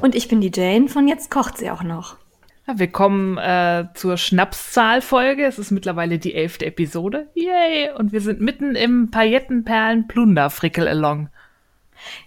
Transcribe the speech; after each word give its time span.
Und 0.00 0.14
ich 0.14 0.28
bin 0.28 0.40
die 0.40 0.52
Jane 0.52 0.88
von 0.88 1.08
Jetzt 1.08 1.30
kocht 1.30 1.58
sie 1.58 1.70
auch 1.70 1.82
noch. 1.82 2.16
Ja, 2.66 2.78
wir 2.78 2.86
kommen 2.88 3.36
äh, 3.36 3.88
zur 3.94 4.16
Schnapszahlfolge. 4.16 5.44
Es 5.44 5.58
ist 5.58 5.70
mittlerweile 5.70 6.18
die 6.18 6.32
elfte 6.34 6.64
Episode. 6.64 7.28
Yay! 7.34 7.90
Und 7.96 8.12
wir 8.12 8.22
sind 8.22 8.40
mitten 8.40 8.74
im 8.74 9.10
Paillettenperlen-Plunder-Frickel-Along. 9.10 11.28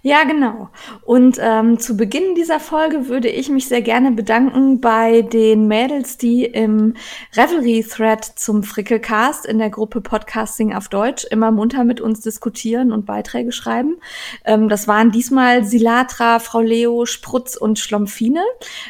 Ja, 0.02 0.24
genau. 0.24 0.70
Und 1.04 1.38
ähm, 1.42 1.80
zu 1.80 1.98
Beginn 1.98 2.36
dieser 2.36 2.60
Folge 2.60 3.08
würde 3.08 3.30
ich 3.30 3.50
mich 3.50 3.68
sehr 3.68 3.82
gerne 3.82 4.12
bedanken 4.12 4.82
bei 4.82 5.22
den 5.22 5.68
Mädels, 5.68 6.18
die 6.18 6.46
im 6.46 6.96
Revelry-Thread 7.36 8.24
zum 8.24 8.64
Frickelcast 8.64 9.46
in 9.46 9.58
der 9.58 9.70
Gruppe 9.70 10.02
Podcasting 10.02 10.74
auf 10.74 10.88
Deutsch 10.90 11.26
immer 11.26 11.52
munter 11.52 11.84
mit 11.84 12.02
uns 12.02 12.22
diskutieren 12.22 12.92
und 12.92 13.06
Beiträge 13.06 13.52
schreiben. 13.52 13.98
Ähm, 14.46 14.70
das 14.70 14.88
waren 14.88 15.12
diesmal 15.12 15.64
Silatra, 15.64 16.40
Frau 16.40 16.62
Leo, 16.62 17.06
Sprutz 17.06 17.56
und 17.56 17.80
Schlomfine. 17.80 18.44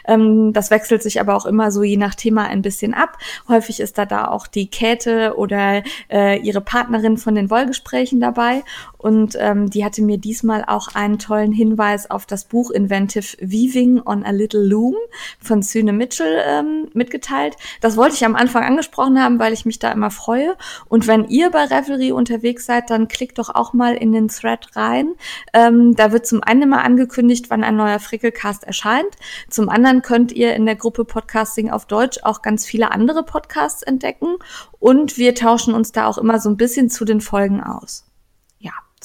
Ähm, 0.05 0.53
das 0.53 0.71
wechselt 0.71 1.03
sich 1.03 1.19
aber 1.19 1.35
auch 1.35 1.45
immer 1.45 1.71
so 1.71 1.83
je 1.83 1.97
nach 1.97 2.15
Thema 2.15 2.45
ein 2.45 2.61
bisschen 2.61 2.93
ab. 2.93 3.17
Häufig 3.47 3.79
ist 3.79 3.97
da 3.97 4.05
da 4.05 4.27
auch 4.27 4.47
die 4.47 4.69
Käthe 4.69 5.35
oder 5.37 5.83
äh, 6.09 6.39
ihre 6.39 6.61
Partnerin 6.61 7.17
von 7.17 7.35
den 7.35 7.49
Wollgesprächen 7.49 8.19
dabei. 8.19 8.63
Und 8.97 9.37
ähm, 9.39 9.69
die 9.69 9.85
hatte 9.85 10.01
mir 10.01 10.17
diesmal 10.17 10.63
auch 10.65 10.89
einen 10.95 11.19
tollen 11.19 11.51
Hinweis 11.51 12.09
auf 12.09 12.25
das 12.25 12.45
Buch 12.45 12.71
Inventive 12.71 13.37
Weaving 13.39 14.01
on 14.05 14.23
a 14.23 14.31
Little 14.31 14.63
Loom 14.63 14.95
von 15.39 15.61
Süne 15.61 15.93
Mitchell 15.93 16.41
ähm, 16.45 16.89
mitgeteilt. 16.93 17.55
Das 17.81 17.97
wollte 17.97 18.15
ich 18.15 18.25
am 18.25 18.35
Anfang 18.35 18.63
angesprochen 18.63 19.21
haben, 19.21 19.39
weil 19.39 19.53
ich 19.53 19.65
mich 19.65 19.79
da 19.79 19.91
immer 19.91 20.11
freue. 20.11 20.55
Und 20.89 21.07
wenn 21.07 21.25
ihr 21.27 21.51
bei 21.51 21.65
Revelry 21.65 22.11
unterwegs 22.11 22.65
seid, 22.65 22.89
dann 22.89 23.07
klickt 23.07 23.37
doch 23.37 23.53
auch 23.53 23.73
mal 23.73 23.95
in 23.95 24.11
den 24.11 24.29
Thread 24.29 24.75
rein. 24.75 25.13
Ähm, 25.53 25.95
da 25.95 26.11
wird 26.11 26.25
zum 26.25 26.43
einen 26.43 26.63
immer 26.63 26.83
angekündigt, 26.83 27.49
wann 27.49 27.63
ein 27.63 27.75
neuer 27.75 27.99
Frickelcast 27.99 28.63
erscheint. 28.63 29.15
Zum 29.49 29.69
anderen 29.69 30.01
könnt 30.01 30.31
ihr 30.31 30.55
in 30.55 30.65
der 30.65 30.75
Gruppe 30.75 31.05
Podcasting 31.05 31.69
auf 31.69 31.85
Deutsch 31.85 32.19
auch 32.23 32.41
ganz 32.41 32.65
viele 32.65 32.91
andere 32.91 33.23
Podcasts 33.23 33.83
entdecken. 33.83 34.35
Und 34.79 35.17
wir 35.17 35.35
tauschen 35.35 35.73
uns 35.73 35.91
da 35.91 36.07
auch 36.07 36.17
immer 36.17 36.39
so 36.39 36.49
ein 36.49 36.57
bisschen 36.57 36.89
zu 36.89 37.05
den 37.05 37.21
Folgen 37.21 37.61
aus. 37.61 38.06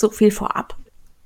So 0.02 0.10
viel 0.10 0.32
vorab. 0.32 0.76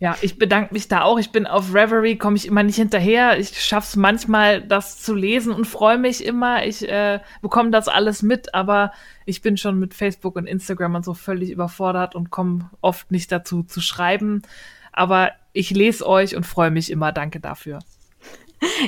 Ja, 0.00 0.18
ich 0.20 0.38
bedanke 0.38 0.74
mich 0.74 0.86
da 0.86 1.00
auch. 1.00 1.18
Ich 1.18 1.32
bin 1.32 1.46
auf 1.46 1.72
Reverie, 1.72 2.18
komme 2.18 2.36
ich 2.36 2.44
immer 2.46 2.62
nicht 2.62 2.76
hinterher. 2.76 3.38
Ich 3.38 3.58
schaff's 3.58 3.96
manchmal, 3.96 4.60
das 4.60 5.00
zu 5.00 5.14
lesen 5.14 5.50
und 5.50 5.64
freue 5.64 5.96
mich 5.96 6.22
immer. 6.22 6.66
Ich 6.66 6.86
äh, 6.86 7.20
bekomme 7.40 7.70
das 7.70 7.88
alles 7.88 8.20
mit, 8.20 8.54
aber 8.54 8.92
ich 9.24 9.40
bin 9.40 9.56
schon 9.56 9.78
mit 9.78 9.94
Facebook 9.94 10.36
und 10.36 10.46
Instagram 10.46 10.96
und 10.96 11.06
so 11.06 11.14
völlig 11.14 11.50
überfordert 11.50 12.14
und 12.14 12.28
komme 12.30 12.68
oft 12.82 13.10
nicht 13.10 13.32
dazu 13.32 13.62
zu 13.62 13.80
schreiben. 13.80 14.42
Aber 14.92 15.30
ich 15.54 15.70
lese 15.70 16.06
euch 16.06 16.36
und 16.36 16.44
freue 16.44 16.70
mich 16.70 16.90
immer. 16.90 17.12
Danke 17.12 17.40
dafür. 17.40 17.78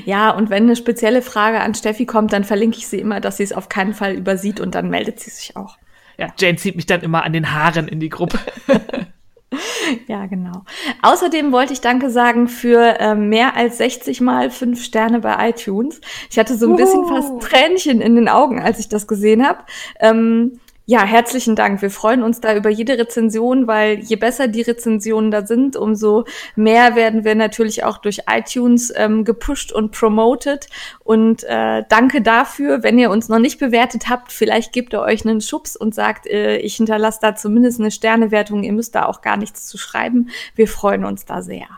Ja, 0.06 0.31
und 0.31 0.50
wenn 0.50 0.64
eine 0.64 0.77
spezielle 0.77 1.20
Frage 1.20 1.61
an 1.61 1.75
Steffi 1.75 2.05
kommt, 2.05 2.33
dann 2.33 2.42
verlinke 2.42 2.78
ich 2.78 2.89
sie 2.89 2.98
immer, 2.98 3.20
dass 3.20 3.36
sie 3.36 3.42
es 3.42 3.53
auf 3.53 3.69
keinen 3.69 3.92
Fall 3.94 4.14
übersieht 4.14 4.61
und 4.61 4.75
dann 4.75 4.89
meldet 4.91 5.20
sie 5.20 5.31
sich 5.31 5.56
auch. 5.56 5.77
Ja, 6.19 6.28
Jane 6.39 6.56
zieht 6.56 6.75
mich 6.75 6.86
dann 6.86 7.03
immer 7.03 7.22
an 7.22 7.32
den 7.32 7.53
Haaren 7.53 7.87
in 7.87 8.00
die 8.00 8.09
Gruppe. 8.09 8.38
Ja, 10.06 10.26
genau. 10.26 10.62
Außerdem 11.03 11.53
wollte 11.53 11.72
ich 11.72 11.81
Danke 11.81 12.10
sagen 12.10 12.48
für 12.48 13.00
äh, 13.00 13.14
mehr 13.14 13.56
als 13.56 13.78
60 13.78 14.20
mal 14.20 14.50
fünf 14.50 14.84
Sterne 14.84 15.20
bei 15.20 15.48
iTunes. 15.48 16.00
Ich 16.31 16.38
hatte 16.38 16.56
so 16.56 16.69
ein 16.69 16.76
bisschen 16.76 17.06
fast 17.06 17.41
Tränchen 17.41 18.00
in 18.00 18.14
den 18.14 18.28
Augen, 18.28 18.60
als 18.60 18.78
ich 18.78 18.88
das 18.88 19.06
gesehen 19.06 19.47
habe. 19.47 19.60
Ähm, 20.00 20.60
ja, 20.91 21.04
herzlichen 21.04 21.54
Dank. 21.54 21.82
Wir 21.82 21.91
freuen 21.91 22.22
uns 22.22 22.41
da 22.41 22.56
über 22.56 22.71
jede 22.71 22.97
Rezension, 22.97 23.66
weil 23.66 23.99
je 23.99 24.16
besser 24.16 24.49
die 24.49 24.62
Rezensionen 24.62 25.31
da 25.31 25.44
sind, 25.44 25.76
umso 25.76 26.25
mehr 26.56 26.97
werden 26.97 27.25
wir 27.25 27.34
natürlich 27.34 27.84
auch 27.84 27.99
durch 27.99 28.21
iTunes 28.26 28.91
ähm, 28.97 29.26
gepusht 29.26 29.71
und 29.71 29.91
promoted. 29.91 30.66
Und 31.04 31.44
äh, 31.44 31.84
danke 31.91 32.22
dafür. 32.22 32.82
Wenn 32.82 32.99
ihr 32.99 33.10
uns 33.10 33.28
noch 33.28 33.38
nicht 33.38 33.59
bewertet 33.59 34.09
habt, 34.09 34.32
vielleicht 34.32 34.72
gebt 34.72 34.94
ihr 34.94 35.03
euch 35.03 35.26
einen 35.26 35.43
Schubs 35.43 35.76
und 35.76 35.94
sagt, 35.94 36.26
äh, 36.26 36.56
ich 36.56 36.76
hinterlasse 36.76 37.19
da 37.20 37.37
zumindest 37.37 37.81
eine 37.81 37.91
Sternewertung. 37.91 38.62
Ihr 38.62 38.72
müsst 38.72 38.94
da 38.94 39.05
auch 39.05 39.20
gar 39.20 39.37
nichts 39.37 39.66
zu 39.66 39.76
schreiben. 39.76 40.31
Wir 40.55 40.69
freuen 40.69 41.05
uns 41.05 41.26
da 41.26 41.43
sehr. 41.43 41.69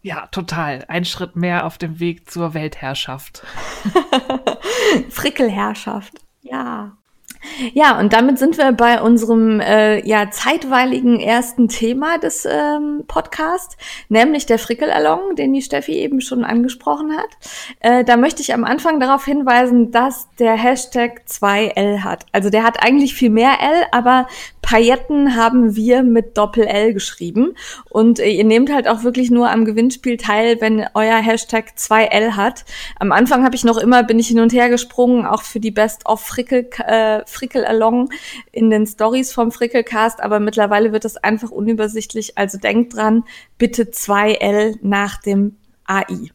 Ja, 0.00 0.28
total. 0.28 0.86
Ein 0.88 1.04
Schritt 1.04 1.36
mehr 1.36 1.66
auf 1.66 1.76
dem 1.76 2.00
Weg 2.00 2.30
zur 2.30 2.54
Weltherrschaft. 2.54 3.42
Frickelherrschaft. 5.10 6.14
Ja. 6.40 6.96
Ja, 7.72 7.98
und 7.98 8.12
damit 8.12 8.38
sind 8.38 8.58
wir 8.58 8.72
bei 8.72 9.00
unserem 9.00 9.60
äh, 9.60 10.06
ja 10.06 10.30
zeitweiligen 10.30 11.20
ersten 11.20 11.68
Thema 11.68 12.18
des 12.18 12.46
ähm, 12.50 13.04
Podcasts, 13.06 13.76
nämlich 14.08 14.46
der 14.46 14.58
Frickelalong, 14.58 15.36
den 15.36 15.52
die 15.52 15.62
Steffi 15.62 15.92
eben 15.92 16.20
schon 16.20 16.44
angesprochen 16.44 17.16
hat. 17.16 17.28
Äh, 17.80 18.04
da 18.04 18.16
möchte 18.16 18.42
ich 18.42 18.54
am 18.54 18.64
Anfang 18.64 19.00
darauf 19.00 19.24
hinweisen, 19.24 19.90
dass 19.90 20.28
der 20.38 20.54
Hashtag 20.54 21.22
2L 21.28 22.02
hat. 22.04 22.26
Also 22.32 22.50
der 22.50 22.64
hat 22.64 22.82
eigentlich 22.82 23.14
viel 23.14 23.30
mehr 23.30 23.56
L, 23.60 23.84
aber 23.92 24.26
Pailletten 24.64 25.36
haben 25.36 25.76
wir 25.76 26.02
mit 26.02 26.38
Doppel-L 26.38 26.94
geschrieben. 26.94 27.54
Und 27.90 28.18
äh, 28.18 28.30
ihr 28.30 28.44
nehmt 28.44 28.72
halt 28.72 28.88
auch 28.88 29.04
wirklich 29.04 29.30
nur 29.30 29.50
am 29.50 29.66
Gewinnspiel 29.66 30.16
teil, 30.16 30.58
wenn 30.60 30.86
euer 30.94 31.18
Hashtag 31.18 31.74
2L 31.76 32.34
hat. 32.34 32.64
Am 32.98 33.12
Anfang 33.12 33.44
habe 33.44 33.54
ich 33.54 33.64
noch 33.64 33.76
immer, 33.76 34.02
bin 34.02 34.18
ich 34.18 34.28
hin 34.28 34.40
und 34.40 34.54
her 34.54 34.70
gesprungen, 34.70 35.26
auch 35.26 35.42
für 35.42 35.60
die 35.60 35.70
Best 35.70 36.06
of 36.06 36.22
Frickel, 36.22 36.70
äh, 36.86 37.20
Frickel 37.26 37.66
Along 37.66 38.08
in 38.52 38.70
den 38.70 38.86
Stories 38.86 39.32
vom 39.32 39.52
Frickelcast, 39.52 40.22
aber 40.22 40.40
mittlerweile 40.40 40.92
wird 40.92 41.04
das 41.04 41.18
einfach 41.18 41.50
unübersichtlich. 41.50 42.38
Also 42.38 42.56
denkt 42.56 42.96
dran, 42.96 43.24
bitte 43.58 43.84
2L 43.84 44.78
nach 44.80 45.20
dem 45.20 45.56
AI. 45.84 46.30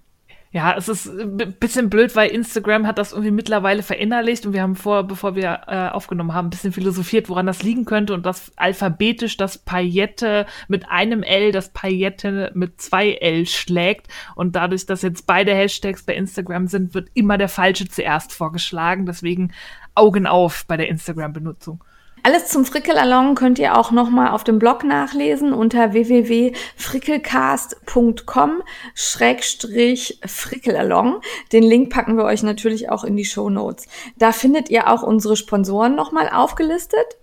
Ja, 0.52 0.76
es 0.76 0.90
ist 0.90 1.08
ein 1.08 1.38
bisschen 1.60 1.92
blöd, 1.92 2.16
weil 2.16 2.32
Instagram 2.32 2.88
hat 2.88 2.98
das 2.98 3.12
irgendwie 3.12 3.30
mittlerweile 3.30 3.84
verinnerlicht 3.84 4.48
und 4.48 4.54
wir 4.54 4.64
haben 4.64 4.76
vor, 4.76 5.04
bevor 5.04 5.36
wir 5.36 5.62
äh, 5.68 5.90
aufgenommen 5.90 6.34
haben, 6.34 6.48
ein 6.48 6.50
bisschen 6.50 6.74
philosophiert, 6.74 7.30
woran 7.30 7.46
das 7.46 7.62
liegen 7.62 7.86
könnte 7.86 8.16
und 8.16 8.26
das 8.26 8.52
alphabetisch 8.56 9.38
das 9.38 9.60
Paillette 9.60 10.48
mit 10.68 10.90
einem 10.90 11.22
L, 11.22 11.52
das 11.52 11.70
Paillette 11.70 12.52
mit 12.56 12.82
zwei 12.82 13.12
L 13.12 13.46
schlägt 13.46 14.08
und 14.34 14.56
dadurch, 14.56 14.88
dass 14.88 15.04
jetzt 15.04 15.28
beide 15.28 15.54
Hashtags 15.54 16.02
bei 16.02 16.16
Instagram 16.16 16.66
sind, 16.66 16.96
wird 16.96 17.10
immer 17.14 17.38
der 17.38 17.50
falsche 17.50 17.88
zuerst 17.88 18.34
vorgeschlagen. 18.34 19.06
Deswegen 19.06 19.54
Augen 19.94 20.26
auf 20.26 20.66
bei 20.66 20.78
der 20.78 20.88
Instagram-Benutzung. 20.88 21.84
Alles 22.30 22.46
zum 22.46 22.64
Frickelalong 22.64 23.34
könnt 23.34 23.58
ihr 23.58 23.76
auch 23.76 23.90
nochmal 23.90 24.30
auf 24.30 24.44
dem 24.44 24.60
Blog 24.60 24.84
nachlesen 24.84 25.52
unter 25.52 25.94
www.frickelcast.com 25.94 28.62
Schrägstrich 28.94 30.20
Frickelalong. 30.24 31.22
Den 31.52 31.64
Link 31.64 31.92
packen 31.92 32.18
wir 32.18 32.26
euch 32.26 32.44
natürlich 32.44 32.92
auch 32.92 33.04
in 33.04 33.18
die 33.18 33.26
Show 33.26 33.50
Notes. 33.50 33.88
Da 34.20 34.32
findet 34.32 34.70
ihr 34.70 34.94
auch 34.94 35.02
unsere 35.02 35.36
Sponsoren 35.36 35.96
nochmal 35.96 36.30
aufgelistet. 36.32 37.18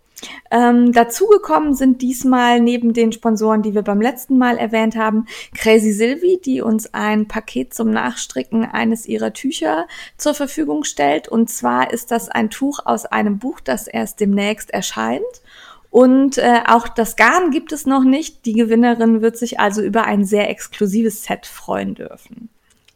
Ähm, 0.51 0.93
dazugekommen 0.93 1.75
sind 1.75 2.03
diesmal 2.03 2.61
neben 2.61 2.93
den 2.95 3.13
Sponsoren, 3.13 3.63
die 3.63 3.75
wir 3.75 3.83
beim 3.83 4.01
letzten 4.01 4.39
Mal 4.39 4.57
erwähnt 4.57 4.97
haben, 4.97 5.27
Crazy 5.55 5.93
Sylvie, 5.93 6.41
die 6.43 6.61
uns 6.61 6.93
ein 6.95 7.29
Paket 7.29 7.75
zum 7.75 7.91
Nachstricken 7.91 8.65
eines 8.65 9.07
ihrer 9.07 9.33
Tücher 9.33 9.87
zur 10.17 10.35
Verfügung 10.35 10.85
stellt. 10.85 11.29
Und 11.29 11.51
zwar 11.51 11.93
ist 11.93 12.11
das 12.11 12.29
ein 12.29 12.51
Tuch 12.51 12.81
aus 12.85 13.05
einem 13.05 13.39
Buch, 13.39 13.61
das 13.61 13.87
erst 13.87 14.21
demnächst 14.21 14.71
erscheint. 14.71 15.25
Und 15.91 16.39
äh, 16.39 16.61
auch 16.67 16.89
das 16.89 17.17
Garn 17.17 17.51
gibt 17.51 17.73
es 17.73 17.87
noch 17.87 18.05
nicht. 18.05 18.45
Die 18.45 18.53
Gewinnerin 18.53 19.23
wird 19.23 19.37
sich 19.37 19.61
also 19.61 19.83
über 19.83 20.05
ein 20.05 20.25
sehr 20.25 20.51
exklusives 20.51 21.25
Set 21.25 21.47
freuen 21.47 21.95
dürfen. 21.95 22.49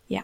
Ja. 0.08 0.22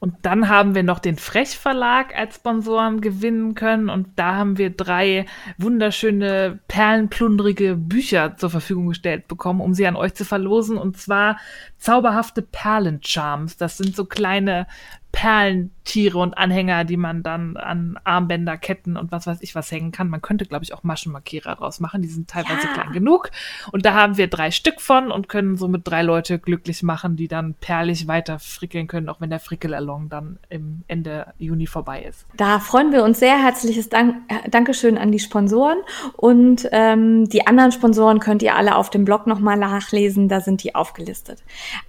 Und 0.00 0.14
dann 0.22 0.48
haben 0.48 0.76
wir 0.76 0.84
noch 0.84 1.00
den 1.00 1.16
Frech 1.16 1.58
Verlag 1.58 2.16
als 2.16 2.36
Sponsoren 2.36 3.00
gewinnen 3.00 3.54
können. 3.54 3.88
Und 3.88 4.08
da 4.16 4.36
haben 4.36 4.56
wir 4.56 4.70
drei 4.70 5.26
wunderschöne, 5.56 6.60
perlenplundrige 6.68 7.74
Bücher 7.74 8.36
zur 8.36 8.50
Verfügung 8.50 8.88
gestellt 8.88 9.26
bekommen, 9.26 9.60
um 9.60 9.74
sie 9.74 9.86
an 9.86 9.96
euch 9.96 10.14
zu 10.14 10.24
verlosen. 10.24 10.78
Und 10.78 10.98
zwar 10.98 11.38
zauberhafte 11.78 12.42
Perlencharms. 12.42 13.56
Das 13.56 13.76
sind 13.76 13.96
so 13.96 14.04
kleine 14.04 14.68
Perlentiere 15.12 16.18
und 16.18 16.36
Anhänger, 16.36 16.84
die 16.84 16.96
man 16.96 17.22
dann 17.22 17.56
an 17.56 17.98
Armbänder, 18.04 18.56
Ketten 18.58 18.96
und 18.96 19.10
was 19.10 19.26
weiß 19.26 19.38
ich 19.40 19.54
was 19.54 19.70
hängen 19.72 19.90
kann. 19.90 20.08
Man 20.10 20.20
könnte, 20.20 20.44
glaube 20.44 20.64
ich, 20.64 20.74
auch 20.74 20.84
Maschenmarkierer 20.84 21.56
draus 21.56 21.80
machen. 21.80 22.02
Die 22.02 22.08
sind 22.08 22.28
teilweise 22.28 22.66
Ja. 22.66 22.72
klein 22.74 22.92
genug. 22.92 23.30
Und 23.72 23.86
da 23.86 23.94
haben 23.94 24.16
wir 24.18 24.28
drei 24.28 24.50
Stück 24.50 24.80
von 24.80 25.10
und 25.10 25.28
können 25.28 25.56
somit 25.56 25.88
drei 25.88 26.02
Leute 26.02 26.38
glücklich 26.38 26.82
machen, 26.82 27.16
die 27.16 27.26
dann 27.26 27.54
perlig 27.54 28.06
weiter 28.06 28.38
frickeln 28.38 28.86
können, 28.86 29.08
auch 29.08 29.20
wenn 29.20 29.30
der 29.30 29.40
Frickelalong 29.40 30.08
dann 30.10 30.38
im 30.50 30.84
Ende 30.88 31.32
Juni 31.38 31.66
vorbei 31.66 32.02
ist. 32.02 32.26
Da 32.36 32.58
freuen 32.58 32.92
wir 32.92 33.02
uns 33.02 33.18
sehr. 33.18 33.42
Herzliches 33.42 33.88
Dank, 33.88 34.16
äh, 34.28 34.50
Dankeschön 34.50 34.98
an 34.98 35.10
die 35.10 35.18
Sponsoren. 35.20 35.78
Und 36.16 36.68
ähm, 36.70 37.28
die 37.28 37.46
anderen 37.46 37.72
Sponsoren 37.72 38.20
könnt 38.20 38.42
ihr 38.42 38.56
alle 38.56 38.76
auf 38.76 38.90
dem 38.90 39.04
Blog 39.04 39.26
nochmal 39.26 39.56
nachlesen. 39.56 40.28
Da 40.28 40.40
sind 40.42 40.62
die 40.62 40.74
aufgelistet. 40.74 41.42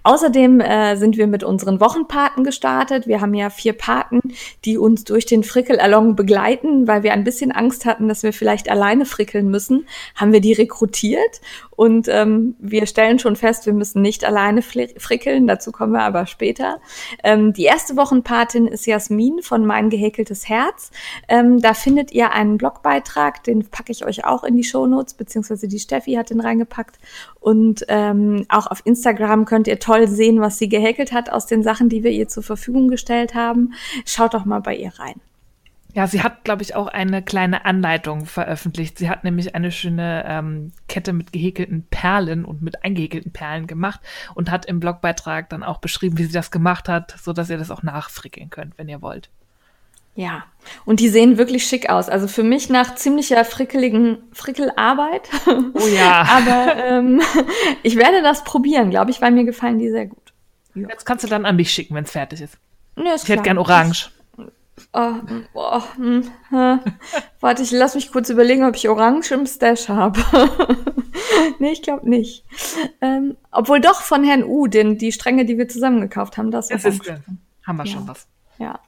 Außerdem 0.04 0.60
äh, 0.60 0.96
sind 0.96 1.18
wir 1.18 1.26
mit 1.26 1.44
unseren 1.44 1.80
Wochenpaten 1.80 2.44
gestartet. 2.44 3.06
Wir 3.10 3.20
haben 3.20 3.34
ja 3.34 3.50
vier 3.50 3.72
Paten, 3.72 4.20
die 4.64 4.78
uns 4.78 5.02
durch 5.02 5.26
den 5.26 5.42
Frickelalong 5.42 6.14
begleiten, 6.14 6.86
weil 6.86 7.02
wir 7.02 7.12
ein 7.12 7.24
bisschen 7.24 7.50
Angst 7.50 7.84
hatten, 7.84 8.06
dass 8.06 8.22
wir 8.22 8.32
vielleicht 8.32 8.70
alleine 8.70 9.04
frickeln 9.04 9.50
müssen. 9.50 9.88
Haben 10.14 10.32
wir 10.32 10.40
die 10.40 10.52
rekrutiert 10.52 11.40
und 11.80 12.06
ähm, 12.06 12.54
wir 12.60 12.86
stellen 12.86 13.18
schon 13.18 13.34
fest, 13.34 13.66
wir 13.66 13.72
müssen 13.72 14.00
nicht 14.00 14.24
alleine 14.24 14.62
frickeln. 14.62 15.48
Dazu 15.48 15.72
kommen 15.72 15.92
wir 15.92 16.02
aber 16.02 16.26
später. 16.26 16.80
Ähm, 17.24 17.52
die 17.52 17.64
erste 17.64 17.96
Wochenpatin 17.96 18.68
ist 18.68 18.86
Jasmin 18.86 19.42
von 19.42 19.66
Mein 19.66 19.90
gehäkeltes 19.90 20.48
Herz. 20.48 20.92
Ähm, 21.26 21.60
da 21.60 21.74
findet 21.74 22.12
ihr 22.12 22.30
einen 22.30 22.58
Blogbeitrag, 22.58 23.42
den 23.42 23.66
packe 23.70 23.90
ich 23.90 24.04
euch 24.04 24.24
auch 24.24 24.44
in 24.44 24.56
die 24.56 24.62
Shownotes, 24.62 25.14
beziehungsweise 25.14 25.66
die 25.66 25.80
Steffi 25.80 26.12
hat 26.12 26.30
den 26.30 26.40
reingepackt. 26.40 27.00
Und 27.40 27.84
ähm, 27.88 28.44
auch 28.48 28.66
auf 28.66 28.82
Instagram 28.84 29.46
könnt 29.46 29.66
ihr 29.66 29.78
toll 29.78 30.06
sehen, 30.06 30.40
was 30.40 30.58
sie 30.58 30.68
gehäkelt 30.68 31.12
hat 31.12 31.30
aus 31.30 31.46
den 31.46 31.62
Sachen, 31.62 31.88
die 31.88 32.04
wir 32.04 32.10
ihr 32.10 32.28
zur 32.28 32.42
Verfügung 32.42 32.88
gestellt 32.88 33.34
haben. 33.34 33.72
Schaut 34.04 34.34
doch 34.34 34.44
mal 34.44 34.60
bei 34.60 34.76
ihr 34.76 34.92
rein. 34.98 35.20
Ja, 35.92 36.06
sie 36.06 36.22
hat, 36.22 36.44
glaube 36.44 36.62
ich, 36.62 36.76
auch 36.76 36.86
eine 36.86 37.22
kleine 37.22 37.64
Anleitung 37.64 38.26
veröffentlicht. 38.26 38.98
Sie 38.98 39.08
hat 39.10 39.24
nämlich 39.24 39.54
eine 39.56 39.72
schöne 39.72 40.24
ähm, 40.26 40.72
Kette 40.88 41.12
mit 41.12 41.32
gehäkelten 41.32 41.84
Perlen 41.90 42.44
und 42.44 42.62
mit 42.62 42.84
eingehäkelten 42.84 43.32
Perlen 43.32 43.66
gemacht 43.66 44.00
und 44.34 44.50
hat 44.52 44.66
im 44.66 44.78
Blogbeitrag 44.78 45.48
dann 45.48 45.64
auch 45.64 45.78
beschrieben, 45.78 46.18
wie 46.18 46.24
sie 46.24 46.32
das 46.32 46.52
gemacht 46.52 46.88
hat, 46.88 47.16
so 47.20 47.32
dass 47.32 47.50
ihr 47.50 47.58
das 47.58 47.72
auch 47.72 47.82
nachfrickeln 47.82 48.50
könnt, 48.50 48.78
wenn 48.78 48.88
ihr 48.88 49.02
wollt. 49.02 49.30
Ja, 50.20 50.44
und 50.84 51.00
die 51.00 51.08
sehen 51.08 51.38
wirklich 51.38 51.64
schick 51.66 51.88
aus. 51.88 52.10
Also 52.10 52.28
für 52.28 52.42
mich 52.42 52.68
nach 52.68 52.94
ziemlicher 52.94 53.42
frickeligen 53.46 54.18
Frickelarbeit. 54.32 55.28
Oh 55.46 55.86
ja. 55.86 56.22
Aber 56.30 56.76
ähm, 56.76 57.22
ich 57.82 57.96
werde 57.96 58.20
das 58.22 58.44
probieren, 58.44 58.90
glaube 58.90 59.10
ich, 59.10 59.22
weil 59.22 59.30
mir 59.32 59.44
gefallen 59.44 59.78
die 59.78 59.88
sehr 59.90 60.06
gut. 60.06 60.34
Jetzt 60.74 61.06
kannst 61.06 61.24
du 61.24 61.28
dann 61.28 61.46
an 61.46 61.56
mich 61.56 61.70
schicken, 61.72 61.94
wenn 61.94 62.04
es 62.04 62.10
fertig 62.10 62.42
ist. 62.42 62.58
Ja, 62.96 63.14
ist 63.14 63.24
Ich 63.24 63.30
hätte 63.30 63.42
gern 63.42 63.56
orange. 63.58 64.10
Oh, 64.92 65.14
oh, 65.54 65.82
hm, 65.96 66.30
äh. 66.52 66.76
Warte, 67.40 67.62
ich 67.62 67.70
lass 67.70 67.94
mich 67.94 68.12
kurz 68.12 68.28
überlegen, 68.28 68.64
ob 68.64 68.76
ich 68.76 68.88
Orange 68.88 69.32
im 69.32 69.46
Stash 69.46 69.88
habe. 69.88 70.20
nee, 71.58 71.72
ich 71.72 71.82
glaube 71.82 72.08
nicht. 72.08 72.44
Ähm, 73.00 73.36
obwohl 73.50 73.80
doch 73.80 74.00
von 74.02 74.24
Herrn 74.24 74.44
U, 74.44 74.66
den, 74.66 74.98
die 74.98 75.12
Stränge, 75.12 75.44
die 75.44 75.56
wir 75.58 75.68
zusammen 75.68 76.00
gekauft 76.00 76.36
haben, 76.38 76.50
das 76.50 76.68
Das 76.68 76.84
Orange. 76.84 77.00
ist, 77.08 77.22
haben 77.66 77.76
wir 77.78 77.84
Ja. 77.86 77.92
schon 77.92 78.08
was. 78.08 78.26
Ja. 78.60 78.78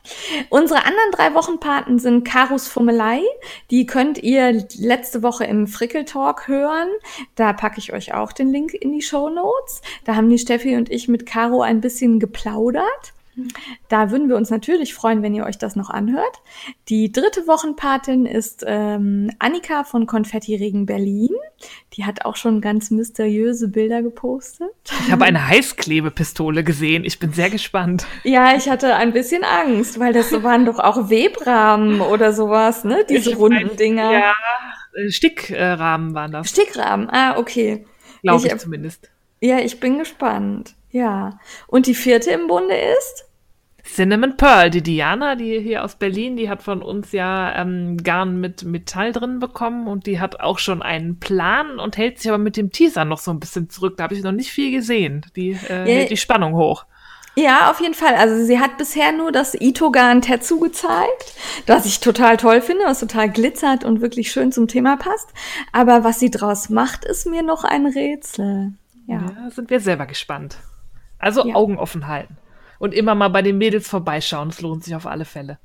Unsere 0.51 0.85
anderen 0.85 1.13
drei 1.13 1.33
Wochenpaten 1.33 1.99
sind 1.99 2.25
Karos 2.25 2.69
Fummelei. 2.69 3.23
Die 3.71 3.87
könnt 3.87 4.19
ihr 4.19 4.67
letzte 4.77 5.23
Woche 5.23 5.45
im 5.45 5.67
Frickel 5.67 6.05
Talk 6.05 6.47
hören. 6.47 6.89
Da 7.37 7.55
packe 7.55 7.79
ich 7.79 7.95
euch 7.95 8.13
auch 8.13 8.33
den 8.33 8.53
Link 8.53 8.75
in 8.75 8.93
die 8.93 9.01
Show 9.01 9.31
Notes. 9.31 9.81
Da 10.05 10.15
haben 10.15 10.29
die 10.29 10.39
Steffi 10.39 10.77
und 10.77 10.91
ich 10.91 11.09
mit 11.09 11.25
Caro 11.25 11.63
ein 11.63 11.81
bisschen 11.81 12.21
geplaudert. 12.21 13.15
Da 13.89 14.11
würden 14.11 14.29
wir 14.29 14.37
uns 14.37 14.51
natürlich 14.51 14.95
freuen, 14.95 15.23
wenn 15.23 15.35
ihr 15.35 15.45
euch 15.45 15.57
das 15.59 15.75
noch 15.77 15.89
anhört. 15.91 16.43
Die 16.89 17.11
dritte 17.13 17.47
Wochenpatin 17.47 18.27
ist 18.27 18.63
ähm, 18.67 19.31
Annika 19.39 19.85
von 19.85 20.07
Konfetti 20.07 20.55
Regen 20.55 20.85
Berlin. 20.87 21.31
Die 21.95 22.05
hat 22.05 22.25
auch 22.25 22.37
schon 22.37 22.61
ganz 22.61 22.91
mysteriöse 22.91 23.69
Bilder 23.69 24.03
gepostet. 24.03 24.69
Ich 25.07 25.11
habe 25.13 25.25
eine 25.25 25.49
Heißklebepistole 25.49 26.65
gesehen. 26.65 27.05
Ich 27.05 27.19
bin 27.19 27.33
sehr 27.33 27.51
gespannt. 27.51 28.07
Ja, 28.25 28.57
ich 28.57 28.69
hatte 28.69 28.97
ein 28.97 29.13
bisschen 29.13 29.45
Angst, 29.45 29.99
weil 29.99 30.13
das 30.13 30.31
so 30.31 30.43
waren 30.43 30.65
doch 30.67 30.79
auch 30.79 31.09
Webrahmen 31.11 32.01
oder 32.01 32.33
sowas, 32.33 32.85
ne? 32.85 33.05
Diese 33.09 33.31
Ich 33.31 33.37
runden 33.39 33.67
mein, 33.69 33.77
Dinger. 33.77 34.13
Ja, 34.13 34.35
äh, 34.95 35.11
Stickrahmen 35.11 36.15
waren 36.15 36.33
das, 36.33 36.51
Stickrahmen, 36.51 37.09
ah, 37.11 37.39
okay. 37.39 37.87
glaube 38.23 38.47
ich- 38.47 38.53
ich 38.53 38.59
zumindest. 38.59 39.11
Ja, 39.41 39.59
ich 39.59 39.81
bin 39.81 39.99
gespannt. 39.99 40.75
Ja. 40.93 41.39
Und 41.67 41.87
die 41.87 41.95
vierte 41.95 42.31
im 42.31 42.47
Bunde 42.47 42.77
ist? 42.77 43.25
Cinnamon 43.85 44.37
Pearl, 44.37 44.71
die 44.71 44.83
Diana, 44.83 45.35
die 45.35 45.59
hier 45.59 45.83
aus 45.83 45.97
Berlin, 45.97 46.37
die 46.37 46.49
hat 46.49 46.63
von 46.63 46.83
uns 46.83 47.11
ja 47.11 47.53
ähm, 47.61 47.97
Garn 47.97 48.41
mit 48.41 48.63
Metall 48.63 49.11
drin 49.13 49.41
bekommen 49.41 49.89
und 49.89 50.07
die 50.07 50.21
hat 50.21 50.39
auch 50.39 50.61
schon 50.61 50.83
einen 50.83 51.19
Plan 51.19 51.81
und 51.81 51.97
hält 51.97 52.21
sich 52.21 52.31
aber 52.31 52.39
mit 52.39 52.57
dem 52.57 52.71
Teaser 52.71 53.05
noch 53.05 53.19
so 53.19 53.33
ein 53.33 53.41
bisschen 53.41 53.71
zurück. 53.71 53.97
Da 53.97 54.05
habe 54.05 54.15
ich 54.15 54.23
noch 54.23 54.31
nicht 54.31 54.51
viel 54.53 54.71
gesehen. 54.71 55.27
Die 55.35 55.51
äh, 55.69 55.79
Ja. 55.81 55.85
hält 55.85 56.11
die 56.11 56.17
Spannung 56.17 56.55
hoch. 56.55 56.85
Ja, 57.35 57.71
auf 57.71 57.81
jeden 57.81 57.95
Fall. 57.95 58.15
Also 58.15 58.45
sie 58.45 58.61
hat 58.61 58.77
bisher 58.77 59.11
nur 59.11 59.33
das 59.33 59.55
Itogan 59.55 60.21
Tetsu 60.21 60.61
gezeigt, 60.61 61.35
was 61.67 61.87
ich 61.87 61.99
total 61.99 62.37
toll 62.37 62.61
finde, 62.61 62.85
was 62.85 63.01
total 63.01 63.31
glitzert 63.31 63.85
und 63.85 64.01
wirklich 64.03 64.31
schön 64.31 64.53
zum 64.53 64.69
Thema 64.69 64.97
passt. 64.97 65.31
Aber 65.73 66.05
was 66.05 66.21
sie 66.21 66.31
draus 66.31 66.69
macht, 66.69 67.05
ist 67.07 67.27
mir 67.27 67.43
noch 67.43 67.65
ein 67.65 67.87
Rätsel. 67.87 68.75
Ja. 69.07 69.23
Ja, 69.23 69.51
sind 69.51 69.71
wir 69.71 69.81
selber 69.81 70.07
gespannt. 70.07 70.59
Also 71.23 71.47
Ja. 71.47 71.55
Augen 71.55 71.79
offen 71.79 72.07
halten. 72.09 72.37
Und 72.79 72.93
immer 72.93 73.15
mal 73.15 73.29
bei 73.29 73.43
den 73.43 73.57
Mädels 73.59 73.89
vorbeischauen. 73.89 74.49
Es 74.49 74.61
lohnt 74.61 74.85
sich 74.85 74.95
auf 74.95 75.07
alle 75.07 75.25
Fälle. 75.25 75.59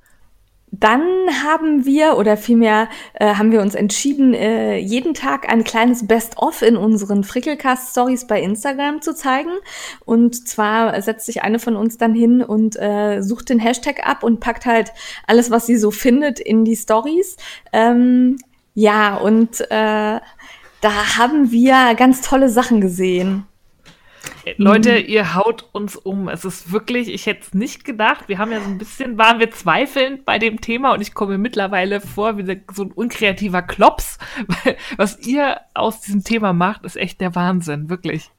Dann 0.69 1.01
haben 1.45 1.85
wir, 1.85 2.17
oder 2.17 2.35
vielmehr 2.35 2.89
äh, 3.13 3.35
haben 3.35 3.53
wir 3.53 3.61
uns 3.61 3.73
entschieden, 3.73 4.33
äh, 4.33 4.77
jeden 4.77 5.13
Tag 5.13 5.49
ein 5.49 5.63
kleines 5.63 6.07
Best-of 6.07 6.61
in 6.61 6.75
unseren 6.75 7.23
Frickelcast-Stories 7.23 8.27
bei 8.27 8.41
Instagram 8.41 9.01
zu 9.01 9.15
zeigen. 9.15 9.51
Und 10.03 10.47
zwar 10.47 11.01
setzt 11.01 11.25
sich 11.25 11.41
eine 11.41 11.59
von 11.59 11.77
uns 11.77 11.97
dann 11.97 12.13
hin 12.13 12.43
und 12.43 12.75
äh, 12.75 13.21
sucht 13.21 13.47
den 13.47 13.59
Hashtag 13.59 14.05
ab 14.05 14.23
und 14.23 14.41
packt 14.41 14.65
halt 14.65 14.91
alles, 15.25 15.51
was 15.51 15.65
sie 15.65 15.77
so 15.77 15.89
findet, 15.89 16.39
in 16.41 16.65
die 16.65 16.75
Stories. 16.75 17.37
Ähm, 17.71 18.35
ja, 18.73 19.15
und 19.15 19.61
äh, 19.71 20.19
da 20.81 21.17
haben 21.17 21.49
wir 21.51 21.95
ganz 21.95 22.21
tolle 22.21 22.49
Sachen 22.49 22.81
gesehen. 22.81 23.45
Äh, 24.45 24.55
Leute, 24.57 24.97
ihr 24.97 25.35
haut 25.35 25.69
uns 25.71 25.95
um. 25.95 26.29
Es 26.29 26.45
ist 26.45 26.71
wirklich, 26.71 27.09
ich 27.09 27.25
hätte 27.25 27.41
es 27.41 27.53
nicht 27.53 27.83
gedacht. 27.83 28.27
Wir 28.27 28.37
haben 28.37 28.51
ja 28.51 28.59
so 28.59 28.69
ein 28.69 28.77
bisschen, 28.77 29.17
waren 29.17 29.39
wir 29.39 29.51
zweifelnd 29.51 30.25
bei 30.25 30.39
dem 30.39 30.61
Thema 30.61 30.93
und 30.93 31.01
ich 31.01 31.13
komme 31.13 31.37
mittlerweile 31.37 32.01
vor 32.01 32.37
wie 32.37 32.61
so 32.73 32.83
ein 32.83 32.91
unkreativer 32.91 33.61
Klops. 33.61 34.17
Was 34.97 35.19
ihr 35.19 35.61
aus 35.73 36.01
diesem 36.01 36.23
Thema 36.23 36.53
macht, 36.53 36.85
ist 36.85 36.97
echt 36.97 37.21
der 37.21 37.35
Wahnsinn, 37.35 37.89
wirklich. 37.89 38.31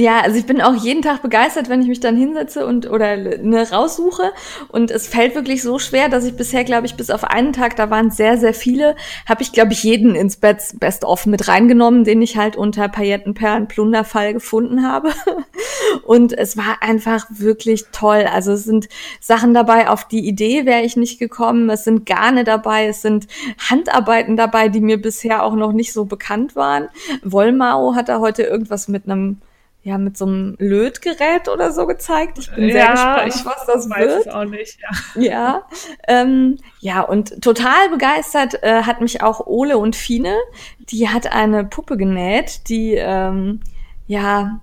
Ja, 0.00 0.20
also 0.22 0.38
ich 0.38 0.46
bin 0.46 0.62
auch 0.62 0.74
jeden 0.74 1.02
Tag 1.02 1.20
begeistert, 1.20 1.68
wenn 1.68 1.82
ich 1.82 1.88
mich 1.88 2.00
dann 2.00 2.16
hinsetze 2.16 2.64
und 2.64 2.88
oder 2.88 3.18
ne, 3.18 3.70
raussuche. 3.70 4.32
Und 4.68 4.90
es 4.90 5.06
fällt 5.06 5.34
wirklich 5.34 5.62
so 5.62 5.78
schwer, 5.78 6.08
dass 6.08 6.24
ich 6.24 6.34
bisher, 6.36 6.64
glaube 6.64 6.86
ich, 6.86 6.94
bis 6.94 7.10
auf 7.10 7.22
einen 7.22 7.52
Tag, 7.52 7.76
da 7.76 7.90
waren 7.90 8.10
sehr, 8.10 8.38
sehr 8.38 8.54
viele, 8.54 8.96
habe 9.28 9.42
ich, 9.42 9.52
glaube 9.52 9.74
ich, 9.74 9.82
jeden 9.82 10.14
ins 10.14 10.38
Best, 10.38 10.80
Best 10.80 11.04
of 11.04 11.26
mit 11.26 11.48
reingenommen, 11.48 12.04
den 12.04 12.22
ich 12.22 12.38
halt 12.38 12.56
unter 12.56 12.88
Paillettenperlen 12.88 13.68
Plunderfall 13.68 14.32
gefunden 14.32 14.88
habe. 14.88 15.10
Und 16.06 16.32
es 16.32 16.56
war 16.56 16.78
einfach 16.80 17.26
wirklich 17.28 17.84
toll. 17.92 18.24
Also 18.32 18.52
es 18.52 18.64
sind 18.64 18.88
Sachen 19.20 19.52
dabei, 19.52 19.90
auf 19.90 20.08
die 20.08 20.26
Idee 20.26 20.64
wäre 20.64 20.80
ich 20.80 20.96
nicht 20.96 21.18
gekommen. 21.18 21.68
Es 21.68 21.84
sind 21.84 22.06
Garne 22.06 22.44
dabei, 22.44 22.86
es 22.86 23.02
sind 23.02 23.26
Handarbeiten 23.68 24.38
dabei, 24.38 24.70
die 24.70 24.80
mir 24.80 24.98
bisher 24.98 25.42
auch 25.42 25.54
noch 25.54 25.72
nicht 25.72 25.92
so 25.92 26.06
bekannt 26.06 26.56
waren. 26.56 26.88
Wollmao 27.22 27.94
hat 27.94 28.08
da 28.08 28.20
heute 28.20 28.44
irgendwas 28.44 28.88
mit 28.88 29.04
einem 29.04 29.42
ja, 29.82 29.96
mit 29.96 30.16
so 30.18 30.26
einem 30.26 30.56
Lötgerät 30.58 31.48
oder 31.48 31.72
so 31.72 31.86
gezeigt. 31.86 32.38
Ich 32.38 32.50
bin 32.50 32.70
sehr 32.70 32.92
gespannt, 33.24 33.36
was 33.44 33.66
das 33.66 33.88
wird. 33.88 34.28
auch 34.28 34.44
nicht. 34.44 34.78
Ja. 35.14 35.22
Ja, 35.22 35.62
ähm, 36.06 36.58
ja, 36.80 37.00
und 37.00 37.40
total 37.42 37.88
begeistert 37.88 38.62
äh, 38.62 38.82
hat 38.82 39.00
mich 39.00 39.22
auch 39.22 39.46
Ole 39.46 39.78
und 39.78 39.96
Fine. 39.96 40.36
Die 40.78 41.08
hat 41.08 41.32
eine 41.32 41.64
Puppe 41.64 41.96
genäht, 41.96 42.68
die 42.68 42.94
ähm, 42.94 43.60
ja 44.06 44.60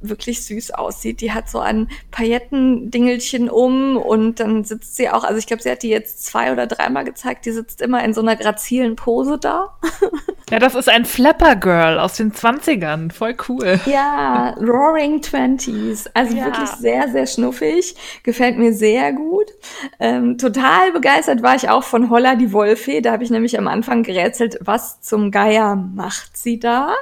wirklich 0.00 0.44
süß 0.44 0.72
aussieht. 0.72 1.20
Die 1.20 1.32
hat 1.32 1.48
so 1.48 1.58
ein 1.60 1.88
Paillettendingelchen 2.10 3.48
um 3.48 3.96
und 3.96 4.40
dann 4.40 4.64
sitzt 4.64 4.96
sie 4.96 5.08
auch, 5.10 5.24
also 5.24 5.38
ich 5.38 5.46
glaube, 5.46 5.62
sie 5.62 5.70
hat 5.70 5.82
die 5.82 5.88
jetzt 5.88 6.24
zwei 6.24 6.52
oder 6.52 6.66
dreimal 6.66 7.04
gezeigt, 7.04 7.46
die 7.46 7.52
sitzt 7.52 7.80
immer 7.80 8.02
in 8.04 8.14
so 8.14 8.20
einer 8.20 8.36
grazilen 8.36 8.96
Pose 8.96 9.38
da. 9.38 9.76
ja, 10.50 10.58
das 10.58 10.74
ist 10.74 10.88
ein 10.88 11.04
Flapper 11.04 11.56
Girl 11.56 11.98
aus 11.98 12.14
den 12.14 12.32
20ern. 12.32 13.12
Voll 13.12 13.36
cool. 13.48 13.80
Ja, 13.86 14.54
Roaring 14.60 15.22
Twenties. 15.22 16.08
Also 16.14 16.36
Ja. 16.36 16.46
wirklich 16.46 16.68
sehr, 16.70 17.08
sehr 17.08 17.26
schnuffig. 17.26 17.94
Gefällt 18.22 18.58
mir 18.58 18.72
sehr 18.72 19.12
gut. 19.12 19.46
Ähm, 19.98 20.38
total 20.38 20.92
begeistert 20.92 21.42
war 21.42 21.54
ich 21.54 21.68
auch 21.68 21.84
von 21.84 22.10
Holla 22.10 22.34
die 22.34 22.52
Wolfee. 22.52 23.00
Da 23.00 23.12
habe 23.12 23.24
ich 23.24 23.30
nämlich 23.30 23.58
am 23.58 23.68
Anfang 23.68 24.02
gerätselt, 24.02 24.58
was 24.60 25.00
zum 25.00 25.30
Geier 25.30 25.76
macht 25.76 26.36
sie 26.36 26.58
da? 26.58 26.94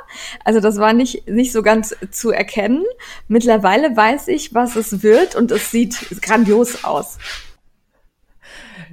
Also 0.44 0.61
das 0.61 0.78
war 0.78 0.92
nicht, 0.92 1.28
nicht 1.28 1.52
so 1.52 1.62
ganz 1.62 1.94
zu 2.19 2.31
erkennen. 2.31 2.85
Mittlerweile 3.29 3.97
weiß 3.97 4.29
ich, 4.29 4.55
was 4.55 4.77
es 4.77 5.03
wird 5.03 5.35
und 5.35 5.51
es 5.51 5.71
sieht 5.71 5.97
grandios 6.21 6.85
aus. 6.85 7.19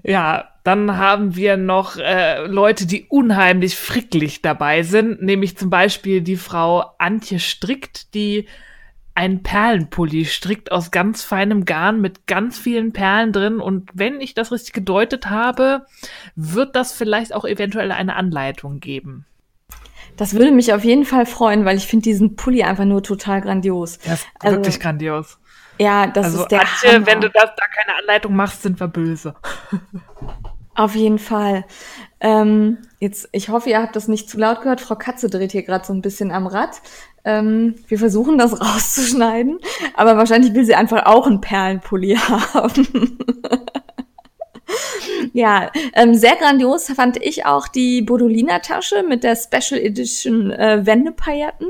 Ja, 0.03 0.51
dann 0.63 0.97
haben 0.97 1.35
wir 1.35 1.57
noch 1.57 1.97
äh, 1.97 2.45
Leute, 2.45 2.85
die 2.85 3.05
unheimlich 3.09 3.75
fricklich 3.75 4.41
dabei 4.41 4.83
sind, 4.83 5.21
nämlich 5.21 5.57
zum 5.57 5.69
Beispiel 5.69 6.21
die 6.21 6.37
Frau 6.37 6.91
Antje 6.97 7.39
Strickt, 7.39 8.13
die 8.13 8.47
einen 9.15 9.43
Perlenpulli 9.43 10.25
strickt 10.25 10.71
aus 10.71 10.91
ganz 10.91 11.23
feinem 11.23 11.63
Garn 11.63 12.01
mit 12.01 12.27
ganz 12.27 12.59
vielen 12.59 12.91
Perlen 12.91 13.31
drin. 13.31 13.59
Und 13.61 13.89
wenn 13.93 14.19
ich 14.19 14.33
das 14.33 14.51
richtig 14.51 14.73
gedeutet 14.73 15.29
habe, 15.29 15.85
wird 16.35 16.75
das 16.75 16.91
vielleicht 16.91 17.33
auch 17.33 17.45
eventuell 17.45 17.91
eine 17.91 18.15
Anleitung 18.17 18.81
geben. 18.81 19.25
Das 20.17 20.33
würde 20.33 20.51
mich 20.51 20.73
auf 20.73 20.83
jeden 20.83 21.05
Fall 21.05 21.25
freuen, 21.25 21.65
weil 21.65 21.77
ich 21.77 21.87
finde 21.87 22.03
diesen 22.03 22.35
Pulli 22.35 22.63
einfach 22.63 22.85
nur 22.85 23.03
total 23.03 23.41
grandios. 23.41 23.99
Das 23.99 24.21
ist 24.21 24.27
also, 24.39 24.57
wirklich 24.57 24.79
grandios. 24.79 25.37
Ja, 25.77 26.07
das 26.07 26.27
also, 26.27 26.41
ist 26.41 26.51
der 26.51 26.61
Antje, 26.61 26.93
Hammer. 26.93 27.07
wenn 27.07 27.21
du 27.21 27.29
das, 27.29 27.49
da 27.55 27.63
keine 27.73 27.97
Anleitung 27.99 28.35
machst, 28.35 28.61
sind 28.61 28.79
wir 28.79 28.87
böse. 28.87 29.35
Auf 30.75 30.93
jeden 30.95 31.19
Fall. 31.19 31.65
Ähm, 32.19 32.79
jetzt, 32.99 33.29
ich 33.31 33.49
hoffe, 33.49 33.69
ihr 33.69 33.81
habt 33.81 33.95
das 33.95 34.09
nicht 34.09 34.29
zu 34.29 34.37
laut 34.37 34.61
gehört. 34.61 34.81
Frau 34.81 34.95
Katze 34.95 35.29
dreht 35.29 35.53
hier 35.53 35.63
gerade 35.63 35.85
so 35.85 35.93
ein 35.93 36.01
bisschen 36.01 36.31
am 36.31 36.47
Rad. 36.47 36.81
Ähm, 37.23 37.75
wir 37.87 37.97
versuchen 37.97 38.37
das 38.37 38.59
rauszuschneiden, 38.61 39.59
aber 39.95 40.17
wahrscheinlich 40.17 40.53
will 40.53 40.65
sie 40.65 40.75
einfach 40.75 41.05
auch 41.05 41.27
einen 41.27 41.41
Perlenpulli 41.41 42.15
haben. 42.53 43.17
ja, 45.33 45.71
ähm, 45.93 46.15
sehr 46.15 46.35
grandios 46.35 46.87
fand 46.87 47.17
ich 47.17 47.45
auch 47.45 47.67
die 47.67 48.01
Bodolina-Tasche 48.01 49.03
mit 49.03 49.23
der 49.23 49.35
Special 49.35 49.79
Edition 49.79 50.51
äh, 50.51 50.85
Wendepailletten. 50.85 51.67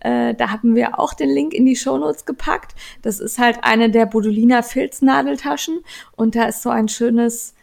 Äh, 0.00 0.34
da 0.34 0.50
haben 0.50 0.74
wir 0.74 0.98
auch 0.98 1.14
den 1.14 1.30
Link 1.30 1.54
in 1.54 1.66
die 1.66 1.76
Shownotes 1.76 2.24
gepackt. 2.24 2.74
Das 3.02 3.20
ist 3.20 3.38
halt 3.38 3.58
eine 3.62 3.90
der 3.90 4.06
Bodolina 4.06 4.62
Filznadeltaschen 4.62 5.80
und 6.16 6.34
da 6.34 6.44
ist 6.44 6.62
so 6.62 6.70
ein 6.70 6.88
schönes, 6.88 7.54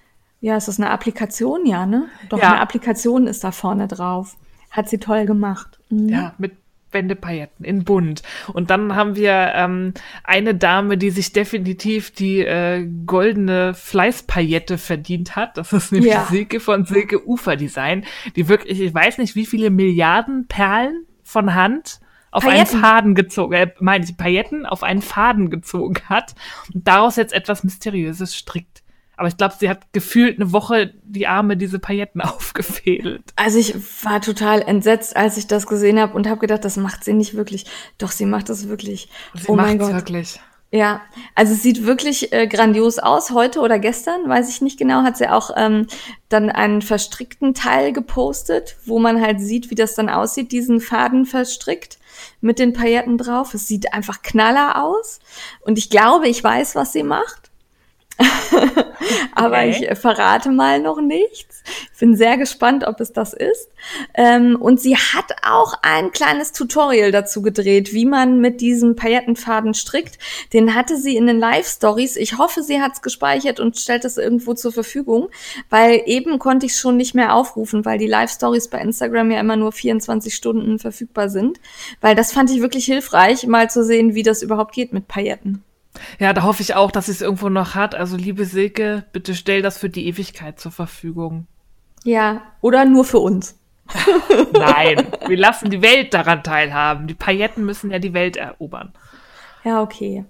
ja, 0.41 0.57
ist 0.57 0.67
das 0.67 0.79
eine 0.79 0.89
Applikation, 0.89 1.65
ja, 1.65 1.85
ne? 1.85 2.09
Doch, 2.29 2.39
ja. 2.39 2.51
eine 2.51 2.61
Applikation 2.61 3.27
ist 3.27 3.43
da 3.43 3.51
vorne 3.51 3.87
drauf. 3.87 4.35
Hat 4.71 4.89
sie 4.89 4.97
toll 4.97 5.25
gemacht. 5.25 5.79
Mhm. 5.89 6.09
Ja, 6.09 6.33
mit 6.39 6.62
Wendepailletten 6.93 7.65
in 7.65 7.83
bunt. 7.83 8.23
Und 8.53 8.69
dann 8.69 8.95
haben 8.95 9.15
wir 9.15 9.51
ähm, 9.55 9.93
eine 10.23 10.55
Dame, 10.55 10.97
die 10.97 11.09
sich 11.09 11.33
definitiv 11.33 12.11
die 12.11 12.39
äh, 12.39 12.87
goldene 13.05 13.73
Fleißpaillette 13.73 14.77
verdient 14.77 15.35
hat. 15.35 15.57
Das 15.57 15.73
ist 15.73 15.91
nämlich 15.91 16.13
ja. 16.13 16.25
Silke 16.25 16.59
von 16.59 16.85
Silke 16.85 17.27
Ufer 17.27 17.55
Design, 17.55 18.05
die 18.35 18.47
wirklich, 18.47 18.79
ich 18.79 18.93
weiß 18.93 19.17
nicht, 19.17 19.35
wie 19.35 19.45
viele 19.45 19.69
Milliarden 19.69 20.47
Perlen 20.47 21.05
von 21.23 21.53
Hand 21.53 21.99
auf 22.33 22.43
Pailletten. 22.43 22.75
einen 22.75 22.83
Faden 22.83 23.15
gezogen, 23.15 23.53
äh, 23.53 23.71
meine 23.79 24.03
ich, 24.03 24.17
Pailletten 24.17 24.65
auf 24.65 24.83
einen 24.83 25.01
Faden 25.01 25.49
gezogen 25.49 25.95
hat 26.09 26.33
und 26.73 26.87
daraus 26.87 27.15
jetzt 27.15 27.33
etwas 27.33 27.63
Mysteriöses 27.63 28.35
strickt. 28.35 28.72
Aber 29.15 29.27
ich 29.27 29.37
glaube, 29.37 29.55
sie 29.59 29.69
hat 29.69 29.93
gefühlt 29.93 30.39
eine 30.39 30.51
Woche 30.51 30.93
die 31.03 31.27
Arme 31.27 31.57
diese 31.57 31.79
Pailletten 31.79 32.21
aufgefädelt. 32.21 33.23
Also 33.35 33.59
ich 33.59 33.75
war 34.03 34.21
total 34.21 34.61
entsetzt, 34.61 35.15
als 35.15 35.37
ich 35.37 35.47
das 35.47 35.67
gesehen 35.67 35.99
habe 35.99 36.13
und 36.13 36.27
habe 36.27 36.39
gedacht, 36.39 36.65
das 36.65 36.77
macht 36.77 37.03
sie 37.03 37.13
nicht 37.13 37.35
wirklich. 37.35 37.65
Doch, 37.97 38.11
sie 38.11 38.25
macht 38.25 38.49
das 38.49 38.67
wirklich. 38.67 39.09
Sie 39.35 39.47
oh 39.47 39.55
mein 39.55 39.77
Gott. 39.77 39.93
wirklich. 39.93 40.39
Ja, 40.73 41.01
also 41.35 41.53
es 41.53 41.61
sieht 41.61 41.85
wirklich 41.85 42.33
äh, 42.33 42.47
grandios 42.47 42.97
aus. 42.97 43.29
Heute 43.29 43.59
oder 43.59 43.77
gestern, 43.77 44.27
weiß 44.27 44.49
ich 44.49 44.59
nicht 44.59 44.79
genau, 44.79 45.03
hat 45.03 45.17
sie 45.17 45.29
auch 45.29 45.51
ähm, 45.55 45.85
dann 46.29 46.49
einen 46.49 46.81
verstrickten 46.81 47.53
Teil 47.53 47.93
gepostet, 47.93 48.77
wo 48.83 48.97
man 48.97 49.21
halt 49.21 49.39
sieht, 49.39 49.69
wie 49.69 49.75
das 49.75 49.93
dann 49.93 50.09
aussieht, 50.09 50.51
diesen 50.51 50.81
Faden 50.81 51.27
verstrickt 51.27 51.99
mit 52.41 52.57
den 52.57 52.73
Pailletten 52.73 53.19
drauf. 53.19 53.53
Es 53.53 53.67
sieht 53.67 53.93
einfach 53.93 54.23
knaller 54.23 54.83
aus. 54.83 55.19
Und 55.61 55.77
ich 55.77 55.91
glaube, 55.91 56.27
ich 56.27 56.43
weiß, 56.43 56.73
was 56.73 56.91
sie 56.91 57.03
macht. 57.03 57.51
Aber 59.35 59.57
okay. 59.57 59.87
ich 59.91 59.97
verrate 59.97 60.51
mal 60.51 60.79
noch 60.79 61.01
nichts. 61.01 61.63
Ich 61.93 61.99
bin 61.99 62.15
sehr 62.15 62.37
gespannt, 62.37 62.85
ob 62.85 62.99
es 62.99 63.13
das 63.13 63.33
ist. 63.33 63.69
Ähm, 64.13 64.57
und 64.59 64.79
sie 64.79 64.95
hat 64.95 65.35
auch 65.43 65.73
ein 65.81 66.11
kleines 66.11 66.51
Tutorial 66.51 67.11
dazu 67.11 67.41
gedreht, 67.41 67.93
wie 67.93 68.05
man 68.05 68.39
mit 68.39 68.61
diesem 68.61 68.95
Paillettenfaden 68.95 69.73
strickt. 69.73 70.19
Den 70.53 70.75
hatte 70.75 70.97
sie 70.97 71.15
in 71.15 71.27
den 71.27 71.39
Live-Stories. 71.39 72.15
Ich 72.17 72.37
hoffe, 72.37 72.63
sie 72.63 72.81
hat 72.81 72.93
es 72.93 73.01
gespeichert 73.01 73.59
und 73.59 73.77
stellt 73.77 74.05
es 74.05 74.17
irgendwo 74.17 74.53
zur 74.53 74.71
Verfügung, 74.71 75.29
weil 75.69 76.03
eben 76.05 76.39
konnte 76.39 76.65
ich 76.65 76.73
es 76.73 76.79
schon 76.79 76.97
nicht 76.97 77.15
mehr 77.15 77.33
aufrufen, 77.33 77.85
weil 77.85 77.97
die 77.97 78.07
Live-Stories 78.07 78.67
bei 78.67 78.79
Instagram 78.79 79.31
ja 79.31 79.39
immer 79.39 79.55
nur 79.55 79.71
24 79.71 80.35
Stunden 80.35 80.79
verfügbar 80.79 81.29
sind. 81.29 81.59
Weil 82.01 82.15
das 82.15 82.31
fand 82.31 82.51
ich 82.51 82.61
wirklich 82.61 82.85
hilfreich, 82.85 83.47
mal 83.47 83.69
zu 83.69 83.83
sehen, 83.83 84.15
wie 84.15 84.23
das 84.23 84.41
überhaupt 84.41 84.73
geht 84.73 84.93
mit 84.93 85.07
Pailletten. 85.07 85.63
Ja, 86.19 86.33
da 86.33 86.43
hoffe 86.43 86.61
ich 86.61 86.75
auch, 86.75 86.91
dass 86.91 87.05
sie 87.05 87.11
es 87.11 87.21
irgendwo 87.21 87.49
noch 87.49 87.75
hat. 87.75 87.95
Also, 87.95 88.17
liebe 88.17 88.45
Silke, 88.45 89.05
bitte 89.11 89.35
stell 89.35 89.61
das 89.61 89.77
für 89.77 89.89
die 89.89 90.07
Ewigkeit 90.07 90.59
zur 90.59 90.71
Verfügung. 90.71 91.47
Ja, 92.03 92.41
oder 92.61 92.85
nur 92.85 93.05
für 93.05 93.19
uns. 93.19 93.57
Nein, 94.53 95.07
wir 95.27 95.37
lassen 95.37 95.69
die 95.69 95.81
Welt 95.81 96.13
daran 96.13 96.43
teilhaben. 96.43 97.07
Die 97.07 97.13
Pailletten 97.13 97.65
müssen 97.65 97.91
ja 97.91 97.99
die 97.99 98.13
Welt 98.13 98.37
erobern. 98.37 98.93
Ja, 99.63 99.81
okay. 99.81 100.25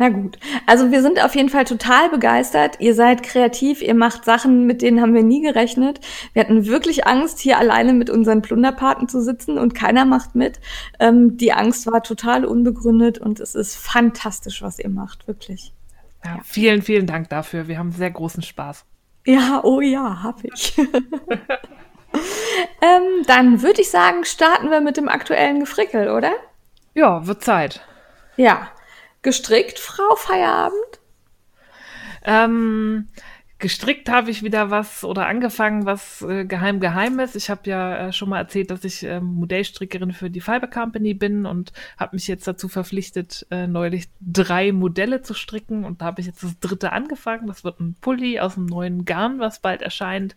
Na 0.00 0.08
gut. 0.08 0.38
Also 0.64 0.90
wir 0.90 1.02
sind 1.02 1.22
auf 1.22 1.34
jeden 1.34 1.50
Fall 1.50 1.66
total 1.66 2.08
begeistert. 2.08 2.80
Ihr 2.80 2.94
seid 2.94 3.22
kreativ, 3.22 3.82
ihr 3.82 3.94
macht 3.94 4.24
Sachen, 4.24 4.64
mit 4.64 4.80
denen 4.80 5.02
haben 5.02 5.12
wir 5.12 5.22
nie 5.22 5.42
gerechnet. 5.42 6.00
Wir 6.32 6.42
hatten 6.42 6.64
wirklich 6.64 7.06
Angst, 7.06 7.38
hier 7.38 7.58
alleine 7.58 7.92
mit 7.92 8.08
unseren 8.08 8.40
Plunderpaten 8.40 9.08
zu 9.08 9.20
sitzen 9.20 9.58
und 9.58 9.74
keiner 9.74 10.06
macht 10.06 10.34
mit. 10.34 10.58
Ähm, 11.00 11.36
die 11.36 11.52
Angst 11.52 11.86
war 11.86 12.02
total 12.02 12.46
unbegründet 12.46 13.18
und 13.18 13.40
es 13.40 13.54
ist 13.54 13.76
fantastisch, 13.76 14.62
was 14.62 14.78
ihr 14.78 14.88
macht, 14.88 15.28
wirklich. 15.28 15.74
Ja, 16.24 16.36
ja. 16.36 16.40
Vielen, 16.44 16.80
vielen 16.80 17.06
Dank 17.06 17.28
dafür. 17.28 17.68
Wir 17.68 17.78
haben 17.78 17.92
sehr 17.92 18.10
großen 18.10 18.42
Spaß. 18.42 18.86
Ja, 19.26 19.60
oh 19.64 19.82
ja, 19.82 20.22
hab 20.22 20.42
ich. 20.44 20.78
ähm, 20.88 20.88
dann 23.26 23.60
würde 23.60 23.82
ich 23.82 23.90
sagen, 23.90 24.24
starten 24.24 24.70
wir 24.70 24.80
mit 24.80 24.96
dem 24.96 25.10
aktuellen 25.10 25.60
Gefrickel, 25.60 26.08
oder? 26.08 26.32
Ja, 26.94 27.26
wird 27.26 27.44
Zeit. 27.44 27.82
Ja 28.38 28.70
gestrickt, 29.22 29.78
Frau 29.78 30.16
Feierabend? 30.16 31.00
Ähm, 32.24 33.08
gestrickt 33.60 34.08
habe 34.08 34.30
ich 34.30 34.42
wieder 34.42 34.70
was 34.70 35.04
oder 35.04 35.26
angefangen, 35.26 35.84
was 35.84 36.22
äh, 36.22 36.44
geheim 36.44 36.80
geheim 36.80 37.20
ist. 37.20 37.36
Ich 37.36 37.50
habe 37.50 37.68
ja 37.68 38.08
äh, 38.08 38.12
schon 38.12 38.30
mal 38.30 38.38
erzählt, 38.38 38.70
dass 38.70 38.84
ich 38.84 39.04
äh, 39.04 39.20
Modellstrickerin 39.20 40.12
für 40.12 40.30
die 40.30 40.40
Fiber 40.40 40.66
Company 40.66 41.14
bin 41.14 41.46
und 41.46 41.72
habe 41.98 42.16
mich 42.16 42.26
jetzt 42.26 42.48
dazu 42.48 42.68
verpflichtet, 42.68 43.46
äh, 43.50 43.66
neulich 43.66 44.08
drei 44.20 44.72
Modelle 44.72 45.22
zu 45.22 45.34
stricken 45.34 45.84
und 45.84 46.00
da 46.00 46.06
habe 46.06 46.20
ich 46.22 46.26
jetzt 46.26 46.42
das 46.42 46.58
dritte 46.58 46.92
angefangen. 46.92 47.46
Das 47.46 47.62
wird 47.62 47.80
ein 47.80 47.96
Pulli 48.00 48.40
aus 48.40 48.54
dem 48.54 48.66
neuen 48.66 49.04
Garn, 49.04 49.38
was 49.38 49.60
bald 49.60 49.82
erscheint. 49.82 50.36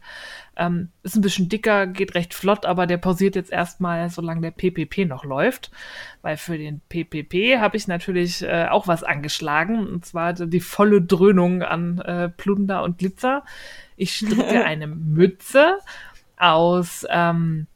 Ähm, 0.56 0.90
ist 1.02 1.16
ein 1.16 1.22
bisschen 1.22 1.50
dicker, 1.50 1.88
geht 1.88 2.16
recht 2.16 2.34
flott, 2.34 2.66
aber 2.66 2.86
der 2.86 2.98
pausiert 2.98 3.36
jetzt 3.36 3.52
erstmal, 3.52 4.10
solange 4.10 4.42
der 4.42 4.52
PPP 4.52 5.06
noch 5.08 5.24
läuft. 5.24 5.72
Weil 6.22 6.38
für 6.38 6.58
den 6.58 6.82
PPP 6.90 7.60
habe 7.60 7.78
ich 7.78 7.88
natürlich 7.88 8.44
äh, 8.44 8.68
auch 8.70 8.88
was 8.88 9.04
angeschlagen, 9.04 9.88
und 9.88 10.06
zwar 10.06 10.34
die 10.34 10.60
volle 10.60 11.02
Dröhnung 11.02 11.64
an 11.64 12.00
äh, 12.00 12.30
Plunder 12.30 12.84
und 12.84 13.00
Glitzer. 13.00 13.44
Ich 13.96 14.16
stricke 14.16 14.64
eine 14.66 14.88
Mütze 14.88 15.78
aus 16.38 17.06
ähm, 17.10 17.68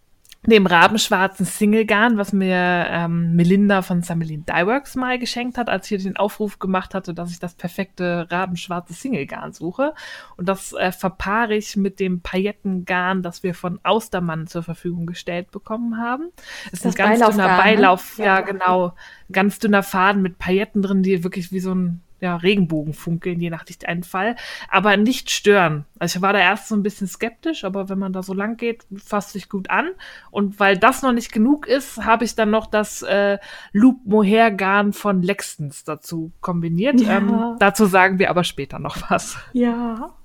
dem 0.52 0.66
rabenschwarzen 0.66 1.46
Singlegarn, 1.46 2.18
was 2.18 2.32
mir 2.32 2.86
ähm, 2.90 3.36
Melinda 3.36 3.82
von 3.82 4.02
Samelin 4.02 4.46
Dyeworks 4.46 4.96
mal 4.96 5.20
geschenkt 5.20 5.58
hat, 5.58 5.68
als 5.70 5.92
ich 5.92 6.02
den 6.02 6.16
Aufruf 6.16 6.58
gemacht 6.58 6.94
hatte, 6.94 7.14
dass 7.14 7.32
ich 7.32 7.40
das 7.40 7.54
perfekte 7.54 8.28
rabenschwarze 8.32 8.94
Singlegarn 8.94 9.52
suche. 9.52 9.94
Und 10.38 10.48
das 10.48 10.72
äh, 10.74 10.94
verpaare 10.94 11.56
ich 11.56 11.76
mit 11.76 12.00
dem 12.00 12.22
Paillettengarn, 12.22 13.24
das 13.24 13.44
wir 13.44 13.54
von 13.54 13.80
Austermann 13.84 14.48
zur 14.48 14.64
Verfügung 14.64 15.06
gestellt 15.06 15.52
bekommen 15.52 15.98
haben. 15.98 16.32
Es 16.68 16.74
ist 16.74 16.86
das 16.86 16.96
ein 16.96 17.20
ganz 17.20 17.30
dünner 17.30 17.58
Beilauf, 17.58 18.18
ne? 18.18 18.26
ja, 18.26 18.40
genau, 18.40 18.94
ganz 19.30 19.60
dünner 19.60 19.84
Faden 19.84 20.22
mit 20.22 20.40
Pailletten 20.40 20.82
drin, 20.82 21.04
die 21.04 21.26
wirklich 21.26 21.52
wie 21.52 21.60
so 21.60 21.76
ein 21.76 22.02
ja, 22.20 22.36
Regenbogen 22.36 22.94
funkeln, 22.94 23.40
je 23.40 23.50
nach 23.50 23.66
Lichteinfall, 23.66 24.36
aber 24.70 24.98
nicht 24.98 25.30
stören. 25.30 25.86
Also 26.00 26.18
ich 26.18 26.22
war 26.22 26.34
da 26.34 26.40
erst 26.40 26.68
so 26.68 26.76
ein 26.76 26.84
bisschen 26.84 27.08
skeptisch, 27.08 27.64
aber 27.64 27.90
wenn 27.90 28.00
man 28.00 28.14
da 28.14 28.24
so 28.24 28.34
lang 28.34 28.58
geht, 28.58 28.86
fasst 29.04 29.32
sich 29.32 29.50
gut 29.50 29.70
an. 29.70 29.90
Und 30.32 30.60
weil 30.60 30.78
das 30.78 31.02
noch 31.02 31.14
nicht 31.14 31.32
genug 31.32 31.68
ist, 31.68 32.04
habe 32.04 32.26
ich 32.26 32.36
dann 32.36 32.50
noch 32.50 32.68
das 32.68 33.02
äh, 33.04 33.38
Loop 33.72 34.06
Mohair 34.06 34.52
Garn 34.52 34.94
von 34.94 35.22
Lextons 35.22 35.84
dazu 35.84 36.32
kombiniert. 36.42 37.00
Ja. 37.02 37.18
Ähm, 37.18 37.56
dazu 37.60 37.86
sagen 37.86 38.20
wir 38.20 38.30
aber 38.30 38.44
später 38.44 38.80
noch 38.80 39.10
was. 39.10 39.38
Ja. 39.54 40.17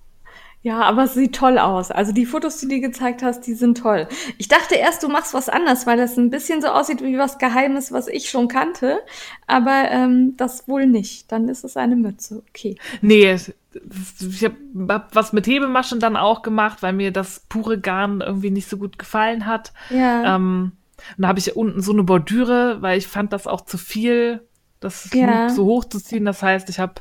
Ja, 0.62 0.83
aber 0.83 1.04
es 1.04 1.14
sieht 1.14 1.35
toll 1.35 1.59
aus. 1.59 1.90
Also 1.90 2.12
die 2.12 2.25
Fotos, 2.25 2.59
die 2.59 2.69
du 2.69 2.81
gezeigt 2.81 3.23
hast, 3.23 3.47
die 3.49 3.54
sind 3.54 3.78
toll. 3.78 4.07
Ich 4.38 4.47
dachte 4.47 4.76
erst, 4.76 5.02
du 5.02 5.09
machst 5.09 5.35
was 5.35 5.49
anders, 5.49 5.88
weil 5.88 5.97
das 5.97 6.16
ein 6.16 6.31
bisschen 6.31 6.62
so 6.62 6.69
aussieht 6.69 7.02
wie 7.02 7.19
was 7.19 7.38
Geheimes, 7.38 7.90
was 7.90 8.07
ich 8.07 8.31
schon 8.31 8.47
kannte. 8.47 9.00
Aber 9.49 9.90
ähm, 9.90 10.35
das 10.37 10.69
wohl 10.69 10.87
nicht. 10.87 11.33
Dann 11.33 11.49
ist 11.49 11.64
es 11.64 11.76
eine 11.76 11.97
Mütze. 11.97 12.45
Okay. 12.49 12.76
Nee, 13.00 13.35
ich 13.35 14.45
habe 14.45 14.57
hab 14.88 15.14
was 15.14 15.33
mit 15.33 15.49
Hebemaschen 15.49 15.99
dann 15.99 16.16
auch 16.16 16.42
gemacht, 16.42 16.81
weil 16.81 16.92
mir 16.92 17.11
das 17.11 17.40
pure 17.49 17.81
Garn 17.81 18.21
irgendwie 18.21 18.50
nicht 18.50 18.69
so 18.69 18.76
gut 18.76 19.00
gefallen 19.00 19.47
hat. 19.47 19.73
Ja. 19.90 20.37
Ähm, 20.37 20.73
dann 21.16 21.26
habe 21.26 21.40
ich 21.40 21.57
unten 21.57 21.83
so 21.83 21.90
eine 21.90 22.04
Bordüre, 22.04 22.81
weil 22.81 22.99
ich 22.99 23.09
fand 23.09 23.33
das 23.33 23.49
auch 23.49 23.62
zu 23.62 23.78
viel, 23.78 24.47
das 24.78 25.12
Ja. 25.12 25.49
So 25.49 25.64
hoch 25.64 25.87
zu 25.87 25.99
ziehen. 25.99 26.25
Das 26.25 26.40
heißt, 26.40 26.69
ich 26.69 26.78
habe 26.78 26.95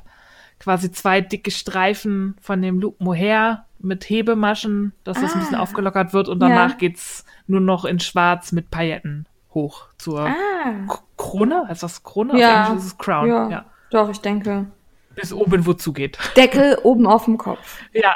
quasi 0.62 0.92
zwei 0.92 1.22
dicke 1.22 1.50
Streifen 1.52 2.36
von 2.40 2.62
dem 2.62 2.80
Loop 2.80 3.02
Mohair 3.02 3.66
mit 3.80 4.08
Hebemaschen, 4.08 4.94
dass 5.04 5.20
das 5.20 5.34
ein 5.34 5.40
bisschen 5.40 5.56
Ah. 5.56 5.62
aufgelockert 5.62 6.14
wird 6.14 6.28
und 6.30 6.40
Ja. 6.42 6.50
danach 6.50 6.78
geht's 6.78 7.26
nur 7.48 7.62
noch 7.62 7.84
in 7.84 8.00
schwarz 8.00 8.52
mit 8.52 8.70
Pailletten 8.70 9.28
hoch 9.56 9.88
zur 9.98 10.28
Ah, 10.28 11.00
Krone. 11.18 11.66
Heißt 11.68 11.82
das 11.82 12.04
Krone? 12.04 12.40
Ja. 12.40 12.62
Auf 12.64 12.68
Englisch 12.70 12.86
ist 12.86 12.92
es 12.94 12.98
Crown. 13.00 13.28
ja, 13.28 13.50
Ja. 13.50 13.66
doch, 13.90 14.10
ich 14.10 14.20
denke. 14.22 14.68
Bis 15.16 15.34
oben 15.34 15.66
wo 15.66 15.74
zugeht. 15.74 16.18
Deckel 16.38 16.78
oben 16.84 17.08
auf 17.08 17.26
dem 17.26 17.38
Kopf. 17.40 17.82
Ja. 17.92 18.16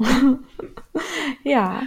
Ja. 1.42 1.82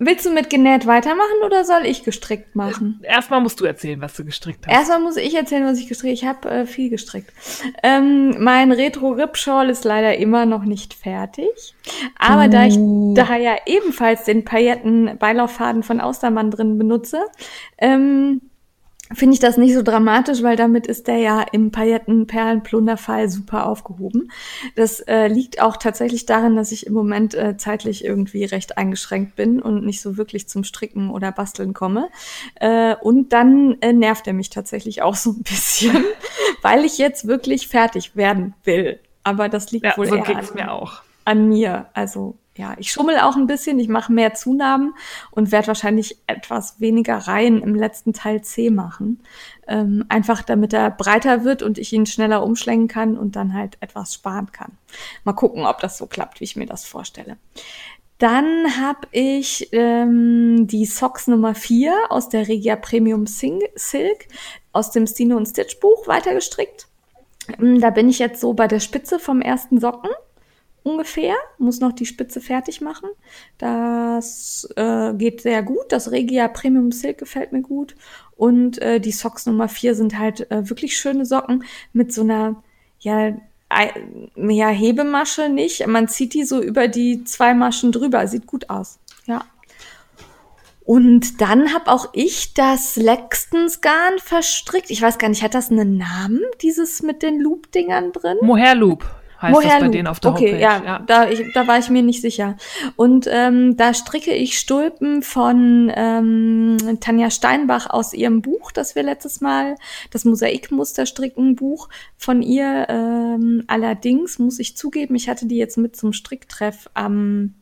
Willst 0.00 0.24
du 0.24 0.30
mit 0.30 0.48
genäht 0.48 0.86
weitermachen 0.86 1.42
oder 1.44 1.64
soll 1.64 1.84
ich 1.84 2.04
gestrickt 2.04 2.54
machen? 2.54 3.00
Erstmal 3.02 3.40
musst 3.40 3.60
du 3.60 3.64
erzählen, 3.64 4.00
was 4.00 4.14
du 4.14 4.24
gestrickt 4.24 4.66
hast. 4.66 4.72
Erstmal 4.72 5.00
muss 5.00 5.16
ich 5.16 5.34
erzählen, 5.34 5.64
was 5.64 5.78
ich 5.78 5.88
gestrickt 5.88 6.22
habe. 6.22 6.38
Ich 6.46 6.52
habe 6.52 6.60
äh, 6.62 6.66
viel 6.66 6.88
gestrickt. 6.88 7.32
Ähm, 7.82 8.36
mein 8.38 8.70
Retro-Rip-Shawl 8.70 9.70
ist 9.70 9.84
leider 9.84 10.16
immer 10.16 10.46
noch 10.46 10.64
nicht 10.64 10.94
fertig. 10.94 11.74
Aber 12.18 12.48
da 12.48 12.66
ich 12.66 12.76
Uh. 12.78 13.14
da 13.14 13.36
ja 13.36 13.56
ebenfalls 13.66 14.24
den 14.24 14.44
Pailletten-Beilauffaden 14.44 15.82
von 15.82 16.00
Austermann 16.00 16.52
drin 16.52 16.78
benutze, 16.78 17.20
ähm, 17.78 18.40
finde 19.12 19.34
ich 19.34 19.40
das 19.40 19.56
nicht 19.56 19.74
so 19.74 19.82
dramatisch, 19.82 20.42
weil 20.42 20.56
damit 20.56 20.86
ist 20.86 21.06
der 21.06 21.18
ja 21.18 21.40
im 21.52 21.70
Pailletten-Perlenplunderfall 21.70 23.28
super 23.28 23.66
aufgehoben. 23.66 24.30
Das 24.74 25.00
äh, 25.00 25.28
liegt 25.28 25.60
auch 25.60 25.76
tatsächlich 25.76 26.26
darin, 26.26 26.56
dass 26.56 26.72
ich 26.72 26.86
im 26.86 26.94
Moment 26.94 27.34
äh, 27.34 27.56
zeitlich 27.56 28.04
irgendwie 28.04 28.44
recht 28.44 28.78
eingeschränkt 28.78 29.36
bin 29.36 29.60
und 29.60 29.84
nicht 29.84 30.00
so 30.00 30.16
wirklich 30.16 30.48
zum 30.48 30.64
Stricken 30.64 31.10
oder 31.10 31.32
Basteln 31.32 31.74
komme. 31.74 32.08
Äh, 32.56 32.96
und 32.96 33.32
dann 33.32 33.76
äh, 33.80 33.92
nervt 33.92 34.26
er 34.26 34.34
mich 34.34 34.50
tatsächlich 34.50 35.02
auch 35.02 35.14
so 35.14 35.30
ein 35.30 35.42
bisschen, 35.42 36.04
weil 36.62 36.84
ich 36.84 36.98
jetzt 36.98 37.26
wirklich 37.26 37.68
fertig 37.68 38.16
werden 38.16 38.54
will. 38.64 39.00
Aber 39.24 39.48
das 39.48 39.70
liegt 39.72 39.84
ja, 39.84 39.96
wohl 39.96 40.06
so 40.06 40.16
eher 40.16 40.36
an, 40.36 40.46
mir 40.54 40.72
auch. 40.72 41.02
an 41.24 41.48
mir. 41.48 41.86
Also 41.94 42.36
ja, 42.58 42.74
ich 42.76 42.90
schummel 42.90 43.18
auch 43.20 43.36
ein 43.36 43.46
bisschen, 43.46 43.78
ich 43.78 43.88
mache 43.88 44.12
mehr 44.12 44.34
Zunahmen 44.34 44.94
und 45.30 45.52
werde 45.52 45.68
wahrscheinlich 45.68 46.18
etwas 46.26 46.80
weniger 46.80 47.16
Reihen 47.16 47.62
im 47.62 47.74
letzten 47.74 48.12
Teil 48.12 48.42
C 48.42 48.70
machen. 48.70 49.20
Ähm, 49.68 50.04
einfach 50.08 50.42
damit 50.42 50.72
er 50.72 50.90
breiter 50.90 51.44
wird 51.44 51.62
und 51.62 51.78
ich 51.78 51.92
ihn 51.92 52.04
schneller 52.04 52.42
umschlängen 52.42 52.88
kann 52.88 53.16
und 53.16 53.36
dann 53.36 53.54
halt 53.54 53.76
etwas 53.80 54.14
sparen 54.14 54.50
kann. 54.50 54.72
Mal 55.22 55.34
gucken, 55.34 55.66
ob 55.66 55.78
das 55.80 55.98
so 55.98 56.06
klappt, 56.06 56.40
wie 56.40 56.44
ich 56.44 56.56
mir 56.56 56.66
das 56.66 56.84
vorstelle. 56.84 57.36
Dann 58.18 58.80
habe 58.80 59.06
ich 59.12 59.68
ähm, 59.72 60.66
die 60.66 60.86
Socks 60.86 61.28
Nummer 61.28 61.54
4 61.54 61.94
aus 62.10 62.28
der 62.28 62.48
Regia 62.48 62.74
Premium 62.74 63.26
Sing 63.28 63.62
Silk 63.76 64.26
aus 64.72 64.90
dem 64.90 65.06
Stino 65.06 65.36
und 65.36 65.46
Stitch 65.46 65.78
Buch 65.78 66.08
weitergestrickt. 66.08 66.88
Ähm, 67.60 67.80
Da 67.80 67.90
bin 67.90 68.08
ich 68.08 68.18
jetzt 68.18 68.40
so 68.40 68.54
bei 68.54 68.66
der 68.66 68.80
Spitze 68.80 69.20
vom 69.20 69.40
ersten 69.40 69.78
Socken 69.78 70.10
ungefähr, 70.82 71.34
muss 71.58 71.80
noch 71.80 71.92
die 71.92 72.06
Spitze 72.06 72.40
fertig 72.40 72.80
machen. 72.80 73.08
Das 73.58 74.68
äh, 74.76 75.12
geht 75.14 75.42
sehr 75.42 75.62
gut. 75.62 75.90
Das 75.90 76.10
Regia 76.10 76.48
Premium 76.48 76.92
Silk 76.92 77.18
gefällt 77.18 77.52
mir 77.52 77.62
gut. 77.62 77.94
Und 78.36 78.80
äh, 78.80 79.00
die 79.00 79.12
Socks 79.12 79.46
Nummer 79.46 79.68
4 79.68 79.94
sind 79.94 80.18
halt 80.18 80.50
äh, 80.50 80.68
wirklich 80.68 80.96
schöne 80.96 81.26
Socken 81.26 81.64
mit 81.92 82.12
so 82.12 82.22
einer, 82.22 82.62
ja, 83.00 83.36
ja, 84.36 84.68
Hebemasche 84.68 85.48
nicht. 85.48 85.86
Man 85.86 86.08
zieht 86.08 86.34
die 86.34 86.44
so 86.44 86.62
über 86.62 86.88
die 86.88 87.24
zwei 87.24 87.52
Maschen 87.52 87.92
drüber. 87.92 88.26
Sieht 88.26 88.46
gut 88.46 88.70
aus. 88.70 88.98
Ja. 89.26 89.44
Und 90.84 91.42
dann 91.42 91.74
habe 91.74 91.92
auch 91.92 92.08
ich 92.14 92.54
das 92.54 92.96
Lextons 92.96 93.82
Garn 93.82 94.18
verstrickt. 94.18 94.90
Ich 94.90 95.02
weiß 95.02 95.18
gar 95.18 95.28
nicht, 95.28 95.42
hat 95.42 95.54
das 95.54 95.70
einen 95.70 95.98
Namen, 95.98 96.40
dieses 96.62 97.02
mit 97.02 97.22
den 97.22 97.40
Loop-Dingern 97.40 98.12
drin? 98.12 98.38
Mohair 98.40 98.74
Loop 98.74 99.04
heißt 99.40 99.56
das 99.56 99.62
bei 99.62 99.68
Mohair-Loop. 99.68 99.92
denen 99.92 100.06
auf 100.06 100.20
der 100.20 100.32
okay, 100.32 100.46
Homepage. 100.52 100.62
Ja, 100.62 100.98
Da, 101.06 101.28
ich, 101.28 101.52
da 101.54 101.66
war 101.66 101.78
ich 101.78 101.90
mir 101.90 102.02
nicht 102.02 102.20
sicher. 102.20 102.56
Und 102.96 103.26
ähm, 103.30 103.76
da 103.76 103.94
stricke 103.94 104.32
ich 104.32 104.58
Stulpen 104.58 105.22
von 105.22 105.92
ähm, 105.94 106.76
Tanja 107.00 107.30
Steinbach 107.30 107.88
aus 107.90 108.12
ihrem 108.14 108.42
Buch, 108.42 108.72
das 108.72 108.94
wir 108.94 109.02
letztes 109.02 109.40
Mal, 109.40 109.76
das 110.10 110.24
Mosaikmuster-Stricken-Buch 110.24 111.88
von 112.16 112.42
ihr. 112.42 112.86
Ähm, 112.88 113.64
allerdings 113.66 114.38
muss 114.38 114.58
ich 114.58 114.76
zugeben, 114.76 115.14
ich 115.14 115.28
hatte 115.28 115.46
die 115.46 115.56
jetzt 115.56 115.78
mit 115.78 115.96
zum 115.96 116.12
Stricktreff 116.12 116.90
am 116.94 117.54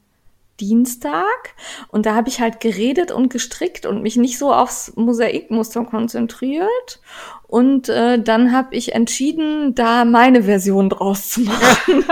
Dienstag 0.60 1.54
und 1.88 2.06
da 2.06 2.14
habe 2.14 2.28
ich 2.28 2.40
halt 2.40 2.60
geredet 2.60 3.12
und 3.12 3.30
gestrickt 3.30 3.86
und 3.86 4.02
mich 4.02 4.16
nicht 4.16 4.38
so 4.38 4.52
aufs 4.52 4.92
Mosaikmuster 4.97 5.84
konzentriert 5.84 7.00
und 7.49 7.88
äh, 7.88 8.21
dann 8.21 8.52
habe 8.52 8.75
ich 8.75 8.95
entschieden, 8.95 9.75
da 9.75 10.04
meine 10.04 10.45
Version 10.45 10.88
draus 10.88 11.30
zu 11.30 11.42
machen. 11.42 12.04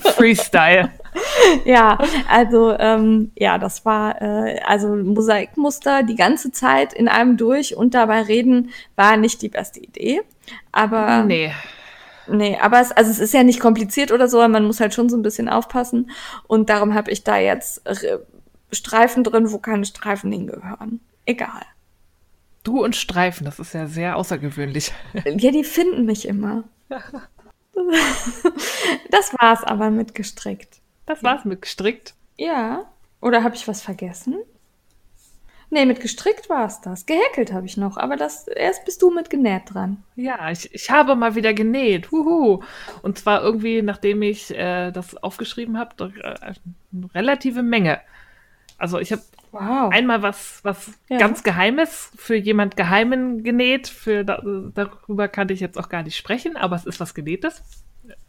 Freestyle. 0.00 0.90
ja, 1.64 1.98
also 2.28 2.76
ähm, 2.78 3.30
ja, 3.36 3.58
das 3.58 3.84
war 3.84 4.20
äh, 4.20 4.60
also 4.66 4.88
Mosaikmuster 4.88 6.02
die 6.02 6.16
ganze 6.16 6.50
Zeit 6.50 6.92
in 6.92 7.06
einem 7.06 7.36
durch 7.36 7.76
und 7.76 7.94
dabei 7.94 8.22
reden 8.22 8.70
war 8.96 9.16
nicht 9.16 9.42
die 9.42 9.48
beste 9.48 9.80
Idee, 9.80 10.22
aber 10.72 11.22
Nee. 11.24 11.52
Nee, 12.26 12.58
aber 12.60 12.80
es, 12.80 12.92
also 12.92 13.10
es 13.10 13.18
ist 13.18 13.34
ja 13.34 13.42
nicht 13.42 13.60
kompliziert 13.60 14.12
oder 14.12 14.28
so, 14.28 14.46
man 14.48 14.64
muss 14.64 14.80
halt 14.80 14.94
schon 14.94 15.08
so 15.08 15.16
ein 15.16 15.22
bisschen 15.22 15.48
aufpassen. 15.48 16.10
Und 16.46 16.70
darum 16.70 16.94
habe 16.94 17.10
ich 17.10 17.24
da 17.24 17.36
jetzt 17.38 17.86
äh, 17.86 18.18
Streifen 18.72 19.24
drin, 19.24 19.52
wo 19.52 19.58
keine 19.58 19.84
Streifen 19.84 20.32
hingehören. 20.32 21.00
Egal. 21.26 21.62
Du 22.62 22.82
und 22.82 22.96
Streifen, 22.96 23.44
das 23.44 23.58
ist 23.58 23.74
ja 23.74 23.86
sehr 23.86 24.16
außergewöhnlich. 24.16 24.92
Ja, 25.24 25.50
die 25.50 25.64
finden 25.64 26.06
mich 26.06 26.26
immer. 26.26 26.64
das 29.10 29.34
war's 29.38 29.64
aber 29.64 29.90
mit 29.90 30.14
gestrickt. 30.14 30.80
Das 31.06 31.22
war's 31.22 31.44
mit 31.44 31.62
gestrickt. 31.62 32.14
Ja. 32.36 32.86
Oder 33.20 33.42
habe 33.42 33.54
ich 33.54 33.68
was 33.68 33.82
vergessen? 33.82 34.36
Nee, 35.74 35.86
mit 35.86 35.98
gestrickt 35.98 36.48
war's 36.48 36.80
das. 36.82 37.04
Gehäkelt 37.04 37.52
habe 37.52 37.66
ich 37.66 37.76
noch, 37.76 37.96
aber 37.96 38.16
das 38.16 38.46
erst 38.46 38.84
bist 38.84 39.02
du 39.02 39.10
mit 39.10 39.28
genäht 39.28 39.74
dran. 39.74 40.04
Ja, 40.14 40.52
ich, 40.52 40.72
ich 40.72 40.88
habe 40.88 41.16
mal 41.16 41.34
wieder 41.34 41.52
genäht. 41.52 42.12
Huhu. 42.12 42.62
Und 43.02 43.18
zwar 43.18 43.42
irgendwie, 43.42 43.82
nachdem 43.82 44.22
ich 44.22 44.56
äh, 44.56 44.92
das 44.92 45.16
aufgeschrieben 45.16 45.76
habe, 45.76 45.90
doch, 45.96 46.14
äh, 46.14 46.36
eine 46.92 47.12
relative 47.12 47.64
Menge. 47.64 48.00
Also 48.78 49.00
ich 49.00 49.10
habe 49.10 49.22
Wow. 49.50 49.92
einmal 49.92 50.22
was, 50.22 50.60
was 50.62 50.92
Ja. 51.08 51.18
ganz 51.18 51.42
Geheimes 51.42 52.12
für 52.16 52.36
jemand 52.36 52.76
Geheimen 52.76 53.42
genäht. 53.42 53.88
Für 53.88 54.24
da, 54.24 54.40
darüber 54.74 55.26
kann 55.26 55.48
ich 55.48 55.58
jetzt 55.58 55.76
auch 55.76 55.88
gar 55.88 56.04
nicht 56.04 56.16
sprechen, 56.16 56.56
aber 56.56 56.76
es 56.76 56.86
ist 56.86 57.00
was 57.00 57.14
Genähtes. 57.14 57.62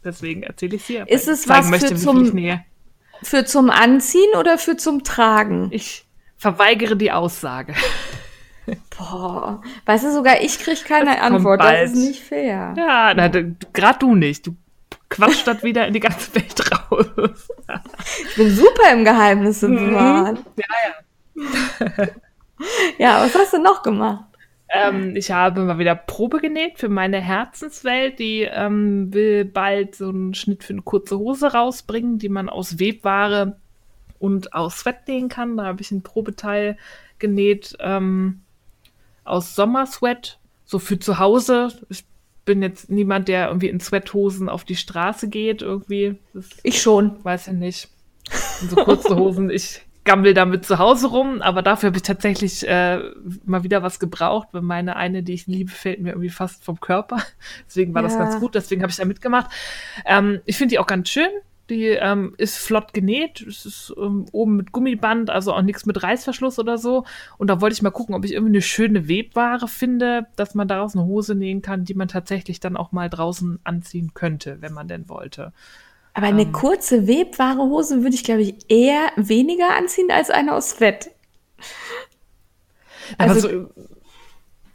Deswegen 0.04 0.42
erzähle 0.42 0.74
ich 0.74 0.82
es 0.82 0.86
hier. 0.88 1.08
Ist 1.08 1.28
es 1.28 1.48
was 1.48 1.70
möchte, 1.70 1.88
für 1.90 1.94
zum-. 1.94 2.60
Für 3.22 3.44
zum 3.44 3.70
Anziehen 3.70 4.34
oder 4.36 4.58
für 4.58 4.76
zum 4.76 5.04
Tragen? 5.04 5.68
Ich 5.70 6.05
verweigere 6.36 6.96
die 6.96 7.12
Aussage. 7.12 7.74
Boah, 8.98 9.62
weißt 9.84 10.04
du, 10.06 10.12
sogar 10.12 10.40
ich 10.40 10.58
krieg 10.58 10.84
keine 10.84 11.14
Das 11.14 11.20
Antwort. 11.20 11.60
Das 11.60 11.92
ist 11.92 11.96
nicht 11.96 12.20
fair. 12.22 12.74
Ja, 12.76 13.12
na, 13.14 13.28
gerade 13.28 13.98
du 14.00 14.14
nicht. 14.16 14.46
Du 14.46 14.56
quatscht 15.08 15.46
das 15.46 15.62
wieder 15.62 15.86
in 15.86 15.92
die 15.94 16.00
ganze 16.00 16.34
Welt 16.34 16.60
raus. 16.90 17.48
Ich 18.28 18.34
bin 18.36 18.50
super 18.50 18.92
im 18.92 19.04
Geheimnisse 19.04 19.68
Mhm. 19.68 19.76
bewahren. 19.76 20.38
Ja, 20.56 20.64
ja. 21.38 22.06
Ja, 22.98 23.20
was 23.22 23.34
hast 23.34 23.52
du 23.52 23.58
noch 23.58 23.82
gemacht? 23.82 24.24
Ähm, 24.68 25.14
ich 25.14 25.30
habe 25.30 25.60
mal 25.60 25.78
wieder 25.78 25.94
Probe 25.94 26.38
genäht 26.40 26.78
für 26.80 26.88
meine 26.88 27.20
Herzenswelt. 27.20 28.18
Die 28.18 28.40
ähm, 28.50 29.12
will 29.14 29.44
bald 29.44 29.94
so 29.94 30.08
einen 30.08 30.34
Schnitt 30.34 30.64
für 30.64 30.72
eine 30.72 30.82
kurze 30.82 31.18
Hose 31.18 31.52
rausbringen, 31.52 32.18
die 32.18 32.28
man 32.28 32.48
aus 32.48 32.78
Webware 32.80 33.60
und 34.18 34.52
aus 34.52 34.78
Sweat 34.78 35.06
nähen 35.08 35.28
kann. 35.28 35.56
Da 35.56 35.64
habe 35.64 35.80
ich 35.82 35.90
ein 35.90 36.02
Probeteil 36.02 36.76
genäht 37.18 37.76
ähm, 37.80 38.40
aus 39.24 39.54
Sommersweat, 39.54 40.38
so 40.64 40.78
für 40.78 40.98
zu 40.98 41.18
Hause. 41.18 41.68
Ich 41.88 42.04
bin 42.44 42.62
jetzt 42.62 42.90
niemand, 42.90 43.28
der 43.28 43.48
irgendwie 43.48 43.68
in 43.68 43.80
Sweathosen 43.80 44.48
auf 44.48 44.64
die 44.64 44.76
Straße 44.76 45.28
geht, 45.28 45.62
irgendwie. 45.62 46.16
Das 46.32 46.46
Ich 46.62 46.80
schon. 46.80 47.22
weiß 47.24 47.48
ich 47.48 47.54
nicht. 47.54 47.88
Und 48.62 48.70
so 48.70 48.76
kurze 48.76 49.16
Hosen, 49.16 49.50
ich 49.50 49.82
gammel 50.04 50.34
damit 50.34 50.64
zu 50.64 50.78
Hause 50.78 51.08
rum, 51.08 51.42
aber 51.42 51.62
dafür 51.62 51.88
habe 51.88 51.96
ich 51.96 52.04
tatsächlich 52.04 52.66
äh, 52.68 53.00
mal 53.44 53.64
wieder 53.64 53.82
was 53.82 53.98
gebraucht, 53.98 54.46
weil 54.52 54.62
meine 54.62 54.94
eine, 54.94 55.24
die 55.24 55.32
ich 55.32 55.48
liebe, 55.48 55.72
fällt 55.72 56.00
mir 56.00 56.10
irgendwie 56.10 56.28
fast 56.30 56.62
vom 56.64 56.78
Körper. 56.78 57.16
Deswegen 57.66 57.92
war 57.92 58.02
das 58.02 58.12
Ja. 58.12 58.20
ganz 58.20 58.38
gut, 58.38 58.54
deswegen 58.54 58.82
habe 58.82 58.90
ich 58.92 58.96
da 58.96 59.04
mitgemacht. 59.04 59.50
Ähm, 60.04 60.40
ich 60.44 60.56
finde 60.56 60.74
die 60.74 60.78
auch 60.78 60.86
ganz 60.86 61.08
schön. 61.08 61.28
Die 61.68 61.86
ähm, 61.86 62.34
ist 62.38 62.58
flott 62.58 62.92
genäht. 62.92 63.40
Es 63.40 63.66
ist 63.66 63.92
ähm, 63.96 64.26
oben 64.30 64.56
mit 64.56 64.70
Gummiband, 64.70 65.30
also 65.30 65.52
auch 65.52 65.62
nichts 65.62 65.84
mit 65.84 66.00
Reißverschluss 66.00 66.60
oder 66.60 66.78
so. 66.78 67.04
Und 67.38 67.48
da 67.48 67.60
wollte 67.60 67.74
ich 67.74 67.82
mal 67.82 67.90
gucken, 67.90 68.14
ob 68.14 68.24
ich 68.24 68.32
irgendwie 68.32 68.52
eine 68.52 68.62
schöne 68.62 69.08
Webware 69.08 69.66
finde, 69.66 70.26
dass 70.36 70.54
man 70.54 70.68
daraus 70.68 70.94
eine 70.94 71.04
Hose 71.06 71.34
nähen 71.34 71.62
kann, 71.62 71.84
die 71.84 71.94
man 71.94 72.06
tatsächlich 72.06 72.60
dann 72.60 72.76
auch 72.76 72.92
mal 72.92 73.10
draußen 73.10 73.58
anziehen 73.64 74.12
könnte, 74.14 74.58
wenn 74.60 74.72
man 74.72 74.86
denn 74.86 75.08
wollte. 75.08 75.52
Aber 76.14 76.28
eine 76.28 76.42
Ähm. 76.42 76.52
kurze 76.52 77.08
webware 77.08 77.58
Hose 77.58 78.02
würde 78.02 78.14
ich, 78.14 78.22
glaube 78.24 78.42
ich, 78.42 78.54
eher 78.68 79.10
weniger 79.16 79.76
anziehen 79.76 80.10
als 80.10 80.30
eine 80.30 80.54
aus 80.54 80.72
Fett. 80.72 81.10
Aber 83.18 83.30
Also- 83.32 83.40
so, 83.48 83.48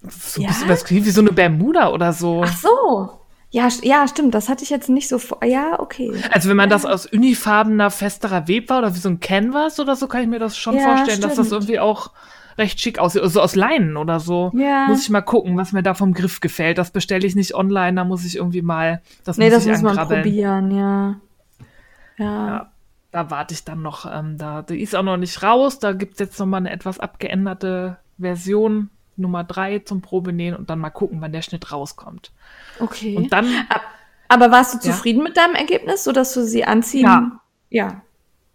so 0.10 0.42
ein 0.42 0.48
bisschen 0.48 0.70
was 0.70 0.90
wie 0.90 1.00
so 1.12 1.22
eine 1.22 1.32
Bermuda 1.32 1.90
oder 1.92 2.12
so. 2.12 2.42
Ach 2.46 2.58
so. 2.58 3.21
Ja, 3.54 3.68
ja, 3.84 4.08
stimmt. 4.08 4.34
Das 4.34 4.48
hatte 4.50 4.64
ich 4.64 4.70
jetzt 4.70 4.88
nicht 4.90 5.10
so 5.10 5.20
vor. 5.20 5.44
Ja, 5.44 5.80
okay. 5.80 6.12
Also 6.32 6.50
wenn 6.50 6.56
man 6.58 6.70
das 6.70 6.86
aus 6.86 7.06
unifarbener, 7.06 7.92
festerer 7.92 8.48
Web 8.48 8.70
war 8.70 8.80
oder 8.80 8.96
wie 8.96 9.00
so 9.00 9.10
ein 9.10 9.20
Canvas 9.20 9.80
oder 9.80 9.96
so, 9.98 10.08
kann 10.08 10.22
ich 10.22 10.28
mir 10.30 10.40
das 10.40 10.58
schon 10.58 10.76
Ja, 10.78 10.84
vorstellen, 10.96 11.20
dass 11.22 11.36
das 11.36 11.48
stimmt. 11.48 11.64
irgendwie 11.64 11.80
auch 11.82 12.12
recht 12.58 12.80
schick 12.80 12.98
aussieht. 13.00 13.22
Also 13.24 13.42
aus 13.42 13.56
Leinen 13.56 13.98
oder 13.98 14.22
so. 14.22 14.52
Ja. 14.56 14.88
Muss 14.88 15.02
ich 15.04 15.10
mal 15.10 15.22
gucken, 15.22 15.58
was 15.58 15.74
mir 15.74 15.84
da 15.84 15.94
vom 15.94 16.14
Griff 16.14 16.40
gefällt. 16.40 16.78
Das 16.78 16.92
bestelle 16.92 17.28
ich 17.28 17.36
nicht 17.36 17.54
online, 17.54 17.96
da 17.96 18.06
muss 18.06 18.24
ich 18.24 18.38
irgendwie 18.38 18.62
mal, 18.62 19.02
das 19.26 19.38
Nee, 19.38 19.46
muss 19.46 19.54
das 19.56 19.66
ich 19.66 19.72
muss 19.72 19.82
man 19.82 20.08
probieren, 20.08 20.72
ja. 20.72 21.16
Ja. 22.18 22.48
Ja, 22.48 22.72
da 23.12 23.30
warte 23.32 23.54
ich 23.54 23.66
dann 23.66 23.82
noch. 23.82 24.06
Ähm, 24.10 24.38
da, 24.38 24.62
die 24.62 24.80
ist 24.82 24.96
auch 24.96 25.04
noch 25.04 25.18
nicht 25.18 25.44
raus. 25.44 25.80
Da 25.80 25.92
gibt's 25.92 26.20
jetzt 26.20 26.40
noch 26.40 26.46
mal 26.46 26.58
eine 26.58 26.72
etwas 26.72 27.00
abgeänderte 27.00 27.98
Version, 28.18 28.90
Nummer 29.18 29.44
drei 29.44 29.80
zum 29.80 30.02
Probenähen 30.02 30.56
und 30.56 30.70
dann 30.70 30.80
mal 30.80 30.90
gucken, 30.90 31.20
wann 31.22 31.32
der 31.34 31.42
Schnitt 31.42 31.72
rauskommt. 31.72 32.32
Okay. 32.82 33.16
Und 33.16 33.32
dann, 33.32 33.48
Aber 34.28 34.52
warst 34.52 34.74
du 34.74 34.78
Ja. 34.78 34.94
zufrieden 34.94 35.24
mit 35.24 35.38
deinem 35.38 35.56
Ergebnis, 35.56 36.04
sodass 36.04 36.34
du 36.34 36.44
sie 36.44 36.64
anziehen? 36.66 37.06
Ja. 37.06 37.32
Ja. 37.70 38.02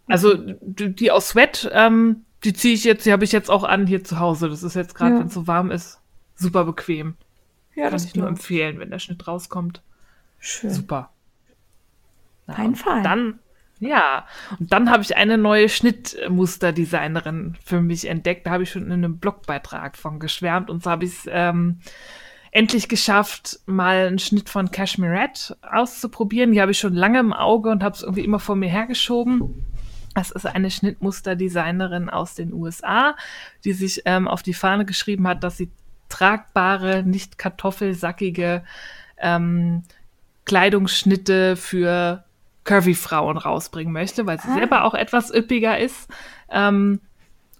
also 0.07 0.35
die, 0.35 0.93
die 0.95 1.11
aus 1.11 1.29
Sweat, 1.29 1.69
ähm, 1.73 2.23
die 2.43 2.53
ziehe 2.53 2.73
ich 2.75 2.83
jetzt, 2.83 3.05
die 3.05 3.11
habe 3.11 3.23
ich 3.23 3.31
jetzt 3.31 3.49
auch 3.49 3.63
an 3.63 3.87
hier 3.87 4.03
zu 4.03 4.19
Hause. 4.19 4.47
Das 4.49 4.61
ist 4.63 4.75
jetzt 4.75 4.93
gerade, 4.95 5.13
Ja. 5.15 5.19
wenn 5.19 5.27
es 5.27 5.33
so 5.33 5.47
warm 5.47 5.71
ist, 5.71 5.99
super 6.35 6.65
bequem. 6.65 7.15
Ja, 7.75 7.85
Kann 7.85 7.93
das 7.93 8.05
ich 8.05 8.15
nur 8.15 8.27
empfehlen, 8.27 8.79
wenn 8.79 8.89
der 8.91 8.99
Schnitt 8.99 9.27
rauskommt. 9.27 9.81
Schön. 10.39 10.69
Super. 10.71 11.09
Ja, 12.47 12.53
Fein, 12.53 12.65
und 12.67 12.75
fein. 12.77 13.03
Dann, 13.03 13.39
ja, 13.79 14.25
und 14.59 14.71
dann 14.71 14.89
habe 14.89 15.03
ich 15.03 15.15
eine 15.17 15.37
neue 15.37 15.67
Schnittmusterdesignerin 15.69 17.55
für 17.63 17.81
mich 17.81 18.07
entdeckt. 18.07 18.45
Da 18.47 18.51
habe 18.51 18.63
ich 18.63 18.71
schon 18.71 18.85
in 18.85 18.91
einem 18.93 19.17
Blogbeitrag 19.17 19.97
von 19.97 20.19
geschwärmt. 20.19 20.69
Und 20.69 20.83
so 20.83 20.89
habe 20.89 21.05
ich 21.05 21.11
es 21.11 21.29
ähm, 21.29 21.79
endlich 22.57 22.87
geschafft, 22.89 23.59
mal 23.67 24.07
einen 24.07 24.17
Schnitt 24.17 24.49
von 24.49 24.71
Cashmere 24.71 25.11
Red 25.11 25.55
auszuprobieren. 25.71 26.51
Die 26.51 26.59
habe 26.59 26.71
ich 26.71 26.79
schon 26.79 26.95
lange 26.95 27.19
im 27.19 27.31
Auge 27.31 27.69
und 27.69 27.83
habe 27.83 27.95
es 27.95 28.01
irgendwie 28.01 28.23
immer 28.23 28.39
vor 28.39 28.55
mir 28.55 28.67
hergeschoben. 28.69 29.63
Das 30.15 30.31
ist 30.31 30.47
eine 30.47 30.71
Schnittmusterdesignerin 30.71 32.09
aus 32.09 32.33
den 32.33 32.51
USA, 32.51 33.15
die 33.63 33.73
sich 33.73 34.01
ähm, 34.05 34.27
auf 34.27 34.41
die 34.41 34.55
Fahne 34.55 34.85
geschrieben 34.85 35.27
hat, 35.27 35.43
dass 35.43 35.57
sie 35.57 35.69
tragbare, 36.09 37.03
nicht 37.03 37.37
kartoffelsackige 37.37 38.63
ähm, 39.19 39.83
Kleidungsschnitte 40.45 41.55
für 41.57 42.23
Curvy-Frauen 42.63 43.37
rausbringen 43.37 43.93
möchte, 43.93 44.25
weil 44.25 44.39
sie 44.41 44.47
Ah. 44.49 44.55
selber 44.55 44.83
auch 44.83 44.95
etwas 44.95 45.31
üppiger 45.31 45.77
ist. 45.77 46.09
Ähm, 46.49 47.01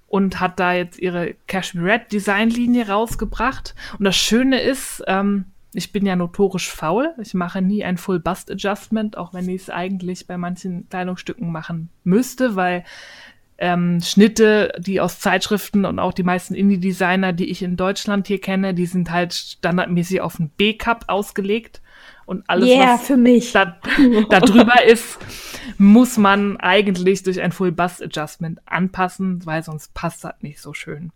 und 0.07 0.39
hat 0.39 0.59
da 0.59 0.73
jetzt 0.73 0.99
ihre 0.99 1.35
Cashmere 1.47 1.93
Red 1.93 2.11
Designlinie 2.11 2.87
rausgebracht. 2.87 3.75
Und 3.99 4.05
das 4.05 4.15
Schöne 4.15 4.61
ist, 4.61 5.03
ähm, 5.07 5.45
ich 5.73 5.91
bin 5.91 6.05
ja 6.05 6.15
notorisch 6.15 6.71
faul. 6.71 7.13
Ich 7.21 7.33
mache 7.33 7.61
nie 7.61 7.83
ein 7.83 7.97
Full 7.97 8.19
Bust 8.19 8.49
Adjustment, 8.49 9.17
auch 9.17 9.33
wenn 9.33 9.47
ich 9.49 9.63
es 9.63 9.69
eigentlich 9.69 10.25
bei 10.25 10.37
manchen 10.37 10.87
Kleidungsstücken 10.89 11.51
machen 11.51 11.89
müsste, 12.03 12.55
weil 12.55 12.83
ähm, 13.57 14.01
Schnitte, 14.01 14.73
die 14.77 15.01
aus 15.01 15.19
Zeitschriften 15.19 15.85
und 15.85 15.99
auch 15.99 16.13
die 16.13 16.23
meisten 16.23 16.53
Indie-Designer, 16.53 17.33
die 17.33 17.49
ich 17.49 17.63
in 17.63 17.75
Deutschland 17.75 18.27
hier 18.27 18.39
kenne, 18.39 18.73
die 18.73 18.85
sind 18.85 19.11
halt 19.11 19.33
standardmäßig 19.33 20.21
auf 20.21 20.39
einen 20.39 20.49
B-Cup 20.49 21.05
ausgelegt. 21.07 21.81
Und 22.25 22.43
alles, 22.49 22.69
yeah, 22.69 22.95
was 22.95 23.07
für 23.07 23.17
mich. 23.17 23.53
da, 23.53 23.77
da 24.29 24.39
drüber 24.41 24.83
ist, 24.85 25.17
muss 25.77 26.17
man 26.17 26.57
eigentlich 26.57 27.23
durch 27.23 27.41
ein 27.41 27.51
Full 27.51 27.71
Bust 27.71 28.03
Adjustment 28.03 28.59
anpassen, 28.65 29.45
weil 29.45 29.63
sonst 29.63 29.93
passt 29.93 30.23
das 30.23 30.35
nicht 30.41 30.59
so 30.59 30.73
schön. 30.73 31.11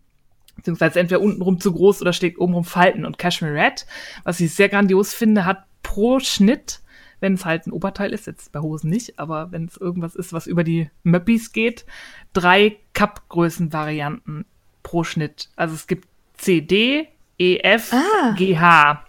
Beziehungsweise 0.56 1.00
entweder 1.00 1.20
untenrum 1.20 1.60
zu 1.60 1.72
groß 1.72 2.00
oder 2.00 2.12
schlägt 2.12 2.38
obenrum 2.38 2.64
Falten. 2.64 3.04
Und 3.04 3.18
Cashmere 3.18 3.54
Red, 3.54 3.86
was 4.24 4.40
ich 4.40 4.54
sehr 4.54 4.68
grandios 4.68 5.14
finde, 5.14 5.44
hat 5.44 5.64
pro 5.82 6.18
Schnitt, 6.18 6.80
wenn 7.22 7.34
es 7.34 7.44
halt 7.46 7.66
ein 7.66 7.72
Oberteil 7.72 8.12
ist, 8.12 8.26
jetzt 8.26 8.52
bei 8.52 8.60
Hosen 8.60 8.90
nicht, 8.90 9.18
aber 9.18 9.52
wenn 9.52 9.64
es 9.66 9.76
irgendwas 9.78 10.14
ist, 10.16 10.32
was 10.32 10.46
über 10.46 10.64
die 10.64 10.90
Möppis 11.04 11.52
geht, 11.52 11.86
drei 12.34 12.76
Cup-Größen-Varianten 12.92 14.44
pro 14.82 15.04
Schnitt. 15.04 15.48
Also 15.56 15.74
es 15.74 15.86
gibt 15.86 16.08
CD, 16.34 17.08
EF, 17.38 17.92
Ah. 17.92 18.34
GH. 18.36 19.04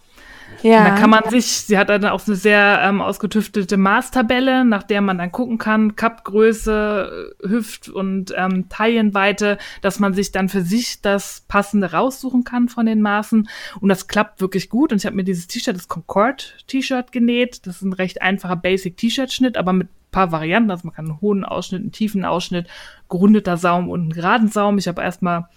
Ja. 0.61 0.83
Da 0.83 0.95
kann 0.95 1.09
man 1.09 1.29
sich, 1.29 1.45
sie 1.45 1.77
hat 1.77 1.89
dann 1.89 2.05
auch 2.05 2.25
eine 2.27 2.35
sehr 2.35 2.79
ähm, 2.83 3.01
ausgetüftete 3.01 3.77
Maßtabelle, 3.77 4.65
nach 4.65 4.83
der 4.83 5.01
man 5.01 5.17
dann 5.17 5.31
gucken 5.31 5.57
kann, 5.57 5.95
Cup-Größe, 5.95 7.33
äh, 7.43 7.47
Hüft- 7.47 7.89
und 7.89 8.33
ähm, 8.37 8.69
Taillenweite, 8.69 9.57
dass 9.81 9.99
man 9.99 10.13
sich 10.13 10.31
dann 10.31 10.49
für 10.49 10.61
sich 10.61 11.01
das 11.01 11.43
Passende 11.47 11.91
raussuchen 11.91 12.43
kann 12.43 12.69
von 12.69 12.85
den 12.85 13.01
Maßen. 13.01 13.49
Und 13.79 13.89
das 13.89 14.07
klappt 14.07 14.41
wirklich 14.41 14.69
gut. 14.69 14.91
Und 14.91 14.99
ich 14.99 15.05
habe 15.05 15.15
mir 15.15 15.23
dieses 15.23 15.47
T-Shirt, 15.47 15.75
das 15.75 15.87
Concord-T-Shirt 15.87 17.11
genäht. 17.11 17.65
Das 17.65 17.77
ist 17.77 17.81
ein 17.81 17.93
recht 17.93 18.21
einfacher 18.21 18.55
Basic-T-Shirt-Schnitt, 18.55 19.57
aber 19.57 19.73
mit 19.73 19.89
paar 20.13 20.31
Varianten. 20.31 20.71
Also 20.71 20.87
man 20.87 20.95
kann 20.95 21.05
einen 21.05 21.19
hohen 21.19 21.43
Ausschnitt, 21.43 21.81
einen 21.81 21.91
tiefen 21.91 22.23
Ausschnitt, 22.23 22.67
gerundeter 23.09 23.57
Saum 23.57 23.89
und 23.89 24.01
einen 24.01 24.13
geraden 24.13 24.47
Saum. 24.47 24.77
Ich 24.77 24.87
habe 24.87 25.01
erstmal 25.01 25.49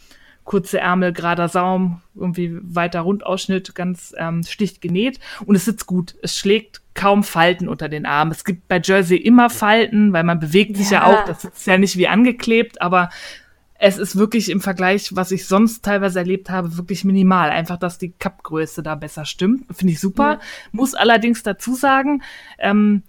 kurze 0.46 0.78
Ärmel, 0.78 1.12
gerader 1.12 1.48
Saum, 1.48 2.00
irgendwie 2.14 2.56
weiter 2.62 3.00
Rundausschnitt, 3.00 3.74
ganz 3.74 4.14
ähm, 4.16 4.42
schlicht 4.44 4.80
genäht. 4.80 5.20
Und 5.44 5.56
es 5.56 5.66
sitzt 5.66 5.86
gut. 5.86 6.14
Es 6.22 6.38
schlägt 6.38 6.80
kaum 6.94 7.24
Falten 7.24 7.68
unter 7.68 7.90
den 7.90 8.06
Armen. 8.06 8.30
Es 8.30 8.44
gibt 8.44 8.66
bei 8.68 8.80
Jersey 8.82 9.18
immer 9.18 9.50
Falten, 9.50 10.12
weil 10.14 10.24
man 10.24 10.38
bewegt 10.40 10.76
sich 10.78 10.90
ja, 10.90 11.00
Ja. 11.00 11.06
auch. 11.22 11.24
Das 11.26 11.42
sitzt 11.42 11.66
ja 11.66 11.76
nicht 11.76 11.98
wie 11.98 12.08
angeklebt, 12.08 12.80
aber 12.80 13.10
es 13.78 13.98
ist 13.98 14.16
wirklich 14.16 14.48
im 14.50 14.60
Vergleich, 14.60 15.14
was 15.14 15.32
ich 15.32 15.46
sonst 15.46 15.84
teilweise 15.84 16.20
erlebt 16.20 16.48
habe, 16.48 16.78
wirklich 16.78 17.04
minimal. 17.04 17.50
Einfach, 17.50 17.76
dass 17.76 17.98
die 17.98 18.12
Cup-Größe 18.12 18.82
da 18.82 18.94
besser 18.94 19.26
stimmt. 19.26 19.66
Finde 19.76 19.92
ich 19.92 20.00
super. 20.00 20.34
Ja. 20.34 20.40
Muss 20.72 20.94
allerdings 20.94 21.42
dazu 21.42 21.74
sagen, 21.74 22.22
ähm, 22.58 23.02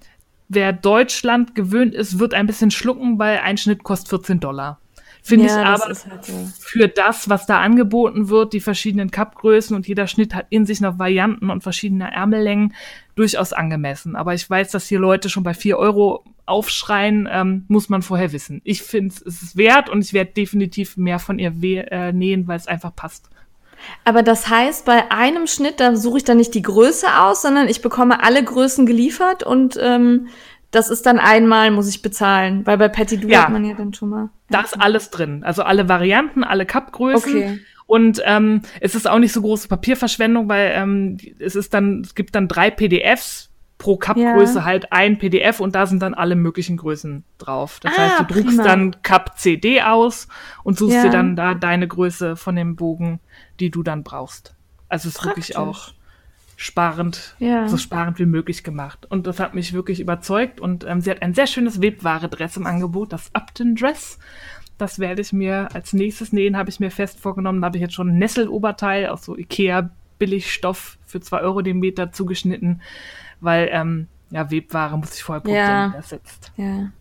wer 0.50 0.74
Deutschland 0.74 1.56
gewöhnt 1.56 1.94
ist, 1.94 2.20
wird 2.20 2.34
ein 2.34 2.48
bisschen 2.48 2.72
schlucken, 2.72 3.20
weil 3.20 3.38
ein 3.40 3.58
Schnitt 3.58 3.84
kostet 3.84 4.10
14 4.10 4.40
Dollar. 4.40 4.80
Finde 5.28 5.48
Ja, 5.48 5.62
ich 5.62 5.68
aber 5.68 5.84
halt 5.84 6.26
so. 6.26 6.50
für 6.58 6.88
das, 6.88 7.28
was 7.28 7.46
da 7.46 7.60
angeboten 7.60 8.30
wird, 8.30 8.54
die 8.54 8.62
verschiedenen 8.62 9.12
Cup-Größen 9.12 9.76
und 9.76 9.86
jeder 9.86 10.08
Schnitt 10.08 10.34
hat 10.34 10.46
in 10.50 10.66
sich 10.66 10.80
noch 10.80 11.00
Varianten 11.00 11.50
und 11.50 11.64
verschiedene 11.64 12.14
Ärmellängen, 12.14 12.74
durchaus 13.16 13.52
angemessen. 13.52 14.16
Aber 14.16 14.34
ich 14.34 14.50
weiß, 14.50 14.72
dass 14.72 14.88
hier 14.88 15.00
Leute 15.00 15.30
schon 15.30 15.44
bei 15.44 15.54
4 15.54 15.78
Euro 15.78 16.24
aufschreien, 16.46 17.28
ähm, 17.30 17.66
muss 17.68 17.90
man 17.90 18.04
vorher 18.04 18.32
wissen. 18.32 18.62
Ich 18.64 18.84
finde 18.84 19.14
es 19.14 19.22
ist 19.22 19.58
wert 19.58 19.90
und 19.90 20.02
ich 20.02 20.14
werde 20.14 20.32
definitiv 20.32 20.96
mehr 20.96 21.20
von 21.20 21.40
ihr 21.40 21.52
äh, 21.92 22.14
nähen, 22.14 22.48
weil 22.48 22.58
es 22.58 22.68
einfach 22.68 22.96
passt. 22.96 23.30
Aber 24.06 24.24
das 24.24 24.50
heißt, 24.50 24.86
bei 24.86 25.12
einem 25.12 25.46
Schnitt, 25.46 25.82
da 25.82 25.96
suche 25.96 26.20
ich 26.20 26.24
dann 26.24 26.38
nicht 26.38 26.54
die 26.54 26.62
Größe 26.62 27.20
aus, 27.20 27.42
sondern 27.42 27.68
ich 27.68 27.82
bekomme 27.82 28.24
alle 28.24 28.44
Größen 28.44 28.86
geliefert 28.86 29.44
und 29.44 29.78
ähm, 29.82 30.28
das 30.72 30.90
ist 30.90 31.06
dann 31.06 31.20
einmal, 31.20 31.72
muss 31.72 31.88
ich 31.90 32.02
bezahlen. 32.02 32.66
Weil 32.66 32.78
bei 32.78 32.90
Patty 32.90 33.18
Du 33.20 33.28
Ja. 33.28 33.44
hat 33.44 33.50
man 33.52 33.64
ja 33.66 33.74
dann 33.74 33.94
schon 33.94 34.10
mal. 34.10 34.30
Da 34.50 34.62
ist 34.62 34.80
alles 34.80 35.10
drin. 35.10 35.44
Also 35.44 35.64
alle 35.64 35.88
Varianten, 35.90 36.44
alle 36.44 36.66
Cup-Größen. 36.66 37.36
Okay. 37.36 37.60
Und 37.86 38.22
ähm, 38.26 38.62
es 38.82 38.96
ist 38.96 39.08
auch 39.10 39.20
nicht 39.20 39.32
so 39.32 39.42
große 39.42 39.68
Papierverschwendung, 39.70 40.50
weil 40.50 40.72
ähm, 40.76 41.18
es 41.40 41.56
ist 41.56 41.74
dann, 41.74 42.02
es 42.02 42.16
gibt 42.16 42.36
dann 42.36 42.48
drei 42.50 42.70
PDFs 42.70 43.50
pro 43.78 43.96
Cup-Größe 43.96 44.60
Ja. 44.60 44.66
halt 44.66 44.92
ein 44.92 45.18
PDF 45.20 45.60
und 45.62 45.74
da 45.76 45.86
sind 45.86 46.02
dann 46.02 46.14
alle 46.14 46.36
möglichen 46.36 46.78
Größen 46.78 47.24
drauf. 47.38 47.80
Das 47.82 47.94
Ah, 47.98 48.02
heißt, 48.02 48.20
du 48.20 48.24
druckst 48.26 48.48
prima. 48.58 48.64
dann 48.64 49.02
Cup 49.04 49.38
CD 49.40 49.82
aus 49.84 50.28
und 50.64 50.78
suchst 50.78 50.96
Ja. 50.96 51.04
dir 51.04 51.10
dann 51.12 51.36
da 51.36 51.54
deine 51.54 51.88
Größe 51.88 52.36
von 52.36 52.56
dem 52.56 52.76
Bogen, 52.76 53.20
die 53.60 53.70
du 53.70 53.84
dann 53.84 54.04
brauchst. 54.04 54.56
Also 54.90 55.08
es 55.08 55.16
ist 55.16 55.26
wirklich 55.26 55.56
auch 55.58 55.92
sparend, 56.60 57.36
Ja. 57.40 57.68
so 57.70 57.78
sparend 57.78 58.18
wie 58.20 58.26
möglich 58.26 58.64
gemacht. 58.64 59.06
Und 59.10 59.28
das 59.28 59.40
hat 59.40 59.54
mich 59.54 59.74
wirklich 59.74 60.00
überzeugt. 60.02 60.60
Und 60.60 60.84
ähm, 60.86 61.00
sie 61.02 61.12
hat 61.12 61.22
ein 61.22 61.34
sehr 61.36 61.48
schönes 61.48 61.82
Webware-Dress 61.82 62.58
im 62.58 62.66
Angebot, 62.66 63.14
das 63.14 63.30
Upton 63.34 63.76
Dress. 63.76 64.18
Das 64.80 64.98
werde 65.00 65.22
ich 65.22 65.32
mir 65.34 65.70
als 65.74 65.94
nächstes 65.94 66.34
nähen, 66.34 66.58
habe 66.58 66.70
ich 66.70 66.80
mir 66.80 66.92
fest 66.92 67.20
vorgenommen. 67.20 67.62
Da 67.62 67.68
habe 67.68 67.78
ich 67.78 67.82
jetzt 67.82 67.94
schon 67.94 68.10
ein 68.10 68.18
Nesseloberteil 68.18 69.08
aus 69.08 69.24
so 69.24 69.38
Ikea 69.38 69.92
Billigstoff 70.20 70.98
für 71.06 71.20
zwei 71.22 71.42
Euro 71.42 71.62
den 71.62 71.78
Meter 71.80 72.12
zugeschnitten, 72.12 72.82
weil 73.40 73.70
ähm, 73.72 74.08
ja 74.32 74.50
Webware 74.50 74.98
muss 74.98 75.14
ich 75.16 75.22
vorher 75.24 75.42
probieren, 75.42 75.64
Ja. 75.64 75.90
wie 75.94 75.98
das 75.98 76.10
sitzt. 76.10 76.52
Ja. 76.58 76.92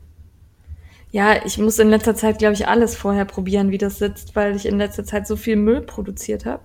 Ja, 1.12 1.44
ich 1.46 1.56
muss 1.56 1.78
in 1.78 1.88
letzter 1.88 2.14
Zeit, 2.14 2.38
glaube 2.38 2.52
ich, 2.54 2.68
alles 2.68 2.94
vorher 2.94 3.24
probieren, 3.24 3.70
wie 3.70 3.78
das 3.78 3.98
sitzt, 3.98 4.36
weil 4.36 4.54
ich 4.54 4.66
in 4.66 4.76
letzter 4.76 5.04
Zeit 5.04 5.26
so 5.26 5.36
viel 5.36 5.56
Müll 5.56 5.80
produziert 5.80 6.44
habe. 6.44 6.62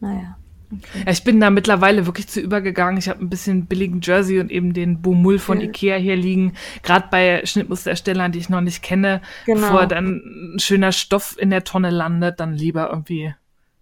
Naja. 0.00 0.36
Okay. 0.72 1.02
Ja, 1.06 1.12
ich 1.12 1.22
bin 1.24 1.38
da 1.40 1.50
mittlerweile 1.50 2.06
wirklich 2.06 2.26
zu 2.28 2.40
übergegangen. 2.40 2.98
Ich 2.98 3.08
habe 3.08 3.20
ein 3.24 3.30
bisschen 3.30 3.66
billigen 3.66 4.00
Jersey 4.02 4.40
und 4.40 4.50
eben 4.50 4.72
den 4.72 5.00
Bomull 5.02 5.38
von 5.38 5.60
Ja. 5.60 5.68
Ikea 5.68 5.96
hier 5.96 6.16
liegen. 6.16 6.54
Gerade 6.82 7.06
bei 7.10 7.42
Schnittmustererstellern, 7.44 8.32
die 8.32 8.38
ich 8.40 8.48
noch 8.48 8.60
nicht 8.60 8.82
kenne, 8.82 9.20
Genau. 9.44 9.60
bevor 9.60 9.86
dann 9.86 10.54
ein 10.54 10.58
schöner 10.58 10.92
Stoff 10.92 11.36
in 11.38 11.50
der 11.50 11.64
Tonne 11.64 11.90
landet, 11.90 12.40
dann 12.40 12.52
lieber 12.54 12.90
irgendwie 12.90 13.34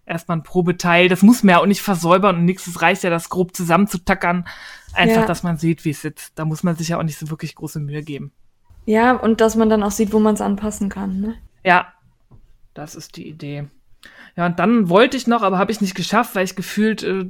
erstmal 0.07 0.37
ein 0.39 0.43
Probeteil. 0.43 1.09
Das 1.09 1.23
muss 1.23 1.43
man 1.43 1.53
ja 1.55 1.61
auch 1.61 1.67
nicht 1.67 1.81
versäubern 1.81 2.37
und 2.37 2.45
nichts. 2.45 2.67
Es 2.67 2.83
reicht 2.83 3.03
ja, 3.03 3.11
das 3.11 3.31
grob 3.31 3.57
zusammenzutackern. 3.57 4.47
Einfach, 4.93 5.23
Ja. 5.23 5.27
dass 5.27 5.43
man 5.43 5.57
sieht, 5.57 5.85
wie 5.87 5.91
es 5.91 6.03
sitzt. 6.03 6.39
Da 6.39 6.45
muss 6.45 6.63
man 6.63 6.77
sich 6.77 6.89
ja 6.89 6.99
auch 6.99 7.03
nicht 7.03 7.19
so 7.19 7.31
wirklich 7.31 7.55
große 7.55 7.81
Mühe 7.81 8.03
geben. 8.03 8.31
Ja, 8.87 9.13
und 9.17 9.41
dass 9.41 9.57
man 9.57 9.71
dann 9.71 9.83
auch 9.83 9.91
sieht, 9.91 10.13
wo 10.13 10.19
man 10.21 10.35
es 10.35 10.43
anpassen 10.43 10.91
kann. 10.91 11.21
Ne? 11.21 11.35
Ja, 11.65 11.87
das 12.75 12.95
ist 12.95 13.17
die 13.17 13.27
Idee. 13.27 13.69
Ja, 14.37 14.47
und 14.47 14.59
dann 14.59 14.89
wollte 14.89 15.17
ich 15.17 15.27
noch, 15.27 15.43
aber 15.43 15.59
habe 15.59 15.71
ich 15.71 15.81
nicht 15.81 15.95
geschafft, 15.95 16.35
weil 16.35 16.45
ich 16.45 16.57
gefühlt 16.57 17.03
äh, 17.03 17.27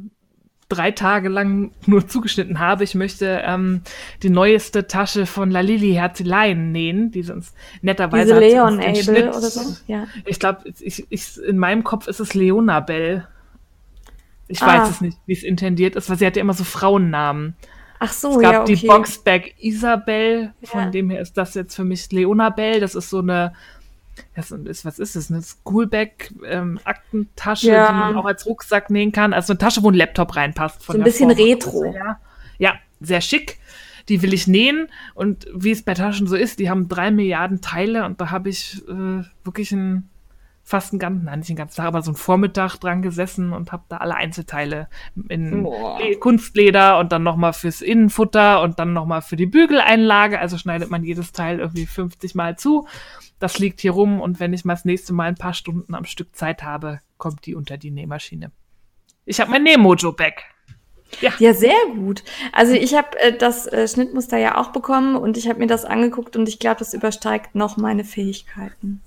drei 0.68 0.90
Tage 0.90 1.28
lang 1.28 1.72
nur 1.86 2.06
zugeschnitten 2.08 2.58
habe. 2.58 2.84
Ich 2.84 2.94
möchte 2.94 3.42
ähm, 3.44 3.82
die 4.22 4.30
neueste 4.30 4.86
Tasche 4.86 5.26
von 5.26 5.50
La 5.50 5.60
Lili 5.60 5.92
Herzeleien 5.92 6.72
nähen, 6.72 7.10
die 7.10 7.22
sonst 7.22 7.54
netterweise 7.82 8.34
Diese 8.34 8.40
Leon 8.40 8.80
Abel 8.80 9.28
oder 9.28 9.40
so. 9.40 9.76
Ja. 9.86 10.06
Ich 10.24 10.38
glaube, 10.38 10.60
ich, 10.80 11.06
ich, 11.08 11.42
in 11.42 11.58
meinem 11.58 11.84
Kopf 11.84 12.06
ist 12.06 12.20
es 12.20 12.34
Leona 12.34 12.80
Bell. 12.80 13.26
Ich 14.48 14.62
ah. 14.62 14.66
weiß 14.66 14.90
es 14.90 15.00
nicht, 15.00 15.18
wie 15.26 15.32
es 15.32 15.42
intendiert 15.42 15.96
ist, 15.96 16.08
weil 16.08 16.18
sie 16.18 16.26
hat 16.26 16.36
ja 16.36 16.42
immer 16.42 16.54
so 16.54 16.64
Frauennamen. 16.64 17.56
Ach 17.98 18.12
so, 18.12 18.32
es 18.32 18.40
gab 18.40 18.52
ja, 18.52 18.62
okay. 18.62 18.74
die 18.74 18.86
Boxback 18.86 19.54
Isabel, 19.58 20.52
von 20.62 20.80
ja. 20.80 20.90
dem 20.90 21.10
her 21.10 21.20
ist 21.20 21.38
das 21.38 21.54
jetzt 21.54 21.74
für 21.74 21.84
mich 21.84 22.10
Leona 22.12 22.50
Bell. 22.50 22.80
Das 22.80 22.94
ist 22.94 23.08
so 23.08 23.20
eine 23.20 23.54
das 24.34 24.50
ist, 24.50 24.84
was 24.84 24.98
ist 24.98 25.16
das? 25.16 25.30
Eine 25.30 25.42
Schoolbag-Aktentasche, 25.42 27.68
ähm, 27.68 27.74
ja. 27.74 27.88
die 27.88 27.98
man 27.98 28.16
auch 28.16 28.24
als 28.24 28.46
Rucksack 28.46 28.90
nähen 28.90 29.12
kann. 29.12 29.32
Also 29.32 29.52
eine 29.52 29.58
Tasche, 29.58 29.82
wo 29.82 29.90
ein 29.90 29.94
Laptop 29.94 30.36
reinpasst. 30.36 30.82
so 30.82 30.92
ein 30.92 31.02
bisschen 31.02 31.30
Form. 31.30 31.40
retro. 31.40 31.94
Ja. 31.94 32.20
ja, 32.58 32.74
sehr 33.00 33.20
schick. 33.20 33.58
Die 34.08 34.22
will 34.22 34.34
ich 34.34 34.46
nähen. 34.46 34.88
Und 35.14 35.46
wie 35.54 35.70
es 35.70 35.82
bei 35.82 35.94
Taschen 35.94 36.26
so 36.26 36.36
ist, 36.36 36.58
die 36.58 36.68
haben 36.68 36.88
drei 36.88 37.10
Milliarden 37.10 37.60
Teile 37.60 38.04
und 38.04 38.20
da 38.20 38.30
habe 38.30 38.50
ich 38.50 38.82
äh, 38.88 39.22
wirklich 39.44 39.72
einen 39.72 40.10
fast 40.64 40.92
einen 40.92 40.98
ganzen, 40.98 41.24
nein, 41.26 41.40
nicht 41.40 41.48
den 41.50 41.56
ganzen 41.56 41.76
Tag, 41.76 41.86
aber 41.86 42.02
so 42.02 42.10
einen 42.10 42.16
Vormittag 42.16 42.76
dran 42.78 43.02
gesessen 43.02 43.52
und 43.52 43.70
habe 43.70 43.84
da 43.88 43.98
alle 43.98 44.16
Einzelteile 44.16 44.88
in 45.28 45.62
Boah. 45.62 46.00
Kunstleder 46.20 46.98
und 46.98 47.12
dann 47.12 47.22
nochmal 47.22 47.52
fürs 47.52 47.82
Innenfutter 47.82 48.62
und 48.62 48.78
dann 48.78 48.92
nochmal 48.92 49.22
für 49.22 49.36
die 49.36 49.46
Bügeleinlage. 49.46 50.40
Also 50.40 50.58
schneidet 50.58 50.90
man 50.90 51.04
jedes 51.04 51.32
Teil 51.32 51.60
irgendwie 51.60 51.86
50 51.86 52.34
Mal 52.34 52.56
zu 52.56 52.86
das 53.44 53.58
liegt 53.58 53.80
hier 53.82 53.92
rum 53.92 54.20
und 54.22 54.40
wenn 54.40 54.54
ich 54.54 54.64
mal 54.64 54.74
das 54.74 54.86
nächste 54.86 55.12
Mal 55.12 55.28
ein 55.28 55.34
paar 55.34 55.52
Stunden 55.52 55.94
am 55.94 56.06
Stück 56.06 56.34
Zeit 56.34 56.62
habe, 56.62 57.00
kommt 57.18 57.44
die 57.44 57.54
unter 57.54 57.76
die 57.76 57.90
Nähmaschine. 57.90 58.50
Ich 59.26 59.38
habe 59.38 59.50
mein 59.50 59.62
Nähmojo-Bag. 59.64 60.42
Ja. 61.20 61.30
ja, 61.38 61.54
sehr 61.54 61.76
gut. 61.94 62.24
Also 62.52 62.72
ich 62.72 62.94
habe 62.94 63.18
äh, 63.20 63.36
das 63.36 63.66
äh, 63.66 63.86
Schnittmuster 63.86 64.38
ja 64.38 64.58
auch 64.58 64.72
bekommen 64.72 65.14
und 65.14 65.36
ich 65.36 65.48
habe 65.48 65.58
mir 65.60 65.66
das 65.66 65.84
angeguckt 65.84 66.36
und 66.36 66.48
ich 66.48 66.58
glaube, 66.58 66.78
das 66.78 66.94
übersteigt 66.94 67.54
noch 67.54 67.76
meine 67.76 68.04
Fähigkeiten. 68.04 69.02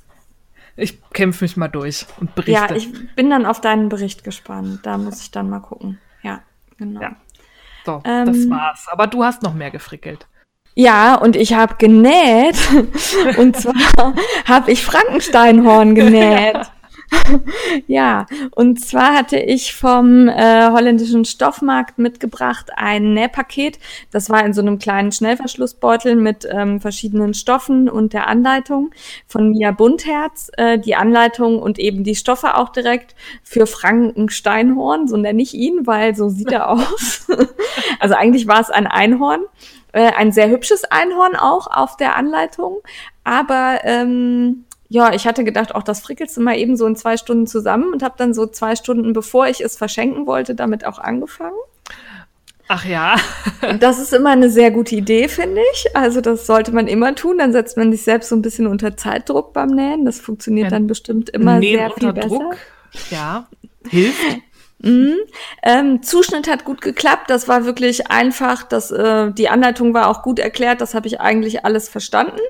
Ich 0.78 1.00
kämpfe 1.12 1.44
mich 1.44 1.58
mal 1.58 1.68
durch 1.68 2.06
und 2.20 2.36
berichte. 2.36 2.54
Ja, 2.54 2.76
ich 2.76 3.16
bin 3.16 3.32
dann 3.32 3.46
auf 3.46 3.60
deinen 3.60 3.90
Bericht 3.90 4.24
gespannt. 4.24 4.82
Da 4.84 4.98
muss 4.98 5.22
ich 5.22 5.32
dann 5.32 5.50
mal 5.50 5.60
gucken. 5.60 6.00
Ja, 6.22 6.42
genau. 6.78 7.02
Ja. 7.02 7.16
So, 7.84 8.02
ähm, 8.06 8.26
das 8.26 8.50
war's. 8.50 8.88
Aber 8.92 9.08
du 9.08 9.24
hast 9.24 9.42
noch 9.42 9.56
mehr 9.56 9.72
gefrickelt. 9.72 10.28
Ja, 10.76 11.16
und 11.16 11.36
ich 11.36 11.54
habe 11.54 11.76
genäht. 11.80 12.58
und 13.38 13.58
zwar 13.58 14.14
habe 14.46 14.72
ich 14.72 14.86
Frankensteinhorn 14.86 15.96
genäht. 15.96 16.72
ja, 17.88 18.26
und 18.56 18.80
zwar 18.80 19.14
hatte 19.14 19.38
ich 19.38 19.74
vom 19.74 20.28
äh, 20.28 20.70
holländischen 20.72 21.26
Stoffmarkt 21.26 21.98
mitgebracht 21.98 22.72
ein 22.76 23.14
Nähpaket. 23.14 23.80
Das 24.12 24.30
war 24.30 24.46
in 24.46 24.54
so 24.54 24.62
einem 24.62 24.80
kleinen 24.80 25.12
Schnellverschlussbeutel 25.12 26.16
mit 26.16 26.48
ähm, 26.50 26.82
verschiedenen 26.82 27.34
Stoffen 27.34 27.90
und 27.90 28.14
der 28.14 28.28
Anleitung 28.28 28.92
von 29.26 29.52
Mia 29.52 29.72
Buntherz. 29.72 30.52
Äh, 30.58 30.80
die 30.80 30.96
Anleitung 30.96 31.60
und 31.60 31.80
eben 31.80 32.04
die 32.04 32.16
Stoffe 32.16 32.56
auch 32.56 32.70
direkt 32.70 33.16
für 33.44 33.68
Frankensteinhorn, 33.68 35.08
so 35.08 35.18
nenne 35.18 35.42
ich 35.42 35.54
ihn, 35.54 35.88
weil 35.88 36.16
so 36.16 36.30
sieht 36.30 36.52
er 36.52 36.70
aus. 36.70 37.28
also 38.00 38.16
eigentlich 38.16 38.48
war 38.48 38.60
es 38.60 38.70
ein 38.70 38.88
Einhorn. 38.88 39.42
Äh, 39.94 40.12
ein 40.16 40.32
sehr 40.32 40.50
hübsches 40.50 40.84
Einhorn 40.84 41.36
auch 41.36 41.68
auf 41.68 41.96
der 41.96 42.16
Anleitung. 42.16 42.82
Aber 43.24 43.80
ähm, 43.84 44.66
ja, 44.90 45.14
ich 45.14 45.28
hatte 45.28 45.44
gedacht, 45.44 45.76
auch 45.76 45.84
das 45.84 46.02
frickelst 46.02 46.38
du 46.38 46.42
mal 46.42 46.58
eben 46.58 46.78
so 46.78 46.86
in 46.86 46.96
zwei 46.96 47.18
Stunden 47.18 47.48
zusammen 47.48 47.92
und 47.94 48.04
habe 48.04 48.16
dann 48.18 48.34
so 48.34 48.48
zwei 48.48 48.76
Stunden, 48.76 49.14
bevor 49.14 49.48
ich 49.48 49.62
es 49.62 49.76
verschenken 49.76 50.28
wollte, 50.28 50.56
damit 50.56 50.86
auch 50.86 51.00
angefangen. 51.00 51.58
Ach 52.70 52.86
ja. 52.86 53.16
das 53.80 54.00
ist 54.00 54.14
immer 54.14 54.32
eine 54.32 54.50
sehr 54.50 54.72
gute 54.72 54.96
Idee, 54.96 55.28
finde 55.28 55.62
ich. 55.74 55.96
Also 55.96 56.22
das 56.22 56.46
sollte 56.46 56.72
man 56.74 56.88
immer 56.88 57.16
tun. 57.16 57.38
Dann 57.38 57.54
setzt 57.54 57.78
man 57.78 57.92
sich 57.92 58.04
selbst 58.04 58.30
so 58.30 58.36
ein 58.36 58.42
bisschen 58.42 58.68
unter 58.68 58.98
Zeitdruck 58.98 59.54
beim 59.54 59.70
Nähen. 59.70 60.06
Das 60.06 60.20
funktioniert 60.20 60.66
ja, 60.66 60.72
dann 60.72 60.88
bestimmt 60.88 61.30
immer 61.30 61.62
sehr 61.62 61.92
viel 61.92 62.14
besser. 62.14 62.28
Druck. 62.28 62.58
Ja, 63.10 63.48
hilft. 63.90 64.42
Mhm. 64.80 65.16
Ähm, 65.64 66.04
Zuschnitt 66.04 66.48
hat 66.48 66.66
gut 66.66 66.82
geklappt. 66.82 67.30
Das 67.30 67.48
war 67.48 67.66
wirklich 67.66 68.12
einfach. 68.12 68.64
Das, 68.64 68.92
äh, 68.92 69.32
die 69.32 69.50
Anleitung 69.50 69.94
war 69.94 70.08
auch 70.08 70.22
gut 70.22 70.40
erklärt. 70.40 70.82
Das 70.82 70.94
habe 70.94 71.08
ich 71.08 71.20
eigentlich 71.20 71.66
alles 71.66 71.90
verstanden. 71.90 72.42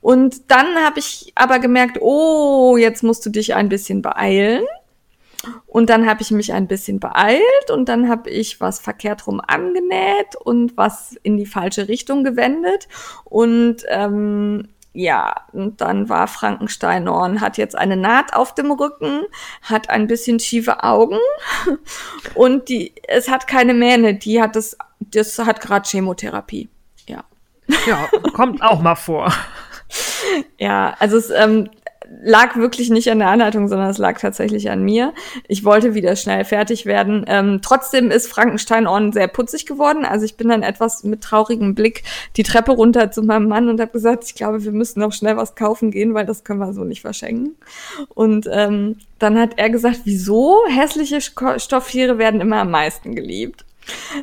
Und 0.00 0.50
dann 0.50 0.76
habe 0.84 0.98
ich 0.98 1.32
aber 1.34 1.58
gemerkt, 1.58 1.98
oh, 2.00 2.76
jetzt 2.76 3.02
musst 3.02 3.24
du 3.26 3.30
dich 3.30 3.54
ein 3.54 3.68
bisschen 3.68 4.02
beeilen. 4.02 4.64
Und 5.66 5.88
dann 5.88 6.06
habe 6.06 6.20
ich 6.22 6.30
mich 6.30 6.52
ein 6.52 6.66
bisschen 6.66 7.00
beeilt 7.00 7.70
und 7.72 7.88
dann 7.88 8.10
habe 8.10 8.28
ich 8.28 8.60
was 8.60 8.78
verkehrt 8.78 9.26
rum 9.26 9.40
angenäht 9.46 10.36
und 10.38 10.76
was 10.76 11.16
in 11.22 11.38
die 11.38 11.46
falsche 11.46 11.88
Richtung 11.88 12.24
gewendet. 12.24 12.88
Und 13.24 13.84
ähm, 13.88 14.68
ja, 14.92 15.34
und 15.52 15.80
dann 15.80 16.08
war 16.08 16.26
Frankensteinhorn, 16.26 17.40
hat 17.40 17.58
jetzt 17.58 17.76
eine 17.76 17.96
Naht 17.96 18.34
auf 18.34 18.54
dem 18.54 18.72
Rücken, 18.72 19.22
hat 19.62 19.88
ein 19.88 20.08
bisschen 20.08 20.40
schiefe 20.40 20.82
Augen 20.82 21.18
und 22.34 22.68
die, 22.68 22.92
es 23.06 23.30
hat 23.30 23.46
keine 23.46 23.72
Mähne, 23.72 24.14
die 24.14 24.42
hat 24.42 24.56
das, 24.56 24.76
das 24.98 25.38
hat 25.38 25.60
gerade 25.60 25.88
Chemotherapie. 25.88 26.68
Ja. 27.06 27.24
Ja, 27.86 28.08
kommt 28.32 28.62
auch 28.62 28.80
mal 28.82 28.96
vor. 28.96 29.32
Ja, 30.58 30.94
also 30.98 31.16
es, 31.16 31.30
ähm, 31.30 31.68
lag 32.22 32.56
wirklich 32.56 32.90
nicht 32.90 33.10
an 33.10 33.20
der 33.20 33.28
Anleitung, 33.28 33.68
sondern 33.68 33.88
es 33.88 33.98
lag 33.98 34.18
tatsächlich 34.18 34.70
an 34.70 34.82
mir. 34.82 35.12
Ich 35.46 35.64
wollte 35.64 35.94
wieder 35.94 36.16
schnell 36.16 36.44
fertig 36.44 36.86
werden. 36.86 37.24
Ähm, 37.28 37.60
trotzdem 37.62 38.10
ist 38.10 38.26
Frankenstein 38.26 38.86
On 38.86 39.12
sehr 39.12 39.28
putzig 39.28 39.66
geworden. 39.66 40.04
Also 40.04 40.24
ich 40.24 40.36
bin 40.36 40.48
dann 40.48 40.62
etwas 40.62 41.04
mit 41.04 41.22
traurigem 41.22 41.74
Blick 41.74 42.02
die 42.36 42.42
Treppe 42.42 42.72
runter 42.72 43.10
zu 43.10 43.22
meinem 43.22 43.48
Mann 43.48 43.68
und 43.68 43.80
habe 43.80 43.92
gesagt, 43.92 44.24
ich 44.24 44.34
glaube, 44.34 44.64
wir 44.64 44.72
müssen 44.72 45.00
noch 45.00 45.12
schnell 45.12 45.36
was 45.36 45.54
kaufen 45.54 45.90
gehen, 45.90 46.14
weil 46.14 46.26
das 46.26 46.44
können 46.44 46.60
wir 46.60 46.72
so 46.72 46.84
nicht 46.84 47.02
verschenken. 47.02 47.54
Und 48.08 48.48
ähm, 48.50 48.96
dann 49.18 49.38
hat 49.38 49.58
er 49.58 49.70
gesagt, 49.70 50.00
wieso? 50.04 50.62
Hässliche 50.68 51.20
Stofftiere 51.20 52.18
werden 52.18 52.40
immer 52.40 52.56
am 52.56 52.70
meisten 52.70 53.14
geliebt. 53.14 53.64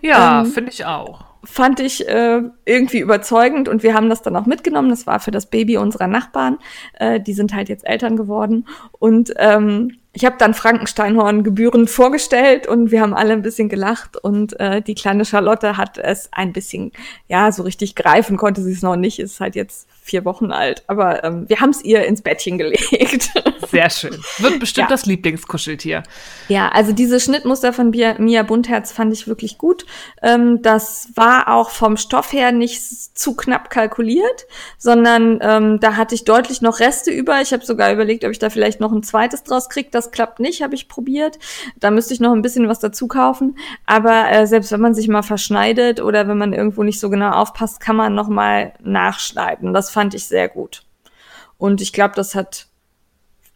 Ja, 0.01 0.41
ähm, 0.41 0.47
finde 0.47 0.71
ich 0.71 0.85
auch 0.85 1.27
fand 1.43 1.79
ich 1.79 2.07
äh, 2.07 2.41
irgendwie 2.65 2.99
überzeugend 2.99 3.69
und 3.69 3.83
wir 3.83 3.93
haben 3.93 4.09
das 4.09 4.21
dann 4.21 4.35
auch 4.35 4.45
mitgenommen. 4.45 4.89
Das 4.89 5.07
war 5.07 5.19
für 5.19 5.31
das 5.31 5.49
Baby 5.49 5.77
unserer 5.77 6.07
Nachbarn. 6.07 6.57
Äh, 6.93 7.19
die 7.19 7.33
sind 7.33 7.53
halt 7.53 7.69
jetzt 7.69 7.87
Eltern 7.87 8.17
geworden. 8.17 8.67
Und 8.91 9.33
ähm, 9.37 9.97
ich 10.17 10.25
habe 10.25 10.35
dann 10.39 10.55
Frankensteinhorn 10.55 11.43
gebührend 11.43 11.91
vorgestellt 11.91 12.65
und 12.65 12.89
wir 12.89 13.01
haben 13.01 13.13
alle 13.13 13.33
ein 13.33 13.43
bisschen 13.43 13.69
gelacht 13.69 14.17
und 14.17 14.59
äh, 14.59 14.81
die 14.81 14.95
kleine 14.95 15.25
Charlotte 15.25 15.77
hat 15.77 15.99
es 15.99 16.29
ein 16.31 16.53
bisschen, 16.53 16.91
ja, 17.27 17.51
so 17.51 17.61
richtig 17.61 17.93
greifen 17.93 18.35
konnte 18.35 18.63
sie 18.63 18.71
es 18.71 18.81
noch 18.81 18.95
nicht, 18.95 19.19
ist 19.19 19.39
halt 19.39 19.53
jetzt 19.53 19.87
vier 20.01 20.25
Wochen 20.25 20.51
alt, 20.51 20.83
aber 20.87 21.23
ähm, 21.23 21.47
wir 21.47 21.59
haben 21.59 21.69
es 21.69 21.83
ihr 21.83 22.03
ins 22.05 22.23
Bettchen 22.23 22.57
gelegt. 22.57 23.29
Sehr 23.69 23.89
schön. 23.91 24.17
Wird 24.39 24.59
bestimmt 24.59 24.89
ja. 24.89 24.89
das 24.89 25.05
Lieblingskuscheltier. 25.05 26.01
Ja, 26.47 26.69
also 26.69 26.93
diese 26.93 27.19
Schnittmuster 27.19 27.73
von 27.73 27.91
Mia 27.91 28.43
Buntherz 28.43 28.91
fand 28.91 29.13
ich 29.13 29.27
wirklich 29.27 29.57
gut. 29.57 29.85
Ähm, 30.23 30.61
das 30.63 31.09
war 31.15 31.53
auch 31.53 31.69
vom 31.69 31.97
Stoff 31.97 32.33
her 32.33 32.51
nicht 32.51 32.81
zu 32.81 33.35
knapp 33.35 33.69
kalkuliert, 33.69 34.47
sondern 34.77 35.39
ähm, 35.41 35.79
da 35.79 35.95
hatte 35.95 36.15
ich 36.15 36.23
deutlich 36.23 36.61
noch 36.61 36.79
Reste 36.79 37.11
über. 37.11 37.41
Ich 37.41 37.51
habe 37.51 37.65
sogar 37.65 37.91
überlegt, 37.91 38.23
ob 38.23 38.31
ich 38.31 38.39
da 38.39 38.49
vielleicht 38.49 38.79
noch 38.79 38.91
ein 38.91 39.03
zweites 39.03 39.43
draus 39.43 39.69
kriege. 39.69 39.89
Das 39.91 40.06
klappt 40.11 40.39
nicht, 40.39 40.61
habe 40.61 40.75
ich 40.75 40.87
probiert. 40.87 41.39
Da 41.77 41.91
müsste 41.91 42.13
ich 42.13 42.19
noch 42.19 42.33
ein 42.33 42.41
bisschen 42.41 42.67
was 42.67 42.79
dazu 42.79 43.07
kaufen. 43.07 43.57
Aber 43.85 44.31
äh, 44.31 44.47
selbst 44.47 44.71
wenn 44.71 44.81
man 44.81 44.93
sich 44.93 45.07
mal 45.07 45.23
verschneidet 45.23 46.01
oder 46.01 46.27
wenn 46.27 46.37
man 46.37 46.53
irgendwo 46.53 46.83
nicht 46.83 46.99
so 46.99 47.09
genau 47.09 47.31
aufpasst, 47.31 47.79
kann 47.79 47.95
man 47.95 48.15
noch 48.15 48.27
mal 48.27 48.73
nachschneiden. 48.81 49.73
Das 49.73 49.89
fand 49.89 50.13
ich 50.13 50.27
sehr 50.27 50.49
gut. 50.49 50.83
Und 51.57 51.81
ich 51.81 51.93
glaube, 51.93 52.15
das 52.15 52.35
hat 52.35 52.67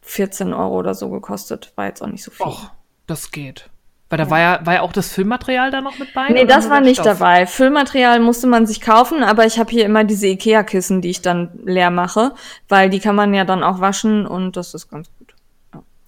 14 0.02 0.52
Euro 0.52 0.78
oder 0.78 0.94
so 0.94 1.08
gekostet. 1.10 1.72
War 1.76 1.86
jetzt 1.86 2.02
auch 2.02 2.08
nicht 2.08 2.24
so 2.24 2.30
viel. 2.30 2.46
Och, 2.46 2.70
das 3.06 3.30
geht. 3.30 3.70
Weil 4.12 4.18
da 4.18 4.24
ja. 4.24 4.30
war 4.30 4.40
ja, 4.40 4.60
war 4.66 4.74
ja 4.74 4.82
auch 4.82 4.92
das 4.92 5.10
Füllmaterial 5.10 5.70
da 5.70 5.80
noch 5.80 5.98
mit 5.98 6.12
bei? 6.12 6.28
Nee, 6.28 6.44
das 6.44 6.68
war 6.68 6.82
nicht 6.82 7.00
Stoff? 7.00 7.18
dabei. 7.18 7.46
Füllmaterial 7.46 8.20
musste 8.20 8.46
man 8.46 8.66
sich 8.66 8.82
kaufen, 8.82 9.22
aber 9.22 9.46
ich 9.46 9.58
habe 9.58 9.70
hier 9.70 9.86
immer 9.86 10.04
diese 10.04 10.26
Ikea-Kissen, 10.26 11.00
die 11.00 11.08
ich 11.08 11.22
dann 11.22 11.58
leer 11.64 11.90
mache, 11.90 12.34
weil 12.68 12.90
die 12.90 13.00
kann 13.00 13.16
man 13.16 13.32
ja 13.32 13.46
dann 13.46 13.64
auch 13.64 13.80
waschen 13.80 14.26
und 14.26 14.58
das 14.58 14.74
ist 14.74 14.90
ganz 14.90 15.08
gut. 15.18 15.34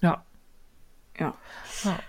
Ja. 0.01 0.23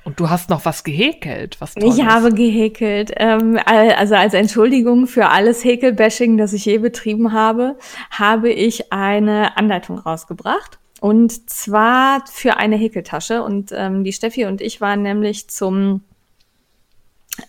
Und 0.04 0.20
du 0.20 0.30
hast 0.30 0.50
noch 0.50 0.64
was 0.64 0.84
gehäkelt, 0.84 1.60
was 1.60 1.74
Ich 1.76 2.04
habe 2.04 2.32
gehäkelt. 2.32 3.12
Ähm, 3.16 3.58
also 3.64 4.14
als 4.14 4.34
Entschuldigung 4.34 5.06
für 5.06 5.28
alles 5.28 5.64
Häkelbashing, 5.64 6.36
das 6.36 6.52
ich 6.52 6.64
je 6.64 6.78
betrieben 6.78 7.32
habe, 7.32 7.76
habe 8.10 8.50
ich 8.50 8.92
eine 8.92 9.56
Anleitung 9.56 9.98
rausgebracht. 9.98 10.78
Und 11.00 11.50
zwar 11.50 12.24
für 12.26 12.56
eine 12.56 12.76
Häkeltasche. 12.76 13.42
Und 13.42 13.72
ähm, 13.72 14.04
die 14.04 14.12
Steffi 14.12 14.46
und 14.46 14.60
ich 14.60 14.80
waren 14.80 15.02
nämlich 15.02 15.48
zum, 15.48 16.02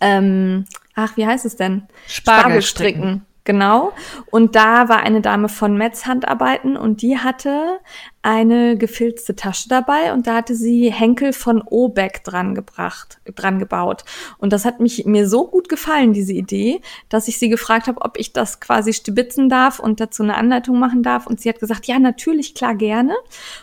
ähm, 0.02 0.66
ach, 0.96 1.18
wie 1.18 1.26
heißt 1.26 1.46
es 1.46 1.56
denn? 1.56 1.84
Spargelstricken. 2.08 3.26
Genau. 3.48 3.94
Und 4.30 4.56
da 4.56 4.90
war 4.90 5.00
eine 5.00 5.22
Dame 5.22 5.48
von 5.48 5.78
Metz 5.78 6.06
Handarbeiten 6.06 6.76
und 6.76 7.02
die 7.02 7.18
hatte 7.18 7.80
eine 8.22 8.78
gefilzte 8.78 9.36
Tasche 9.36 9.70
dabei 9.70 10.12
und 10.12 10.28
da 10.28 10.36
hatte 10.36 10.56
sie 10.56 10.92
Henkel 10.92 11.32
von 11.32 11.62
Obeck 11.62 12.24
dran 12.24 12.56
gebracht, 12.56 13.20
dran 13.36 13.58
gebaut. 13.58 14.04
Und 14.38 14.52
das 14.52 14.66
hat 14.66 14.80
mich 14.80 15.06
mir 15.06 15.30
so 15.30 15.48
gut 15.48 15.70
gefallen, 15.70 16.12
diese 16.12 16.34
Idee, 16.34 16.82
dass 17.10 17.28
ich 17.28 17.40
sie 17.40 17.48
gefragt 17.48 17.88
habe, 17.88 18.02
ob 18.02 18.20
ich 18.20 18.34
das 18.34 18.60
quasi 18.60 18.92
stibitzen 18.92 19.48
darf 19.50 19.80
und 19.80 20.02
dazu 20.02 20.24
eine 20.24 20.36
Anleitung 20.36 20.78
machen 20.78 21.04
darf. 21.04 21.26
Und 21.28 21.40
sie 21.40 21.48
hat 21.48 21.60
gesagt, 21.60 21.88
ja, 21.88 22.00
natürlich, 22.00 22.54
klar, 22.54 22.76
gerne. 22.76 23.16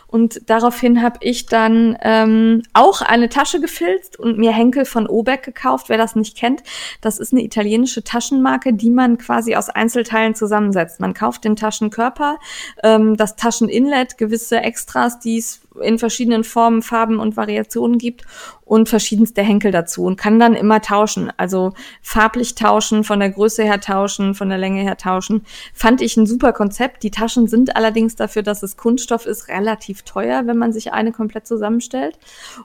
Und 0.07 0.41
daraufhin 0.49 1.01
habe 1.01 1.19
ich 1.21 1.45
dann 1.45 1.97
ähm, 2.01 2.63
auch 2.73 3.01
eine 3.01 3.29
Tasche 3.29 3.59
gefilzt 3.59 4.17
und 4.17 4.37
mir 4.37 4.51
Henkel 4.51 4.85
von 4.85 5.05
Obeck 5.05 5.43
gekauft. 5.43 5.89
Wer 5.89 5.97
das 5.97 6.15
nicht 6.15 6.35
kennt, 6.37 6.63
das 7.01 7.19
ist 7.19 7.33
eine 7.33 7.43
italienische 7.43 8.03
Taschenmarke, 8.03 8.73
die 8.73 8.89
man 8.89 9.17
quasi 9.17 9.55
aus 9.55 9.69
Einzelteilen 9.69 10.33
zusammensetzt. 10.33 10.99
Man 10.99 11.13
kauft 11.13 11.43
den 11.43 11.55
Taschenkörper, 11.55 12.39
ähm, 12.83 13.15
das 13.15 13.35
Tascheninlet, 13.35 14.17
gewisse 14.17 14.54
Extras, 14.63 15.19
die 15.19 15.37
es 15.37 15.61
in 15.81 15.99
verschiedenen 15.99 16.43
Formen, 16.43 16.81
Farben 16.81 17.19
und 17.19 17.37
Variationen 17.37 17.97
gibt 17.97 18.23
und 18.63 18.89
verschiedenste 18.89 19.41
Henkel 19.41 19.71
dazu 19.71 20.03
und 20.03 20.17
kann 20.17 20.39
dann 20.39 20.55
immer 20.55 20.81
tauschen. 20.81 21.31
Also 21.37 21.73
farblich 22.01 22.55
tauschen, 22.55 23.03
von 23.03 23.19
der 23.19 23.29
Größe 23.29 23.63
her 23.63 23.79
tauschen, 23.79 24.33
von 24.33 24.49
der 24.49 24.57
Länge 24.57 24.81
her 24.81 24.97
tauschen. 24.97 25.45
Fand 25.73 26.01
ich 26.01 26.17
ein 26.17 26.25
super 26.25 26.53
Konzept. 26.53 27.03
Die 27.03 27.11
Taschen 27.11 27.47
sind 27.47 27.75
allerdings 27.75 28.15
dafür, 28.15 28.41
dass 28.41 28.63
es 28.63 28.77
Kunststoff 28.77 29.25
ist, 29.25 29.49
relativ 29.49 30.01
teuer, 30.03 30.47
wenn 30.47 30.57
man 30.57 30.73
sich 30.73 30.93
eine 30.93 31.11
komplett 31.11 31.45
zusammenstellt. 31.45 32.17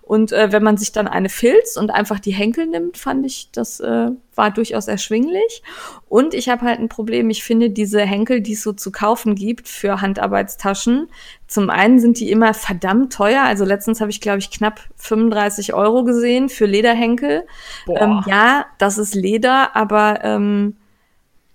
Und 0.02 0.32
äh, 0.32 0.52
wenn 0.52 0.62
man 0.62 0.76
sich 0.76 0.92
dann 0.92 1.08
eine 1.08 1.28
filzt 1.28 1.76
und 1.76 1.90
einfach 1.90 2.18
die 2.20 2.32
Henkel 2.32 2.66
nimmt, 2.66 2.96
fand 2.96 3.26
ich, 3.26 3.50
das 3.52 3.80
äh, 3.80 4.10
war 4.34 4.50
durchaus 4.50 4.88
erschwinglich. 4.88 5.62
Und 6.08 6.32
ich 6.32 6.48
habe 6.48 6.62
halt 6.62 6.80
ein 6.80 6.88
Problem. 6.88 7.28
Ich 7.28 7.44
finde 7.44 7.68
diese 7.68 8.00
Henkel, 8.00 8.40
die 8.40 8.54
es 8.54 8.62
so 8.62 8.72
zu 8.72 8.90
kaufen 8.90 9.34
gibt 9.34 9.68
für 9.68 10.00
Handarbeitstaschen, 10.00 11.08
zum 11.50 11.68
einen 11.68 11.98
sind 11.98 12.20
die 12.20 12.30
immer 12.30 12.54
verdammt 12.54 13.12
teuer. 13.12 13.42
Also 13.42 13.64
letztens 13.64 14.00
habe 14.00 14.12
ich, 14.12 14.20
glaube 14.20 14.38
ich, 14.38 14.52
knapp 14.52 14.80
35 14.98 15.74
Euro 15.74 16.04
gesehen 16.04 16.48
für 16.48 16.64
Lederhenkel. 16.64 17.44
Ähm, 17.88 18.22
ja, 18.28 18.66
das 18.78 18.98
ist 18.98 19.16
Leder, 19.16 19.74
aber 19.74 20.20
ähm, 20.22 20.76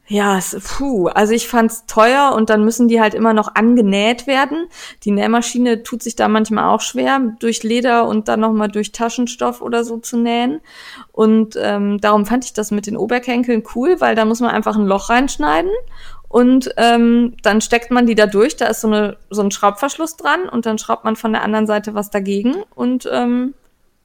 ja, 0.08 0.38
es, 0.38 0.55
puh, 0.62 1.08
also 1.08 1.31
ich 1.31 1.47
fand's 1.47 1.86
teuer 1.88 2.34
und 2.36 2.49
dann 2.49 2.65
müssen 2.65 2.89
die 2.89 2.99
halt 2.99 3.13
immer 3.13 3.34
noch 3.34 3.55
angenäht 3.55 4.27
werden. 4.27 4.67
Die 5.05 5.12
Nähmaschine 5.12 5.81
tut 5.81 6.03
sich 6.03 6.17
da 6.17 6.27
manchmal 6.27 6.65
auch 6.65 6.81
schwer, 6.81 7.19
durch 7.39 7.63
Leder 7.63 8.05
und 8.05 8.27
dann 8.27 8.41
nochmal 8.41 8.67
durch 8.67 8.91
Taschenstoff 8.91 9.62
oder 9.62 9.86
so 9.86 9.97
zu 9.97 10.17
nähen. 10.17 10.60
Und 11.13 11.58
ähm, 11.58 12.01
darum 12.01 12.25
fand 12.25 12.43
ich 12.43 12.51
das 12.51 12.69
mit 12.69 12.86
den 12.86 12.97
Oberkenkeln 12.97 13.63
cool, 13.73 14.01
weil 14.01 14.15
da 14.15 14.25
muss 14.25 14.41
man 14.41 14.51
einfach 14.51 14.75
ein 14.75 14.86
Loch 14.86 15.10
reinschneiden 15.10 15.71
und 16.36 16.69
ähm, 16.76 17.38
dann 17.43 17.62
steckt 17.62 17.91
man 17.91 18.08
die 18.08 18.13
da 18.13 18.26
durch, 18.26 18.58
da 18.58 18.65
ist 18.65 18.82
so, 18.82 18.89
eine, 18.89 19.15
so 19.30 19.41
ein 19.41 19.52
Schraubverschluss 19.52 20.17
dran 20.17 20.50
und 20.50 20.65
dann 20.65 20.78
schraubt 20.78 21.06
man 21.06 21.15
von 21.15 21.32
der 21.32 21.43
anderen 21.43 21.65
Seite 21.65 21.93
was 21.93 22.10
dagegen 22.10 22.56
und 22.76 23.08
ähm, 23.10 23.54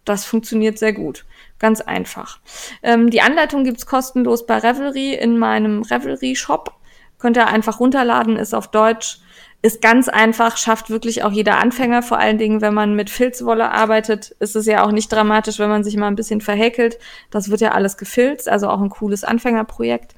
das 0.04 0.26
funktioniert 0.26 0.78
sehr 0.78 0.92
gut. 0.92 1.24
Ganz 1.58 1.80
einfach. 1.80 2.38
Ähm, 2.84 3.10
die 3.10 3.20
Anleitung 3.20 3.64
gibt's 3.64 3.84
kostenlos 3.84 4.46
bei 4.46 4.58
Revelry 4.58 5.14
in 5.14 5.38
meinem 5.40 5.82
Revelry-Shop. 5.82 6.72
Könnt 7.18 7.36
ihr 7.36 7.48
einfach 7.48 7.80
runterladen, 7.80 8.36
ist 8.36 8.54
auf 8.54 8.68
Deutsch. 8.68 9.18
Ist 9.62 9.82
ganz 9.82 10.08
einfach, 10.08 10.56
schafft 10.56 10.88
wirklich 10.88 11.22
auch 11.24 11.32
jeder 11.32 11.58
Anfänger. 11.58 12.02
Vor 12.02 12.18
allen 12.18 12.38
Dingen, 12.38 12.62
wenn 12.62 12.72
man 12.72 12.94
mit 12.94 13.10
Filzwolle 13.10 13.72
arbeitet, 13.72 14.30
ist 14.38 14.56
es 14.56 14.66
ja 14.66 14.84
auch 14.84 14.92
nicht 14.92 15.12
dramatisch, 15.12 15.58
wenn 15.58 15.68
man 15.68 15.84
sich 15.84 15.96
mal 15.96 16.06
ein 16.06 16.14
bisschen 16.14 16.40
verhäkelt. 16.40 16.98
Das 17.30 17.50
wird 17.50 17.60
ja 17.60 17.72
alles 17.72 17.98
gefilzt, 17.98 18.48
also 18.48 18.68
auch 18.68 18.80
ein 18.80 18.88
cooles 18.88 19.22
Anfängerprojekt. 19.22 20.14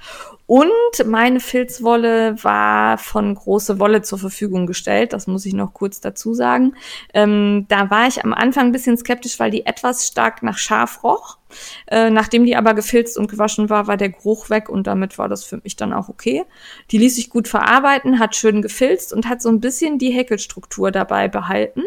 Und 0.52 1.06
meine 1.06 1.40
Filzwolle 1.40 2.36
war 2.44 2.98
von 2.98 3.34
große 3.34 3.78
Wolle 3.78 4.02
zur 4.02 4.18
Verfügung 4.18 4.66
gestellt. 4.66 5.14
Das 5.14 5.26
muss 5.26 5.46
ich 5.46 5.54
noch 5.54 5.72
kurz 5.72 6.02
dazu 6.02 6.34
sagen. 6.34 6.74
Ähm, 7.14 7.64
da 7.70 7.88
war 7.88 8.06
ich 8.06 8.22
am 8.22 8.34
Anfang 8.34 8.66
ein 8.66 8.72
bisschen 8.72 8.98
skeptisch, 8.98 9.40
weil 9.40 9.50
die 9.50 9.64
etwas 9.64 10.06
stark 10.06 10.42
nach 10.42 10.58
Schaf 10.58 11.04
roch. 11.04 11.38
Äh, 11.86 12.10
nachdem 12.10 12.44
die 12.44 12.54
aber 12.54 12.74
gefilzt 12.74 13.16
und 13.16 13.30
gewaschen 13.30 13.70
war, 13.70 13.86
war 13.86 13.96
der 13.96 14.10
Geruch 14.10 14.50
weg 14.50 14.68
und 14.68 14.86
damit 14.86 15.16
war 15.16 15.30
das 15.30 15.42
für 15.42 15.56
mich 15.56 15.76
dann 15.76 15.94
auch 15.94 16.10
okay. 16.10 16.44
Die 16.90 16.98
ließ 16.98 17.16
sich 17.16 17.30
gut 17.30 17.48
verarbeiten, 17.48 18.18
hat 18.18 18.36
schön 18.36 18.60
gefilzt 18.60 19.14
und 19.14 19.30
hat 19.30 19.40
so 19.40 19.48
ein 19.48 19.60
bisschen 19.60 19.96
die 19.96 20.10
Häkelstruktur 20.10 20.90
dabei 20.90 21.28
behalten. 21.28 21.84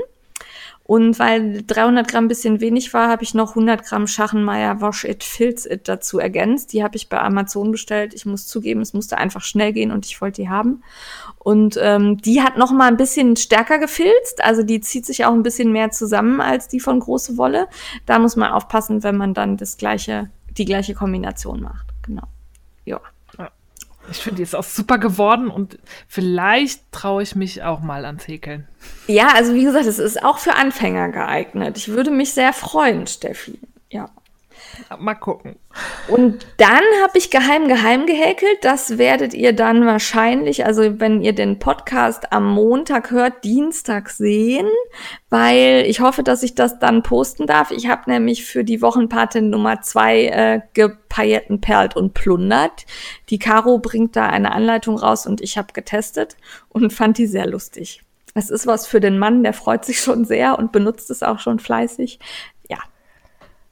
Und 0.87 1.17
weil 1.17 1.63
300 1.65 2.07
Gramm 2.07 2.27
bisschen 2.27 2.61
wenig 2.61 2.93
war, 2.93 3.09
habe 3.09 3.23
ich 3.23 3.33
noch 3.33 3.49
100 3.49 3.83
Gramm 3.83 4.05
Schachenmeier 4.05 4.81
Wash 4.81 5.03
It 5.03 5.23
Filz 5.23 5.65
It 5.65 5.87
dazu 5.87 6.19
ergänzt. 6.19 6.73
Die 6.73 6.83
habe 6.83 6.95
ich 6.95 7.09
bei 7.09 7.19
Amazon 7.19 7.71
bestellt. 7.71 8.13
Ich 8.13 8.27
muss 8.27 8.45
zugeben, 8.45 8.81
es 8.81 8.93
musste 8.93 9.17
einfach 9.17 9.41
schnell 9.41 9.73
gehen 9.73 9.91
und 9.91 10.05
ich 10.05 10.21
wollte 10.21 10.43
die 10.43 10.49
haben. 10.49 10.83
Und 11.39 11.79
ähm, 11.81 12.17
die 12.17 12.43
hat 12.43 12.57
noch 12.57 12.71
mal 12.71 12.87
ein 12.87 12.97
bisschen 12.97 13.35
stärker 13.35 13.79
gefilzt. 13.79 14.43
Also 14.43 14.61
die 14.61 14.79
zieht 14.79 15.07
sich 15.07 15.25
auch 15.25 15.33
ein 15.33 15.41
bisschen 15.41 15.71
mehr 15.71 15.89
zusammen 15.89 16.39
als 16.39 16.67
die 16.67 16.79
von 16.79 16.99
große 16.99 17.35
Wolle. 17.35 17.67
Da 18.05 18.19
muss 18.19 18.35
man 18.35 18.51
aufpassen, 18.51 19.01
wenn 19.01 19.17
man 19.17 19.33
dann 19.33 19.57
das 19.57 19.77
gleiche, 19.77 20.29
die 20.55 20.65
gleiche 20.65 20.93
Kombination 20.93 21.63
macht. 21.63 21.87
Genau. 22.03 22.27
Ich 24.11 24.17
finde, 24.17 24.37
die 24.37 24.43
ist 24.43 24.55
auch 24.55 24.63
super 24.63 24.97
geworden 24.97 25.49
und 25.49 25.77
vielleicht 26.07 26.91
traue 26.91 27.23
ich 27.23 27.35
mich 27.35 27.63
auch 27.63 27.81
mal 27.81 28.05
ans 28.05 28.27
Häkeln. 28.27 28.67
Ja, 29.07 29.29
also 29.33 29.53
wie 29.53 29.63
gesagt, 29.63 29.85
es 29.85 29.99
ist 29.99 30.23
auch 30.23 30.37
für 30.37 30.55
Anfänger 30.55 31.09
geeignet. 31.09 31.77
Ich 31.77 31.87
würde 31.87 32.11
mich 32.11 32.33
sehr 32.33 32.53
freuen, 32.53 33.07
Steffi. 33.07 33.59
Ja. 33.89 34.09
Mal 34.99 35.15
gucken. 35.15 35.57
Und 36.07 36.45
dann 36.57 36.83
habe 37.03 37.17
ich 37.17 37.31
geheim 37.31 37.67
geheim 37.67 38.05
gehäkelt. 38.05 38.63
Das 38.63 38.97
werdet 38.97 39.33
ihr 39.33 39.53
dann 39.53 39.85
wahrscheinlich, 39.85 40.65
also 40.65 40.99
wenn 40.99 41.21
ihr 41.21 41.33
den 41.33 41.59
Podcast 41.59 42.31
am 42.31 42.53
Montag 42.53 43.11
hört, 43.11 43.43
Dienstag 43.43 44.09
sehen, 44.09 44.67
weil 45.29 45.85
ich 45.87 45.99
hoffe, 45.99 46.23
dass 46.23 46.43
ich 46.43 46.55
das 46.55 46.79
dann 46.79 47.03
posten 47.03 47.47
darf. 47.47 47.71
Ich 47.71 47.87
habe 47.87 48.09
nämlich 48.09 48.45
für 48.45 48.63
die 48.63 48.81
Wochenpatin 48.81 49.49
Nummer 49.49 49.81
zwei 49.81 50.25
äh, 50.25 50.61
gepailletten, 50.73 51.61
perlt 51.61 51.95
und 51.95 52.13
plundert. 52.13 52.85
Die 53.29 53.39
Caro 53.39 53.79
bringt 53.79 54.15
da 54.15 54.27
eine 54.27 54.51
Anleitung 54.51 54.97
raus 54.97 55.25
und 55.25 55.41
ich 55.41 55.57
habe 55.57 55.73
getestet 55.73 56.37
und 56.69 56.93
fand 56.93 57.17
die 57.17 57.27
sehr 57.27 57.47
lustig. 57.47 58.01
Es 58.37 58.49
ist 58.49 58.67
was 58.67 58.85
für 58.85 58.99
den 58.99 59.17
Mann, 59.17 59.43
der 59.43 59.53
freut 59.53 59.85
sich 59.85 60.01
schon 60.01 60.25
sehr 60.25 60.59
und 60.59 60.73
benutzt 60.73 61.09
es 61.09 61.23
auch 61.23 61.39
schon 61.39 61.57
fleißig. 61.57 62.19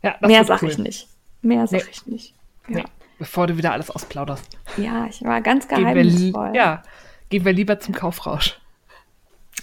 Ja, 0.04 0.16
Mehr 0.22 0.44
sag 0.46 0.62
cool. 0.62 0.70
ich 0.70 0.78
nicht. 0.78 1.08
Mehr 1.42 1.66
sag 1.66 1.84
nee. 1.84 1.89
ich 1.92 2.06
nicht. 2.06 2.36
Ja. 2.68 2.78
Nee. 2.78 2.84
Bevor 3.20 3.48
du 3.48 3.58
wieder 3.58 3.72
alles 3.72 3.89
ausplauderst. 3.89 4.58
Ja, 4.78 5.06
ich 5.08 5.24
war 5.24 5.42
ganz 5.42 5.68
geheimnisvoll. 5.68 6.46
Gehen 6.48 6.56
ja, 6.56 6.84
gehen 7.30 7.46
wir 7.46 7.54
lieber 7.54 7.80
zum 7.80 7.94
Kaufrausch. 7.94 8.60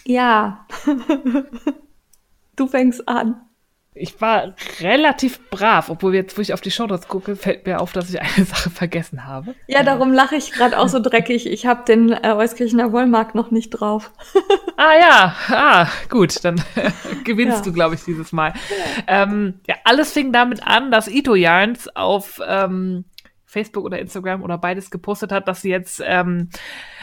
Ja. 0.06 0.66
du 2.56 2.66
fängst 2.66 3.06
an. 3.06 3.40
Ich 3.92 4.20
war 4.20 4.54
relativ 4.80 5.50
brav, 5.50 5.90
obwohl 5.90 6.14
jetzt, 6.14 6.38
wo 6.38 6.42
ich 6.42 6.54
auf 6.54 6.60
die 6.60 6.70
Shownotes 6.70 7.08
gucke, 7.08 7.34
fällt 7.34 7.66
mir 7.66 7.80
auf, 7.80 7.92
dass 7.92 8.08
ich 8.08 8.20
eine 8.20 8.44
Sache 8.44 8.70
vergessen 8.70 9.26
habe. 9.26 9.56
Ja, 9.66 9.82
darum 9.82 10.12
lache 10.12 10.36
ich 10.36 10.52
gerade 10.52 10.78
auch 10.78 10.88
so 10.88 11.00
dreckig. 11.00 11.46
Ich 11.46 11.66
habe 11.66 11.84
den 11.84 12.12
äh, 12.12 12.32
Euskirchener 12.32 12.92
Wollmarkt 12.92 13.34
noch 13.34 13.50
nicht 13.50 13.70
drauf. 13.70 14.12
ah 14.76 14.92
ja, 15.00 15.36
ah, 15.48 15.88
gut, 16.08 16.44
dann 16.44 16.62
gewinnst 17.24 17.58
ja. 17.58 17.64
du, 17.64 17.72
glaube 17.72 17.96
ich, 17.96 18.04
dieses 18.04 18.30
Mal. 18.30 18.54
Ja. 19.08 19.24
Ähm, 19.24 19.54
ja, 19.66 19.74
alles 19.82 20.12
fing 20.12 20.32
damit 20.32 20.64
an, 20.64 20.92
dass 20.92 21.08
Ito 21.08 21.34
Yarns 21.34 21.88
auf 21.96 22.40
ähm, 22.46 23.04
Facebook 23.50 23.84
oder 23.84 23.98
Instagram 23.98 24.42
oder 24.42 24.58
beides 24.58 24.90
gepostet 24.90 25.32
hat, 25.32 25.48
dass 25.48 25.62
sie 25.62 25.70
jetzt 25.70 26.00
ähm, 26.04 26.50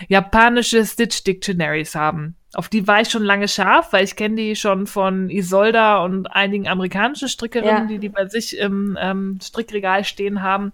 japanische 0.07 0.85
Stitch 0.85 1.23
Dictionaries 1.23 1.93
haben. 1.93 2.35
Auf 2.53 2.69
die 2.69 2.87
war 2.87 3.01
ich 3.01 3.09
schon 3.09 3.23
lange 3.23 3.49
scharf, 3.49 3.91
weil 3.91 4.05
ich 4.05 4.15
kenne 4.15 4.35
die 4.35 4.55
schon 4.55 4.87
von 4.87 5.29
Isolda 5.29 6.03
und 6.03 6.27
einigen 6.27 6.69
amerikanischen 6.69 7.27
Strickerinnen, 7.27 7.83
ja. 7.83 7.85
die 7.85 7.99
die 7.99 8.09
bei 8.09 8.27
sich 8.27 8.57
im 8.57 8.97
ähm, 8.99 9.39
Strickregal 9.41 10.05
stehen 10.05 10.41
haben. 10.41 10.71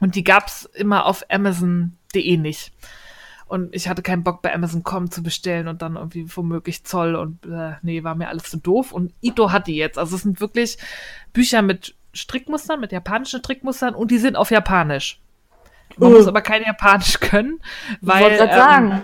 Und 0.00 0.14
die 0.14 0.24
gab's 0.24 0.68
immer 0.74 1.06
auf 1.06 1.24
Amazon.de 1.30 2.36
nicht. 2.36 2.72
Und 3.46 3.74
ich 3.74 3.88
hatte 3.88 4.02
keinen 4.02 4.24
Bock 4.24 4.42
bei 4.42 4.54
Amazon.com 4.54 5.10
zu 5.10 5.22
bestellen 5.22 5.68
und 5.68 5.80
dann 5.80 5.96
irgendwie 5.96 6.26
womöglich 6.36 6.84
Zoll 6.84 7.14
und 7.14 7.46
äh, 7.46 7.74
nee, 7.82 8.02
war 8.02 8.14
mir 8.14 8.28
alles 8.28 8.44
zu 8.44 8.58
doof. 8.58 8.92
Und 8.92 9.12
Ito 9.22 9.52
hat 9.52 9.68
die 9.68 9.76
jetzt. 9.76 9.98
Also 9.98 10.16
es 10.16 10.22
sind 10.22 10.40
wirklich 10.40 10.76
Bücher 11.32 11.62
mit 11.62 11.94
Strickmustern, 12.14 12.80
mit 12.80 12.92
japanischen 12.92 13.40
Strickmustern 13.40 13.94
und 13.94 14.10
die 14.10 14.18
sind 14.18 14.36
auf 14.36 14.50
Japanisch. 14.50 15.20
Man 15.96 16.12
uh. 16.12 16.16
muss 16.16 16.26
aber 16.26 16.42
kein 16.42 16.62
Japanisch 16.62 17.20
können, 17.20 17.60
weil 18.00 18.38
ähm, 18.40 19.02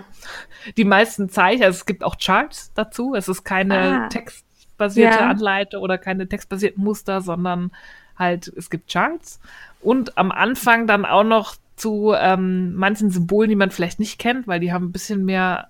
die 0.77 0.85
meisten 0.85 1.29
Zeichen, 1.29 1.63
also 1.63 1.77
es 1.77 1.85
gibt 1.85 2.03
auch 2.03 2.17
Charts 2.17 2.71
dazu. 2.73 3.15
Es 3.15 3.27
ist 3.27 3.43
keine 3.43 4.05
ah. 4.05 4.07
textbasierte 4.09 5.19
ja. 5.19 5.29
Anleitung 5.29 5.81
oder 5.81 5.97
keine 5.97 6.27
textbasierten 6.27 6.83
Muster, 6.83 7.21
sondern 7.21 7.71
halt, 8.17 8.47
es 8.47 8.69
gibt 8.69 8.91
Charts. 8.91 9.39
Und 9.81 10.17
am 10.17 10.31
Anfang 10.31 10.87
dann 10.87 11.05
auch 11.05 11.23
noch 11.23 11.55
zu 11.75 12.13
ähm, 12.15 12.75
manchen 12.75 13.09
Symbolen, 13.09 13.49
die 13.49 13.55
man 13.55 13.71
vielleicht 13.71 13.99
nicht 13.99 14.19
kennt, 14.19 14.47
weil 14.47 14.59
die 14.59 14.71
haben 14.71 14.85
ein 14.85 14.91
bisschen 14.91 15.25
mehr 15.25 15.69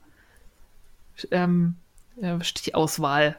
ähm, 1.31 1.75
Stichauswahl 2.41 3.37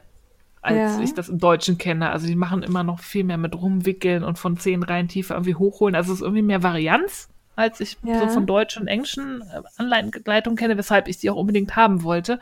als 0.63 0.97
ja. 0.97 1.03
ich 1.03 1.13
das 1.13 1.29
im 1.29 1.39
Deutschen 1.39 1.77
kenne. 1.77 2.09
Also 2.09 2.25
die 2.25 2.35
machen 2.35 2.63
immer 2.63 2.83
noch 2.83 2.99
viel 2.99 3.23
mehr 3.23 3.37
mit 3.37 3.53
rumwickeln 3.55 4.23
und 4.23 4.39
von 4.39 4.57
zehn 4.57 4.81
Reihen 4.81 5.09
tiefer 5.09 5.35
irgendwie 5.35 5.55
hochholen. 5.55 5.93
Also 5.93 6.13
es 6.13 6.19
ist 6.19 6.23
irgendwie 6.23 6.41
mehr 6.41 6.63
Varianz, 6.63 7.29
als 7.55 7.81
ich 7.81 7.97
ja. 8.03 8.19
so 8.19 8.29
von 8.29 8.45
deutschen 8.45 8.83
und 8.83 8.87
englischen 8.87 9.41
äh, 9.41 9.61
Anleitungen 9.77 10.57
kenne, 10.57 10.77
weshalb 10.77 11.07
ich 11.07 11.17
die 11.17 11.29
auch 11.29 11.35
unbedingt 11.35 11.75
haben 11.75 12.03
wollte. 12.03 12.39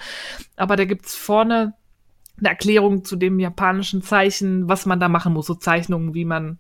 Aber 0.56 0.76
da 0.76 0.86
gibt's 0.86 1.16
vorne 1.16 1.74
eine 2.38 2.50
Erklärung 2.50 3.04
zu 3.04 3.16
dem 3.16 3.40
japanischen 3.40 4.04
Zeichen, 4.04 4.70
was 4.70 4.86
man 4.86 5.00
da 5.00 5.10
machen 5.10 5.34
muss, 5.34 5.48
so 5.48 5.56
Zeichnungen, 5.56 6.14
wie 6.14 6.26
man 6.26 6.60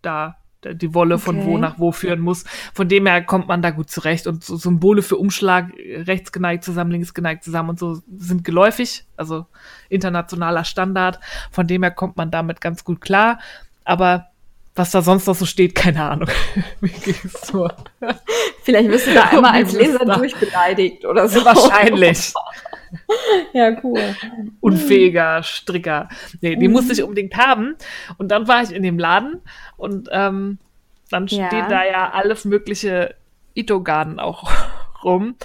da 0.00 0.38
die 0.72 0.94
Wolle 0.94 1.16
okay. 1.16 1.24
von 1.24 1.44
wo 1.44 1.58
nach 1.58 1.78
wo 1.78 1.92
führen 1.92 2.20
muss. 2.20 2.44
Von 2.72 2.88
dem 2.88 3.06
her 3.06 3.22
kommt 3.22 3.48
man 3.48 3.62
da 3.62 3.70
gut 3.70 3.90
zurecht. 3.90 4.26
Und 4.26 4.44
so 4.44 4.56
Symbole 4.56 5.02
für 5.02 5.16
Umschlag, 5.16 5.72
rechts 5.76 6.32
geneigt 6.32 6.64
zusammen, 6.64 6.90
links 6.90 7.14
geneigt 7.14 7.44
zusammen 7.44 7.70
und 7.70 7.78
so 7.78 8.00
sind 8.16 8.44
geläufig, 8.44 9.04
also 9.16 9.46
internationaler 9.88 10.64
Standard. 10.64 11.20
Von 11.50 11.66
dem 11.66 11.82
her 11.82 11.90
kommt 11.90 12.16
man 12.16 12.30
damit 12.30 12.60
ganz 12.60 12.84
gut 12.84 13.00
klar. 13.00 13.38
Aber 13.84 14.28
was 14.74 14.90
da 14.90 15.02
sonst 15.02 15.26
noch 15.26 15.36
so 15.36 15.46
steht, 15.46 15.74
keine 15.74 16.02
Ahnung. 16.02 16.28
Wie 16.80 16.88
ging's 16.88 17.46
so? 17.46 17.68
Vielleicht 18.62 18.88
wirst 18.88 19.06
du 19.06 19.14
da 19.14 19.24
einmal 19.24 19.52
als 19.52 19.72
Leser 19.72 20.04
durchbeleidigt 20.04 21.04
oder 21.04 21.28
so. 21.28 21.44
Wahrscheinlich. 21.44 22.32
ja, 23.52 23.76
cool. 23.82 24.16
Unfähiger 24.60 25.42
Stricker. 25.42 26.08
Nee, 26.40 26.56
die 26.56 26.68
musste 26.68 26.92
ich 26.92 26.98
mhm. 26.98 27.04
unbedingt 27.04 27.36
haben. 27.36 27.76
Und 28.18 28.28
dann 28.28 28.48
war 28.48 28.62
ich 28.62 28.72
in 28.72 28.82
dem 28.82 28.98
Laden 28.98 29.40
und 29.76 30.08
ähm, 30.10 30.58
dann 31.10 31.28
steht 31.28 31.52
ja. 31.52 31.68
da 31.68 31.84
ja 31.84 32.10
alles 32.10 32.44
mögliche 32.44 33.14
Itogarden 33.54 34.18
auch 34.18 34.50
rum. 35.04 35.36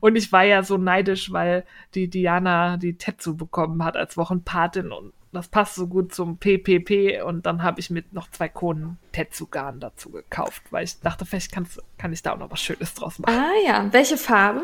Und 0.00 0.16
ich 0.16 0.32
war 0.32 0.44
ja 0.44 0.62
so 0.62 0.78
neidisch, 0.78 1.32
weil 1.32 1.64
die 1.94 2.08
Diana 2.08 2.78
die 2.78 2.96
Tetsu 2.96 3.36
bekommen 3.36 3.84
hat 3.84 3.96
als 3.96 4.16
Wochenpatin 4.16 4.90
und 4.90 5.12
das 5.34 5.48
passt 5.48 5.74
so 5.74 5.86
gut 5.86 6.14
zum 6.14 6.38
PPP 6.38 7.22
und 7.24 7.46
dann 7.46 7.62
habe 7.62 7.80
ich 7.80 7.90
mit 7.90 8.12
noch 8.12 8.30
zwei 8.30 8.48
Konen 8.48 8.98
Tetsugarn 9.12 9.80
dazu 9.80 10.10
gekauft, 10.10 10.62
weil 10.70 10.84
ich 10.84 11.00
dachte, 11.00 11.26
vielleicht 11.26 11.52
kann 11.52 12.12
ich 12.12 12.22
da 12.22 12.32
auch 12.32 12.38
noch 12.38 12.50
was 12.50 12.62
Schönes 12.62 12.94
draus 12.94 13.18
machen. 13.18 13.34
Ah 13.36 13.66
ja, 13.66 13.92
welche 13.92 14.16
Farben? 14.16 14.62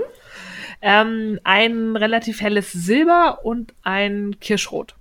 Ähm, 0.82 1.38
ein 1.44 1.96
relativ 1.96 2.40
helles 2.40 2.72
Silber 2.72 3.44
und 3.44 3.74
ein 3.82 4.36
Kirschrot. 4.40 4.96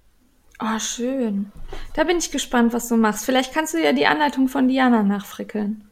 Oh, 0.61 0.79
schön. 0.79 1.51
Da 1.93 2.03
bin 2.03 2.17
ich 2.17 2.31
gespannt, 2.31 2.73
was 2.73 2.89
du 2.89 2.97
machst. 2.97 3.23
Vielleicht 3.23 3.53
kannst 3.53 3.73
du 3.73 3.81
ja 3.81 3.93
die 3.93 4.07
Anleitung 4.07 4.49
von 4.49 4.67
Diana 4.67 5.03
nachfrickeln. 5.03 5.88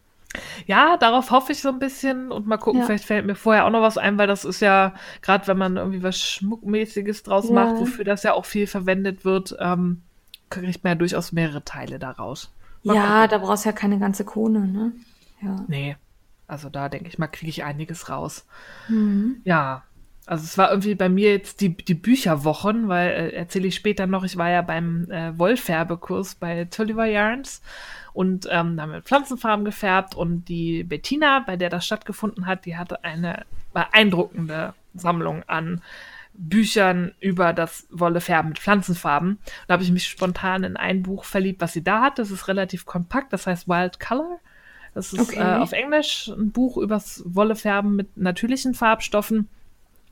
Ja, 0.65 0.97
darauf 0.97 1.31
hoffe 1.31 1.51
ich 1.51 1.61
so 1.61 1.69
ein 1.69 1.79
bisschen 1.79 2.31
und 2.31 2.47
mal 2.47 2.57
gucken, 2.57 2.81
ja. 2.81 2.85
vielleicht 2.85 3.05
fällt 3.05 3.25
mir 3.25 3.35
vorher 3.35 3.65
auch 3.65 3.69
noch 3.69 3.81
was 3.81 3.97
ein, 3.97 4.17
weil 4.17 4.27
das 4.27 4.45
ist 4.45 4.59
ja, 4.59 4.93
gerade 5.21 5.47
wenn 5.47 5.57
man 5.57 5.77
irgendwie 5.77 6.03
was 6.03 6.19
Schmuckmäßiges 6.19 7.23
draus 7.23 7.47
ja. 7.47 7.53
macht, 7.53 7.77
wofür 7.77 8.05
das 8.05 8.23
ja 8.23 8.33
auch 8.33 8.45
viel 8.45 8.67
verwendet 8.67 9.25
wird, 9.25 9.55
ähm, 9.59 10.01
kriegt 10.49 10.83
man 10.83 10.91
ja 10.91 10.95
durchaus 10.95 11.31
mehrere 11.31 11.63
Teile 11.63 11.99
daraus. 11.99 12.51
Mal 12.83 12.95
ja, 12.95 13.21
gucken. 13.21 13.29
da 13.29 13.37
brauchst 13.45 13.65
du 13.65 13.69
ja 13.69 13.75
keine 13.75 13.99
ganze 13.99 14.25
Krone, 14.25 14.67
ne? 14.67 14.91
Ja. 15.41 15.65
Nee. 15.67 15.95
Also 16.47 16.69
da 16.69 16.87
denke 16.87 17.09
ich 17.09 17.19
mal, 17.19 17.27
kriege 17.27 17.49
ich 17.49 17.63
einiges 17.63 18.09
raus. 18.09 18.45
Mhm. 18.87 19.41
Ja, 19.43 19.83
also 20.27 20.43
es 20.43 20.57
war 20.57 20.69
irgendwie 20.69 20.93
bei 20.93 21.07
mir 21.07 21.31
jetzt 21.31 21.61
die, 21.61 21.75
die 21.75 21.93
Bücherwochen, 21.93 22.89
weil 22.89 23.09
äh, 23.09 23.29
erzähle 23.29 23.67
ich 23.67 23.75
später 23.75 24.07
noch, 24.07 24.25
ich 24.25 24.37
war 24.37 24.49
ja 24.49 24.61
beim 24.61 25.09
äh, 25.09 25.37
Wollfärbekurs 25.39 26.35
bei 26.35 26.65
Tulliver 26.65 27.05
Yarns 27.05 27.61
und 28.17 28.47
ähm, 28.49 28.81
haben 28.81 28.93
mit 28.93 29.05
Pflanzenfarben 29.05 29.63
gefärbt 29.63 30.15
und 30.15 30.45
die 30.45 30.83
Bettina, 30.83 31.43
bei 31.45 31.55
der 31.55 31.69
das 31.69 31.85
stattgefunden 31.85 32.47
hat, 32.47 32.65
die 32.65 32.75
hatte 32.75 33.03
eine 33.03 33.45
beeindruckende 33.73 34.73
Sammlung 34.95 35.43
an 35.45 35.83
Büchern 36.33 37.13
über 37.19 37.53
das 37.53 37.85
Wollefärben 37.91 38.49
mit 38.49 38.57
Pflanzenfarben. 38.59 39.37
Da 39.67 39.73
habe 39.73 39.83
ich 39.83 39.91
mich 39.91 40.07
spontan 40.07 40.63
in 40.63 40.77
ein 40.77 41.03
Buch 41.03 41.25
verliebt, 41.25 41.61
was 41.61 41.73
sie 41.73 41.83
da 41.83 42.01
hat. 42.01 42.17
Das 42.17 42.31
ist 42.31 42.47
relativ 42.47 42.87
kompakt, 42.87 43.33
das 43.33 43.45
heißt 43.45 43.67
Wild 43.67 43.99
Color. 43.99 44.39
Das 44.95 45.13
ist 45.13 45.19
okay. 45.19 45.37
äh, 45.37 45.57
auf 45.57 45.73
Englisch 45.73 46.27
ein 46.29 46.51
Buch 46.51 46.77
übers 46.77 47.21
Wollefärben 47.23 47.95
mit 47.95 48.17
natürlichen 48.17 48.73
Farbstoffen. 48.73 49.47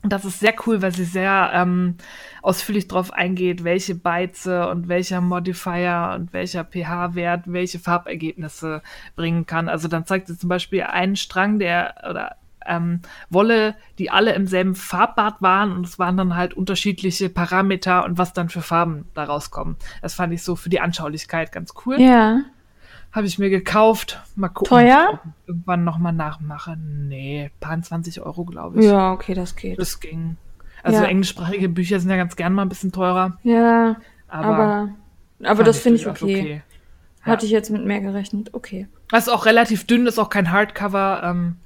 Und 0.06 0.12
das 0.12 0.24
ist 0.24 0.38
sehr 0.38 0.54
cool, 0.64 0.82
weil 0.82 0.94
sie 0.94 1.02
sehr 1.02 1.50
ähm, 1.52 1.96
ausführlich 2.40 2.86
darauf 2.86 3.12
eingeht, 3.12 3.64
welche 3.64 3.96
Beize 3.96 4.68
und 4.68 4.86
welcher 4.86 5.20
Modifier 5.20 6.14
und 6.14 6.32
welcher 6.32 6.64
pH-Wert 6.64 7.42
welche 7.46 7.80
Farbergebnisse 7.80 8.82
bringen 9.16 9.46
kann. 9.46 9.68
Also 9.68 9.88
dann 9.88 10.06
zeigt 10.06 10.28
sie 10.28 10.38
zum 10.38 10.48
Beispiel 10.48 10.82
einen 10.82 11.16
Strang, 11.16 11.58
der 11.58 11.96
oder 12.08 12.36
ähm, 12.64 13.00
Wolle, 13.30 13.74
die 13.98 14.08
alle 14.08 14.32
im 14.34 14.46
selben 14.46 14.76
Farbbad 14.76 15.42
waren 15.42 15.72
und 15.72 15.84
es 15.84 15.98
waren 15.98 16.16
dann 16.16 16.36
halt 16.36 16.54
unterschiedliche 16.54 17.28
Parameter 17.28 18.04
und 18.04 18.16
was 18.16 18.32
dann 18.32 18.48
für 18.48 18.62
Farben 18.62 19.08
daraus 19.14 19.50
kommen. 19.50 19.74
Das 20.02 20.14
fand 20.14 20.32
ich 20.32 20.44
so 20.44 20.54
für 20.54 20.68
die 20.68 20.78
Anschaulichkeit 20.78 21.50
ganz 21.50 21.74
cool. 21.84 22.00
Ja. 22.00 22.42
Habe 23.16 23.26
ich 23.26 23.38
mir 23.38 23.48
gekauft. 23.48 24.20
Mal 24.34 24.50
gucken. 24.50 24.68
Teuer? 24.68 25.08
Ob 25.14 25.20
ich 25.24 25.48
irgendwann 25.48 25.84
nochmal 25.84 26.12
nachmache. 26.12 26.76
Nee, 26.76 27.50
paar 27.60 27.80
20 27.80 28.20
Euro, 28.20 28.44
glaube 28.44 28.78
ich. 28.78 28.84
Ja, 28.84 29.10
okay, 29.14 29.32
das 29.32 29.56
geht. 29.56 29.78
Das 29.78 30.00
ging. 30.00 30.36
Also 30.82 31.00
ja. 31.00 31.06
englischsprachige 31.06 31.70
Bücher 31.70 31.98
sind 31.98 32.10
ja 32.10 32.16
ganz 32.16 32.36
gern 32.36 32.52
mal 32.52 32.60
ein 32.60 32.68
bisschen 32.68 32.92
teurer. 32.92 33.38
Ja, 33.42 33.96
aber, 34.28 34.46
aber, 34.46 34.88
aber 35.44 35.64
das 35.64 35.78
finde 35.78 35.98
ich 35.98 36.06
okay. 36.06 36.40
okay. 36.40 36.62
Hatte 37.22 37.46
ich 37.46 37.52
jetzt 37.52 37.70
mit 37.70 37.86
mehr 37.86 38.00
gerechnet. 38.00 38.52
Okay. 38.52 38.86
Das 39.08 39.28
ist 39.28 39.32
auch 39.32 39.46
relativ 39.46 39.86
dünn, 39.86 40.06
ist 40.06 40.18
auch 40.18 40.28
kein 40.28 40.52
Hardcover. 40.52 41.22
Ähm, 41.24 41.56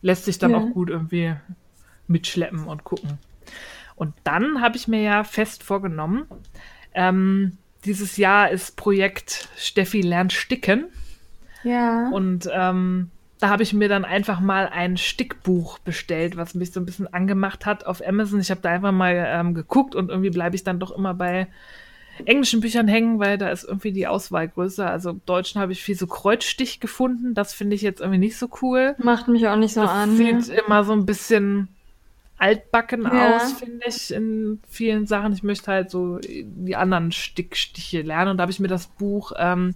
lässt 0.00 0.24
sich 0.24 0.38
dann 0.38 0.52
ja. 0.52 0.56
auch 0.56 0.70
gut 0.70 0.88
irgendwie 0.88 1.34
mitschleppen 2.08 2.64
und 2.64 2.84
gucken. 2.84 3.18
Und 3.96 4.14
dann 4.24 4.62
habe 4.62 4.78
ich 4.78 4.88
mir 4.88 5.02
ja 5.02 5.24
fest 5.24 5.62
vorgenommen, 5.62 6.24
ähm, 6.94 7.58
dieses 7.86 8.16
Jahr 8.16 8.50
ist 8.50 8.76
Projekt 8.76 9.48
Steffi 9.56 10.02
lernt 10.02 10.32
sticken. 10.32 10.86
Ja. 11.62 12.10
Und 12.10 12.48
ähm, 12.52 13.10
da 13.40 13.48
habe 13.48 13.62
ich 13.62 13.72
mir 13.72 13.88
dann 13.88 14.04
einfach 14.04 14.40
mal 14.40 14.68
ein 14.68 14.96
Stickbuch 14.96 15.78
bestellt, 15.78 16.36
was 16.36 16.54
mich 16.54 16.72
so 16.72 16.80
ein 16.80 16.86
bisschen 16.86 17.12
angemacht 17.12 17.66
hat 17.66 17.86
auf 17.86 18.06
Amazon. 18.06 18.40
Ich 18.40 18.50
habe 18.50 18.60
da 18.60 18.70
einfach 18.70 18.92
mal 18.92 19.14
ähm, 19.28 19.54
geguckt 19.54 19.94
und 19.94 20.10
irgendwie 20.10 20.30
bleibe 20.30 20.56
ich 20.56 20.64
dann 20.64 20.78
doch 20.78 20.90
immer 20.90 21.14
bei 21.14 21.48
englischen 22.24 22.60
Büchern 22.60 22.88
hängen, 22.88 23.18
weil 23.18 23.36
da 23.36 23.50
ist 23.50 23.64
irgendwie 23.64 23.92
die 23.92 24.06
Auswahl 24.06 24.48
größer. 24.48 24.88
Also 24.88 25.10
im 25.10 25.20
Deutschen 25.26 25.60
habe 25.60 25.72
ich 25.72 25.82
viel 25.82 25.96
so 25.96 26.06
Kreuzstich 26.06 26.80
gefunden. 26.80 27.34
Das 27.34 27.52
finde 27.52 27.76
ich 27.76 27.82
jetzt 27.82 28.00
irgendwie 28.00 28.18
nicht 28.18 28.38
so 28.38 28.48
cool. 28.62 28.94
Macht 28.98 29.28
mich 29.28 29.46
auch 29.48 29.56
nicht 29.56 29.74
so 29.74 29.82
das 29.82 29.90
an. 29.90 30.16
Sieht 30.16 30.48
immer 30.48 30.84
so 30.84 30.92
ein 30.92 31.04
bisschen 31.04 31.68
altbacken 32.38 33.04
ja. 33.04 33.36
aus, 33.36 33.52
finde 33.52 33.86
ich, 33.86 34.12
in 34.12 34.60
vielen 34.68 35.06
Sachen. 35.06 35.32
Ich 35.32 35.42
möchte 35.42 35.70
halt 35.70 35.90
so 35.90 36.18
die 36.22 36.76
anderen 36.76 37.12
Stickstiche 37.12 38.02
lernen. 38.02 38.32
Und 38.32 38.36
da 38.38 38.42
habe 38.42 38.52
ich 38.52 38.60
mir 38.60 38.68
das 38.68 38.86
Buch 38.86 39.32
ähm, 39.36 39.74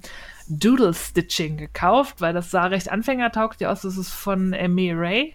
Doodle 0.48 0.92
Stitching 0.92 1.56
gekauft, 1.56 2.20
weil 2.20 2.34
das 2.34 2.50
sah 2.50 2.66
recht 2.66 2.90
anfängertauglich 2.90 3.66
aus. 3.66 3.82
Das 3.82 3.96
ist 3.96 4.11
von 4.11 4.52
Amy 4.54 4.92
Ray. 4.92 5.34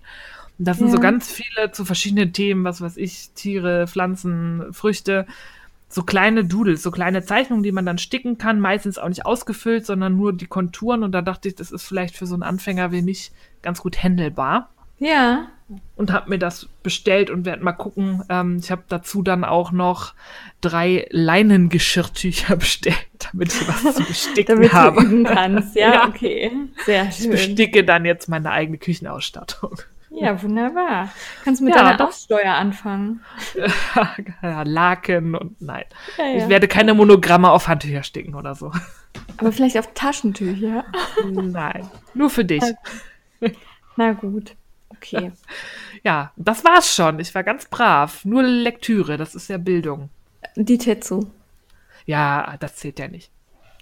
Und 0.58 0.68
das 0.68 0.78
sind 0.78 0.88
ja. 0.88 0.94
so 0.94 1.00
ganz 1.00 1.32
viele 1.32 1.72
zu 1.72 1.84
verschiedenen 1.84 2.32
Themen, 2.32 2.64
was 2.64 2.80
weiß 2.80 2.98
ich, 2.98 3.32
Tiere, 3.32 3.88
Pflanzen, 3.88 4.72
Früchte. 4.72 5.26
So 5.88 6.04
kleine 6.04 6.46
Doodles, 6.46 6.84
so 6.84 6.92
kleine 6.92 7.24
Zeichnungen, 7.24 7.64
die 7.64 7.72
man 7.72 7.86
dann 7.86 7.98
sticken 7.98 8.38
kann, 8.38 8.60
meistens 8.60 8.98
auch 8.98 9.08
nicht 9.08 9.26
ausgefüllt, 9.26 9.86
sondern 9.86 10.16
nur 10.16 10.34
die 10.34 10.48
Konturen. 10.48 11.04
Und 11.04 11.12
da 11.12 11.22
dachte 11.22 11.48
ich, 11.48 11.56
das 11.56 11.72
ist 11.72 11.84
vielleicht 11.84 12.18
für 12.18 12.28
so 12.28 12.36
einen 12.36 12.44
Anfänger 12.44 12.92
wie 12.92 13.02
mich 13.02 13.32
ganz 13.62 13.82
gut 13.82 14.04
handelbar. 14.04 14.70
Ja. 15.00 15.48
Und 15.96 16.12
habe 16.12 16.30
mir 16.30 16.38
das 16.38 16.70
bestellt 16.84 17.32
und 17.32 17.46
werde 17.46 17.64
mal 17.64 17.74
gucken. 17.74 18.24
Ähm, 18.30 18.58
ich 18.62 18.70
habe 18.70 18.84
dazu 18.88 19.24
dann 19.24 19.44
auch 19.44 19.72
noch 19.72 20.14
drei 20.62 21.08
Leinengeschirrtücher 21.10 22.56
bestellt, 22.58 23.08
damit 23.32 23.54
ich 23.54 23.68
was 23.68 23.96
zu 23.96 24.04
besticken 24.04 24.58
damit 24.58 24.74
habe. 24.74 25.02
Du 25.02 25.08
üben 25.08 25.24
kannst. 25.24 25.76
Ja, 25.76 25.94
ja, 25.94 26.08
okay. 26.08 26.52
Sehr 26.86 27.12
schön. 27.12 27.26
Ich 27.26 27.30
besticke 27.32 27.84
dann 27.84 28.06
jetzt 28.06 28.30
meine 28.30 28.52
eigene 28.52 28.78
Küchenausstattung. 28.78 29.80
Ja, 30.12 30.42
wunderbar. 30.42 31.10
Kannst 31.44 31.62
mit 31.62 31.76
ja, 31.76 31.84
deiner 31.84 32.08
Aufsteuer 32.08 32.54
anfangen. 32.54 33.22
Laken 34.42 35.36
und 35.36 35.62
nein. 35.62 35.84
Ja, 36.18 36.26
ja. 36.26 36.38
Ich 36.38 36.48
werde 36.48 36.68
keine 36.68 36.94
Monogramme 36.94 37.50
auf 37.50 37.68
Handtücher 37.68 38.04
sticken 38.04 38.36
oder 38.36 38.56
so. 38.56 38.72
Aber 39.38 39.52
vielleicht 39.52 39.78
auf 39.78 39.94
Taschentücher? 39.94 40.86
Nein, 41.30 41.90
nur 42.14 42.30
für 42.30 42.46
dich. 42.46 42.64
Na 43.98 44.14
gut. 44.14 44.56
Okay. 45.06 45.32
ja, 46.04 46.32
das 46.36 46.64
war's 46.64 46.94
schon. 46.94 47.20
Ich 47.20 47.34
war 47.36 47.44
ganz 47.44 47.66
brav. 47.66 48.26
Nur 48.26 48.44
Lektüre, 48.44 49.18
das 49.18 49.36
ist 49.36 49.50
ja 49.50 49.58
Bildung. 49.58 50.10
Die 50.56 50.78
Tetsu. 50.78 51.28
Ja, 52.06 52.56
das 52.60 52.76
zählt 52.76 53.00
ja 53.00 53.08
nicht. 53.08 53.32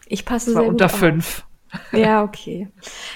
Ich 0.08 0.26
passe 0.26 0.54
das 0.54 0.62
war 0.62 0.68
unter 0.68 0.90
fünf. 0.90 1.46
Ja, 1.92 2.24
okay. 2.24 2.68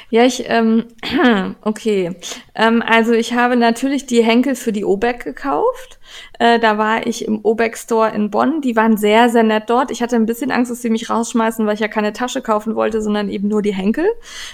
Ja, 0.10 0.24
ich, 0.24 0.44
ähm, 0.48 0.86
okay. 1.62 2.16
Ähm, 2.56 2.82
also 2.86 3.14
ich 3.14 3.34
habe 3.34 3.56
natürlich 3.56 4.06
die 4.06 4.24
Henkel 4.24 4.56
für 4.56 4.72
die 4.72 4.86
Obeck 4.86 5.24
gekauft. 5.24 6.00
Äh, 6.40 6.60
da 6.60 6.78
war 6.78 7.06
ich 7.06 7.26
im 7.26 7.40
Obeck 7.44 7.78
Store 7.78 8.10
in 8.10 8.30
Bonn. 8.30 8.62
Die 8.62 8.76
waren 8.76 8.98
sehr, 8.98 9.30
sehr 9.30 9.44
nett 9.44 9.70
dort. 9.70 9.92
Ich 9.92 10.02
hatte 10.02 10.16
ein 10.16 10.26
bisschen 10.26 10.52
Angst, 10.52 10.72
dass 10.72 10.82
sie 10.82 10.90
mich 10.90 11.10
rausschmeißen, 11.10 11.66
weil 11.66 11.74
ich 11.74 11.80
ja 11.80 11.88
keine 11.88 12.14
Tasche 12.14 12.42
kaufen 12.42 12.76
wollte, 12.76 13.02
sondern 13.02 13.30
eben 13.30 13.48
nur 13.48 13.62
die 13.62 13.74
Henkel. 13.74 14.08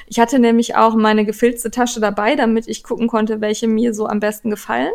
Ich 0.08 0.20
hatte 0.20 0.39
nämlich 0.39 0.76
auch 0.76 0.95
meine 0.95 1.26
gefilzte 1.26 1.72
Tasche 1.72 1.99
dabei, 1.99 2.36
damit 2.36 2.68
ich 2.68 2.84
gucken 2.84 3.08
konnte, 3.08 3.41
welche 3.41 3.68
mir 3.68 3.93
so 3.93 4.08
am 4.08 4.20
besten 4.20 4.49
gefallen. 4.49 4.91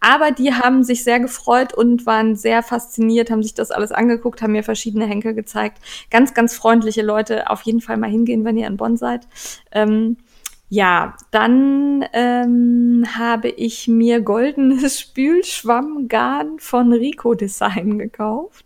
Aber 0.00 0.30
die 0.30 0.52
haben 0.52 0.84
sich 0.84 1.04
sehr 1.04 1.20
gefreut 1.20 1.72
und 1.72 2.06
waren 2.06 2.36
sehr 2.36 2.62
fasziniert, 2.62 3.30
haben 3.30 3.42
sich 3.42 3.54
das 3.54 3.70
alles 3.70 3.92
angeguckt, 3.92 4.42
haben 4.42 4.52
mir 4.52 4.64
verschiedene 4.64 5.06
Henkel 5.06 5.34
gezeigt. 5.34 5.78
Ganz, 6.10 6.34
ganz 6.34 6.54
freundliche 6.54 7.02
Leute. 7.02 7.50
Auf 7.50 7.62
jeden 7.62 7.80
Fall 7.80 7.96
mal 7.96 8.10
hingehen, 8.10 8.43
wenn 8.44 8.56
ihr 8.56 8.66
in 8.66 8.76
Bonn 8.76 8.96
seid. 8.96 9.26
Ähm, 9.72 10.16
ja, 10.68 11.16
dann 11.30 12.04
ähm, 12.12 13.04
habe 13.16 13.48
ich 13.48 13.86
mir 13.86 14.20
goldenes 14.20 15.00
Spülschwammgarn 15.00 16.58
von 16.58 16.92
Rico 16.92 17.34
Design 17.34 17.98
gekauft. 17.98 18.64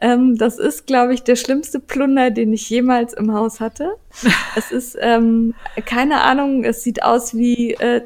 Ähm, 0.00 0.36
das 0.36 0.58
ist, 0.58 0.86
glaube 0.86 1.14
ich, 1.14 1.24
der 1.24 1.36
schlimmste 1.36 1.80
Plunder, 1.80 2.30
den 2.30 2.52
ich 2.52 2.68
jemals 2.70 3.12
im 3.12 3.32
Haus 3.32 3.60
hatte. 3.60 3.96
es 4.56 4.70
ist, 4.70 4.96
ähm, 5.00 5.54
keine 5.84 6.22
Ahnung, 6.22 6.64
es 6.64 6.82
sieht 6.82 7.02
aus 7.02 7.34
wie 7.34 7.74
äh, 7.74 8.02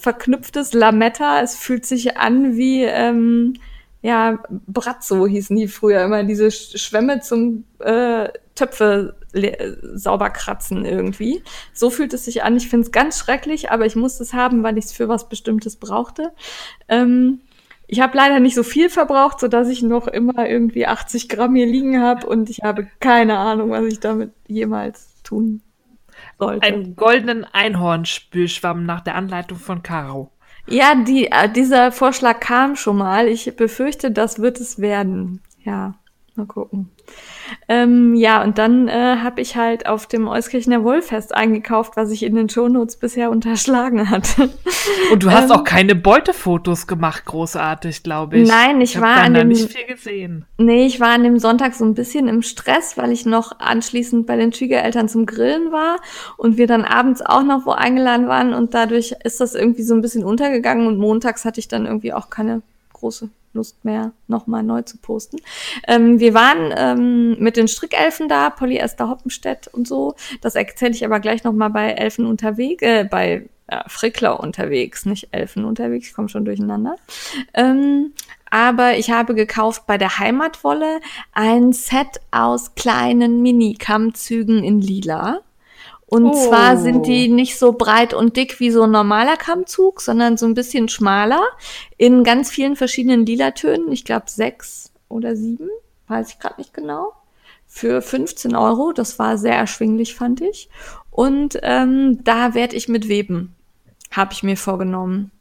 verknüpftes 0.00 0.72
Lametta. 0.72 1.42
Es 1.42 1.56
fühlt 1.56 1.86
sich 1.86 2.16
an 2.16 2.56
wie, 2.56 2.82
ähm, 2.82 3.54
ja, 4.02 4.38
Brazzo 4.48 5.26
hießen 5.26 5.56
die 5.56 5.68
früher 5.68 6.04
immer, 6.04 6.22
diese 6.24 6.50
Schwämme 6.50 7.20
zum 7.20 7.64
äh, 7.80 8.28
Töpfe 8.54 9.16
sauber 9.94 10.30
kratzen 10.30 10.84
irgendwie. 10.84 11.42
So 11.72 11.90
fühlt 11.90 12.12
es 12.14 12.24
sich 12.24 12.42
an. 12.42 12.56
Ich 12.56 12.68
finde 12.68 12.86
es 12.86 12.92
ganz 12.92 13.18
schrecklich, 13.18 13.70
aber 13.70 13.86
ich 13.86 13.96
muss 13.96 14.20
es 14.20 14.32
haben, 14.32 14.62
weil 14.62 14.78
ich 14.78 14.86
es 14.86 14.92
für 14.92 15.08
was 15.08 15.28
Bestimmtes 15.28 15.76
brauchte. 15.76 16.32
Ähm, 16.88 17.40
ich 17.88 18.00
habe 18.00 18.16
leider 18.16 18.40
nicht 18.40 18.54
so 18.54 18.62
viel 18.62 18.90
verbraucht, 18.90 19.38
so 19.38 19.48
dass 19.48 19.68
ich 19.68 19.82
noch 19.82 20.08
immer 20.08 20.48
irgendwie 20.48 20.86
80 20.86 21.28
Gramm 21.28 21.54
hier 21.54 21.66
liegen 21.66 22.02
habe 22.02 22.26
und 22.26 22.50
ich 22.50 22.62
habe 22.62 22.88
keine 23.00 23.38
Ahnung, 23.38 23.70
was 23.70 23.84
ich 23.84 24.00
damit 24.00 24.32
jemals 24.48 25.22
tun 25.22 25.62
sollte. 26.38 26.66
Einen 26.66 26.96
goldenen 26.96 27.44
Einhornspülschwamm 27.44 28.84
nach 28.84 29.02
der 29.02 29.14
Anleitung 29.14 29.58
von 29.58 29.82
Caro. 29.82 30.32
Ja, 30.68 30.96
die, 30.96 31.26
äh, 31.30 31.48
dieser 31.48 31.92
Vorschlag 31.92 32.40
kam 32.40 32.74
schon 32.74 32.96
mal. 32.96 33.28
Ich 33.28 33.54
befürchte, 33.54 34.10
das 34.10 34.40
wird 34.40 34.58
es 34.58 34.80
werden. 34.80 35.40
Ja, 35.62 35.94
mal 36.34 36.46
gucken. 36.46 36.90
Ähm, 37.68 38.14
ja, 38.14 38.42
und 38.42 38.58
dann 38.58 38.88
äh, 38.88 39.16
habe 39.22 39.40
ich 39.40 39.56
halt 39.56 39.86
auf 39.86 40.06
dem 40.06 40.28
Euskirchener 40.28 40.84
Wollfest 40.84 41.34
eingekauft, 41.34 41.96
was 41.96 42.10
ich 42.10 42.22
in 42.22 42.34
den 42.34 42.48
Shownotes 42.48 42.96
bisher 42.96 43.30
unterschlagen 43.30 44.10
hatte. 44.10 44.50
Und 45.12 45.22
du 45.22 45.30
hast 45.30 45.50
ähm, 45.50 45.52
auch 45.52 45.64
keine 45.64 45.94
Beutefotos 45.94 46.86
gemacht, 46.86 47.24
großartig, 47.24 48.02
glaube 48.02 48.38
ich. 48.38 48.48
Nein, 48.48 48.80
ich, 48.80 48.94
ich 48.94 49.00
war 49.00 49.16
an 49.16 49.34
dem, 49.34 49.48
nicht 49.48 49.72
viel 49.72 49.86
gesehen. 49.86 50.44
Nee, 50.58 50.86
ich 50.86 51.00
war 51.00 51.08
an 51.08 51.24
dem 51.24 51.38
Sonntag 51.38 51.74
so 51.74 51.84
ein 51.84 51.94
bisschen 51.94 52.28
im 52.28 52.42
Stress, 52.42 52.96
weil 52.96 53.10
ich 53.10 53.26
noch 53.26 53.58
anschließend 53.58 54.26
bei 54.26 54.36
den 54.36 54.52
Schwiegereltern 54.52 55.08
zum 55.08 55.26
Grillen 55.26 55.72
war 55.72 55.98
und 56.36 56.56
wir 56.56 56.66
dann 56.66 56.84
abends 56.84 57.20
auch 57.22 57.42
noch 57.42 57.66
wo 57.66 57.72
eingeladen 57.72 58.28
waren 58.28 58.54
und 58.54 58.74
dadurch 58.74 59.14
ist 59.24 59.40
das 59.40 59.54
irgendwie 59.54 59.82
so 59.82 59.94
ein 59.94 60.02
bisschen 60.02 60.24
untergegangen 60.24 60.86
und 60.86 60.98
montags 60.98 61.44
hatte 61.44 61.60
ich 61.60 61.68
dann 61.68 61.86
irgendwie 61.86 62.12
auch 62.12 62.30
keine 62.30 62.62
große 62.92 63.28
Lust 63.56 63.84
mehr, 63.84 64.12
nochmal 64.28 64.62
neu 64.62 64.82
zu 64.82 64.98
posten. 64.98 65.38
Ähm, 65.88 66.20
wir 66.20 66.34
waren 66.34 66.72
ähm, 66.76 67.38
mit 67.38 67.56
den 67.56 67.68
Strickelfen 67.68 68.28
da, 68.28 68.50
Polyester 68.50 69.08
Hoppenstedt 69.08 69.68
und 69.68 69.88
so. 69.88 70.14
Das 70.40 70.54
erzähle 70.54 70.92
ich 70.92 71.04
aber 71.04 71.20
gleich 71.20 71.44
nochmal 71.44 71.70
bei 71.70 71.90
Elfen 71.90 72.26
unterwegs, 72.26 72.82
äh, 72.82 73.04
bei 73.04 73.48
äh, 73.66 73.80
Frickler 73.88 74.38
unterwegs, 74.40 75.06
nicht 75.06 75.28
Elfen 75.32 75.64
unterwegs, 75.64 76.08
ich 76.08 76.14
komme 76.14 76.28
schon 76.28 76.44
durcheinander. 76.44 76.96
Ähm, 77.54 78.12
aber 78.48 78.96
ich 78.96 79.10
habe 79.10 79.34
gekauft 79.34 79.86
bei 79.86 79.98
der 79.98 80.18
Heimatwolle 80.18 81.00
ein 81.32 81.72
Set 81.72 82.20
aus 82.30 82.74
kleinen 82.76 83.42
Mini-Kammzügen 83.42 84.62
in 84.62 84.80
lila. 84.80 85.40
Und 86.08 86.26
oh. 86.26 86.48
zwar 86.48 86.76
sind 86.76 87.06
die 87.06 87.28
nicht 87.28 87.58
so 87.58 87.72
breit 87.72 88.14
und 88.14 88.36
dick 88.36 88.60
wie 88.60 88.70
so 88.70 88.82
ein 88.82 88.92
normaler 88.92 89.36
Kammzug, 89.36 90.00
sondern 90.00 90.36
so 90.36 90.46
ein 90.46 90.54
bisschen 90.54 90.88
schmaler 90.88 91.42
in 91.96 92.22
ganz 92.22 92.48
vielen 92.50 92.76
verschiedenen 92.76 93.26
lila 93.26 93.50
Tönen. 93.50 93.90
Ich 93.90 94.04
glaube 94.04 94.26
sechs 94.28 94.92
oder 95.08 95.34
sieben, 95.34 95.68
weiß 96.06 96.30
ich 96.30 96.38
gerade 96.38 96.60
nicht 96.60 96.72
genau. 96.72 97.12
Für 97.66 98.00
15 98.02 98.54
Euro. 98.54 98.92
Das 98.92 99.18
war 99.18 99.36
sehr 99.36 99.56
erschwinglich, 99.56 100.14
fand 100.14 100.40
ich. 100.40 100.68
Und 101.10 101.58
ähm, 101.62 102.22
da 102.22 102.54
werde 102.54 102.76
ich 102.76 102.88
mit 102.88 103.08
weben, 103.08 103.56
habe 104.12 104.32
ich 104.32 104.44
mir 104.44 104.56
vorgenommen. 104.56 105.32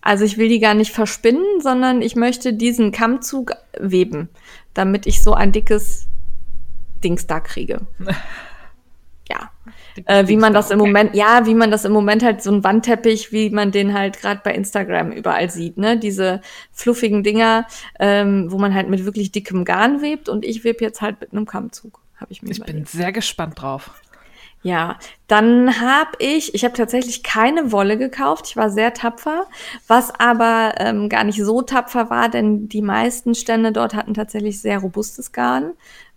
Also 0.00 0.24
ich 0.24 0.38
will 0.38 0.48
die 0.48 0.60
gar 0.60 0.74
nicht 0.74 0.92
verspinnen, 0.92 1.60
sondern 1.60 2.02
ich 2.02 2.14
möchte 2.14 2.52
diesen 2.52 2.92
Kammzug 2.92 3.52
weben, 3.80 4.28
damit 4.74 5.06
ich 5.06 5.22
so 5.22 5.32
ein 5.34 5.50
dickes 5.50 6.06
Dings 7.02 7.26
da 7.26 7.40
kriege. 7.40 7.80
äh, 10.06 10.26
wie 10.28 10.36
man 10.36 10.52
das 10.52 10.70
im 10.70 10.78
Moment, 10.78 11.14
ja, 11.14 11.46
wie 11.46 11.54
man 11.54 11.70
das 11.70 11.84
im 11.84 11.92
Moment 11.92 12.22
halt 12.22 12.42
so 12.42 12.50
ein 12.52 12.64
Wandteppich, 12.64 13.32
wie 13.32 13.50
man 13.50 13.70
den 13.70 13.94
halt 13.94 14.20
gerade 14.20 14.40
bei 14.42 14.54
Instagram 14.54 15.12
überall 15.12 15.50
sieht, 15.50 15.76
ne? 15.76 15.98
Diese 15.98 16.40
fluffigen 16.72 17.22
Dinger, 17.22 17.66
ähm, 17.98 18.50
wo 18.50 18.58
man 18.58 18.74
halt 18.74 18.88
mit 18.88 19.04
wirklich 19.04 19.32
dickem 19.32 19.64
Garn 19.64 20.02
webt 20.02 20.28
und 20.28 20.44
ich 20.44 20.64
web 20.64 20.80
jetzt 20.80 21.00
halt 21.00 21.20
mit 21.20 21.32
einem 21.32 21.46
Kammzug. 21.46 22.00
Hab 22.16 22.30
ich 22.30 22.42
mir 22.42 22.50
ich 22.50 22.62
bin 22.62 22.84
sehr 22.84 23.12
gespannt 23.12 23.60
drauf. 23.60 23.90
Ja, 24.64 24.98
dann 25.26 25.78
habe 25.82 26.12
ich, 26.20 26.54
ich 26.54 26.64
habe 26.64 26.72
tatsächlich 26.72 27.22
keine 27.22 27.70
Wolle 27.70 27.98
gekauft. 27.98 28.46
Ich 28.48 28.56
war 28.56 28.70
sehr 28.70 28.94
tapfer, 28.94 29.46
was 29.88 30.18
aber 30.18 30.76
ähm, 30.78 31.10
gar 31.10 31.22
nicht 31.24 31.38
so 31.44 31.60
tapfer 31.60 32.08
war, 32.08 32.30
denn 32.30 32.66
die 32.70 32.80
meisten 32.80 33.34
Stände 33.34 33.72
dort 33.72 33.92
hatten 33.92 34.14
tatsächlich 34.14 34.62
sehr 34.62 34.78
robustes 34.78 35.32
Garn 35.32 35.74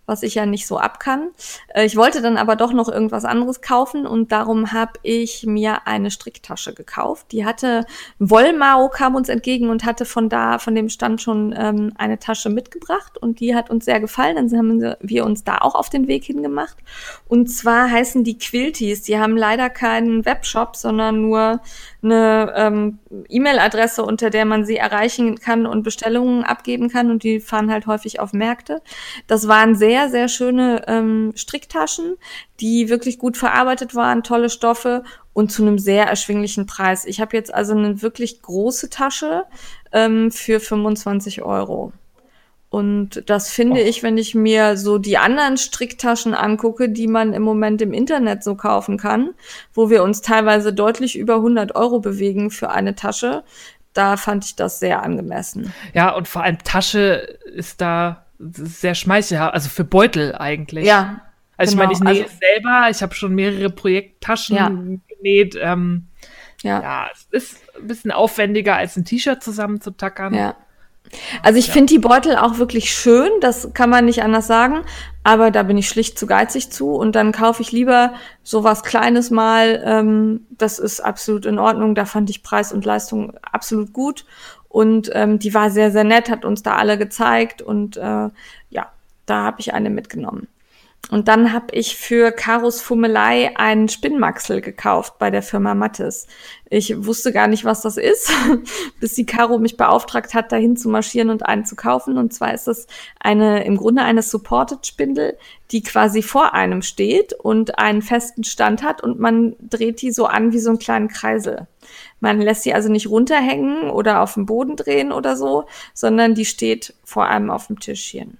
was 0.08 0.22
ich 0.22 0.34
ja 0.34 0.46
nicht 0.46 0.66
so 0.66 0.78
ab 0.78 0.98
kann. 0.98 1.28
Äh, 1.68 1.84
ich 1.84 1.96
wollte 1.96 2.22
dann 2.22 2.36
aber 2.36 2.56
doch 2.56 2.72
noch 2.72 2.88
irgendwas 2.88 3.24
anderes 3.24 3.60
kaufen 3.60 4.06
und 4.06 4.32
darum 4.32 4.72
habe 4.72 4.92
ich 5.02 5.44
mir 5.46 5.86
eine 5.86 6.10
Stricktasche 6.10 6.74
gekauft. 6.74 7.26
Die 7.32 7.44
hatte 7.44 7.86
Wollmau 8.18 8.88
kam 8.88 9.14
uns 9.14 9.28
entgegen 9.28 9.68
und 9.70 9.84
hatte 9.84 10.04
von 10.04 10.28
da, 10.28 10.58
von 10.58 10.74
dem 10.74 10.88
Stand 10.88 11.20
schon 11.20 11.54
ähm, 11.56 11.92
eine 11.96 12.18
Tasche 12.18 12.48
mitgebracht 12.48 13.18
und 13.18 13.40
die 13.40 13.54
hat 13.54 13.70
uns 13.70 13.84
sehr 13.84 14.00
gefallen. 14.00 14.36
Dann 14.36 14.58
haben 14.58 14.94
wir 15.00 15.24
uns 15.24 15.44
da 15.44 15.58
auch 15.58 15.74
auf 15.74 15.90
den 15.90 16.08
Weg 16.08 16.24
hingemacht. 16.24 16.76
Und 17.28 17.48
zwar 17.48 17.90
heißen 17.90 18.24
die 18.24 18.38
Quilties. 18.38 19.02
Die 19.02 19.18
haben 19.18 19.36
leider 19.36 19.68
keinen 19.68 20.24
Webshop, 20.24 20.76
sondern 20.76 21.20
nur 21.20 21.60
eine 22.02 22.52
ähm, 22.56 22.98
E-Mail-Adresse, 23.28 24.04
unter 24.04 24.30
der 24.30 24.44
man 24.44 24.64
sie 24.64 24.76
erreichen 24.76 25.38
kann 25.38 25.66
und 25.66 25.82
Bestellungen 25.82 26.44
abgeben 26.44 26.88
kann 26.88 27.10
und 27.10 27.22
die 27.24 27.40
fahren 27.40 27.70
halt 27.70 27.86
häufig 27.86 28.20
auf 28.20 28.32
Märkte. 28.32 28.82
Das 29.26 29.48
waren 29.48 29.74
sehr, 29.74 30.08
sehr 30.08 30.28
schöne 30.28 30.84
ähm, 30.86 31.32
Stricktaschen, 31.34 32.16
die 32.60 32.88
wirklich 32.88 33.18
gut 33.18 33.36
verarbeitet 33.36 33.94
waren, 33.94 34.22
tolle 34.22 34.50
Stoffe 34.50 35.02
und 35.32 35.50
zu 35.50 35.62
einem 35.62 35.78
sehr 35.78 36.06
erschwinglichen 36.06 36.66
Preis. 36.66 37.04
Ich 37.04 37.20
habe 37.20 37.36
jetzt 37.36 37.52
also 37.52 37.72
eine 37.72 38.00
wirklich 38.02 38.42
große 38.42 38.90
Tasche 38.90 39.44
ähm, 39.92 40.30
für 40.30 40.60
25 40.60 41.42
Euro. 41.42 41.92
Und 42.70 43.30
das 43.30 43.50
finde 43.50 43.80
oh. 43.80 43.84
ich, 43.84 44.02
wenn 44.02 44.18
ich 44.18 44.34
mir 44.34 44.76
so 44.76 44.98
die 44.98 45.16
anderen 45.16 45.56
Stricktaschen 45.56 46.34
angucke, 46.34 46.90
die 46.90 47.06
man 47.06 47.32
im 47.32 47.42
Moment 47.42 47.80
im 47.80 47.94
Internet 47.94 48.44
so 48.44 48.56
kaufen 48.56 48.98
kann, 48.98 49.30
wo 49.72 49.88
wir 49.88 50.02
uns 50.02 50.20
teilweise 50.20 50.72
deutlich 50.74 51.16
über 51.16 51.36
100 51.36 51.74
Euro 51.76 52.00
bewegen 52.00 52.50
für 52.50 52.70
eine 52.70 52.94
Tasche, 52.94 53.42
da 53.94 54.16
fand 54.18 54.44
ich 54.44 54.54
das 54.54 54.80
sehr 54.80 55.02
angemessen. 55.02 55.72
Ja, 55.94 56.14
und 56.14 56.28
vor 56.28 56.42
allem 56.42 56.58
Tasche 56.58 57.38
ist 57.54 57.80
da 57.80 58.26
sehr 58.38 58.94
schmeichelhaft, 58.94 59.54
also 59.54 59.68
für 59.68 59.84
Beutel 59.84 60.34
eigentlich. 60.34 60.86
Ja. 60.86 61.22
Also 61.56 61.76
genau. 61.76 61.90
ich 61.90 61.98
meine, 61.98 62.12
ich 62.12 62.16
nähe 62.16 62.24
also, 62.24 62.38
selber, 62.38 62.90
ich 62.90 63.02
habe 63.02 63.14
schon 63.14 63.34
mehrere 63.34 63.70
Projekttaschen 63.70 64.56
ja. 64.56 64.68
genäht. 64.68 65.58
Ähm, 65.60 66.06
ja. 66.62 66.82
ja, 66.82 67.08
es 67.12 67.26
ist 67.30 67.62
ein 67.76 67.88
bisschen 67.88 68.12
aufwendiger, 68.12 68.76
als 68.76 68.96
ein 68.96 69.04
T-Shirt 69.04 69.42
zusammenzutackern. 69.42 70.34
Ja. 70.34 70.56
Also 71.42 71.58
ich 71.58 71.68
ja. 71.68 71.72
finde 71.72 71.92
die 71.92 71.98
Beutel 71.98 72.36
auch 72.36 72.58
wirklich 72.58 72.92
schön, 72.92 73.30
das 73.40 73.72
kann 73.74 73.90
man 73.90 74.04
nicht 74.04 74.22
anders 74.22 74.46
sagen, 74.46 74.82
aber 75.22 75.50
da 75.50 75.62
bin 75.62 75.78
ich 75.78 75.88
schlicht 75.88 76.18
zu 76.18 76.26
geizig 76.26 76.70
zu 76.70 76.92
und 76.92 77.14
dann 77.14 77.32
kaufe 77.32 77.62
ich 77.62 77.72
lieber 77.72 78.14
sowas 78.42 78.82
Kleines 78.82 79.30
mal. 79.30 79.82
Ähm, 79.84 80.46
das 80.50 80.78
ist 80.78 81.00
absolut 81.00 81.46
in 81.46 81.58
Ordnung. 81.58 81.94
Da 81.94 82.04
fand 82.04 82.30
ich 82.30 82.42
Preis 82.42 82.72
und 82.72 82.84
Leistung 82.84 83.36
absolut 83.42 83.92
gut 83.92 84.24
und 84.68 85.10
ähm, 85.14 85.38
die 85.38 85.54
war 85.54 85.70
sehr, 85.70 85.90
sehr 85.90 86.04
nett, 86.04 86.30
hat 86.30 86.44
uns 86.44 86.62
da 86.62 86.76
alle 86.76 86.98
gezeigt 86.98 87.62
und 87.62 87.96
äh, 87.96 88.28
ja, 88.70 88.92
da 89.26 89.44
habe 89.44 89.60
ich 89.60 89.74
eine 89.74 89.90
mitgenommen. 89.90 90.48
Und 91.10 91.28
dann 91.28 91.54
habe 91.54 91.68
ich 91.72 91.96
für 91.96 92.32
Karos 92.32 92.82
Fummelei 92.82 93.56
einen 93.56 93.88
Spinnmaxel 93.88 94.60
gekauft 94.60 95.18
bei 95.18 95.30
der 95.30 95.42
Firma 95.42 95.74
Mattes. 95.74 96.26
Ich 96.68 97.06
wusste 97.06 97.32
gar 97.32 97.48
nicht, 97.48 97.64
was 97.64 97.80
das 97.80 97.96
ist, 97.96 98.30
bis 99.00 99.14
die 99.14 99.24
Caro 99.24 99.58
mich 99.58 99.78
beauftragt 99.78 100.34
hat, 100.34 100.52
dahin 100.52 100.76
zu 100.76 100.90
marschieren 100.90 101.30
und 101.30 101.46
einen 101.46 101.64
zu 101.64 101.76
kaufen. 101.76 102.18
Und 102.18 102.34
zwar 102.34 102.52
ist 102.52 102.68
das 102.68 102.86
eine, 103.20 103.64
im 103.64 103.78
Grunde 103.78 104.02
eine 104.02 104.20
Supported 104.20 104.86
Spindel, 104.86 105.38
die 105.70 105.82
quasi 105.82 106.20
vor 106.20 106.52
einem 106.52 106.82
steht 106.82 107.32
und 107.32 107.78
einen 107.78 108.02
festen 108.02 108.44
Stand 108.44 108.82
hat 108.82 109.02
und 109.02 109.18
man 109.18 109.56
dreht 109.60 110.02
die 110.02 110.12
so 110.12 110.26
an 110.26 110.52
wie 110.52 110.58
so 110.58 110.68
einen 110.68 110.78
kleinen 110.78 111.08
Kreisel. 111.08 111.68
Man 112.20 112.38
lässt 112.38 112.64
sie 112.64 112.74
also 112.74 112.90
nicht 112.90 113.08
runterhängen 113.08 113.90
oder 113.90 114.20
auf 114.20 114.34
den 114.34 114.44
Boden 114.44 114.76
drehen 114.76 115.12
oder 115.12 115.36
so, 115.36 115.64
sondern 115.94 116.34
die 116.34 116.44
steht 116.44 116.92
vor 117.02 117.26
einem 117.26 117.50
auf 117.50 117.68
dem 117.68 117.80
Tischchen 117.80 118.36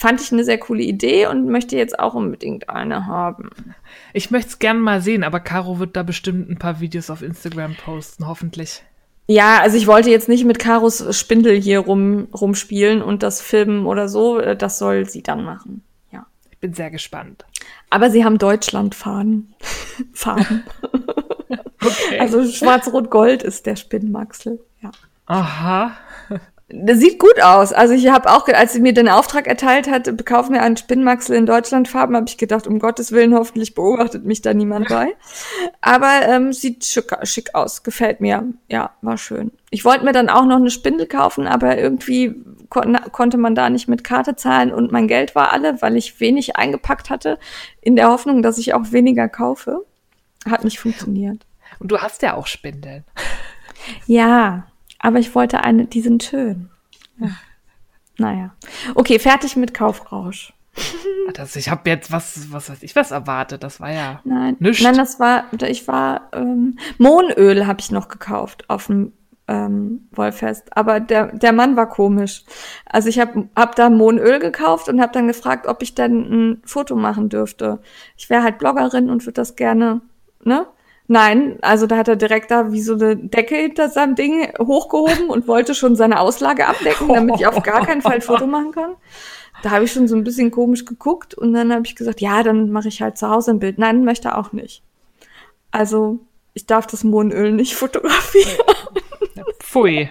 fand 0.00 0.18
ich 0.22 0.32
eine 0.32 0.44
sehr 0.44 0.56
coole 0.56 0.82
Idee 0.82 1.26
und 1.26 1.46
möchte 1.46 1.76
jetzt 1.76 1.98
auch 1.98 2.14
unbedingt 2.14 2.70
eine 2.70 3.06
haben. 3.06 3.50
Ich 4.14 4.30
möchte 4.30 4.48
es 4.48 4.58
gerne 4.58 4.80
mal 4.80 5.02
sehen, 5.02 5.22
aber 5.22 5.40
Caro 5.40 5.78
wird 5.78 5.94
da 5.94 6.02
bestimmt 6.02 6.48
ein 6.48 6.58
paar 6.58 6.80
Videos 6.80 7.10
auf 7.10 7.20
Instagram 7.20 7.76
posten, 7.76 8.26
hoffentlich. 8.26 8.82
Ja, 9.26 9.60
also 9.60 9.76
ich 9.76 9.86
wollte 9.86 10.08
jetzt 10.08 10.26
nicht 10.30 10.46
mit 10.46 10.58
Karos 10.58 11.04
Spindel 11.16 11.60
hier 11.60 11.80
rum, 11.80 12.28
rumspielen 12.32 13.02
und 13.02 13.22
das 13.22 13.42
filmen 13.42 13.84
oder 13.84 14.08
so. 14.08 14.40
Das 14.40 14.78
soll 14.78 15.06
sie 15.06 15.22
dann 15.22 15.44
machen. 15.44 15.84
Ja. 16.10 16.26
Ich 16.50 16.58
bin 16.58 16.72
sehr 16.72 16.90
gespannt. 16.90 17.44
Aber 17.90 18.10
sie 18.10 18.24
haben 18.24 18.38
Deutschlandfahnen. 18.38 19.54
Farben. 20.14 20.64
okay. 21.84 22.18
Also 22.18 22.50
schwarz-rot-gold 22.50 23.42
ist 23.42 23.66
der 23.66 23.76
Spinnmaxel. 23.76 24.60
Ja. 24.80 24.90
Aha. 25.26 25.92
Das 26.72 26.98
sieht 27.00 27.18
gut 27.18 27.42
aus. 27.42 27.72
Also 27.72 27.94
ich 27.94 28.08
habe 28.08 28.30
auch, 28.30 28.46
als 28.48 28.72
sie 28.72 28.80
mir 28.80 28.92
den 28.92 29.08
Auftrag 29.08 29.48
erteilt 29.48 29.90
hat, 29.90 30.16
bekauf 30.16 30.48
mir 30.48 30.62
einen 30.62 30.76
Spinnmaxel 30.76 31.36
in 31.36 31.44
Deutschlandfarben, 31.44 32.14
habe 32.14 32.26
ich 32.28 32.38
gedacht, 32.38 32.66
um 32.66 32.78
Gottes 32.78 33.10
Willen, 33.10 33.34
hoffentlich 33.34 33.74
beobachtet 33.74 34.24
mich 34.24 34.40
da 34.40 34.54
niemand 34.54 34.88
bei. 34.88 35.08
Aber 35.80 36.22
ähm, 36.28 36.52
sieht 36.52 36.84
schick, 36.84 37.12
schick 37.24 37.54
aus, 37.54 37.82
gefällt 37.82 38.20
mir. 38.20 38.44
Ja, 38.68 38.90
war 39.02 39.18
schön. 39.18 39.50
Ich 39.70 39.84
wollte 39.84 40.04
mir 40.04 40.12
dann 40.12 40.28
auch 40.28 40.44
noch 40.44 40.56
eine 40.56 40.70
Spindel 40.70 41.06
kaufen, 41.06 41.48
aber 41.48 41.76
irgendwie 41.76 42.36
kon 42.68 42.96
konnte 43.10 43.36
man 43.36 43.56
da 43.56 43.68
nicht 43.68 43.88
mit 43.88 44.04
Karte 44.04 44.36
zahlen 44.36 44.72
und 44.72 44.92
mein 44.92 45.08
Geld 45.08 45.34
war 45.34 45.52
alle, 45.52 45.82
weil 45.82 45.96
ich 45.96 46.20
wenig 46.20 46.56
eingepackt 46.56 47.10
hatte, 47.10 47.38
in 47.80 47.96
der 47.96 48.08
Hoffnung, 48.08 48.42
dass 48.42 48.58
ich 48.58 48.74
auch 48.74 48.92
weniger 48.92 49.28
kaufe. 49.28 49.84
Hat 50.48 50.64
nicht 50.64 50.78
funktioniert. 50.78 51.46
Und 51.80 51.90
du 51.90 51.98
hast 51.98 52.22
ja 52.22 52.34
auch 52.34 52.46
Spindeln. 52.46 53.04
Ja, 54.06 54.66
aber 55.00 55.18
ich 55.18 55.34
wollte 55.34 55.64
eine, 55.64 55.86
die 55.86 56.02
sind 56.02 56.22
schön. 56.22 56.70
Ja. 57.18 57.30
Naja. 58.18 58.54
Okay, 58.94 59.18
fertig 59.18 59.56
mit 59.56 59.74
Kaufrausch. 59.74 60.52
Das, 61.34 61.56
ich 61.56 61.70
habe 61.70 61.88
jetzt 61.88 62.12
was, 62.12 62.52
was 62.52 62.70
weiß 62.70 62.82
ich, 62.82 62.96
was 62.96 63.10
erwartet. 63.10 63.62
Das 63.62 63.80
war 63.80 63.90
ja 63.90 64.20
nein, 64.24 64.56
nichts. 64.58 64.82
Nein, 64.82 64.96
das 64.96 65.20
war, 65.20 65.44
ich 65.62 65.88
war, 65.88 66.28
ähm, 66.32 66.76
Mohnöl 66.98 67.66
habe 67.66 67.80
ich 67.80 67.90
noch 67.90 68.08
gekauft 68.08 68.64
auf 68.68 68.86
dem 68.86 69.12
ähm, 69.48 70.08
Wollfest. 70.12 70.76
Aber 70.76 71.00
der, 71.00 71.28
der 71.36 71.52
Mann 71.52 71.76
war 71.76 71.88
komisch. 71.88 72.44
Also 72.84 73.08
ich 73.08 73.18
habe 73.18 73.48
hab 73.56 73.74
da 73.74 73.90
Mohnöl 73.90 74.38
gekauft 74.38 74.88
und 74.88 75.00
habe 75.00 75.12
dann 75.12 75.26
gefragt, 75.26 75.66
ob 75.66 75.82
ich 75.82 75.94
dann 75.94 76.12
ein 76.12 76.62
Foto 76.64 76.94
machen 76.94 77.28
dürfte. 77.28 77.80
Ich 78.16 78.30
wäre 78.30 78.42
halt 78.42 78.58
Bloggerin 78.58 79.10
und 79.10 79.24
würde 79.24 79.34
das 79.34 79.56
gerne, 79.56 80.02
ne? 80.44 80.66
Nein, 81.12 81.58
also 81.60 81.88
da 81.88 81.96
hat 81.96 82.06
er 82.06 82.14
direkt 82.14 82.52
da 82.52 82.70
wie 82.70 82.80
so 82.80 82.94
eine 82.94 83.16
Decke 83.16 83.56
hinter 83.56 83.88
seinem 83.88 84.14
Ding 84.14 84.46
hochgehoben 84.60 85.28
und 85.28 85.48
wollte 85.48 85.74
schon 85.74 85.96
seine 85.96 86.20
Auslage 86.20 86.68
abdecken, 86.68 87.08
damit 87.08 87.40
ich 87.40 87.48
auf 87.48 87.60
gar 87.64 87.84
keinen 87.84 88.00
Fall 88.00 88.12
ein 88.12 88.20
Foto 88.20 88.46
machen 88.46 88.70
kann. 88.70 88.94
Da 89.64 89.72
habe 89.72 89.86
ich 89.86 89.90
schon 89.90 90.06
so 90.06 90.14
ein 90.14 90.22
bisschen 90.22 90.52
komisch 90.52 90.84
geguckt 90.84 91.34
und 91.34 91.52
dann 91.52 91.72
habe 91.72 91.82
ich 91.84 91.96
gesagt, 91.96 92.20
ja, 92.20 92.44
dann 92.44 92.70
mache 92.70 92.86
ich 92.86 93.02
halt 93.02 93.18
zu 93.18 93.28
Hause 93.28 93.50
ein 93.50 93.58
Bild. 93.58 93.76
Nein, 93.76 94.04
möchte 94.04 94.28
er 94.28 94.38
auch 94.38 94.52
nicht. 94.52 94.84
Also 95.72 96.20
ich 96.54 96.66
darf 96.66 96.86
das 96.86 97.02
Mohnöl 97.02 97.50
nicht 97.50 97.74
fotografieren. 97.74 98.64
Pfui. 99.58 100.10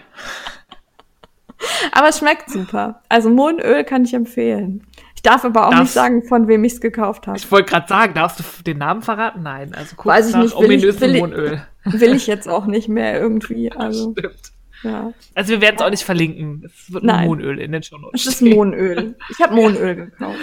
Aber 1.93 2.09
es 2.09 2.17
schmeckt 2.17 2.49
super. 2.49 3.03
Also 3.07 3.29
Mohnöl 3.29 3.85
kann 3.85 4.03
ich 4.03 4.13
empfehlen. 4.13 4.85
Ich 5.19 5.23
darf 5.23 5.43
aber 5.43 5.67
auch 5.67 5.71
Darf's, 5.71 5.81
nicht 5.81 5.91
sagen, 5.91 6.23
von 6.23 6.47
wem 6.47 6.63
ich 6.63 6.71
es 6.71 6.79
gekauft 6.79 7.27
habe. 7.27 7.37
Ich 7.37 7.51
wollte 7.51 7.69
gerade 7.71 7.89
sagen, 7.89 8.13
darfst 8.13 8.39
du 8.39 8.63
den 8.63 8.77
Namen 8.77 9.01
verraten? 9.01 9.43
Nein, 9.43 9.75
also 9.75 9.97
kurz 9.97 10.15
Weiß 10.15 10.29
ich 10.29 10.35
nicht, 10.37 10.57
will 10.57 11.13
ich, 11.13 11.19
Mohnöl. 11.19 11.61
will 11.83 12.15
ich 12.15 12.25
jetzt 12.25 12.47
auch 12.47 12.67
nicht 12.67 12.87
mehr 12.87 13.19
irgendwie. 13.19 13.69
Also, 13.75 14.13
Stimmt. 14.17 14.53
Ja. 14.83 15.11
Also 15.35 15.49
wir 15.51 15.59
werden 15.59 15.75
es 15.75 15.81
auch 15.81 15.89
nicht 15.89 16.05
verlinken. 16.05 16.63
Es 16.63 16.93
wird 16.93 17.03
Nein. 17.03 17.27
Mohnöl 17.27 17.59
in 17.59 17.73
den 17.73 17.83
Show 17.83 17.97
Notes. 17.97 18.21
Es 18.21 18.35
ist 18.35 18.41
Mohnöl. 18.41 19.17
Ich 19.29 19.41
habe 19.41 19.55
Mohnöl 19.55 19.95
gekauft. 20.05 20.39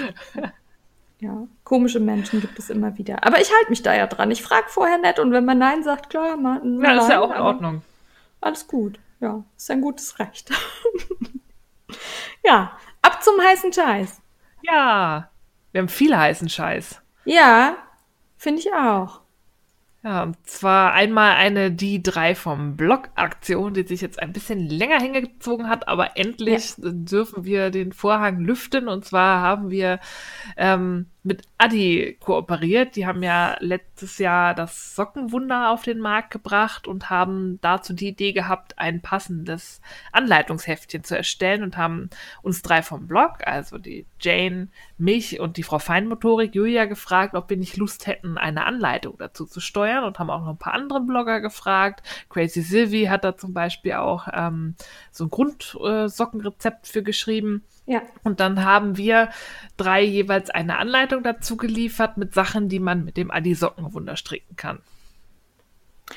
Ja, 1.20 1.46
komische 1.64 1.98
Menschen 1.98 2.42
gibt 2.42 2.58
es 2.58 2.68
immer 2.68 2.98
wieder. 2.98 3.24
Aber 3.24 3.40
ich 3.40 3.50
halte 3.50 3.70
mich 3.70 3.82
da 3.82 3.94
ja 3.94 4.06
dran. 4.06 4.30
Ich 4.30 4.42
frage 4.42 4.66
vorher 4.68 4.98
nett 4.98 5.18
und 5.18 5.32
wenn 5.32 5.46
man 5.46 5.56
Nein 5.56 5.84
sagt, 5.84 6.10
klar, 6.10 6.36
man. 6.36 6.82
Ja, 6.82 6.98
ist 6.98 7.08
ja 7.08 7.22
auch 7.22 7.34
in 7.34 7.40
Ordnung. 7.40 7.82
Alles 8.42 8.66
gut. 8.66 8.98
Ja, 9.20 9.42
ist 9.56 9.70
ein 9.70 9.80
gutes 9.80 10.18
Recht. 10.18 10.50
ja, 12.44 12.72
ab 13.00 13.22
zum 13.22 13.40
heißen 13.40 13.72
Scheiß. 13.72 14.20
Ja, 14.66 15.30
wir 15.72 15.80
haben 15.80 15.88
viel 15.88 16.16
heißen 16.16 16.48
Scheiß. 16.48 17.02
Ja, 17.24 17.76
finde 18.36 18.60
ich 18.60 18.72
auch. 18.72 19.20
Ja, 20.02 20.22
und 20.22 20.36
zwar 20.48 20.92
einmal 20.92 21.32
eine 21.34 21.72
die 21.72 22.00
drei 22.00 22.36
vom 22.36 22.76
Blog-Aktion, 22.76 23.74
die 23.74 23.82
sich 23.82 24.00
jetzt 24.00 24.22
ein 24.22 24.32
bisschen 24.32 24.68
länger 24.68 25.00
hingezogen 25.00 25.68
hat, 25.68 25.88
aber 25.88 26.16
endlich 26.16 26.76
ja. 26.78 26.90
dürfen 26.92 27.44
wir 27.44 27.70
den 27.70 27.92
Vorhang 27.92 28.38
lüften. 28.38 28.86
Und 28.86 29.04
zwar 29.04 29.40
haben 29.40 29.68
wir 29.70 29.98
ähm, 30.56 31.06
mit 31.26 31.42
Adi 31.58 32.16
kooperiert. 32.20 32.94
Die 32.94 33.04
haben 33.04 33.22
ja 33.22 33.56
letztes 33.58 34.18
Jahr 34.18 34.54
das 34.54 34.94
Sockenwunder 34.94 35.70
auf 35.70 35.82
den 35.82 35.98
Markt 35.98 36.30
gebracht 36.30 36.86
und 36.86 37.10
haben 37.10 37.58
dazu 37.62 37.92
die 37.94 38.08
Idee 38.08 38.32
gehabt, 38.32 38.78
ein 38.78 39.02
passendes 39.02 39.80
Anleitungsheftchen 40.12 41.02
zu 41.02 41.16
erstellen 41.16 41.64
und 41.64 41.76
haben 41.76 42.10
uns 42.42 42.62
drei 42.62 42.80
vom 42.80 43.08
Blog, 43.08 43.44
also 43.44 43.76
die 43.76 44.06
Jane, 44.20 44.68
mich 44.98 45.40
und 45.40 45.56
die 45.56 45.64
Frau 45.64 45.80
Feinmotorik, 45.80 46.54
Julia, 46.54 46.84
gefragt, 46.84 47.34
ob 47.34 47.50
wir 47.50 47.56
nicht 47.56 47.76
Lust 47.76 48.06
hätten, 48.06 48.38
eine 48.38 48.64
Anleitung 48.64 49.16
dazu 49.18 49.46
zu 49.46 49.58
steuern 49.58 50.04
und 50.04 50.20
haben 50.20 50.30
auch 50.30 50.42
noch 50.42 50.50
ein 50.50 50.58
paar 50.58 50.74
andere 50.74 51.00
Blogger 51.00 51.40
gefragt. 51.40 52.06
Crazy 52.30 52.62
Sylvie 52.62 53.10
hat 53.10 53.24
da 53.24 53.36
zum 53.36 53.52
Beispiel 53.52 53.94
auch 53.94 54.28
ähm, 54.32 54.76
so 55.10 55.24
ein 55.24 55.30
Grundsockenrezept 55.30 56.86
äh, 56.86 56.92
für 56.92 57.02
geschrieben. 57.02 57.64
Ja. 57.86 58.02
Und 58.24 58.40
dann 58.40 58.64
haben 58.64 58.96
wir 58.96 59.30
drei 59.76 60.02
jeweils 60.02 60.50
eine 60.50 60.78
Anleitung 60.78 61.22
dazu 61.22 61.56
geliefert 61.56 62.16
mit 62.16 62.34
Sachen, 62.34 62.68
die 62.68 62.80
man 62.80 63.04
mit 63.04 63.16
dem 63.16 63.30
Adi 63.30 63.54
Sockenwunder 63.54 64.16
stricken 64.16 64.56
kann. 64.56 64.80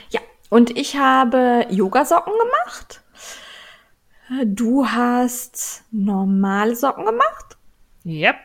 Ja, 0.10 0.20
und 0.50 0.76
ich 0.76 0.98
habe 0.98 1.68
Yogasocken 1.70 2.34
gemacht. 2.34 3.04
Du 4.46 4.88
hast 4.88 5.84
normale 5.92 6.76
Socken 6.76 7.06
gemacht. 7.06 7.58
Yep. 8.06 8.36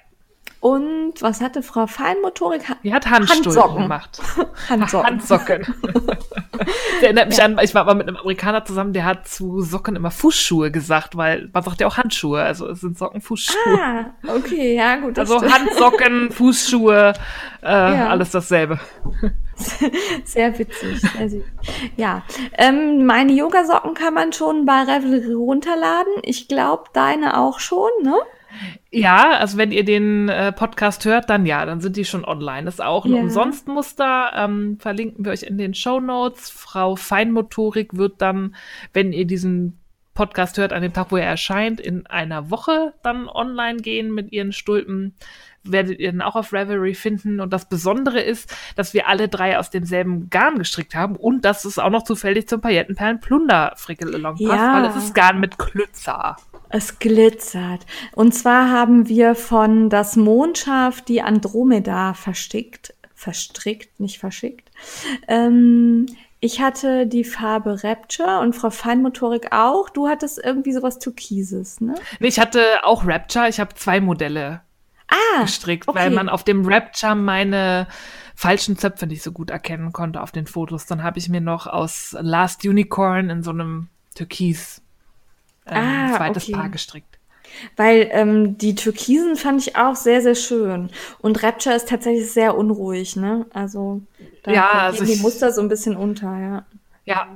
Und 0.65 1.21
was 1.21 1.43
hatte 1.43 1.63
Frau 1.63 1.87
Feinmotorik? 1.87 2.63
Die 2.83 2.95
hat 2.95 3.11
Handsocken 3.11 3.83
gemacht. 3.83 4.19
Handsocken. 4.71 5.07
Handsocken. 5.11 5.75
das 6.53 7.03
erinnert 7.03 7.29
mich 7.29 7.37
ja. 7.37 7.45
an, 7.45 7.59
ich 7.63 7.75
war 7.75 7.85
mal 7.85 7.95
mit 7.95 8.09
einem 8.09 8.17
Amerikaner 8.17 8.65
zusammen, 8.65 8.95
der 8.95 9.05
hat 9.05 9.29
zu 9.29 9.61
Socken 9.61 9.95
immer 9.95 10.11
Fußschuhe 10.11 10.71
gesagt, 10.71 11.19
weil 11.19 11.51
man 11.53 11.63
sagt 11.63 11.83
ja 11.83 11.87
auch 11.87 11.99
Handschuhe, 11.99 12.41
also 12.41 12.67
es 12.67 12.81
sind 12.81 12.97
Socken, 12.97 13.21
Fußschuhe. 13.21 13.79
Ah, 13.79 14.07
okay, 14.35 14.75
ja 14.75 14.97
gut. 14.97 15.19
Also 15.19 15.43
Handsocken, 15.43 16.31
Fußschuhe, 16.33 17.13
äh, 17.63 17.67
ja. 17.67 18.09
alles 18.09 18.31
dasselbe. 18.31 18.81
Sehr 20.25 20.59
witzig. 20.59 20.99
Sehr 20.99 21.29
süß. 21.29 21.45
Ja, 21.99 22.23
ähm, 22.57 23.05
meine 23.05 23.33
Yogasocken 23.33 23.93
kann 23.93 24.15
man 24.15 24.33
schon 24.33 24.65
bei 24.65 24.81
Revelry 24.81 25.35
runterladen. 25.35 26.15
Ich 26.23 26.49
glaube, 26.49 26.85
deine 26.95 27.39
auch 27.39 27.61
schon, 27.61 27.91
ne? 28.03 28.17
Ja, 28.91 29.39
also 29.39 29.59
wenn 29.59 29.73
ihr 29.73 29.85
den 29.85 30.29
äh, 30.29 30.53
Podcast 30.53 31.05
hört, 31.05 31.31
dann 31.31 31.47
ja, 31.47 31.65
dann 31.67 31.81
sind 31.81 31.97
die 31.97 32.05
schon 32.05 32.25
online. 32.25 32.65
Das 32.65 32.75
ist 32.75 32.81
auch 32.81 33.05
ein 33.05 33.15
ja. 33.15 33.21
Umsonstmuster. 33.23 34.33
Ähm, 34.35 34.79
verlinken 34.79 35.25
wir 35.25 35.33
euch 35.33 35.43
in 35.43 35.59
den 35.59 35.75
Show 35.75 36.01
Notes. 36.01 36.51
Frau 36.51 36.97
Feinmotorik 36.97 37.97
wird 37.97 38.23
dann, 38.23 38.55
wenn 38.93 39.13
ihr 39.13 39.27
diesen 39.27 39.81
Podcast 40.15 40.59
hört, 40.59 40.73
an 40.73 40.83
dem 40.83 40.93
Tag, 40.93 41.11
wo 41.11 41.17
er 41.17 41.27
erscheint, 41.27 41.81
in 41.81 42.07
einer 42.07 42.51
Woche 42.51 42.95
dann 43.03 43.29
online 43.29 43.81
gehen 43.81 44.15
mit 44.15 44.33
ihren 44.33 44.53
Stulpen. 44.53 45.15
Werdet 45.65 45.99
ihr 45.99 46.13
dann 46.13 46.23
auch 46.23 46.37
auf 46.37 46.53
Revelry 46.53 46.95
finden. 46.95 47.41
Und 47.41 47.53
das 47.53 47.69
Besondere 47.69 48.21
ist, 48.21 48.55
dass 48.77 48.95
wir 48.95 49.09
alle 49.09 49.29
drei 49.29 49.59
aus 49.59 49.71
demselben 49.71 50.31
Garn 50.31 50.59
gestrickt 50.59 50.95
haben 50.95 51.17
und 51.17 51.45
dass 51.45 51.65
es 51.65 51.79
auch 51.79 51.91
noch 51.91 52.05
zufällig 52.05 52.49
zum 52.49 52.61
Paillettenperlen 52.61 53.21
Plunder 53.21 53.73
Frickel 53.77 54.15
Along 54.15 54.37
passt, 54.37 54.61
ja. 54.61 54.75
weil 54.75 54.85
es 54.91 54.97
ist 54.97 55.15
Garn 55.15 55.41
mit 55.41 55.59
Klützer. 55.59 56.37
Es 56.75 56.99
glitzert. 56.99 57.87
Und 58.17 58.35
zwar 58.35 58.69
haben 58.69 59.07
wir 59.07 59.37
von 59.37 59.91
das 59.91 60.17
Mondschaf 60.17 61.03
die 61.03 61.23
Andromeda 61.23 62.15
verstickt, 62.15 62.95
verstrickt, 63.15 64.01
nicht 64.01 64.19
verschickt. 64.19 64.73
Ähm, 65.29 66.07
ich 66.41 66.61
hatte 66.61 67.07
die 67.07 67.23
Farbe 67.23 67.85
Rapture 67.85 68.41
und 68.41 68.57
Frau 68.57 68.71
Feinmotorik 68.71 69.53
auch. 69.53 69.89
Du 69.89 70.09
hattest 70.09 70.41
irgendwie 70.43 70.73
sowas 70.73 70.99
Türkises, 70.99 71.81
ne? 71.81 71.95
Nee, 72.19 72.27
ich 72.27 72.41
hatte 72.41 72.61
auch 72.83 73.07
Rapture. 73.07 73.49
Ich 73.49 73.61
habe 73.61 73.77
zwei 73.77 74.01
Modelle 74.01 74.63
ah, 75.07 75.43
gestrickt, 75.43 75.87
okay. 75.87 75.97
weil 75.97 76.11
man 76.11 76.29
auf 76.29 76.43
dem 76.43 76.67
Rapture 76.67 77.15
meine 77.15 77.87
falschen 78.35 78.77
Zöpfe 78.77 79.07
nicht 79.07 79.23
so 79.23 79.31
gut 79.31 79.51
erkennen 79.51 79.93
konnte 79.93 80.21
auf 80.21 80.33
den 80.33 80.49
Fotos. 80.49 80.87
Dann 80.87 81.05
habe 81.05 81.21
ich 81.21 81.29
mir 81.29 81.41
noch 81.41 81.69
aus 81.69 82.17
Last 82.19 82.65
Unicorn 82.65 83.31
in 83.31 83.45
so 83.45 83.53
einem 83.53 83.91
Türkis 84.17 84.84
ähm, 85.67 85.77
ah, 85.77 86.17
zweites 86.17 86.45
okay. 86.45 86.53
Paar 86.53 86.69
gestrickt. 86.69 87.19
Weil 87.77 88.09
ähm, 88.11 88.59
die 88.59 88.75
Türkisen 88.75 89.37
fand 89.37 89.61
ich 89.61 89.77
auch 89.77 89.95
sehr, 89.95 90.23
sehr 90.23 90.35
schön. 90.35 90.91
Und 91.21 91.43
Rapture 91.43 91.75
ist 91.75 91.89
tatsächlich 91.89 92.33
sehr 92.33 92.57
unruhig, 92.57 93.17
ne? 93.17 93.47
Also 93.53 94.03
da 94.43 94.53
ja, 94.53 94.71
also 94.71 95.05
die 95.05 95.17
Muster 95.17 95.53
so 95.53 95.61
ein 95.61 95.69
bisschen 95.69 95.97
unter, 95.97 96.37
ja. 96.39 96.67
Ja, 97.05 97.29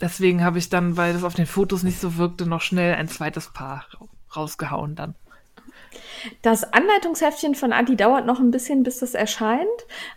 deswegen 0.00 0.42
habe 0.44 0.58
ich 0.58 0.70
dann, 0.70 0.96
weil 0.96 1.12
das 1.12 1.24
auf 1.24 1.34
den 1.34 1.46
Fotos 1.46 1.82
nicht 1.82 2.00
so 2.00 2.16
wirkte, 2.16 2.46
noch 2.46 2.62
schnell 2.62 2.94
ein 2.94 3.08
zweites 3.08 3.52
Paar 3.52 3.84
rausgehauen 4.34 4.94
dann. 4.94 5.14
Das 6.42 6.72
Anleitungsheftchen 6.72 7.54
von 7.54 7.72
Adi 7.72 7.96
dauert 7.96 8.26
noch 8.26 8.40
ein 8.40 8.50
bisschen, 8.50 8.82
bis 8.82 8.98
das 8.98 9.14
erscheint, 9.14 9.68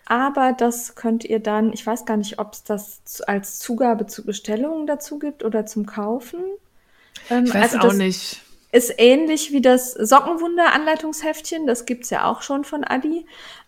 aber 0.05 0.53
das 0.53 0.95
könnt 0.95 1.23
ihr 1.23 1.39
dann, 1.39 1.73
ich 1.73 1.85
weiß 1.85 2.05
gar 2.05 2.17
nicht, 2.17 2.39
ob 2.39 2.53
es 2.53 2.63
das 2.63 3.21
als 3.21 3.59
Zugabe 3.59 4.05
zu 4.05 4.25
Bestellungen 4.25 4.85
dazu 4.85 5.17
gibt 5.17 5.43
oder 5.43 5.65
zum 5.65 5.85
Kaufen. 5.85 6.39
Ähm, 7.29 7.45
ich 7.45 7.53
weiß 7.53 7.75
also 7.75 7.89
auch 7.89 7.93
nicht. 7.93 8.41
Ist 8.71 8.93
ähnlich 8.97 9.51
wie 9.51 9.61
das 9.61 9.91
Sockenwunder-Anleitungsheftchen, 9.93 11.67
das 11.67 11.85
gibt's 11.85 12.09
ja 12.09 12.25
auch 12.25 12.41
schon 12.41 12.63
von 12.63 12.83
Adi. 12.83 13.25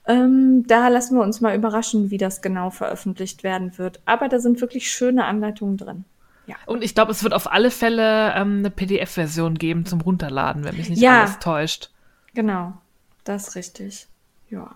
Ähm, 0.08 0.66
da 0.68 0.88
lassen 0.88 1.16
wir 1.16 1.22
uns 1.24 1.41
mal 1.41 1.56
überraschen, 1.56 2.10
wie 2.10 2.18
das 2.18 2.41
genau 2.41 2.70
veröffentlicht 2.72 3.43
werden 3.43 3.78
wird. 3.78 3.99
Aber 4.06 4.30
da 4.30 4.39
sind 4.39 4.62
wirklich 4.62 4.89
schöne 4.89 5.26
Anleitungen 5.26 5.78
drin. 5.78 6.06
Ja. 6.47 6.56
Und 6.66 6.84
ich 6.84 6.93
glaube, 6.95 7.12
es 7.12 7.24
wird 7.24 7.34
auf 7.34 7.51
alle 7.51 7.72
Fälle 7.72 8.34
ähm, 8.36 8.60
eine 8.60 8.70
PDF-Version 8.72 9.56
geben 9.56 9.86
zum 9.86 10.01
Runterladen, 10.01 10.64
wenn 10.64 10.78
mich 10.78 10.89
nicht 10.89 11.01
Ja. 11.01 11.22
alles 11.22 11.39
täuscht. 11.39 11.89
Genau, 12.34 12.74
das 13.24 13.49
ist 13.49 13.56
richtig. 13.56 14.08
Ja. 14.49 14.76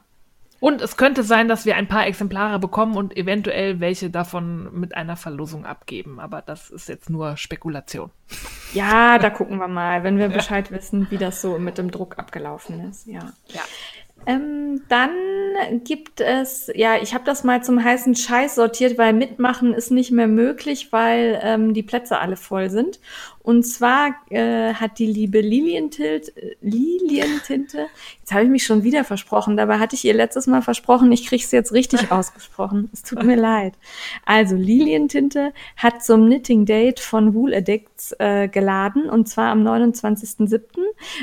Und 0.60 0.82
es 0.82 0.98
könnte 0.98 1.24
sein, 1.24 1.48
dass 1.48 1.66
wir 1.66 1.76
ein 1.76 1.88
paar 1.88 2.06
Exemplare 2.06 2.60
bekommen 2.60 2.98
und 2.98 3.16
eventuell 3.16 3.80
welche 3.80 4.10
davon 4.10 4.70
mit 4.78 4.96
einer 4.96 5.16
Verlosung 5.16 5.66
abgeben. 5.66 6.20
Aber 6.20 6.42
das 6.42 6.70
ist 6.70 6.90
jetzt 6.90 7.10
nur 7.10 7.38
Spekulation. 7.38 8.12
Ja, 8.74 9.20
da 9.20 9.30
gucken 9.30 9.58
wir 9.58 9.68
mal, 9.68 10.04
wenn 10.04 10.18
wir 10.18 10.30
Bescheid 10.30 10.72
wissen, 10.72 11.08
wie 11.10 11.18
das 11.18 11.42
so 11.42 11.60
mit 11.60 11.78
dem 11.78 11.92
Druck 11.92 12.18
abgelaufen 12.18 12.90
ist. 12.90 13.08
Ja. 13.08 13.32
Ja. 13.48 13.62
Ähm, 14.26 14.82
dann 14.90 15.12
gibt 15.84 16.20
es, 16.20 16.70
ja, 16.76 16.98
ich 17.02 17.14
habe 17.14 17.24
das 17.24 17.44
mal 17.44 17.64
zum 17.64 17.84
heißen 17.84 18.16
Scheiß 18.16 18.56
sortiert, 18.56 18.98
weil 18.98 19.14
mitmachen 19.14 19.74
ist 19.74 19.92
nicht 19.92 20.12
mehr 20.12 20.28
möglich, 20.28 20.92
weil 20.92 21.40
ähm, 21.42 21.74
die 21.74 21.84
Plätze 21.84 22.20
alle 22.20 22.36
voll 22.36 22.70
sind. 22.70 23.00
Und 23.50 23.64
zwar 23.64 24.14
äh, 24.30 24.76
hat 24.76 25.00
die 25.00 25.08
liebe 25.08 25.42
Lilientilt, 25.42 26.38
äh, 26.38 26.56
Lilientinte, 26.62 27.88
jetzt 28.20 28.32
habe 28.32 28.44
ich 28.44 28.50
mich 28.52 28.64
schon 28.64 28.84
wieder 28.84 29.04
versprochen, 29.04 29.58
dabei 29.58 29.80
hatte 29.80 29.96
ich 29.96 30.06
ihr 30.06 30.14
letztes 30.14 30.46
Mal 30.46 30.62
versprochen, 30.62 31.12
ich 31.12 31.26
kriege 31.26 31.44
es 31.44 31.50
jetzt 31.50 31.74
richtig 31.74 32.12
ausgesprochen. 32.12 32.92
Es 32.94 33.02
tut 33.02 33.24
mir 33.24 33.36
leid. 33.36 33.74
Also 34.24 34.56
Lilientinte 34.56 35.52
hat 35.78 36.04
zum 36.04 36.28
Knitting 36.28 36.68
Date 36.68 37.00
von 37.00 37.34
Wool 37.34 37.56
Addicts 37.56 38.16
äh, 38.20 38.48
geladen 38.48 39.10
und 39.10 39.28
zwar 39.28 39.50
am 39.50 39.66
29.07. 39.66 40.60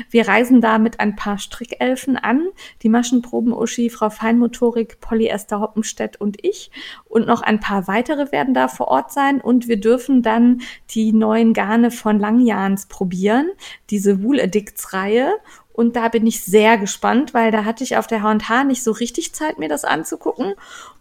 Wir 0.09 0.27
reisen 0.27 0.59
da 0.59 0.79
mit 0.79 0.99
ein 0.99 1.15
paar 1.15 1.37
Strickelfen 1.37 2.17
an, 2.17 2.49
die 2.83 2.89
Maschenproben-Uschi, 2.89 3.89
Frau 3.89 4.09
Feinmotorik, 4.09 4.99
Polyester 4.99 5.61
Hoppenstedt 5.61 6.19
und 6.19 6.43
ich 6.45 6.71
und 7.17 7.27
noch 7.27 7.41
ein 7.41 7.59
paar 7.59 7.87
weitere 7.87 8.31
werden 8.31 8.53
da 8.53 8.67
vor 8.67 8.87
Ort 8.89 9.11
sein 9.11 9.41
und 9.41 9.67
wir 9.67 9.79
dürfen 9.79 10.21
dann 10.21 10.61
die 10.91 11.11
neuen 11.11 11.53
Garne 11.53 11.89
von 11.89 12.19
Langjahns 12.19 12.85
probieren, 12.85 13.49
diese 13.89 14.23
Wool 14.23 14.39
Addicts 14.39 14.93
Reihe 14.93 15.33
und 15.73 15.95
da 15.95 16.07
bin 16.09 16.25
ich 16.25 16.43
sehr 16.43 16.77
gespannt, 16.77 17.33
weil 17.33 17.51
da 17.51 17.65
hatte 17.65 17.83
ich 17.83 17.97
auf 17.97 18.05
der 18.05 18.21
H&H 18.23 18.63
nicht 18.63 18.83
so 18.83 18.91
richtig 18.91 19.33
Zeit, 19.33 19.57
mir 19.57 19.69
das 19.69 19.83
anzugucken 19.83 20.53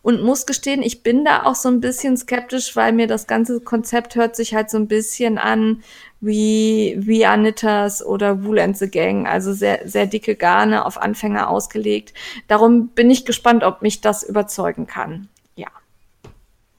und 0.03 0.23
muss 0.23 0.47
gestehen, 0.47 0.83
ich 0.83 1.03
bin 1.03 1.25
da 1.25 1.45
auch 1.45 1.55
so 1.55 1.69
ein 1.69 1.81
bisschen 1.81 2.17
skeptisch, 2.17 2.77
weil 2.77 2.93
mir 2.93 3.07
das 3.07 3.27
ganze 3.27 3.61
Konzept 3.61 4.17
hört 4.17 4.37
sich 4.37 4.55
halt 4.55 4.71
so 4.71 4.79
ein 4.79 4.89
bisschen 4.89 5.37
an 5.37 5.83
wie 6.21 6.95
wie 6.99 7.25
Knitters 7.25 8.05
oder 8.05 8.43
Wool 8.45 8.59
and 8.59 8.77
the 8.79 8.91
Gang, 8.91 9.27
also 9.27 9.53
sehr 9.53 9.87
sehr 9.87 10.07
dicke 10.07 10.35
Garne 10.35 10.87
auf 10.87 11.01
Anfänger 11.01 11.51
ausgelegt. 11.51 12.14
Darum 12.49 12.89
bin 12.89 13.11
ich 13.11 13.27
gespannt, 13.27 13.64
ob 13.64 13.83
mich 13.83 14.01
das 14.01 14.23
überzeugen 14.23 14.87
kann. 14.87 15.29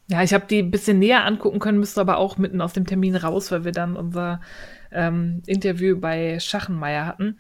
Ja. 0.07 0.23
Ich 0.23 0.33
habe 0.33 0.45
die 0.49 0.59
ein 0.59 0.71
bisschen 0.71 0.99
näher 0.99 1.25
angucken 1.25 1.59
können, 1.59 1.79
müsste 1.79 2.01
aber 2.01 2.17
auch 2.17 2.37
mitten 2.37 2.61
aus 2.61 2.73
dem 2.73 2.85
Termin 2.85 3.15
raus, 3.15 3.51
weil 3.51 3.65
wir 3.65 3.71
dann 3.73 3.95
unser 3.95 4.41
ähm, 4.91 5.41
Interview 5.47 5.99
bei 5.99 6.39
Schachenmeier 6.39 7.05
hatten. 7.05 7.37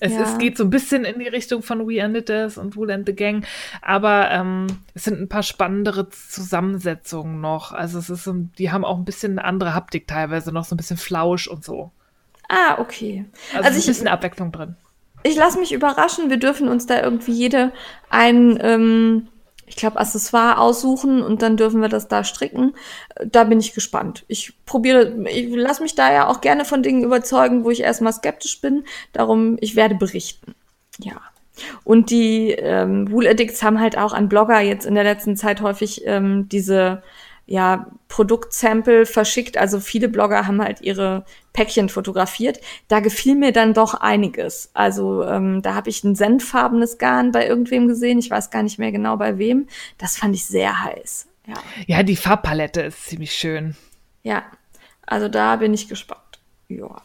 Es 0.00 0.12
Ja. 0.12 0.22
ist, 0.22 0.38
geht 0.38 0.56
so 0.56 0.64
ein 0.64 0.70
bisschen 0.70 1.04
in 1.04 1.18
die 1.18 1.28
Richtung 1.28 1.62
von 1.62 1.86
We 1.86 2.00
Are 2.02 2.08
Knitters 2.08 2.56
und 2.56 2.76
Wool 2.76 2.90
and 2.90 3.06
the 3.06 3.14
Gang, 3.14 3.44
aber 3.82 4.30
ähm, 4.30 4.66
es 4.94 5.04
sind 5.04 5.20
ein 5.20 5.28
paar 5.28 5.42
spannendere 5.42 6.08
Zusammensetzungen 6.08 7.40
noch. 7.42 7.72
Also 7.72 7.98
es 7.98 8.08
ist, 8.08 8.28
die 8.58 8.70
haben 8.72 8.84
auch 8.86 8.96
ein 8.96 9.04
bisschen 9.04 9.38
eine 9.38 9.44
andere 9.46 9.74
Haptik 9.74 10.06
teilweise 10.06 10.52
noch, 10.52 10.64
so 10.64 10.74
ein 10.74 10.78
bisschen 10.78 10.96
flausch 10.96 11.46
und 11.46 11.62
so. 11.62 11.90
Ah, 12.48 12.78
okay. 12.78 13.26
Also, 13.52 13.66
Also 13.66 13.68
ist 13.68 13.74
ein 13.74 13.80
ich- 13.80 13.86
bisschen 13.86 14.08
Abwechslung 14.08 14.50
drin. 14.52 14.76
Ich 15.24 15.36
lasse 15.36 15.58
mich 15.58 15.72
überraschen. 15.72 16.30
Wir 16.30 16.36
dürfen 16.38 16.68
uns 16.68 16.86
da 16.86 17.02
irgendwie 17.02 17.32
jede 17.32 17.72
ein, 18.10 18.58
ähm, 18.62 19.28
ich 19.66 19.76
glaube, 19.76 19.98
Accessoire 19.98 20.58
aussuchen 20.58 21.22
und 21.22 21.42
dann 21.42 21.56
dürfen 21.56 21.80
wir 21.80 21.88
das 21.88 22.08
da 22.08 22.24
stricken. 22.24 22.74
Äh, 23.16 23.26
Da 23.26 23.44
bin 23.44 23.60
ich 23.60 23.74
gespannt. 23.74 24.24
Ich 24.28 24.54
probiere, 24.64 25.28
ich 25.28 25.54
lasse 25.54 25.82
mich 25.82 25.94
da 25.94 26.12
ja 26.12 26.28
auch 26.28 26.40
gerne 26.40 26.64
von 26.64 26.82
Dingen 26.82 27.04
überzeugen, 27.04 27.64
wo 27.64 27.70
ich 27.70 27.80
erstmal 27.80 28.12
skeptisch 28.12 28.60
bin. 28.60 28.84
Darum, 29.12 29.56
ich 29.60 29.76
werde 29.76 29.96
berichten. 29.96 30.54
Ja. 31.00 31.20
Und 31.84 32.10
die 32.10 32.50
ähm, 32.50 33.10
Wool 33.10 33.26
Addicts 33.26 33.62
haben 33.62 33.80
halt 33.80 33.96
auch 33.96 34.12
an 34.12 34.28
Blogger 34.28 34.60
jetzt 34.60 34.86
in 34.86 34.94
der 34.94 35.04
letzten 35.04 35.36
Zeit 35.36 35.62
häufig 35.62 36.02
ähm, 36.06 36.48
diese 36.50 37.02
ja, 37.46 37.86
Produktsample 38.08 39.06
verschickt. 39.06 39.56
Also 39.56 39.80
viele 39.80 40.08
Blogger 40.08 40.46
haben 40.46 40.60
halt 40.60 40.80
ihre 40.80 41.24
Päckchen 41.52 41.88
fotografiert. 41.88 42.60
Da 42.88 43.00
gefiel 43.00 43.36
mir 43.36 43.52
dann 43.52 43.72
doch 43.72 43.94
einiges. 43.94 44.70
Also 44.74 45.22
ähm, 45.24 45.62
da 45.62 45.74
habe 45.74 45.88
ich 45.88 46.02
ein 46.04 46.16
senffarbenes 46.16 46.98
Garn 46.98 47.30
bei 47.32 47.46
irgendwem 47.46 47.86
gesehen. 47.88 48.18
Ich 48.18 48.30
weiß 48.30 48.50
gar 48.50 48.62
nicht 48.62 48.78
mehr 48.78 48.92
genau 48.92 49.16
bei 49.16 49.38
wem. 49.38 49.68
Das 49.96 50.16
fand 50.16 50.34
ich 50.34 50.44
sehr 50.44 50.82
heiß. 50.84 51.28
Ja, 51.46 51.54
Ja, 51.86 52.02
die 52.02 52.16
Farbpalette 52.16 52.82
ist 52.82 53.06
ziemlich 53.06 53.32
schön. 53.32 53.76
ja. 54.22 54.42
Also 55.08 55.28
da 55.28 55.54
bin 55.54 55.72
ich 55.72 55.86
gespannt. 55.86 56.20
Ja. 56.68 57.00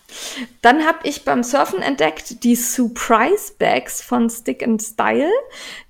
Dann 0.63 0.87
habe 0.87 0.99
ich 1.03 1.23
beim 1.23 1.43
Surfen 1.43 1.83
entdeckt 1.83 2.43
die 2.43 2.55
Surprise 2.55 3.53
Bags 3.59 4.01
von 4.01 4.27
Stick 4.29 4.63
and 4.63 4.81
Style. 4.81 5.29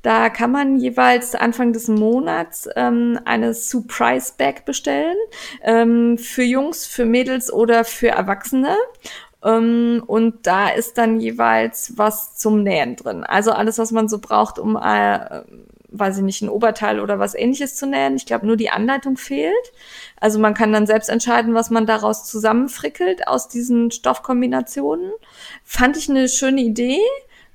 Da 0.01 0.29
kann 0.29 0.51
man 0.51 0.77
jeweils 0.77 1.35
Anfang 1.35 1.71
des 1.71 1.87
Monats 1.87 2.67
ähm, 2.75 3.19
eine 3.23 3.53
Surprise 3.53 4.33
Bag 4.37 4.65
bestellen. 4.65 5.15
Ähm, 5.63 6.17
für 6.17 6.43
Jungs, 6.43 6.85
für 6.85 7.05
Mädels 7.05 7.51
oder 7.51 7.85
für 7.85 8.09
Erwachsene. 8.09 8.75
Ähm, 9.43 10.03
und 10.05 10.45
da 10.45 10.69
ist 10.69 10.97
dann 10.97 11.21
jeweils 11.21 11.93
was 11.97 12.35
zum 12.35 12.63
Nähen 12.63 12.97
drin. 12.97 13.23
Also 13.23 13.51
alles, 13.51 13.77
was 13.77 13.91
man 13.91 14.09
so 14.09 14.19
braucht, 14.19 14.59
um, 14.59 14.75
äh, 14.75 15.41
weiß 15.91 16.17
ich 16.17 16.23
nicht, 16.23 16.41
ein 16.41 16.49
Oberteil 16.49 16.99
oder 16.99 17.19
was 17.19 17.35
ähnliches 17.35 17.75
zu 17.75 17.85
nähen. 17.85 18.15
Ich 18.15 18.25
glaube, 18.25 18.47
nur 18.47 18.57
die 18.57 18.69
Anleitung 18.69 19.17
fehlt. 19.17 19.53
Also 20.19 20.39
man 20.39 20.53
kann 20.53 20.73
dann 20.73 20.87
selbst 20.87 21.09
entscheiden, 21.09 21.53
was 21.53 21.69
man 21.69 21.85
daraus 21.85 22.25
zusammenfrickelt 22.25 23.27
aus 23.27 23.47
diesen 23.49 23.91
Stoffkombinationen. 23.91 25.11
Fand 25.63 25.97
ich 25.97 26.09
eine 26.09 26.29
schöne 26.29 26.61
Idee, 26.61 26.99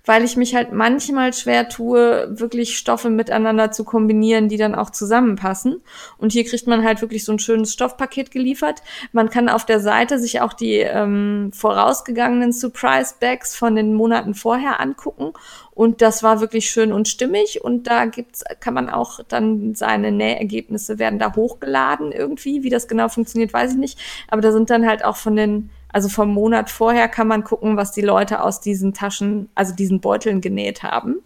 weil 0.07 0.25
ich 0.25 0.37
mich 0.37 0.55
halt 0.55 0.73
manchmal 0.73 1.33
schwer 1.33 1.69
tue, 1.69 2.29
wirklich 2.31 2.79
Stoffe 2.79 3.11
miteinander 3.11 3.73
zu 3.73 3.85
kombinieren, 3.85 4.49
die 4.49 4.57
dann 4.57 4.77
auch 4.77 4.91
zusammenpassen. 4.91 5.83
Und 6.17 6.33
hier 6.33 6.45
kriegt 6.45 6.69
man 6.69 6.85
halt 6.85 7.03
wirklich 7.03 7.25
so 7.25 7.33
ein 7.33 7.41
schönes 7.41 7.73
Stoffpaket 7.73 8.31
geliefert. 8.31 8.83
Man 9.13 9.29
kann 9.29 9.49
auf 9.49 9.67
der 9.67 9.81
Seite 9.81 10.19
sich 10.19 10.41
auch 10.41 10.53
die 10.53 10.77
ähm, 10.77 11.51
vorausgegangenen 11.53 12.53
Surprise 12.53 13.15
Bags 13.19 13.57
von 13.57 13.75
den 13.75 13.95
Monaten 13.95 14.35
vorher 14.35 14.81
angucken. 14.81 15.33
Und 15.77 16.01
das 16.01 16.23
war 16.23 16.41
wirklich 16.41 16.71
schön 16.71 16.91
und 16.91 17.07
stimmig. 17.07 17.63
Und 17.63 17.87
da 17.87 18.07
gibt's, 18.07 18.43
kann 18.61 18.73
man 18.73 18.89
auch 18.89 19.21
dann 19.29 19.75
seine 19.75 20.11
Nähergebnisse 20.11 20.99
werden 20.99 21.19
da 21.19 21.37
hochgeladen 21.37 22.13
irgendwie. 22.13 22.63
Wie 22.63 22.71
das 22.71 22.89
genau 22.89 23.11
funktioniert, 23.11 23.53
weiß 23.53 23.73
ich 23.73 23.77
nicht. 23.77 23.99
Aber 24.27 24.41
da 24.41 24.53
sind 24.53 24.71
dann 24.71 24.87
halt 24.89 25.05
auch 25.05 25.17
von 25.17 25.37
den, 25.37 25.69
also 25.93 26.09
vom 26.09 26.33
Monat 26.33 26.71
vorher 26.71 27.09
kann 27.09 27.29
man 27.29 27.45
gucken, 27.45 27.77
was 27.77 27.93
die 27.93 28.01
Leute 28.01 28.43
aus 28.43 28.63
diesen 28.63 28.95
Taschen, 28.95 29.51
also 29.55 29.75
diesen 29.75 30.01
Beuteln 30.01 30.41
genäht 30.41 30.83
haben. 30.83 31.17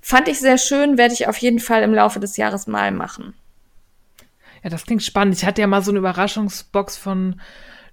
Fand 0.00 0.26
ich 0.26 0.40
sehr 0.40 0.58
schön, 0.58 0.98
werde 0.98 1.14
ich 1.14 1.28
auf 1.28 1.36
jeden 1.36 1.60
Fall 1.60 1.84
im 1.84 1.94
Laufe 1.94 2.18
des 2.18 2.36
Jahres 2.36 2.66
mal 2.66 2.90
machen. 2.90 3.34
Ja, 4.64 4.70
das 4.70 4.84
klingt 4.84 5.04
spannend. 5.04 5.36
Ich 5.36 5.44
hatte 5.44 5.60
ja 5.60 5.68
mal 5.68 5.82
so 5.82 5.92
eine 5.92 6.00
Überraschungsbox 6.00 6.96
von 6.96 7.40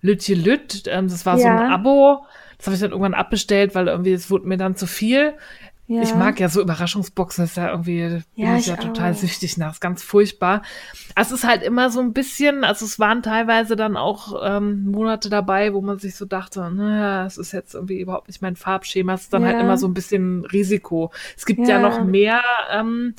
Lütje 0.02 0.36
Lütt. 0.36 0.86
Ähm, 0.88 1.08
das 1.08 1.28
war 1.28 1.38
so 1.38 1.46
Ja. 1.46 1.56
ein 1.60 1.72
Abo. 1.72 2.26
Das 2.58 2.68
habe 2.68 2.76
ich 2.76 2.82
dann 2.82 2.92
irgendwann 2.92 3.14
abbestellt, 3.14 3.74
weil 3.74 3.88
irgendwie 3.88 4.12
es 4.12 4.30
wurde 4.30 4.48
mir 4.48 4.58
dann 4.58 4.76
zu 4.76 4.86
viel. 4.86 5.34
Ja. 5.92 6.04
Ich 6.04 6.14
mag 6.14 6.40
ja 6.40 6.50
so 6.50 6.62
Überraschungsboxen, 6.62 7.44
das 7.46 7.52
ist 7.52 7.58
ja 7.58 7.72
irgendwie, 7.72 8.02
bin 8.08 8.24
Ja, 8.36 8.54
ich 8.54 8.62
ich 8.62 8.68
ja 8.68 8.76
total 8.78 9.12
auch. 9.14 9.16
süchtig 9.18 9.58
nach, 9.58 9.74
ist 9.74 9.80
ganz 9.82 10.04
furchtbar. 10.04 10.62
Also 11.16 11.34
Es 11.34 11.42
ist 11.42 11.50
halt 11.50 11.64
immer 11.64 11.90
so 11.90 12.00
ein 12.00 12.14
bisschen, 12.14 12.64
also 12.64 12.86
es 12.86 13.00
waren 13.00 13.24
teilweise 13.24 13.76
dann 13.76 13.98
auch 13.98 14.40
ähm, 14.46 14.86
Monate 14.92 15.32
dabei, 15.32 15.74
wo 15.74 15.82
man 15.82 15.98
sich 15.98 16.16
so 16.16 16.26
dachte, 16.26 16.70
naja, 16.70 17.26
es 17.26 17.40
ist 17.40 17.54
jetzt 17.54 17.74
irgendwie 17.74 18.00
überhaupt 18.02 18.28
nicht 18.28 18.40
mein 18.44 18.56
Farbschema, 18.56 19.16
es 19.16 19.24
ist 19.24 19.34
dann 19.34 19.44
halt 19.44 19.56
Ja. 19.58 19.62
immer 19.62 19.78
so 19.80 19.88
ein 19.88 19.96
bisschen 19.96 20.46
Risiko. 20.46 21.12
Es 21.36 21.48
gibt 21.48 21.68
ja, 21.68 21.78
Ja. 21.78 21.82
noch 21.82 22.04
mehr, 22.04 22.42
ähm, 22.72 23.16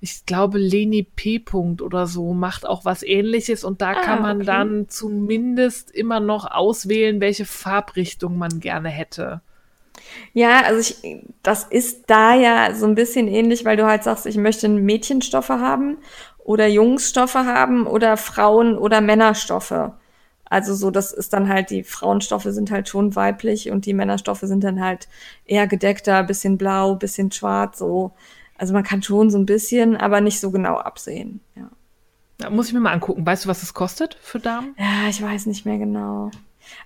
ich 0.00 0.24
glaube, 0.24 0.56
Leni 0.58 1.02
P. 1.02 1.36
-Punkt 1.44 1.82
oder 1.82 2.06
so 2.06 2.32
macht 2.32 2.66
auch 2.66 2.86
was 2.86 3.02
ähnliches 3.02 3.64
und 3.64 3.82
da 3.82 3.90
Ah, 3.90 4.00
kann 4.00 4.22
man 4.22 4.36
okay. 4.38 4.46
dann 4.46 4.88
zumindest 4.88 5.90
immer 5.90 6.20
noch 6.20 6.50
auswählen, 6.50 7.20
welche 7.20 7.44
Farbrichtung 7.44 8.38
man 8.38 8.60
gerne 8.60 8.88
hätte. 8.88 9.42
Ja, 10.32 10.62
also 10.62 10.80
ich, 10.80 11.22
das 11.42 11.64
ist 11.64 12.04
da 12.08 12.34
ja 12.34 12.74
so 12.74 12.86
ein 12.86 12.94
bisschen 12.94 13.28
ähnlich, 13.28 13.64
weil 13.64 13.76
du 13.76 13.86
halt 13.86 14.02
sagst, 14.04 14.26
ich 14.26 14.36
möchte 14.36 14.68
Mädchenstoffe 14.68 15.48
haben 15.50 15.98
oder 16.38 16.66
Jungsstoffe 16.66 17.34
haben 17.34 17.86
oder 17.86 18.16
Frauen- 18.16 18.78
oder 18.78 19.00
Männerstoffe. 19.00 19.92
Also 20.44 20.74
so, 20.74 20.90
das 20.90 21.12
ist 21.12 21.32
dann 21.32 21.48
halt, 21.48 21.70
die 21.70 21.82
Frauenstoffe 21.84 22.46
sind 22.48 22.70
halt 22.70 22.88
schon 22.88 23.16
weiblich 23.16 23.70
und 23.70 23.86
die 23.86 23.94
Männerstoffe 23.94 24.42
sind 24.42 24.62
dann 24.62 24.80
halt 24.82 25.08
eher 25.46 25.66
gedeckter, 25.66 26.22
bisschen 26.22 26.58
blau, 26.58 26.94
bisschen 26.96 27.32
schwarz, 27.32 27.78
so. 27.78 28.12
Also 28.56 28.72
man 28.72 28.84
kann 28.84 29.02
schon 29.02 29.30
so 29.30 29.38
ein 29.38 29.46
bisschen, 29.46 29.96
aber 29.96 30.20
nicht 30.20 30.38
so 30.40 30.50
genau 30.50 30.76
absehen. 30.76 31.40
Ja, 31.56 31.70
Da 32.38 32.50
muss 32.50 32.68
ich 32.68 32.74
mir 32.74 32.80
mal 32.80 32.92
angucken. 32.92 33.26
Weißt 33.26 33.44
du, 33.44 33.48
was 33.48 33.62
es 33.62 33.74
kostet 33.74 34.16
für 34.20 34.38
Damen? 34.38 34.74
ja 34.78 35.08
ich 35.08 35.20
weiß 35.20 35.46
nicht 35.46 35.64
mehr 35.64 35.78
genau. 35.78 36.30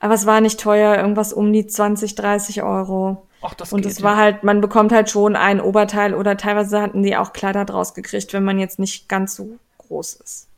Aber 0.00 0.14
es 0.14 0.26
war 0.26 0.40
nicht 0.40 0.60
teuer, 0.60 0.96
irgendwas 0.96 1.32
um 1.32 1.52
die 1.52 1.66
20, 1.66 2.14
30 2.14 2.62
Euro. 2.62 3.26
Ach, 3.42 3.54
das 3.54 3.72
Und 3.72 3.86
es 3.86 4.02
war 4.02 4.16
halt, 4.16 4.42
man 4.42 4.60
bekommt 4.60 4.92
halt 4.92 5.10
schon 5.10 5.36
ein 5.36 5.60
Oberteil 5.60 6.14
oder 6.14 6.36
teilweise 6.36 6.80
hatten 6.80 7.02
die 7.02 7.16
auch 7.16 7.32
Kleider 7.32 7.64
draus 7.64 7.94
gekriegt, 7.94 8.32
wenn 8.32 8.44
man 8.44 8.58
jetzt 8.58 8.78
nicht 8.78 9.08
ganz 9.08 9.36
so 9.36 9.58
groß 9.78 10.14
ist. 10.14 10.48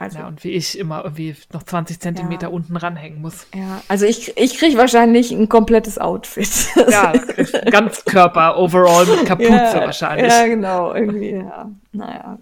Also, 0.00 0.20
ja, 0.20 0.28
und 0.28 0.44
wie 0.44 0.52
ich 0.52 0.78
immer 0.78 1.02
irgendwie 1.02 1.34
noch 1.52 1.64
20 1.64 1.98
Zentimeter 1.98 2.46
ja. 2.46 2.52
unten 2.52 2.76
ranhängen 2.76 3.20
muss. 3.20 3.48
Ja, 3.52 3.82
also 3.88 4.06
ich, 4.06 4.36
ich 4.36 4.56
kriege 4.56 4.78
wahrscheinlich 4.78 5.32
ein 5.32 5.48
komplettes 5.48 5.98
Outfit. 5.98 6.48
Ja, 6.88 7.12
ganz 7.70 8.04
Körper 8.04 8.56
overall 8.56 9.04
mit 9.04 9.26
Kapuze 9.26 9.50
ja, 9.50 9.80
wahrscheinlich. 9.80 10.32
Ja, 10.32 10.46
genau, 10.46 10.94
irgendwie, 10.94 11.32
ja. 11.32 11.70
Naja. 11.92 12.38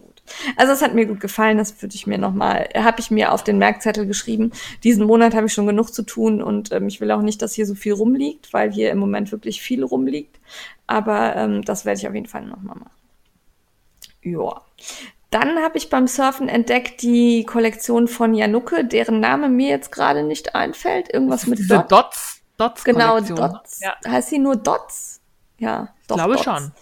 Also 0.56 0.72
es 0.72 0.82
hat 0.82 0.94
mir 0.94 1.06
gut 1.06 1.20
gefallen, 1.20 1.58
das 1.58 1.80
würde 1.82 1.94
ich 1.94 2.06
mir 2.06 2.18
nochmal, 2.18 2.68
habe 2.74 3.00
ich 3.00 3.10
mir 3.10 3.32
auf 3.32 3.44
den 3.44 3.58
Merkzettel 3.58 4.06
geschrieben. 4.06 4.52
Diesen 4.84 5.06
Monat 5.06 5.34
habe 5.34 5.46
ich 5.46 5.52
schon 5.52 5.66
genug 5.66 5.92
zu 5.92 6.02
tun 6.02 6.42
und 6.42 6.72
ähm, 6.72 6.88
ich 6.88 7.00
will 7.00 7.10
auch 7.10 7.22
nicht, 7.22 7.42
dass 7.42 7.54
hier 7.54 7.66
so 7.66 7.74
viel 7.74 7.92
rumliegt, 7.92 8.52
weil 8.52 8.72
hier 8.72 8.90
im 8.90 8.98
Moment 8.98 9.32
wirklich 9.32 9.60
viel 9.60 9.84
rumliegt. 9.84 10.38
Aber 10.86 11.36
ähm, 11.36 11.62
das 11.62 11.84
werde 11.84 11.98
ich 12.00 12.08
auf 12.08 12.14
jeden 12.14 12.26
Fall 12.26 12.44
nochmal 12.44 12.76
machen. 12.76 12.90
Ja. 14.22 14.62
Dann 15.30 15.58
habe 15.58 15.76
ich 15.76 15.90
beim 15.90 16.06
Surfen 16.06 16.48
entdeckt 16.48 17.02
die 17.02 17.44
Kollektion 17.44 18.08
von 18.08 18.32
Janucke, 18.34 18.84
deren 18.84 19.20
Name 19.20 19.48
mir 19.48 19.68
jetzt 19.68 19.90
gerade 19.90 20.22
nicht 20.22 20.54
einfällt. 20.54 21.12
Irgendwas 21.12 21.46
mit 21.46 21.58
Diese 21.58 21.78
Dot. 21.78 21.92
Dots. 21.92 22.40
Dots 22.56 22.84
genau, 22.84 23.20
Dots. 23.20 23.80
Ja. 23.80 23.96
Heißt 24.06 24.30
sie 24.30 24.38
nur 24.38 24.56
Dots? 24.56 25.20
Ja, 25.58 25.88
doch, 26.06 26.16
ich 26.16 26.22
glaube 26.22 26.34
Dots. 26.34 26.44
schon. 26.44 26.72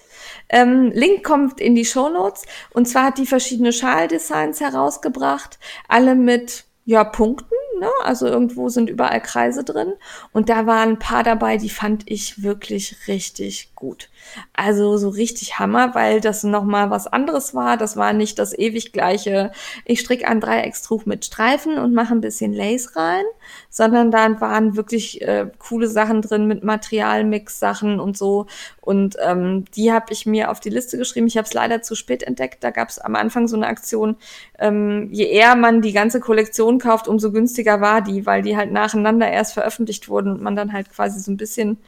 Ähm, 0.55 0.93
Link 0.93 1.25
kommt 1.25 1.61
in 1.61 1.75
die 1.75 1.85
Show 1.85 2.09
Notes. 2.09 2.45
Und 2.71 2.87
zwar 2.87 3.07
hat 3.07 3.19
die 3.19 3.27
verschiedene 3.27 3.73
Schaldesigns 3.73 4.61
herausgebracht, 4.61 5.59
alle 5.89 6.15
mit 6.15 6.65
ja, 6.85 7.03
Punkten, 7.03 7.57
ne? 7.81 7.91
Also 8.05 8.27
irgendwo 8.27 8.69
sind 8.69 8.89
überall 8.89 9.21
Kreise 9.21 9.65
drin. 9.65 9.95
Und 10.33 10.49
da 10.49 10.67
waren 10.67 10.91
ein 10.91 10.99
paar 11.01 11.25
dabei, 11.25 11.57
die 11.57 11.71
fand 11.71 12.05
ich 12.09 12.45
wirklich 12.45 13.09
richtig 13.09 13.73
gut. 13.75 14.11
Also 14.53 14.97
so 14.97 15.09
richtig 15.09 15.59
Hammer, 15.59 15.95
weil 15.95 16.21
das 16.21 16.45
nochmal 16.45 16.91
was 16.91 17.07
anderes 17.07 17.55
war. 17.55 17.77
Das 17.77 17.97
war 17.97 18.13
nicht 18.13 18.39
das 18.39 18.57
ewig 18.57 18.93
gleiche, 18.93 19.53
ich 19.85 20.01
stricke 20.01 20.27
ein 20.27 20.41
Dreieckstuch 20.41 21.07
mit 21.07 21.25
Streifen 21.25 21.79
und 21.79 21.95
mache 21.95 22.15
ein 22.15 22.21
bisschen 22.21 22.53
Lace 22.53 22.97
rein, 22.97 23.25
sondern 23.71 24.11
da 24.11 24.41
waren 24.41 24.77
wirklich 24.77 25.23
äh, 25.23 25.51
coole 25.59 25.89
Sachen 25.89 26.23
drin 26.23 26.47
mit 26.47 26.65
Materialmix-Sachen 26.65 28.01
und 28.01 28.17
so. 28.17 28.47
Und 28.81 29.17
ähm, 29.25 29.65
die 29.75 29.93
habe 29.93 30.13
ich 30.13 30.27
mir 30.27 30.51
auf 30.51 30.61
die 30.61 30.71
Liste 30.71 30.99
geschrieben. 30.99 31.27
Ich 31.27 31.37
habe 31.37 31.47
es 31.47 31.55
leider 31.55 31.83
zu 31.83 31.95
spät 31.95 32.23
entdeckt. 32.23 32.63
Da 32.63 32.71
gab 32.71 32.89
es 32.89 32.99
am 32.99 33.17
Anfang 33.17 33.49
so 33.49 33.57
eine 33.57 33.67
Aktion, 33.67 34.17
ähm, 34.59 35.09
je 35.11 35.25
eher 35.25 35.57
man 35.57 35.83
die 35.83 35.93
ganze 35.93 36.21
Kollektion 36.21 36.79
kauft, 36.79 37.09
umso 37.09 37.33
günstiger 37.33 37.81
war 37.81 38.03
die, 38.03 38.27
weil 38.27 38.43
die 38.43 38.57
halt 38.57 38.73
nacheinander 38.73 39.31
erst 39.31 39.55
veröffentlicht 39.55 40.09
wurden 40.09 40.33
und 40.33 40.43
man 40.43 40.57
dann 40.57 40.73
halt 40.73 40.91
quasi 40.91 41.21
so 41.21 41.31
ein 41.31 41.37
bisschen 41.37 41.79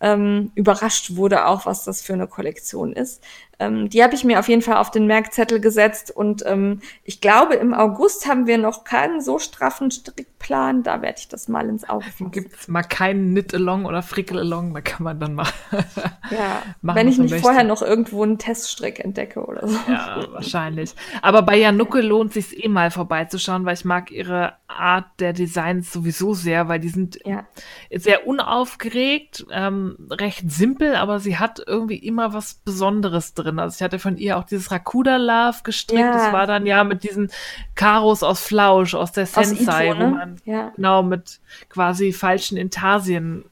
ähm, 0.00 0.52
überrascht 0.54 1.16
wurde 1.16 1.46
auch, 1.46 1.66
was 1.66 1.84
das 1.84 2.02
für 2.02 2.12
eine 2.14 2.26
Kollektion 2.26 2.92
ist. 2.92 3.22
Ähm, 3.60 3.88
die 3.88 4.04
habe 4.04 4.14
ich 4.14 4.22
mir 4.22 4.38
auf 4.38 4.48
jeden 4.48 4.62
Fall 4.62 4.76
auf 4.76 4.92
den 4.92 5.06
Merkzettel 5.06 5.60
gesetzt 5.60 6.12
und 6.14 6.44
ähm, 6.46 6.80
ich 7.02 7.20
glaube, 7.20 7.54
im 7.54 7.74
August 7.74 8.28
haben 8.28 8.46
wir 8.46 8.56
noch 8.56 8.84
keinen 8.84 9.20
so 9.20 9.40
straffen 9.40 9.90
Strickplan. 9.90 10.84
Da 10.84 11.02
werde 11.02 11.18
ich 11.18 11.26
das 11.26 11.48
mal 11.48 11.68
ins 11.68 11.88
Auge 11.88 12.04
fassen. 12.04 12.30
Gibt 12.30 12.54
es 12.54 12.68
mal 12.68 12.84
keinen 12.84 13.30
Knit-Along 13.32 13.84
oder 13.86 14.02
Frickel-Along, 14.02 14.74
da 14.74 14.80
kann 14.80 15.02
man 15.02 15.18
dann 15.18 15.34
mal 15.34 15.48
ja, 16.30 16.62
machen, 16.82 16.96
wenn 16.96 17.08
ich 17.08 17.18
nicht 17.18 17.32
möchte. 17.32 17.44
vorher 17.44 17.64
noch 17.64 17.82
irgendwo 17.82 18.22
einen 18.22 18.38
Teststrick 18.38 19.00
entdecke 19.00 19.44
oder 19.44 19.66
so. 19.66 19.76
Ja, 19.88 20.24
wahrscheinlich. 20.30 20.94
Aber 21.20 21.42
bei 21.42 21.56
Janucke 21.56 22.00
lohnt 22.00 22.32
sich 22.32 22.62
eh 22.62 22.68
mal 22.68 22.92
vorbeizuschauen, 22.92 23.64
weil 23.64 23.74
ich 23.74 23.84
mag 23.84 24.12
ihre 24.12 24.52
Art 24.68 25.06
der 25.18 25.32
Designs 25.32 25.92
sowieso 25.92 26.32
sehr, 26.32 26.68
weil 26.68 26.78
die 26.78 26.90
sind 26.90 27.18
ja. 27.24 27.44
sehr 27.92 28.24
unaufgeregt, 28.28 29.46
ähm, 29.50 29.96
recht 30.10 30.48
simpel, 30.48 30.94
aber 30.94 31.18
sie 31.18 31.38
hat 31.38 31.60
irgendwie 31.66 31.96
immer 31.96 32.32
was 32.32 32.54
Besonderes 32.54 33.34
drin 33.34 33.47
drin. 33.48 33.58
Also 33.58 33.76
ich 33.76 33.82
hatte 33.82 33.98
von 33.98 34.16
ihr 34.16 34.38
auch 34.38 34.44
dieses 34.44 34.70
Rakuda 34.70 35.16
Love 35.16 35.58
gestrickt. 35.64 36.00
Ja. 36.00 36.12
Das 36.12 36.32
war 36.32 36.46
dann 36.46 36.66
ja 36.66 36.84
mit 36.84 37.02
diesen 37.02 37.30
Karos 37.74 38.22
aus 38.22 38.40
Flausch, 38.40 38.94
aus 38.94 39.12
der 39.12 39.26
Sensei, 39.26 39.88
Ito, 39.88 39.98
ne? 39.98 40.04
wo 40.04 40.10
man 40.10 40.36
ja. 40.44 40.72
genau 40.76 41.02
mit 41.02 41.40
quasi 41.68 42.12
falschen 42.12 42.56
Intarsien 42.56 43.44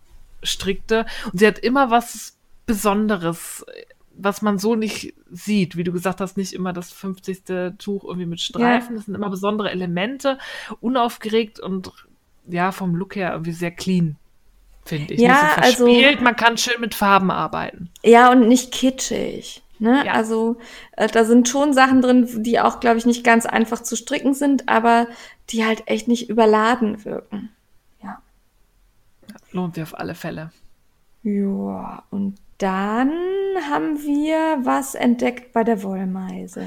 strickte. 0.42 1.06
Und 1.32 1.38
sie 1.38 1.46
hat 1.46 1.58
immer 1.58 1.90
was 1.90 2.36
Besonderes, 2.66 3.64
was 4.14 4.42
man 4.42 4.58
so 4.58 4.74
nicht 4.74 5.14
sieht. 5.30 5.76
Wie 5.76 5.84
du 5.84 5.92
gesagt 5.92 6.20
hast, 6.20 6.36
nicht 6.36 6.52
immer 6.52 6.72
das 6.72 6.92
50. 6.92 7.78
Tuch 7.78 8.04
irgendwie 8.04 8.26
mit 8.26 8.40
Streifen. 8.40 8.90
Ja. 8.90 8.96
Das 8.96 9.06
sind 9.06 9.14
immer 9.14 9.30
besondere 9.30 9.70
Elemente, 9.70 10.38
unaufgeregt 10.80 11.60
und 11.60 11.92
ja, 12.48 12.70
vom 12.70 12.94
Look 12.94 13.16
her 13.16 13.32
irgendwie 13.32 13.52
sehr 13.52 13.72
clean 13.72 14.16
finde 14.86 15.14
ich. 15.14 15.20
Ja, 15.20 15.32
nicht 15.32 15.40
so 15.40 15.86
verspielt. 15.86 16.06
Also, 16.06 16.24
man 16.24 16.36
kann 16.36 16.56
schön 16.56 16.80
mit 16.80 16.94
Farben 16.94 17.30
arbeiten. 17.30 17.90
Ja, 18.02 18.30
und 18.30 18.48
nicht 18.48 18.72
kitschig. 18.72 19.62
Ne? 19.78 20.06
Ja. 20.06 20.12
Also 20.12 20.56
äh, 20.92 21.08
da 21.08 21.24
sind 21.24 21.48
schon 21.48 21.72
Sachen 21.72 22.02
drin, 22.02 22.42
die 22.42 22.60
auch, 22.60 22.80
glaube 22.80 22.98
ich, 22.98 23.06
nicht 23.06 23.24
ganz 23.24 23.46
einfach 23.46 23.82
zu 23.82 23.96
stricken 23.96 24.34
sind, 24.34 24.68
aber 24.68 25.06
die 25.50 25.64
halt 25.64 25.84
echt 25.86 26.08
nicht 26.08 26.28
überladen 26.28 27.04
wirken. 27.04 27.50
Ja. 28.02 28.20
Lohnt 29.52 29.74
sich 29.74 29.82
auf 29.82 29.98
alle 29.98 30.14
Fälle. 30.14 30.50
Ja, 31.22 32.04
und 32.10 32.36
dann 32.58 33.12
haben 33.70 33.98
wir 34.02 34.58
was 34.62 34.94
entdeckt 34.94 35.52
bei 35.52 35.64
der 35.64 35.82
Wollmeise. 35.82 36.64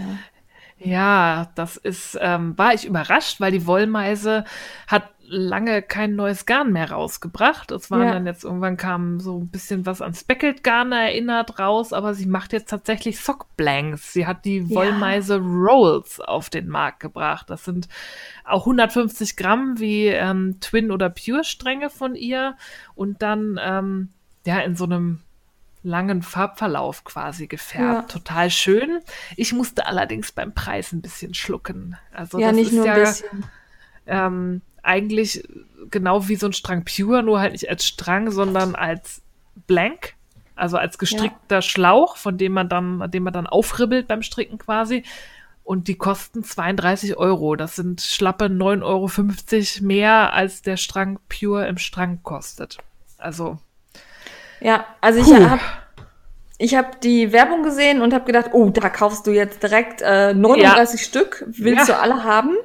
Ja, 0.78 1.52
das 1.56 1.78
ist, 1.78 2.18
ähm, 2.22 2.58
war 2.58 2.74
ich 2.74 2.86
überrascht, 2.86 3.42
weil 3.42 3.52
die 3.52 3.66
Wollmeise 3.66 4.46
hat 4.88 5.10
lange 5.30 5.82
kein 5.82 6.16
neues 6.16 6.46
Garn 6.46 6.72
mehr 6.74 6.92
rausgebracht. 6.92 7.72
Es 7.72 7.92
waren 7.92 8.08
ja. 8.08 8.14
dann 8.14 8.26
jetzt 8.26 8.44
irgendwann 8.44 8.78
kam 8.78 9.20
so 9.20 9.40
ein 9.40 9.48
bisschen 9.48 9.86
was 9.86 10.02
an 10.02 10.14
Speckled 10.14 10.64
Garn 10.64 10.92
erinnert 10.92 11.60
raus, 11.60 11.94
aber 11.94 12.14
sie 12.14 12.26
macht 12.26 12.52
jetzt 12.52 12.70
tatsächlich 12.70 13.20
Sock 13.20 13.46
Blanks. 13.56 14.14
Sie 14.14 14.26
hat 14.26 14.46
die 14.46 14.70
Wollmeise 14.70 15.36
ja. 15.36 15.42
Rolls 15.44 16.20
auf 16.20 16.50
den 16.50 16.68
Markt 16.68 17.00
gebracht. 17.00 17.50
Das 17.50 17.64
sind 17.64 17.88
auch 18.44 18.62
150 18.62 19.38
Gramm 19.38 19.80
wie 19.80 20.08
ähm, 20.08 20.58
Twin 20.60 20.92
oder 20.92 21.10
Pure 21.10 21.44
Stränge 21.44 21.90
von 21.90 22.16
ihr 22.16 22.58
und 22.96 23.22
dann 23.22 23.60
ähm, 23.62 24.10
ja 24.46 24.60
in 24.60 24.76
so 24.76 24.86
einem 24.86 25.22
langen 25.84 26.22
Farbverlauf 26.22 27.04
quasi 27.04 27.48
gefärbt. 27.48 28.12
Ja. 28.12 28.20
Total 28.20 28.50
schön. 28.50 29.00
Ich 29.38 29.54
musste 29.54 29.86
allerdings 29.86 30.32
beim 30.32 30.54
Preis 30.54 30.92
ein 30.92 31.02
bisschen 31.02 31.34
schlucken. 31.34 31.98
Also 32.12 32.40
ja, 32.40 32.48
das 32.48 32.56
nicht 32.56 32.72
ist 32.72 32.76
nur 32.76 32.86
ja, 32.86 32.94
ein 32.94 33.00
bisschen. 33.00 33.46
Ähm, 34.08 34.62
eigentlich 34.84 35.44
genau 35.90 36.28
wie 36.28 36.36
so 36.36 36.48
ein 36.48 36.54
Strang 36.54 36.86
Pure, 36.86 37.24
nur 37.24 37.40
halt 37.40 37.54
nicht 37.54 37.70
als 37.70 37.86
Strang, 37.86 38.32
sondern 38.32 38.76
als 38.76 39.22
Blank, 39.68 40.14
also 40.56 40.78
als 40.78 40.98
gestrickter 40.98 41.58
ja. 41.58 41.62
Schlauch, 41.62 42.18
von 42.18 42.38
dem 42.38 42.54
man 42.54 42.70
dann, 42.70 43.10
den 43.12 43.24
man 43.24 43.34
dann 43.34 43.48
aufribbelt 43.48 44.08
beim 44.08 44.22
Stricken 44.22 44.58
quasi. 44.58 45.04
Und 45.64 45.88
die 45.88 45.96
kosten 45.96 46.44
32 46.44 47.18
Euro. 47.18 47.56
Das 47.56 47.76
sind 47.76 48.02
schlappe 48.02 48.46
9,50 48.46 48.84
Euro 48.84 49.88
mehr, 49.88 50.34
als 50.34 50.64
der 50.64 50.78
Strang 50.78 51.20
Pure 51.30 51.68
im 51.68 51.78
Strang 51.78 52.24
kostet. 52.24 52.78
Also. 53.20 53.60
Ja, 54.62 54.86
also 55.00 55.20
ich 55.20 55.32
habe 55.32 55.62
ich 56.62 56.76
habe 56.76 56.90
die 57.02 57.32
Werbung 57.32 57.64
gesehen 57.64 58.02
und 58.02 58.14
habe 58.14 58.26
gedacht, 58.26 58.50
oh, 58.52 58.70
da 58.70 58.90
kaufst 58.90 59.26
du 59.26 59.32
jetzt 59.32 59.64
direkt 59.64 60.02
äh, 60.02 60.34
39 60.34 61.00
ja. 61.00 61.06
Stück, 61.06 61.46
willst 61.48 61.88
ja. 61.88 61.96
du 61.96 62.02
alle 62.02 62.26
haben? 62.26 62.58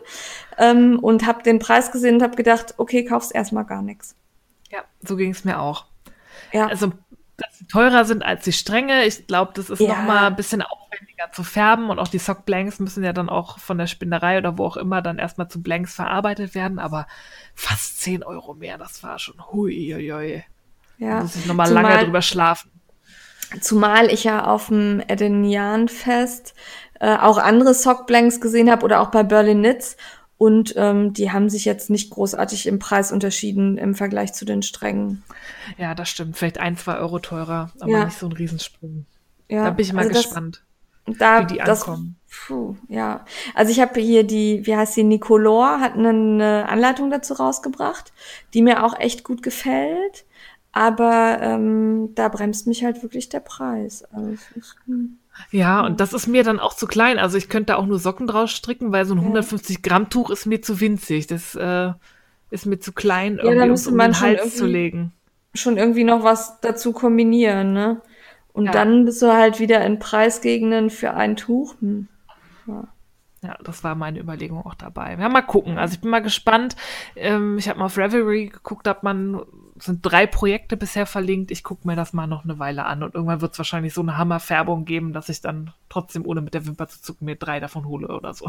Ähm, 0.58 0.98
und 1.00 1.26
habe 1.26 1.42
den 1.42 1.58
Preis 1.58 1.90
gesehen 1.90 2.16
und 2.16 2.22
habe 2.22 2.36
gedacht, 2.36 2.74
okay, 2.76 3.04
kaufst 3.04 3.34
erstmal 3.34 3.64
gar 3.64 3.82
nichts. 3.82 4.16
Ja, 4.70 4.80
so 5.02 5.16
ging 5.16 5.30
es 5.30 5.44
mir 5.44 5.60
auch. 5.60 5.86
Ja. 6.52 6.66
Also, 6.66 6.92
dass 7.36 7.58
sie 7.58 7.66
teurer 7.66 8.04
sind 8.04 8.24
als 8.24 8.44
die 8.44 8.52
Stränge. 8.52 9.04
Ich 9.04 9.26
glaube, 9.26 9.52
das 9.54 9.70
ist 9.70 9.80
ja. 9.80 9.88
noch 9.88 10.02
mal 10.04 10.26
ein 10.26 10.36
bisschen 10.36 10.62
aufwendiger 10.62 11.32
zu 11.32 11.42
färben 11.42 11.90
und 11.90 11.98
auch 11.98 12.08
die 12.08 12.18
Sock 12.18 12.44
Blanks 12.44 12.78
müssen 12.78 13.02
ja 13.02 13.12
dann 13.12 13.28
auch 13.28 13.58
von 13.58 13.78
der 13.78 13.86
Spinnerei 13.86 14.38
oder 14.38 14.58
wo 14.58 14.64
auch 14.64 14.76
immer 14.76 15.02
dann 15.02 15.18
erstmal 15.18 15.48
zu 15.48 15.62
Blanks 15.62 15.94
verarbeitet 15.94 16.54
werden. 16.54 16.78
Aber 16.78 17.06
fast 17.54 18.00
10 18.00 18.22
Euro 18.22 18.54
mehr, 18.54 18.78
das 18.78 19.02
war 19.02 19.18
schon 19.18 19.36
hui, 19.52 19.92
hui, 19.92 20.10
hui. 20.10 20.44
Ja. 20.98 21.16
Da 21.16 21.22
muss 21.22 21.36
ich 21.36 21.46
noch 21.46 21.54
mal 21.54 21.66
Zumal, 21.66 21.82
lange 21.82 22.04
drüber 22.04 22.22
schlafen. 22.22 22.70
Zumal 23.60 24.10
ich 24.10 24.24
ja 24.24 24.46
auf 24.46 24.68
dem 24.68 25.02
Edenian-Fest 25.06 26.54
äh, 27.00 27.16
auch 27.16 27.38
andere 27.38 27.74
Sock 27.74 28.06
Blanks 28.06 28.40
gesehen 28.40 28.70
habe 28.70 28.84
oder 28.84 29.00
auch 29.00 29.10
bei 29.10 29.22
Berlin 29.22 29.60
Knits 29.62 29.96
und 30.44 30.74
ähm, 30.76 31.14
die 31.14 31.32
haben 31.32 31.48
sich 31.48 31.64
jetzt 31.64 31.88
nicht 31.88 32.10
großartig 32.10 32.66
im 32.66 32.78
Preis 32.78 33.12
unterschieden 33.12 33.78
im 33.78 33.94
Vergleich 33.94 34.34
zu 34.34 34.44
den 34.44 34.60
Strängen. 34.60 35.22
Ja, 35.78 35.94
das 35.94 36.10
stimmt. 36.10 36.36
Vielleicht 36.36 36.58
ein, 36.58 36.76
zwei 36.76 36.98
Euro 36.98 37.18
teurer, 37.18 37.72
aber 37.80 37.90
ja. 37.90 38.04
nicht 38.04 38.18
so 38.18 38.26
ein 38.26 38.32
Riesensprung. 38.32 39.06
Ja, 39.48 39.64
da 39.64 39.70
bin 39.70 39.86
ich 39.86 39.94
mal 39.94 40.02
also 40.06 40.12
gespannt, 40.20 40.62
das, 41.06 41.16
da, 41.16 41.40
wie 41.40 41.54
die 41.54 41.62
ankommen. 41.62 42.16
Das, 42.28 42.46
puh, 42.46 42.76
ja, 42.88 43.24
also 43.54 43.72
ich 43.72 43.80
habe 43.80 43.98
hier 43.98 44.24
die, 44.24 44.66
wie 44.66 44.76
heißt 44.76 44.92
sie, 44.92 45.02
Nicolor, 45.02 45.80
hat 45.80 45.94
eine 45.94 46.68
Anleitung 46.68 47.10
dazu 47.10 47.32
rausgebracht, 47.32 48.12
die 48.52 48.60
mir 48.60 48.84
auch 48.84 48.98
echt 49.00 49.24
gut 49.24 49.42
gefällt. 49.42 50.26
Aber 50.72 51.38
ähm, 51.40 52.10
da 52.16 52.28
bremst 52.28 52.66
mich 52.66 52.84
halt 52.84 53.02
wirklich 53.02 53.30
der 53.30 53.40
Preis. 53.40 54.04
Also, 54.12 54.36
ist, 54.56 54.76
hm. 54.84 55.18
Ja, 55.50 55.84
und 55.84 56.00
das 56.00 56.12
ist 56.12 56.26
mir 56.26 56.44
dann 56.44 56.60
auch 56.60 56.74
zu 56.74 56.86
klein. 56.86 57.18
Also 57.18 57.36
ich 57.38 57.48
könnte 57.48 57.76
auch 57.76 57.86
nur 57.86 57.98
Socken 57.98 58.26
draus 58.26 58.50
stricken, 58.50 58.92
weil 58.92 59.04
so 59.04 59.14
ein 59.14 59.18
ja. 59.18 59.22
150 59.22 59.82
Gramm 59.82 60.10
Tuch 60.10 60.30
ist 60.30 60.46
mir 60.46 60.62
zu 60.62 60.80
winzig. 60.80 61.26
Das 61.26 61.54
äh, 61.54 61.92
ist 62.50 62.66
mir 62.66 62.78
zu 62.78 62.92
klein, 62.92 63.38
irgendwie, 63.38 63.56
ja, 63.56 63.64
um, 63.64 63.92
um 63.92 63.98
den 63.98 64.20
Hals 64.20 64.56
zu 64.56 64.66
legen. 64.66 65.12
Schon 65.54 65.76
irgendwie 65.76 66.04
noch 66.04 66.22
was 66.22 66.60
dazu 66.60 66.92
kombinieren, 66.92 67.72
ne? 67.72 68.00
Und 68.52 68.66
ja. 68.66 68.72
dann 68.72 69.04
bist 69.04 69.20
du 69.22 69.32
halt 69.32 69.58
wieder 69.58 69.84
in 69.84 69.98
Preisgegenden 69.98 70.90
für 70.90 71.14
ein 71.14 71.36
Tuch. 71.36 71.74
Hm. 71.80 72.08
Ja. 72.66 72.84
Ja, 73.42 73.58
das 73.62 73.84
war 73.84 73.94
meine 73.94 74.20
Überlegung 74.20 74.64
auch 74.64 74.74
dabei. 74.74 75.18
Ja, 75.20 75.28
mal 75.28 75.42
gucken. 75.42 75.76
Also 75.76 75.94
ich 75.94 76.00
bin 76.00 76.08
mal 76.08 76.22
gespannt. 76.22 76.76
Ähm, 77.14 77.58
ich 77.58 77.68
habe 77.68 77.78
mal 77.78 77.86
auf 77.86 77.98
Reverie 77.98 78.48
geguckt, 78.48 78.88
ob 78.88 79.02
man 79.02 79.38
sind 79.76 80.00
drei 80.02 80.26
Projekte 80.26 80.76
bisher 80.76 81.06
verlinkt. 81.06 81.50
Ich 81.50 81.64
gucke 81.64 81.86
mir 81.86 81.96
das 81.96 82.12
mal 82.12 82.26
noch 82.26 82.44
eine 82.44 82.58
Weile 82.58 82.84
an 82.84 83.02
und 83.02 83.14
irgendwann 83.14 83.40
wird 83.40 83.52
es 83.52 83.58
wahrscheinlich 83.58 83.92
so 83.92 84.02
eine 84.02 84.16
Hammerfärbung 84.16 84.84
geben, 84.84 85.12
dass 85.12 85.28
ich 85.28 85.40
dann 85.40 85.72
trotzdem 85.88 86.26
ohne 86.26 86.40
mit 86.40 86.54
der 86.54 86.66
Wimper 86.66 86.88
zu 86.88 87.02
zucken 87.02 87.24
mir 87.24 87.36
drei 87.36 87.60
davon 87.60 87.86
hole 87.86 88.08
oder 88.08 88.34
so. 88.34 88.46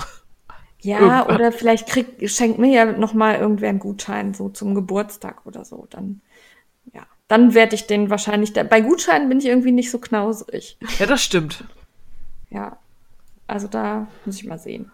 Ja, 0.81 0.99
irgendwann. 0.99 1.35
oder 1.35 1.51
vielleicht 1.51 1.87
krieg, 1.87 2.29
schenkt 2.29 2.59
mir 2.59 2.71
ja 2.71 2.85
noch 2.85 3.13
mal 3.13 3.35
irgendwer 3.37 3.69
einen 3.69 3.79
Gutschein 3.79 4.35
so 4.35 4.49
zum 4.49 4.75
Geburtstag 4.75 5.45
oder 5.45 5.65
so. 5.65 5.87
Dann 5.89 6.21
ja, 6.93 7.07
dann 7.27 7.55
werde 7.55 7.75
ich 7.75 7.87
den 7.87 8.09
wahrscheinlich. 8.09 8.53
Da, 8.53 8.63
bei 8.63 8.81
Gutscheinen 8.81 9.27
bin 9.29 9.39
ich 9.39 9.47
irgendwie 9.47 9.71
nicht 9.71 9.89
so 9.89 9.97
knausrig. 9.97 10.77
Ja, 10.99 11.07
das 11.07 11.23
stimmt. 11.23 11.63
Ja, 12.51 12.77
also 13.47 13.67
da 13.67 14.07
muss 14.25 14.35
ich 14.35 14.45
mal 14.45 14.59
sehen. 14.59 14.91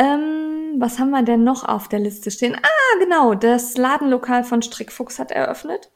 Ähm, 0.00 0.76
was 0.78 0.98
haben 0.98 1.10
wir 1.10 1.22
denn 1.22 1.44
noch 1.44 1.64
auf 1.64 1.88
der 1.88 1.98
Liste 1.98 2.30
stehen? 2.30 2.54
Ah, 2.56 2.98
genau, 2.98 3.34
das 3.34 3.76
Ladenlokal 3.76 4.44
von 4.44 4.62
Strickfuchs 4.62 5.18
hat 5.18 5.30
eröffnet. 5.30 5.90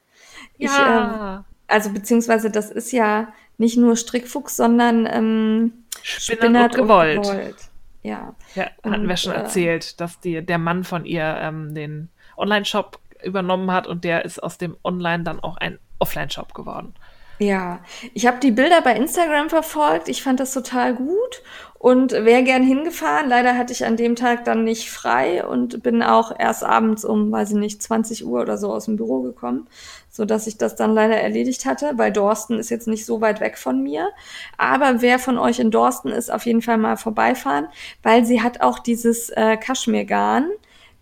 Ja. 0.59 0.69
Ich, 0.69 1.71
äh, 1.71 1.73
also 1.75 1.91
beziehungsweise 1.91 2.51
das 2.51 2.71
ist 2.71 2.93
ja 2.93 3.29
nicht 3.57 3.79
nur 3.79 3.97
Strickfuchs, 3.97 4.57
sondern 4.57 5.07
ähm, 5.11 5.73
Spinnert, 6.03 6.43
Spinnert 6.43 6.75
und, 6.75 6.83
gewollt. 6.83 7.17
und 7.19 7.23
gewollt. 7.25 7.57
Ja. 8.03 8.35
ja 8.55 8.65
hatten 8.83 9.03
und, 9.03 9.09
wir 9.09 9.17
schon 9.17 9.33
äh, 9.33 9.37
erzählt, 9.37 9.99
dass 10.01 10.21
die, 10.21 10.45
der 10.45 10.59
Mann 10.59 10.85
von 10.85 11.07
ihr 11.07 11.39
ähm, 11.41 11.75
den 11.75 12.11
Online-Shop 12.37 12.99
übernommen 13.23 13.71
hat 13.73 13.87
und 13.87 14.05
der 14.05 14.27
ist 14.27 14.43
aus 14.43 14.59
dem 14.59 14.77
Online 14.85 15.25
dann 15.25 15.41
auch 15.41 15.57
ein 15.57 15.79
Offline-Shop 15.99 16.53
geworden. 16.53 16.95
Ja, 17.39 17.81
ich 18.13 18.27
habe 18.27 18.39
die 18.39 18.51
Bilder 18.51 18.83
bei 18.83 18.95
Instagram 18.95 19.49
verfolgt. 19.49 20.09
Ich 20.09 20.23
fand 20.23 20.41
das 20.41 20.53
total 20.53 20.95
gut 20.95 21.43
und 21.85 22.13
wäre 22.13 22.43
gern 22.45 22.63
hingefahren. 22.63 23.29
Leider 23.29 23.59
hatte 23.59 23.75
ich 23.75 23.85
an 23.85 23.99
dem 23.99 24.17
Tag 24.17 24.47
dann 24.47 24.65
nicht 24.65 24.91
frei 24.91 25.47
und 25.47 25.83
bin 25.83 26.03
auch 26.03 26.33
erst 26.39 26.65
abends 26.65 27.05
um, 27.05 27.31
weiß 27.31 27.51
ich 27.51 27.57
nicht, 27.57 27.83
20 27.83 28.25
Uhr 28.25 28.41
oder 28.41 28.57
so 28.57 28.73
aus 28.73 28.87
dem 28.87 28.97
Büro 28.97 29.21
gekommen, 29.21 29.67
so 30.09 30.25
dass 30.25 30.47
ich 30.47 30.57
das 30.57 30.77
dann 30.77 30.95
leider 30.95 31.17
erledigt 31.17 31.67
hatte, 31.67 31.93
weil 31.97 32.11
Dorsten 32.11 32.59
ist 32.59 32.71
jetzt 32.71 32.89
nicht 32.89 33.05
so 33.05 33.21
weit 33.21 33.41
weg 33.41 33.59
von 33.59 33.83
mir. 33.83 34.09
Aber 34.57 35.03
wer 35.03 35.19
von 35.19 35.37
euch 35.37 35.59
in 35.59 35.71
Dorsten 35.71 36.09
ist, 36.09 36.33
auf 36.33 36.47
jeden 36.47 36.63
Fall 36.63 36.79
mal 36.79 36.97
vorbeifahren, 36.97 37.67
weil 38.03 38.25
sie 38.25 38.41
hat 38.41 38.63
auch 38.63 38.79
dieses 38.79 39.29
äh, 39.29 39.59
Kaschmirgarn, 39.59 40.49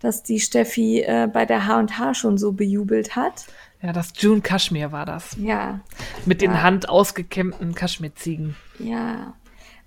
das 0.01 0.21
die 0.21 0.41
Steffi 0.41 0.99
äh, 0.99 1.29
bei 1.31 1.45
der 1.45 1.65
H&H 1.65 2.13
schon 2.13 2.37
so 2.37 2.51
bejubelt 2.51 3.15
hat. 3.15 3.45
Ja, 3.81 3.93
das 3.93 4.11
June 4.17 4.41
Kaschmir 4.41 4.91
war 4.91 5.05
das. 5.05 5.37
Ja. 5.39 5.79
Mit 6.25 6.41
den 6.41 6.51
ja. 6.51 6.61
handausgekämmten 6.61 7.73
Kaschmirziegen. 7.73 8.57
Ja. 8.79 9.33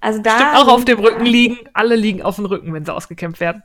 Also 0.06 0.22
da. 0.22 0.36
Stimmt 0.36 0.54
auch 0.54 0.68
auf 0.68 0.84
dem 0.84 1.00
Rücken 1.00 1.26
liegen. 1.26 1.58
Alle 1.72 1.96
liegen 1.96 2.22
auf 2.22 2.36
dem 2.36 2.44
Rücken, 2.46 2.72
wenn 2.72 2.84
sie 2.84 2.94
ausgekämmt 2.94 3.40
werden. 3.40 3.64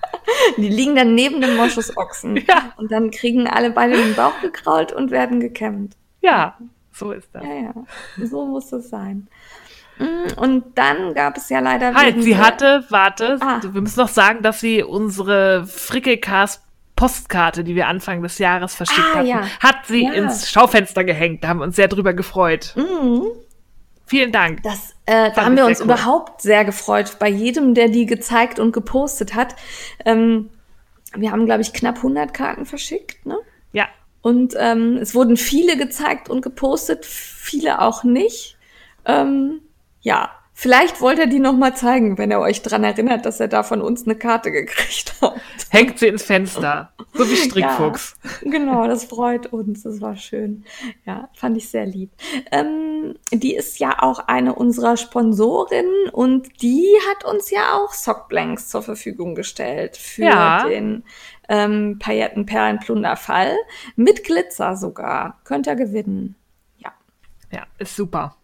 Die 0.56 0.70
liegen 0.70 0.96
dann 0.96 1.14
neben 1.14 1.42
dem 1.42 1.56
Moschusochsen. 1.56 2.36
Ja. 2.48 2.72
Und 2.78 2.90
dann 2.90 3.10
kriegen 3.10 3.46
alle 3.46 3.70
beide 3.70 3.94
den 3.94 4.14
Bauch 4.14 4.40
gekrault 4.40 4.94
und 4.94 5.10
werden 5.10 5.40
gekämmt. 5.40 5.94
Ja, 6.22 6.56
so 6.90 7.12
ist 7.12 7.28
das. 7.34 7.44
Ja, 7.44 7.54
ja. 7.54 7.74
So 8.24 8.46
muss 8.46 8.72
es 8.72 8.88
sein. 8.88 9.28
Mm, 9.98 10.38
und 10.38 10.64
dann 10.78 11.12
gab 11.12 11.36
es 11.36 11.50
ja 11.50 11.60
leider. 11.60 11.92
Halt, 11.92 12.22
sie 12.22 12.38
hatte, 12.38 12.84
warte, 12.88 13.36
ah. 13.42 13.60
wir 13.62 13.82
müssen 13.82 14.00
noch 14.00 14.08
sagen, 14.08 14.42
dass 14.42 14.60
sie 14.60 14.82
unsere 14.82 15.66
Frickelcast 15.66 16.62
Postkarte, 16.96 17.62
die 17.62 17.74
wir 17.74 17.88
Anfang 17.88 18.22
des 18.22 18.38
Jahres 18.38 18.74
verschickt 18.74 19.06
ah, 19.12 19.18
hatten, 19.18 19.26
ja. 19.26 19.42
hat 19.60 19.84
sie 19.86 20.04
ja. 20.04 20.12
ins 20.12 20.50
Schaufenster 20.50 21.04
gehängt. 21.04 21.44
Da 21.44 21.48
haben 21.48 21.58
wir 21.58 21.64
uns 21.64 21.76
sehr 21.76 21.88
drüber 21.88 22.14
gefreut. 22.14 22.72
Mhm. 22.76 23.26
Vielen 24.06 24.32
Dank. 24.32 24.62
Das, 24.62 24.94
äh, 25.06 25.30
da 25.32 25.44
haben 25.44 25.56
wir 25.56 25.64
uns 25.64 25.80
cool. 25.80 25.86
überhaupt 25.86 26.42
sehr 26.42 26.64
gefreut. 26.64 27.16
Bei 27.18 27.28
jedem, 27.28 27.74
der 27.74 27.88
die 27.88 28.06
gezeigt 28.06 28.58
und 28.58 28.72
gepostet 28.72 29.34
hat. 29.34 29.56
Ähm, 30.04 30.50
wir 31.14 31.30
haben, 31.30 31.46
glaube 31.46 31.62
ich, 31.62 31.72
knapp 31.72 31.96
100 31.96 32.34
Karten 32.34 32.66
verschickt. 32.66 33.24
Ne? 33.24 33.38
Ja. 33.72 33.86
Und 34.20 34.54
ähm, 34.58 34.98
es 34.98 35.14
wurden 35.14 35.36
viele 35.36 35.76
gezeigt 35.76 36.28
und 36.28 36.42
gepostet, 36.42 37.06
viele 37.06 37.80
auch 37.80 38.04
nicht. 38.04 38.56
Ähm, 39.06 39.60
ja, 40.00 40.30
Vielleicht 40.56 41.00
wollte 41.00 41.22
er 41.22 41.26
die 41.26 41.40
noch 41.40 41.56
mal 41.56 41.74
zeigen, 41.74 42.16
wenn 42.16 42.30
er 42.30 42.38
euch 42.38 42.62
dran 42.62 42.84
erinnert, 42.84 43.26
dass 43.26 43.40
er 43.40 43.48
da 43.48 43.64
von 43.64 43.82
uns 43.82 44.04
eine 44.04 44.14
Karte 44.14 44.52
gekriegt 44.52 45.14
hat. 45.20 45.34
Hängt 45.68 45.98
sie 45.98 46.06
ins 46.06 46.22
Fenster, 46.22 46.92
so 47.12 47.28
wie 47.28 47.36
Strickfuchs. 47.36 48.16
Ja, 48.22 48.50
genau, 48.52 48.86
das 48.86 49.04
freut 49.04 49.52
uns, 49.52 49.82
das 49.82 50.00
war 50.00 50.14
schön. 50.14 50.64
Ja, 51.04 51.28
fand 51.34 51.56
ich 51.56 51.68
sehr 51.68 51.86
lieb. 51.86 52.12
Ähm, 52.52 53.16
die 53.32 53.56
ist 53.56 53.80
ja 53.80 54.00
auch 54.00 54.20
eine 54.28 54.54
unserer 54.54 54.96
Sponsoren 54.96 55.90
und 56.12 56.62
die 56.62 56.88
hat 57.10 57.24
uns 57.24 57.50
ja 57.50 57.74
auch 57.74 57.92
Sockblanks 57.92 58.68
zur 58.68 58.82
Verfügung 58.82 59.34
gestellt 59.34 59.96
für 59.96 60.22
ja. 60.22 60.68
den 60.68 61.02
ähm, 61.48 61.98
Paillettenperlenplunderfall 61.98 63.56
mit 63.96 64.22
Glitzer 64.22 64.76
sogar. 64.76 65.40
Könnt 65.42 65.66
ihr 65.66 65.74
gewinnen. 65.74 66.36
Ja. 66.78 66.92
Ja, 67.50 67.66
ist 67.78 67.96
super. 67.96 68.36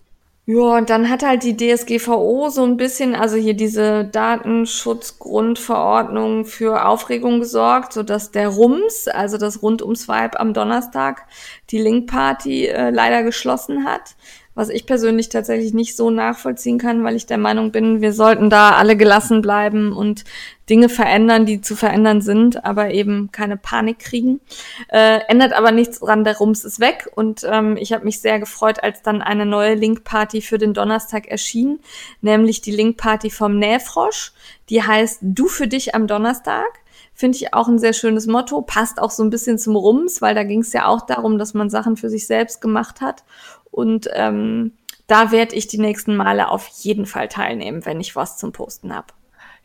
Ja, 0.47 0.79
und 0.79 0.91
dann 0.91 1.09
hat 1.09 1.23
halt 1.23 1.45
die 1.45 1.57
DSGVO 1.57 2.49
so 2.49 2.65
ein 2.65 2.77
bisschen, 2.77 3.15
also 3.15 3.37
hier 3.37 3.55
diese 3.55 4.05
Datenschutzgrundverordnung 4.05 6.45
für 6.45 6.87
Aufregung 6.87 7.39
gesorgt, 7.39 7.93
so 7.93 8.03
dass 8.03 8.33
der 8.33 8.49
Rums, 8.49 9.07
also 9.07 9.39
das 9.39 9.63
Rundumswipe 9.63 10.41
am 10.41 10.53
Donnerstag, 10.53 11.27
die 11.71 11.79
Linkparty 11.79 12.67
äh, 12.67 12.91
leider 12.91 13.23
geschlossen 13.23 13.85
hat. 13.85 14.17
Was 14.55 14.71
ich 14.71 14.87
persönlich 14.87 15.29
tatsächlich 15.29 15.73
nicht 15.73 15.97
so 15.97 16.11
nachvollziehen 16.11 16.79
kann, 16.79 17.05
weil 17.05 17.15
ich 17.15 17.27
der 17.27 17.39
Meinung 17.39 17.71
bin, 17.71 18.01
wir 18.01 18.13
sollten 18.13 18.51
da 18.51 18.71
alle 18.71 18.97
gelassen 18.97 19.43
bleiben 19.43 19.93
und 19.93 20.25
Dinge 20.71 20.89
verändern, 20.89 21.47
die 21.47 21.61
zu 21.61 21.75
verändern 21.75 22.21
sind, 22.21 22.65
aber 22.65 22.93
eben 22.93 23.33
keine 23.33 23.57
Panik 23.57 23.99
kriegen. 23.99 24.41
Äh, 24.89 25.19
ändert 25.29 25.53
aber 25.53 25.73
nichts 25.73 25.99
dran, 25.99 26.23
der 26.23 26.39
Rums 26.39 26.65
ist 26.65 26.79
weg 26.79 27.11
und 27.17 27.45
ähm, 27.45 27.77
ich 27.77 27.93
habe 27.93 28.05
mich 28.05 28.21
sehr 28.21 28.39
gefreut, 28.39 28.83
als 28.83 29.03
dann 29.03 29.21
eine 29.21 29.45
neue 29.45 29.75
Link-Party 29.75 30.41
für 30.41 30.59
den 30.59 30.73
Donnerstag 30.73 31.27
erschien, 31.27 31.81
nämlich 32.21 32.61
die 32.61 32.71
Link-Party 32.71 33.31
vom 33.31 33.59
Nähfrosch. 33.59 34.33
Die 34.69 34.83
heißt 34.83 35.19
Du 35.23 35.49
für 35.49 35.67
dich 35.67 35.95
am 35.97 36.07
Donnerstag. 36.07 36.69
Finde 37.15 37.37
ich 37.37 37.53
auch 37.53 37.69
ein 37.69 37.79
sehr 37.79 37.93
schönes 37.93 38.27
Motto, 38.27 38.63
passt 38.63 39.01
auch 39.01 39.11
so 39.11 39.25
ein 39.25 39.31
bisschen 39.31 39.59
zum 39.59 39.75
Rums, 39.77 40.23
weil 40.23 40.35
da 40.35 40.45
ging 40.45 40.61
es 40.61 40.73
ja 40.73 40.87
auch 40.87 41.05
darum, 41.05 41.37
dass 41.37 41.53
man 41.53 41.69
Sachen 41.69 41.97
für 41.97 42.09
sich 42.09 42.27
selbst 42.27 42.61
gemacht 42.61 43.01
hat. 43.01 43.25
Und 43.71 44.09
ähm, 44.15 44.73
da 45.07 45.33
werde 45.33 45.57
ich 45.57 45.67
die 45.67 45.79
nächsten 45.79 46.17
Male 46.17 46.49
auf 46.49 46.69
jeden 46.69 47.05
Fall 47.05 47.29
teilnehmen, 47.29 47.85
wenn 47.85 48.01
ich 48.01 48.15
was 48.15 48.39
zum 48.39 48.53
Posten 48.53 48.95
habe. 48.95 49.09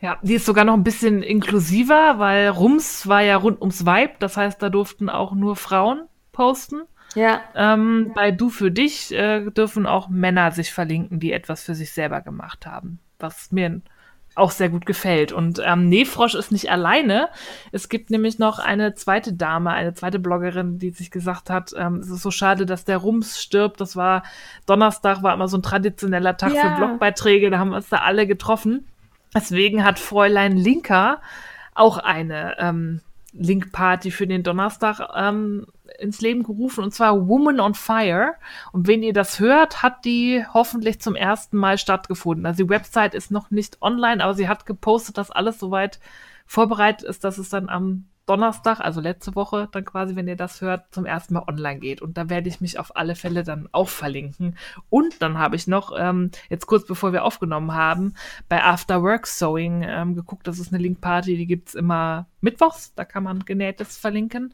Ja, 0.00 0.18
die 0.22 0.34
ist 0.34 0.46
sogar 0.46 0.64
noch 0.64 0.74
ein 0.74 0.84
bisschen 0.84 1.22
inklusiver, 1.22 2.18
weil 2.18 2.48
Rums 2.48 3.06
war 3.08 3.22
ja 3.22 3.36
rund 3.36 3.60
ums 3.60 3.86
Vibe, 3.86 4.14
das 4.18 4.36
heißt, 4.36 4.62
da 4.62 4.68
durften 4.68 5.08
auch 5.08 5.32
nur 5.32 5.56
Frauen 5.56 6.02
posten. 6.32 6.82
Ja. 7.14 7.40
Ähm, 7.54 8.12
bei 8.14 8.30
Du 8.30 8.50
für 8.50 8.70
dich 8.70 9.12
äh, 9.12 9.50
dürfen 9.50 9.86
auch 9.86 10.08
Männer 10.08 10.52
sich 10.52 10.72
verlinken, 10.72 11.18
die 11.18 11.32
etwas 11.32 11.64
für 11.64 11.74
sich 11.74 11.92
selber 11.92 12.20
gemacht 12.20 12.66
haben, 12.66 12.98
was 13.18 13.50
mir 13.52 13.80
auch 14.34 14.50
sehr 14.50 14.68
gut 14.68 14.84
gefällt. 14.84 15.32
Und 15.32 15.62
ähm, 15.64 15.88
Nefrosch 15.88 16.34
ist 16.34 16.52
nicht 16.52 16.70
alleine. 16.70 17.30
Es 17.72 17.88
gibt 17.88 18.10
nämlich 18.10 18.38
noch 18.38 18.58
eine 18.58 18.94
zweite 18.94 19.32
Dame, 19.32 19.70
eine 19.70 19.94
zweite 19.94 20.18
Bloggerin, 20.18 20.78
die 20.78 20.90
sich 20.90 21.10
gesagt 21.10 21.48
hat, 21.48 21.72
ähm, 21.74 21.96
es 21.96 22.10
ist 22.10 22.20
so 22.20 22.30
schade, 22.30 22.66
dass 22.66 22.84
der 22.84 22.98
Rums 22.98 23.40
stirbt. 23.40 23.80
Das 23.80 23.96
war 23.96 24.22
Donnerstag, 24.66 25.22
war 25.22 25.32
immer 25.32 25.48
so 25.48 25.56
ein 25.56 25.62
traditioneller 25.62 26.36
Tag 26.36 26.52
ja. 26.52 26.60
für 26.60 26.76
Blogbeiträge. 26.76 27.48
Da 27.48 27.58
haben 27.58 27.70
wir 27.70 27.76
uns 27.76 27.88
da 27.88 27.98
alle 27.98 28.26
getroffen. 28.26 28.86
Deswegen 29.34 29.84
hat 29.84 29.98
Fräulein 29.98 30.56
Linker 30.56 31.20
auch 31.74 31.98
eine 31.98 32.56
ähm, 32.58 33.00
Link-Party 33.32 34.10
für 34.10 34.26
den 34.26 34.42
Donnerstag 34.42 35.00
ähm, 35.14 35.66
ins 35.98 36.20
Leben 36.20 36.42
gerufen 36.42 36.82
und 36.84 36.94
zwar 36.94 37.28
Woman 37.28 37.60
on 37.60 37.74
Fire. 37.74 38.34
Und 38.72 38.86
wenn 38.86 39.02
ihr 39.02 39.12
das 39.12 39.40
hört, 39.40 39.82
hat 39.82 40.04
die 40.04 40.44
hoffentlich 40.52 41.00
zum 41.00 41.14
ersten 41.14 41.56
Mal 41.56 41.78
stattgefunden. 41.78 42.46
Also 42.46 42.64
die 42.64 42.70
Website 42.70 43.14
ist 43.14 43.30
noch 43.30 43.50
nicht 43.50 43.82
online, 43.82 44.22
aber 44.22 44.34
sie 44.34 44.48
hat 44.48 44.66
gepostet, 44.66 45.18
dass 45.18 45.30
alles 45.30 45.58
soweit 45.58 46.00
vorbereitet 46.46 47.08
ist, 47.08 47.24
dass 47.24 47.38
es 47.38 47.48
dann 47.48 47.68
am 47.68 48.06
Donnerstag, 48.26 48.80
also 48.80 49.00
letzte 49.00 49.36
Woche, 49.36 49.68
dann 49.70 49.84
quasi, 49.84 50.16
wenn 50.16 50.26
ihr 50.26 50.36
das 50.36 50.60
hört, 50.60 50.92
zum 50.92 51.06
ersten 51.06 51.34
Mal 51.34 51.44
online 51.46 51.78
geht. 51.78 52.02
Und 52.02 52.18
da 52.18 52.28
werde 52.28 52.48
ich 52.48 52.60
mich 52.60 52.78
auf 52.78 52.96
alle 52.96 53.14
Fälle 53.14 53.44
dann 53.44 53.68
auch 53.70 53.88
verlinken. 53.88 54.56
Und 54.90 55.22
dann 55.22 55.38
habe 55.38 55.54
ich 55.54 55.68
noch, 55.68 55.92
ähm, 55.96 56.32
jetzt 56.50 56.66
kurz 56.66 56.86
bevor 56.86 57.12
wir 57.12 57.24
aufgenommen 57.24 57.72
haben, 57.72 58.14
bei 58.48 58.62
After 58.62 59.02
Work 59.02 59.26
Sewing 59.28 59.84
ähm, 59.86 60.16
geguckt. 60.16 60.46
Das 60.48 60.58
ist 60.58 60.72
eine 60.72 60.82
Linkparty, 60.82 61.36
die 61.36 61.46
gibt's 61.46 61.74
immer 61.74 62.26
mittwochs. 62.40 62.94
Da 62.94 63.04
kann 63.04 63.22
man 63.22 63.44
genähtes 63.44 63.96
verlinken. 63.96 64.52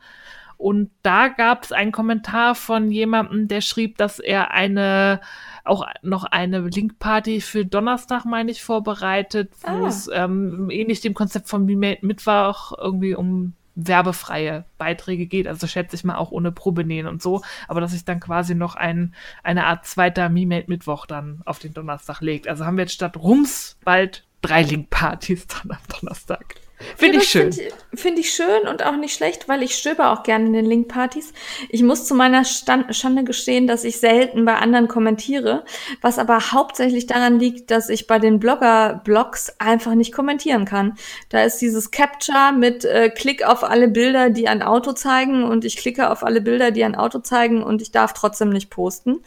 Und 0.58 0.90
da 1.02 1.26
gab 1.26 1.64
es 1.64 1.72
einen 1.72 1.90
Kommentar 1.90 2.54
von 2.54 2.92
jemandem, 2.92 3.48
der 3.48 3.62
schrieb, 3.62 3.98
dass 3.98 4.20
er 4.20 4.52
eine 4.52 5.20
auch 5.64 5.86
noch 6.02 6.22
eine 6.24 6.60
Linkparty 6.60 7.40
für 7.40 7.64
Donnerstag, 7.64 8.24
meine 8.24 8.50
ich, 8.50 8.62
vorbereitet, 8.62 9.52
wo 9.62 9.84
ah. 9.84 9.88
es 9.88 10.08
ähm, 10.12 10.70
ähnlich 10.70 11.00
dem 11.00 11.14
Konzept 11.14 11.48
von 11.48 11.64
Mittwoch 11.64 12.72
irgendwie 12.78 13.14
um 13.14 13.54
werbefreie 13.74 14.64
Beiträge 14.78 15.26
geht, 15.26 15.46
also 15.46 15.66
schätze 15.66 15.96
ich 15.96 16.04
mal 16.04 16.16
auch 16.16 16.30
ohne 16.30 16.52
Probenähen 16.52 17.06
und 17.06 17.22
so, 17.22 17.42
aber 17.68 17.80
dass 17.80 17.92
sich 17.92 18.04
dann 18.04 18.20
quasi 18.20 18.54
noch 18.54 18.74
ein, 18.74 19.14
eine 19.42 19.66
Art 19.66 19.86
zweiter 19.86 20.28
Me-Made 20.28 20.66
Mittwoch 20.68 21.06
dann 21.06 21.42
auf 21.44 21.58
den 21.58 21.72
Donnerstag 21.74 22.20
legt. 22.20 22.48
Also 22.48 22.64
haben 22.64 22.76
wir 22.76 22.84
jetzt 22.84 22.94
statt 22.94 23.16
Rums 23.16 23.78
bald 23.84 24.24
drei 24.42 24.62
Link-Partys 24.62 25.46
dann 25.46 25.72
am 25.72 26.00
Donnerstag. 26.00 26.56
Finde 26.96 27.16
ja, 27.16 27.22
ich 27.22 27.28
schön. 27.28 27.52
Finde 27.52 28.12
find 28.12 28.18
ich 28.18 28.32
schön 28.32 28.68
und 28.68 28.84
auch 28.84 28.96
nicht 28.96 29.14
schlecht, 29.14 29.48
weil 29.48 29.62
ich 29.62 29.74
stöber 29.74 30.12
auch 30.12 30.22
gerne 30.22 30.46
in 30.46 30.52
den 30.52 30.66
Link-Partys. 30.66 31.32
Ich 31.70 31.82
muss 31.82 32.06
zu 32.06 32.14
meiner 32.14 32.44
Stand 32.44 32.94
Schande 32.94 33.24
gestehen, 33.24 33.66
dass 33.66 33.84
ich 33.84 33.98
selten 33.98 34.44
bei 34.44 34.56
anderen 34.56 34.88
kommentiere, 34.88 35.64
was 36.00 36.18
aber 36.18 36.52
hauptsächlich 36.52 37.06
daran 37.06 37.38
liegt, 37.38 37.70
dass 37.70 37.88
ich 37.88 38.06
bei 38.06 38.18
den 38.18 38.38
Blogger-Blogs 38.38 39.54
einfach 39.58 39.94
nicht 39.94 40.12
kommentieren 40.12 40.64
kann. 40.64 40.94
Da 41.28 41.42
ist 41.42 41.58
dieses 41.58 41.90
Capture 41.90 42.52
mit 42.52 42.84
äh, 42.84 43.08
Klick 43.08 43.46
auf 43.46 43.64
alle 43.64 43.88
Bilder, 43.88 44.30
die 44.30 44.48
ein 44.48 44.62
Auto 44.62 44.92
zeigen 44.92 45.44
und 45.44 45.64
ich 45.64 45.76
klicke 45.76 46.10
auf 46.10 46.22
alle 46.22 46.40
Bilder, 46.40 46.70
die 46.70 46.84
ein 46.84 46.94
Auto 46.94 47.20
zeigen 47.20 47.62
und 47.62 47.80
ich 47.82 47.92
darf 47.92 48.12
trotzdem 48.12 48.50
nicht 48.50 48.70
posten. 48.70 49.20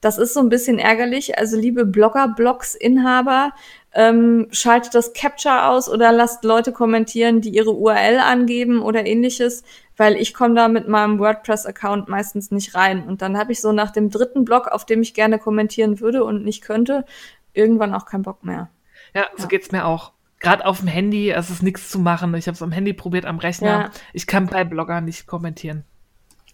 Das 0.00 0.18
ist 0.18 0.34
so 0.34 0.40
ein 0.40 0.48
bisschen 0.48 0.78
ärgerlich. 0.78 1.38
Also 1.38 1.58
liebe 1.58 1.84
Blogger-Blogs-Inhaber, 1.84 3.52
ähm, 3.92 4.46
schaltet 4.52 4.94
das 4.94 5.12
Capture 5.12 5.66
aus 5.66 5.88
oder 5.88 6.12
lasst 6.12 6.44
Leute 6.44 6.72
kommentieren, 6.72 6.99
die 7.06 7.50
ihre 7.50 7.72
URL 7.72 8.18
angeben 8.18 8.82
oder 8.82 9.06
ähnliches, 9.06 9.62
weil 9.96 10.16
ich 10.16 10.34
komme 10.34 10.54
da 10.54 10.68
mit 10.68 10.88
meinem 10.88 11.18
WordPress-Account 11.18 12.08
meistens 12.08 12.50
nicht 12.50 12.74
rein. 12.74 13.04
Und 13.04 13.22
dann 13.22 13.36
habe 13.36 13.52
ich 13.52 13.60
so 13.60 13.72
nach 13.72 13.90
dem 13.90 14.10
dritten 14.10 14.44
Blog, 14.44 14.68
auf 14.68 14.86
dem 14.86 15.02
ich 15.02 15.14
gerne 15.14 15.38
kommentieren 15.38 16.00
würde 16.00 16.24
und 16.24 16.44
nicht 16.44 16.62
könnte, 16.62 17.04
irgendwann 17.52 17.94
auch 17.94 18.06
keinen 18.06 18.22
Bock 18.22 18.44
mehr. 18.44 18.70
Ja, 19.14 19.26
so 19.36 19.42
ja. 19.42 19.48
geht's 19.48 19.72
mir 19.72 19.84
auch. 19.86 20.12
Gerade 20.38 20.64
auf 20.64 20.78
dem 20.78 20.88
Handy, 20.88 21.30
es 21.30 21.50
ist 21.50 21.62
nichts 21.62 21.90
zu 21.90 21.98
machen. 21.98 22.34
Ich 22.34 22.46
habe 22.46 22.54
es 22.54 22.62
am 22.62 22.72
Handy 22.72 22.94
probiert, 22.94 23.26
am 23.26 23.38
Rechner. 23.38 23.68
Ja. 23.68 23.90
Ich 24.14 24.26
kann 24.26 24.46
bei 24.46 24.64
Bloggern 24.64 25.04
nicht 25.04 25.26
kommentieren. 25.26 25.84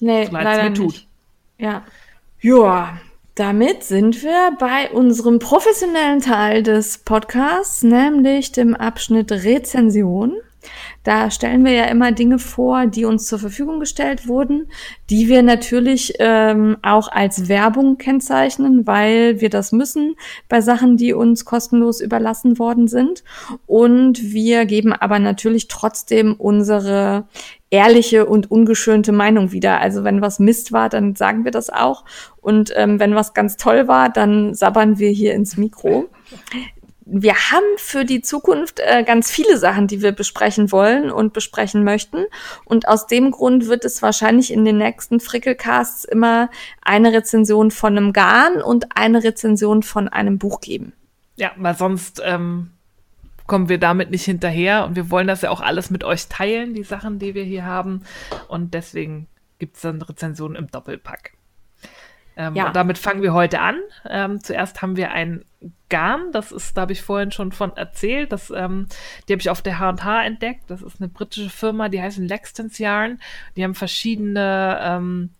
Nee, 0.00 0.26
so 0.26 0.32
leider 0.32 0.70
nicht. 0.70 0.76
Tut. 0.76 1.06
Ja. 1.58 1.84
Ja, 2.40 2.98
damit 3.36 3.84
sind 3.84 4.22
wir 4.22 4.56
bei 4.58 4.90
unserem 4.90 5.38
professionellen 5.38 6.20
Teil 6.20 6.62
des 6.62 6.98
Podcasts, 6.98 7.82
nämlich 7.82 8.50
dem 8.50 8.74
Abschnitt 8.74 9.30
Rezension. 9.30 10.32
Da 11.04 11.30
stellen 11.30 11.64
wir 11.64 11.72
ja 11.72 11.84
immer 11.84 12.12
Dinge 12.12 12.38
vor, 12.38 12.86
die 12.86 13.04
uns 13.04 13.26
zur 13.26 13.38
Verfügung 13.38 13.78
gestellt 13.78 14.26
wurden, 14.26 14.68
die 15.10 15.28
wir 15.28 15.42
natürlich 15.42 16.14
ähm, 16.18 16.78
auch 16.82 17.08
als 17.12 17.48
Werbung 17.48 17.98
kennzeichnen, 17.98 18.86
weil 18.86 19.40
wir 19.40 19.50
das 19.50 19.70
müssen 19.70 20.16
bei 20.48 20.62
Sachen, 20.62 20.96
die 20.96 21.12
uns 21.12 21.44
kostenlos 21.44 22.00
überlassen 22.00 22.58
worden 22.58 22.88
sind. 22.88 23.22
Und 23.66 24.32
wir 24.32 24.64
geben 24.64 24.92
aber 24.94 25.18
natürlich 25.18 25.68
trotzdem 25.68 26.34
unsere 26.34 27.28
ehrliche 27.70 28.26
und 28.26 28.50
ungeschönte 28.50 29.12
Meinung 29.12 29.52
wieder. 29.52 29.80
Also 29.80 30.04
wenn 30.04 30.20
was 30.20 30.38
Mist 30.38 30.72
war, 30.72 30.88
dann 30.88 31.16
sagen 31.16 31.44
wir 31.44 31.50
das 31.50 31.70
auch. 31.70 32.04
Und 32.40 32.72
ähm, 32.76 33.00
wenn 33.00 33.14
was 33.14 33.34
ganz 33.34 33.56
toll 33.56 33.88
war, 33.88 34.08
dann 34.08 34.54
sabbern 34.54 34.98
wir 34.98 35.10
hier 35.10 35.34
ins 35.34 35.56
Mikro 35.56 36.08
wir 37.08 37.34
haben 37.34 37.64
für 37.76 38.04
die 38.04 38.20
Zukunft 38.20 38.80
äh, 38.80 39.04
ganz 39.04 39.30
viele 39.30 39.58
Sachen, 39.58 39.86
die 39.86 40.02
wir 40.02 40.10
besprechen 40.10 40.72
wollen 40.72 41.12
und 41.12 41.32
besprechen 41.32 41.84
möchten. 41.84 42.24
Und 42.64 42.88
aus 42.88 43.06
dem 43.06 43.30
Grund 43.30 43.68
wird 43.68 43.84
es 43.84 44.02
wahrscheinlich 44.02 44.52
in 44.52 44.64
den 44.64 44.78
nächsten 44.78 45.20
Frickelcasts 45.20 46.04
immer 46.04 46.50
eine 46.82 47.12
Rezension 47.12 47.70
von 47.70 47.96
einem 47.96 48.12
Garn 48.12 48.60
und 48.60 48.96
eine 48.96 49.22
Rezension 49.22 49.84
von 49.84 50.08
einem 50.08 50.38
Buch 50.38 50.60
geben. 50.60 50.92
Ja, 51.36 51.52
weil 51.56 51.76
sonst 51.76 52.20
ähm, 52.24 52.72
kommen 53.46 53.68
wir 53.68 53.78
damit 53.78 54.10
nicht 54.10 54.24
hinterher. 54.24 54.84
Und 54.84 54.96
wir 54.96 55.10
wollen 55.10 55.26
das 55.26 55.42
ja 55.42 55.50
auch 55.50 55.60
alles 55.60 55.90
mit 55.90 56.04
euch 56.04 56.28
teilen, 56.28 56.74
die 56.74 56.82
Sachen, 56.82 57.18
die 57.18 57.34
wir 57.34 57.44
hier 57.44 57.64
haben. 57.64 58.02
Und 58.48 58.74
deswegen 58.74 59.28
gibt 59.58 59.76
es 59.76 59.82
dann 59.82 60.02
Rezensionen 60.02 60.56
im 60.56 60.70
Doppelpack. 60.70 61.32
Ähm, 62.36 62.54
ja. 62.54 62.66
Und 62.66 62.76
damit 62.76 62.98
fangen 62.98 63.22
wir 63.22 63.32
heute 63.32 63.60
an. 63.60 63.80
Ähm, 64.08 64.42
zuerst 64.42 64.82
haben 64.82 64.96
wir 64.96 65.10
ein 65.10 65.44
Garn, 65.88 66.32
das 66.32 66.52
ist, 66.52 66.76
da 66.76 66.82
habe 66.82 66.92
ich 66.92 67.00
vorhin 67.00 67.32
schon 67.32 67.50
von 67.50 67.74
erzählt. 67.76 68.30
Das, 68.32 68.50
ähm, 68.50 68.88
die 69.26 69.32
habe 69.32 69.40
ich 69.40 69.48
auf 69.48 69.62
der 69.62 69.78
H&H 69.78 70.24
entdeckt. 70.24 70.64
Das 70.70 70.82
ist 70.82 71.00
eine 71.00 71.08
britische 71.08 71.48
Firma, 71.48 71.88
die 71.88 72.02
heißen 72.02 72.28
Lextons 72.28 72.78
Yarn. 72.78 73.20
Die 73.56 73.64
haben 73.64 73.74
verschiedene 73.74 74.78
ähm, 74.82 75.30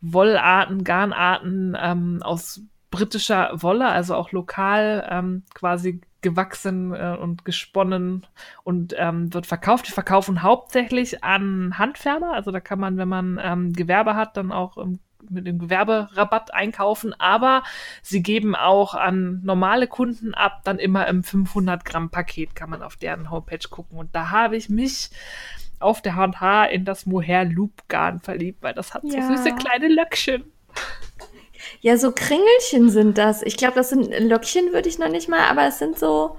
Wollarten, 0.00 0.82
Garnarten 0.82 1.76
ähm, 1.80 2.22
aus 2.22 2.60
britischer 2.90 3.62
Wolle, 3.62 3.86
also 3.88 4.16
auch 4.16 4.32
lokal 4.32 5.06
ähm, 5.10 5.44
quasi 5.54 6.00
gewachsen 6.22 6.94
äh, 6.94 7.16
und 7.20 7.44
gesponnen 7.44 8.26
und 8.64 8.94
ähm, 8.96 9.32
wird 9.34 9.46
verkauft. 9.46 9.88
Die 9.88 9.92
verkaufen 9.92 10.42
hauptsächlich 10.42 11.22
an 11.22 11.78
Handfärber. 11.78 12.32
Also 12.32 12.50
da 12.50 12.60
kann 12.60 12.80
man, 12.80 12.96
wenn 12.96 13.08
man 13.08 13.40
ähm, 13.42 13.72
Gewerbe 13.72 14.14
hat, 14.16 14.36
dann 14.36 14.52
auch 14.52 14.76
im 14.76 15.00
mit 15.30 15.46
dem 15.46 15.58
Gewerberabatt 15.58 16.52
einkaufen, 16.52 17.14
aber 17.18 17.62
sie 18.02 18.22
geben 18.22 18.54
auch 18.54 18.94
an 18.94 19.40
normale 19.42 19.86
Kunden 19.86 20.34
ab, 20.34 20.62
dann 20.64 20.78
immer 20.78 21.06
im 21.06 21.22
500 21.22 21.84
Gramm 21.84 22.10
Paket 22.10 22.54
kann 22.54 22.70
man 22.70 22.82
auf 22.82 22.96
deren 22.96 23.30
Homepage 23.30 23.68
gucken. 23.70 23.98
Und 23.98 24.14
da 24.14 24.30
habe 24.30 24.56
ich 24.56 24.68
mich 24.68 25.10
auf 25.78 26.00
der 26.00 26.16
H&H 26.16 26.64
in 26.66 26.84
das 26.84 27.06
Mohair 27.06 27.44
Loop 27.44 27.88
Garn 27.88 28.20
verliebt, 28.20 28.62
weil 28.62 28.74
das 28.74 28.94
hat 28.94 29.04
ja. 29.04 29.22
so 29.22 29.36
süße 29.36 29.54
kleine 29.54 29.88
Löckchen. 29.88 30.44
Ja, 31.80 31.96
so 31.96 32.12
Kringelchen 32.12 32.90
sind 32.90 33.18
das. 33.18 33.42
Ich 33.42 33.56
glaube, 33.56 33.74
das 33.74 33.90
sind 33.90 34.10
Löckchen, 34.18 34.72
würde 34.72 34.88
ich 34.88 34.98
noch 34.98 35.08
nicht 35.08 35.28
mal, 35.28 35.44
aber 35.50 35.66
es 35.66 35.78
sind 35.78 35.98
so, 35.98 36.36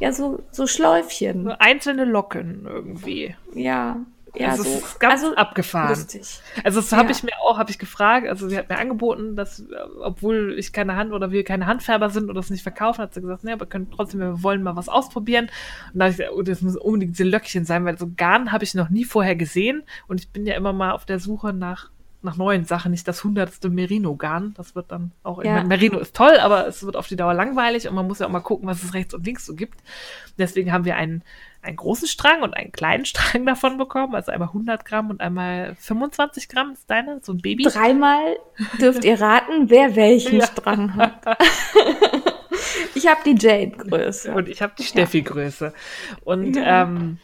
ja, 0.00 0.12
so, 0.12 0.42
so 0.50 0.66
Schläufchen. 0.66 1.50
Einzelne 1.52 2.04
Locken 2.04 2.66
irgendwie. 2.66 3.36
Ja. 3.54 4.00
Ja, 4.36 4.48
also 4.48 4.64
so, 4.64 4.70
ist 4.70 4.98
ganz 4.98 5.22
also 5.22 5.36
abgefahren. 5.36 5.90
Lustig. 5.90 6.22
Also 6.64 6.80
das 6.80 6.90
ja. 6.90 6.98
habe 6.98 7.12
ich 7.12 7.22
mir 7.22 7.32
auch, 7.40 7.56
habe 7.56 7.70
ich 7.70 7.78
gefragt, 7.78 8.26
also 8.26 8.48
sie 8.48 8.58
hat 8.58 8.68
mir 8.68 8.78
angeboten, 8.78 9.36
dass, 9.36 9.60
äh, 9.60 9.64
obwohl 10.00 10.56
ich 10.58 10.72
keine 10.72 10.96
Hand 10.96 11.12
oder 11.12 11.30
wir 11.30 11.44
keine 11.44 11.66
Handfärber 11.66 12.10
sind 12.10 12.24
oder 12.24 12.34
das 12.34 12.50
nicht 12.50 12.62
verkaufen, 12.62 13.00
hat 13.00 13.14
sie 13.14 13.20
gesagt, 13.20 13.44
nee, 13.44 13.52
aber 13.52 13.66
können 13.66 13.92
trotzdem, 13.94 14.20
wir 14.20 14.42
wollen 14.42 14.62
mal 14.62 14.74
was 14.74 14.88
ausprobieren. 14.88 15.50
Und 15.92 16.00
da 16.00 16.06
habe 16.06 16.10
ich 16.10 16.16
gesagt, 16.16 16.34
oh, 16.34 16.42
das 16.42 16.62
muss 16.62 16.76
unbedingt 16.76 17.12
diese 17.12 17.28
Löckchen 17.28 17.64
sein, 17.64 17.84
weil 17.84 17.96
so 17.96 18.10
Garn 18.16 18.50
habe 18.50 18.64
ich 18.64 18.74
noch 18.74 18.88
nie 18.88 19.04
vorher 19.04 19.36
gesehen 19.36 19.84
und 20.08 20.20
ich 20.20 20.28
bin 20.30 20.46
ja 20.46 20.56
immer 20.56 20.72
mal 20.72 20.90
auf 20.90 21.04
der 21.04 21.20
Suche 21.20 21.52
nach 21.52 21.90
nach 22.24 22.36
neuen 22.36 22.64
Sachen, 22.64 22.90
nicht 22.90 23.06
das 23.06 23.22
hundertste 23.24 23.68
Merino-Garn. 23.68 24.54
Das 24.56 24.74
wird 24.74 24.90
dann 24.90 25.12
auch, 25.22 25.42
ja. 25.42 25.62
Merino 25.64 25.98
ist 25.98 26.16
toll, 26.16 26.38
aber 26.38 26.66
es 26.66 26.84
wird 26.84 26.96
auf 26.96 27.06
die 27.06 27.16
Dauer 27.16 27.34
langweilig 27.34 27.88
und 27.88 27.94
man 27.94 28.06
muss 28.06 28.18
ja 28.18 28.26
auch 28.26 28.30
mal 28.30 28.40
gucken, 28.40 28.66
was 28.66 28.82
es 28.82 28.94
rechts 28.94 29.14
und 29.14 29.24
links 29.24 29.46
so 29.46 29.54
gibt. 29.54 29.78
Deswegen 30.38 30.72
haben 30.72 30.84
wir 30.84 30.96
einen 30.96 31.22
einen 31.64 31.76
großen 31.76 32.06
Strang 32.06 32.42
und 32.42 32.54
einen 32.54 32.72
kleinen 32.72 33.04
Strang 33.06 33.46
davon 33.46 33.78
bekommen. 33.78 34.14
Also 34.14 34.32
einmal 34.32 34.48
100 34.48 34.84
Gramm 34.84 35.10
und 35.10 35.20
einmal 35.20 35.74
25 35.80 36.48
Gramm 36.48 36.72
ist 36.72 36.88
deine, 36.88 37.20
so 37.22 37.32
ein 37.32 37.38
Baby. 37.38 37.64
Dreimal 37.64 38.36
dürft 38.80 39.04
ihr 39.04 39.20
raten, 39.20 39.70
wer 39.70 39.96
welchen 39.96 40.36
ja. 40.40 40.46
Strang 40.46 40.94
hat. 40.94 41.24
ich 42.94 43.06
habe 43.06 43.20
die 43.24 43.36
Jade-Größe. 43.38 44.32
Und 44.32 44.48
ich 44.48 44.62
habe 44.62 44.74
die 44.78 44.84
Steffi-Größe. 44.84 45.72
Und 46.24 46.56
ähm, 46.60 47.18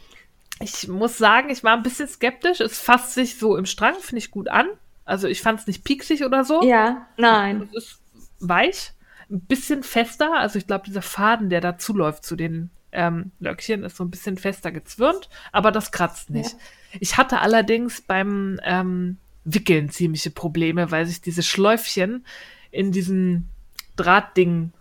ich 0.59 0.87
muss 0.87 1.17
sagen, 1.17 1.49
ich 1.49 1.63
war 1.63 1.73
ein 1.73 1.83
bisschen 1.83 2.07
skeptisch. 2.07 2.59
Es 2.59 2.79
fasst 2.79 3.13
sich 3.13 3.37
so 3.37 3.57
im 3.57 3.65
Strang, 3.65 3.95
finde 3.99 4.19
ich 4.19 4.31
gut 4.31 4.49
an. 4.49 4.67
Also 5.11 5.27
ich 5.27 5.41
fand 5.41 5.59
es 5.59 5.67
nicht 5.67 5.83
pieksig 5.83 6.23
oder 6.23 6.45
so. 6.45 6.63
Ja, 6.63 7.05
nein. 7.17 7.67
Es 7.75 7.83
ist 7.83 7.99
weich, 8.39 8.93
ein 9.29 9.41
bisschen 9.41 9.83
fester. 9.83 10.37
Also 10.37 10.57
ich 10.57 10.67
glaube, 10.67 10.85
dieser 10.85 11.01
Faden, 11.01 11.49
der 11.49 11.59
dazuläuft 11.59 12.23
zu 12.23 12.37
den 12.37 12.69
ähm, 12.93 13.31
Löckchen 13.39 13.83
ist 13.83 13.97
so 13.97 14.05
ein 14.05 14.09
bisschen 14.09 14.37
fester 14.37 14.71
gezwirnt, 14.71 15.29
aber 15.51 15.73
das 15.73 15.91
kratzt 15.91 16.29
nicht. 16.29 16.53
Ja. 16.53 16.97
Ich 17.01 17.17
hatte 17.17 17.41
allerdings 17.41 17.99
beim 17.99 18.57
ähm, 18.63 19.17
Wickeln 19.43 19.89
ziemliche 19.89 20.31
Probleme, 20.31 20.91
weil 20.91 21.05
sich 21.05 21.19
diese 21.19 21.43
Schläufchen 21.43 22.25
in 22.69 22.93
diesem 22.93 23.49
Drahtding, 23.97 24.71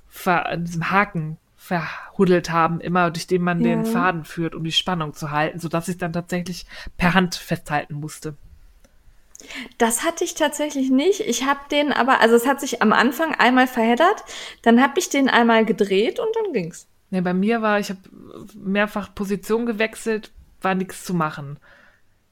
in 0.52 0.64
diesem 0.64 0.90
Haken 0.90 1.38
verhuddelt 1.56 2.50
haben, 2.50 2.80
immer 2.80 3.10
durch 3.10 3.26
den 3.26 3.42
man 3.42 3.60
ja. 3.60 3.74
den 3.74 3.84
Faden 3.84 4.24
führt, 4.24 4.54
um 4.54 4.62
die 4.62 4.70
Spannung 4.70 5.12
zu 5.12 5.32
halten, 5.32 5.58
sodass 5.58 5.88
ich 5.88 5.98
dann 5.98 6.12
tatsächlich 6.12 6.66
per 6.96 7.14
Hand 7.14 7.34
festhalten 7.34 7.94
musste. 7.94 8.36
Das 9.78 10.04
hatte 10.04 10.24
ich 10.24 10.34
tatsächlich 10.34 10.90
nicht. 10.90 11.20
Ich 11.20 11.46
habe 11.46 11.60
den 11.70 11.92
aber, 11.92 12.20
also 12.20 12.36
es 12.36 12.46
hat 12.46 12.60
sich 12.60 12.82
am 12.82 12.92
Anfang 12.92 13.34
einmal 13.34 13.66
verheddert, 13.66 14.24
dann 14.62 14.82
habe 14.82 14.98
ich 14.98 15.08
den 15.08 15.28
einmal 15.28 15.64
gedreht 15.64 16.18
und 16.18 16.28
dann 16.36 16.52
ging's. 16.52 16.86
Nee, 17.10 17.20
bei 17.20 17.34
mir 17.34 17.60
war, 17.60 17.80
ich 17.80 17.90
habe 17.90 18.00
mehrfach 18.54 19.14
Position 19.14 19.66
gewechselt, 19.66 20.30
war 20.60 20.74
nichts 20.74 21.04
zu 21.04 21.14
machen. 21.14 21.58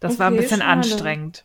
Das 0.01 0.13
okay, 0.13 0.21
war 0.21 0.27
ein 0.29 0.37
bisschen 0.37 0.61
schade. 0.61 0.71
anstrengend. 0.71 1.45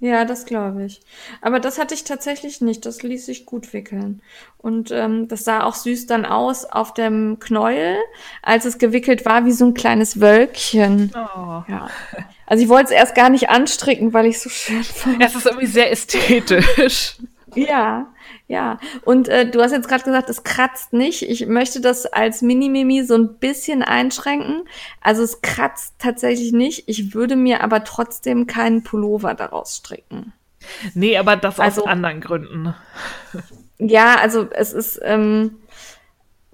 Ja, 0.00 0.24
das 0.24 0.46
glaube 0.46 0.84
ich. 0.84 1.02
Aber 1.42 1.60
das 1.60 1.78
hatte 1.78 1.92
ich 1.92 2.04
tatsächlich 2.04 2.62
nicht. 2.62 2.86
Das 2.86 3.02
ließ 3.02 3.26
sich 3.26 3.44
gut 3.44 3.74
wickeln. 3.74 4.22
Und 4.56 4.90
ähm, 4.90 5.28
das 5.28 5.44
sah 5.44 5.64
auch 5.64 5.74
süß 5.74 6.06
dann 6.06 6.24
aus 6.24 6.64
auf 6.64 6.94
dem 6.94 7.38
Knäuel, 7.38 7.98
als 8.40 8.64
es 8.64 8.78
gewickelt 8.78 9.26
war, 9.26 9.44
wie 9.44 9.52
so 9.52 9.66
ein 9.66 9.74
kleines 9.74 10.18
Wölkchen. 10.18 11.12
Oh. 11.14 11.62
Ja. 11.68 11.88
Also 12.50 12.64
ich 12.64 12.68
wollte 12.68 12.86
es 12.86 12.90
erst 12.90 13.14
gar 13.14 13.30
nicht 13.30 13.48
anstricken, 13.48 14.12
weil 14.12 14.26
ich 14.26 14.40
so 14.40 14.50
schön 14.50 14.82
fand. 14.82 15.22
Es 15.22 15.36
ist 15.36 15.46
irgendwie 15.46 15.66
sehr 15.66 15.90
ästhetisch. 15.90 17.16
Ja, 17.56 18.06
ja. 18.46 18.78
Und 19.04 19.26
äh, 19.26 19.50
du 19.50 19.60
hast 19.60 19.72
jetzt 19.72 19.88
gerade 19.88 20.04
gesagt, 20.04 20.30
es 20.30 20.44
kratzt 20.44 20.92
nicht. 20.92 21.28
Ich 21.28 21.46
möchte 21.46 21.80
das 21.80 22.06
als 22.06 22.42
Mini-Mimi 22.42 23.02
so 23.02 23.16
ein 23.16 23.38
bisschen 23.38 23.82
einschränken. 23.82 24.68
Also 25.00 25.24
es 25.24 25.42
kratzt 25.42 25.94
tatsächlich 25.98 26.52
nicht. 26.52 26.84
Ich 26.86 27.12
würde 27.12 27.34
mir 27.34 27.64
aber 27.64 27.82
trotzdem 27.82 28.46
keinen 28.46 28.84
Pullover 28.84 29.34
daraus 29.34 29.78
stricken. 29.78 30.32
Nee, 30.94 31.18
aber 31.18 31.34
das 31.34 31.58
also, 31.58 31.82
aus 31.82 31.88
anderen 31.88 32.20
Gründen. 32.20 32.72
Ja, 33.78 34.14
also 34.14 34.48
es 34.52 34.72
ist, 34.72 35.00
ähm, 35.02 35.56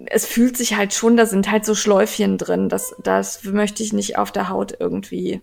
es 0.07 0.25
fühlt 0.25 0.57
sich 0.57 0.77
halt 0.77 0.95
schon, 0.95 1.19
da 1.19 1.27
sind 1.27 1.51
halt 1.51 1.67
so 1.67 1.75
Schläufchen 1.75 2.39
drin. 2.39 2.71
Das, 2.71 2.97
das 3.03 3.45
möchte 3.45 3.83
ich 3.83 3.93
nicht 3.93 4.17
auf 4.17 4.33
der 4.33 4.49
Haut 4.49 4.75
irgendwie. 4.81 5.43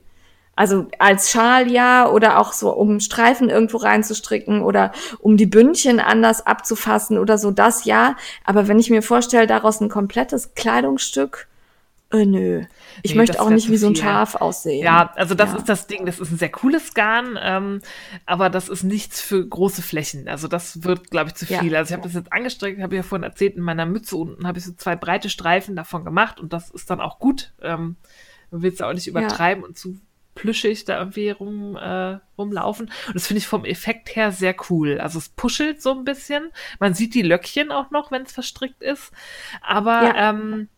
Also 0.55 0.87
als 0.99 1.31
Schal 1.31 1.71
ja 1.71 2.09
oder 2.09 2.39
auch 2.39 2.53
so, 2.53 2.71
um 2.71 2.99
Streifen 2.99 3.49
irgendwo 3.49 3.77
reinzustricken 3.77 4.61
oder 4.61 4.91
um 5.19 5.35
die 5.35 5.47
Bündchen 5.47 5.99
anders 5.99 6.45
abzufassen 6.45 7.17
oder 7.17 7.37
so, 7.37 7.49
das 7.49 7.85
ja. 7.85 8.15
Aber 8.43 8.67
wenn 8.67 8.79
ich 8.79 8.89
mir 8.89 9.01
vorstelle, 9.01 9.47
daraus 9.47 9.81
ein 9.81 9.89
komplettes 9.89 10.53
Kleidungsstück, 10.53 11.47
äh, 12.13 12.25
nö. 12.25 12.63
Ich 13.01 13.11
nee, 13.11 13.17
möchte 13.17 13.41
auch 13.41 13.49
nicht 13.49 13.71
wie 13.71 13.77
so 13.77 13.87
ein 13.87 13.95
Schaf 13.95 14.35
aussehen. 14.35 14.83
Ja, 14.83 15.11
also 15.15 15.33
das 15.33 15.51
ja. 15.51 15.57
ist 15.57 15.67
das 15.67 15.87
Ding. 15.87 16.05
Das 16.05 16.19
ist 16.19 16.31
ein 16.31 16.37
sehr 16.37 16.51
cooles 16.51 16.93
Garn, 16.93 17.39
ähm, 17.41 17.81
aber 18.27 18.51
das 18.51 18.69
ist 18.69 18.83
nichts 18.83 19.19
für 19.19 19.45
große 19.45 19.81
Flächen. 19.81 20.27
Also 20.27 20.47
das 20.47 20.83
wird, 20.83 21.09
glaube 21.09 21.29
ich, 21.29 21.35
zu 21.35 21.47
viel. 21.47 21.71
Ja. 21.71 21.79
Also 21.79 21.89
ich 21.89 21.93
habe 21.93 22.03
das 22.03 22.13
jetzt 22.13 22.31
angestreckt, 22.31 22.79
habe 22.83 22.93
ich 22.93 22.99
ja 22.99 23.03
vorhin 23.03 23.23
erzählt, 23.23 23.55
in 23.55 23.63
meiner 23.63 23.87
Mütze 23.87 24.15
unten 24.15 24.45
habe 24.45 24.59
ich 24.59 24.65
so 24.65 24.73
zwei 24.73 24.95
breite 24.95 25.29
Streifen 25.29 25.75
davon 25.75 26.05
gemacht 26.05 26.39
und 26.39 26.53
das 26.53 26.69
ist 26.69 26.91
dann 26.91 27.01
auch 27.01 27.17
gut. 27.17 27.51
Ähm, 27.63 27.95
man 28.51 28.61
will 28.61 28.71
es 28.71 28.81
auch 28.81 28.93
nicht 28.93 29.07
übertreiben 29.07 29.63
ja. 29.63 29.69
und 29.69 29.77
zu 29.79 29.97
plüschig 30.35 30.85
da 30.85 30.99
irgendwie 30.99 31.29
rum, 31.29 31.75
äh, 31.75 32.19
rumlaufen. 32.37 32.87
Und 33.07 33.15
das 33.15 33.27
finde 33.27 33.39
ich 33.39 33.47
vom 33.47 33.65
Effekt 33.65 34.15
her 34.15 34.31
sehr 34.31 34.55
cool. 34.69 34.99
Also 34.99 35.19
es 35.19 35.29
puschelt 35.29 35.81
so 35.81 35.91
ein 35.91 36.03
bisschen. 36.03 36.51
Man 36.79 36.93
sieht 36.93 37.13
die 37.13 37.21
Löckchen 37.21 37.71
auch 37.71 37.91
noch, 37.91 38.11
wenn 38.11 38.23
es 38.23 38.31
verstrickt 38.31 38.81
ist. 38.81 39.11
Aber 39.61 40.03
ja. 40.03 40.29
ähm, 40.29 40.69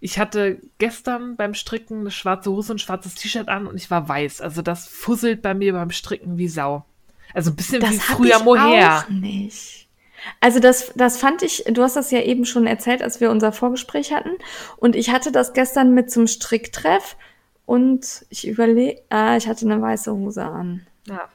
ich 0.00 0.18
hatte 0.18 0.60
gestern 0.78 1.36
beim 1.36 1.54
Stricken 1.54 2.00
eine 2.00 2.10
schwarze 2.10 2.50
Hose 2.50 2.72
und 2.72 2.76
ein 2.76 2.80
schwarzes 2.80 3.14
T-Shirt 3.14 3.48
an 3.48 3.66
und 3.66 3.76
ich 3.76 3.90
war 3.90 4.08
weiß. 4.08 4.40
Also 4.40 4.62
das 4.62 4.86
fusselt 4.86 5.42
bei 5.42 5.54
mir 5.54 5.72
beim 5.72 5.90
Stricken 5.90 6.38
wie 6.38 6.48
Sau. 6.48 6.84
Also 7.34 7.50
ein 7.50 7.56
bisschen 7.56 7.80
das 7.80 7.90
wie 7.90 7.98
früher 7.98 8.38
Moher. 8.40 9.04
Auch 9.04 9.08
nicht. 9.08 9.88
Also 10.40 10.60
das, 10.60 10.92
das 10.94 11.18
fand 11.18 11.42
ich, 11.42 11.64
du 11.68 11.82
hast 11.82 11.96
das 11.96 12.10
ja 12.10 12.20
eben 12.20 12.44
schon 12.46 12.66
erzählt, 12.66 13.02
als 13.02 13.20
wir 13.20 13.30
unser 13.30 13.52
Vorgespräch 13.52 14.12
hatten. 14.12 14.30
Und 14.76 14.96
ich 14.96 15.10
hatte 15.10 15.32
das 15.32 15.52
gestern 15.52 15.94
mit 15.94 16.10
zum 16.10 16.26
Stricktreff 16.26 17.16
und 17.66 18.24
ich 18.30 18.46
überlege, 18.46 19.02
ah, 19.10 19.36
ich 19.36 19.48
hatte 19.48 19.66
eine 19.66 19.82
weiße 19.82 20.12
Hose 20.12 20.44
an. 20.44 20.86
Ja. 21.06 21.28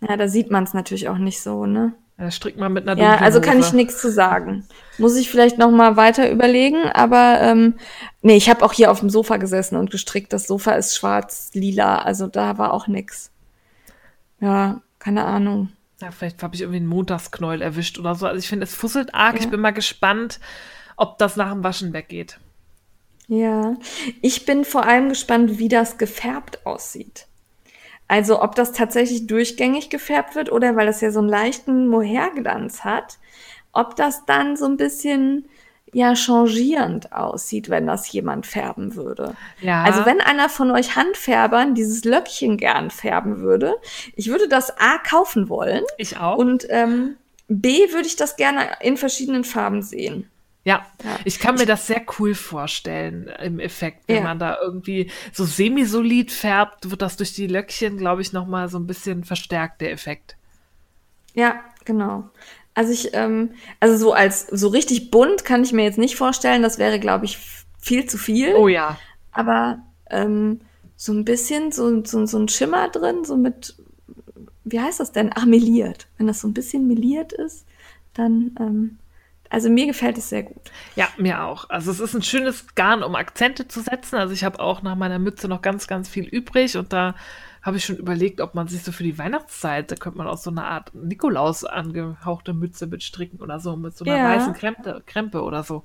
Ja, 0.00 0.16
da 0.16 0.26
sieht 0.26 0.50
man 0.50 0.64
es 0.64 0.74
natürlich 0.74 1.08
auch 1.08 1.18
nicht 1.18 1.42
so, 1.42 1.66
ne? 1.66 1.92
Ja, 2.18 2.30
strickt 2.30 2.58
man 2.58 2.72
mit 2.72 2.88
einer 2.88 3.00
Ja, 3.00 3.16
also 3.16 3.40
kann 3.40 3.58
ich 3.58 3.72
nichts 3.72 4.00
zu 4.00 4.10
sagen. 4.10 4.64
Muss 4.98 5.16
ich 5.16 5.30
vielleicht 5.30 5.58
noch 5.58 5.70
mal 5.70 5.96
weiter 5.96 6.30
überlegen, 6.30 6.84
aber 6.92 7.40
ähm, 7.40 7.74
nee, 8.20 8.36
ich 8.36 8.48
habe 8.48 8.64
auch 8.64 8.72
hier 8.72 8.90
auf 8.90 9.00
dem 9.00 9.10
Sofa 9.10 9.38
gesessen 9.38 9.76
und 9.76 9.90
gestrickt. 9.90 10.32
Das 10.32 10.46
Sofa 10.46 10.72
ist 10.72 10.96
schwarz-lila, 10.96 11.98
also 11.98 12.26
da 12.26 12.58
war 12.58 12.74
auch 12.74 12.86
nix. 12.86 13.30
Ja, 14.40 14.82
keine 14.98 15.24
Ahnung. 15.24 15.70
Ja, 16.00 16.10
vielleicht 16.10 16.42
habe 16.42 16.54
ich 16.54 16.60
irgendwie 16.60 16.78
einen 16.78 16.86
Montagsknäuel 16.86 17.62
erwischt 17.62 17.98
oder 17.98 18.14
so. 18.14 18.26
Also 18.26 18.38
ich 18.38 18.48
finde, 18.48 18.64
es 18.64 18.74
fusselt 18.74 19.14
arg. 19.14 19.36
Ja. 19.36 19.40
Ich 19.40 19.50
bin 19.50 19.60
mal 19.60 19.70
gespannt, 19.70 20.40
ob 20.96 21.18
das 21.18 21.36
nach 21.36 21.52
dem 21.52 21.64
Waschen 21.64 21.92
weggeht. 21.92 22.38
Ja, 23.28 23.76
ich 24.20 24.44
bin 24.44 24.64
vor 24.64 24.84
allem 24.84 25.08
gespannt, 25.08 25.58
wie 25.58 25.68
das 25.68 25.98
gefärbt 25.98 26.66
aussieht. 26.66 27.26
Also 28.08 28.42
ob 28.42 28.54
das 28.54 28.72
tatsächlich 28.72 29.26
durchgängig 29.26 29.88
gefärbt 29.88 30.34
wird 30.34 30.52
oder 30.52 30.76
weil 30.76 30.86
das 30.86 31.00
ja 31.00 31.10
so 31.10 31.20
einen 31.20 31.28
leichten 31.28 31.88
Moherglanz 31.88 32.84
hat, 32.84 33.18
ob 33.72 33.96
das 33.96 34.26
dann 34.26 34.56
so 34.56 34.66
ein 34.66 34.76
bisschen 34.76 35.48
ja 35.94 36.14
changierend 36.16 37.12
aussieht, 37.12 37.68
wenn 37.68 37.86
das 37.86 38.10
jemand 38.12 38.46
färben 38.46 38.96
würde. 38.96 39.34
Ja. 39.60 39.82
Also 39.84 40.04
wenn 40.06 40.20
einer 40.20 40.48
von 40.48 40.70
euch 40.70 40.96
Handfärbern 40.96 41.74
dieses 41.74 42.04
Löckchen 42.04 42.56
gern 42.56 42.90
färben 42.90 43.40
würde, 43.40 43.76
ich 44.16 44.28
würde 44.28 44.48
das 44.48 44.78
A 44.78 44.98
kaufen 44.98 45.48
wollen. 45.48 45.84
Ich 45.98 46.18
auch. 46.18 46.38
Und 46.38 46.66
ähm, 46.70 47.16
B 47.48 47.92
würde 47.92 48.06
ich 48.06 48.16
das 48.16 48.36
gerne 48.36 48.68
in 48.80 48.96
verschiedenen 48.96 49.44
Farben 49.44 49.82
sehen. 49.82 50.30
Ja, 50.64 50.86
ja, 51.02 51.18
ich 51.24 51.40
kann 51.40 51.56
mir 51.56 51.66
das 51.66 51.88
sehr 51.88 52.02
cool 52.18 52.34
vorstellen 52.34 53.28
im 53.42 53.58
Effekt, 53.58 54.04
wenn 54.06 54.16
ja. 54.16 54.22
man 54.22 54.38
da 54.38 54.58
irgendwie 54.62 55.10
so 55.32 55.44
semisolid 55.44 56.30
färbt, 56.30 56.88
wird 56.88 57.02
das 57.02 57.16
durch 57.16 57.34
die 57.34 57.48
Löckchen, 57.48 57.96
glaube 57.96 58.22
ich, 58.22 58.32
noch 58.32 58.46
mal 58.46 58.68
so 58.68 58.78
ein 58.78 58.86
bisschen 58.86 59.24
verstärkt 59.24 59.80
der 59.80 59.90
Effekt. 59.90 60.36
Ja, 61.34 61.60
genau. 61.84 62.30
Also 62.74 62.92
ich, 62.92 63.10
ähm, 63.12 63.50
also 63.80 63.96
so 63.96 64.12
als 64.12 64.46
so 64.46 64.68
richtig 64.68 65.10
bunt 65.10 65.44
kann 65.44 65.62
ich 65.62 65.72
mir 65.72 65.84
jetzt 65.84 65.98
nicht 65.98 66.16
vorstellen. 66.16 66.62
Das 66.62 66.78
wäre, 66.78 67.00
glaube 67.00 67.24
ich, 67.24 67.38
viel 67.78 68.06
zu 68.06 68.16
viel. 68.16 68.54
Oh 68.54 68.68
ja. 68.68 68.98
Aber 69.32 69.80
ähm, 70.10 70.60
so 70.96 71.12
ein 71.12 71.24
bisschen 71.24 71.72
so, 71.72 72.04
so, 72.04 72.24
so 72.26 72.38
ein 72.38 72.48
Schimmer 72.48 72.88
drin, 72.88 73.24
so 73.24 73.36
mit, 73.36 73.74
wie 74.64 74.80
heißt 74.80 75.00
das 75.00 75.12
denn? 75.12 75.30
Ach, 75.34 75.44
meliert. 75.44 76.06
Wenn 76.16 76.28
das 76.28 76.40
so 76.40 76.48
ein 76.48 76.54
bisschen 76.54 76.86
meliert 76.86 77.32
ist, 77.32 77.66
dann 78.14 78.54
ähm, 78.60 78.98
also 79.52 79.68
mir 79.68 79.86
gefällt 79.86 80.16
es 80.16 80.30
sehr 80.30 80.44
gut. 80.44 80.72
Ja, 80.96 81.08
mir 81.18 81.44
auch. 81.44 81.68
Also 81.68 81.90
es 81.90 82.00
ist 82.00 82.14
ein 82.14 82.22
schönes 82.22 82.74
Garn, 82.74 83.02
um 83.02 83.14
Akzente 83.14 83.68
zu 83.68 83.82
setzen. 83.82 84.16
Also 84.16 84.32
ich 84.32 84.44
habe 84.44 84.58
auch 84.60 84.80
nach 84.80 84.96
meiner 84.96 85.18
Mütze 85.18 85.46
noch 85.46 85.60
ganz, 85.60 85.86
ganz 85.86 86.08
viel 86.08 86.24
übrig 86.24 86.78
und 86.78 86.94
da 86.94 87.14
habe 87.60 87.76
ich 87.76 87.84
schon 87.84 87.98
überlegt, 87.98 88.40
ob 88.40 88.54
man 88.54 88.66
sich 88.66 88.82
so 88.82 88.92
für 88.92 89.02
die 89.02 89.18
Weihnachtszeit, 89.18 89.90
da 89.90 89.96
könnte 89.96 90.16
man 90.16 90.26
auch 90.26 90.38
so 90.38 90.48
eine 90.48 90.64
Art 90.64 90.94
Nikolaus 90.94 91.64
angehauchte 91.64 92.54
Mütze 92.54 92.86
mitstricken 92.86 93.40
oder 93.40 93.60
so, 93.60 93.76
mit 93.76 93.94
so 93.94 94.06
einer 94.06 94.16
ja. 94.16 94.34
weißen 94.34 94.54
Krempe, 94.54 95.02
Krempe 95.04 95.42
oder 95.42 95.62
so. 95.62 95.84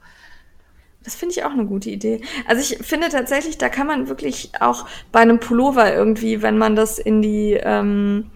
Das 1.04 1.16
finde 1.16 1.36
ich 1.36 1.44
auch 1.44 1.52
eine 1.52 1.66
gute 1.66 1.90
Idee. 1.90 2.22
Also 2.48 2.62
ich 2.62 2.86
finde 2.86 3.10
tatsächlich, 3.10 3.58
da 3.58 3.68
kann 3.68 3.86
man 3.86 4.08
wirklich 4.08 4.52
auch 4.62 4.88
bei 5.12 5.20
einem 5.20 5.42
Pullover 5.42 5.94
irgendwie, 5.94 6.42
wenn 6.42 6.58
man 6.58 6.78
das 6.78 7.00
in 7.00 7.22
die 7.22 7.60
ähm, 7.62 8.32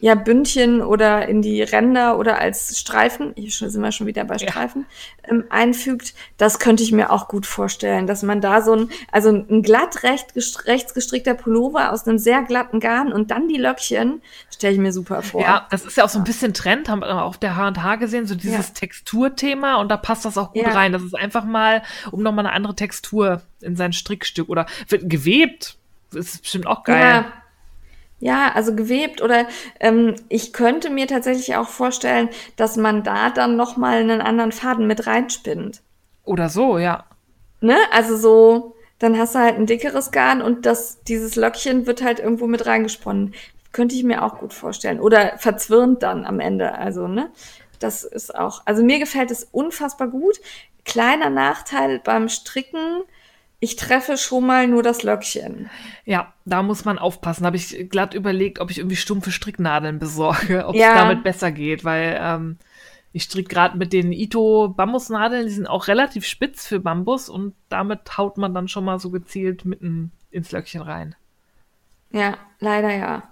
ja, 0.00 0.14
Bündchen 0.14 0.80
oder 0.80 1.26
in 1.26 1.42
die 1.42 1.62
Ränder 1.62 2.18
oder 2.18 2.38
als 2.38 2.78
Streifen, 2.78 3.32
hier 3.36 3.50
sind 3.50 3.82
wir 3.82 3.90
schon 3.90 4.06
wieder 4.06 4.24
bei 4.24 4.38
Streifen, 4.38 4.86
ja. 5.24 5.30
ähm, 5.32 5.44
einfügt, 5.50 6.14
das 6.36 6.58
könnte 6.60 6.82
ich 6.82 6.92
mir 6.92 7.10
auch 7.10 7.26
gut 7.26 7.46
vorstellen, 7.46 8.06
dass 8.06 8.22
man 8.22 8.40
da 8.40 8.62
so 8.62 8.74
ein, 8.74 8.90
also 9.10 9.30
ein 9.30 9.62
glatt 9.62 10.04
recht, 10.04 10.34
rechts 10.66 10.94
gestrickter 10.94 11.34
Pullover 11.34 11.92
aus 11.92 12.06
einem 12.06 12.18
sehr 12.18 12.42
glatten 12.42 12.78
Garn 12.78 13.12
und 13.12 13.30
dann 13.30 13.48
die 13.48 13.56
Löckchen, 13.56 14.22
stelle 14.50 14.74
ich 14.74 14.78
mir 14.78 14.92
super 14.92 15.22
vor. 15.22 15.40
Ja, 15.40 15.66
das 15.70 15.84
ist 15.84 15.96
ja 15.96 16.04
auch 16.04 16.08
so 16.08 16.18
ein 16.18 16.24
bisschen 16.24 16.54
Trend, 16.54 16.88
haben 16.88 17.00
wir 17.00 17.24
auf 17.24 17.38
der 17.38 17.56
H&H 17.56 17.96
gesehen, 17.96 18.26
so 18.26 18.36
dieses 18.36 18.68
ja. 18.68 18.74
Texturthema 18.74 19.76
und 19.76 19.88
da 19.88 19.96
passt 19.96 20.24
das 20.24 20.38
auch 20.38 20.52
gut 20.52 20.62
ja. 20.62 20.70
rein. 20.70 20.92
Das 20.92 21.02
ist 21.02 21.14
einfach 21.14 21.44
mal, 21.44 21.82
um 22.12 22.22
nochmal 22.22 22.46
eine 22.46 22.54
andere 22.54 22.76
Textur 22.76 23.42
in 23.60 23.74
sein 23.74 23.92
Strickstück 23.92 24.48
oder 24.48 24.66
wird 24.88 25.10
gewebt, 25.10 25.76
ist 26.14 26.42
bestimmt 26.42 26.66
auch 26.66 26.84
geil. 26.84 27.24
Ja. 27.24 27.32
Ja, 28.20 28.52
also 28.52 28.74
gewebt 28.74 29.22
oder 29.22 29.46
ähm, 29.78 30.16
ich 30.28 30.52
könnte 30.52 30.90
mir 30.90 31.06
tatsächlich 31.06 31.54
auch 31.54 31.68
vorstellen, 31.68 32.28
dass 32.56 32.76
man 32.76 33.04
da 33.04 33.30
dann 33.30 33.56
noch 33.56 33.76
mal 33.76 33.98
einen 33.98 34.20
anderen 34.20 34.50
Faden 34.50 34.88
mit 34.88 35.06
reinspinnt. 35.06 35.82
Oder 36.24 36.48
so, 36.48 36.78
ja. 36.78 37.04
Ne? 37.60 37.76
Also 37.92 38.16
so, 38.16 38.74
dann 38.98 39.16
hast 39.18 39.34
du 39.34 39.38
halt 39.38 39.56
ein 39.56 39.66
dickeres 39.66 40.10
Garn 40.10 40.42
und 40.42 40.66
das 40.66 41.02
dieses 41.04 41.36
Löckchen 41.36 41.86
wird 41.86 42.02
halt 42.02 42.18
irgendwo 42.18 42.46
mit 42.46 42.66
reingesponnen. 42.66 43.34
Könnte 43.70 43.94
ich 43.94 44.02
mir 44.02 44.24
auch 44.24 44.38
gut 44.38 44.52
vorstellen. 44.52 44.98
Oder 44.98 45.38
verzwirnt 45.38 46.02
dann 46.02 46.24
am 46.24 46.40
Ende. 46.40 46.72
Also 46.74 47.06
ne, 47.06 47.30
das 47.78 48.02
ist 48.02 48.34
auch. 48.34 48.62
Also 48.64 48.82
mir 48.82 48.98
gefällt 48.98 49.30
es 49.30 49.44
unfassbar 49.44 50.08
gut. 50.08 50.40
Kleiner 50.84 51.30
Nachteil 51.30 52.00
beim 52.00 52.28
Stricken 52.28 53.02
ich 53.60 53.76
treffe 53.76 54.16
schon 54.16 54.46
mal 54.46 54.68
nur 54.68 54.82
das 54.82 55.02
Löckchen. 55.02 55.68
Ja, 56.04 56.32
da 56.44 56.62
muss 56.62 56.84
man 56.84 56.98
aufpassen. 56.98 57.44
Habe 57.44 57.56
ich 57.56 57.88
glatt 57.90 58.14
überlegt, 58.14 58.60
ob 58.60 58.70
ich 58.70 58.78
irgendwie 58.78 58.96
stumpfe 58.96 59.32
Stricknadeln 59.32 59.98
besorge, 59.98 60.66
ob 60.66 60.74
es 60.74 60.80
ja. 60.80 60.94
damit 60.94 61.24
besser 61.24 61.50
geht, 61.50 61.84
weil 61.84 62.18
ähm, 62.20 62.58
ich 63.12 63.24
stricke 63.24 63.48
gerade 63.48 63.76
mit 63.76 63.92
den 63.92 64.12
Ito 64.12 64.68
Bambusnadeln, 64.68 65.46
die 65.46 65.52
sind 65.52 65.66
auch 65.66 65.88
relativ 65.88 66.24
spitz 66.24 66.66
für 66.66 66.78
Bambus 66.78 67.28
und 67.28 67.54
damit 67.68 68.16
haut 68.16 68.38
man 68.38 68.54
dann 68.54 68.68
schon 68.68 68.84
mal 68.84 69.00
so 69.00 69.10
gezielt 69.10 69.64
mitten 69.64 70.12
ins 70.30 70.52
Löckchen 70.52 70.82
rein. 70.82 71.16
Ja, 72.12 72.38
leider 72.60 72.94
ja. 72.94 73.24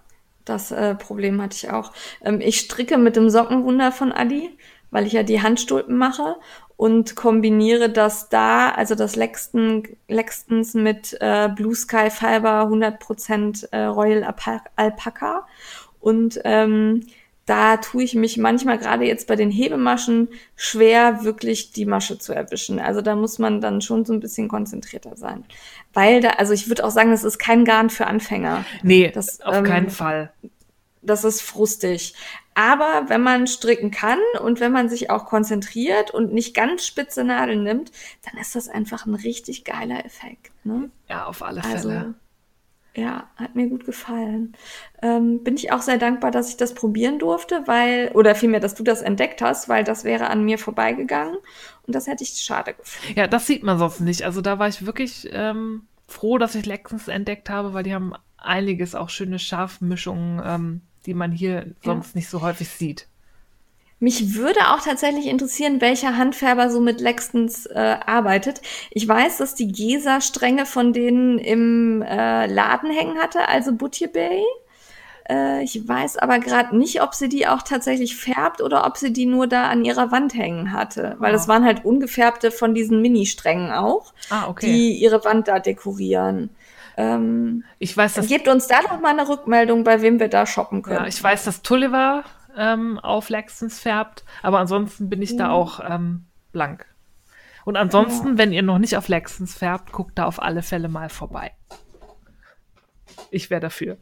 Das 0.45 0.71
äh, 0.71 0.95
Problem 0.95 1.43
hatte 1.43 1.57
ich 1.57 1.71
auch. 1.71 1.93
Ähm, 2.23 2.41
ich 2.41 2.61
stricke 2.61 2.99
mit 2.99 3.17
dem 3.17 3.31
Sockenwunder 3.31 3.93
von 3.93 4.13
Adi, 4.13 4.57
weil 4.91 5.07
ich 5.07 5.13
ja 5.13 5.23
die 5.23 5.43
Handstulpen 5.43 5.97
mache 5.97 6.37
und 6.77 7.17
kombiniere 7.17 7.89
das 7.91 8.29
da, 8.29 8.71
also 8.71 8.95
das 8.95 9.17
Lexton, 9.17 9.85
Lextons 10.09 10.75
mit 10.75 11.17
äh, 11.21 11.49
Blue 11.49 11.75
Sky 11.75 12.11
Fiber 12.11 12.69
100% 12.69 13.69
äh, 13.73 13.85
Royal 13.85 14.35
Alpaca 14.77 15.47
und 16.01 16.41
ähm, 16.45 17.07
da 17.47 17.77
tue 17.77 18.03
ich 18.03 18.15
mich 18.15 18.37
manchmal 18.37 18.77
gerade 18.77 19.05
jetzt 19.05 19.29
bei 19.29 19.37
den 19.37 19.51
Hebemaschen 19.51 20.29
schwer, 20.57 21.23
wirklich 21.23 21.71
die 21.71 21.87
Masche 21.87 22.19
zu 22.19 22.33
erwischen. 22.33 22.81
Also 22.81 23.03
da 23.03 23.15
muss 23.15 23.39
man 23.39 23.61
dann 23.61 23.81
schon 23.81 24.05
so 24.05 24.13
ein 24.13 24.19
bisschen 24.19 24.49
konzentrierter 24.49 25.17
sein. 25.17 25.45
Weil 25.93 26.21
da, 26.21 26.31
also 26.31 26.53
ich 26.53 26.69
würde 26.69 26.85
auch 26.85 26.91
sagen, 26.91 27.13
das 27.13 27.23
ist 27.23 27.39
kein 27.39 27.65
Garn 27.65 27.89
für 27.89 28.09
Anfänger. 28.09 28.65
Nee, 28.83 29.13
das, 29.15 29.41
auf 29.41 29.57
ähm, 29.59 29.65
keinen 29.65 29.91
Fall. 29.91 30.33
Das 31.03 31.23
ist 31.23 31.41
frustig 31.41 32.15
Aber 32.59 33.05
wenn 33.09 33.23
man 33.23 33.47
stricken 33.47 33.91
kann 33.91 34.19
und 34.43 34.61
wenn 34.61 34.73
man 34.73 34.89
sich 34.89 35.11
auch 35.11 35.27
konzentriert 35.27 36.11
und 36.11 36.33
nicht 36.33 36.55
ganz 36.55 36.87
spitze 36.87 37.23
Nadeln 37.23 37.63
nimmt, 37.63 37.93
dann 38.25 38.41
ist 38.41 38.57
das 38.57 38.69
einfach 38.69 39.05
ein 39.05 39.15
richtig 39.15 39.65
geiler 39.65 40.05
Effekt. 40.07 40.51
Ne? 40.65 40.91
Ja, 41.09 41.27
auf 41.27 41.43
alle 41.43 41.63
Also, 41.63 41.91
Fälle. 41.91 42.15
ja, 42.95 43.29
hat 43.37 43.55
mir 43.57 43.69
gut 43.69 43.85
gefallen. 43.85 44.57
Ähm, 45.03 45.45
bin 45.45 45.57
ich 45.57 45.71
auch 45.71 45.83
sehr 45.83 45.99
dankbar, 45.99 46.31
dass 46.31 46.49
ich 46.49 46.57
das 46.57 46.73
probieren 46.73 47.19
durfte, 47.19 47.63
weil, 47.67 48.11
oder 48.15 48.35
vielmehr, 48.35 48.61
dass 48.61 48.75
du 48.75 48.83
das 48.83 49.03
entdeckt 49.03 49.43
hast, 49.43 49.69
weil 49.69 49.85
das 49.85 50.05
wäre 50.05 50.29
an 50.31 50.43
mir 50.43 50.59
vorbeigegangen 50.59 51.37
und 51.87 51.95
das 51.95 52.07
hätte 52.07 52.25
ich 52.25 52.31
schade 52.41 52.73
gefunden. 52.73 53.19
Ja, 53.19 53.27
das 53.27 53.47
sieht 53.47 53.65
man 53.65 53.79
sonst 53.79 54.01
nicht. 54.01 54.23
Also 54.23 54.41
da 54.41 54.59
war 54.59 54.69
ich 54.69 54.87
wirklich 54.87 55.29
ähm, 55.31 55.87
froh, 56.09 56.39
dass 56.39 56.55
ich 56.55 56.65
Lexens 56.65 57.09
entdeckt 57.09 57.51
habe, 57.51 57.75
weil 57.75 57.83
die 57.83 57.93
haben 57.95 58.15
einiges 58.39 58.95
auch 58.95 59.11
schöne 59.11 59.39
Scharfmischungen, 59.39 60.41
ähm, 60.43 60.81
die 61.07 61.15
man 61.15 61.33
hier 61.33 61.67
sonst 61.85 62.15
nicht 62.17 62.29
so 62.29 62.43
häufig 62.43 62.69
sieht. 62.69 63.07
Mich 63.99 64.35
würde 64.35 64.61
auch 64.75 64.83
tatsächlich 64.83 65.27
interessieren, 65.27 65.81
welcher 65.81 66.19
Handfärber 66.19 66.69
so 66.69 66.81
mit 66.81 67.01
Lextons 67.01 67.65
äh, 67.65 67.97
arbeitet. 68.05 68.61
Ich 68.91 69.09
weiß, 69.09 69.39
dass 69.39 69.55
die 69.55 69.69
Gesa 69.73 70.21
Stränge 70.21 70.67
von 70.67 70.93
denen 70.93 71.39
im 71.39 72.03
äh, 72.03 72.47
Laden 72.47 72.91
hängen 72.91 73.17
hatte, 73.19 73.49
also 73.49 73.73
Butcher 73.73 74.09
Bay. 74.09 74.43
Äh, 75.31 75.65
ich 75.65 75.89
weiß 75.89 76.19
aber 76.19 76.41
gerade 76.41 76.77
nicht, 76.77 77.01
ob 77.01 77.15
sie 77.15 77.31
die 77.31 77.47
auch 77.47 77.63
tatsächlich 77.63 78.17
färbt 78.17 78.61
oder 78.61 78.87
ob 78.87 78.99
sie 78.99 79.15
die 79.15 79.25
nur 79.25 79.47
da 79.47 79.69
an 79.69 79.83
ihrer 79.83 80.13
Wand 80.13 80.35
hängen 80.35 80.73
hatte. 80.73 81.17
Weil 81.19 81.33
das 81.33 81.47
Ah. 81.47 81.49
waren 81.55 81.65
halt 81.65 81.87
ungefärbte 81.87 82.51
von 82.51 82.75
diesen 82.75 83.01
Mini-Strängen 83.01 83.73
auch, 83.73 84.13
Ah, 84.29 84.47
okay. 84.49 84.67
die 84.67 84.93
ihre 84.93 85.25
Wand 85.25 85.49
da 85.49 85.59
dekorieren. 85.59 86.51
Ähm, 86.97 87.65
ich 87.79 87.97
weiß, 87.97 88.15
dass 88.15 88.29
gebt 88.29 88.49
uns 88.49 88.67
da 88.67 88.81
doch 88.83 89.01
mal 89.01 89.11
eine 89.11 89.29
Rückmeldung, 89.29 89.85
bei 89.85 90.01
wem 90.03 90.19
wir 90.19 90.29
da 90.29 90.47
shoppen 90.47 90.83
können. 90.83 91.01
Ja, 91.01 91.07
ich 91.07 91.23
weiß, 91.23 91.45
dass 91.45 91.63
Tulliver 91.63 92.25
ähm, 92.57 92.99
auf 92.99 93.29
Lexens 93.29 93.79
färbt, 93.79 94.25
aber 94.43 94.59
ansonsten 94.59 95.11
bin 95.11 95.21
ich 95.21 95.37
da 95.37 95.51
auch 95.51 95.81
ähm, 95.87 96.25
blank. 96.53 96.87
Und 97.65 97.77
ansonsten, 97.77 98.39
wenn 98.39 98.53
ihr 98.53 98.63
noch 98.63 98.79
nicht 98.79 98.97
auf 98.97 99.09
Lexens 99.09 99.57
färbt, 99.57 99.93
guckt 99.93 100.17
da 100.19 100.25
auf 100.25 100.41
alle 100.41 100.63
Fälle 100.63 100.89
mal 100.89 101.09
vorbei. 101.09 101.53
Ich 103.31 103.51
wäre 103.51 103.61
dafür. 103.61 103.99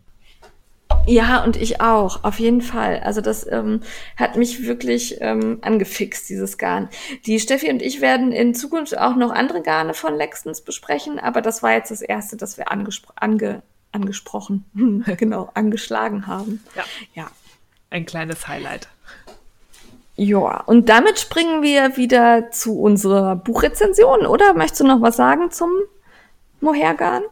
Ja, 1.06 1.44
und 1.44 1.56
ich 1.56 1.80
auch, 1.80 2.24
auf 2.24 2.38
jeden 2.38 2.62
Fall. 2.62 3.00
Also 3.00 3.20
das 3.20 3.46
ähm, 3.50 3.80
hat 4.16 4.36
mich 4.36 4.66
wirklich 4.66 5.18
ähm, 5.20 5.58
angefixt, 5.60 6.28
dieses 6.28 6.56
Garn. 6.56 6.88
Die 7.26 7.38
Steffi 7.40 7.70
und 7.70 7.82
ich 7.82 8.00
werden 8.00 8.32
in 8.32 8.54
Zukunft 8.54 8.96
auch 8.96 9.16
noch 9.16 9.30
andere 9.30 9.60
Garne 9.60 9.92
von 9.92 10.14
Lextons 10.14 10.62
besprechen, 10.62 11.18
aber 11.18 11.42
das 11.42 11.62
war 11.62 11.72
jetzt 11.72 11.90
das 11.90 12.00
erste, 12.00 12.36
das 12.36 12.56
wir 12.56 12.70
angespro 12.70 13.12
ange 13.16 13.62
angesprochen, 13.92 14.64
genau, 15.18 15.50
angeschlagen 15.54 16.26
haben. 16.26 16.64
Ja. 16.74 16.84
Ja. 17.14 17.30
Ein 17.90 18.06
kleines 18.06 18.48
Highlight. 18.48 18.88
Ja, 20.16 20.62
und 20.66 20.88
damit 20.88 21.18
springen 21.18 21.62
wir 21.62 21.96
wieder 21.96 22.50
zu 22.50 22.80
unserer 22.80 23.36
Buchrezension, 23.36 24.26
oder? 24.26 24.54
Möchtest 24.54 24.80
du 24.80 24.86
noch 24.86 25.00
was 25.00 25.16
sagen 25.16 25.50
zum 25.50 25.70
Mohair-Garn? 26.60 27.22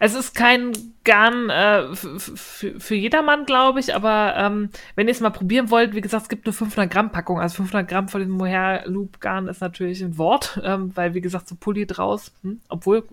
Es 0.00 0.14
ist 0.14 0.34
kein 0.34 0.72
Garn 1.04 1.50
äh, 1.50 1.94
für, 1.94 2.94
jedermann, 2.94 3.44
glaube 3.46 3.80
ich, 3.80 3.94
aber 3.94 4.34
ähm, 4.36 4.70
wenn 4.94 5.08
ihr 5.08 5.12
es 5.12 5.20
mal 5.20 5.30
probieren 5.30 5.70
wollt, 5.70 5.94
wie 5.94 6.00
gesagt, 6.00 6.24
es 6.24 6.28
gibt 6.28 6.46
eine 6.46 6.52
500 6.52 6.90
Gramm 6.90 7.10
Packung. 7.10 7.40
Also 7.40 7.56
500 7.56 7.88
Gramm 7.88 8.08
von 8.08 8.20
dem 8.20 8.30
Mohair 8.30 8.82
Loop 8.86 9.20
Garn 9.20 9.48
ist 9.48 9.60
natürlich 9.60 10.02
ein 10.02 10.18
Wort, 10.18 10.60
ähm, 10.64 10.92
weil 10.94 11.14
wie 11.14 11.20
gesagt, 11.20 11.48
so 11.48 11.54
Pulli 11.58 11.86
draus, 11.86 12.32
hm, 12.42 12.60
obwohl 12.68 13.04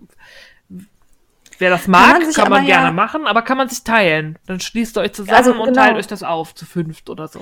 wer 1.58 1.70
das 1.70 1.86
mag, 1.88 2.02
Kann 2.02 2.12
kann 2.12 2.18
man 2.20 2.22
man, 2.22 2.30
sich 2.32 2.38
aber 2.44 2.60
gerne 2.62 2.86
ja- 2.88 2.92
machen, 2.92 3.26
aber 3.26 3.42
kann 3.42 3.56
man 3.56 3.68
sich 3.68 3.82
teilen. 3.82 4.38
Dann 4.46 4.60
schließt 4.60 4.98
ihr 4.98 5.00
euch 5.02 5.12
zusammen 5.12 5.36
Also, 5.38 5.52
und 5.54 5.64
genau. 5.68 5.82
teilt 5.82 5.96
euch 5.96 6.06
das 6.06 6.22
auf 6.22 6.54
zu 6.54 6.66
fünft 6.66 7.08
oder 7.10 7.28
so. 7.28 7.40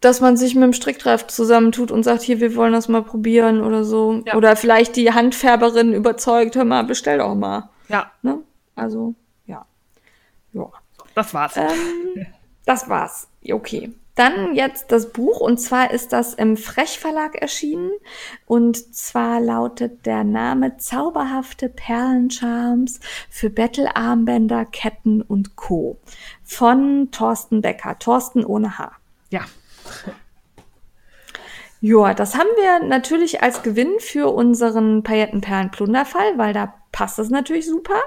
dass 0.00 0.20
man 0.20 0.36
sich 0.36 0.54
mit 0.56 0.64
dem 0.64 0.72
Stricktreff 0.72 1.28
zusammentut 1.28 1.92
und 1.92 2.02
sagt, 2.02 2.22
hier, 2.22 2.40
wir 2.40 2.56
wollen 2.56 2.72
das 2.72 2.88
mal 2.88 3.02
probieren 3.02 3.60
oder 3.60 3.84
so. 3.84 4.22
Ja. 4.26 4.34
Oder 4.34 4.56
vielleicht 4.56 4.96
die 4.96 5.12
Handfärberin 5.12 5.92
überzeugt, 5.92 6.56
hör 6.56 6.64
mal, 6.64 6.82
bestell 6.82 7.18
doch 7.18 7.34
mal. 7.36 7.68
Ja, 7.88 8.10
Ne? 8.22 8.42
Also, 8.74 9.14
ja. 9.46 9.66
Ja. 10.52 10.70
das 11.14 11.34
war's. 11.34 11.56
Ähm, 11.56 12.26
das 12.64 12.88
war's. 12.88 13.28
Okay. 13.50 13.92
Dann 14.14 14.54
jetzt 14.54 14.92
das 14.92 15.10
Buch 15.10 15.40
und 15.40 15.58
zwar 15.58 15.90
ist 15.90 16.12
das 16.12 16.34
im 16.34 16.58
Frech 16.58 16.98
Verlag 16.98 17.34
erschienen 17.36 17.92
und 18.44 18.94
zwar 18.94 19.40
lautet 19.40 20.04
der 20.04 20.22
Name 20.22 20.76
Zauberhafte 20.76 21.70
Perlencharms 21.70 23.00
für 23.30 23.48
Bettelarmbänder, 23.48 24.66
Ketten 24.66 25.22
und 25.22 25.56
Co. 25.56 25.96
von 26.44 27.08
Thorsten 27.10 27.62
Becker. 27.62 27.98
Thorsten 27.98 28.44
ohne 28.44 28.76
Haar. 28.76 28.96
Ja, 29.30 29.46
Ja, 31.84 32.14
das 32.14 32.36
haben 32.36 32.48
wir 32.54 32.86
natürlich 32.86 33.42
als 33.42 33.64
Gewinn 33.64 33.98
für 33.98 34.32
unseren 34.32 35.02
Paillettenperlen-Plunderfall, 35.02 36.38
weil 36.38 36.52
da 36.52 36.74
passt 36.92 37.18
es 37.18 37.28
natürlich 37.28 37.66
super. 37.66 37.98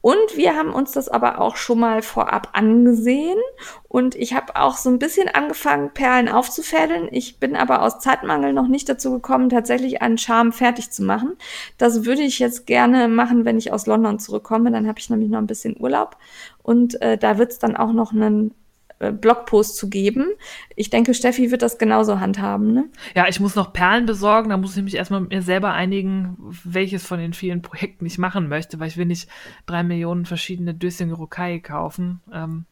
Und 0.00 0.36
wir 0.36 0.54
haben 0.54 0.72
uns 0.72 0.92
das 0.92 1.08
aber 1.08 1.40
auch 1.40 1.56
schon 1.56 1.80
mal 1.80 2.02
vorab 2.02 2.50
angesehen. 2.52 3.40
Und 3.88 4.14
ich 4.14 4.34
habe 4.34 4.54
auch 4.54 4.76
so 4.76 4.88
ein 4.88 5.00
bisschen 5.00 5.28
angefangen, 5.28 5.90
Perlen 5.92 6.28
aufzufädeln. 6.28 7.08
Ich 7.10 7.40
bin 7.40 7.56
aber 7.56 7.82
aus 7.82 7.98
Zeitmangel 7.98 8.52
noch 8.52 8.68
nicht 8.68 8.88
dazu 8.88 9.10
gekommen, 9.10 9.48
tatsächlich 9.48 10.00
einen 10.00 10.18
Charme 10.18 10.52
fertig 10.52 10.92
zu 10.92 11.02
machen. 11.02 11.36
Das 11.76 12.04
würde 12.04 12.22
ich 12.22 12.38
jetzt 12.38 12.68
gerne 12.68 13.08
machen, 13.08 13.44
wenn 13.44 13.58
ich 13.58 13.72
aus 13.72 13.86
London 13.86 14.20
zurückkomme. 14.20 14.70
Dann 14.70 14.86
habe 14.86 15.00
ich 15.00 15.10
nämlich 15.10 15.28
noch 15.28 15.38
ein 15.38 15.48
bisschen 15.48 15.76
Urlaub. 15.76 16.16
Und 16.62 17.02
äh, 17.02 17.18
da 17.18 17.36
wird 17.36 17.50
es 17.50 17.58
dann 17.58 17.76
auch 17.76 17.92
noch 17.92 18.12
einen 18.12 18.54
Blogpost 18.98 19.76
zu 19.76 19.88
geben. 19.88 20.26
Ich 20.74 20.90
denke, 20.90 21.14
Steffi 21.14 21.50
wird 21.50 21.62
das 21.62 21.78
genauso 21.78 22.18
handhaben, 22.20 22.72
ne? 22.72 22.84
Ja, 23.14 23.28
ich 23.28 23.38
muss 23.38 23.54
noch 23.54 23.72
Perlen 23.72 24.06
besorgen. 24.06 24.50
Da 24.50 24.56
muss 24.56 24.76
ich 24.76 24.82
mich 24.82 24.96
erstmal 24.96 25.20
mit 25.20 25.30
mir 25.30 25.42
selber 25.42 25.72
einigen, 25.72 26.36
welches 26.64 27.06
von 27.06 27.18
den 27.18 27.32
vielen 27.32 27.62
Projekten 27.62 28.06
ich 28.06 28.18
machen 28.18 28.48
möchte, 28.48 28.80
weil 28.80 28.88
ich 28.88 28.96
will 28.96 29.06
nicht 29.06 29.28
drei 29.66 29.82
Millionen 29.82 30.26
verschiedene 30.26 30.74
Döschen 30.74 31.12
Rokai 31.12 31.60
kaufen. 31.60 32.20
Ähm, 32.32 32.64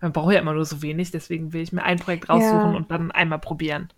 man 0.00 0.12
braucht 0.12 0.34
ja 0.34 0.40
immer 0.40 0.52
nur 0.52 0.64
so 0.64 0.82
wenig, 0.82 1.10
deswegen 1.10 1.52
will 1.52 1.62
ich 1.62 1.72
mir 1.72 1.84
ein 1.84 1.98
Projekt 1.98 2.28
raussuchen 2.28 2.72
Ja. 2.72 2.76
und 2.76 2.90
dann 2.90 3.10
einmal 3.10 3.38
probieren. 3.38 3.88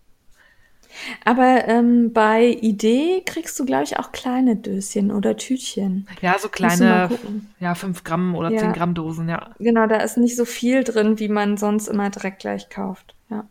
Aber 1.23 1.67
ähm, 1.67 2.13
bei 2.13 2.45
Idee 2.61 3.21
kriegst 3.25 3.59
du, 3.59 3.65
glaube 3.65 3.83
ich, 3.83 3.97
auch 3.99 4.11
kleine 4.11 4.55
Döschen 4.55 5.11
oder 5.11 5.37
Tütchen. 5.37 6.07
Ja, 6.21 6.37
so 6.39 6.49
kleine, 6.49 7.09
ja, 7.59 7.75
5 7.75 8.03
Gramm 8.03 8.35
oder 8.35 8.49
Ja. 8.51 8.59
10 8.59 8.73
Gramm 8.73 8.93
Dosen, 8.93 9.29
ja. 9.29 9.49
Genau, 9.59 9.87
da 9.87 9.97
ist 9.97 10.17
nicht 10.17 10.35
so 10.35 10.45
viel 10.45 10.83
drin, 10.83 11.19
wie 11.19 11.29
man 11.29 11.57
sonst 11.57 11.87
immer 11.87 12.09
direkt 12.09 12.39
gleich 12.39 12.69
kauft. 12.69 13.15
Ja. 13.29 13.45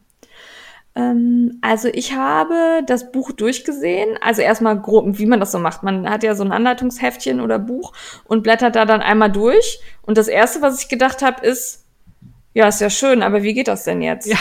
Ähm, 0.96 1.58
also 1.60 1.88
ich 1.88 2.14
habe 2.14 2.82
das 2.86 3.10
Buch 3.12 3.32
durchgesehen. 3.32 4.16
Also 4.20 4.42
erstmal 4.42 4.80
grob, 4.80 5.18
wie 5.18 5.26
man 5.26 5.40
das 5.40 5.52
so 5.52 5.58
macht. 5.58 5.82
Man 5.82 6.08
hat 6.08 6.22
ja 6.22 6.34
so 6.34 6.44
ein 6.44 6.52
Anleitungsheftchen 6.52 7.40
oder 7.40 7.58
Buch 7.58 7.92
und 8.24 8.42
blättert 8.42 8.76
da 8.76 8.84
dann 8.84 9.00
einmal 9.02 9.30
durch. 9.30 9.80
Und 10.02 10.18
das 10.18 10.28
erste, 10.28 10.62
was 10.62 10.80
ich 10.80 10.88
gedacht 10.88 11.22
habe, 11.22 11.44
ist, 11.44 11.84
ja, 12.52 12.68
ist 12.68 12.80
ja 12.80 12.90
schön, 12.90 13.22
aber 13.22 13.42
wie 13.42 13.54
geht 13.54 13.68
das 13.68 13.84
denn 13.84 14.00
jetzt? 14.02 14.26
Ja, 14.26 14.38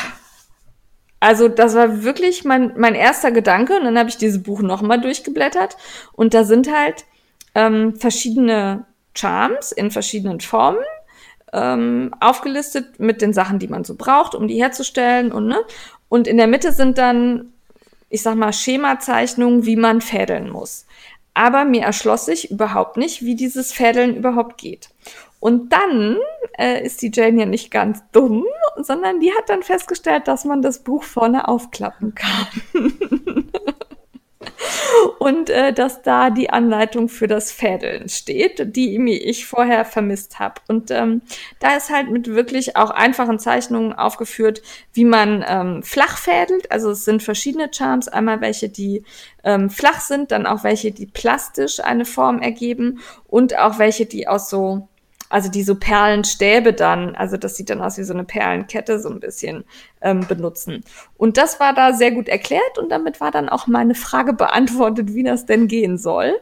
Also 1.23 1.47
das 1.47 1.73
war 1.73 2.03
wirklich 2.03 2.43
mein, 2.43 2.73
mein 2.75 2.95
erster 2.95 3.31
Gedanke 3.31 3.77
und 3.77 3.85
dann 3.85 3.97
habe 3.97 4.09
ich 4.09 4.17
dieses 4.17 4.43
Buch 4.43 4.61
nochmal 4.61 4.99
durchgeblättert 4.99 5.77
und 6.11 6.33
da 6.33 6.43
sind 6.43 6.69
halt 6.69 7.05
ähm, 7.55 7.95
verschiedene 7.95 8.85
Charms 9.15 9.71
in 9.71 9.89
verschiedenen 9.89 10.41
Formen 10.41 10.83
ähm, 11.53 12.13
aufgelistet 12.19 12.99
mit 12.99 13.21
den 13.21 13.31
Sachen, 13.31 13.57
die 13.57 13.69
man 13.69 13.85
so 13.85 13.95
braucht, 13.95 14.35
um 14.35 14.49
die 14.49 14.61
herzustellen 14.61 15.31
und 15.31 15.47
ne 15.47 15.61
und 16.09 16.27
in 16.27 16.35
der 16.35 16.47
Mitte 16.47 16.73
sind 16.73 16.97
dann 16.97 17.53
ich 18.09 18.21
sag 18.21 18.35
mal 18.35 18.51
Schemazeichnungen, 18.51 19.65
wie 19.65 19.77
man 19.77 20.01
fädeln 20.01 20.49
muss. 20.49 20.85
Aber 21.33 21.63
mir 21.63 21.83
erschloss 21.83 22.25
sich 22.25 22.51
überhaupt 22.51 22.97
nicht, 22.97 23.23
wie 23.23 23.35
dieses 23.35 23.71
Fädeln 23.71 24.17
überhaupt 24.17 24.57
geht. 24.57 24.89
Und 25.43 25.73
dann 25.73 26.19
äh, 26.57 26.85
ist 26.85 27.01
die 27.01 27.11
Jane 27.13 27.41
ja 27.41 27.45
nicht 27.45 27.69
ganz 27.69 28.01
dumm, 28.13 28.45
sondern 28.77 29.19
die 29.19 29.33
hat 29.33 29.49
dann 29.49 29.61
festgestellt, 29.61 30.29
dass 30.29 30.45
man 30.45 30.61
das 30.61 30.85
Buch 30.85 31.03
vorne 31.03 31.49
aufklappen 31.49 32.15
kann. 32.15 32.47
Und 35.19 35.49
äh, 35.49 35.73
dass 35.73 36.01
da 36.01 36.29
die 36.29 36.49
Anleitung 36.49 37.09
für 37.09 37.27
das 37.27 37.51
Fädeln 37.51 38.07
steht, 38.07 38.73
die 38.73 38.95
ich 39.21 39.45
vorher 39.45 39.83
vermisst 39.83 40.39
habe. 40.39 40.61
Und 40.69 40.91
ähm, 40.91 41.21
da 41.59 41.75
ist 41.75 41.89
halt 41.89 42.09
mit 42.09 42.27
wirklich 42.27 42.77
auch 42.77 42.89
einfachen 42.89 43.37
Zeichnungen 43.37 43.91
aufgeführt, 43.91 44.61
wie 44.93 45.03
man 45.05 45.43
ähm, 45.45 45.83
flach 45.83 46.17
fädelt. 46.17 46.71
Also 46.71 46.91
es 46.91 47.03
sind 47.03 47.21
verschiedene 47.21 47.69
Charms, 47.69 48.07
einmal 48.07 48.39
welche, 48.39 48.69
die 48.69 49.03
ähm, 49.43 49.69
flach 49.69 49.99
sind, 49.99 50.31
dann 50.31 50.45
auch 50.45 50.63
welche, 50.63 50.93
die 50.93 51.07
plastisch 51.07 51.81
eine 51.81 52.05
Form 52.05 52.39
ergeben 52.39 53.01
und 53.27 53.57
auch 53.57 53.77
welche, 53.77 54.05
die 54.05 54.29
aus 54.29 54.49
so 54.49 54.87
also 55.33 55.49
die 55.49 55.63
so 55.63 55.73
Perlenstäbe 55.73 56.73
dann, 56.73 57.15
also 57.15 57.37
das 57.37 57.57
sieht 57.57 57.71
dann 57.71 57.81
aus 57.81 57.97
wie 57.97 58.03
so 58.03 58.13
eine 58.13 58.23
Perlenkette 58.23 58.99
so 58.99 59.09
ein 59.09 59.19
bisschen 59.19 59.63
ähm, 60.01 60.27
benutzen. 60.27 60.83
Und 61.17 61.37
das 61.37 61.59
war 61.59 61.73
da 61.73 61.93
sehr 61.93 62.11
gut 62.11 62.29
erklärt 62.29 62.77
und 62.77 62.91
damit 62.91 63.19
war 63.19 63.31
dann 63.31 63.49
auch 63.49 63.65
meine 63.65 63.95
Frage 63.95 64.33
beantwortet, 64.33 65.15
wie 65.15 65.23
das 65.23 65.47
denn 65.47 65.67
gehen 65.67 65.97
soll. 65.97 66.33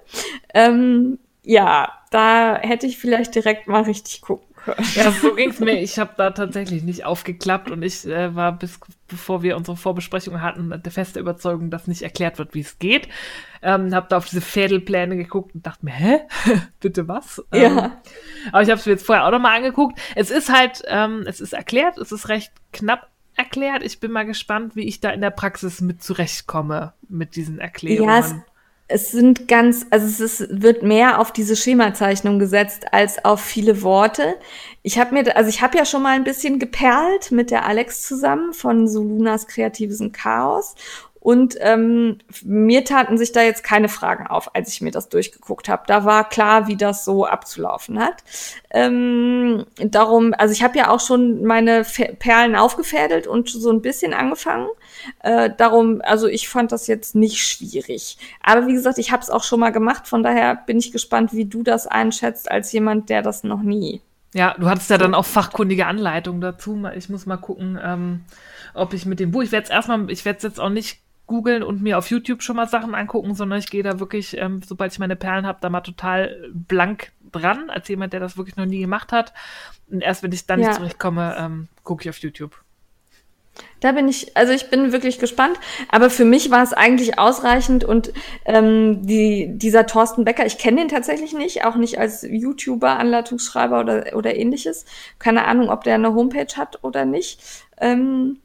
Ähm, 0.53 1.19
ja, 1.43 1.93
da 2.09 2.57
hätte 2.57 2.85
ich 2.85 2.97
vielleicht 2.97 3.33
direkt 3.33 3.67
mal 3.67 3.83
richtig 3.83 4.21
gucken 4.21 4.53
Ja, 4.95 5.11
so 5.13 5.33
ging 5.35 5.51
es 5.51 5.61
mir. 5.61 5.81
Ich 5.81 5.97
habe 5.97 6.11
da 6.17 6.31
tatsächlich 6.31 6.83
nicht 6.83 7.05
aufgeklappt 7.05 7.71
und 7.71 7.83
ich 7.83 8.05
äh, 8.05 8.35
war 8.35 8.51
bis 8.51 8.77
bevor 9.07 9.41
wir 9.41 9.55
unsere 9.55 9.77
Vorbesprechung 9.77 10.41
hatten, 10.41 10.69
der 10.69 10.91
feste 10.91 11.21
Überzeugung, 11.21 11.69
dass 11.69 11.87
nicht 11.87 12.01
erklärt 12.01 12.39
wird, 12.39 12.53
wie 12.53 12.61
es 12.61 12.77
geht. 12.77 13.07
Ähm, 13.63 13.93
habe 13.93 14.07
da 14.09 14.17
auf 14.17 14.27
diese 14.27 14.41
Fädelpläne 14.41 15.15
geguckt 15.17 15.53
und 15.53 15.65
dachte 15.65 15.85
mir, 15.85 15.91
hä? 15.91 16.21
Bitte 16.79 17.07
was? 17.07 17.43
Ja. 17.53 17.85
Ähm, 17.85 17.91
aber 18.51 18.63
ich 18.63 18.69
habe 18.69 18.79
es 18.79 18.85
mir 18.85 18.93
jetzt 18.93 19.05
vorher 19.05 19.25
auch 19.25 19.31
nochmal 19.31 19.57
angeguckt. 19.57 19.99
Es 20.15 20.31
ist 20.31 20.51
halt, 20.51 20.81
ähm, 20.87 21.25
es 21.27 21.41
ist 21.41 21.53
erklärt, 21.53 21.97
es 21.97 22.11
ist 22.11 22.29
recht 22.29 22.51
knapp 22.73 23.09
erklärt. 23.35 23.83
Ich 23.83 23.99
bin 23.99 24.11
mal 24.11 24.25
gespannt, 24.25 24.75
wie 24.75 24.87
ich 24.87 24.99
da 24.99 25.11
in 25.11 25.21
der 25.21 25.29
Praxis 25.29 25.81
mit 25.81 26.03
zurechtkomme 26.03 26.93
mit 27.07 27.35
diesen 27.35 27.59
Erklärungen. 27.59 28.09
Ja, 28.09 28.19
es, 28.19 28.35
es 28.87 29.11
sind 29.11 29.47
ganz, 29.47 29.85
also 29.89 30.05
es 30.05 30.19
ist, 30.19 30.61
wird 30.61 30.83
mehr 30.83 31.19
auf 31.19 31.31
diese 31.31 31.55
Schemazeichnung 31.55 32.39
gesetzt 32.39 32.93
als 32.93 33.23
auf 33.23 33.41
viele 33.41 33.83
Worte. 33.83 34.35
Ich 34.81 34.99
habe 34.99 35.13
mir, 35.13 35.35
also 35.35 35.49
ich 35.49 35.61
habe 35.61 35.77
ja 35.77 35.85
schon 35.85 36.03
mal 36.03 36.15
ein 36.15 36.23
bisschen 36.23 36.59
geperlt 36.59 37.31
mit 37.31 37.51
der 37.51 37.65
Alex 37.65 38.07
zusammen 38.07 38.53
von 38.53 38.87
Solunas 38.87 39.47
kreatives 39.47 40.01
Chaos 40.11 40.75
und 41.21 41.55
ähm, 41.59 42.17
mir 42.43 42.83
taten 42.83 43.15
sich 43.19 43.31
da 43.31 43.43
jetzt 43.43 43.63
keine 43.63 43.89
Fragen 43.89 44.25
auf, 44.25 44.55
als 44.55 44.73
ich 44.73 44.81
mir 44.81 44.89
das 44.89 45.07
durchgeguckt 45.07 45.69
habe. 45.69 45.83
Da 45.85 46.03
war 46.03 46.27
klar, 46.27 46.67
wie 46.67 46.75
das 46.75 47.05
so 47.05 47.27
abzulaufen 47.27 47.99
hat. 47.99 48.23
Ähm, 48.71 49.67
darum, 49.77 50.33
also 50.35 50.51
ich 50.51 50.63
habe 50.63 50.79
ja 50.79 50.89
auch 50.89 50.99
schon 50.99 51.43
meine 51.43 51.85
Perlen 52.17 52.55
aufgefädelt 52.55 53.27
und 53.27 53.49
so 53.49 53.69
ein 53.69 53.83
bisschen 53.83 54.15
angefangen. 54.15 54.67
Äh, 55.19 55.51
darum, 55.55 56.01
also 56.03 56.25
ich 56.27 56.49
fand 56.49 56.71
das 56.71 56.87
jetzt 56.87 57.13
nicht 57.13 57.37
schwierig. 57.37 58.17
Aber 58.41 58.65
wie 58.65 58.73
gesagt, 58.73 58.97
ich 58.97 59.11
habe 59.11 59.21
es 59.21 59.29
auch 59.29 59.43
schon 59.43 59.59
mal 59.59 59.69
gemacht. 59.69 60.07
Von 60.07 60.23
daher 60.23 60.55
bin 60.55 60.79
ich 60.79 60.91
gespannt, 60.91 61.33
wie 61.33 61.45
du 61.45 61.61
das 61.61 61.85
einschätzt 61.85 62.49
als 62.49 62.71
jemand, 62.71 63.09
der 63.11 63.21
das 63.21 63.43
noch 63.43 63.61
nie. 63.61 64.01
Ja, 64.33 64.55
du 64.57 64.67
hattest 64.67 64.89
ja 64.89 64.97
dann 64.97 65.13
auch 65.13 65.25
fachkundige 65.25 65.85
Anleitungen 65.85 66.41
dazu. 66.41 66.81
Ich 66.95 67.09
muss 67.09 67.27
mal 67.27 67.37
gucken, 67.37 67.77
ähm, 67.83 68.21
ob 68.73 68.95
ich 68.95 69.05
mit 69.05 69.19
dem 69.19 69.29
Buch, 69.29 69.43
ich 69.43 69.51
werde 69.51 69.65
es 69.65 69.69
erstmal, 69.69 70.09
ich 70.09 70.25
werde 70.25 70.37
es 70.37 70.43
jetzt 70.43 70.59
auch 70.59 70.69
nicht 70.69 70.99
googeln 71.31 71.63
und 71.63 71.81
mir 71.81 71.97
auf 71.97 72.09
YouTube 72.09 72.43
schon 72.43 72.57
mal 72.57 72.67
Sachen 72.67 72.93
angucken, 72.93 73.33
sondern 73.33 73.57
ich 73.57 73.69
gehe 73.69 73.83
da 73.83 73.99
wirklich, 73.99 74.37
ähm, 74.37 74.61
sobald 74.63 74.91
ich 74.91 74.99
meine 74.99 75.15
Perlen 75.15 75.47
habe, 75.47 75.59
da 75.61 75.69
mal 75.69 75.81
total 75.81 76.51
blank 76.53 77.11
dran, 77.31 77.69
als 77.69 77.87
jemand, 77.87 78.11
der 78.11 78.19
das 78.19 78.37
wirklich 78.37 78.57
noch 78.57 78.65
nie 78.65 78.81
gemacht 78.81 79.13
hat. 79.13 79.33
Und 79.89 80.01
erst 80.01 80.23
wenn 80.23 80.31
ich 80.33 80.45
dann 80.45 80.59
ja. 80.59 80.67
nicht 80.67 80.77
zurechtkomme, 80.77 81.35
ähm, 81.39 81.67
gucke 81.83 82.03
ich 82.03 82.09
auf 82.09 82.17
YouTube. 82.17 82.61
Da 83.79 83.91
bin 83.93 84.07
ich, 84.07 84.35
also 84.35 84.53
ich 84.53 84.69
bin 84.69 84.91
wirklich 84.91 85.19
gespannt. 85.19 85.57
Aber 85.89 86.09
für 86.09 86.25
mich 86.25 86.51
war 86.51 86.63
es 86.63 86.73
eigentlich 86.73 87.17
ausreichend 87.17 87.83
und 87.83 88.11
ähm, 88.45 89.05
die, 89.05 89.47
dieser 89.53 89.85
Thorsten 89.85 90.25
Becker, 90.25 90.45
ich 90.45 90.57
kenne 90.57 90.81
den 90.81 90.89
tatsächlich 90.89 91.33
nicht, 91.33 91.65
auch 91.65 91.75
nicht 91.75 91.97
als 91.97 92.23
YouTuber, 92.23 92.99
Anleitungsschreiber 92.99 93.79
oder, 93.79 94.15
oder 94.15 94.35
ähnliches. 94.35 94.85
Keine 95.17 95.45
Ahnung, 95.45 95.69
ob 95.69 95.83
der 95.83 95.95
eine 95.95 96.13
Homepage 96.13 96.55
hat 96.57 96.83
oder 96.83 97.05
nicht. 97.05 97.39
Ähm, 97.79 98.39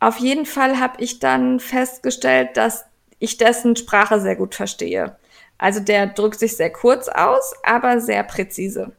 auf 0.00 0.18
jeden 0.18 0.46
Fall 0.46 0.78
habe 0.78 1.02
ich 1.02 1.18
dann 1.18 1.60
festgestellt, 1.60 2.56
dass 2.56 2.84
ich 3.18 3.36
dessen 3.36 3.76
Sprache 3.76 4.20
sehr 4.20 4.36
gut 4.36 4.54
verstehe. 4.54 5.16
Also 5.58 5.80
der 5.80 6.06
drückt 6.06 6.38
sich 6.38 6.56
sehr 6.56 6.70
kurz 6.70 7.08
aus, 7.08 7.52
aber 7.64 8.00
sehr 8.00 8.22
präzise. 8.22 8.92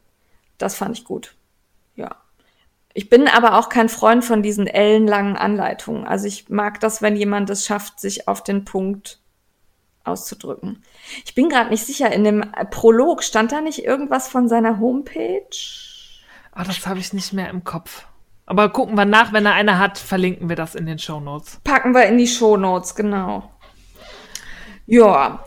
Das 0.58 0.76
fand 0.76 0.98
ich 0.98 1.06
gut. 1.06 1.36
Ja. 1.96 2.18
Ich 2.94 3.10
bin 3.10 3.30
aber 3.30 3.58
auch 3.58 3.70
kein 3.70 3.88
Freund 3.88 4.26
von 4.26 4.44
diesen 4.44 4.68
ellenlangen 4.68 5.38
Anleitungen. 5.38 6.06
Also 6.06 6.28
ich 6.28 6.50
mag 6.50 6.82
das, 6.82 7.02
wenn 7.02 7.16
jemand 7.16 7.50
es 7.50 7.66
schafft, 7.66 8.00
sich 8.02 8.28
auf 8.28 8.44
den 8.44 8.66
Punkt 8.66 9.20
auszudrücken. 10.04 10.84
Ich 11.24 11.34
bin 11.34 11.48
gerade 11.48 11.70
nicht 11.70 11.86
sicher, 11.86 12.12
in 12.12 12.26
dem 12.26 12.52
Prolog 12.72 13.24
stand 13.24 13.54
da 13.54 13.62
nicht 13.62 13.86
irgendwas 13.86 14.28
von 14.28 14.50
seiner 14.50 14.80
Homepage? 14.80 15.50
Ah, 16.52 16.64
das 16.66 16.86
habe 16.86 17.00
ich 17.00 17.14
nicht 17.14 17.32
mehr 17.32 17.50
im 17.50 17.64
Kopf. 17.64 18.06
Aber 18.50 18.70
gucken 18.70 18.98
wir 18.98 19.06
nach, 19.06 19.32
wenn 19.32 19.46
er 19.46 19.54
eine 19.54 19.78
hat, 19.78 20.00
verlinken 20.00 20.50
wir 20.50 20.56
das 20.56 20.74
in 20.74 20.88
den 20.88 20.98
Show 20.98 21.20
Notes. 21.20 21.60
Packen 21.64 21.94
wir 21.94 22.08
in 22.08 22.18
die 22.18 22.26
Show 22.26 22.58
Notes, 22.58 22.96
genau. 22.96 23.52
Ja. 24.88 25.46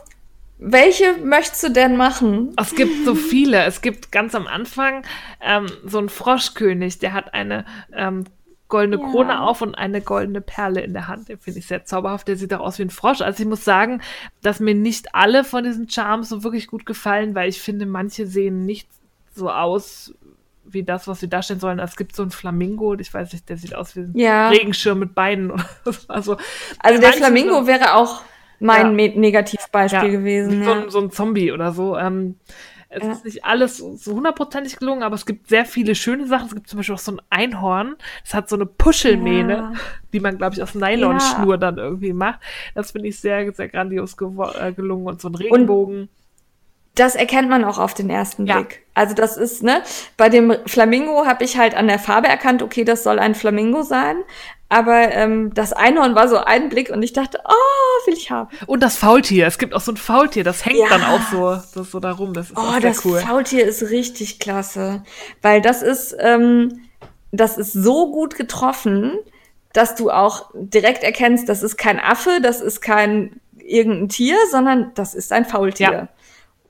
Welche 0.58 1.14
möchtest 1.16 1.64
du 1.64 1.70
denn 1.70 1.96
machen? 1.96 2.54
Es 2.56 2.76
gibt 2.76 3.04
so 3.04 3.16
viele. 3.16 3.64
Es 3.64 3.82
gibt 3.82 4.12
ganz 4.12 4.36
am 4.36 4.46
Anfang 4.46 5.02
ähm, 5.40 5.66
so 5.84 5.98
einen 5.98 6.10
Froschkönig, 6.10 7.00
der 7.00 7.12
hat 7.12 7.34
eine 7.34 7.64
ähm, 7.92 8.22
goldene 8.68 9.02
ja. 9.02 9.10
Krone 9.10 9.40
auf 9.40 9.62
und 9.62 9.74
eine 9.74 10.00
goldene 10.00 10.40
Perle 10.40 10.82
in 10.82 10.92
der 10.92 11.08
Hand. 11.08 11.28
Den 11.28 11.40
finde 11.40 11.58
ich 11.58 11.66
sehr 11.66 11.84
zauberhaft. 11.84 12.28
Der 12.28 12.36
sieht 12.36 12.54
auch 12.54 12.60
aus 12.60 12.78
wie 12.78 12.84
ein 12.84 12.90
Frosch. 12.90 13.20
Also 13.20 13.42
ich 13.42 13.48
muss 13.48 13.64
sagen, 13.64 14.00
dass 14.42 14.60
mir 14.60 14.76
nicht 14.76 15.12
alle 15.12 15.42
von 15.42 15.64
diesen 15.64 15.90
Charms 15.90 16.28
so 16.28 16.44
wirklich 16.44 16.68
gut 16.68 16.86
gefallen, 16.86 17.34
weil 17.34 17.48
ich 17.48 17.60
finde, 17.60 17.84
manche 17.84 18.28
sehen 18.28 18.64
nicht 18.64 18.88
so 19.34 19.50
aus 19.50 20.14
wie 20.64 20.82
das, 20.82 21.08
was 21.08 21.20
sie 21.20 21.28
darstellen 21.28 21.60
sollen. 21.60 21.78
Es 21.78 21.96
gibt 21.96 22.14
so 22.14 22.22
ein 22.22 22.30
Flamingo, 22.30 22.94
ich 22.94 23.12
weiß 23.12 23.32
nicht, 23.32 23.48
der 23.48 23.56
sieht 23.56 23.74
aus 23.74 23.96
wie 23.96 24.00
ein 24.00 24.12
ja. 24.14 24.48
Regenschirm 24.48 24.98
mit 24.98 25.14
Beinen. 25.14 25.52
also, 26.08 26.36
also 26.78 27.00
der 27.00 27.12
Flamingo 27.12 27.66
wäre 27.66 27.94
auch 27.94 28.22
mein 28.58 28.98
ja. 28.98 29.08
Negativbeispiel 29.14 30.04
ja. 30.04 30.08
gewesen. 30.08 30.64
So, 30.64 30.88
so, 30.88 31.00
ein 31.00 31.10
Zombie 31.10 31.52
oder 31.52 31.72
so. 31.72 31.96
Ähm, 31.96 32.36
es 32.94 33.06
ist 33.06 33.24
nicht 33.24 33.44
alles 33.44 33.78
so 33.78 34.12
hundertprozentig 34.12 34.76
gelungen, 34.76 35.02
aber 35.02 35.14
es 35.14 35.24
gibt 35.24 35.48
sehr 35.48 35.64
viele 35.64 35.94
schöne 35.94 36.26
Sachen. 36.26 36.48
Es 36.48 36.54
gibt 36.54 36.68
zum 36.68 36.76
Beispiel 36.76 36.94
auch 36.94 37.00
so 37.00 37.12
ein 37.12 37.22
Einhorn, 37.30 37.96
das 38.22 38.34
hat 38.34 38.48
so 38.50 38.56
eine 38.56 38.66
Puschelmähne, 38.66 39.72
die 40.12 40.20
man, 40.20 40.36
glaube 40.36 40.54
ich, 40.54 40.62
aus 40.62 40.74
Nylonschnur 40.74 41.56
dann 41.56 41.78
irgendwie 41.78 42.12
macht. 42.12 42.40
Das 42.74 42.92
finde 42.92 43.08
ich 43.08 43.18
sehr, 43.18 43.50
sehr 43.52 43.68
grandios 43.68 44.14
äh, 44.60 44.72
gelungen 44.72 45.06
und 45.06 45.20
so 45.20 45.28
ein 45.28 45.34
Regenbogen. 45.34 46.02
Und 46.02 46.08
das 46.94 47.14
erkennt 47.14 47.48
man 47.48 47.64
auch 47.64 47.78
auf 47.78 47.94
den 47.94 48.10
ersten 48.10 48.46
ja. 48.46 48.56
Blick. 48.56 48.82
Also 48.94 49.14
das 49.14 49.36
ist, 49.36 49.62
ne, 49.62 49.82
bei 50.16 50.28
dem 50.28 50.54
Flamingo 50.66 51.24
habe 51.24 51.44
ich 51.44 51.56
halt 51.56 51.74
an 51.74 51.88
der 51.88 51.98
Farbe 51.98 52.28
erkannt, 52.28 52.62
okay, 52.62 52.84
das 52.84 53.02
soll 53.02 53.18
ein 53.18 53.34
Flamingo 53.34 53.82
sein. 53.82 54.16
Aber 54.68 55.12
ähm, 55.12 55.52
das 55.52 55.74
Einhorn 55.74 56.14
war 56.14 56.28
so 56.28 56.38
ein 56.38 56.70
Blick 56.70 56.88
und 56.88 57.02
ich 57.02 57.12
dachte, 57.12 57.38
oh, 57.44 58.06
will 58.06 58.14
ich 58.14 58.30
haben. 58.30 58.48
Und 58.66 58.82
das 58.82 58.96
Faultier, 58.96 59.46
es 59.46 59.58
gibt 59.58 59.74
auch 59.74 59.82
so 59.82 59.92
ein 59.92 59.98
Faultier, 59.98 60.44
das 60.44 60.64
hängt 60.64 60.78
ja. 60.78 60.88
dann 60.88 61.04
auch 61.04 61.20
so, 61.30 61.58
das 61.74 61.90
so 61.90 62.00
da 62.00 62.12
rum. 62.12 62.32
Das 62.32 62.50
ist 62.50 62.56
oh, 62.56 62.80
das 62.80 63.04
cool. 63.04 63.20
Faultier 63.20 63.66
ist 63.66 63.82
richtig 63.90 64.38
klasse. 64.38 65.02
Weil 65.42 65.60
das 65.60 65.82
ist, 65.82 66.16
ähm, 66.18 66.88
das 67.32 67.58
ist 67.58 67.74
so 67.74 68.10
gut 68.12 68.34
getroffen, 68.34 69.18
dass 69.74 69.94
du 69.94 70.10
auch 70.10 70.50
direkt 70.54 71.02
erkennst, 71.02 71.48
das 71.48 71.62
ist 71.62 71.76
kein 71.76 72.00
Affe, 72.00 72.40
das 72.42 72.62
ist 72.62 72.80
kein 72.80 73.40
irgendein 73.58 74.08
Tier, 74.08 74.36
sondern 74.50 74.92
das 74.94 75.14
ist 75.14 75.32
ein 75.32 75.44
Faultier. 75.44 75.92
Ja. 75.92 76.08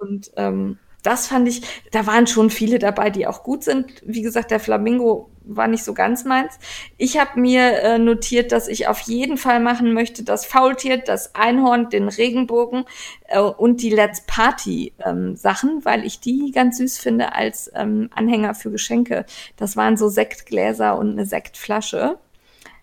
Und 0.03 0.33
ähm, 0.37 0.79
das 1.03 1.27
fand 1.27 1.49
ich, 1.49 1.63
da 1.91 2.07
waren 2.07 2.27
schon 2.27 2.51
viele 2.51 2.79
dabei, 2.79 3.11
die 3.11 3.27
auch 3.27 3.43
gut 3.43 3.65
sind. 3.65 3.87
Wie 4.05 4.23
gesagt, 4.23 4.51
der 4.51 4.61
Flamingo 4.61 5.31
war 5.45 5.67
nicht 5.67 5.83
so 5.83 5.95
ganz 5.95 6.25
meins. 6.25 6.59
Ich 6.97 7.19
habe 7.19 7.41
mir 7.41 7.83
äh, 7.83 7.99
notiert, 7.99 8.53
dass 8.53 8.69
ich 8.69 8.87
auf 8.87 9.01
jeden 9.01 9.37
Fall 9.37 9.59
machen 9.59 9.93
möchte, 9.93 10.23
das 10.23 10.47
Faultier, 10.47 10.99
das 10.99 11.35
Einhorn, 11.35 11.91
den 11.91 12.09
Regenbogen 12.09 12.85
äh, 13.27 13.41
und 13.41 13.83
die 13.83 13.91
Let's 13.91 14.23
Party 14.27 14.93
ähm, 15.05 15.35
Sachen, 15.35 15.85
weil 15.85 16.05
ich 16.05 16.21
die 16.21 16.53
ganz 16.53 16.79
süß 16.79 16.99
finde 16.99 17.35
als 17.35 17.71
ähm, 17.75 18.09
Anhänger 18.15 18.55
für 18.55 18.71
Geschenke. 18.71 19.25
Das 19.57 19.77
waren 19.77 19.97
so 19.97 20.09
Sektgläser 20.09 20.97
und 20.97 21.11
eine 21.11 21.27
Sektflasche 21.27 22.19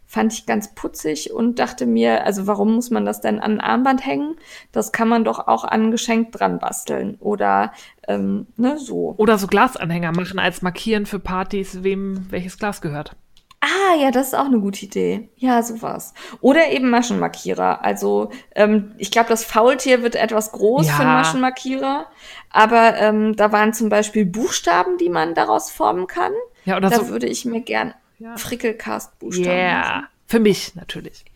fand 0.09 0.33
ich 0.33 0.47
ganz 0.47 0.73
putzig 0.73 1.31
und 1.31 1.59
dachte 1.59 1.85
mir, 1.85 2.25
also 2.25 2.47
warum 2.47 2.73
muss 2.73 2.89
man 2.89 3.05
das 3.05 3.21
denn 3.21 3.39
an 3.39 3.53
ein 3.53 3.61
Armband 3.61 4.03
hängen? 4.03 4.37
Das 4.71 4.91
kann 4.91 5.07
man 5.07 5.23
doch 5.23 5.47
auch 5.47 5.63
an 5.63 5.83
ein 5.83 5.91
Geschenk 5.91 6.31
dran 6.31 6.57
basteln 6.57 7.15
oder 7.19 7.73
ähm, 8.07 8.47
ne, 8.57 8.79
so. 8.79 9.13
Oder 9.17 9.37
so 9.37 9.45
Glasanhänger 9.45 10.11
machen 10.11 10.39
als 10.39 10.63
Markieren 10.63 11.05
für 11.05 11.19
Partys, 11.19 11.83
wem 11.83 12.25
welches 12.31 12.57
Glas 12.57 12.81
gehört. 12.81 13.15
Ah, 13.61 13.95
ja, 14.01 14.09
das 14.09 14.29
ist 14.29 14.33
auch 14.33 14.45
eine 14.45 14.59
gute 14.59 14.83
Idee. 14.83 15.29
Ja, 15.35 15.61
sowas. 15.61 16.15
Oder 16.41 16.71
eben 16.71 16.89
Maschenmarkierer. 16.89 17.85
Also 17.85 18.31
ähm, 18.55 18.93
ich 18.97 19.11
glaube, 19.11 19.29
das 19.29 19.43
Faultier 19.43 20.01
wird 20.01 20.15
etwas 20.15 20.53
groß 20.53 20.87
ja. 20.87 20.93
für 20.93 21.01
einen 21.03 21.13
Maschenmarkierer. 21.13 22.07
Aber 22.49 22.97
ähm, 22.97 23.35
da 23.35 23.51
waren 23.51 23.73
zum 23.73 23.89
Beispiel 23.89 24.25
Buchstaben, 24.25 24.97
die 24.97 25.09
man 25.09 25.35
daraus 25.35 25.69
formen 25.69 26.07
kann. 26.07 26.31
Ja, 26.65 26.77
oder 26.77 26.89
da 26.89 26.95
so 26.95 27.09
würde 27.09 27.27
ich 27.27 27.45
mir 27.45 27.61
gern 27.61 27.93
ja. 28.19 28.37
Frickelcast-Buchstaben. 28.37 29.45
Ja, 29.45 29.53
yeah. 29.53 30.09
für 30.27 30.39
mich 30.39 30.75
natürlich. 30.75 31.25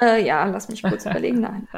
Äh, 0.00 0.24
ja, 0.24 0.46
lass 0.46 0.70
mich 0.70 0.82
kurz 0.82 1.04
überlegen. 1.04 1.40
Nein. 1.40 1.68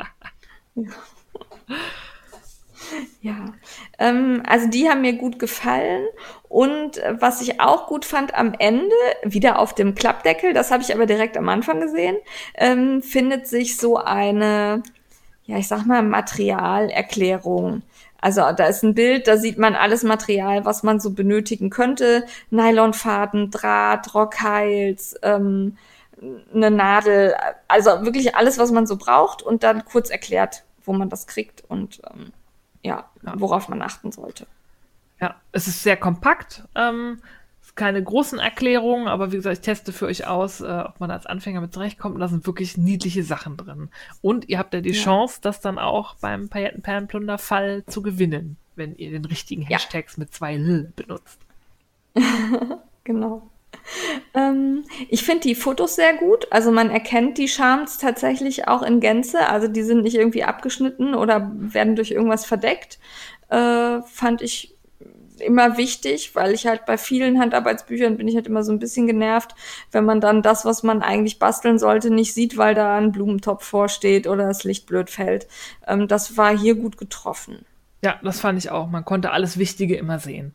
ja. 3.20 3.52
Ähm, 3.98 4.42
also 4.46 4.68
die 4.68 4.88
haben 4.88 5.00
mir 5.00 5.14
gut 5.14 5.38
gefallen. 5.40 6.06
Und 6.48 6.98
äh, 6.98 7.16
was 7.18 7.42
ich 7.42 7.60
auch 7.60 7.88
gut 7.88 8.04
fand 8.04 8.34
am 8.34 8.54
Ende, 8.56 8.94
wieder 9.24 9.58
auf 9.58 9.74
dem 9.74 9.96
Klappdeckel, 9.96 10.52
das 10.52 10.70
habe 10.70 10.84
ich 10.84 10.94
aber 10.94 11.06
direkt 11.06 11.36
am 11.36 11.48
Anfang 11.48 11.80
gesehen, 11.80 12.16
ähm, 12.54 13.02
findet 13.02 13.48
sich 13.48 13.76
so 13.76 13.96
eine, 13.96 14.82
ja, 15.46 15.58
ich 15.58 15.66
sag 15.66 15.84
mal, 15.84 16.04
Materialerklärung. 16.04 17.82
Also 18.24 18.40
da 18.56 18.64
ist 18.64 18.82
ein 18.82 18.94
Bild, 18.94 19.28
da 19.28 19.36
sieht 19.36 19.58
man 19.58 19.74
alles 19.74 20.02
Material, 20.02 20.64
was 20.64 20.82
man 20.82 20.98
so 20.98 21.10
benötigen 21.10 21.68
könnte. 21.68 22.24
Nylonfaden, 22.48 23.50
Draht, 23.50 24.14
Rockheils, 24.14 25.14
ähm, 25.20 25.76
eine 26.54 26.70
Nadel, 26.70 27.34
also 27.68 27.90
wirklich 28.06 28.34
alles, 28.34 28.56
was 28.56 28.72
man 28.72 28.86
so 28.86 28.96
braucht 28.96 29.42
und 29.42 29.62
dann 29.62 29.84
kurz 29.84 30.08
erklärt, 30.08 30.64
wo 30.86 30.94
man 30.94 31.10
das 31.10 31.26
kriegt 31.26 31.64
und 31.68 32.00
ähm, 32.10 32.32
ja, 32.82 33.10
ja, 33.26 33.34
worauf 33.36 33.68
man 33.68 33.82
achten 33.82 34.10
sollte. 34.10 34.46
Ja, 35.20 35.34
es 35.52 35.68
ist 35.68 35.82
sehr 35.82 35.98
kompakt. 35.98 36.62
Ähm, 36.74 37.20
keine 37.74 38.02
großen 38.02 38.38
Erklärungen, 38.38 39.08
aber 39.08 39.32
wie 39.32 39.36
gesagt, 39.36 39.58
ich 39.58 39.64
teste 39.64 39.92
für 39.92 40.06
euch 40.06 40.26
aus, 40.26 40.60
äh, 40.60 40.84
ob 40.86 41.00
man 41.00 41.10
als 41.10 41.26
Anfänger 41.26 41.60
mit 41.60 41.72
zurechtkommt. 41.72 42.14
Und 42.14 42.20
da 42.20 42.28
sind 42.28 42.46
wirklich 42.46 42.76
niedliche 42.76 43.24
Sachen 43.24 43.56
drin. 43.56 43.88
Und 44.22 44.48
ihr 44.48 44.58
habt 44.58 44.74
ja 44.74 44.80
die 44.80 44.90
ja. 44.90 45.02
Chance, 45.02 45.40
das 45.42 45.60
dann 45.60 45.78
auch 45.78 46.14
beim 46.16 46.48
Paillettenperlenplunder-Fall 46.48 47.84
zu 47.86 48.02
gewinnen, 48.02 48.56
wenn 48.76 48.94
ihr 48.96 49.10
den 49.10 49.24
richtigen 49.24 49.62
Hashtags 49.62 50.16
ja. 50.16 50.20
mit 50.20 50.32
zwei 50.32 50.54
L 50.54 50.92
benutzt. 50.94 51.40
genau. 53.04 53.50
Ähm, 54.34 54.84
ich 55.08 55.24
finde 55.24 55.42
die 55.42 55.56
Fotos 55.56 55.96
sehr 55.96 56.14
gut. 56.14 56.46
Also 56.52 56.70
man 56.70 56.90
erkennt 56.90 57.38
die 57.38 57.48
Charms 57.48 57.98
tatsächlich 57.98 58.68
auch 58.68 58.82
in 58.82 59.00
Gänze. 59.00 59.48
Also 59.48 59.66
die 59.66 59.82
sind 59.82 60.02
nicht 60.02 60.14
irgendwie 60.14 60.44
abgeschnitten 60.44 61.14
oder 61.14 61.50
werden 61.54 61.96
durch 61.96 62.12
irgendwas 62.12 62.46
verdeckt. 62.46 63.00
Äh, 63.48 64.00
fand 64.02 64.42
ich 64.42 64.73
immer 65.40 65.76
wichtig, 65.76 66.34
weil 66.34 66.52
ich 66.54 66.66
halt 66.66 66.86
bei 66.86 66.96
vielen 66.96 67.40
Handarbeitsbüchern 67.40 68.16
bin 68.16 68.28
ich 68.28 68.36
halt 68.36 68.46
immer 68.46 68.62
so 68.62 68.72
ein 68.72 68.78
bisschen 68.78 69.06
genervt, 69.06 69.54
wenn 69.90 70.04
man 70.04 70.20
dann 70.20 70.42
das, 70.42 70.64
was 70.64 70.82
man 70.82 71.02
eigentlich 71.02 71.38
basteln 71.38 71.78
sollte, 71.78 72.10
nicht 72.10 72.34
sieht, 72.34 72.56
weil 72.56 72.74
da 72.74 72.96
ein 72.96 73.12
Blumentopf 73.12 73.64
vorsteht 73.64 74.26
oder 74.26 74.46
das 74.46 74.64
Licht 74.64 74.86
blöd 74.86 75.10
fällt. 75.10 75.48
Ähm, 75.86 76.08
das 76.08 76.36
war 76.36 76.56
hier 76.56 76.74
gut 76.74 76.96
getroffen. 76.96 77.64
Ja, 78.02 78.20
das 78.22 78.40
fand 78.40 78.58
ich 78.58 78.70
auch. 78.70 78.88
Man 78.88 79.04
konnte 79.04 79.30
alles 79.30 79.58
Wichtige 79.58 79.96
immer 79.96 80.18
sehen. 80.18 80.54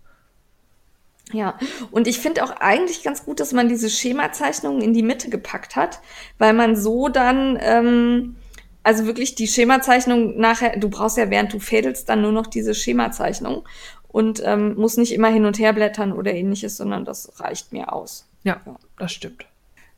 Ja, 1.32 1.60
und 1.92 2.08
ich 2.08 2.20
finde 2.20 2.44
auch 2.44 2.52
eigentlich 2.60 3.04
ganz 3.04 3.24
gut, 3.24 3.40
dass 3.40 3.54
man 3.54 3.70
diese 3.70 3.90
Schemazeichnungen 3.90 4.82
in 4.82 4.94
die 4.94 5.04
Mitte 5.04 5.30
gepackt 5.30 5.76
hat, 5.76 6.00
weil 6.40 6.54
man 6.54 6.76
so 6.76 7.08
dann, 7.08 7.58
ähm, 7.62 8.36
also 8.82 9.06
wirklich 9.06 9.36
die 9.36 9.48
Schemazeichnung 9.48 10.40
nachher, 10.40 10.78
du 10.78 10.90
brauchst 10.90 11.18
ja 11.18 11.30
während 11.30 11.54
du 11.54 11.60
fädelst 11.60 12.10
dann 12.10 12.22
nur 12.22 12.32
noch 12.32 12.48
diese 12.48 12.74
Schemazeichnung 12.74 13.64
und 14.10 14.42
ähm, 14.44 14.76
muss 14.76 14.98
nicht 14.98 15.14
immer 15.14 15.30
hin 15.30 15.46
und 15.46 15.60
her 15.60 15.74
blättern 15.74 16.12
oder 16.12 16.34
ähnliches, 16.34 16.78
sondern 16.78 17.06
das 17.06 17.40
reicht 17.40 17.72
mir 17.72 17.94
aus. 17.94 18.28
Ja, 18.44 18.60
ja. 18.66 18.76
das 18.98 19.12
stimmt. 19.12 19.46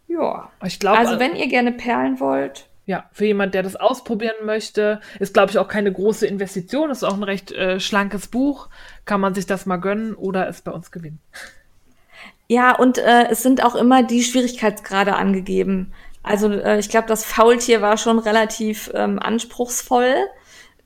Ja, 0.07 0.49
ich 0.63 0.79
glaube. 0.79 0.97
Also 0.97 1.19
wenn 1.19 1.35
ihr 1.35 1.47
gerne 1.47 1.71
Perlen 1.71 2.19
wollt. 2.19 2.67
Ja, 2.87 3.05
für 3.13 3.25
jemand, 3.25 3.53
der 3.53 3.63
das 3.63 3.75
ausprobieren 3.75 4.43
möchte, 4.43 4.99
ist 5.19 5.33
glaube 5.33 5.51
ich 5.51 5.59
auch 5.59 5.67
keine 5.67 5.93
große 5.93 6.27
Investition. 6.27 6.89
Ist 6.89 7.03
auch 7.03 7.13
ein 7.13 7.23
recht 7.23 7.51
äh, 7.51 7.79
schlankes 7.79 8.27
Buch. 8.27 8.67
Kann 9.05 9.21
man 9.21 9.33
sich 9.33 9.45
das 9.45 9.65
mal 9.65 9.77
gönnen 9.77 10.13
oder 10.15 10.47
es 10.49 10.61
bei 10.61 10.71
uns 10.71 10.91
gewinnen. 10.91 11.19
Ja, 12.47 12.75
und 12.75 12.97
äh, 12.97 13.29
es 13.29 13.43
sind 13.43 13.63
auch 13.63 13.75
immer 13.75 14.03
die 14.03 14.23
Schwierigkeitsgrade 14.23 15.15
angegeben. 15.15 15.93
Also 16.23 16.51
äh, 16.51 16.79
ich 16.79 16.89
glaube, 16.89 17.07
das 17.07 17.23
Faultier 17.23 17.81
war 17.81 17.97
schon 17.97 18.19
relativ 18.19 18.91
ähm, 18.93 19.19
anspruchsvoll 19.19 20.15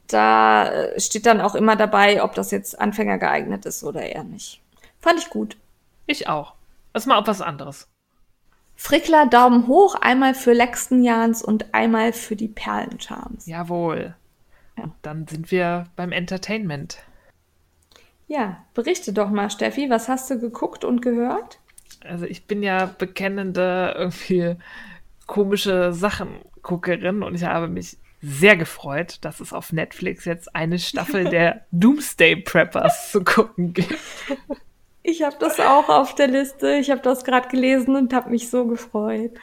da 0.08 0.70
äh, 0.70 1.00
steht 1.00 1.26
dann 1.26 1.42
auch 1.42 1.56
immer 1.56 1.76
dabei, 1.76 2.24
ob 2.24 2.36
das 2.36 2.52
jetzt 2.52 2.80
Anfänger 2.80 3.18
geeignet 3.18 3.66
ist 3.66 3.84
oder 3.84 4.02
eher 4.02 4.24
nicht. 4.24 4.62
Fand 5.00 5.20
ich 5.20 5.30
gut. 5.30 5.58
Ich 6.06 6.28
auch. 6.28 6.54
Ist 6.94 7.08
mal 7.08 7.18
auf 7.18 7.28
was 7.28 7.42
anderes. 7.42 7.88
Frickler 8.76 9.26
Daumen 9.28 9.68
hoch, 9.68 9.96
einmal 9.96 10.34
für 10.34 10.54
Lextenjans 10.54 11.42
und 11.42 11.74
einmal 11.74 12.14
für 12.14 12.36
die 12.36 12.48
Perlencharms. 12.48 13.46
Jawohl. 13.46 14.16
Ja. 14.78 14.92
Dann 15.02 15.28
sind 15.28 15.52
wir 15.52 15.86
beim 15.96 16.12
Entertainment. 16.12 16.98
Ja, 18.28 18.64
berichte 18.74 19.14
doch 19.14 19.30
mal, 19.30 19.50
Steffi, 19.50 19.90
was 19.90 20.10
hast 20.10 20.30
du 20.30 20.40
geguckt 20.40 20.84
und 20.84 21.02
gehört? 21.02 21.60
Also 22.04 22.26
ich 22.26 22.46
bin 22.48 22.64
ja 22.64 22.86
bekennende 22.86 23.94
irgendwie 23.98 24.56
komische 25.28 25.94
Sachenguckerin 25.94 27.24
und 27.24 27.36
ich 27.36 27.44
habe 27.44 27.68
mich 27.68 27.98
sehr 28.22 28.58
gefreut, 28.58 29.20
dass 29.22 29.40
es 29.40 29.54
auf 29.54 29.72
Netflix 29.72 30.26
jetzt 30.26 30.56
eine 30.56 30.80
Staffel 30.80 31.24
der 31.30 31.66
Doomsday 31.72 32.38
Preppers 32.38 33.12
zu 33.12 33.24
gucken 33.24 33.74
gibt. 33.74 33.96
Ich 35.08 35.22
habe 35.22 35.36
das 35.40 35.60
auch 35.60 35.88
auf 35.88 36.16
der 36.16 36.28
Liste. 36.28 36.78
Ich 36.78 36.90
habe 36.90 37.02
das 37.02 37.24
gerade 37.24 37.48
gelesen 37.48 37.96
und 37.96 38.12
habe 38.12 38.32
mich 38.32 38.50
so 38.50 38.66
gefreut. 38.66 39.34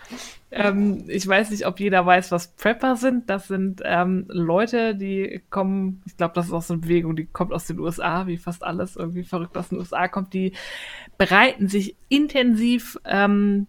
Ähm, 0.51 1.05
ich 1.07 1.27
weiß 1.27 1.51
nicht, 1.51 1.67
ob 1.67 1.79
jeder 1.79 2.05
weiß, 2.05 2.33
was 2.33 2.49
Prepper 2.49 2.97
sind. 2.97 3.31
Das 3.31 3.47
sind 3.47 3.81
ähm, 3.85 4.27
Leute, 4.29 4.97
die 4.97 5.41
kommen, 5.51 6.03
ich 6.05 6.17
glaube, 6.17 6.35
das 6.35 6.47
ist 6.47 6.53
auch 6.53 6.63
so 6.63 6.75
eine 6.75 6.83
Bewegung, 6.83 7.15
die 7.15 7.27
kommt 7.27 7.53
aus 7.53 7.67
den 7.67 7.79
USA, 7.79 8.27
wie 8.27 8.39
fast 8.39 8.65
alles 8.65 8.97
irgendwie 8.97 9.23
verrückt 9.23 9.57
aus 9.57 9.69
den 9.69 9.79
USA 9.79 10.09
kommt. 10.09 10.35
Die 10.35 10.53
bereiten 11.17 11.69
sich 11.69 11.95
intensiv 12.09 12.99
ähm, 13.05 13.69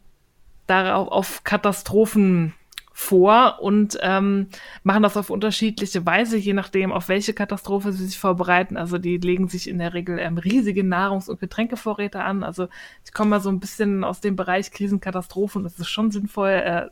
darauf 0.65 1.09
auf 1.09 1.43
Katastrophen 1.43 2.55
vor 2.93 3.57
und 3.59 3.97
ähm, 4.01 4.47
machen 4.83 5.01
das 5.01 5.17
auf 5.17 5.31
unterschiedliche 5.31 6.05
Weise, 6.05 6.37
je 6.37 6.53
nachdem, 6.53 6.91
auf 6.91 7.09
welche 7.09 7.33
Katastrophe 7.33 7.91
sie 7.91 8.05
sich 8.05 8.19
vorbereiten. 8.19 8.77
Also 8.77 8.99
die 8.99 9.17
legen 9.17 9.49
sich 9.49 9.67
in 9.67 9.79
der 9.79 9.95
Regel 9.95 10.19
ähm, 10.19 10.37
riesige 10.37 10.83
Nahrungs- 10.83 11.27
und 11.27 11.39
Getränkevorräte 11.39 12.21
an. 12.21 12.43
Also 12.43 12.67
ich 13.03 13.11
komme 13.11 13.31
mal 13.31 13.41
so 13.41 13.49
ein 13.49 13.59
bisschen 13.59 14.03
aus 14.03 14.21
dem 14.21 14.35
Bereich 14.35 14.71
Krisenkatastrophen. 14.71 15.65
Es 15.65 15.79
ist 15.79 15.89
schon 15.89 16.11
sinnvoll, 16.11 16.51
äh, 16.51 16.87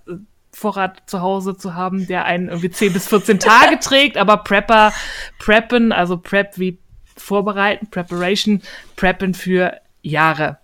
Vorrat 0.54 1.04
zu 1.06 1.22
Hause 1.22 1.56
zu 1.56 1.76
haben, 1.76 2.08
der 2.08 2.26
einen 2.26 2.50
irgendwie 2.50 2.72
10 2.72 2.92
bis 2.92 3.08
14 3.08 3.40
Tage 3.40 3.80
trägt, 3.80 4.18
aber 4.18 4.38
Prepper, 4.38 4.92
Preppen, 5.40 5.94
also 5.94 6.18
Prep 6.18 6.58
wie 6.58 6.80
vorbereiten, 7.16 7.88
Preparation, 7.90 8.62
Preppen 8.96 9.34
für 9.34 9.80
Jahre. 10.02 10.58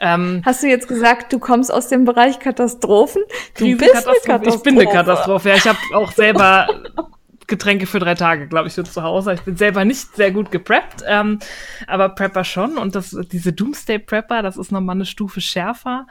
Ähm, 0.00 0.42
Hast 0.44 0.62
du 0.62 0.68
jetzt 0.68 0.88
gesagt, 0.88 1.32
du 1.32 1.38
kommst 1.38 1.72
aus 1.72 1.88
dem 1.88 2.04
Bereich 2.04 2.38
Katastrophen? 2.38 3.22
Du 3.58 3.76
bist 3.76 3.94
eine 3.94 4.02
Katastrophe. 4.02 4.48
Ich 4.56 4.62
bin 4.62 4.78
eine 4.78 4.90
Katastrophe. 4.90 5.48
Ja, 5.50 5.54
ich 5.56 5.66
habe 5.66 5.78
auch 5.94 6.12
selber 6.12 6.66
Getränke 7.54 7.86
für 7.86 8.00
drei 8.00 8.16
Tage, 8.16 8.48
glaube 8.48 8.66
ich, 8.66 8.74
für 8.74 8.82
zu 8.82 9.04
Hause. 9.04 9.34
Ich 9.34 9.42
bin 9.42 9.56
selber 9.56 9.84
nicht 9.84 10.16
sehr 10.16 10.32
gut 10.32 10.50
gepreppt, 10.50 11.04
ähm, 11.06 11.38
aber 11.86 12.08
Prepper 12.08 12.42
schon. 12.42 12.78
Und 12.78 12.96
das, 12.96 13.16
diese 13.30 13.52
Doomsday 13.52 14.00
Prepper, 14.00 14.42
das 14.42 14.56
ist 14.56 14.72
nochmal 14.72 14.96
eine 14.96 15.06
Stufe 15.06 15.40
schärfer, 15.40 16.08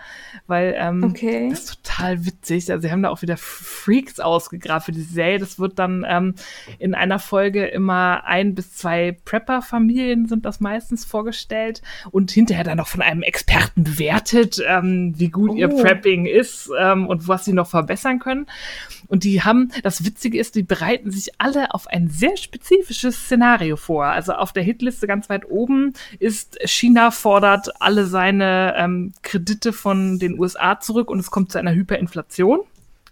weil 0.47 0.73
ähm, 0.77 1.03
okay. 1.03 1.49
das 1.49 1.65
ist 1.65 1.83
total 1.83 2.25
witzig. 2.25 2.71
Also 2.71 2.87
sie 2.87 2.93
haben 2.93 3.03
da 3.03 3.09
auch 3.09 3.21
wieder 3.21 3.35
Freaks 3.35 4.21
ausgegraben 4.21 4.85
für 4.85 4.91
die 4.93 5.01
Serie. 5.01 5.37
Das 5.37 5.59
wird 5.59 5.79
dann 5.79 6.05
ähm, 6.07 6.35
in 6.79 6.95
einer 6.95 7.19
Folge 7.19 7.65
immer 7.65 8.23
ein 8.23 8.55
bis 8.55 8.73
zwei 8.73 9.17
Prepper-Familien 9.25 10.27
sind 10.27 10.45
das 10.45 10.61
meistens 10.61 11.03
vorgestellt 11.03 11.81
und 12.11 12.31
hinterher 12.31 12.63
dann 12.63 12.77
noch 12.77 12.87
von 12.87 13.01
einem 13.01 13.21
Experten 13.21 13.83
bewertet, 13.83 14.63
ähm, 14.65 15.13
wie 15.17 15.29
gut 15.29 15.51
oh. 15.51 15.55
ihr 15.55 15.67
Prepping 15.67 16.25
ist 16.25 16.71
ähm, 16.79 17.05
und 17.07 17.27
was 17.27 17.43
sie 17.43 17.53
noch 17.53 17.67
verbessern 17.67 18.19
können. 18.19 18.47
Und 19.07 19.23
die 19.23 19.41
haben, 19.41 19.71
das 19.84 20.05
Witzige 20.05 20.39
ist, 20.39 20.55
die 20.55 20.63
bereiten 20.63 21.11
sich 21.11 21.31
alle 21.38 21.73
auf 21.73 21.88
ein 21.88 22.09
sehr 22.09 22.38
spezifisches 22.38 23.15
Szenario 23.15 23.75
vor. 23.75 24.05
Also 24.05 24.34
auf 24.34 24.53
der 24.53 24.63
Hitliste 24.63 25.07
ganz 25.07 25.30
weit 25.30 25.49
oben 25.49 25.93
ist 26.19 26.57
China 26.65 27.11
fordert 27.11 27.81
alle 27.81 28.05
seine 28.05 28.75
ähm, 28.77 29.13
Kredite 29.21 29.73
von 29.73 30.19
den 30.19 30.39
USA 30.39 30.80
zurück 30.80 31.09
und 31.09 31.19
es 31.19 31.31
kommt 31.31 31.51
zu 31.51 31.57
einer 31.57 31.73
Hyperinflation 31.73 32.61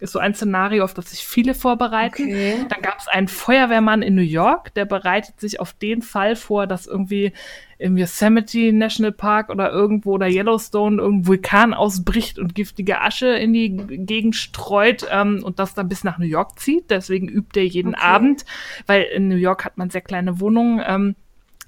ist 0.02 0.12
so 0.12 0.18
ein 0.18 0.34
Szenario, 0.34 0.84
auf 0.84 0.94
das 0.94 1.10
sich 1.10 1.26
viele 1.26 1.54
vorbereiten. 1.54 2.24
Okay. 2.24 2.66
Dann 2.68 2.82
gab 2.82 2.98
es 2.98 3.08
einen 3.08 3.28
Feuerwehrmann 3.28 4.02
in 4.02 4.14
New 4.14 4.20
York, 4.20 4.74
der 4.74 4.84
bereitet 4.84 5.40
sich 5.40 5.60
auf 5.60 5.72
den 5.72 6.02
Fall 6.02 6.36
vor, 6.36 6.66
dass 6.66 6.86
irgendwie 6.86 7.32
im 7.78 7.96
Yosemite 7.96 8.72
National 8.72 9.12
Park 9.12 9.50
oder 9.50 9.70
irgendwo 9.70 10.12
oder 10.12 10.28
Yellowstone 10.28 11.00
irgendein 11.00 11.26
Vulkan 11.26 11.74
ausbricht 11.74 12.38
und 12.38 12.54
giftige 12.54 13.00
Asche 13.00 13.28
in 13.28 13.52
die 13.52 13.70
Gegend 13.76 14.36
streut 14.36 15.06
ähm, 15.10 15.40
und 15.42 15.58
das 15.58 15.74
dann 15.74 15.88
bis 15.88 16.04
nach 16.04 16.18
New 16.18 16.26
York 16.26 16.58
zieht. 16.58 16.90
Deswegen 16.90 17.28
übt 17.28 17.58
er 17.58 17.66
jeden 17.66 17.94
okay. 17.94 18.04
Abend, 18.04 18.44
weil 18.86 19.02
in 19.02 19.28
New 19.28 19.36
York 19.36 19.64
hat 19.64 19.78
man 19.78 19.90
sehr 19.90 20.00
kleine 20.00 20.38
Wohnungen. 20.38 20.80
Ähm, 20.86 21.16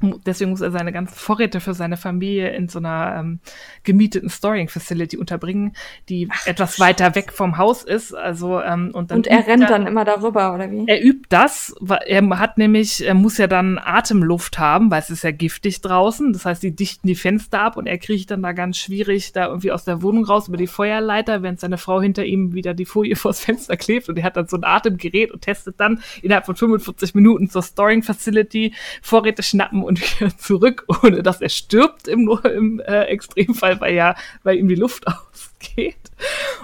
Deswegen 0.01 0.51
muss 0.51 0.61
er 0.61 0.71
seine 0.71 0.93
ganzen 0.93 1.15
Vorräte 1.15 1.61
für 1.61 1.73
seine 1.73 1.97
Familie 1.97 2.51
in 2.51 2.69
so 2.69 2.79
einer 2.79 3.17
ähm, 3.19 3.41
gemieteten 3.85 4.29
Storing 4.29 4.69
Facility 4.69 5.17
unterbringen, 5.17 5.75
die 6.09 6.29
Ach, 6.31 6.47
etwas 6.47 6.81
weiter 6.81 7.15
weg 7.15 7.33
vom 7.33 7.59
Haus 7.59 7.85
ist. 7.85 8.15
Also 8.15 8.61
ähm, 8.61 8.91
und 8.93 9.11
dann 9.11 9.19
und 9.19 9.27
er 9.29 9.47
rennt 9.47 9.63
er, 9.63 9.69
dann 9.69 9.87
immer 9.87 10.05
darüber 10.05 10.55
oder 10.55 10.71
wie? 10.71 10.85
Er 10.87 11.03
übt 11.03 11.27
das. 11.29 11.75
Er 12.07 12.29
hat 12.39 12.59
nämlich, 12.59 13.07
er 13.07 13.15
muss 13.15 13.39
ja 13.39 13.47
dann 13.47 13.79
Atemluft 13.79 14.59
haben, 14.59 14.91
weil 14.91 15.01
es 15.01 15.11
ist 15.11 15.25
ja 15.25 15.31
giftig 15.31 15.81
draußen. 15.81 16.33
Das 16.33 16.45
heißt, 16.45 16.63
die 16.63 16.75
dichten 16.75 17.07
die 17.07 17.15
Fenster 17.15 17.61
ab 17.61 17.77
und 17.77 17.87
er 17.87 17.99
kriecht 17.99 18.31
dann 18.31 18.43
da 18.43 18.53
ganz 18.53 18.79
schwierig 18.79 19.33
da 19.33 19.47
irgendwie 19.47 19.73
aus 19.73 19.85
der 19.85 20.03
Wohnung 20.03 20.25
raus 20.25 20.49
über 20.49 20.57
die 20.57 20.67
Feuerleiter, 20.67 21.43
während 21.43 21.61
seine 21.61 21.79
Frau 21.79 22.01
hinter 22.01 22.25
ihm 22.25 22.53
wieder 22.53 22.75
die 22.75 22.85
Folie 22.85 23.17
vors 23.17 23.41
Fenster 23.41 23.77
klebt 23.77 24.09
und 24.09 24.19
er 24.19 24.25
hat 24.25 24.37
dann 24.37 24.49
so 24.49 24.57
ein 24.57 24.65
Atemgerät 24.65 25.31
und 25.31 25.43
testet 25.43 25.79
dann 25.79 26.03
innerhalb 26.21 26.47
von 26.47 26.57
45 26.57 27.15
Minuten 27.15 27.49
zur 27.49 27.63
Storing 27.63 28.03
Facility 28.03 28.75
Vorräte 29.01 29.43
schnappen 29.43 29.84
und 29.85 29.95
und 29.95 30.21
wieder 30.21 30.37
zurück, 30.37 30.85
ohne 31.03 31.23
dass 31.23 31.41
er 31.41 31.49
stirbt 31.49 32.09
im, 32.09 32.29
im 32.45 32.81
äh, 32.81 33.05
Extremfall, 33.05 33.81
weil 33.81 33.95
ja, 33.95 34.17
weil 34.43 34.57
ihm 34.57 34.69
die 34.69 34.75
Luft 34.75 35.07
ausgeht. 35.07 35.97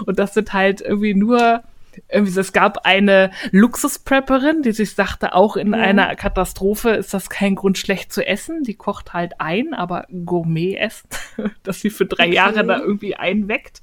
Und 0.05 0.19
das 0.19 0.33
sind 0.33 0.53
halt 0.53 0.81
irgendwie 0.81 1.13
nur 1.13 1.63
irgendwie, 2.07 2.39
es 2.39 2.53
gab 2.53 2.85
eine 2.85 3.31
Luxusprepperin, 3.51 4.61
die 4.61 4.71
sich 4.71 4.95
sagte, 4.95 5.35
auch 5.35 5.57
in 5.57 5.73
ja. 5.73 5.79
einer 5.79 6.15
Katastrophe 6.15 6.91
ist 6.91 7.13
das 7.13 7.29
kein 7.29 7.55
Grund, 7.55 7.77
schlecht 7.77 8.13
zu 8.13 8.25
essen. 8.25 8.63
Die 8.63 8.75
kocht 8.75 9.11
halt 9.11 9.33
ein, 9.39 9.73
aber 9.73 10.07
Gourmet 10.25 10.75
essen, 10.75 11.09
dass 11.63 11.81
sie 11.81 11.89
für 11.89 12.05
drei 12.05 12.27
okay. 12.27 12.35
Jahre 12.35 12.65
da 12.65 12.79
irgendwie 12.79 13.15
einweckt. 13.15 13.81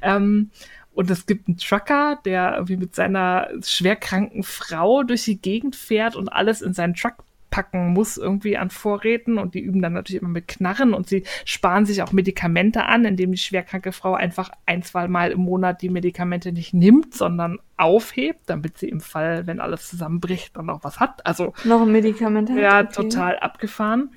Ähm, 0.00 0.50
und 0.94 1.10
es 1.10 1.26
gibt 1.26 1.48
einen 1.48 1.58
Trucker, 1.58 2.18
der 2.24 2.54
irgendwie 2.54 2.78
mit 2.78 2.94
seiner 2.94 3.48
schwerkranken 3.62 4.42
Frau 4.42 5.02
durch 5.02 5.24
die 5.24 5.40
Gegend 5.40 5.76
fährt 5.76 6.16
und 6.16 6.28
alles 6.28 6.62
in 6.62 6.72
seinen 6.72 6.94
Truck 6.94 7.23
auspacken 7.54 7.92
muss 7.92 8.16
irgendwie 8.16 8.56
an 8.56 8.70
Vorräten 8.70 9.38
und 9.38 9.54
die 9.54 9.60
üben 9.60 9.80
dann 9.80 9.92
natürlich 9.92 10.20
immer 10.20 10.30
mit 10.30 10.48
Knarren 10.48 10.94
und 10.94 11.08
sie 11.08 11.24
sparen 11.44 11.86
sich 11.86 12.02
auch 12.02 12.12
Medikamente 12.12 12.84
an, 12.84 13.04
indem 13.04 13.32
die 13.32 13.38
schwerkranke 13.38 13.92
Frau 13.92 14.14
einfach 14.14 14.50
ein, 14.66 14.82
zwei 14.82 15.08
Mal 15.08 15.30
im 15.30 15.40
Monat 15.40 15.82
die 15.82 15.88
Medikamente 15.88 16.52
nicht 16.52 16.74
nimmt, 16.74 17.14
sondern 17.14 17.58
aufhebt, 17.76 18.42
damit 18.46 18.78
sie 18.78 18.88
im 18.88 19.00
Fall, 19.00 19.46
wenn 19.46 19.60
alles 19.60 19.88
zusammenbricht, 19.88 20.56
dann 20.56 20.70
auch 20.70 20.82
was 20.82 21.00
hat. 21.00 21.24
Also 21.26 21.52
noch 21.64 21.82
ein 21.82 21.92
Medikament 21.92 22.50
hat. 22.50 22.58
Ja, 22.58 22.80
okay. 22.80 22.92
total 22.92 23.38
abgefahren. 23.38 24.10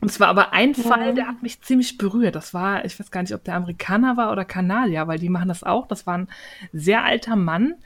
Und 0.00 0.10
es 0.10 0.20
war 0.20 0.28
aber 0.28 0.52
ein 0.52 0.74
Fall, 0.74 1.14
der 1.14 1.26
hat 1.26 1.42
mich 1.42 1.62
ziemlich 1.62 1.96
berührt. 1.96 2.34
Das 2.34 2.52
war, 2.52 2.84
ich 2.84 3.00
weiß 3.00 3.10
gar 3.10 3.22
nicht, 3.22 3.32
ob 3.32 3.42
der 3.44 3.54
Amerikaner 3.54 4.18
war 4.18 4.32
oder 4.32 4.44
Kanadier, 4.44 5.06
weil 5.06 5.18
die 5.18 5.30
machen 5.30 5.48
das 5.48 5.62
auch. 5.62 5.86
Das 5.86 6.06
war 6.06 6.18
ein 6.18 6.28
sehr 6.74 7.04
alter 7.04 7.36
Mann, 7.36 7.76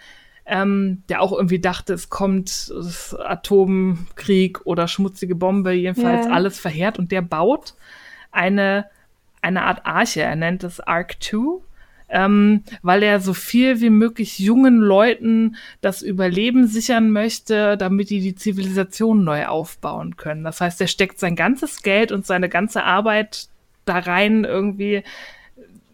ähm, 0.49 1.03
der 1.09 1.21
auch 1.23 1.33
irgendwie 1.33 1.61
dachte, 1.61 1.93
es 1.93 2.09
kommt 2.09 2.73
Atomkrieg 3.19 4.61
oder 4.65 4.89
schmutzige 4.89 5.35
Bombe, 5.35 5.73
jedenfalls 5.73 6.27
ja. 6.27 6.33
alles 6.33 6.59
verheert. 6.59 6.99
Und 6.99 7.13
der 7.13 7.23
baut 7.23 7.75
eine, 8.33 8.87
eine 9.43 9.65
Art 9.65 9.87
Arche. 9.87 10.23
Er 10.23 10.37
nennt 10.37 10.65
es 10.65 10.81
Ark 10.81 11.17
2 11.21 11.61
ähm, 12.09 12.63
weil 12.83 13.03
er 13.03 13.21
so 13.21 13.35
viel 13.35 13.81
wie 13.81 13.91
möglich 13.91 14.39
jungen 14.39 14.79
Leuten 14.79 15.57
das 15.81 16.03
Überleben 16.03 16.67
sichern 16.67 17.11
möchte, 17.11 17.77
damit 17.77 18.11
die 18.11 18.21
die 18.21 18.35
Zivilisation 18.35 19.25
neu 19.25 19.47
aufbauen 19.47 20.17
können. 20.17 20.45
Das 20.45 20.61
heißt, 20.61 20.81
er 20.81 20.87
steckt 20.87 21.19
sein 21.19 21.37
ganzes 21.37 21.83
Geld 21.83 22.11
und 22.11 22.25
seine 22.27 22.49
ganze 22.49 22.85
Arbeit 22.85 23.49
da 23.85 23.99
rein, 23.99 24.45
irgendwie 24.45 25.03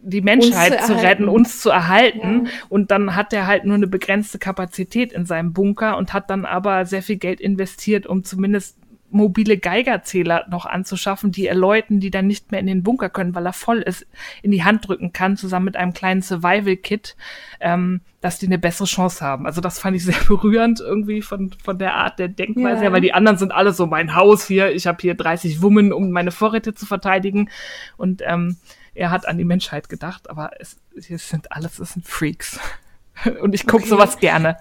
die 0.05 0.21
Menschheit 0.21 0.81
zu, 0.83 0.95
zu, 0.95 1.03
retten, 1.03 1.29
uns 1.29 1.61
zu 1.61 1.71
erhalten. 1.71 2.47
Ja. 2.47 2.51
Und 2.69 2.91
dann 2.91 3.17
hat 3.17 3.33
er 3.33 3.47
halt 3.47 3.65
nur 3.65 3.75
eine 3.75 3.87
begrenzte 3.87 4.39
Kapazität 4.39 5.13
in 5.13 5.27
seinem 5.27 5.53
Bunker 5.53 5.97
und 5.97 6.13
hat 6.13 6.31
dann 6.31 6.45
aber 6.45 6.85
sehr 6.85 7.03
viel 7.03 7.17
Geld 7.17 7.41
investiert, 7.41 8.07
um 8.07 8.23
zumindest 8.23 8.77
mobile 9.15 9.57
Geigerzähler 9.57 10.45
noch 10.51 10.67
anzuschaffen, 10.67 11.31
die 11.31 11.47
er 11.47 11.55
Leuten, 11.55 12.01
die 12.01 12.11
dann 12.11 12.27
nicht 12.27 12.51
mehr 12.51 12.61
in 12.61 12.67
den 12.67 12.83
Bunker 12.83 13.09
können, 13.09 13.35
weil 13.35 13.47
er 13.47 13.53
voll 13.53 13.79
ist, 13.79 14.07
in 14.43 14.51
die 14.51 14.65
Hand 14.65 14.89
drücken 14.89 15.13
kann, 15.13 15.37
zusammen 15.37 15.67
mit 15.67 15.77
einem 15.77 15.93
kleinen 15.93 16.21
Survival-Kit, 16.21 17.17
ähm, 17.61 18.01
dass 18.21 18.41
die 18.41 18.47
eine 18.47 18.59
bessere 18.59 18.87
Chance 18.87 19.25
haben. 19.25 19.47
Also 19.47 19.61
das 19.61 19.79
fand 19.79 19.97
ich 19.97 20.05
sehr 20.05 20.19
berührend 20.27 20.81
irgendwie 20.81 21.23
von, 21.23 21.53
von 21.63 21.79
der 21.79 21.95
Art 21.95 22.19
der 22.19 22.29
Denkweise 22.29 22.85
ja. 22.85 22.93
weil 22.93 23.01
die 23.01 23.15
anderen 23.15 23.39
sind 23.39 23.53
alle 23.53 23.73
so 23.73 23.87
mein 23.87 24.17
Haus 24.17 24.47
hier, 24.49 24.75
ich 24.75 24.87
habe 24.89 24.99
hier 25.01 25.15
30 25.15 25.63
Wummen, 25.63 25.93
um 25.93 26.11
meine 26.11 26.33
Vorräte 26.33 26.75
zu 26.75 26.85
verteidigen 26.85 27.51
und 27.97 28.21
ähm, 28.27 28.57
er 28.95 29.11
hat 29.11 29.27
an 29.27 29.39
die 29.39 29.45
Menschheit 29.45 29.89
gedacht, 29.89 30.31
aber 30.31 30.53
es, 30.59 30.77
es 30.97 31.29
sind 31.29 31.53
alles, 31.53 31.79
es 31.79 31.95
sind 31.95 32.07
Freaks. 32.07 32.59
Und 33.41 33.55
ich 33.55 33.67
gucke 33.67 33.83
okay. 33.83 33.91
sowas 33.91 34.19
gerne. 34.19 34.57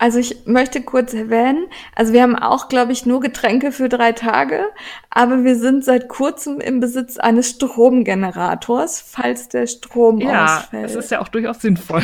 Also 0.00 0.20
ich 0.20 0.46
möchte 0.46 0.80
kurz 0.80 1.12
erwähnen, 1.12 1.66
also 1.96 2.12
wir 2.12 2.22
haben 2.22 2.36
auch, 2.36 2.68
glaube 2.68 2.92
ich, 2.92 3.04
nur 3.04 3.18
Getränke 3.18 3.72
für 3.72 3.88
drei 3.88 4.12
Tage, 4.12 4.62
aber 5.10 5.42
wir 5.42 5.56
sind 5.56 5.84
seit 5.84 6.08
kurzem 6.08 6.60
im 6.60 6.78
Besitz 6.78 7.18
eines 7.18 7.50
Stromgenerators, 7.50 9.00
falls 9.00 9.48
der 9.48 9.66
Strom 9.66 10.20
ja, 10.20 10.58
ausfällt. 10.58 10.82
Ja, 10.82 10.88
es 10.88 10.94
ist 10.94 11.10
ja 11.10 11.20
auch 11.20 11.28
durchaus 11.28 11.60
sinnvoll. 11.60 12.02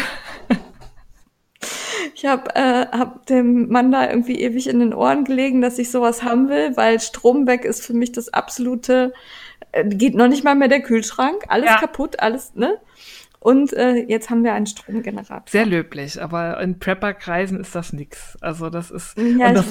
Ich 2.15 2.27
habe 2.27 2.55
äh, 2.55 2.87
hab 2.87 3.27
dem 3.27 3.69
Mann 3.69 3.91
da 3.91 4.09
irgendwie 4.09 4.41
ewig 4.41 4.69
in 4.69 4.79
den 4.79 4.95
Ohren 4.95 5.25
gelegen, 5.25 5.61
dass 5.61 5.79
ich 5.79 5.91
sowas 5.91 6.23
haben 6.23 6.49
will, 6.49 6.77
weil 6.77 7.01
Strom 7.01 7.47
weg 7.47 7.65
ist 7.65 7.85
für 7.85 7.93
mich 7.93 8.13
das 8.13 8.33
absolute, 8.33 9.13
geht 9.85 10.15
noch 10.15 10.29
nicht 10.29 10.45
mal 10.45 10.55
mehr 10.55 10.69
der 10.69 10.81
Kühlschrank, 10.81 11.45
alles 11.49 11.67
ja. 11.67 11.79
kaputt, 11.79 12.21
alles, 12.21 12.55
ne? 12.55 12.79
Und 13.45 13.75
äh, 13.75 14.07
jetzt 14.09 14.31
haben 14.31 14.43
wir 14.43 14.55
einen 14.55 14.65
Stromgenerator. 14.65 15.43
Sehr 15.47 15.67
löblich, 15.67 16.23
aber 16.23 16.59
in 16.63 16.79
Prepper-Kreisen 16.79 17.61
ist 17.61 17.75
das 17.75 17.93
nix. 17.93 18.39
Also 18.41 18.71
das 18.71 18.91
ist. 18.91 19.19
Ja, 19.19 19.53
das 19.53 19.71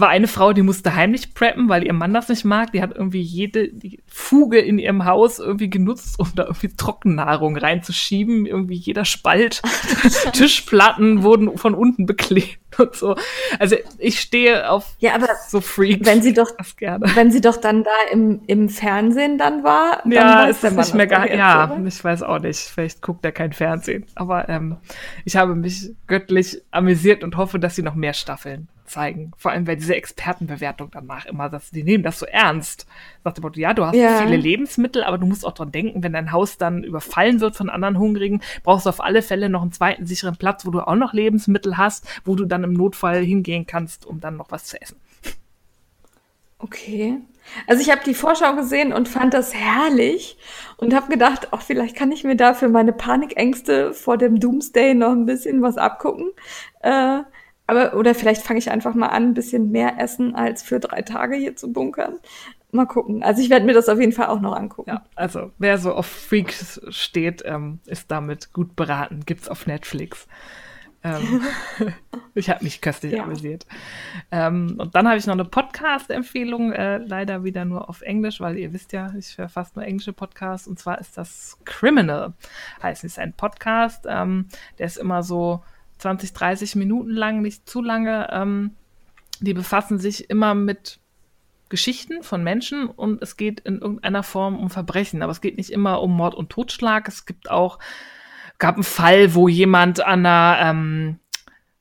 war 0.00 0.08
eine 0.08 0.26
Frau, 0.26 0.52
die 0.52 0.62
musste 0.62 0.96
heimlich 0.96 1.32
preppen, 1.32 1.68
weil 1.68 1.86
ihr 1.86 1.92
Mann 1.92 2.12
das 2.12 2.28
nicht 2.28 2.44
mag. 2.44 2.72
Die 2.72 2.82
hat 2.82 2.96
irgendwie 2.96 3.20
jede 3.20 3.70
Fuge 4.08 4.58
in 4.58 4.80
ihrem 4.80 5.04
Haus 5.04 5.38
irgendwie 5.38 5.70
genutzt, 5.70 6.18
um 6.18 6.32
da 6.34 6.46
irgendwie 6.46 6.74
Trockennahrung 6.74 7.56
reinzuschieben. 7.56 8.44
Irgendwie 8.44 8.74
jeder 8.74 9.04
Spalt. 9.04 9.62
Tischplatten 10.32 11.22
wurden 11.22 11.56
von 11.58 11.74
unten 11.74 12.06
beklebt 12.06 12.58
und 12.78 12.94
so. 12.94 13.16
Also 13.58 13.76
ich 13.98 14.20
stehe 14.20 14.68
auf 14.68 14.96
ja, 14.98 15.14
aber 15.14 15.28
so 15.48 15.60
Freaks. 15.60 16.06
Wenn 16.06 16.22
sie 16.22 16.32
doch, 16.32 16.50
wenn 16.78 17.30
sie 17.30 17.40
doch 17.40 17.56
dann 17.56 17.84
da 17.84 17.90
im, 18.10 18.42
im 18.46 18.68
Fernsehen 18.68 19.38
dann 19.38 19.64
war, 19.64 20.00
dann 20.02 20.12
ja, 20.12 20.44
ist 20.44 20.64
das 20.64 20.74
nicht 20.74 20.94
mehr 20.94 21.06
gar, 21.06 21.30
ja, 21.30 21.72
oder? 21.72 21.86
ich 21.86 22.02
weiß 22.02 22.22
auch 22.22 22.38
nicht. 22.38 22.58
Vielleicht 22.58 23.02
guckt 23.02 23.24
er 23.24 23.32
kein 23.32 23.52
Fernsehen. 23.52 24.06
Aber 24.14 24.48
ähm, 24.48 24.76
ich 25.24 25.36
habe 25.36 25.54
mich 25.54 25.94
göttlich 26.06 26.62
amüsiert 26.70 27.24
und 27.24 27.36
hoffe, 27.36 27.58
dass 27.58 27.76
sie 27.76 27.82
noch 27.82 27.94
mehr 27.94 28.14
Staffeln 28.14 28.68
zeigen. 28.92 29.32
Vor 29.36 29.50
allem, 29.50 29.66
weil 29.66 29.76
diese 29.76 29.96
Expertenbewertung 29.96 30.90
danach 30.92 31.26
immer, 31.26 31.48
dass 31.48 31.70
die 31.70 31.82
nehmen 31.82 32.04
das 32.04 32.18
so 32.18 32.26
ernst. 32.26 32.86
Sagt 33.24 33.38
der 33.38 33.42
Motto, 33.42 33.58
ja, 33.58 33.74
du 33.74 33.84
hast 33.84 33.96
ja. 33.96 34.18
viele 34.18 34.36
Lebensmittel, 34.36 35.02
aber 35.02 35.18
du 35.18 35.26
musst 35.26 35.44
auch 35.44 35.52
dran 35.52 35.72
denken, 35.72 36.02
wenn 36.02 36.12
dein 36.12 36.32
Haus 36.32 36.58
dann 36.58 36.84
überfallen 36.84 37.40
wird 37.40 37.56
von 37.56 37.70
anderen 37.70 37.98
Hungrigen, 37.98 38.40
brauchst 38.62 38.86
du 38.86 38.90
auf 38.90 39.02
alle 39.02 39.22
Fälle 39.22 39.48
noch 39.48 39.62
einen 39.62 39.72
zweiten 39.72 40.06
sicheren 40.06 40.36
Platz, 40.36 40.66
wo 40.66 40.70
du 40.70 40.80
auch 40.80 40.94
noch 40.94 41.12
Lebensmittel 41.12 41.76
hast, 41.76 42.06
wo 42.24 42.36
du 42.36 42.44
dann 42.44 42.64
im 42.64 42.74
Notfall 42.74 43.24
hingehen 43.24 43.66
kannst, 43.66 44.06
um 44.06 44.20
dann 44.20 44.36
noch 44.36 44.50
was 44.50 44.64
zu 44.64 44.80
essen. 44.80 44.96
Okay. 46.58 47.18
Also 47.66 47.82
ich 47.82 47.90
habe 47.90 48.02
die 48.04 48.14
Vorschau 48.14 48.54
gesehen 48.54 48.92
und 48.92 49.08
fand 49.08 49.34
das 49.34 49.52
herrlich 49.52 50.38
und 50.76 50.94
habe 50.94 51.08
gedacht, 51.08 51.52
auch 51.52 51.60
vielleicht 51.60 51.96
kann 51.96 52.12
ich 52.12 52.22
mir 52.22 52.36
da 52.36 52.54
für 52.54 52.68
meine 52.68 52.92
Panikängste 52.92 53.92
vor 53.92 54.16
dem 54.16 54.38
Doomsday 54.38 54.94
noch 54.94 55.10
ein 55.10 55.26
bisschen 55.26 55.60
was 55.60 55.76
abgucken. 55.76 56.30
Äh, 56.80 57.20
aber, 57.72 57.96
oder 57.96 58.14
vielleicht 58.14 58.42
fange 58.42 58.58
ich 58.58 58.70
einfach 58.70 58.94
mal 58.94 59.08
an, 59.08 59.28
ein 59.28 59.34
bisschen 59.34 59.70
mehr 59.70 59.98
essen 59.98 60.34
als 60.34 60.62
für 60.62 60.80
drei 60.80 61.02
Tage 61.02 61.36
hier 61.36 61.56
zu 61.56 61.72
bunkern. 61.72 62.18
Mal 62.70 62.86
gucken. 62.86 63.22
Also 63.22 63.42
ich 63.42 63.50
werde 63.50 63.66
mir 63.66 63.74
das 63.74 63.88
auf 63.88 64.00
jeden 64.00 64.12
Fall 64.12 64.26
auch 64.26 64.40
noch 64.40 64.56
angucken. 64.56 64.90
Ja, 64.90 65.04
also 65.14 65.50
wer 65.58 65.78
so 65.78 65.92
auf 65.92 66.06
Freaks 66.06 66.80
steht, 66.88 67.42
ähm, 67.44 67.80
ist 67.86 68.10
damit 68.10 68.52
gut 68.52 68.76
beraten. 68.76 69.20
Gibt's 69.26 69.48
auf 69.48 69.66
Netflix. 69.66 70.26
Ähm, 71.04 71.42
ich 72.34 72.48
habe 72.48 72.64
mich 72.64 72.80
köstlich 72.80 73.14
ja. 73.14 73.24
amüsiert. 73.24 73.66
Ähm, 74.30 74.76
und 74.78 74.94
dann 74.94 75.08
habe 75.08 75.18
ich 75.18 75.26
noch 75.26 75.34
eine 75.34 75.44
Podcast-Empfehlung, 75.44 76.72
äh, 76.72 76.98
leider 76.98 77.44
wieder 77.44 77.64
nur 77.64 77.88
auf 77.88 78.02
Englisch, 78.02 78.40
weil 78.40 78.58
ihr 78.58 78.72
wisst 78.72 78.92
ja, 78.92 79.12
ich 79.18 79.36
höre 79.36 79.48
fast 79.48 79.76
nur 79.76 79.84
englische 79.84 80.12
Podcasts. 80.12 80.66
Und 80.66 80.78
zwar 80.78 80.98
ist 80.98 81.18
das 81.18 81.58
Criminal, 81.64 82.32
heißt 82.82 83.04
es 83.04 83.18
ein 83.18 83.32
Podcast. 83.32 84.06
Ähm, 84.08 84.48
der 84.78 84.86
ist 84.86 84.96
immer 84.96 85.22
so 85.22 85.62
20, 86.02 86.32
30 86.32 86.76
Minuten 86.76 87.10
lang, 87.10 87.42
nicht 87.42 87.68
zu 87.68 87.80
lange. 87.80 88.28
Ähm, 88.30 88.72
die 89.40 89.54
befassen 89.54 89.98
sich 89.98 90.28
immer 90.30 90.54
mit 90.54 90.98
Geschichten 91.68 92.22
von 92.22 92.42
Menschen 92.44 92.86
und 92.86 93.22
es 93.22 93.36
geht 93.36 93.60
in 93.60 93.78
irgendeiner 93.78 94.22
Form 94.22 94.58
um 94.58 94.68
Verbrechen. 94.68 95.22
Aber 95.22 95.32
es 95.32 95.40
geht 95.40 95.56
nicht 95.56 95.70
immer 95.70 96.02
um 96.02 96.14
Mord 96.14 96.34
und 96.34 96.50
Totschlag. 96.50 97.08
Es 97.08 97.24
gibt 97.24 97.50
auch, 97.50 97.78
gab 98.58 98.74
einen 98.74 98.84
Fall, 98.84 99.34
wo 99.34 99.48
jemand 99.48 100.00
an 100.00 100.26
einer, 100.26 100.58
ähm, 100.60 101.18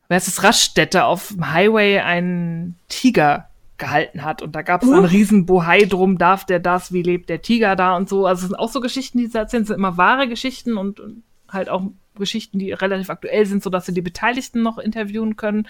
wer 0.07 0.17
ist 0.17 0.27
es, 0.27 0.43
Raststätte 0.43 1.03
auf 1.03 1.29
dem 1.29 1.51
Highway 1.51 1.99
einen 1.99 2.77
Tiger 2.87 3.49
gehalten 3.77 4.23
hat. 4.23 4.41
Und 4.43 4.55
da 4.55 4.61
gab 4.61 4.83
es 4.83 4.89
uh. 4.89 4.93
einen 4.93 5.05
riesen 5.05 5.45
Bohai 5.47 5.85
drum, 5.85 6.17
darf 6.17 6.45
der 6.45 6.59
das, 6.59 6.93
wie 6.93 7.01
lebt 7.01 7.29
der 7.29 7.41
Tiger 7.41 7.75
da 7.75 7.97
und 7.97 8.07
so. 8.07 8.27
Also 8.27 8.43
es 8.43 8.49
sind 8.49 8.55
auch 8.55 8.69
so 8.69 8.81
Geschichten, 8.81 9.17
die 9.17 9.27
sie 9.27 9.37
erzählen, 9.37 9.65
sind 9.65 9.75
immer 9.75 9.97
wahre 9.97 10.27
Geschichten 10.27 10.77
und, 10.77 10.99
und 10.99 11.23
halt 11.49 11.69
auch 11.69 11.81
Geschichten, 12.15 12.59
die 12.59 12.71
relativ 12.71 13.09
aktuell 13.09 13.45
sind, 13.45 13.63
sodass 13.63 13.85
sie 13.85 13.93
die 13.93 14.01
Beteiligten 14.01 14.61
noch 14.61 14.77
interviewen 14.77 15.35
können. 15.35 15.67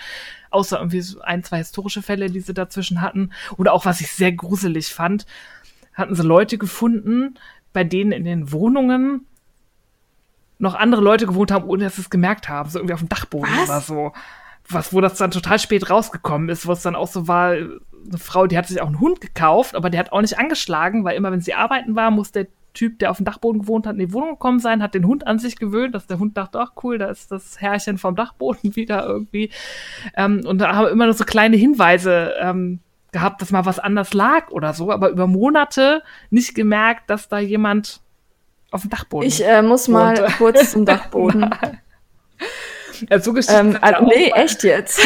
Außer 0.50 0.78
irgendwie 0.78 1.02
so 1.02 1.22
ein, 1.22 1.44
zwei 1.44 1.58
historische 1.58 2.02
Fälle, 2.02 2.30
die 2.30 2.40
sie 2.40 2.54
dazwischen 2.54 3.02
hatten. 3.02 3.32
Oder 3.58 3.74
auch, 3.74 3.86
was 3.86 4.02
ich 4.02 4.12
sehr 4.12 4.32
gruselig 4.32 4.94
fand, 4.94 5.26
hatten 5.94 6.16
sie 6.16 6.24
Leute 6.24 6.58
gefunden, 6.58 7.36
bei 7.74 7.84
denen 7.84 8.12
in 8.12 8.24
den 8.24 8.52
Wohnungen 8.52 9.26
noch 10.58 10.76
andere 10.76 11.02
Leute 11.02 11.26
gewohnt 11.26 11.52
haben, 11.52 11.66
ohne 11.66 11.86
dass 11.86 11.96
sie 11.96 12.02
es 12.02 12.10
gemerkt 12.10 12.48
haben. 12.48 12.70
So 12.70 12.80
irgendwie 12.80 12.94
auf 12.94 13.00
dem 13.00 13.10
Dachboden 13.10 13.52
was? 13.58 13.70
oder 13.70 13.82
so. 13.82 14.14
Was, 14.70 14.94
wo 14.94 15.02
das 15.02 15.18
dann 15.18 15.32
total 15.32 15.60
spät 15.60 15.90
rausgekommen 15.90 16.48
ist, 16.50 16.68
wo 16.68 16.72
es 16.72 16.84
dann 16.84 16.96
auch 16.96 17.08
so 17.08 17.28
war, 17.28 17.50
eine 17.50 18.18
Frau, 18.18 18.48
die 18.48 18.58
hat 18.58 18.68
sich 18.68 18.80
auch 18.82 18.88
einen 18.88 19.00
Hund 19.00 19.22
gekauft, 19.22 19.76
aber 19.76 19.90
der 19.90 20.00
hat 20.00 20.12
auch 20.12 20.22
nicht 20.22 20.38
angeschlagen, 20.38 21.04
weil 21.04 21.18
immer, 21.18 21.32
wenn 21.32 21.42
sie 21.42 21.54
arbeiten 21.54 21.96
war, 21.96 22.12
muss 22.12 22.32
der 22.32 22.48
Typ, 22.74 23.00
der 23.00 23.12
auf 23.12 23.18
dem 23.18 23.26
Dachboden 23.26 23.62
gewohnt 23.62 23.86
hat, 23.86 23.94
in 23.94 24.00
die 24.00 24.14
Wohnung 24.14 24.32
gekommen 24.32 24.60
sein, 24.60 24.82
hat 24.82 24.94
den 24.94 25.06
Hund 25.06 25.28
an 25.28 25.40
sich 25.40 25.58
gewöhnt, 25.58 25.94
dass 25.94 26.08
der 26.08 26.20
Hund 26.20 26.38
dachte, 26.38 26.60
ach 26.60 26.72
cool, 26.84 26.98
da 26.98 27.08
ist 27.08 27.32
das 27.32 27.60
Herrchen 27.60 27.98
vom 27.98 28.16
Dachboden 28.16 28.76
wieder 28.76 29.06
irgendwie. 29.06 29.52
Ähm, 30.16 30.42
und 30.46 30.60
da 30.60 30.76
haben 30.76 30.86
wir 30.86 30.92
immer 30.92 31.06
nur 31.06 31.14
so 31.14 31.26
kleine 31.26 31.58
Hinweise 31.58 32.34
ähm, 32.40 32.80
gehabt, 33.12 33.42
dass 33.42 33.52
mal 33.52 33.66
was 33.66 33.80
anders 33.80 34.14
lag 34.14 34.52
oder 34.52 34.74
so, 34.74 34.92
aber 34.92 35.10
über 35.10 35.28
Monate 35.28 36.02
nicht 36.30 36.56
gemerkt, 36.56 37.10
dass 37.10 37.28
da 37.28 37.40
jemand 37.40 38.02
auf 38.72 38.82
dem 38.82 38.90
Dachboden 38.90 39.28
Ich 39.28 39.46
äh, 39.46 39.62
muss 39.62 39.88
mal 39.88 40.18
wohnte. 40.18 40.34
kurz 40.38 40.72
zum 40.72 40.86
Dachboden. 40.86 41.50
ja, 43.10 43.20
so 43.20 43.36
ähm, 43.36 43.78
also, 43.82 44.06
nee, 44.06 44.32
echt 44.34 44.64
jetzt. 44.64 45.02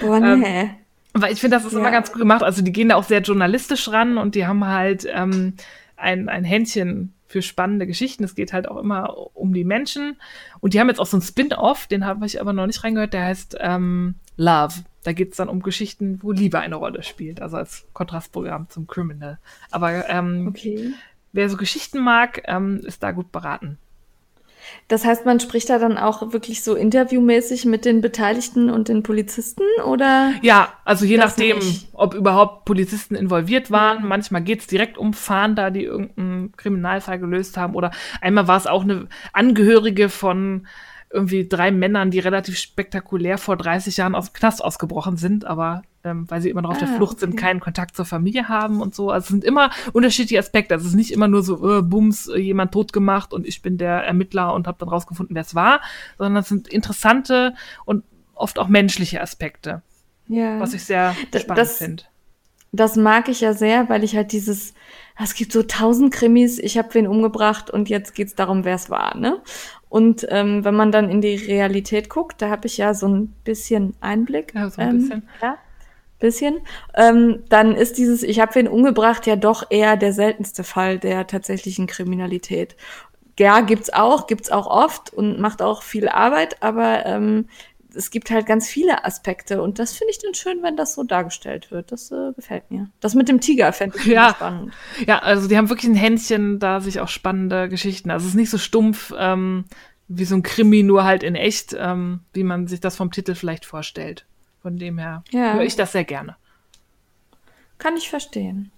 Boah, 0.00 0.18
nee. 0.18 0.81
Weil 1.14 1.32
ich 1.32 1.40
finde, 1.40 1.56
das 1.56 1.64
ist 1.64 1.72
ja. 1.72 1.78
immer 1.78 1.90
ganz 1.90 2.10
gut 2.10 2.20
gemacht. 2.20 2.42
Also 2.42 2.62
die 2.62 2.72
gehen 2.72 2.88
da 2.88 2.96
auch 2.96 3.04
sehr 3.04 3.20
journalistisch 3.20 3.88
ran 3.88 4.18
und 4.18 4.34
die 4.34 4.46
haben 4.46 4.66
halt 4.66 5.06
ähm, 5.10 5.54
ein, 5.96 6.28
ein 6.28 6.44
Händchen 6.44 7.14
für 7.26 7.42
spannende 7.42 7.86
Geschichten. 7.86 8.24
Es 8.24 8.34
geht 8.34 8.52
halt 8.52 8.68
auch 8.68 8.76
immer 8.76 9.16
um 9.34 9.54
die 9.54 9.64
Menschen. 9.64 10.16
Und 10.60 10.74
die 10.74 10.80
haben 10.80 10.88
jetzt 10.88 11.00
auch 11.00 11.06
so 11.06 11.16
einen 11.16 11.22
Spin-off, 11.22 11.86
den 11.86 12.04
habe 12.04 12.26
ich 12.26 12.40
aber 12.40 12.52
noch 12.52 12.66
nicht 12.66 12.84
reingehört, 12.84 13.14
der 13.14 13.24
heißt 13.24 13.56
ähm, 13.60 14.16
Love. 14.36 14.74
da 15.02 15.12
geht 15.12 15.32
es 15.32 15.38
dann 15.38 15.48
um 15.48 15.62
Geschichten, 15.62 16.18
wo 16.22 16.30
Liebe 16.30 16.60
eine 16.60 16.76
Rolle 16.76 17.02
spielt, 17.02 17.40
also 17.40 17.56
als 17.56 17.86
Kontrastprogramm 17.94 18.68
zum 18.68 18.86
Criminal. 18.86 19.38
Aber 19.70 20.08
ähm, 20.08 20.48
okay. 20.48 20.92
wer 21.32 21.48
so 21.48 21.56
Geschichten 21.56 22.00
mag, 22.00 22.42
ähm, 22.46 22.80
ist 22.84 23.02
da 23.02 23.12
gut 23.12 23.32
beraten. 23.32 23.78
Das 24.88 25.04
heißt, 25.04 25.24
man 25.26 25.40
spricht 25.40 25.70
da 25.70 25.78
dann 25.78 25.98
auch 25.98 26.32
wirklich 26.32 26.62
so 26.62 26.74
interviewmäßig 26.74 27.64
mit 27.64 27.84
den 27.84 28.00
Beteiligten 28.00 28.70
und 28.70 28.88
den 28.88 29.02
Polizisten, 29.02 29.64
oder? 29.86 30.32
Ja, 30.42 30.72
also 30.84 31.04
je 31.04 31.16
nachdem, 31.16 31.58
nicht? 31.58 31.88
ob 31.92 32.14
überhaupt 32.14 32.64
Polizisten 32.64 33.14
involviert 33.14 33.70
waren. 33.70 34.06
Manchmal 34.06 34.42
geht's 34.42 34.66
direkt 34.66 34.98
um 34.98 35.14
Fahnder, 35.14 35.70
die 35.70 35.84
irgendeinen 35.84 36.52
Kriminalfall 36.56 37.18
gelöst 37.18 37.56
haben. 37.56 37.74
Oder 37.74 37.90
einmal 38.20 38.48
war 38.48 38.56
es 38.56 38.66
auch 38.66 38.82
eine 38.82 39.08
Angehörige 39.32 40.08
von 40.08 40.66
irgendwie 41.10 41.46
drei 41.46 41.70
Männern, 41.70 42.10
die 42.10 42.18
relativ 42.18 42.58
spektakulär 42.58 43.38
vor 43.38 43.56
30 43.56 43.96
Jahren 43.96 44.14
aus 44.14 44.30
dem 44.30 44.34
Knast 44.34 44.64
ausgebrochen 44.64 45.16
sind, 45.16 45.44
aber 45.44 45.82
ähm, 46.04 46.28
weil 46.30 46.40
sie 46.40 46.50
immer 46.50 46.62
noch 46.62 46.70
auf 46.70 46.76
ah, 46.76 46.80
der 46.80 46.88
Flucht 46.88 47.14
okay. 47.14 47.20
sind, 47.20 47.36
keinen 47.36 47.60
Kontakt 47.60 47.96
zur 47.96 48.04
Familie 48.04 48.48
haben 48.48 48.80
und 48.80 48.94
so. 48.94 49.10
Also 49.10 49.24
es 49.24 49.28
sind 49.28 49.44
immer 49.44 49.70
unterschiedliche 49.92 50.38
Aspekte. 50.38 50.74
Also 50.74 50.84
es 50.84 50.90
ist 50.92 50.96
nicht 50.96 51.12
immer 51.12 51.28
nur 51.28 51.42
so, 51.42 51.78
äh, 51.78 51.82
Bums, 51.82 52.28
äh, 52.28 52.38
jemand 52.38 52.72
tot 52.72 52.92
gemacht 52.92 53.32
und 53.32 53.46
ich 53.46 53.62
bin 53.62 53.78
der 53.78 54.04
Ermittler 54.04 54.54
und 54.54 54.66
habe 54.66 54.78
dann 54.78 54.88
rausgefunden, 54.88 55.34
wer 55.34 55.42
es 55.42 55.54
war, 55.54 55.80
sondern 56.18 56.42
es 56.42 56.48
sind 56.48 56.68
interessante 56.68 57.54
und 57.84 58.04
oft 58.34 58.58
auch 58.58 58.68
menschliche 58.68 59.20
Aspekte. 59.20 59.82
Ja. 60.28 60.58
Was 60.60 60.74
ich 60.74 60.84
sehr 60.84 61.14
spannend 61.36 61.68
finde. 61.68 62.02
Das 62.74 62.96
mag 62.96 63.28
ich 63.28 63.42
ja 63.42 63.52
sehr, 63.52 63.90
weil 63.90 64.02
ich 64.02 64.16
halt 64.16 64.32
dieses, 64.32 64.72
es 65.22 65.34
gibt 65.34 65.52
so 65.52 65.62
tausend 65.62 66.12
Krimis, 66.12 66.58
ich 66.58 66.78
habe 66.78 66.94
wen 66.94 67.06
umgebracht 67.06 67.70
und 67.70 67.90
jetzt 67.90 68.14
geht's 68.14 68.34
darum, 68.34 68.64
wer 68.64 68.76
es 68.76 68.88
war, 68.88 69.14
ne? 69.16 69.42
Und 69.90 70.26
ähm, 70.30 70.64
wenn 70.64 70.74
man 70.74 70.90
dann 70.90 71.10
in 71.10 71.20
die 71.20 71.34
Realität 71.34 72.08
guckt, 72.08 72.40
da 72.40 72.48
habe 72.48 72.66
ich 72.66 72.78
ja 72.78 72.94
so 72.94 73.06
ein 73.06 73.28
bisschen 73.44 73.94
Einblick. 74.00 74.54
Ja, 74.54 74.70
so 74.70 74.80
ein 74.80 74.88
ähm, 74.88 74.98
bisschen. 74.98 75.28
Ja, 75.42 75.58
bisschen. 76.22 76.60
Ähm, 76.94 77.44
dann 77.50 77.74
ist 77.76 77.98
dieses, 77.98 78.22
ich 78.22 78.40
habe 78.40 78.54
wen 78.54 78.68
umgebracht, 78.68 79.26
ja 79.26 79.36
doch 79.36 79.64
eher 79.68 79.98
der 79.98 80.14
seltenste 80.14 80.64
Fall 80.64 80.98
der 80.98 81.26
tatsächlichen 81.26 81.86
Kriminalität. 81.86 82.76
Ja, 83.38 83.60
gibt's 83.60 83.92
auch, 83.92 84.26
gibt's 84.26 84.50
auch 84.50 84.66
oft 84.66 85.12
und 85.12 85.38
macht 85.38 85.60
auch 85.60 85.82
viel 85.82 86.08
Arbeit, 86.08 86.62
aber 86.62 87.04
ähm, 87.04 87.46
es 87.94 88.10
gibt 88.10 88.30
halt 88.30 88.46
ganz 88.46 88.68
viele 88.68 89.04
Aspekte 89.04 89.62
und 89.62 89.78
das 89.78 89.92
finde 89.92 90.12
ich 90.12 90.18
dann 90.18 90.34
schön, 90.34 90.62
wenn 90.62 90.76
das 90.76 90.94
so 90.94 91.02
dargestellt 91.02 91.70
wird. 91.70 91.92
Das 91.92 92.10
äh, 92.10 92.32
gefällt 92.34 92.70
mir. 92.70 92.88
Das 93.00 93.14
mit 93.14 93.28
dem 93.28 93.40
Tiger 93.40 93.72
fände 93.72 93.98
ich 93.98 94.06
ja. 94.06 94.30
spannend. 94.30 94.72
Ja, 95.06 95.18
also 95.18 95.48
die 95.48 95.56
haben 95.56 95.68
wirklich 95.68 95.90
ein 95.90 95.96
Händchen, 95.96 96.58
da 96.58 96.80
sich 96.80 97.00
auch 97.00 97.08
spannende 97.08 97.68
Geschichten. 97.68 98.10
Also 98.10 98.24
es 98.24 98.30
ist 98.30 98.36
nicht 98.36 98.50
so 98.50 98.58
stumpf 98.58 99.12
ähm, 99.18 99.64
wie 100.08 100.24
so 100.24 100.34
ein 100.34 100.42
Krimi, 100.42 100.82
nur 100.82 101.04
halt 101.04 101.22
in 101.22 101.34
echt, 101.34 101.74
ähm, 101.78 102.20
wie 102.32 102.44
man 102.44 102.66
sich 102.66 102.80
das 102.80 102.96
vom 102.96 103.10
Titel 103.10 103.34
vielleicht 103.34 103.64
vorstellt. 103.64 104.26
Von 104.62 104.78
dem 104.78 104.98
her 104.98 105.24
ja. 105.30 105.54
höre 105.54 105.62
ich 105.62 105.76
das 105.76 105.92
sehr 105.92 106.04
gerne. 106.04 106.36
Kann 107.78 107.96
ich 107.96 108.08
verstehen. 108.08 108.70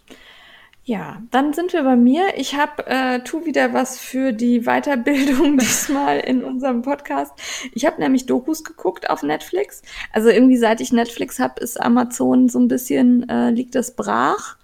Ja, 0.87 1.23
dann 1.31 1.55
sind 1.55 1.73
wir 1.73 1.83
bei 1.83 1.97
mir. 1.97 2.37
Ich 2.37 2.57
habe 2.57 2.87
äh, 2.87 3.21
tu 3.21 3.47
wieder 3.47 3.73
was 3.73 3.99
für 3.99 4.33
die 4.33 4.63
Weiterbildung 4.63 5.57
diesmal 5.59 6.21
in 6.21 6.45
unserem 6.45 6.83
Podcast. 6.83 7.33
Ich 7.73 7.87
habe 7.87 8.01
nämlich 8.01 8.27
Dokus 8.27 8.65
geguckt 8.65 9.09
auf 9.09 9.23
Netflix. 9.23 9.83
Also 10.13 10.29
irgendwie 10.29 10.59
seit 10.59 10.83
ich 10.83 10.93
Netflix 10.93 11.39
habe, 11.39 11.61
ist 11.61 11.81
Amazon 11.81 12.51
so 12.51 12.59
ein 12.59 12.69
bisschen 12.69 13.27
äh, 13.31 13.51
liegt 13.51 13.75
das 13.75 13.97
brach. 13.97 14.57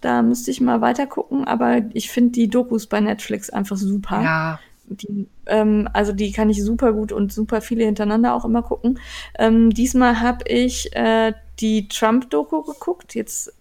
Da 0.00 0.22
müsste 0.22 0.52
ich 0.52 0.60
mal 0.60 0.80
weiter 0.80 1.06
gucken, 1.06 1.44
aber 1.44 1.82
ich 1.94 2.10
finde 2.10 2.30
die 2.30 2.48
Dokus 2.48 2.86
bei 2.86 3.00
Netflix 3.00 3.50
einfach 3.50 3.76
super. 3.76 4.22
Ja. 4.22 4.60
Die, 4.88 5.28
ähm, 5.46 5.88
also 5.92 6.12
die 6.12 6.32
kann 6.32 6.50
ich 6.50 6.62
super 6.62 6.92
gut 6.92 7.12
und 7.12 7.32
super 7.32 7.60
viele 7.60 7.84
hintereinander 7.84 8.34
auch 8.34 8.44
immer 8.44 8.62
gucken. 8.62 8.98
Ähm, 9.38 9.70
diesmal 9.70 10.20
habe 10.20 10.48
ich 10.48 10.94
äh, 10.94 11.32
die 11.60 11.88
Trump-Doku 11.88 12.62
geguckt. 12.62 13.14
Jetzt 13.14 13.52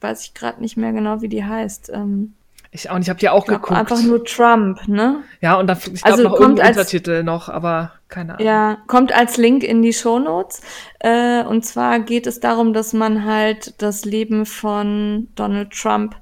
weiß 0.00 0.24
ich 0.24 0.34
gerade 0.34 0.60
nicht 0.60 0.76
mehr 0.76 0.92
genau, 0.92 1.20
wie 1.22 1.28
die 1.28 1.44
heißt. 1.44 1.90
Ähm, 1.92 2.34
ich 2.70 2.90
auch 2.90 2.98
nicht, 2.98 3.06
ich 3.06 3.10
habe 3.10 3.18
die 3.18 3.28
auch 3.30 3.46
geguckt. 3.46 3.72
Einfach 3.78 4.02
nur 4.02 4.24
Trump, 4.24 4.86
ne? 4.88 5.22
Ja, 5.40 5.58
und 5.58 5.68
dann 5.68 5.78
ich 5.78 6.02
glaube 6.02 6.18
also 6.18 6.22
noch 6.24 6.38
irgendein 6.38 6.68
Untertitel 6.68 7.22
noch, 7.22 7.48
aber 7.48 7.92
keine 8.08 8.34
Ahnung. 8.34 8.46
Ja, 8.46 8.78
kommt 8.86 9.12
als 9.12 9.38
Link 9.38 9.64
in 9.64 9.80
die 9.80 9.94
Shownotes. 9.94 10.60
Äh, 11.00 11.44
und 11.44 11.64
zwar 11.64 12.00
geht 12.00 12.26
es 12.26 12.40
darum, 12.40 12.74
dass 12.74 12.92
man 12.92 13.24
halt 13.24 13.80
das 13.80 14.04
Leben 14.04 14.44
von 14.44 15.28
Donald 15.34 15.70
Trump 15.70 16.16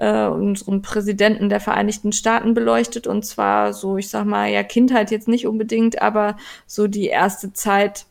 äh, 0.00 0.26
unserem 0.26 0.82
Präsidenten 0.82 1.50
der 1.50 1.60
Vereinigten 1.60 2.12
Staaten 2.12 2.54
beleuchtet. 2.54 3.06
Und 3.06 3.24
zwar 3.24 3.74
so, 3.74 3.98
ich 3.98 4.08
sag 4.08 4.24
mal, 4.24 4.50
ja, 4.50 4.62
Kindheit 4.62 5.10
jetzt 5.10 5.28
nicht 5.28 5.46
unbedingt, 5.46 6.00
aber 6.02 6.36
so 6.66 6.86
die 6.86 7.06
erste 7.06 7.52
Zeit 7.52 8.06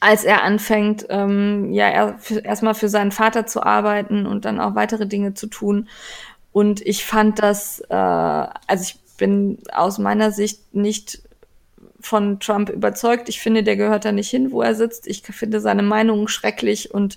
als 0.00 0.24
er 0.24 0.42
anfängt, 0.42 1.06
ähm, 1.10 1.70
ja, 1.72 1.88
er, 1.88 2.18
erstmal 2.42 2.74
für 2.74 2.88
seinen 2.88 3.12
Vater 3.12 3.46
zu 3.46 3.62
arbeiten 3.62 4.26
und 4.26 4.46
dann 4.46 4.58
auch 4.60 4.74
weitere 4.74 5.06
Dinge 5.06 5.34
zu 5.34 5.46
tun. 5.46 5.88
Und 6.52 6.80
ich 6.80 7.04
fand 7.04 7.38
das, 7.38 7.80
äh, 7.90 7.94
also 7.94 8.82
ich 8.82 8.98
bin 9.18 9.58
aus 9.72 9.98
meiner 9.98 10.30
Sicht 10.30 10.74
nicht 10.74 11.22
von 12.04 12.40
Trump 12.40 12.70
überzeugt. 12.70 13.28
Ich 13.28 13.40
finde, 13.40 13.62
der 13.62 13.76
gehört 13.76 14.04
da 14.04 14.12
nicht 14.12 14.30
hin, 14.30 14.52
wo 14.52 14.62
er 14.62 14.74
sitzt. 14.74 15.06
Ich 15.06 15.22
finde 15.22 15.60
seine 15.60 15.82
Meinung 15.82 16.28
schrecklich 16.28 16.92
und 16.92 17.16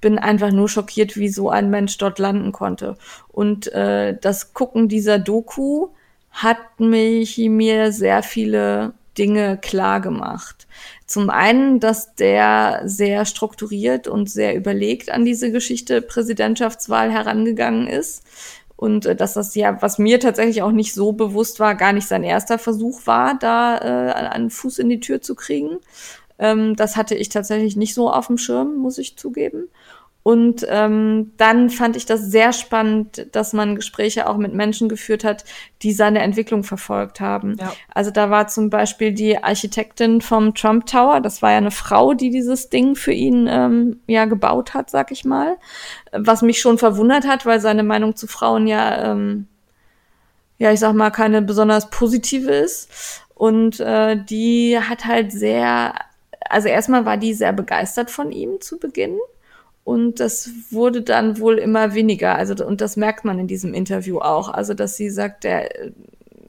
bin 0.00 0.18
einfach 0.18 0.52
nur 0.52 0.68
schockiert, 0.68 1.16
wie 1.16 1.28
so 1.28 1.50
ein 1.50 1.70
Mensch 1.70 1.98
dort 1.98 2.18
landen 2.18 2.52
konnte. 2.52 2.96
Und 3.28 3.72
äh, 3.72 4.16
das 4.20 4.54
Gucken 4.54 4.88
dieser 4.88 5.18
Doku 5.18 5.88
hat 6.30 6.78
mich 6.78 7.38
mir 7.38 7.92
sehr 7.92 8.22
viele 8.22 8.92
Dinge 9.18 9.58
klar 9.58 10.00
gemacht. 10.00 10.68
Zum 11.06 11.30
einen, 11.30 11.80
dass 11.80 12.14
der 12.14 12.82
sehr 12.84 13.24
strukturiert 13.24 14.06
und 14.06 14.30
sehr 14.30 14.54
überlegt 14.54 15.10
an 15.10 15.24
diese 15.24 15.50
Geschichte 15.50 16.00
Präsidentschaftswahl 16.00 17.10
herangegangen 17.10 17.88
ist. 17.88 18.22
Und 18.78 19.06
äh, 19.06 19.16
dass 19.16 19.34
das 19.34 19.56
ja, 19.56 19.82
was 19.82 19.98
mir 19.98 20.20
tatsächlich 20.20 20.62
auch 20.62 20.70
nicht 20.70 20.94
so 20.94 21.10
bewusst 21.10 21.58
war, 21.58 21.74
gar 21.74 21.92
nicht 21.92 22.06
sein 22.06 22.22
erster 22.22 22.60
Versuch 22.60 23.06
war, 23.06 23.36
da 23.36 23.76
äh, 23.78 24.12
einen 24.12 24.50
Fuß 24.50 24.78
in 24.78 24.88
die 24.88 25.00
Tür 25.00 25.20
zu 25.20 25.34
kriegen. 25.34 25.78
Ähm, 26.38 26.76
das 26.76 26.96
hatte 26.96 27.16
ich 27.16 27.28
tatsächlich 27.28 27.74
nicht 27.74 27.92
so 27.94 28.08
auf 28.08 28.28
dem 28.28 28.38
Schirm, 28.38 28.76
muss 28.76 28.98
ich 28.98 29.16
zugeben. 29.16 29.64
Und 30.28 30.66
ähm, 30.68 31.32
dann 31.38 31.70
fand 31.70 31.96
ich 31.96 32.04
das 32.04 32.20
sehr 32.20 32.52
spannend, 32.52 33.28
dass 33.32 33.54
man 33.54 33.76
Gespräche 33.76 34.28
auch 34.28 34.36
mit 34.36 34.52
Menschen 34.52 34.90
geführt 34.90 35.24
hat, 35.24 35.46
die 35.80 35.94
seine 35.94 36.18
Entwicklung 36.18 36.64
verfolgt 36.64 37.18
haben. 37.18 37.56
Ja. 37.58 37.72
Also 37.94 38.10
da 38.10 38.28
war 38.28 38.46
zum 38.46 38.68
Beispiel 38.68 39.12
die 39.12 39.42
Architektin 39.42 40.20
vom 40.20 40.54
Trump 40.54 40.84
Tower, 40.84 41.22
das 41.22 41.40
war 41.40 41.52
ja 41.52 41.56
eine 41.56 41.70
Frau, 41.70 42.12
die 42.12 42.28
dieses 42.28 42.68
Ding 42.68 42.94
für 42.94 43.12
ihn 43.12 43.48
ähm, 43.50 44.00
ja 44.06 44.26
gebaut 44.26 44.74
hat, 44.74 44.90
sag 44.90 45.12
ich 45.12 45.24
mal. 45.24 45.56
Was 46.12 46.42
mich 46.42 46.60
schon 46.60 46.76
verwundert 46.76 47.26
hat, 47.26 47.46
weil 47.46 47.60
seine 47.60 47.82
Meinung 47.82 48.14
zu 48.14 48.26
Frauen 48.26 48.66
ja, 48.66 49.12
ähm, 49.12 49.46
ja, 50.58 50.70
ich 50.72 50.80
sag 50.80 50.92
mal, 50.92 51.08
keine 51.08 51.40
besonders 51.40 51.88
positive 51.88 52.50
ist. 52.50 53.22
Und 53.34 53.80
äh, 53.80 54.22
die 54.22 54.78
hat 54.78 55.06
halt 55.06 55.32
sehr, 55.32 55.94
also 56.50 56.68
erstmal 56.68 57.06
war 57.06 57.16
die 57.16 57.32
sehr 57.32 57.54
begeistert 57.54 58.10
von 58.10 58.30
ihm 58.30 58.60
zu 58.60 58.78
Beginn 58.78 59.16
und 59.88 60.20
das 60.20 60.50
wurde 60.70 61.00
dann 61.00 61.38
wohl 61.38 61.56
immer 61.56 61.94
weniger. 61.94 62.34
Also, 62.34 62.62
und 62.62 62.82
das 62.82 62.98
merkt 62.98 63.24
man 63.24 63.38
in 63.38 63.46
diesem 63.46 63.72
Interview 63.72 64.18
auch. 64.18 64.50
Also, 64.50 64.74
dass 64.74 64.98
sie 64.98 65.08
sagt, 65.08 65.44
der, 65.44 65.70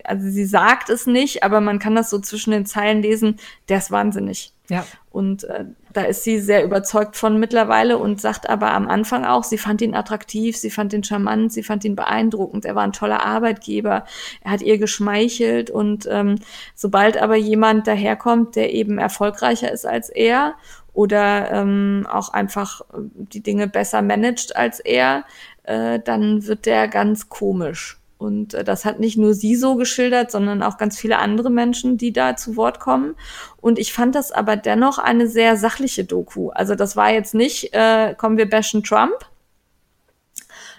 also 0.03 0.29
sie 0.29 0.43
sagt 0.43 0.89
es 0.89 1.07
nicht, 1.07 1.41
aber 1.41 1.61
man 1.61 1.79
kann 1.79 1.95
das 1.95 2.09
so 2.09 2.19
zwischen 2.19 2.51
den 2.51 2.65
Zeilen 2.65 3.01
lesen, 3.01 3.37
der 3.69 3.77
ist 3.77 3.91
wahnsinnig. 3.91 4.51
Ja. 4.67 4.85
Und 5.09 5.45
äh, 5.45 5.63
da 5.93 6.01
ist 6.01 6.25
sie 6.25 6.41
sehr 6.41 6.65
überzeugt 6.65 7.15
von 7.15 7.39
mittlerweile 7.39 7.97
und 7.97 8.19
sagt 8.19 8.49
aber 8.49 8.73
am 8.73 8.89
Anfang 8.89 9.23
auch, 9.23 9.45
sie 9.45 9.57
fand 9.57 9.81
ihn 9.81 9.95
attraktiv, 9.95 10.57
sie 10.57 10.69
fand 10.69 10.91
ihn 10.91 11.05
charmant, 11.05 11.53
sie 11.53 11.63
fand 11.63 11.85
ihn 11.85 11.95
beeindruckend, 11.95 12.65
er 12.65 12.75
war 12.75 12.83
ein 12.83 12.91
toller 12.91 13.25
Arbeitgeber, 13.25 14.03
er 14.43 14.51
hat 14.51 14.61
ihr 14.61 14.77
geschmeichelt 14.77 15.71
und 15.71 16.07
ähm, 16.11 16.35
sobald 16.75 17.17
aber 17.17 17.37
jemand 17.37 17.87
daherkommt, 17.87 18.57
der 18.57 18.73
eben 18.73 18.97
erfolgreicher 18.97 19.71
ist 19.71 19.87
als 19.87 20.09
er 20.09 20.55
oder 20.99 21.49
ähm, 21.49 22.05
auch 22.11 22.33
einfach 22.33 22.81
äh, 22.81 22.97
die 23.15 23.41
Dinge 23.41 23.69
besser 23.69 24.01
managt 24.01 24.57
als 24.57 24.81
er, 24.81 25.23
äh, 25.63 25.97
dann 26.03 26.45
wird 26.45 26.65
der 26.65 26.89
ganz 26.89 27.29
komisch. 27.29 28.01
Und 28.17 28.53
äh, 28.53 28.65
das 28.65 28.83
hat 28.83 28.99
nicht 28.99 29.17
nur 29.17 29.33
sie 29.33 29.55
so 29.55 29.75
geschildert, 29.75 30.29
sondern 30.29 30.61
auch 30.61 30.77
ganz 30.77 30.99
viele 30.99 31.19
andere 31.19 31.49
Menschen, 31.49 31.97
die 31.97 32.11
da 32.11 32.35
zu 32.35 32.57
Wort 32.57 32.81
kommen. 32.81 33.15
Und 33.61 33.79
ich 33.79 33.93
fand 33.93 34.13
das 34.13 34.33
aber 34.33 34.57
dennoch 34.57 34.97
eine 34.97 35.27
sehr 35.27 35.55
sachliche 35.55 36.03
Doku. 36.03 36.49
Also 36.49 36.75
das 36.75 36.97
war 36.97 37.13
jetzt 37.13 37.33
nicht, 37.33 37.73
äh, 37.73 38.13
kommen 38.15 38.35
wir 38.35 38.49
bashen 38.49 38.83
Trump, 38.83 39.15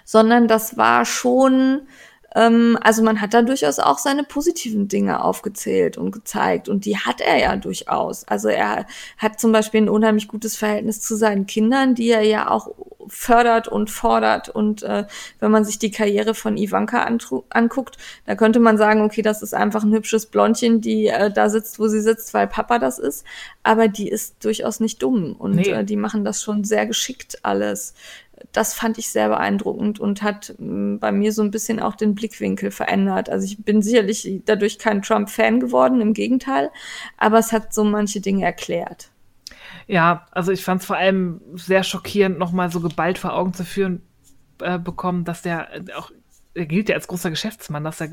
sondern 0.05 0.47
das 0.47 0.77
war 0.77 1.03
schon 1.03 1.87
ähm, 2.35 2.77
also 2.81 3.03
man 3.03 3.21
hat 3.21 3.33
da 3.33 3.41
durchaus 3.41 3.79
auch 3.79 3.97
seine 3.97 4.23
positiven 4.23 4.87
Dinge 4.87 5.23
aufgezählt 5.23 5.97
und 5.97 6.11
gezeigt. 6.11 6.69
Und 6.69 6.85
die 6.85 6.97
hat 6.97 7.21
er 7.21 7.37
ja 7.37 7.55
durchaus. 7.55 8.27
Also 8.27 8.47
er 8.47 8.85
hat 9.17 9.39
zum 9.39 9.51
Beispiel 9.51 9.81
ein 9.81 9.89
unheimlich 9.89 10.27
gutes 10.27 10.55
Verhältnis 10.55 11.01
zu 11.01 11.15
seinen 11.15 11.45
Kindern, 11.45 11.95
die 11.95 12.09
er 12.09 12.23
ja 12.23 12.49
auch 12.49 12.69
fördert 13.07 13.67
und 13.67 13.89
fordert. 13.89 14.49
Und 14.49 14.83
äh, 14.83 15.05
wenn 15.39 15.51
man 15.51 15.65
sich 15.65 15.79
die 15.79 15.91
Karriere 15.91 16.33
von 16.33 16.57
Ivanka 16.57 17.03
anguckt, 17.49 17.97
da 18.25 18.35
könnte 18.35 18.59
man 18.59 18.77
sagen, 18.77 19.01
okay, 19.01 19.21
das 19.21 19.41
ist 19.41 19.53
einfach 19.53 19.83
ein 19.83 19.93
hübsches 19.93 20.27
Blondchen, 20.27 20.79
die 20.79 21.07
äh, 21.07 21.31
da 21.31 21.49
sitzt, 21.49 21.79
wo 21.79 21.87
sie 21.87 22.01
sitzt, 22.01 22.33
weil 22.33 22.47
Papa 22.47 22.79
das 22.79 22.99
ist. 22.99 23.25
Aber 23.63 23.87
die 23.87 24.07
ist 24.07 24.43
durchaus 24.45 24.79
nicht 24.79 25.01
dumm 25.03 25.35
und 25.37 25.55
nee. 25.55 25.69
äh, 25.69 25.83
die 25.83 25.97
machen 25.97 26.23
das 26.23 26.41
schon 26.41 26.63
sehr 26.63 26.85
geschickt 26.85 27.39
alles 27.43 27.93
das 28.51 28.73
fand 28.73 28.97
ich 28.97 29.09
sehr 29.09 29.29
beeindruckend 29.29 29.99
und 29.99 30.21
hat 30.21 30.53
mm, 30.57 30.97
bei 30.97 31.11
mir 31.11 31.31
so 31.33 31.41
ein 31.41 31.51
bisschen 31.51 31.79
auch 31.79 31.95
den 31.95 32.15
Blickwinkel 32.15 32.71
verändert. 32.71 33.29
Also 33.29 33.45
ich 33.45 33.63
bin 33.63 33.81
sicherlich 33.81 34.41
dadurch 34.45 34.79
kein 34.79 35.01
Trump-Fan 35.01 35.59
geworden, 35.59 36.01
im 36.01 36.13
Gegenteil, 36.13 36.69
aber 37.17 37.39
es 37.39 37.51
hat 37.51 37.73
so 37.73 37.83
manche 37.83 38.21
Dinge 38.21 38.45
erklärt. 38.45 39.11
Ja, 39.87 40.27
also 40.31 40.51
ich 40.51 40.63
fand 40.63 40.81
es 40.81 40.87
vor 40.87 40.97
allem 40.97 41.41
sehr 41.55 41.83
schockierend, 41.83 42.39
nochmal 42.39 42.71
so 42.71 42.79
geballt 42.79 43.17
vor 43.17 43.33
Augen 43.33 43.53
zu 43.53 43.65
führen 43.65 44.01
äh, 44.61 44.79
bekommen, 44.79 45.25
dass 45.25 45.41
der 45.41 45.73
äh, 45.73 45.93
auch 45.93 46.11
er 46.53 46.65
gilt 46.65 46.89
ja 46.89 46.95
als 46.95 47.07
großer 47.07 47.29
Geschäftsmann, 47.29 47.83
dass 47.83 48.01
er 48.01 48.09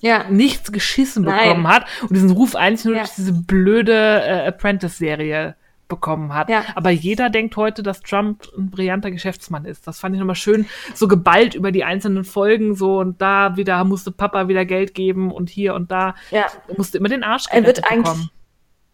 ja. 0.00 0.24
nichts 0.30 0.72
geschissen 0.72 1.24
bekommen 1.24 1.62
Nein. 1.64 1.68
hat 1.68 1.86
und 2.02 2.14
diesen 2.14 2.30
Ruf 2.30 2.56
eigentlich 2.56 2.84
nur 2.86 2.94
ja. 2.94 3.02
durch 3.02 3.14
diese 3.14 3.34
blöde 3.34 3.92
äh, 3.92 4.46
Apprentice-Serie 4.46 5.56
bekommen 5.92 6.34
hat. 6.34 6.48
Ja. 6.48 6.64
Aber 6.74 6.88
jeder 6.88 7.28
denkt 7.28 7.54
heute, 7.56 7.82
dass 7.82 8.00
Trump 8.00 8.48
ein 8.56 8.70
brillanter 8.70 9.10
Geschäftsmann 9.10 9.66
ist. 9.66 9.86
Das 9.86 10.00
fand 10.00 10.14
ich 10.14 10.18
nochmal 10.18 10.36
schön, 10.36 10.64
so 10.94 11.06
geballt 11.06 11.54
über 11.54 11.70
die 11.70 11.84
einzelnen 11.84 12.24
Folgen, 12.24 12.74
so 12.74 12.98
und 12.98 13.20
da 13.20 13.56
wieder 13.56 13.84
musste 13.84 14.10
Papa 14.10 14.48
wieder 14.48 14.64
Geld 14.64 14.94
geben 14.94 15.30
und 15.30 15.50
hier 15.50 15.74
und 15.74 15.90
da 15.90 16.14
ja. 16.30 16.46
musste 16.76 16.96
immer 16.96 17.10
den 17.10 17.22
Arsch 17.22 17.44
er 17.50 17.66
wird 17.66 17.82
bekommen. 17.82 18.06
Eigentlich 18.06 18.30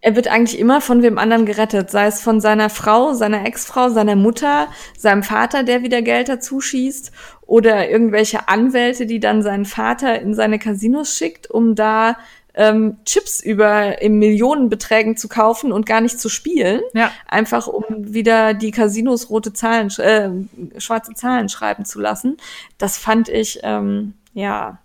er 0.00 0.14
wird 0.14 0.28
eigentlich 0.28 0.60
immer 0.60 0.80
von 0.80 1.02
wem 1.02 1.18
anderen 1.18 1.44
gerettet, 1.44 1.90
sei 1.90 2.06
es 2.06 2.22
von 2.22 2.40
seiner 2.40 2.70
Frau, 2.70 3.14
seiner 3.14 3.44
Ex-Frau, 3.44 3.88
seiner 3.88 4.14
Mutter, 4.14 4.68
seinem 4.96 5.24
Vater, 5.24 5.64
der 5.64 5.82
wieder 5.82 6.02
Geld 6.02 6.28
dazu 6.28 6.60
schießt, 6.60 7.10
oder 7.42 7.90
irgendwelche 7.90 8.46
Anwälte, 8.46 9.06
die 9.06 9.18
dann 9.18 9.42
seinen 9.42 9.64
Vater 9.64 10.20
in 10.20 10.34
seine 10.34 10.60
Casinos 10.60 11.16
schickt, 11.16 11.50
um 11.50 11.74
da 11.74 12.16
ähm, 12.58 12.96
Chips 13.04 13.40
über 13.40 14.02
in 14.02 14.18
Millionenbeträgen 14.18 15.16
zu 15.16 15.28
kaufen 15.28 15.70
und 15.70 15.86
gar 15.86 16.00
nicht 16.00 16.20
zu 16.20 16.28
spielen. 16.28 16.82
Ja. 16.92 17.12
Einfach 17.28 17.68
um 17.68 17.84
wieder 17.88 18.52
die 18.52 18.72
Casinos 18.72 19.30
rote 19.30 19.52
Zahlen, 19.52 19.88
äh, 19.98 20.80
schwarze 20.80 21.14
Zahlen 21.14 21.48
schreiben 21.48 21.84
zu 21.84 22.00
lassen. 22.00 22.36
Das 22.76 22.98
fand 22.98 23.28
ich, 23.28 23.60
ähm, 23.62 24.14
ja, 24.34 24.78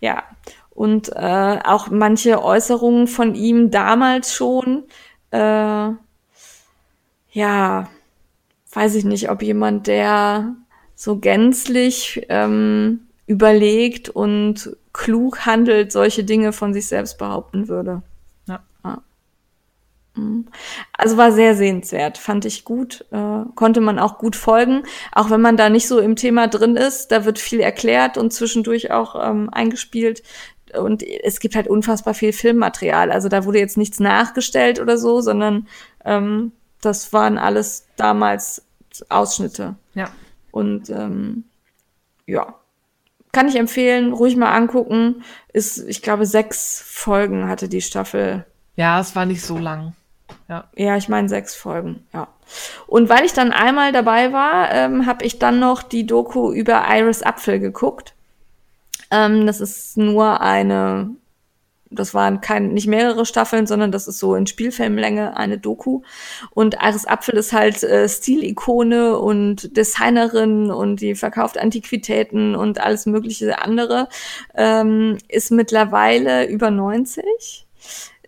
ja. 0.00 0.24
Und 0.70 1.10
äh, 1.14 1.58
auch 1.64 1.88
manche 1.88 2.42
Äußerungen 2.42 3.06
von 3.06 3.36
ihm 3.36 3.70
damals 3.70 4.34
schon, 4.34 4.84
äh, 5.30 5.90
ja, 7.30 7.88
weiß 8.72 8.94
ich 8.96 9.04
nicht, 9.04 9.30
ob 9.30 9.42
jemand, 9.42 9.86
der 9.86 10.56
so 10.96 11.18
gänzlich 11.18 12.26
ähm, 12.28 13.06
überlegt 13.26 14.08
und 14.08 14.76
klug 14.96 15.44
handelt, 15.44 15.92
solche 15.92 16.24
Dinge 16.24 16.52
von 16.52 16.72
sich 16.72 16.88
selbst 16.88 17.18
behaupten 17.18 17.68
würde. 17.68 18.02
Ja. 18.48 18.60
ja. 18.82 19.02
Mhm. 20.14 20.46
Also 20.96 21.16
war 21.16 21.32
sehr 21.32 21.54
sehenswert, 21.54 22.16
fand 22.16 22.46
ich 22.46 22.64
gut, 22.64 23.04
äh, 23.10 23.42
konnte 23.54 23.80
man 23.80 23.98
auch 23.98 24.18
gut 24.18 24.36
folgen, 24.36 24.84
auch 25.12 25.30
wenn 25.30 25.42
man 25.42 25.56
da 25.56 25.68
nicht 25.68 25.86
so 25.86 25.98
im 25.98 26.16
Thema 26.16 26.48
drin 26.48 26.76
ist, 26.76 27.08
da 27.08 27.24
wird 27.26 27.38
viel 27.38 27.60
erklärt 27.60 28.16
und 28.16 28.32
zwischendurch 28.32 28.90
auch 28.90 29.14
ähm, 29.22 29.50
eingespielt 29.52 30.22
und 30.74 31.02
es 31.02 31.40
gibt 31.40 31.54
halt 31.54 31.68
unfassbar 31.68 32.14
viel 32.14 32.32
Filmmaterial, 32.32 33.12
also 33.12 33.28
da 33.28 33.44
wurde 33.44 33.58
jetzt 33.58 33.76
nichts 33.76 34.00
nachgestellt 34.00 34.80
oder 34.80 34.96
so, 34.96 35.20
sondern 35.20 35.68
ähm, 36.04 36.52
das 36.80 37.12
waren 37.12 37.36
alles 37.36 37.86
damals 37.96 38.64
Ausschnitte. 39.10 39.76
Ja. 39.94 40.08
Und 40.50 40.88
ähm, 40.88 41.44
ja, 42.26 42.54
kann 43.36 43.48
ich 43.48 43.56
empfehlen, 43.56 44.14
ruhig 44.14 44.34
mal 44.34 44.54
angucken. 44.54 45.22
Ist, 45.52 45.76
ich 45.76 46.00
glaube, 46.00 46.24
sechs 46.24 46.82
Folgen 46.86 47.50
hatte 47.50 47.68
die 47.68 47.82
Staffel. 47.82 48.46
Ja, 48.76 48.98
es 48.98 49.14
war 49.14 49.26
nicht 49.26 49.42
so 49.42 49.58
lang. 49.58 49.92
Ja, 50.48 50.64
ja 50.74 50.96
ich 50.96 51.10
meine 51.10 51.28
sechs 51.28 51.54
Folgen, 51.54 52.06
ja. 52.14 52.28
Und 52.86 53.10
weil 53.10 53.26
ich 53.26 53.34
dann 53.34 53.52
einmal 53.52 53.92
dabei 53.92 54.32
war, 54.32 54.72
ähm, 54.72 55.04
habe 55.04 55.22
ich 55.26 55.38
dann 55.38 55.58
noch 55.58 55.82
die 55.82 56.06
Doku 56.06 56.50
über 56.50 56.84
Iris 56.88 57.22
Apfel 57.22 57.60
geguckt. 57.60 58.14
Ähm, 59.10 59.46
das 59.46 59.60
ist 59.60 59.98
nur 59.98 60.40
eine 60.40 61.10
das 61.98 62.14
waren 62.14 62.40
kein, 62.40 62.68
nicht 62.68 62.86
mehrere 62.86 63.26
Staffeln, 63.26 63.66
sondern 63.66 63.92
das 63.92 64.06
ist 64.08 64.18
so 64.18 64.34
in 64.34 64.46
Spielfilmlänge 64.46 65.36
eine 65.36 65.58
Doku. 65.58 66.02
Und 66.50 66.76
Iris 66.80 67.06
Apfel 67.06 67.36
ist 67.36 67.52
halt 67.52 67.82
äh, 67.82 68.08
Stilikone 68.08 69.18
und 69.18 69.76
Designerin 69.76 70.70
und 70.70 71.00
die 71.00 71.14
verkauft 71.14 71.58
Antiquitäten 71.58 72.54
und 72.54 72.80
alles 72.80 73.06
mögliche 73.06 73.60
andere. 73.60 74.08
Ähm, 74.54 75.18
ist 75.28 75.50
mittlerweile 75.50 76.46
über 76.46 76.70
90 76.70 77.66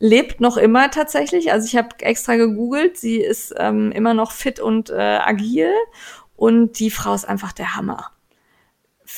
lebt 0.01 0.41
noch 0.41 0.57
immer 0.57 0.91
tatsächlich. 0.91 1.53
Also 1.53 1.67
ich 1.67 1.77
habe 1.77 1.89
extra 2.01 2.37
gegoogelt. 2.37 2.97
Sie 2.97 3.17
ist 3.17 3.55
ähm, 3.59 3.91
immer 3.93 4.15
noch 4.15 4.33
fit 4.33 4.61
und 4.61 4.91
äh, 4.91 4.95
agil 4.95 5.73
und 6.37 6.79
die 6.79 6.91
Frau 6.91 7.15
ist 7.15 7.29
einfach 7.29 7.53
der 7.53 7.75
Hammer 7.75 8.13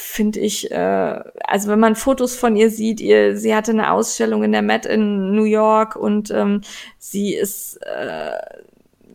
finde 0.00 0.40
ich, 0.40 0.70
äh, 0.70 1.20
also 1.44 1.68
wenn 1.68 1.80
man 1.80 1.94
Fotos 1.94 2.34
von 2.34 2.56
ihr 2.56 2.70
sieht, 2.70 3.00
ihr, 3.00 3.36
sie 3.36 3.54
hatte 3.54 3.70
eine 3.70 3.92
Ausstellung 3.92 4.42
in 4.42 4.52
der 4.52 4.62
Met 4.62 4.86
in 4.86 5.32
New 5.32 5.44
York 5.44 5.96
und 5.96 6.30
ähm, 6.30 6.62
sie 6.98 7.34
ist 7.34 7.78
äh, 7.82 8.32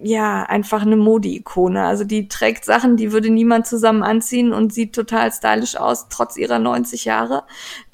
ja 0.04 0.44
einfach 0.44 0.82
eine 0.82 0.98
Modi-Ikone. 0.98 1.84
Also 1.84 2.04
die 2.04 2.28
trägt 2.28 2.66
Sachen, 2.66 2.98
die 2.98 3.12
würde 3.12 3.30
niemand 3.30 3.68
zusammen 3.68 4.04
anziehen 4.04 4.54
und 4.54 4.74
sieht 4.74 4.94
total 4.94 5.32
stylisch 5.32 5.76
aus, 5.78 6.08
trotz 6.10 6.38
ihrer 6.38 6.60
90 6.60 7.06
Jahre. 7.06 7.44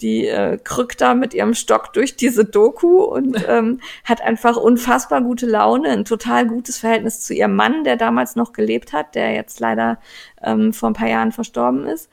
Die 0.01 0.27
äh, 0.27 0.57
krückt 0.61 1.01
da 1.01 1.13
mit 1.13 1.33
ihrem 1.33 1.53
Stock 1.53 1.93
durch 1.93 2.15
diese 2.15 2.45
Doku 2.45 3.03
und 3.03 3.37
ähm, 3.47 3.79
hat 4.03 4.21
einfach 4.21 4.57
unfassbar 4.57 5.21
gute 5.21 5.45
Laune, 5.45 5.89
ein 5.89 6.05
total 6.05 6.47
gutes 6.47 6.79
Verhältnis 6.79 7.21
zu 7.21 7.33
ihrem 7.33 7.55
Mann, 7.55 7.83
der 7.83 7.97
damals 7.97 8.35
noch 8.35 8.53
gelebt 8.53 8.93
hat, 8.93 9.15
der 9.15 9.33
jetzt 9.33 9.59
leider 9.59 9.99
ähm, 10.41 10.73
vor 10.73 10.89
ein 10.89 10.93
paar 10.93 11.09
Jahren 11.09 11.31
verstorben 11.31 11.85
ist. 11.85 12.09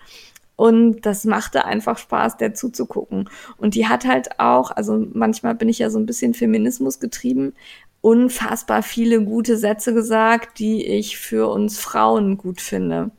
Und 0.59 1.03
das 1.03 1.25
machte 1.25 1.67
einfach 1.67 1.99
Spaß, 1.99 2.37
der 2.37 2.53
zuzugucken. 2.53 3.31
Und 3.59 3.77
die 3.77 3.87
hat 3.87 4.05
halt 4.05 4.41
auch, 4.41 4.73
also 4.73 5.07
manchmal 5.13 5.55
bin 5.55 5.69
ich 5.69 5.79
ja 5.79 5.89
so 5.89 6.01
ein 6.01 6.05
bisschen 6.05 6.35
Feminismus 6.35 6.99
getrieben, 6.99 7.55
unfassbar 8.01 8.83
viele 8.83 9.23
gute 9.23 9.57
Sätze 9.57 9.95
gesagt, 9.95 10.59
die 10.59 10.85
ich 10.85 11.17
für 11.17 11.49
uns 11.49 11.79
Frauen 11.79 12.39
gut 12.39 12.61
finde. 12.61 13.13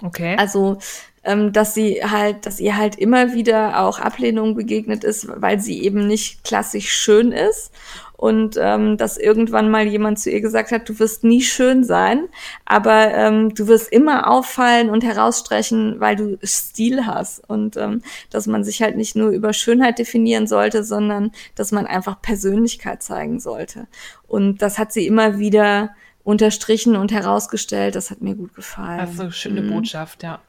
Okay. 0.00 0.36
Also, 0.38 0.78
ähm, 1.24 1.52
dass 1.52 1.74
sie 1.74 2.04
halt, 2.04 2.46
dass 2.46 2.60
ihr 2.60 2.76
halt 2.76 2.94
immer 2.94 3.34
wieder 3.34 3.80
auch 3.80 3.98
Ablehnung 3.98 4.54
begegnet 4.54 5.02
ist, 5.02 5.26
weil 5.28 5.58
sie 5.58 5.82
eben 5.82 6.06
nicht 6.06 6.44
klassisch 6.44 6.92
schön 6.92 7.32
ist 7.32 7.72
und 8.16 8.56
ähm, 8.58 8.96
dass 8.96 9.18
irgendwann 9.18 9.70
mal 9.70 9.86
jemand 9.86 10.18
zu 10.18 10.30
ihr 10.30 10.40
gesagt 10.40 10.70
hat, 10.70 10.88
du 10.88 10.98
wirst 10.98 11.22
nie 11.22 11.42
schön 11.42 11.84
sein, 11.84 12.28
aber 12.64 13.12
ähm, 13.12 13.54
du 13.54 13.68
wirst 13.68 13.92
immer 13.92 14.30
auffallen 14.30 14.88
und 14.88 15.04
herausstrechen, 15.04 16.00
weil 16.00 16.16
du 16.16 16.38
Stil 16.42 17.06
hast 17.06 17.48
und 17.48 17.76
ähm, 17.76 18.02
dass 18.30 18.46
man 18.46 18.64
sich 18.64 18.82
halt 18.82 18.96
nicht 18.96 19.16
nur 19.16 19.30
über 19.30 19.52
Schönheit 19.52 19.98
definieren 19.98 20.46
sollte, 20.46 20.82
sondern 20.82 21.30
dass 21.54 21.72
man 21.72 21.86
einfach 21.86 22.22
Persönlichkeit 22.22 23.02
zeigen 23.02 23.38
sollte. 23.38 23.86
Und 24.26 24.62
das 24.62 24.78
hat 24.78 24.92
sie 24.92 25.06
immer 25.06 25.38
wieder 25.38 25.90
unterstrichen 26.24 26.96
und 26.96 27.12
herausgestellt. 27.12 27.94
Das 27.94 28.10
hat 28.10 28.22
mir 28.22 28.34
gut 28.34 28.54
gefallen. 28.54 29.00
Also 29.00 29.30
schöne 29.30 29.60
mhm. 29.60 29.70
Botschaft, 29.70 30.22
ja. 30.22 30.40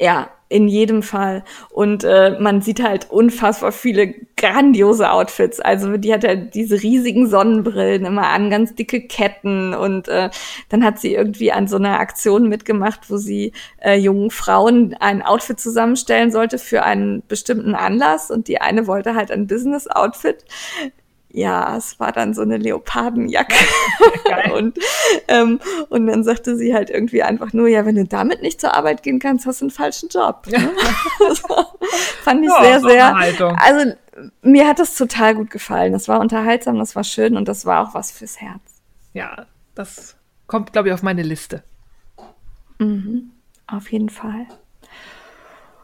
Ja, 0.00 0.30
in 0.52 0.68
jedem 0.68 1.02
Fall. 1.02 1.44
Und 1.70 2.04
äh, 2.04 2.38
man 2.38 2.60
sieht 2.60 2.82
halt 2.82 3.10
unfassbar 3.10 3.72
viele 3.72 4.14
grandiose 4.36 5.10
Outfits. 5.10 5.60
Also 5.60 5.96
die 5.96 6.12
hat 6.12 6.24
ja 6.24 6.34
diese 6.34 6.82
riesigen 6.82 7.26
Sonnenbrillen 7.28 8.04
immer 8.04 8.28
an, 8.28 8.50
ganz 8.50 8.74
dicke 8.74 9.00
Ketten. 9.00 9.72
Und 9.74 10.08
äh, 10.08 10.30
dann 10.68 10.84
hat 10.84 10.98
sie 10.98 11.14
irgendwie 11.14 11.52
an 11.52 11.68
so 11.68 11.76
einer 11.76 11.98
Aktion 11.98 12.48
mitgemacht, 12.48 13.10
wo 13.10 13.16
sie 13.16 13.52
äh, 13.78 13.96
jungen 13.96 14.30
Frauen 14.30 14.94
ein 15.00 15.22
Outfit 15.22 15.58
zusammenstellen 15.58 16.30
sollte 16.30 16.58
für 16.58 16.82
einen 16.82 17.22
bestimmten 17.26 17.74
Anlass. 17.74 18.30
Und 18.30 18.48
die 18.48 18.60
eine 18.60 18.86
wollte 18.86 19.14
halt 19.14 19.30
ein 19.30 19.46
Business-Outfit 19.46 20.44
ja, 21.32 21.76
es 21.76 21.98
war 21.98 22.12
dann 22.12 22.34
so 22.34 22.42
eine 22.42 22.58
Leopardenjacke. 22.58 23.56
und, 24.54 24.78
ähm, 25.28 25.60
und 25.88 26.06
dann 26.06 26.24
sagte 26.24 26.56
sie 26.56 26.74
halt 26.74 26.90
irgendwie 26.90 27.22
einfach 27.22 27.52
nur, 27.54 27.68
ja, 27.68 27.86
wenn 27.86 27.94
du 27.94 28.04
damit 28.04 28.42
nicht 28.42 28.60
zur 28.60 28.74
Arbeit 28.74 29.02
gehen 29.02 29.18
kannst, 29.18 29.46
hast 29.46 29.62
du 29.62 29.64
einen 29.64 29.70
falschen 29.70 30.10
Job. 30.10 30.46
Ne? 30.46 30.58
fand 32.22 32.44
ich 32.44 32.50
ja, 32.50 32.62
sehr, 32.62 32.80
sehr. 32.80 33.16
Also 33.56 33.94
mir 34.42 34.68
hat 34.68 34.78
das 34.78 34.94
total 34.94 35.34
gut 35.34 35.50
gefallen. 35.50 35.92
Das 35.92 36.06
war 36.06 36.20
unterhaltsam, 36.20 36.78
das 36.78 36.94
war 36.94 37.04
schön 37.04 37.36
und 37.36 37.48
das 37.48 37.64
war 37.64 37.88
auch 37.88 37.94
was 37.94 38.12
fürs 38.12 38.40
Herz. 38.40 38.60
Ja, 39.14 39.46
das 39.74 40.16
kommt, 40.46 40.72
glaube 40.72 40.88
ich, 40.88 40.94
auf 40.94 41.02
meine 41.02 41.22
Liste. 41.22 41.62
Mhm, 42.78 43.30
auf 43.66 43.90
jeden 43.90 44.10
Fall. 44.10 44.46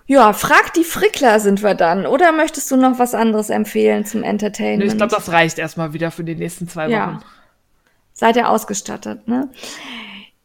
Ja, 0.08 0.32
frag 0.32 0.72
die 0.72 0.84
Frickler 0.84 1.38
sind 1.38 1.62
wir 1.62 1.74
dann. 1.74 2.06
Oder 2.06 2.32
möchtest 2.32 2.70
du 2.70 2.76
noch 2.76 2.98
was 2.98 3.14
anderes 3.14 3.50
empfehlen 3.50 4.06
zum 4.06 4.22
Entertainment? 4.22 4.78
Nee, 4.78 4.86
ich 4.86 4.96
glaube, 4.96 5.14
das 5.14 5.30
reicht 5.30 5.58
erstmal 5.58 5.92
wieder 5.92 6.10
für 6.10 6.24
die 6.24 6.34
nächsten 6.34 6.66
zwei 6.66 6.86
Wochen. 6.86 6.92
Ja. 6.92 7.20
Seid 8.14 8.36
ihr 8.36 8.48
ausgestattet, 8.48 9.28
ne? 9.28 9.50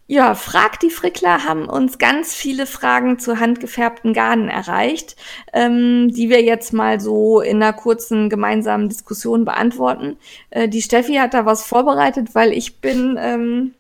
Ja, 0.05 0.35
Frag 0.35 0.81
die 0.81 0.89
Frickler 0.89 1.45
haben 1.45 1.69
uns 1.69 1.97
ganz 1.97 2.33
viele 2.33 2.65
Fragen 2.65 3.19
zu 3.19 3.39
handgefärbten 3.39 4.13
Garnen 4.13 4.49
erreicht, 4.49 5.15
ähm, 5.53 6.09
die 6.13 6.29
wir 6.29 6.43
jetzt 6.43 6.73
mal 6.73 6.99
so 6.99 7.39
in 7.39 7.63
einer 7.63 7.71
kurzen 7.71 8.29
gemeinsamen 8.29 8.89
Diskussion 8.89 9.45
beantworten. 9.45 10.17
Äh, 10.49 10.67
die 10.67 10.81
Steffi 10.81 11.15
hat 11.15 11.33
da 11.33 11.45
was 11.45 11.65
vorbereitet, 11.65 12.35
weil 12.35 12.51
ich 12.51 12.81
bin 12.81 13.17
ähm, 13.17 13.75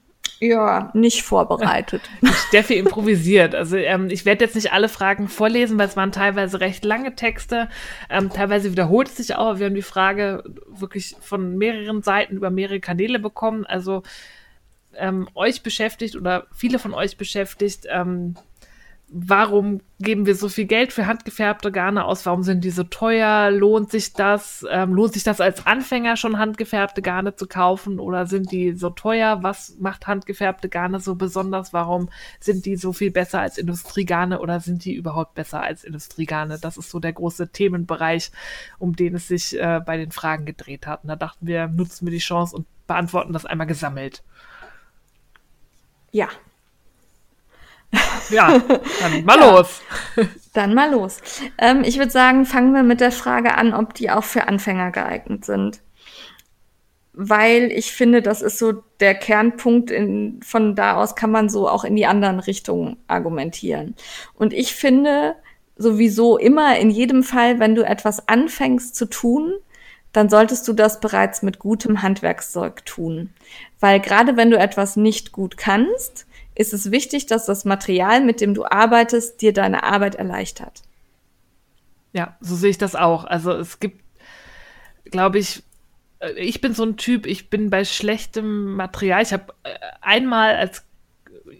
ja 0.47 0.91
nicht 0.93 1.23
vorbereitet. 1.23 2.01
Steffi 2.47 2.75
improvisiert. 2.75 3.55
Also 3.55 3.77
ähm, 3.77 4.09
ich 4.09 4.25
werde 4.25 4.45
jetzt 4.45 4.55
nicht 4.55 4.71
alle 4.71 4.89
Fragen 4.89 5.27
vorlesen, 5.27 5.77
weil 5.77 5.87
es 5.87 5.97
waren 5.97 6.11
teilweise 6.11 6.59
recht 6.59 6.85
lange 6.85 7.15
Texte. 7.15 7.69
Ähm, 8.09 8.29
teilweise 8.29 8.71
wiederholt 8.71 9.07
es 9.07 9.17
sich 9.17 9.35
auch. 9.35 9.59
Wir 9.59 9.67
haben 9.67 9.75
die 9.75 9.81
Frage 9.81 10.43
wirklich 10.67 11.15
von 11.21 11.57
mehreren 11.57 12.01
Seiten 12.01 12.35
über 12.35 12.49
mehrere 12.49 12.79
Kanäle 12.79 13.19
bekommen. 13.19 13.65
Also 13.65 14.03
ähm, 14.95 15.27
euch 15.35 15.63
beschäftigt 15.63 16.15
oder 16.15 16.47
viele 16.53 16.79
von 16.79 16.93
euch 16.93 17.17
beschäftigt, 17.17 17.85
ähm, 17.89 18.35
warum 19.15 19.81
geben 19.99 20.25
wir 20.25 20.35
so 20.35 20.49
viel 20.49 20.65
Geld 20.65 20.91
für 20.91 21.05
handgefärbte 21.05 21.71
Garne 21.71 22.05
aus? 22.05 22.25
Warum 22.25 22.41
sind 22.41 22.63
die 22.63 22.71
so 22.71 22.83
teuer? 22.83 23.51
Lohnt 23.51 23.91
sich 23.91 24.13
das? 24.13 24.65
Ähm, 24.69 24.93
lohnt 24.93 25.13
sich 25.13 25.23
das 25.23 25.39
als 25.39 25.67
Anfänger 25.67 26.17
schon 26.17 26.39
handgefärbte 26.39 27.03
Garne 27.03 27.35
zu 27.35 27.47
kaufen 27.47 27.99
oder 27.99 28.25
sind 28.25 28.51
die 28.51 28.73
so 28.73 28.89
teuer? 28.89 29.43
Was 29.43 29.77
macht 29.79 30.07
handgefärbte 30.07 30.67
Garne 30.67 30.99
so 30.99 31.13
besonders? 31.13 31.73
Warum 31.73 32.09
sind 32.39 32.65
die 32.65 32.75
so 32.75 32.91
viel 32.91 33.11
besser 33.11 33.39
als 33.39 33.59
Industriegarne 33.59 34.39
oder 34.39 34.59
sind 34.59 34.83
die 34.83 34.95
überhaupt 34.95 35.35
besser 35.35 35.61
als 35.61 35.83
Industriegarne? 35.83 36.57
Das 36.59 36.77
ist 36.77 36.89
so 36.89 36.99
der 36.99 37.13
große 37.13 37.49
Themenbereich, 37.49 38.31
um 38.79 38.95
den 38.95 39.15
es 39.15 39.27
sich 39.27 39.57
äh, 39.59 39.79
bei 39.85 39.97
den 39.97 40.11
Fragen 40.11 40.45
gedreht 40.45 40.87
hat. 40.87 41.03
Und 41.03 41.09
da 41.09 41.15
dachten 41.15 41.45
wir, 41.45 41.67
nutzen 41.67 42.07
wir 42.07 42.11
die 42.11 42.17
Chance 42.17 42.55
und 42.55 42.65
beantworten 42.87 43.31
das 43.31 43.45
einmal 43.45 43.67
gesammelt. 43.67 44.23
Ja. 46.11 46.29
Ja, 48.29 48.59
dann 49.01 49.25
mal 49.25 49.39
ja. 49.39 49.51
los. 49.51 49.81
Dann 50.53 50.73
mal 50.73 50.91
los. 50.91 51.19
Ähm, 51.57 51.83
ich 51.83 51.97
würde 51.97 52.11
sagen, 52.11 52.45
fangen 52.45 52.73
wir 52.73 52.83
mit 52.83 53.01
der 53.01 53.11
Frage 53.11 53.55
an, 53.55 53.73
ob 53.73 53.93
die 53.93 54.09
auch 54.09 54.23
für 54.23 54.47
Anfänger 54.47 54.91
geeignet 54.91 55.45
sind. 55.45 55.81
Weil 57.13 57.71
ich 57.71 57.91
finde, 57.91 58.21
das 58.21 58.41
ist 58.41 58.57
so 58.57 58.83
der 58.99 59.15
Kernpunkt. 59.15 59.91
In, 59.91 60.39
von 60.43 60.75
da 60.75 60.95
aus 60.95 61.15
kann 61.15 61.31
man 61.31 61.49
so 61.49 61.69
auch 61.69 61.83
in 61.83 61.95
die 61.95 62.07
anderen 62.07 62.39
Richtungen 62.39 62.97
argumentieren. 63.07 63.95
Und 64.33 64.53
ich 64.53 64.73
finde 64.73 65.35
sowieso 65.75 66.37
immer 66.37 66.77
in 66.77 66.89
jedem 66.89 67.23
Fall, 67.23 67.59
wenn 67.59 67.75
du 67.75 67.83
etwas 67.83 68.27
anfängst 68.27 68.95
zu 68.95 69.05
tun, 69.05 69.53
dann 70.11 70.29
solltest 70.29 70.67
du 70.67 70.73
das 70.73 70.99
bereits 70.99 71.41
mit 71.41 71.59
gutem 71.59 72.03
Handwerkszeug 72.03 72.85
tun. 72.85 73.31
Weil 73.79 73.99
gerade 73.99 74.37
wenn 74.37 74.51
du 74.51 74.57
etwas 74.57 74.95
nicht 74.95 75.31
gut 75.31 75.57
kannst, 75.57 76.27
ist 76.55 76.73
es 76.73 76.91
wichtig, 76.91 77.25
dass 77.25 77.45
das 77.45 77.65
Material, 77.65 78.23
mit 78.23 78.41
dem 78.41 78.53
du 78.53 78.65
arbeitest, 78.65 79.41
dir 79.41 79.53
deine 79.53 79.83
Arbeit 79.83 80.15
erleichtert. 80.15 80.81
Ja, 82.13 82.37
so 82.39 82.55
sehe 82.55 82.69
ich 82.69 82.77
das 82.77 82.95
auch. 82.95 83.25
Also 83.25 83.51
es 83.53 83.79
gibt, 83.79 84.03
glaube 85.05 85.39
ich, 85.39 85.63
äh, 86.19 86.33
ich 86.33 86.61
bin 86.61 86.73
so 86.73 86.83
ein 86.83 86.97
Typ, 86.97 87.25
ich 87.25 87.49
bin 87.49 87.69
bei 87.69 87.85
schlechtem 87.85 88.75
Material. 88.75 89.23
Ich 89.23 89.33
habe 89.33 89.53
äh, 89.63 89.75
einmal 90.01 90.55
als 90.55 90.85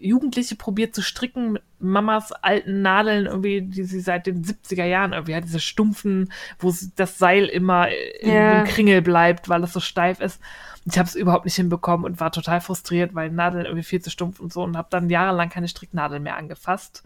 Jugendliche 0.00 0.56
probiert 0.56 0.94
zu 0.94 1.02
stricken 1.02 1.52
mit 1.52 1.62
Mamas 1.78 2.32
alten 2.32 2.82
Nadeln, 2.82 3.26
irgendwie, 3.26 3.62
die 3.62 3.84
sie 3.84 4.00
seit 4.00 4.26
den 4.26 4.44
70er 4.44 4.84
Jahren 4.84 5.12
irgendwie 5.12 5.34
hat, 5.34 5.44
diese 5.44 5.60
stumpfen, 5.60 6.32
wo 6.58 6.72
das 6.96 7.18
Seil 7.18 7.46
immer 7.46 7.88
in 8.20 8.32
ja. 8.32 8.62
dem 8.62 8.66
Kringel 8.66 9.02
bleibt, 9.02 9.48
weil 9.48 9.62
es 9.64 9.72
so 9.72 9.80
steif 9.80 10.20
ist. 10.20 10.40
Ich 10.84 10.98
habe 10.98 11.08
es 11.08 11.14
überhaupt 11.14 11.44
nicht 11.44 11.56
hinbekommen 11.56 12.04
und 12.04 12.20
war 12.20 12.30
total 12.30 12.60
frustriert, 12.60 13.14
weil 13.14 13.30
Nadeln 13.30 13.64
irgendwie 13.64 13.84
viel 13.84 14.02
zu 14.02 14.10
stumpf 14.10 14.40
und 14.40 14.52
so 14.52 14.62
und 14.62 14.76
habe 14.76 14.88
dann 14.90 15.08
jahrelang 15.08 15.48
keine 15.48 15.68
Stricknadeln 15.68 16.22
mehr 16.22 16.36
angefasst. 16.36 17.02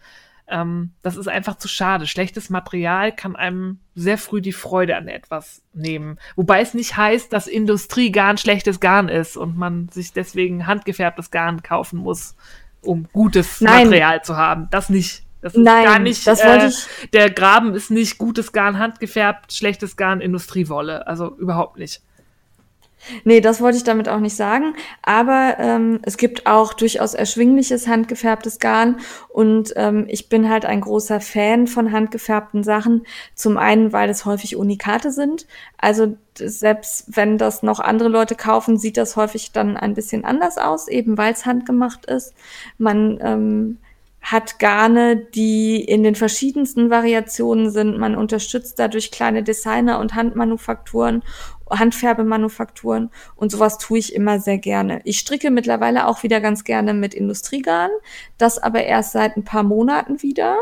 Ähm, 0.49 0.93
das 1.03 1.17
ist 1.17 1.29
einfach 1.29 1.59
zu 1.59 1.69
schade. 1.69 2.07
Schlechtes 2.07 2.51
Material 2.51 3.13
kann 3.13 3.37
einem 3.37 3.79
sehr 3.95 4.19
früh 4.19 4.41
die 4.41 4.53
Freude 4.53 4.97
an 4.97 5.07
etwas 5.07 5.63
nehmen. 5.75 6.19
Wobei 6.37 6.61
es 6.61 6.75
nicht 6.75 6.97
heißt, 6.97 7.33
dass 7.33 7.47
Industriegarn 7.47 8.39
schlechtes 8.39 8.81
Garn 8.81 9.09
ist 9.09 9.37
und 9.37 9.57
man 9.57 9.89
sich 9.91 10.13
deswegen 10.13 10.67
handgefärbtes 10.67 11.31
Garn 11.31 11.63
kaufen 11.63 11.99
muss 11.99 12.35
um 12.81 13.09
gutes 13.13 13.61
Nein. 13.61 13.85
Material 13.85 14.23
zu 14.23 14.37
haben. 14.37 14.69
Das 14.71 14.89
nicht. 14.89 15.25
Das 15.41 15.55
ist 15.55 15.63
Nein, 15.63 15.85
gar 15.85 15.99
nicht, 16.01 16.27
das 16.27 16.45
wollte 16.45 16.65
äh, 16.65 16.69
ich. 16.69 17.11
der 17.13 17.31
Graben 17.31 17.73
ist 17.73 17.93
nicht 17.93 18.19
gutes 18.19 18.51
Garn 18.51 18.81
handgefärbt, 18.81 19.53
schlechtes 19.53 19.97
Garn 19.97 20.21
Industriewolle. 20.21 21.07
Also 21.07 21.37
überhaupt 21.37 21.79
nicht. 21.79 22.03
Nee, 23.25 23.41
das 23.41 23.61
wollte 23.61 23.77
ich 23.77 23.85
damit 23.85 24.09
auch 24.09 24.21
nicht 24.21 24.37
sagen. 24.37 24.75
Aber 25.03 25.57
ähm, 25.59 26.01
es 26.03 26.17
gibt 26.17 26.47
auch 26.47 26.73
durchaus 26.73 27.15
erschwingliches 27.15 27.87
handgefärbtes 27.87 28.59
Garn. 28.59 29.01
Und 29.29 29.73
ähm, 29.77 30.07
ich 30.09 30.29
bin 30.29 30.49
halt 30.49 30.65
ein 30.65 30.81
großer 30.81 31.21
Fan 31.21 31.67
von 31.67 31.93
handgefärbten 31.93 32.63
Sachen. 32.63 33.07
Zum 33.35 33.57
einen, 33.57 33.93
weil 33.93 34.11
es 34.11 34.25
häufig 34.25 34.57
Unikate 34.57 35.13
sind. 35.13 35.47
Also 35.77 36.17
selbst 36.35 37.05
wenn 37.09 37.39
das 37.39 37.63
noch 37.63 37.81
andere 37.81 38.09
Leute 38.09 38.35
kaufen, 38.35 38.79
sieht 38.79 38.97
das 38.97 39.17
häufig 39.17 39.53
dann 39.53 39.77
ein 39.77 39.95
bisschen 39.95 40.25
anders 40.25 40.59
aus, 40.59 40.89
eben 40.89 41.19
weil 41.19 41.33
es 41.33 41.47
handgemacht 41.47 42.07
ist. 42.07 42.35
Man 42.79 43.19
ähm, 43.21 43.79
hat 44.21 44.59
Garne, 44.59 45.17
die 45.17 45.83
in 45.83 46.03
den 46.03 46.15
verschiedensten 46.15 46.91
Variationen 46.91 47.71
sind. 47.71 47.99
Man 47.99 48.15
unterstützt 48.15 48.79
dadurch 48.79 49.11
kleine 49.11 49.43
Designer 49.43 50.01
und 50.01 50.15
Handmanufakturen 50.15 51.23
Handfärbemanufakturen 51.71 53.11
und 53.37 53.51
sowas 53.51 53.79
tue 53.79 53.99
ich 53.99 54.15
immer 54.15 54.41
sehr 54.41 54.59
gerne. 54.59 55.01
Ich 55.05 55.19
stricke 55.19 55.51
mittlerweile 55.51 56.07
auch 56.07 56.23
wieder 56.23 56.41
ganz 56.41 56.65
gerne 56.65 56.95
mit 56.95 57.15
Industriegarn, 57.15 57.91
das 58.37 58.59
aber 58.59 58.85
erst 58.85 59.13
seit 59.13 59.37
ein 59.37 59.45
paar 59.45 59.63
Monaten 59.63 60.23
wieder. 60.23 60.57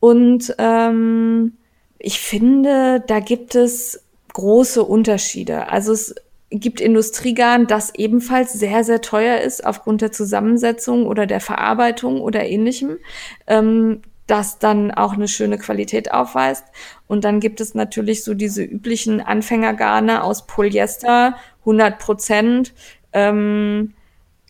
Und 0.00 0.54
ähm, 0.58 1.56
ich 1.98 2.20
finde, 2.20 3.02
da 3.06 3.20
gibt 3.20 3.54
es 3.54 4.02
große 4.32 4.82
Unterschiede. 4.82 5.68
Also 5.68 5.92
es 5.92 6.14
gibt 6.50 6.80
Industriegarn, 6.80 7.66
das 7.66 7.94
ebenfalls 7.94 8.52
sehr, 8.52 8.82
sehr 8.84 9.00
teuer 9.00 9.38
ist 9.40 9.64
aufgrund 9.64 10.00
der 10.00 10.12
Zusammensetzung 10.12 11.06
oder 11.06 11.26
der 11.26 11.40
Verarbeitung 11.40 12.20
oder 12.20 12.44
ähnlichem. 12.44 12.98
Ähm, 13.46 14.02
das 14.30 14.58
dann 14.58 14.92
auch 14.92 15.14
eine 15.14 15.26
schöne 15.26 15.58
Qualität 15.58 16.12
aufweist. 16.12 16.64
Und 17.08 17.24
dann 17.24 17.40
gibt 17.40 17.60
es 17.60 17.74
natürlich 17.74 18.22
so 18.22 18.34
diese 18.34 18.62
üblichen 18.62 19.20
Anfängergarne 19.20 20.22
aus 20.22 20.46
Polyester, 20.46 21.36
100 21.60 21.98
Prozent, 21.98 22.72
ähm, 23.12 23.94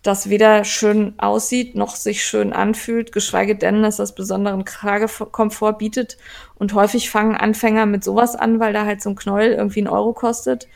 das 0.03 0.31
weder 0.31 0.65
schön 0.65 1.15
aussieht 1.19 1.75
noch 1.75 1.95
sich 1.97 2.25
schön 2.25 2.53
anfühlt, 2.53 3.13
geschweige 3.13 3.57
denn, 3.57 3.83
dass 3.83 3.97
das 3.97 4.15
besonderen 4.15 4.65
Kragekomfort 4.65 5.75
bietet. 5.75 6.19
Und 6.57 6.75
häufig 6.75 7.11
fangen 7.11 7.37
Anfänger 7.37 7.87
mit 7.87 8.05
sowas 8.05 8.35
an, 8.35 8.61
weil 8.61 8.73
da 8.73 8.85
halt 8.85 9.03
so 9.03 9.11
ein 9.11 9.17
Knäuel 9.17 9.53
irgendwie 9.53 9.81
einen 9.81 9.89
Euro 9.89 10.13
kostet. 10.13 10.69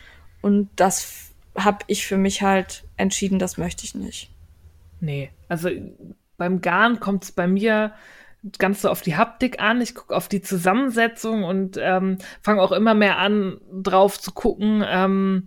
Und 0.43 0.69
das 0.77 1.31
habe 1.57 1.79
ich 1.87 2.07
für 2.07 2.19
mich 2.19 2.43
halt 2.43 2.85
entschieden, 2.97 3.39
das 3.39 3.57
möchte 3.59 3.85
ich 3.85 3.95
nicht. 3.95 4.31
Nee, 5.01 5.31
also 5.49 5.71
beim 6.37 6.61
Garn 6.61 7.01
kommt 7.01 7.25
es 7.25 7.33
bei 7.33 7.47
mir 7.47 7.93
ganz 8.59 8.83
so 8.83 8.91
auf 8.91 9.01
die 9.01 9.17
Haptik 9.17 9.61
an, 9.61 9.81
ich 9.81 9.95
gucke 9.95 10.15
auf 10.15 10.29
die 10.29 10.43
Zusammensetzung 10.43 11.45
und 11.45 11.79
ähm, 11.81 12.19
fange 12.43 12.63
auch 12.63 12.73
immer 12.73 12.95
mehr 12.95 13.19
an, 13.19 13.61
drauf 13.73 14.21
zu 14.21 14.33
gucken, 14.33 14.85
ähm, 14.87 15.47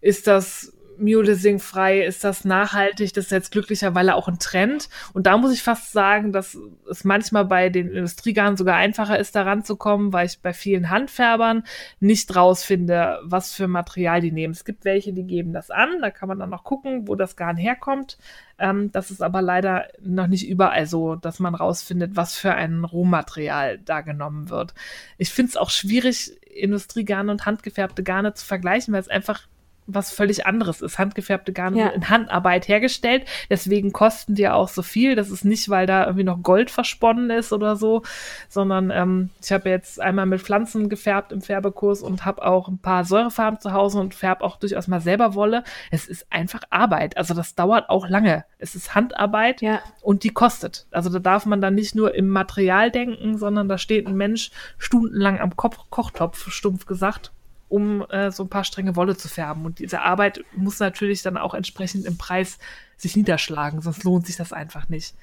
ist 0.00 0.26
das 0.26 0.72
Mulesing 0.98 1.58
frei, 1.58 2.02
ist 2.02 2.24
das 2.24 2.44
nachhaltig, 2.44 3.12
das 3.12 3.26
ist 3.26 3.30
jetzt 3.30 3.52
glücklicherweise 3.52 4.14
auch 4.14 4.28
ein 4.28 4.38
Trend. 4.38 4.88
Und 5.12 5.26
da 5.26 5.36
muss 5.36 5.52
ich 5.52 5.62
fast 5.62 5.92
sagen, 5.92 6.32
dass 6.32 6.58
es 6.90 7.04
manchmal 7.04 7.44
bei 7.44 7.68
den 7.68 7.88
Industriegarnen 7.88 8.56
sogar 8.56 8.76
einfacher 8.76 9.18
ist, 9.18 9.34
da 9.34 9.42
ranzukommen, 9.42 10.12
weil 10.12 10.26
ich 10.26 10.40
bei 10.40 10.52
vielen 10.52 10.90
Handfärbern 10.90 11.64
nicht 12.00 12.34
rausfinde, 12.34 13.20
was 13.22 13.52
für 13.52 13.68
Material 13.68 14.20
die 14.20 14.32
nehmen. 14.32 14.52
Es 14.52 14.64
gibt 14.64 14.84
welche, 14.84 15.12
die 15.12 15.26
geben 15.26 15.52
das 15.52 15.70
an, 15.70 16.00
da 16.00 16.10
kann 16.10 16.28
man 16.28 16.38
dann 16.38 16.50
noch 16.50 16.64
gucken, 16.64 17.08
wo 17.08 17.14
das 17.14 17.36
Garn 17.36 17.56
herkommt. 17.56 18.18
Ähm, 18.58 18.92
das 18.92 19.10
ist 19.10 19.22
aber 19.22 19.42
leider 19.42 19.88
noch 20.00 20.26
nicht 20.26 20.48
überall 20.48 20.86
so, 20.86 21.16
dass 21.16 21.40
man 21.40 21.54
rausfindet, 21.54 22.16
was 22.16 22.36
für 22.36 22.54
ein 22.54 22.84
Rohmaterial 22.84 23.78
da 23.78 24.00
genommen 24.00 24.48
wird. 24.50 24.74
Ich 25.18 25.30
finde 25.30 25.50
es 25.50 25.56
auch 25.56 25.70
schwierig, 25.70 26.32
Industriegarne 26.54 27.32
und 27.32 27.46
handgefärbte 27.46 28.02
Garne 28.02 28.34
zu 28.34 28.46
vergleichen, 28.46 28.94
weil 28.94 29.00
es 29.00 29.08
einfach 29.08 29.48
was 29.86 30.10
völlig 30.10 30.46
anderes 30.46 30.80
ist. 30.80 30.98
Handgefärbte 30.98 31.52
Garne 31.52 31.78
ja. 31.78 31.88
in 31.88 32.08
Handarbeit 32.08 32.68
hergestellt. 32.68 33.24
Deswegen 33.50 33.92
kosten 33.92 34.34
die 34.34 34.48
auch 34.48 34.68
so 34.68 34.82
viel. 34.82 35.14
Das 35.14 35.30
ist 35.30 35.44
nicht, 35.44 35.68
weil 35.68 35.86
da 35.86 36.04
irgendwie 36.04 36.24
noch 36.24 36.42
Gold 36.42 36.70
versponnen 36.70 37.30
ist 37.30 37.52
oder 37.52 37.76
so, 37.76 38.02
sondern 38.48 38.90
ähm, 38.90 39.30
ich 39.42 39.52
habe 39.52 39.68
jetzt 39.68 40.00
einmal 40.00 40.26
mit 40.26 40.40
Pflanzen 40.40 40.88
gefärbt 40.88 41.32
im 41.32 41.42
Färbekurs 41.42 42.02
und 42.02 42.24
habe 42.24 42.44
auch 42.44 42.68
ein 42.68 42.78
paar 42.78 43.04
Säurefarben 43.04 43.60
zu 43.60 43.72
Hause 43.72 44.00
und 44.00 44.14
färb 44.14 44.42
auch 44.42 44.56
durchaus 44.56 44.88
mal 44.88 45.00
selber 45.00 45.34
Wolle. 45.34 45.64
Es 45.90 46.06
ist 46.06 46.26
einfach 46.30 46.62
Arbeit. 46.70 47.16
Also 47.16 47.34
das 47.34 47.54
dauert 47.54 47.90
auch 47.90 48.08
lange. 48.08 48.44
Es 48.58 48.74
ist 48.74 48.94
Handarbeit 48.94 49.60
ja. 49.60 49.80
und 50.00 50.24
die 50.24 50.30
kostet. 50.30 50.86
Also 50.90 51.10
da 51.10 51.18
darf 51.18 51.46
man 51.46 51.60
dann 51.60 51.74
nicht 51.74 51.94
nur 51.94 52.14
im 52.14 52.28
Material 52.28 52.90
denken, 52.90 53.38
sondern 53.38 53.68
da 53.68 53.78
steht 53.78 54.06
ein 54.06 54.16
Mensch 54.16 54.50
stundenlang 54.78 55.40
am 55.40 55.56
Kopf 55.56 55.78
Kochtopf, 55.90 56.50
stumpf 56.50 56.86
gesagt 56.86 57.32
um 57.74 58.02
äh, 58.08 58.30
so 58.30 58.44
ein 58.44 58.48
paar 58.48 58.62
Stränge 58.62 58.94
Wolle 58.94 59.16
zu 59.16 59.26
färben. 59.26 59.64
Und 59.64 59.80
diese 59.80 60.02
Arbeit 60.02 60.44
muss 60.54 60.78
natürlich 60.78 61.22
dann 61.22 61.36
auch 61.36 61.54
entsprechend 61.54 62.06
im 62.06 62.16
Preis 62.16 62.58
sich 62.96 63.16
niederschlagen, 63.16 63.82
sonst 63.82 64.04
lohnt 64.04 64.26
sich 64.26 64.36
das 64.36 64.52
einfach 64.52 64.88
nicht. 64.88 65.16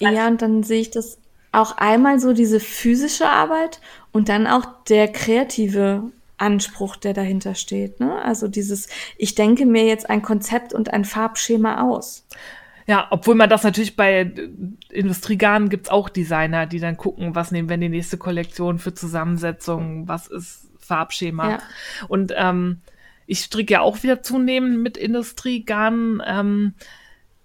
Ja, 0.00 0.26
und 0.26 0.42
dann 0.42 0.64
sehe 0.64 0.80
ich 0.80 0.90
das 0.90 1.18
auch 1.52 1.76
einmal 1.76 2.18
so 2.18 2.32
diese 2.32 2.58
physische 2.58 3.28
Arbeit 3.28 3.80
und 4.10 4.28
dann 4.28 4.48
auch 4.48 4.64
der 4.88 5.06
kreative 5.06 6.10
Anspruch, 6.38 6.96
der 6.96 7.14
dahinter 7.14 7.54
steht. 7.54 8.00
Ne? 8.00 8.20
Also 8.20 8.48
dieses, 8.48 8.88
ich 9.16 9.36
denke 9.36 9.64
mir 9.64 9.84
jetzt 9.84 10.10
ein 10.10 10.22
Konzept 10.22 10.74
und 10.74 10.92
ein 10.92 11.04
Farbschema 11.04 11.88
aus. 11.88 12.26
Ja, 12.86 13.06
obwohl 13.10 13.36
man 13.36 13.48
das 13.48 13.62
natürlich 13.62 13.94
bei 13.94 14.32
Industriegarnen 14.90 15.68
gibt 15.68 15.86
es 15.86 15.92
auch 15.92 16.08
Designer, 16.08 16.66
die 16.66 16.80
dann 16.80 16.96
gucken, 16.96 17.36
was 17.36 17.52
nehmen 17.52 17.68
wir 17.68 17.74
in 17.74 17.82
die 17.82 17.88
nächste 17.88 18.18
Kollektion 18.18 18.80
für 18.80 18.92
Zusammensetzung, 18.92 20.08
was 20.08 20.26
ist 20.26 20.59
Farbschema. 20.90 21.50
Ja. 21.50 21.58
Und 22.08 22.32
ähm, 22.36 22.80
ich 23.26 23.40
stricke 23.40 23.74
ja 23.74 23.80
auch 23.80 24.02
wieder 24.02 24.22
zunehmend 24.22 24.78
mit 24.82 24.96
Industriegarnen. 24.96 26.20
Ähm, 26.26 26.74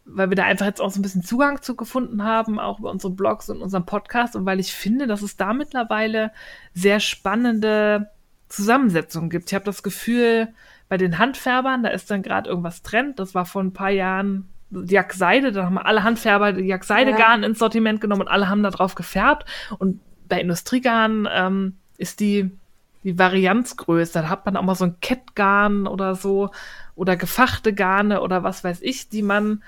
weil 0.05 0.29
wir 0.29 0.35
da 0.35 0.43
einfach 0.43 0.67
jetzt 0.67 0.81
auch 0.81 0.91
so 0.91 0.99
ein 0.99 1.01
bisschen 1.01 1.23
Zugang 1.23 1.63
zu 1.63 1.75
gefunden 1.75 2.23
haben, 2.23 2.59
auch 2.59 2.79
über 2.79 2.91
unsere 2.91 3.11
Blogs 3.11 3.49
und 3.49 3.61
unseren 3.61 3.87
Podcast 3.87 4.35
und 4.35 4.45
weil 4.45 4.59
ich 4.59 4.71
finde, 4.71 5.07
dass 5.07 5.23
es 5.23 5.35
da 5.35 5.51
mittlerweile 5.53 6.31
sehr 6.75 6.99
spannende 6.99 8.11
Zusammensetzungen 8.47 9.31
gibt. 9.31 9.49
Ich 9.49 9.55
habe 9.55 9.65
das 9.65 9.81
Gefühl, 9.81 10.49
bei 10.87 10.97
den 10.97 11.17
Handfärbern, 11.17 11.81
da 11.81 11.89
ist 11.89 12.11
dann 12.11 12.21
gerade 12.21 12.49
irgendwas 12.49 12.83
Trend. 12.83 13.17
Das 13.19 13.33
war 13.33 13.45
vor 13.45 13.63
ein 13.63 13.73
paar 13.73 13.89
Jahren 13.89 14.47
Jackseide, 14.69 15.51
da 15.51 15.65
haben 15.65 15.77
alle 15.77 16.03
Handfärber 16.03 16.53
die 16.53 16.65
Jackseide-Garn 16.65 17.41
ja. 17.41 17.47
ins 17.47 17.59
Sortiment 17.59 18.01
genommen 18.01 18.21
und 18.21 18.27
alle 18.27 18.49
haben 18.49 18.61
da 18.61 18.69
drauf 18.69 18.95
gefärbt. 18.95 19.45
Und 19.79 19.99
bei 20.27 20.39
Industriegarn 20.39 21.27
ähm, 21.31 21.77
ist 21.97 22.19
die, 22.19 22.51
die 23.05 23.17
Varianz 23.17 23.77
größer. 23.77 24.23
Da 24.23 24.29
hat 24.29 24.45
man 24.45 24.57
auch 24.57 24.63
mal 24.63 24.75
so 24.75 24.85
ein 24.85 24.99
Kettgarn 24.99 25.87
oder 25.87 26.15
so 26.15 26.49
oder 26.95 27.15
gefachte 27.15 27.73
Garne 27.73 28.21
oder 28.21 28.43
was 28.43 28.63
weiß 28.63 28.81
ich, 28.81 29.09
die 29.09 29.21
man 29.21 29.63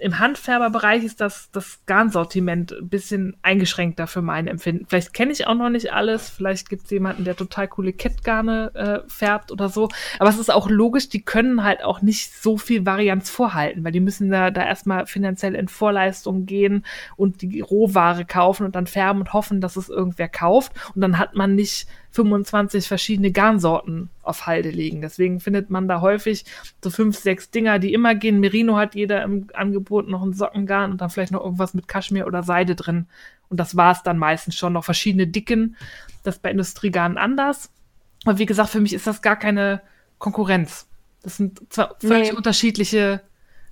im 0.00 0.18
Handfärberbereich 0.18 1.02
ist 1.02 1.20
das, 1.20 1.50
das 1.50 1.80
Garnsortiment 1.86 2.72
ein 2.72 2.88
bisschen 2.88 3.36
eingeschränkter 3.42 4.06
für 4.06 4.22
mein 4.22 4.46
Empfinden. 4.46 4.86
Vielleicht 4.88 5.12
kenne 5.12 5.32
ich 5.32 5.46
auch 5.46 5.54
noch 5.54 5.70
nicht 5.70 5.92
alles, 5.92 6.30
vielleicht 6.30 6.68
gibt 6.68 6.84
es 6.84 6.90
jemanden, 6.90 7.24
der 7.24 7.36
total 7.36 7.66
coole 7.66 7.92
Kettgarne 7.92 8.70
äh, 8.74 9.08
färbt 9.08 9.50
oder 9.50 9.68
so. 9.68 9.88
Aber 10.18 10.30
es 10.30 10.38
ist 10.38 10.52
auch 10.52 10.70
logisch, 10.70 11.08
die 11.08 11.22
können 11.22 11.64
halt 11.64 11.82
auch 11.82 12.00
nicht 12.00 12.32
so 12.32 12.56
viel 12.58 12.86
Varianz 12.86 13.28
vorhalten, 13.28 13.84
weil 13.84 13.92
die 13.92 14.00
müssen 14.00 14.30
da, 14.30 14.50
da 14.50 14.64
erstmal 14.64 15.06
finanziell 15.06 15.54
in 15.54 15.68
Vorleistung 15.68 16.46
gehen 16.46 16.84
und 17.16 17.42
die 17.42 17.60
Rohware 17.60 18.24
kaufen 18.24 18.66
und 18.66 18.76
dann 18.76 18.86
färben 18.86 19.20
und 19.20 19.32
hoffen, 19.32 19.60
dass 19.60 19.76
es 19.76 19.88
irgendwer 19.88 20.28
kauft. 20.28 20.72
Und 20.94 21.00
dann 21.00 21.18
hat 21.18 21.34
man 21.34 21.56
nicht 21.56 21.88
25 22.12 22.88
verschiedene 22.88 23.30
Garnsorten 23.30 24.10
auf 24.22 24.46
Halde 24.46 24.70
liegen. 24.70 25.00
Deswegen 25.00 25.40
findet 25.40 25.70
man 25.70 25.88
da 25.88 26.00
häufig 26.00 26.44
so 26.82 26.90
fünf, 26.90 27.18
sechs 27.18 27.50
Dinger, 27.50 27.78
die 27.78 27.92
immer 27.92 28.14
gehen. 28.14 28.40
Merino 28.40 28.76
hat 28.76 28.94
jeder 28.94 29.22
im 29.22 29.48
Angebot 29.54 30.08
noch 30.08 30.22
ein 30.22 30.32
Sockengarn 30.32 30.90
und 30.90 31.00
dann 31.00 31.10
vielleicht 31.10 31.32
noch 31.32 31.44
irgendwas 31.44 31.74
mit 31.74 31.86
Kaschmir 31.86 32.26
oder 32.26 32.42
Seide 32.42 32.74
drin. 32.74 33.06
Und 33.48 33.58
das 33.60 33.76
war 33.76 33.92
es 33.92 34.02
dann 34.02 34.18
meistens 34.18 34.56
schon. 34.56 34.72
Noch 34.72 34.84
verschiedene 34.84 35.26
Dicken. 35.26 35.76
Das 36.22 36.36
ist 36.36 36.42
bei 36.42 36.50
Industriegarnen 36.50 37.18
anders. 37.18 37.70
Und 38.24 38.38
wie 38.38 38.46
gesagt, 38.46 38.70
für 38.70 38.80
mich 38.80 38.94
ist 38.94 39.06
das 39.06 39.22
gar 39.22 39.36
keine 39.36 39.80
Konkurrenz. 40.18 40.86
Das 41.22 41.36
sind 41.36 41.60
zwar 41.72 41.96
völlig 42.00 42.30
nee. 42.30 42.36
unterschiedliche 42.36 43.20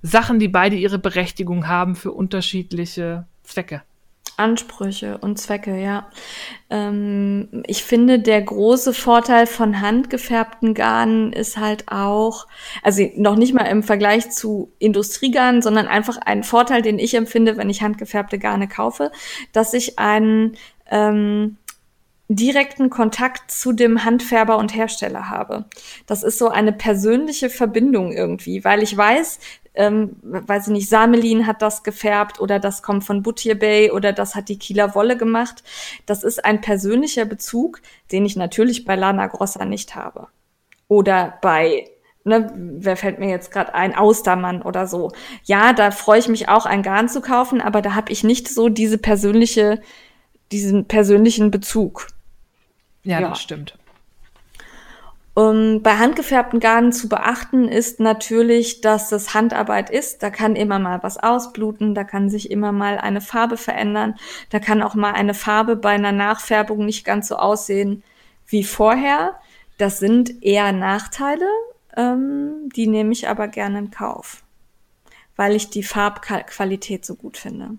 Sachen, 0.01 0.39
die 0.39 0.47
beide 0.47 0.75
ihre 0.75 0.99
Berechtigung 0.99 1.67
haben 1.67 1.95
für 1.95 2.11
unterschiedliche 2.11 3.25
Zwecke. 3.43 3.81
Ansprüche 4.37 5.17
und 5.17 5.39
Zwecke, 5.39 5.81
ja. 5.81 6.09
Ähm, 6.69 7.63
ich 7.65 7.83
finde, 7.83 8.19
der 8.19 8.41
große 8.41 8.93
Vorteil 8.93 9.47
von 9.47 9.81
handgefärbten 9.81 10.73
Garnen 10.73 11.33
ist 11.33 11.57
halt 11.57 11.85
auch, 11.87 12.47
also 12.83 13.03
noch 13.15 13.35
nicht 13.35 13.53
mal 13.53 13.65
im 13.65 13.83
Vergleich 13.83 14.29
zu 14.29 14.71
Industriegarnen, 14.79 15.61
sondern 15.61 15.87
einfach 15.87 16.17
ein 16.17 16.43
Vorteil, 16.43 16.83
den 16.83 16.99
ich 16.99 17.15
empfinde, 17.15 17.57
wenn 17.57 17.69
ich 17.69 17.81
handgefärbte 17.81 18.37
Garne 18.37 18.67
kaufe, 18.67 19.11
dass 19.53 19.73
ich 19.73 19.97
einen 19.97 20.55
ähm, 20.89 21.57
direkten 22.29 22.89
Kontakt 22.89 23.49
zu 23.51 23.71
dem 23.71 24.03
Handfärber 24.03 24.57
und 24.57 24.75
Hersteller 24.75 25.29
habe. 25.29 25.65
Das 26.05 26.23
ist 26.23 26.37
so 26.37 26.49
eine 26.49 26.73
persönliche 26.73 27.49
Verbindung 27.49 28.11
irgendwie, 28.11 28.63
weil 28.65 28.83
ich 28.83 28.95
weiß, 28.95 29.39
ähm, 29.77 30.17
weiß 30.21 30.67
ich 30.67 30.73
nicht, 30.73 30.89
Samelin 30.89 31.47
hat 31.47 31.61
das 31.61 31.83
gefärbt 31.83 32.39
oder 32.39 32.59
das 32.59 32.81
kommt 32.81 33.03
von 33.03 33.23
Buttier 33.23 33.57
Bay 33.57 33.91
oder 33.91 34.11
das 34.13 34.35
hat 34.35 34.49
die 34.49 34.59
Kieler 34.59 34.95
Wolle 34.95 35.17
gemacht. 35.17 35.63
Das 36.05 36.23
ist 36.23 36.43
ein 36.43 36.61
persönlicher 36.61 37.25
Bezug, 37.25 37.81
den 38.11 38.25
ich 38.25 38.35
natürlich 38.35 38.85
bei 38.85 38.95
Lana 38.95 39.27
Grossa 39.27 39.65
nicht 39.65 39.95
habe. 39.95 40.27
Oder 40.87 41.37
bei 41.41 41.89
Ne, 42.27 42.51
wer 42.53 42.97
fällt 42.97 43.19
mir 43.19 43.29
jetzt 43.29 43.51
gerade 43.51 43.73
ein? 43.73 43.95
Austermann 43.95 44.61
oder 44.61 44.85
so. 44.85 45.13
Ja, 45.45 45.71
da 45.71 45.91
freue 45.91 46.19
ich 46.19 46.27
mich 46.27 46.49
auch, 46.49 46.65
ein 46.65 46.83
Garn 46.83 47.07
zu 47.07 47.21
kaufen, 47.21 47.61
aber 47.61 47.81
da 47.81 47.95
habe 47.95 48.11
ich 48.11 48.25
nicht 48.25 48.49
so 48.49 48.67
diese 48.67 48.97
persönliche, 48.97 49.79
diesen 50.51 50.89
persönlichen 50.89 51.51
Bezug. 51.51 52.07
Ja, 53.03 53.21
ja. 53.21 53.29
das 53.29 53.41
stimmt. 53.41 53.77
Um, 55.37 55.83
bei 55.83 55.97
handgefärbten 55.97 56.59
Garnen 56.59 56.91
zu 56.91 57.07
beachten 57.07 57.67
ist 57.67 57.99
natürlich, 57.99 58.81
dass 58.81 59.09
das 59.09 59.35
Handarbeit 59.35 59.91
ist. 59.91 60.23
Da 60.23 60.31
kann 60.31 60.55
immer 60.55 60.79
mal 60.79 61.03
was 61.03 61.19
ausbluten, 61.19 61.93
da 61.93 62.03
kann 62.03 62.31
sich 62.31 62.49
immer 62.49 62.71
mal 62.71 62.97
eine 62.97 63.21
Farbe 63.21 63.55
verändern, 63.55 64.15
da 64.49 64.57
kann 64.57 64.81
auch 64.81 64.95
mal 64.95 65.13
eine 65.13 65.35
Farbe 65.35 65.75
bei 65.75 65.91
einer 65.91 66.11
Nachfärbung 66.11 66.83
nicht 66.87 67.05
ganz 67.05 67.27
so 67.27 67.35
aussehen 67.35 68.01
wie 68.47 68.63
vorher. 68.63 69.39
Das 69.77 69.99
sind 69.99 70.43
eher 70.43 70.71
Nachteile, 70.71 71.45
ähm, 71.95 72.69
die 72.75 72.87
nehme 72.87 73.11
ich 73.11 73.29
aber 73.29 73.47
gerne 73.47 73.77
in 73.77 73.91
Kauf, 73.91 74.41
weil 75.35 75.55
ich 75.55 75.69
die 75.69 75.83
Farbqualität 75.83 77.05
so 77.05 77.13
gut 77.13 77.37
finde 77.37 77.77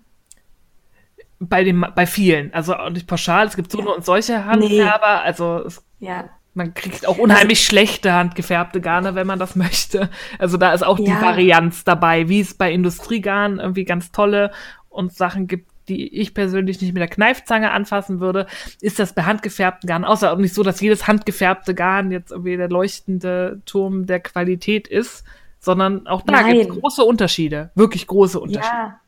bei 1.40 1.62
dem 1.62 1.86
bei 1.94 2.06
vielen, 2.06 2.52
also 2.52 2.74
auch 2.74 2.90
nicht 2.90 3.06
pauschal, 3.06 3.46
es 3.46 3.56
gibt 3.56 3.70
so 3.70 3.80
ja. 3.80 3.86
und 3.86 4.04
solche 4.04 4.44
Handfärber, 4.44 5.20
nee. 5.20 5.26
also 5.26 5.64
es, 5.66 5.82
ja. 6.00 6.28
Man 6.58 6.74
kriegt 6.74 7.06
auch 7.08 7.16
unheimlich 7.16 7.60
also, 7.60 7.70
schlechte 7.70 8.12
handgefärbte 8.12 8.82
Garne, 8.82 9.14
wenn 9.14 9.26
man 9.26 9.38
das 9.38 9.56
möchte. 9.56 10.10
Also 10.38 10.58
da 10.58 10.74
ist 10.74 10.84
auch 10.84 10.98
ja. 10.98 11.04
die 11.04 11.22
Varianz 11.22 11.84
dabei, 11.84 12.28
wie 12.28 12.40
es 12.40 12.52
bei 12.52 12.70
Industriegarn 12.70 13.58
irgendwie 13.60 13.84
ganz 13.84 14.12
tolle 14.12 14.50
und 14.90 15.14
Sachen 15.14 15.46
gibt, 15.46 15.70
die 15.88 16.14
ich 16.20 16.34
persönlich 16.34 16.82
nicht 16.82 16.92
mit 16.92 17.00
der 17.00 17.08
Kneifzange 17.08 17.70
anfassen 17.70 18.20
würde, 18.20 18.46
ist 18.82 18.98
das 18.98 19.14
bei 19.14 19.22
handgefärbten 19.22 19.86
Garn 19.86 20.04
außer 20.04 20.30
auch 20.32 20.36
nicht 20.36 20.52
so, 20.52 20.62
dass 20.62 20.80
jedes 20.82 21.06
handgefärbte 21.06 21.74
Garn 21.74 22.10
jetzt 22.10 22.30
irgendwie 22.30 22.58
der 22.58 22.68
leuchtende 22.68 23.62
Turm 23.64 24.06
der 24.06 24.20
Qualität 24.20 24.86
ist, 24.86 25.24
sondern 25.60 26.06
auch 26.06 26.22
da 26.22 26.42
gibt 26.42 26.70
es 26.70 26.80
große 26.80 27.02
Unterschiede, 27.02 27.70
wirklich 27.74 28.06
große 28.06 28.38
Unterschiede. 28.38 28.76
Ja. 28.76 29.00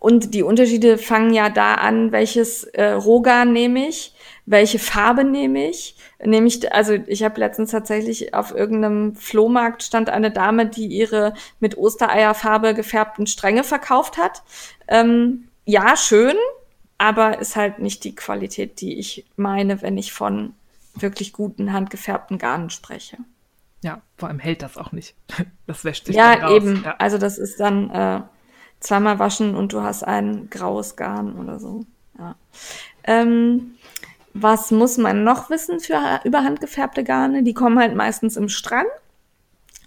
Und 0.00 0.34
die 0.34 0.42
Unterschiede 0.42 0.98
fangen 0.98 1.32
ja 1.32 1.48
da 1.48 1.74
an, 1.74 2.12
welches 2.12 2.64
äh, 2.64 2.90
Rohgarn 2.92 3.52
nehme 3.52 3.88
ich, 3.88 4.14
welche 4.46 4.78
Farbe 4.78 5.24
nehme 5.24 5.68
ich. 5.68 5.96
Nehme 6.24 6.46
ich, 6.46 6.72
also 6.72 6.94
ich 6.94 7.22
habe 7.22 7.40
letztens 7.40 7.70
tatsächlich 7.70 8.34
auf 8.34 8.54
irgendeinem 8.54 9.14
Flohmarkt 9.14 9.82
stand 9.82 10.08
eine 10.10 10.30
Dame, 10.30 10.66
die 10.66 10.86
ihre 10.86 11.34
mit 11.60 11.76
Ostereierfarbe 11.76 12.74
gefärbten 12.74 13.26
Stränge 13.26 13.64
verkauft 13.64 14.18
hat. 14.18 14.42
Ähm, 14.88 15.48
ja, 15.64 15.96
schön, 15.96 16.36
aber 16.96 17.38
ist 17.38 17.56
halt 17.56 17.78
nicht 17.78 18.04
die 18.04 18.14
Qualität, 18.14 18.80
die 18.80 18.98
ich 18.98 19.26
meine, 19.36 19.82
wenn 19.82 19.98
ich 19.98 20.12
von 20.12 20.54
wirklich 20.94 21.32
guten 21.32 21.72
handgefärbten 21.72 22.38
Garnen 22.38 22.70
spreche. 22.70 23.18
Ja, 23.82 24.02
vor 24.16 24.28
allem 24.28 24.40
hält 24.40 24.62
das 24.62 24.76
auch 24.76 24.92
nicht. 24.92 25.14
Das 25.66 25.84
wäscht 25.84 26.06
sich 26.06 26.16
ja, 26.16 26.34
dann 26.34 26.44
raus. 26.44 26.56
Eben. 26.56 26.66
Ja, 26.76 26.80
eben. 26.80 26.86
Also 26.98 27.18
das 27.18 27.36
ist 27.36 27.60
dann 27.60 27.90
äh, 27.90 28.22
zweimal 28.80 29.18
waschen 29.18 29.54
und 29.54 29.72
du 29.72 29.82
hast 29.82 30.02
ein 30.02 30.48
graues 30.50 30.96
Garn 30.96 31.38
oder 31.38 31.58
so. 31.58 31.84
Ja. 32.18 32.36
Ähm, 33.04 33.74
was 34.34 34.70
muss 34.70 34.98
man 34.98 35.24
noch 35.24 35.50
wissen 35.50 35.80
für 35.80 36.20
über 36.24 36.44
handgefärbte 36.44 37.04
Garne? 37.04 37.42
Die 37.42 37.54
kommen 37.54 37.78
halt 37.78 37.94
meistens 37.94 38.36
im 38.36 38.48
Strang, 38.48 38.86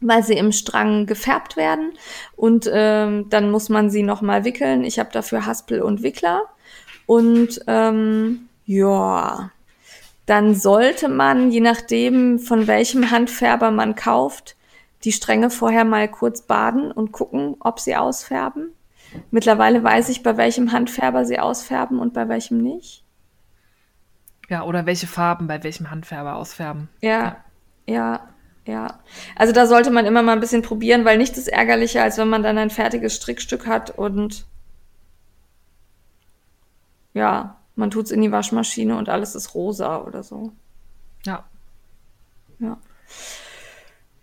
weil 0.01 0.23
sie 0.23 0.37
im 0.37 0.51
Strang 0.51 1.05
gefärbt 1.05 1.55
werden 1.57 1.93
und 2.35 2.69
ähm, 2.71 3.29
dann 3.29 3.51
muss 3.51 3.69
man 3.69 3.89
sie 3.89 4.03
noch 4.03 4.21
mal 4.21 4.43
wickeln. 4.43 4.83
Ich 4.83 4.99
habe 4.99 5.11
dafür 5.11 5.45
Haspel 5.45 5.81
und 5.81 6.03
Wickler 6.03 6.43
und 7.05 7.61
ähm, 7.67 8.49
ja, 8.65 9.51
dann 10.25 10.55
sollte 10.55 11.09
man, 11.09 11.51
je 11.51 11.61
nachdem 11.61 12.39
von 12.39 12.67
welchem 12.67 13.11
Handfärber 13.11 13.71
man 13.71 13.95
kauft, 13.95 14.55
die 15.03 15.11
Stränge 15.11 15.49
vorher 15.49 15.83
mal 15.83 16.07
kurz 16.07 16.41
baden 16.41 16.91
und 16.91 17.11
gucken, 17.11 17.55
ob 17.59 17.79
sie 17.79 17.95
ausfärben. 17.95 18.73
Mittlerweile 19.29 19.83
weiß 19.83 20.09
ich, 20.09 20.23
bei 20.23 20.37
welchem 20.37 20.71
Handfärber 20.71 21.25
sie 21.25 21.39
ausfärben 21.39 21.99
und 21.99 22.13
bei 22.13 22.27
welchem 22.29 22.59
nicht. 22.59 23.03
Ja, 24.49 24.63
oder 24.63 24.85
welche 24.85 25.07
Farben 25.07 25.47
bei 25.47 25.63
welchem 25.63 25.91
Handfärber 25.91 26.35
ausfärben. 26.35 26.89
Ja, 27.01 27.37
ja, 27.87 27.95
ja. 28.65 28.73
ja. 28.73 28.99
Also 29.35 29.53
da 29.53 29.65
sollte 29.65 29.91
man 29.91 30.05
immer 30.05 30.23
mal 30.23 30.33
ein 30.33 30.39
bisschen 30.39 30.61
probieren, 30.61 31.05
weil 31.05 31.17
nichts 31.17 31.37
ist 31.37 31.47
ärgerlicher, 31.47 32.03
als 32.03 32.17
wenn 32.17 32.29
man 32.29 32.43
dann 32.43 32.57
ein 32.57 32.69
fertiges 32.69 33.15
Strickstück 33.15 33.67
hat 33.67 33.91
und 33.91 34.45
ja, 37.13 37.57
man 37.75 37.91
tut 37.91 38.05
es 38.05 38.11
in 38.11 38.21
die 38.21 38.31
Waschmaschine 38.31 38.97
und 38.97 39.09
alles 39.09 39.35
ist 39.35 39.53
rosa 39.53 40.01
oder 40.01 40.23
so. 40.23 40.51
Ja. 41.25 41.45
Ja. 42.59 42.77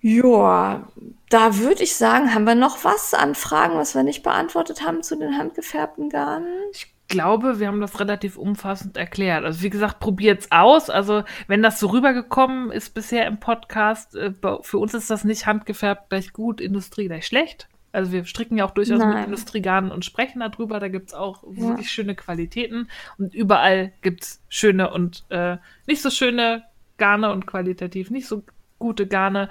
Ja, 0.00 0.88
da 1.28 1.58
würde 1.58 1.82
ich 1.82 1.96
sagen, 1.96 2.34
haben 2.34 2.44
wir 2.44 2.54
noch 2.54 2.84
was 2.84 3.14
an 3.14 3.34
Fragen, 3.34 3.76
was 3.76 3.94
wir 3.94 4.02
nicht 4.02 4.22
beantwortet 4.22 4.82
haben 4.86 5.02
zu 5.02 5.16
den 5.16 5.36
handgefärbten 5.36 6.08
Garnen? 6.08 6.46
Ich 6.72 6.92
glaube, 7.08 7.58
wir 7.58 7.66
haben 7.66 7.80
das 7.80 7.98
relativ 8.00 8.36
umfassend 8.36 8.96
erklärt. 8.96 9.44
Also 9.44 9.62
wie 9.62 9.70
gesagt, 9.70 9.98
probiert's 9.98 10.52
aus. 10.52 10.90
Also 10.90 11.24
wenn 11.46 11.62
das 11.62 11.80
so 11.80 11.88
rübergekommen 11.88 12.70
ist 12.70 12.94
bisher 12.94 13.26
im 13.26 13.40
Podcast, 13.40 14.14
äh, 14.14 14.32
für 14.62 14.78
uns 14.78 14.94
ist 14.94 15.10
das 15.10 15.24
nicht 15.24 15.46
handgefärbt 15.46 16.10
gleich 16.10 16.32
gut, 16.32 16.60
Industrie 16.60 17.06
gleich 17.06 17.26
schlecht. 17.26 17.68
Also 17.90 18.12
wir 18.12 18.26
stricken 18.26 18.58
ja 18.58 18.66
auch 18.66 18.72
durchaus 18.72 18.98
Nein. 18.98 19.14
mit 19.14 19.24
Industriegarnen 19.24 19.90
und 19.90 20.04
sprechen 20.04 20.40
darüber. 20.40 20.78
Da 20.78 20.88
gibt's 20.88 21.14
auch 21.14 21.42
ja. 21.42 21.68
wirklich 21.68 21.90
schöne 21.90 22.14
Qualitäten. 22.14 22.88
Und 23.16 23.34
überall 23.34 23.92
gibt's 24.02 24.42
schöne 24.48 24.90
und 24.90 25.24
äh, 25.30 25.56
nicht 25.86 26.02
so 26.02 26.10
schöne 26.10 26.64
Garne 26.98 27.32
und 27.32 27.46
qualitativ 27.46 28.10
nicht 28.10 28.28
so 28.28 28.42
gute 28.78 29.06
Garne. 29.06 29.48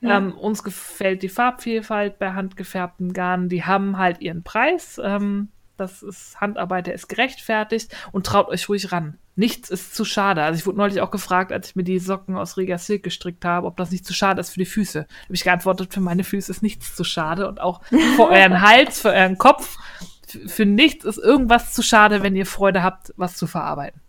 Ja. 0.00 0.16
Ähm, 0.16 0.32
uns 0.32 0.62
gefällt 0.62 1.22
die 1.22 1.28
Farbvielfalt 1.28 2.18
bei 2.18 2.32
handgefärbten 2.32 3.12
Garnen. 3.12 3.48
Die 3.48 3.64
haben 3.64 3.98
halt 3.98 4.20
ihren 4.20 4.42
Preis. 4.42 5.00
Ähm, 5.02 5.48
das 5.76 6.02
ist 6.02 6.40
Handarbeit, 6.40 6.86
der 6.86 6.94
ist 6.94 7.08
gerechtfertigt 7.08 7.94
und 8.12 8.26
traut 8.26 8.48
euch 8.48 8.68
ruhig 8.68 8.92
ran. 8.92 9.18
Nichts 9.34 9.70
ist 9.70 9.94
zu 9.94 10.04
schade. 10.04 10.42
Also 10.42 10.58
ich 10.58 10.66
wurde 10.66 10.76
neulich 10.76 11.00
auch 11.00 11.10
gefragt, 11.10 11.52
als 11.52 11.70
ich 11.70 11.76
mir 11.76 11.84
die 11.84 11.98
Socken 11.98 12.36
aus 12.36 12.58
Riga 12.58 12.76
Silk 12.76 13.02
gestrickt 13.02 13.44
habe, 13.46 13.66
ob 13.66 13.78
das 13.78 13.90
nicht 13.90 14.04
zu 14.04 14.12
schade 14.12 14.40
ist 14.40 14.50
für 14.50 14.58
die 14.58 14.66
Füße. 14.66 15.06
Da 15.08 15.24
habe 15.24 15.34
ich 15.34 15.44
geantwortet, 15.44 15.94
für 15.94 16.00
meine 16.00 16.24
Füße 16.24 16.52
ist 16.52 16.62
nichts 16.62 16.94
zu 16.94 17.04
schade 17.04 17.48
und 17.48 17.60
auch 17.60 17.82
für 17.84 18.28
euren 18.30 18.60
Hals, 18.60 19.00
für 19.00 19.08
euren 19.10 19.38
Kopf, 19.38 19.78
für 20.46 20.66
nichts 20.66 21.04
ist 21.06 21.18
irgendwas 21.18 21.72
zu 21.72 21.82
schade, 21.82 22.22
wenn 22.22 22.36
ihr 22.36 22.46
Freude 22.46 22.82
habt, 22.82 23.14
was 23.16 23.36
zu 23.36 23.46
verarbeiten. 23.46 24.00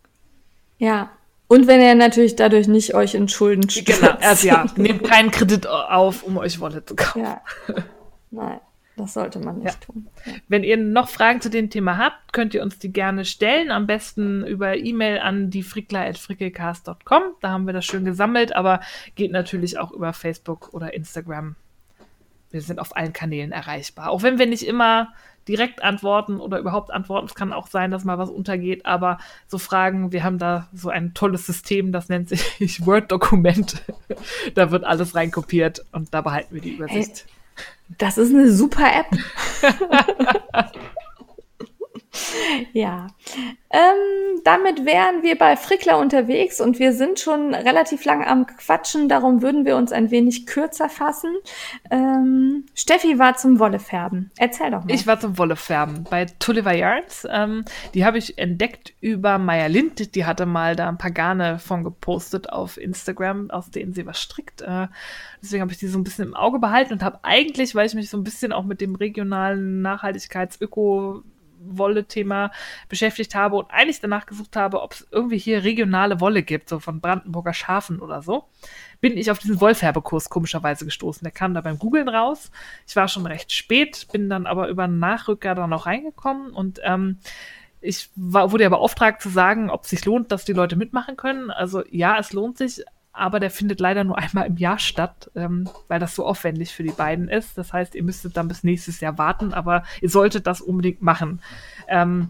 Ja, 0.77 1.11
und 1.51 1.67
wenn 1.67 1.81
ihr 1.81 1.95
natürlich 1.95 2.37
dadurch 2.37 2.69
nicht 2.69 2.95
euch 2.95 3.13
in 3.13 3.27
Schulden 3.27 3.69
stürzt. 3.69 3.99
Genau, 3.99 4.15
also 4.21 4.47
ja, 4.47 4.67
nehmt 4.77 5.03
keinen 5.03 5.31
Kredit 5.31 5.67
auf, 5.67 6.23
um 6.23 6.37
euch 6.37 6.61
Wolle 6.61 6.85
zu 6.85 6.95
kaufen. 6.95 7.23
Ja. 7.23 7.41
Nein, 8.29 8.61
das 8.95 9.15
sollte 9.15 9.39
man 9.39 9.57
nicht 9.57 9.65
ja. 9.65 9.79
tun. 9.85 10.07
Ja. 10.25 10.31
Wenn 10.47 10.63
ihr 10.63 10.77
noch 10.77 11.09
Fragen 11.09 11.41
zu 11.41 11.49
dem 11.49 11.69
Thema 11.69 11.97
habt, 11.97 12.31
könnt 12.31 12.53
ihr 12.53 12.63
uns 12.63 12.79
die 12.79 12.93
gerne 12.93 13.25
stellen. 13.25 13.69
Am 13.69 13.85
besten 13.85 14.47
über 14.47 14.77
E-Mail 14.77 15.19
an 15.19 15.49
diefrickler.frickelcast.com. 15.49 17.21
Da 17.41 17.49
haben 17.49 17.65
wir 17.65 17.73
das 17.73 17.83
schön 17.83 18.05
gesammelt, 18.05 18.55
aber 18.55 18.79
geht 19.15 19.33
natürlich 19.33 19.77
auch 19.77 19.91
über 19.91 20.13
Facebook 20.13 20.73
oder 20.73 20.93
Instagram. 20.93 21.57
Wir 22.49 22.61
sind 22.61 22.79
auf 22.79 22.95
allen 22.95 23.11
Kanälen 23.11 23.51
erreichbar. 23.51 24.11
Auch 24.11 24.23
wenn 24.23 24.39
wir 24.39 24.45
nicht 24.45 24.65
immer 24.65 25.13
direkt 25.47 25.83
antworten 25.83 26.39
oder 26.39 26.59
überhaupt 26.59 26.91
antworten. 26.91 27.27
Es 27.27 27.35
kann 27.35 27.53
auch 27.53 27.67
sein, 27.67 27.91
dass 27.91 28.03
mal 28.03 28.17
was 28.17 28.29
untergeht, 28.29 28.85
aber 28.85 29.17
so 29.47 29.57
Fragen, 29.57 30.11
wir 30.11 30.23
haben 30.23 30.37
da 30.37 30.67
so 30.73 30.89
ein 30.89 31.13
tolles 31.13 31.45
System, 31.45 31.91
das 31.91 32.09
nennt 32.09 32.29
sich 32.29 32.45
Word-Dokument. 32.85 33.83
da 34.55 34.71
wird 34.71 34.83
alles 34.83 35.15
reinkopiert 35.15 35.85
und 35.91 36.13
da 36.13 36.21
behalten 36.21 36.53
wir 36.53 36.61
die 36.61 36.75
Übersicht. 36.75 37.25
Hey, 37.25 37.65
das 37.97 38.17
ist 38.17 38.33
eine 38.33 38.51
super 38.51 38.89
App. 38.93 39.07
ja. 42.73 43.07
Ähm, 43.69 44.41
damit 44.43 44.85
wären 44.85 45.23
wir 45.23 45.37
bei 45.37 45.55
Frickler 45.55 45.97
unterwegs 45.97 46.59
und 46.59 46.77
wir 46.77 46.91
sind 46.91 47.19
schon 47.19 47.53
relativ 47.53 48.03
lang 48.03 48.25
am 48.25 48.45
Quatschen, 48.45 49.07
darum 49.07 49.41
würden 49.41 49.65
wir 49.65 49.77
uns 49.77 49.93
ein 49.93 50.11
wenig 50.11 50.45
kürzer 50.45 50.89
fassen. 50.89 51.33
Ähm, 51.89 52.65
Steffi 52.75 53.17
war 53.17 53.37
zum 53.37 53.59
Wollefärben. 53.59 54.31
Erzähl 54.37 54.71
doch 54.71 54.83
mal. 54.83 54.93
Ich 54.93 55.07
war 55.07 55.19
zum 55.19 55.37
Wollefärben 55.37 56.03
bei 56.09 56.25
Tulliver 56.25 56.73
Yarns. 56.73 57.25
Ähm, 57.29 57.63
die 57.93 58.03
habe 58.03 58.17
ich 58.17 58.37
entdeckt 58.37 58.93
über 58.99 59.37
Maya 59.37 59.67
Lind. 59.67 60.15
Die 60.15 60.25
hatte 60.25 60.45
mal 60.45 60.75
da 60.75 60.89
ein 60.89 60.97
paar 60.97 61.11
Garne 61.11 61.59
von 61.59 61.83
gepostet 61.83 62.49
auf 62.49 62.77
Instagram, 62.77 63.51
aus 63.51 63.71
denen 63.71 63.93
sie 63.93 64.05
was 64.05 64.19
strickt. 64.19 64.61
Äh, 64.61 64.87
deswegen 65.41 65.61
habe 65.61 65.71
ich 65.71 65.77
die 65.77 65.87
so 65.87 65.97
ein 65.97 66.03
bisschen 66.03 66.27
im 66.27 66.35
Auge 66.35 66.59
behalten 66.59 66.91
und 66.91 67.03
habe 67.03 67.19
eigentlich, 67.23 67.73
weil 67.73 67.85
ich 67.85 67.93
mich 67.93 68.09
so 68.09 68.17
ein 68.17 68.23
bisschen 68.23 68.51
auch 68.51 68.65
mit 68.65 68.81
dem 68.81 68.95
regionalen 68.95 69.81
Nachhaltigkeits-Öko 69.81 71.23
Wolle-Thema 71.63 72.51
beschäftigt 72.89 73.35
habe 73.35 73.57
und 73.57 73.71
eigentlich 73.71 73.99
danach 73.99 74.25
gesucht 74.25 74.55
habe, 74.55 74.81
ob 74.81 74.93
es 74.93 75.07
irgendwie 75.11 75.37
hier 75.37 75.63
regionale 75.63 76.19
Wolle 76.19 76.43
gibt, 76.43 76.69
so 76.69 76.79
von 76.79 77.01
Brandenburger 77.01 77.53
Schafen 77.53 77.99
oder 77.99 78.21
so, 78.21 78.45
bin 78.99 79.17
ich 79.17 79.31
auf 79.31 79.39
diesen 79.39 79.61
Wollfärbekurs 79.61 80.29
komischerweise 80.29 80.85
gestoßen. 80.85 81.23
Der 81.23 81.31
kam 81.31 81.53
da 81.53 81.61
beim 81.61 81.79
Googlen 81.79 82.09
raus. 82.09 82.51
Ich 82.87 82.95
war 82.95 83.07
schon 83.07 83.25
recht 83.25 83.51
spät, 83.51 84.07
bin 84.11 84.29
dann 84.29 84.45
aber 84.45 84.67
über 84.67 84.83
einen 84.83 84.99
Nachrücker 84.99 85.55
da 85.55 85.67
noch 85.67 85.85
reingekommen 85.85 86.51
und 86.51 86.79
ähm, 86.83 87.17
ich 87.81 88.11
war, 88.15 88.51
wurde 88.51 88.63
ja 88.63 88.69
beauftragt 88.69 89.21
zu 89.21 89.29
sagen, 89.29 89.69
ob 89.69 89.83
es 89.83 89.89
sich 89.89 90.05
lohnt, 90.05 90.31
dass 90.31 90.45
die 90.45 90.53
Leute 90.53 90.75
mitmachen 90.75 91.17
können. 91.17 91.49
Also 91.49 91.83
ja, 91.89 92.17
es 92.19 92.31
lohnt 92.31 92.57
sich, 92.57 92.83
aber 93.13 93.39
der 93.39 93.51
findet 93.51 93.79
leider 93.79 94.03
nur 94.03 94.17
einmal 94.19 94.47
im 94.47 94.57
Jahr 94.57 94.79
statt, 94.79 95.31
ähm, 95.35 95.69
weil 95.87 95.99
das 95.99 96.15
so 96.15 96.25
aufwendig 96.25 96.73
für 96.73 96.83
die 96.83 96.91
beiden 96.91 97.29
ist. 97.29 97.57
Das 97.57 97.73
heißt, 97.73 97.95
ihr 97.95 98.03
müsstet 98.03 98.37
dann 98.37 98.47
bis 98.47 98.63
nächstes 98.63 98.99
Jahr 98.99 99.17
warten, 99.17 99.53
aber 99.53 99.83
ihr 100.01 100.09
solltet 100.09 100.47
das 100.47 100.61
unbedingt 100.61 101.01
machen. 101.01 101.41
Ähm, 101.87 102.29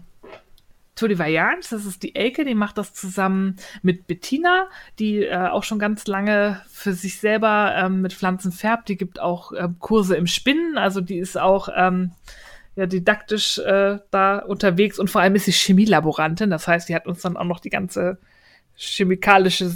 Tour 0.94 1.10
Yarns, 1.10 1.70
das 1.70 1.86
ist 1.86 2.02
die 2.02 2.14
Elke, 2.14 2.44
die 2.44 2.54
macht 2.54 2.76
das 2.76 2.92
zusammen 2.92 3.56
mit 3.82 4.06
Bettina, 4.06 4.68
die 4.98 5.24
äh, 5.24 5.48
auch 5.48 5.64
schon 5.64 5.78
ganz 5.78 6.06
lange 6.06 6.60
für 6.68 6.92
sich 6.92 7.18
selber 7.18 7.74
ähm, 7.76 8.02
mit 8.02 8.12
Pflanzen 8.12 8.52
färbt. 8.52 8.88
Die 8.88 8.98
gibt 8.98 9.18
auch 9.18 9.52
äh, 9.52 9.68
Kurse 9.78 10.16
im 10.16 10.26
Spinnen, 10.26 10.76
also 10.76 11.00
die 11.00 11.16
ist 11.16 11.38
auch 11.38 11.70
ähm, 11.74 12.12
ja, 12.76 12.86
didaktisch 12.86 13.58
äh, 13.58 13.98
da 14.10 14.38
unterwegs 14.38 14.98
und 14.98 15.10
vor 15.10 15.22
allem 15.22 15.34
ist 15.34 15.46
sie 15.46 15.52
Chemielaborantin. 15.52 16.50
Das 16.50 16.68
heißt, 16.68 16.88
die 16.88 16.94
hat 16.94 17.06
uns 17.06 17.22
dann 17.22 17.38
auch 17.38 17.44
noch 17.44 17.60
die 17.60 17.70
ganze 17.70 18.18
chemikalische, 18.76 19.70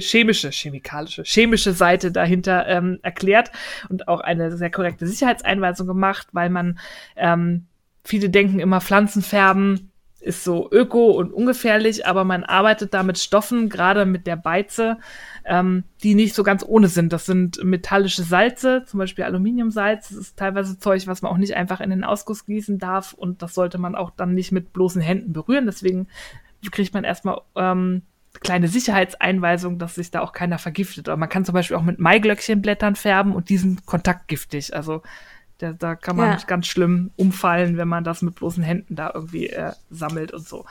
chemische, 0.00 0.50
chemikalische, 0.50 1.22
chemische 1.24 1.72
Seite 1.72 2.12
dahinter 2.12 2.66
ähm, 2.66 2.98
erklärt 3.02 3.50
und 3.88 4.08
auch 4.08 4.20
eine 4.20 4.56
sehr 4.56 4.70
korrekte 4.70 5.06
Sicherheitseinweisung 5.06 5.86
gemacht, 5.86 6.28
weil 6.32 6.50
man 6.50 6.78
ähm, 7.16 7.66
viele 8.04 8.30
denken 8.30 8.60
immer 8.60 8.80
Pflanzenfärben 8.80 9.90
ist 10.26 10.42
so 10.42 10.68
öko 10.72 11.12
und 11.12 11.32
ungefährlich, 11.32 12.06
aber 12.06 12.24
man 12.24 12.42
arbeitet 12.42 12.92
da 12.92 13.04
mit 13.04 13.18
Stoffen, 13.18 13.68
gerade 13.68 14.06
mit 14.06 14.26
der 14.26 14.34
Beize, 14.34 14.98
ähm, 15.44 15.84
die 16.02 16.16
nicht 16.16 16.34
so 16.34 16.42
ganz 16.42 16.64
ohne 16.66 16.88
sind. 16.88 17.12
Das 17.12 17.26
sind 17.26 17.62
metallische 17.62 18.24
Salze, 18.24 18.82
zum 18.86 18.98
Beispiel 18.98 19.24
Aluminiumsalz. 19.24 20.08
Das 20.08 20.18
ist 20.18 20.36
teilweise 20.36 20.78
Zeug, 20.78 21.06
was 21.06 21.22
man 21.22 21.30
auch 21.30 21.36
nicht 21.36 21.54
einfach 21.54 21.80
in 21.80 21.90
den 21.90 22.02
Ausguss 22.02 22.44
gießen 22.44 22.78
darf 22.78 23.12
und 23.12 23.40
das 23.40 23.54
sollte 23.54 23.78
man 23.78 23.94
auch 23.94 24.10
dann 24.10 24.34
nicht 24.34 24.50
mit 24.50 24.72
bloßen 24.72 25.00
Händen 25.00 25.32
berühren. 25.32 25.66
Deswegen 25.66 26.08
kriegt 26.70 26.94
man 26.94 27.04
erstmal 27.04 27.40
ähm, 27.54 28.02
kleine 28.40 28.68
Sicherheitseinweisung, 28.68 29.78
dass 29.78 29.94
sich 29.94 30.10
da 30.10 30.20
auch 30.20 30.32
keiner 30.32 30.58
vergiftet. 30.58 31.08
Aber 31.08 31.16
man 31.16 31.28
kann 31.28 31.44
zum 31.44 31.54
Beispiel 31.54 31.76
auch 31.76 31.82
mit 31.82 31.98
Maiglöckchenblättern 31.98 32.96
färben 32.96 33.34
und 33.34 33.48
die 33.48 33.56
sind 33.56 33.86
kontaktgiftig. 33.86 34.74
Also 34.74 35.02
da, 35.58 35.72
da 35.72 35.94
kann 35.94 36.16
man 36.16 36.30
ja. 36.30 36.38
ganz 36.46 36.66
schlimm 36.66 37.10
umfallen, 37.16 37.78
wenn 37.78 37.88
man 37.88 38.04
das 38.04 38.20
mit 38.20 38.34
bloßen 38.34 38.62
Händen 38.62 38.94
da 38.94 39.10
irgendwie 39.14 39.48
äh, 39.48 39.72
sammelt 39.90 40.32
und 40.32 40.46
so. 40.46 40.66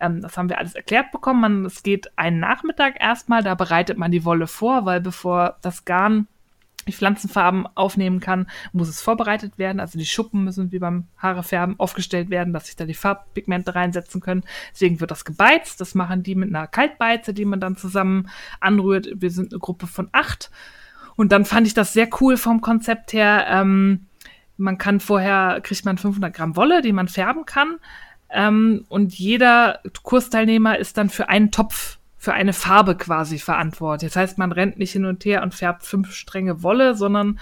Ähm, 0.00 0.22
das 0.22 0.36
haben 0.36 0.48
wir 0.48 0.58
alles 0.58 0.74
erklärt 0.74 1.12
bekommen. 1.12 1.40
Man, 1.40 1.64
es 1.66 1.82
geht 1.82 2.10
einen 2.16 2.40
Nachmittag 2.40 3.00
erstmal, 3.00 3.42
da 3.42 3.54
bereitet 3.54 3.98
man 3.98 4.10
die 4.10 4.24
Wolle 4.24 4.46
vor, 4.46 4.86
weil 4.86 5.00
bevor 5.00 5.58
das 5.60 5.84
Garn 5.84 6.26
die 6.86 6.92
Pflanzenfarben 6.92 7.66
aufnehmen 7.74 8.20
kann, 8.20 8.46
muss 8.72 8.88
es 8.88 9.00
vorbereitet 9.00 9.58
werden. 9.58 9.80
Also 9.80 9.98
die 9.98 10.06
Schuppen 10.06 10.44
müssen 10.44 10.72
wie 10.72 10.78
beim 10.78 11.06
Haarefärben 11.18 11.78
aufgestellt 11.78 12.30
werden, 12.30 12.52
dass 12.52 12.66
sich 12.66 12.76
da 12.76 12.84
die 12.84 12.94
Farbpigmente 12.94 13.74
reinsetzen 13.74 14.20
können. 14.20 14.44
Deswegen 14.72 15.00
wird 15.00 15.10
das 15.10 15.24
gebeizt. 15.24 15.80
Das 15.80 15.94
machen 15.94 16.22
die 16.22 16.34
mit 16.34 16.48
einer 16.48 16.66
Kaltbeize, 16.66 17.34
die 17.34 17.44
man 17.44 17.60
dann 17.60 17.76
zusammen 17.76 18.28
anrührt. 18.60 19.08
Wir 19.14 19.30
sind 19.30 19.52
eine 19.52 19.60
Gruppe 19.60 19.86
von 19.86 20.08
acht. 20.12 20.50
Und 21.16 21.32
dann 21.32 21.44
fand 21.44 21.66
ich 21.66 21.74
das 21.74 21.92
sehr 21.92 22.08
cool 22.20 22.36
vom 22.36 22.60
Konzept 22.60 23.12
her. 23.12 23.46
Ähm, 23.48 24.06
man 24.56 24.78
kann 24.78 25.00
vorher, 25.00 25.60
kriegt 25.62 25.84
man 25.84 25.98
500 25.98 26.34
Gramm 26.34 26.56
Wolle, 26.56 26.82
die 26.82 26.92
man 26.92 27.08
färben 27.08 27.44
kann. 27.46 27.78
Ähm, 28.30 28.84
und 28.88 29.14
jeder 29.14 29.80
Kursteilnehmer 30.02 30.78
ist 30.78 30.96
dann 30.96 31.10
für 31.10 31.28
einen 31.28 31.50
Topf 31.50 31.99
für 32.20 32.34
eine 32.34 32.52
Farbe 32.52 32.96
quasi 32.96 33.38
verantwortlich. 33.38 34.12
Das 34.12 34.20
heißt, 34.20 34.38
man 34.38 34.52
rennt 34.52 34.78
nicht 34.78 34.92
hin 34.92 35.06
und 35.06 35.24
her 35.24 35.42
und 35.42 35.54
färbt 35.54 35.84
fünf 35.84 36.12
Stränge 36.12 36.62
Wolle, 36.62 36.94
sondern 36.94 37.40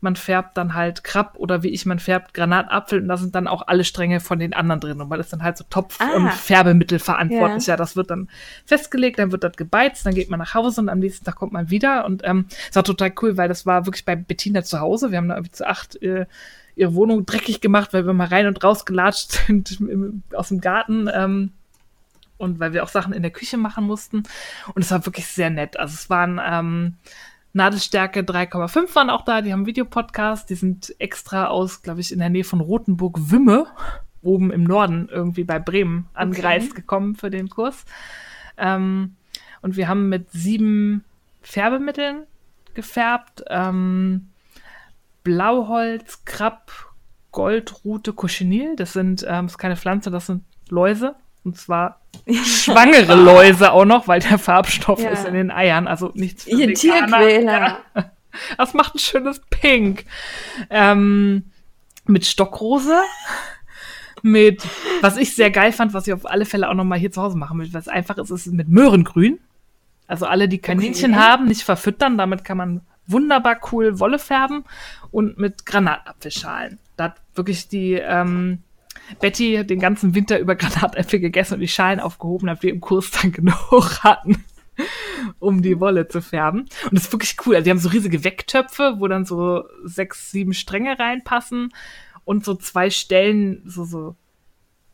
man 0.00 0.14
färbt 0.14 0.56
dann 0.56 0.74
halt 0.74 1.02
Krabb 1.02 1.34
oder 1.38 1.64
wie 1.64 1.70
ich, 1.70 1.86
man 1.86 1.98
färbt 1.98 2.32
Granatapfel 2.32 3.00
und 3.00 3.08
da 3.08 3.16
sind 3.16 3.34
dann 3.34 3.48
auch 3.48 3.66
alle 3.66 3.82
Stränge 3.82 4.20
von 4.20 4.38
den 4.38 4.52
anderen 4.52 4.80
drin 4.80 5.00
und 5.00 5.08
man 5.08 5.18
ist 5.18 5.32
dann 5.32 5.42
halt 5.42 5.56
so 5.56 5.64
Topf- 5.68 6.00
ah. 6.00 6.14
und 6.14 6.32
Färbemittel 6.32 7.00
verantwortlich. 7.00 7.66
Ja. 7.66 7.72
ja. 7.72 7.76
das 7.76 7.96
wird 7.96 8.10
dann 8.10 8.28
festgelegt, 8.64 9.18
dann 9.18 9.32
wird 9.32 9.42
das 9.42 9.56
gebeizt, 9.56 10.06
dann 10.06 10.14
geht 10.14 10.30
man 10.30 10.38
nach 10.38 10.54
Hause 10.54 10.82
und 10.82 10.88
am 10.88 11.00
nächsten 11.00 11.24
Tag 11.24 11.34
kommt 11.34 11.52
man 11.52 11.70
wieder 11.70 12.04
und 12.04 12.22
ähm, 12.24 12.46
das 12.68 12.76
war 12.76 12.84
total 12.84 13.12
cool, 13.22 13.36
weil 13.36 13.48
das 13.48 13.66
war 13.66 13.86
wirklich 13.86 14.04
bei 14.04 14.14
Bettina 14.14 14.62
zu 14.62 14.78
Hause. 14.78 15.10
Wir 15.10 15.18
haben 15.18 15.28
da 15.28 15.34
irgendwie 15.34 15.52
zu 15.52 15.66
acht 15.66 16.00
äh, 16.00 16.26
ihre 16.76 16.94
Wohnung 16.94 17.26
dreckig 17.26 17.60
gemacht, 17.60 17.92
weil 17.92 18.06
wir 18.06 18.12
mal 18.12 18.28
rein 18.28 18.46
und 18.46 18.62
raus 18.62 18.84
gelatscht 18.84 19.32
sind 19.46 19.78
aus 20.32 20.48
dem 20.48 20.60
Garten. 20.60 21.08
Ähm, 21.12 21.50
und 22.42 22.60
weil 22.60 22.72
wir 22.72 22.82
auch 22.82 22.88
Sachen 22.88 23.12
in 23.12 23.22
der 23.22 23.30
Küche 23.30 23.56
machen 23.56 23.84
mussten. 23.84 24.24
Und 24.74 24.82
es 24.82 24.90
war 24.90 25.06
wirklich 25.06 25.26
sehr 25.26 25.50
nett. 25.50 25.78
Also 25.78 25.94
es 25.94 26.10
waren 26.10 26.40
ähm, 26.44 26.96
Nadelstärke 27.52 28.20
3,5 28.20 28.94
waren 28.94 29.10
auch 29.10 29.24
da, 29.24 29.42
die 29.42 29.52
haben 29.52 29.66
Videopodcast, 29.66 30.48
die 30.50 30.54
sind 30.54 30.94
extra 30.98 31.46
aus, 31.46 31.82
glaube 31.82 32.00
ich, 32.00 32.12
in 32.12 32.18
der 32.18 32.30
Nähe 32.30 32.44
von 32.44 32.60
Rothenburg-Wümme, 32.60 33.66
oben 34.22 34.50
im 34.50 34.64
Norden, 34.64 35.08
irgendwie 35.10 35.44
bei 35.44 35.58
Bremen, 35.58 36.06
angereist 36.14 36.72
okay. 36.72 36.80
gekommen 36.80 37.14
für 37.14 37.30
den 37.30 37.48
Kurs. 37.48 37.84
Ähm, 38.56 39.16
und 39.60 39.76
wir 39.76 39.88
haben 39.88 40.08
mit 40.08 40.30
sieben 40.32 41.04
Färbemitteln 41.42 42.24
gefärbt. 42.74 43.44
Ähm, 43.48 44.28
Blauholz, 45.24 46.24
Krabb, 46.24 46.72
Goldrute, 47.30 48.12
Cochineal. 48.12 48.76
Das 48.76 48.92
sind, 48.92 49.22
ähm, 49.22 49.46
das 49.46 49.52
ist 49.52 49.58
keine 49.58 49.76
Pflanze, 49.76 50.10
das 50.10 50.26
sind 50.26 50.42
Läuse. 50.68 51.14
Und 51.44 51.56
zwar 51.56 52.00
schwangere 52.44 53.14
Läuse 53.22 53.72
auch 53.72 53.84
noch, 53.84 54.08
weil 54.08 54.20
der 54.20 54.38
Farbstoff 54.38 55.00
ja. 55.00 55.10
ist 55.10 55.26
in 55.26 55.34
den 55.34 55.50
Eiern. 55.50 55.88
Also 55.88 56.12
nichts 56.14 56.44
für 56.44 56.50
Ihr 56.50 56.74
Tierquäler. 56.74 57.78
Ja. 57.94 58.10
Das 58.56 58.72
macht 58.72 58.94
ein 58.94 58.98
schönes 58.98 59.42
Pink. 59.50 60.06
Ähm, 60.70 61.50
mit 62.06 62.24
Stockrose. 62.24 63.02
Mit, 64.22 64.66
was 65.02 65.18
ich 65.18 65.34
sehr 65.34 65.50
geil 65.50 65.70
fand, 65.70 65.92
was 65.92 66.06
ich 66.06 66.14
auf 66.14 66.24
alle 66.24 66.46
Fälle 66.46 66.70
auch 66.70 66.74
noch 66.74 66.84
mal 66.84 66.98
hier 66.98 67.12
zu 67.12 67.20
Hause 67.20 67.36
machen 67.36 67.58
will, 67.58 67.68
was 67.74 67.88
einfach 67.88 68.16
ist, 68.16 68.30
ist 68.30 68.46
mit 68.46 68.68
Möhrengrün. 68.68 69.38
Also 70.06 70.26
alle, 70.26 70.48
die 70.48 70.60
Kaninchen 70.60 71.12
okay. 71.12 71.20
haben, 71.20 71.46
nicht 71.46 71.62
verfüttern. 71.62 72.16
Damit 72.16 72.42
kann 72.44 72.56
man 72.56 72.80
wunderbar 73.06 73.60
cool 73.72 73.98
Wolle 73.98 74.18
färben 74.18 74.64
und 75.10 75.38
mit 75.38 75.66
Granatapfelschalen. 75.66 76.78
Da 76.96 77.04
hat 77.04 77.16
wirklich 77.34 77.68
die 77.68 77.94
ähm, 77.94 78.62
Betty 79.20 79.64
den 79.66 79.80
ganzen 79.80 80.14
Winter 80.14 80.38
über 80.38 80.54
Granatäpfel 80.54 81.20
gegessen 81.20 81.54
und 81.54 81.60
die 81.60 81.68
Schalen 81.68 82.00
aufgehoben, 82.00 82.46
damit 82.46 82.62
wir 82.62 82.70
im 82.70 82.80
Kurs 82.80 83.10
dann 83.10 83.32
genug 83.32 84.00
hatten, 84.02 84.44
um 85.38 85.62
die 85.62 85.80
Wolle 85.80 86.08
zu 86.08 86.20
färben. 86.20 86.60
Und 86.60 86.92
das 86.92 87.04
ist 87.04 87.12
wirklich 87.12 87.36
cool. 87.46 87.54
Also 87.54 87.64
die 87.64 87.70
haben 87.70 87.78
so 87.78 87.88
riesige 87.88 88.24
Wecktöpfe, 88.24 88.96
wo 88.98 89.08
dann 89.08 89.24
so 89.24 89.64
sechs, 89.84 90.30
sieben 90.30 90.54
Stränge 90.54 90.98
reinpassen 90.98 91.72
und 92.24 92.44
so 92.44 92.54
zwei 92.54 92.90
Stellen, 92.90 93.62
so, 93.64 93.84
so 93.84 94.16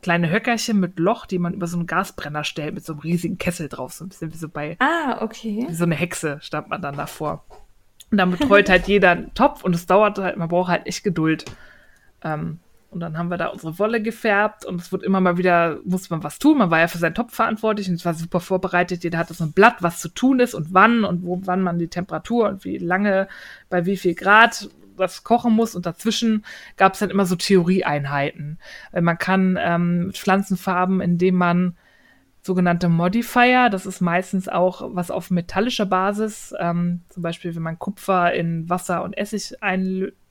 kleine 0.03 0.31
Höckerchen 0.31 0.79
mit 0.79 0.99
Loch, 0.99 1.27
die 1.27 1.39
man 1.39 1.55
über 1.55 1.67
so 1.67 1.77
einen 1.77 1.87
Gasbrenner 1.87 2.45
stellt, 2.45 2.75
mit 2.75 2.85
so 2.85 2.93
einem 2.93 3.01
riesigen 3.01 3.39
Kessel 3.39 3.69
drauf. 3.69 3.93
So 3.93 4.05
ein 4.05 4.09
bisschen 4.09 4.33
wie 4.33 4.39
so 4.39 4.49
bei. 4.49 4.77
Ah, 4.79 5.19
okay. 5.23 5.67
Wie 5.69 5.75
so 5.75 5.85
eine 5.85 5.95
Hexe 5.95 6.39
stand 6.41 6.69
man 6.69 6.83
dann 6.83 6.97
davor. 6.97 7.45
Und 8.11 8.19
dann 8.19 8.31
betreut 8.31 8.71
halt 8.71 8.89
jeder 8.89 9.11
einen 9.11 9.35
Topf 9.35 9.65
und 9.65 9.75
es 9.75 9.87
dauert 9.87 10.19
halt, 10.19 10.37
man 10.37 10.49
braucht 10.49 10.71
halt 10.71 10.87
echt 10.87 11.05
Geduld. 11.05 11.45
Ähm, 12.23 12.59
und 12.91 13.01
dann 13.01 13.19
haben 13.19 13.31
wir 13.31 13.37
da 13.37 13.49
unsere 13.49 13.79
Wolle 13.79 14.01
gefärbt 14.01 14.65
und 14.65 14.81
es 14.81 14.93
wird 14.93 15.03
immer 15.03 15.21
mal 15.21 15.37
wieder, 15.37 15.79
muss 15.85 16.09
man 16.09 16.23
was 16.23 16.39
tun. 16.39 16.59
Man 16.59 16.71
war 16.71 16.81
ja 16.81 16.89
für 16.89 16.97
seinen 16.97 17.15
Topf 17.15 17.35
verantwortlich 17.35 17.89
und 17.89 17.97
es 17.97 18.05
war 18.05 18.15
super 18.15 18.41
vorbereitet. 18.41 19.05
Jeder 19.05 19.19
hatte 19.19 19.35
so 19.35 19.45
ein 19.45 19.53
Blatt, 19.53 19.77
was 19.81 20.01
zu 20.01 20.09
tun 20.09 20.41
ist 20.41 20.55
und 20.55 20.73
wann 20.73 21.05
und 21.05 21.23
wo, 21.23 21.41
wann 21.45 21.61
man 21.61 21.79
die 21.79 21.89
Temperatur 21.89 22.49
und 22.49 22.65
wie 22.65 22.79
lange, 22.79 23.29
bei 23.69 23.85
wie 23.85 23.99
viel 23.99 24.15
Grad 24.15 24.71
was 24.97 25.23
kochen 25.23 25.53
muss. 25.53 25.75
Und 25.75 25.85
dazwischen 25.85 26.45
gab 26.77 26.95
es 26.95 27.01
dann 27.01 27.11
immer 27.11 27.27
so 27.27 27.37
Theorieeinheiten. 27.37 28.59
Man 28.99 29.19
kann 29.19 29.59
ähm, 29.61 30.11
Pflanzenfarben, 30.15 31.03
indem 31.03 31.35
man 31.35 31.77
sogenannte 32.41 32.89
Modifier. 32.89 33.69
Das 33.69 33.85
ist 33.85 34.01
meistens 34.01 34.49
auch 34.49 34.95
was 34.95 35.11
auf 35.11 35.31
metallischer 35.31 35.87
Basis. 35.87 36.55
Ähm, 36.59 37.03
zum 37.11 37.23
Beispiel, 37.23 37.55
wenn 37.55 37.63
man 37.63 37.79
Kupfer 37.79 38.33
in 38.33 38.69
Wasser 38.71 39.05
und 39.05 39.17
Essig 39.17 39.63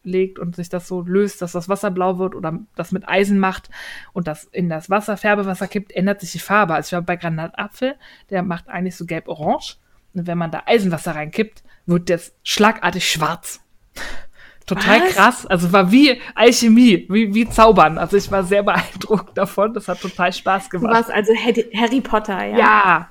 einlegt 0.07 0.39
und 0.39 0.55
sich 0.55 0.69
das 0.69 0.87
so 0.87 1.01
löst, 1.01 1.41
dass 1.41 1.51
das 1.51 1.69
Wasser 1.69 1.91
blau 1.91 2.17
wird 2.17 2.33
oder 2.33 2.59
das 2.75 2.91
mit 2.91 3.07
Eisen 3.07 3.37
macht 3.37 3.69
und 4.13 4.27
das 4.27 4.45
in 4.45 4.69
das 4.69 4.89
Wasser, 4.89 5.17
Färbewasser 5.17 5.67
kippt, 5.67 5.91
ändert 5.91 6.21
sich 6.21 6.31
die 6.31 6.39
Farbe. 6.39 6.73
Also 6.73 6.87
ich 6.87 6.93
war 6.93 7.01
bei 7.01 7.17
Granatapfel, 7.17 7.95
der 8.29 8.41
macht 8.41 8.67
eigentlich 8.69 8.95
so 8.95 9.05
gelb-orange. 9.05 9.77
Und 10.13 10.25
wenn 10.25 10.37
man 10.37 10.49
da 10.49 10.63
Eisenwasser 10.65 11.13
reinkippt, 11.13 11.63
wird 11.85 12.09
das 12.09 12.33
schlagartig 12.43 13.07
schwarz. 13.09 13.61
Total 14.65 15.01
Was? 15.01 15.13
krass. 15.13 15.45
Also 15.45 15.71
war 15.71 15.91
wie 15.91 16.19
Alchemie, 16.35 17.05
wie, 17.09 17.33
wie 17.33 17.49
Zaubern. 17.49 17.97
Also 17.97 18.17
ich 18.17 18.29
war 18.31 18.43
sehr 18.43 18.63
beeindruckt 18.63 19.37
davon. 19.37 19.73
Das 19.73 19.87
hat 19.87 20.01
total 20.01 20.33
Spaß 20.33 20.69
gemacht. 20.69 20.91
Du 20.91 20.95
warst 20.97 21.11
also 21.11 21.33
Harry 21.33 22.01
Potter, 22.01 22.43
ja. 22.43 22.57
Ja. 22.57 23.09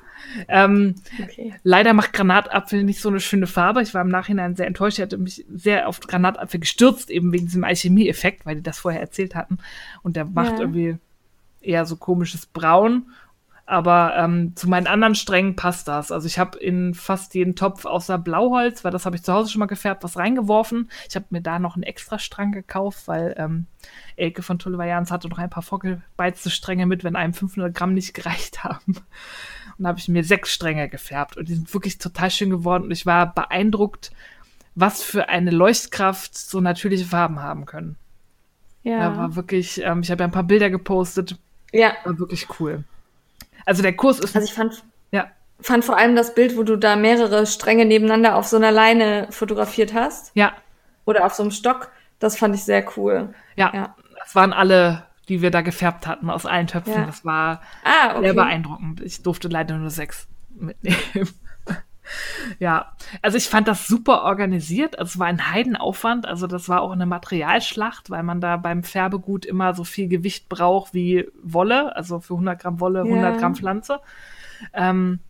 Ähm, 0.48 0.94
okay. 1.22 1.54
Leider 1.62 1.92
macht 1.92 2.12
Granatapfel 2.12 2.84
nicht 2.84 3.00
so 3.00 3.08
eine 3.08 3.20
schöne 3.20 3.46
Farbe. 3.46 3.82
Ich 3.82 3.94
war 3.94 4.02
im 4.02 4.08
Nachhinein 4.08 4.56
sehr 4.56 4.66
enttäuscht. 4.66 4.98
Ich 4.98 5.02
hatte 5.02 5.18
mich 5.18 5.44
sehr 5.52 5.88
auf 5.88 6.00
Granatapfel 6.00 6.60
gestürzt, 6.60 7.10
eben 7.10 7.32
wegen 7.32 7.46
diesem 7.46 7.64
Alchemie-Effekt, 7.64 8.46
weil 8.46 8.56
die 8.56 8.62
das 8.62 8.78
vorher 8.78 9.00
erzählt 9.00 9.34
hatten. 9.34 9.58
Und 10.02 10.16
der 10.16 10.24
macht 10.24 10.52
ja. 10.52 10.60
irgendwie 10.60 10.98
eher 11.60 11.86
so 11.86 11.96
komisches 11.96 12.46
Braun. 12.46 13.06
Aber 13.68 14.14
ähm, 14.16 14.54
zu 14.54 14.68
meinen 14.68 14.86
anderen 14.86 15.16
Strängen 15.16 15.56
passt 15.56 15.88
das. 15.88 16.12
Also 16.12 16.28
ich 16.28 16.38
habe 16.38 16.56
in 16.56 16.94
fast 16.94 17.34
jeden 17.34 17.56
Topf 17.56 17.84
außer 17.84 18.16
Blauholz, 18.16 18.84
weil 18.84 18.92
das 18.92 19.04
habe 19.04 19.16
ich 19.16 19.24
zu 19.24 19.32
Hause 19.32 19.50
schon 19.50 19.58
mal 19.58 19.66
gefärbt, 19.66 20.04
was 20.04 20.16
reingeworfen. 20.16 20.88
Ich 21.08 21.16
habe 21.16 21.26
mir 21.30 21.40
da 21.40 21.58
noch 21.58 21.74
einen 21.74 21.82
extra 21.82 22.20
Strang 22.20 22.52
gekauft, 22.52 23.08
weil 23.08 23.34
ähm, 23.36 23.66
Elke 24.14 24.42
von 24.42 24.60
Tullevajans 24.60 25.10
hatte 25.10 25.28
noch 25.28 25.38
ein 25.38 25.50
paar 25.50 25.64
vorgebeizte 25.64 26.50
Stränge 26.50 26.86
mit, 26.86 27.02
wenn 27.02 27.16
einem 27.16 27.34
500 27.34 27.74
Gramm 27.74 27.92
nicht 27.92 28.14
gereicht 28.14 28.62
haben. 28.62 28.98
Und 29.78 29.86
habe 29.86 29.98
ich 29.98 30.09
mir 30.09 30.24
sechs 30.24 30.53
Stränge 30.53 30.89
gefärbt 30.89 31.36
und 31.36 31.48
die 31.48 31.55
sind 31.55 31.73
wirklich 31.74 31.98
total 31.98 32.31
schön 32.31 32.51
geworden 32.51 32.85
und 32.85 32.90
ich 32.90 33.05
war 33.05 33.35
beeindruckt, 33.35 34.11
was 34.74 35.03
für 35.03 35.28
eine 35.28 35.51
Leuchtkraft 35.51 36.36
so 36.36 36.61
natürliche 36.61 37.05
Farben 37.05 37.40
haben 37.40 37.66
können. 37.66 37.97
Ja. 38.82 39.01
Da 39.01 39.16
war 39.16 39.36
wirklich, 39.36 39.82
ähm, 39.82 40.01
ich 40.03 40.11
habe 40.11 40.23
ja 40.23 40.28
ein 40.28 40.32
paar 40.32 40.44
Bilder 40.44 40.70
gepostet. 40.70 41.36
Ja. 41.73 41.94
War 42.05 42.19
wirklich 42.19 42.47
cool. 42.61 42.85
Also 43.65 43.82
der 43.82 43.97
Kurs 43.97 44.20
ist. 44.20 44.36
Also 44.36 44.47
ich 44.47 44.55
fand, 44.55 44.85
ja. 45.11 45.27
fand 45.61 45.85
vor 45.85 45.98
allem 45.98 46.15
das 46.15 46.35
Bild, 46.35 46.57
wo 46.57 46.62
du 46.62 46.77
da 46.77 46.94
mehrere 46.94 47.47
Stränge 47.47 47.85
nebeneinander 47.85 48.36
auf 48.36 48.47
so 48.47 48.57
einer 48.57 48.70
Leine 48.70 49.27
fotografiert 49.31 49.93
hast. 49.93 50.31
Ja. 50.35 50.53
Oder 51.05 51.27
auf 51.27 51.35
so 51.35 51.43
einem 51.43 51.51
Stock. 51.51 51.90
Das 52.19 52.36
fand 52.36 52.55
ich 52.55 52.65
sehr 52.65 52.86
cool. 52.97 53.35
Ja. 53.57 53.73
ja. 53.74 53.97
Das 54.19 54.35
waren 54.35 54.53
alle, 54.53 55.05
die 55.28 55.43
wir 55.43 55.51
da 55.51 55.61
gefärbt 55.61 56.07
hatten, 56.07 56.31
aus 56.31 56.47
allen 56.47 56.66
Töpfen. 56.66 56.94
Ja. 56.94 57.07
Das 57.07 57.24
war 57.24 57.61
ah, 57.85 58.12
okay. 58.12 58.24
sehr 58.24 58.35
beeindruckend. 58.35 59.01
Ich 59.01 59.23
durfte 59.23 59.48
leider 59.48 59.77
nur 59.77 59.90
sechs 59.90 60.28
mitnehmen. 60.55 60.98
Ja, 62.59 62.93
also 63.20 63.36
ich 63.36 63.48
fand 63.48 63.69
das 63.69 63.89
super 63.89 64.23
organisiert. 64.23 64.98
Also 64.98 65.11
es 65.11 65.19
war 65.19 65.27
ein 65.27 65.51
Heidenaufwand. 65.51 66.27
Also 66.27 66.47
das 66.47 66.69
war 66.69 66.82
auch 66.82 66.93
eine 66.93 67.07
Materialschlacht, 67.07 68.11
weil 68.11 68.23
man 68.23 68.40
da 68.40 68.57
beim 68.57 68.85
Färbegut 68.85 69.44
immer 69.44 69.74
so 69.74 69.85
viel 69.85 70.09
Gewicht 70.09 70.48
braucht 70.48 70.94
wie 70.94 71.28
Wolle. 71.43 71.97
Also 71.97 72.20
für 72.20 72.35
100 72.35 72.61
Gramm 72.61 72.81
Wolle, 72.81 73.03
100 73.03 73.35
ja. 73.35 73.40
Gramm 73.40 73.57
Pflanze. 73.57 74.01
Ähm, 74.73 75.20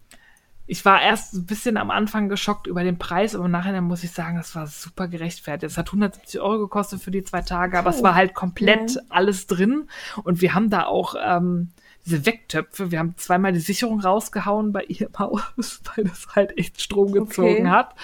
ich 0.67 0.85
war 0.85 1.01
erst 1.01 1.35
ein 1.35 1.47
bisschen 1.47 1.77
am 1.77 1.91
Anfang 1.91 2.29
geschockt 2.29 2.67
über 2.67 2.83
den 2.83 2.99
Preis, 2.99 3.35
aber 3.35 3.49
nachher 3.49 3.81
muss 3.81 4.03
ich 4.03 4.11
sagen, 4.11 4.37
das 4.37 4.55
war 4.57 4.67
super 4.67 5.07
gerechtfertigt. 5.07 5.71
Es 5.71 5.79
hat 5.79 5.89
170 5.89 6.41
Euro 6.41 6.59
gekostet 6.59 7.01
für 7.01 7.11
die 7.13 7.23
zwei 7.23 7.43
Tage, 7.43 7.79
aber 7.79 7.91
oh. 7.91 7.95
es 7.95 8.03
war 8.03 8.15
halt 8.15 8.35
komplett 8.35 8.97
ja. 8.97 9.03
alles 9.09 9.47
drin. 9.47 9.89
Und 10.25 10.41
wir 10.41 10.55
haben 10.55 10.69
da 10.69 10.87
auch 10.87 11.15
ähm, 11.25 11.71
diese 12.05 12.27
Wecktöpfe. 12.27 12.91
Wir 12.91 12.99
haben 12.99 13.15
zweimal 13.17 13.53
die 13.53 13.61
Sicherung 13.61 14.01
rausgehauen 14.01 14.73
bei 14.73 14.83
ihrem 14.85 15.17
Haus, 15.19 15.43
weil 15.95 16.05
das 16.05 16.27
halt 16.35 16.59
echt 16.59 16.81
Strom 16.83 17.13
gezogen 17.13 17.67
okay. 17.67 17.69
hat. 17.69 17.95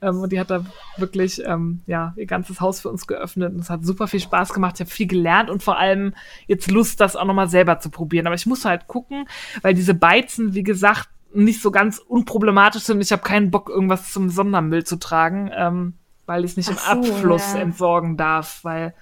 Ähm, 0.00 0.20
und 0.20 0.32
die 0.32 0.38
hat 0.38 0.50
da 0.50 0.64
wirklich 0.98 1.42
ähm, 1.44 1.80
ja 1.86 2.12
ihr 2.16 2.26
ganzes 2.26 2.60
Haus 2.60 2.80
für 2.80 2.88
uns 2.88 3.08
geöffnet. 3.08 3.52
Und 3.52 3.60
es 3.60 3.70
hat 3.70 3.84
super 3.84 4.06
viel 4.06 4.20
Spaß 4.20 4.52
gemacht. 4.52 4.76
Ich 4.76 4.80
habe 4.80 4.90
viel 4.90 5.08
gelernt 5.08 5.50
und 5.50 5.62
vor 5.62 5.76
allem 5.76 6.14
jetzt 6.46 6.70
Lust, 6.70 7.00
das 7.00 7.16
auch 7.16 7.24
nochmal 7.24 7.48
selber 7.48 7.80
zu 7.80 7.90
probieren. 7.90 8.26
Aber 8.26 8.36
ich 8.36 8.46
muss 8.46 8.64
halt 8.64 8.86
gucken, 8.86 9.26
weil 9.62 9.74
diese 9.74 9.94
Beizen, 9.94 10.54
wie 10.54 10.62
gesagt, 10.62 11.08
nicht 11.34 11.62
so 11.62 11.70
ganz 11.70 11.98
unproblematisch 11.98 12.82
sind. 12.82 13.00
Ich 13.00 13.12
habe 13.12 13.22
keinen 13.22 13.50
Bock, 13.50 13.68
irgendwas 13.68 14.12
zum 14.12 14.28
Sondermüll 14.28 14.84
zu 14.84 14.96
tragen, 14.96 15.50
ähm, 15.54 15.94
weil 16.26 16.44
ich 16.44 16.52
es 16.52 16.56
nicht 16.56 16.70
Ach 16.70 16.94
im 16.94 17.02
so, 17.02 17.12
Abfluss 17.12 17.54
ja. 17.54 17.60
entsorgen 17.60 18.16
darf, 18.16 18.60
weil 18.62 18.94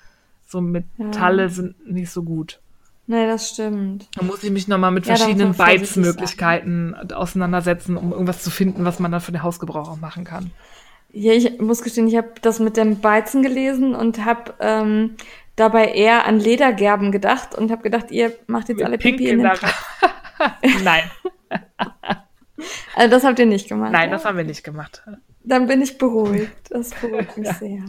so 0.46 0.60
Metalle 0.60 1.42
ja. 1.42 1.48
sind 1.48 1.86
nicht 1.90 2.10
so 2.10 2.22
gut. 2.22 2.60
Nee, 3.06 3.26
das 3.26 3.50
stimmt. 3.50 4.08
Da 4.14 4.24
muss 4.24 4.44
ich 4.44 4.52
mich 4.52 4.68
nochmal 4.68 4.92
mit 4.92 5.06
ja, 5.06 5.16
verschiedenen 5.16 5.54
Bytes-Möglichkeiten 5.54 6.94
auseinandersetzen, 7.12 7.96
um 7.96 8.12
irgendwas 8.12 8.42
zu 8.42 8.50
finden, 8.50 8.84
was 8.84 9.00
man 9.00 9.10
dann 9.10 9.20
für 9.20 9.32
den 9.32 9.42
Hausgebrauch 9.42 9.88
auch 9.88 10.00
machen 10.00 10.24
kann. 10.24 10.52
Ja, 11.12 11.32
ich 11.32 11.58
muss 11.60 11.82
gestehen, 11.82 12.06
ich 12.06 12.16
habe 12.16 12.34
das 12.40 12.60
mit 12.60 12.76
dem 12.76 13.00
Beizen 13.00 13.42
gelesen 13.42 13.96
und 13.96 14.24
habe 14.24 14.54
ähm, 14.60 15.16
dabei 15.56 15.86
eher 15.86 16.24
an 16.24 16.38
Ledergerben 16.38 17.10
gedacht 17.10 17.56
und 17.56 17.72
habe 17.72 17.82
gedacht, 17.82 18.12
ihr 18.12 18.32
macht 18.46 18.68
jetzt 18.68 18.78
mit 18.78 18.86
alle 18.86 18.98
Pipi 18.98 19.28
in 19.28 19.38
den 19.40 19.50
Nein. 20.84 21.02
also 22.96 23.10
das 23.10 23.24
habt 23.24 23.38
ihr 23.38 23.46
nicht 23.46 23.68
gemacht. 23.68 23.92
Nein, 23.92 24.10
ja? 24.10 24.16
das 24.16 24.24
haben 24.24 24.36
wir 24.36 24.44
nicht 24.44 24.64
gemacht. 24.64 25.02
Dann 25.44 25.66
bin 25.66 25.82
ich 25.82 25.98
beruhigt. 25.98 26.70
Das 26.70 26.90
beruhigt 26.90 27.36
mich 27.36 27.46
ja. 27.48 27.54
sehr. 27.54 27.84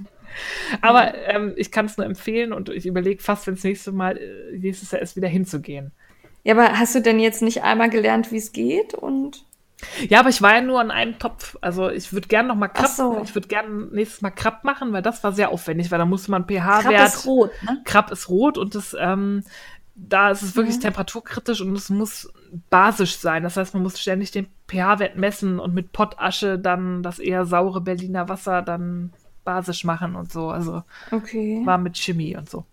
Aber 0.82 1.14
ähm, 1.28 1.54
ich 1.58 1.72
kann 1.72 1.86
es 1.86 1.98
nur 1.98 2.06
empfehlen 2.06 2.54
und 2.54 2.70
ich 2.70 2.86
überlege 2.86 3.22
fast, 3.22 3.48
wenn 3.48 3.56
es 3.56 3.64
nächste 3.64 3.92
Mal, 3.92 4.18
äh, 4.18 4.58
nächstes 4.58 4.92
Jahr 4.92 5.02
ist, 5.02 5.16
wieder 5.16 5.28
hinzugehen. 5.28 5.92
Ja, 6.44 6.54
aber 6.56 6.80
hast 6.80 6.96
du 6.96 7.02
denn 7.02 7.20
jetzt 7.20 7.42
nicht 7.42 7.64
einmal 7.64 7.90
gelernt, 7.90 8.32
wie 8.32 8.38
es 8.38 8.52
geht 8.52 8.94
und? 8.94 9.46
Ja, 10.08 10.20
aber 10.20 10.30
ich 10.30 10.42
war 10.42 10.56
ja 10.56 10.62
nur 10.62 10.80
an 10.80 10.92
einem 10.92 11.18
Topf. 11.20 11.58
Also 11.62 11.90
ich 11.90 12.14
würde 12.14 12.28
gerne 12.28 12.48
noch 12.48 12.56
mal 12.56 12.68
Krab, 12.68 12.88
so. 12.88 13.20
ich 13.24 13.36
würde 13.36 13.48
gerne 13.48 13.88
nächstes 13.92 14.22
Mal 14.22 14.32
Krab 14.32 14.64
machen, 14.64 14.94
weil 14.94 15.02
das 15.02 15.24
war 15.24 15.32
sehr 15.32 15.50
aufwendig, 15.50 15.92
weil 15.92 16.00
da 16.00 16.06
musste 16.06 16.32
man 16.32 16.46
pH-Wert. 16.46 16.84
Krab 16.84 17.08
ist 17.08 17.26
rot, 17.26 17.52
ne? 17.64 17.82
Krab 17.84 18.12
ist 18.12 18.30
rot 18.30 18.58
und 18.58 18.76
das, 18.76 18.96
ähm, 19.00 19.44
da 19.96 20.32
ist 20.32 20.42
es 20.42 20.56
wirklich 20.56 20.78
mhm. 20.78 20.82
temperaturkritisch 20.82 21.62
und 21.62 21.76
es 21.76 21.90
muss 21.90 22.32
basisch 22.70 23.18
sein. 23.18 23.44
Das 23.44 23.58
heißt, 23.58 23.74
man 23.74 23.84
muss 23.84 24.00
ständig 24.00 24.32
den 24.32 24.48
pH-Wert 24.68 25.18
messen 25.18 25.60
und 25.60 25.74
mit 25.74 25.92
Pottasche 25.92 26.58
dann 26.58 27.04
das 27.04 27.20
eher 27.20 27.46
saure 27.46 27.82
Berliner 27.82 28.30
Wasser 28.30 28.62
dann 28.62 29.14
basisch 29.44 29.84
machen 29.84 30.16
und 30.16 30.32
so. 30.32 30.50
Also 30.50 30.84
okay. 31.12 31.62
war 31.66 31.78
mit 31.78 31.98
Chemie 31.98 32.36
und 32.36 32.50
so. 32.50 32.66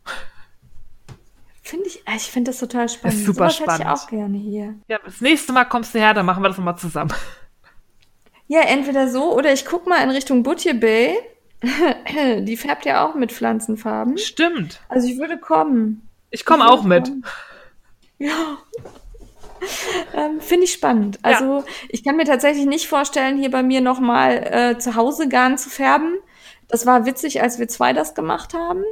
Finde 1.62 1.86
ich, 1.86 2.06
äh, 2.06 2.16
ich 2.16 2.30
finde 2.30 2.50
das 2.50 2.60
total 2.60 2.88
spannend. 2.88 3.14
Das 3.14 3.20
ist 3.20 3.26
super 3.26 3.50
Sowas 3.50 3.56
spannend. 3.56 3.84
Hätte 3.84 3.94
ich 3.94 4.02
auch 4.02 4.08
gerne 4.08 4.38
hier. 4.38 4.74
Ja, 4.88 4.98
das 5.04 5.20
nächste 5.20 5.52
Mal 5.52 5.64
kommst 5.64 5.94
du 5.94 5.98
her, 5.98 6.14
dann 6.14 6.24
machen 6.24 6.42
wir 6.42 6.48
das 6.48 6.56
nochmal 6.56 6.78
zusammen. 6.78 7.12
Ja, 8.46 8.60
entweder 8.60 9.08
so 9.08 9.36
oder 9.36 9.52
ich 9.52 9.66
guck 9.66 9.86
mal 9.86 10.02
in 10.02 10.08
Richtung 10.08 10.42
Butcher 10.42 10.72
Bay. 10.72 11.18
Die 12.40 12.56
färbt 12.56 12.86
ja 12.86 13.06
auch 13.06 13.14
mit 13.14 13.32
Pflanzenfarben. 13.32 14.16
Stimmt. 14.16 14.80
Also 14.88 15.08
ich 15.08 15.18
würde 15.18 15.36
kommen. 15.38 16.07
Ich 16.30 16.44
komme 16.44 16.68
auch 16.68 16.82
mit. 16.82 17.10
Ja. 18.18 18.58
ähm, 20.14 20.40
Finde 20.40 20.64
ich 20.64 20.72
spannend. 20.72 21.18
Also 21.22 21.58
ja. 21.58 21.64
ich 21.88 22.04
kann 22.04 22.16
mir 22.16 22.24
tatsächlich 22.24 22.66
nicht 22.66 22.88
vorstellen, 22.88 23.38
hier 23.38 23.50
bei 23.50 23.62
mir 23.62 23.80
nochmal 23.80 24.36
äh, 24.50 24.78
zu 24.78 24.94
Hause 24.94 25.28
Garn 25.28 25.58
zu 25.58 25.70
färben. 25.70 26.14
Das 26.68 26.86
war 26.86 27.06
witzig, 27.06 27.42
als 27.42 27.58
wir 27.58 27.68
zwei 27.68 27.92
das 27.92 28.14
gemacht 28.14 28.54
haben. 28.54 28.82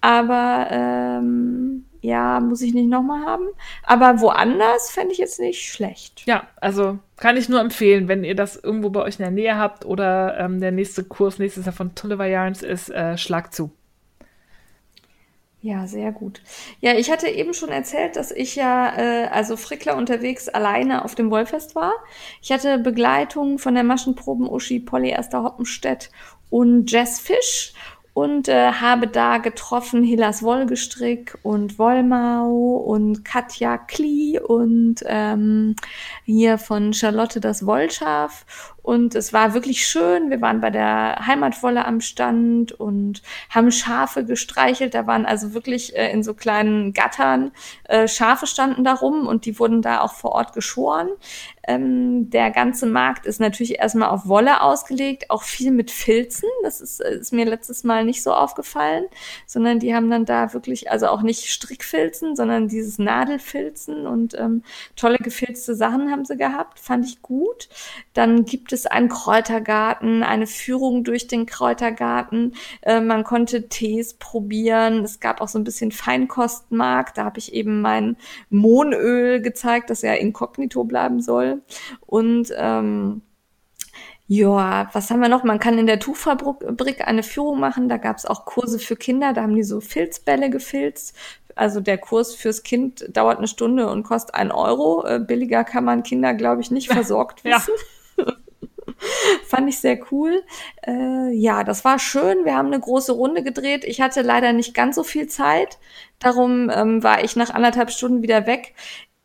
Aber 0.00 0.68
ähm, 0.70 1.86
ja, 2.00 2.38
muss 2.38 2.62
ich 2.62 2.72
nicht 2.72 2.88
nochmal 2.88 3.26
haben. 3.26 3.48
Aber 3.82 4.20
woanders 4.20 4.90
fände 4.90 5.12
ich 5.12 5.18
jetzt 5.18 5.40
nicht 5.40 5.68
schlecht. 5.68 6.22
Ja, 6.26 6.46
also 6.60 6.98
kann 7.16 7.36
ich 7.36 7.48
nur 7.48 7.60
empfehlen, 7.60 8.06
wenn 8.06 8.22
ihr 8.22 8.36
das 8.36 8.56
irgendwo 8.56 8.90
bei 8.90 9.02
euch 9.02 9.18
in 9.18 9.24
der 9.24 9.32
Nähe 9.32 9.58
habt 9.58 9.84
oder 9.84 10.38
ähm, 10.38 10.60
der 10.60 10.70
nächste 10.70 11.02
Kurs 11.02 11.38
nächstes 11.38 11.64
Jahr 11.66 11.74
von 11.74 11.94
Tulliver 11.94 12.26
Yarns 12.26 12.62
ist, 12.62 12.90
äh, 12.90 13.18
schlag 13.18 13.52
zu. 13.52 13.72
Ja, 15.66 15.88
sehr 15.88 16.12
gut. 16.12 16.42
Ja, 16.80 16.94
ich 16.94 17.10
hatte 17.10 17.26
eben 17.26 17.52
schon 17.52 17.70
erzählt, 17.70 18.14
dass 18.14 18.30
ich 18.30 18.54
ja, 18.54 18.96
äh, 18.96 19.26
also 19.26 19.56
Frickler 19.56 19.96
unterwegs 19.96 20.48
alleine 20.48 21.04
auf 21.04 21.16
dem 21.16 21.28
Wollfest 21.32 21.74
war. 21.74 21.92
Ich 22.40 22.52
hatte 22.52 22.78
Begleitung 22.78 23.58
von 23.58 23.74
der 23.74 23.82
Maschenproben-Uschi 23.82 24.78
Polly 24.78 25.10
Esther 25.10 25.42
Hoppenstedt 25.42 26.12
und 26.50 26.88
Jess 26.92 27.18
Fisch 27.18 27.72
und 28.14 28.46
äh, 28.46 28.74
habe 28.74 29.08
da 29.08 29.38
getroffen 29.38 30.04
Hillas 30.04 30.44
Wollgestrick 30.44 31.36
und 31.42 31.80
Wollmau 31.80 32.76
und 32.76 33.24
Katja 33.24 33.76
Klee 33.76 34.38
und 34.38 35.02
ähm, 35.04 35.74
hier 36.24 36.58
von 36.58 36.92
Charlotte 36.94 37.40
das 37.40 37.66
Wollschaf 37.66 38.46
und 38.86 39.16
es 39.16 39.32
war 39.32 39.52
wirklich 39.52 39.84
schön. 39.84 40.30
Wir 40.30 40.40
waren 40.40 40.60
bei 40.60 40.70
der 40.70 41.26
Heimatwolle 41.26 41.84
am 41.86 42.00
Stand 42.00 42.70
und 42.70 43.20
haben 43.50 43.72
Schafe 43.72 44.24
gestreichelt. 44.24 44.94
Da 44.94 45.08
waren 45.08 45.26
also 45.26 45.54
wirklich 45.54 45.96
äh, 45.96 46.12
in 46.12 46.22
so 46.22 46.34
kleinen 46.34 46.92
Gattern 46.92 47.50
äh, 47.88 48.06
Schafe 48.06 48.46
standen 48.46 48.84
da 48.84 48.94
rum 48.94 49.26
und 49.26 49.44
die 49.44 49.58
wurden 49.58 49.82
da 49.82 50.02
auch 50.02 50.12
vor 50.12 50.30
Ort 50.30 50.52
geschoren. 50.52 51.08
Ähm, 51.66 52.30
der 52.30 52.52
ganze 52.52 52.86
Markt 52.86 53.26
ist 53.26 53.40
natürlich 53.40 53.80
erstmal 53.80 54.10
auf 54.10 54.28
Wolle 54.28 54.60
ausgelegt, 54.60 55.30
auch 55.30 55.42
viel 55.42 55.72
mit 55.72 55.90
Filzen. 55.90 56.48
Das 56.62 56.80
ist, 56.80 57.00
äh, 57.00 57.18
ist 57.18 57.32
mir 57.32 57.44
letztes 57.44 57.82
Mal 57.82 58.04
nicht 58.04 58.22
so 58.22 58.32
aufgefallen, 58.32 59.06
sondern 59.46 59.80
die 59.80 59.94
haben 59.96 60.08
dann 60.08 60.26
da 60.26 60.54
wirklich, 60.54 60.92
also 60.92 61.08
auch 61.08 61.22
nicht 61.22 61.50
Strickfilzen, 61.50 62.36
sondern 62.36 62.68
dieses 62.68 63.00
Nadelfilzen 63.00 64.06
und 64.06 64.38
ähm, 64.38 64.62
tolle 64.94 65.18
gefilzte 65.18 65.74
Sachen 65.74 66.12
haben 66.12 66.24
sie 66.24 66.36
gehabt. 66.36 66.78
Fand 66.78 67.04
ich 67.04 67.20
gut. 67.20 67.68
Dann 68.14 68.44
gibt 68.44 68.72
einen 68.84 69.08
Kräutergarten, 69.08 70.22
eine 70.22 70.46
Führung 70.46 71.02
durch 71.02 71.26
den 71.26 71.46
Kräutergarten. 71.46 72.54
Äh, 72.82 73.00
man 73.00 73.24
konnte 73.24 73.68
Tees 73.68 74.14
probieren. 74.14 75.04
Es 75.04 75.20
gab 75.20 75.40
auch 75.40 75.48
so 75.48 75.58
ein 75.58 75.64
bisschen 75.64 75.92
Feinkostmarkt. 75.92 77.16
Da 77.16 77.24
habe 77.24 77.38
ich 77.38 77.54
eben 77.54 77.80
mein 77.80 78.16
Mohnöl 78.50 79.40
gezeigt, 79.40 79.88
das 79.88 80.02
ja 80.02 80.12
inkognito 80.12 80.84
bleiben 80.84 81.22
soll. 81.22 81.62
Und 82.04 82.52
ähm, 82.56 83.22
ja, 84.28 84.88
was 84.92 85.10
haben 85.10 85.20
wir 85.20 85.28
noch? 85.28 85.44
Man 85.44 85.60
kann 85.60 85.78
in 85.78 85.86
der 85.86 86.00
Tuchfabrik 86.00 87.06
eine 87.06 87.22
Führung 87.22 87.60
machen. 87.60 87.88
Da 87.88 87.96
gab 87.96 88.16
es 88.16 88.26
auch 88.26 88.44
Kurse 88.44 88.78
für 88.78 88.96
Kinder. 88.96 89.32
Da 89.32 89.42
haben 89.42 89.54
die 89.54 89.62
so 89.62 89.80
Filzbälle 89.80 90.50
gefilzt. 90.50 91.14
Also 91.54 91.80
der 91.80 91.96
Kurs 91.96 92.34
fürs 92.34 92.62
Kind 92.64 93.06
dauert 93.08 93.38
eine 93.38 93.48
Stunde 93.48 93.88
und 93.88 94.02
kostet 94.02 94.34
einen 94.34 94.50
Euro. 94.50 95.06
Äh, 95.06 95.20
billiger 95.20 95.64
kann 95.64 95.84
man 95.84 96.02
Kinder, 96.02 96.34
glaube 96.34 96.60
ich, 96.60 96.70
nicht 96.70 96.88
versorgt 96.92 97.44
wissen. 97.44 97.72
Ja. 97.74 97.95
Fand 99.46 99.68
ich 99.68 99.78
sehr 99.78 99.98
cool. 100.10 100.42
Äh, 100.86 101.32
ja, 101.32 101.64
das 101.64 101.84
war 101.84 101.98
schön. 101.98 102.44
Wir 102.44 102.54
haben 102.54 102.68
eine 102.68 102.80
große 102.80 103.12
Runde 103.12 103.42
gedreht. 103.42 103.84
Ich 103.84 104.00
hatte 104.00 104.22
leider 104.22 104.52
nicht 104.52 104.74
ganz 104.74 104.96
so 104.96 105.04
viel 105.04 105.26
Zeit. 105.26 105.78
Darum 106.18 106.70
ähm, 106.70 107.02
war 107.02 107.24
ich 107.24 107.36
nach 107.36 107.50
anderthalb 107.50 107.90
Stunden 107.90 108.22
wieder 108.22 108.46
weg. 108.46 108.74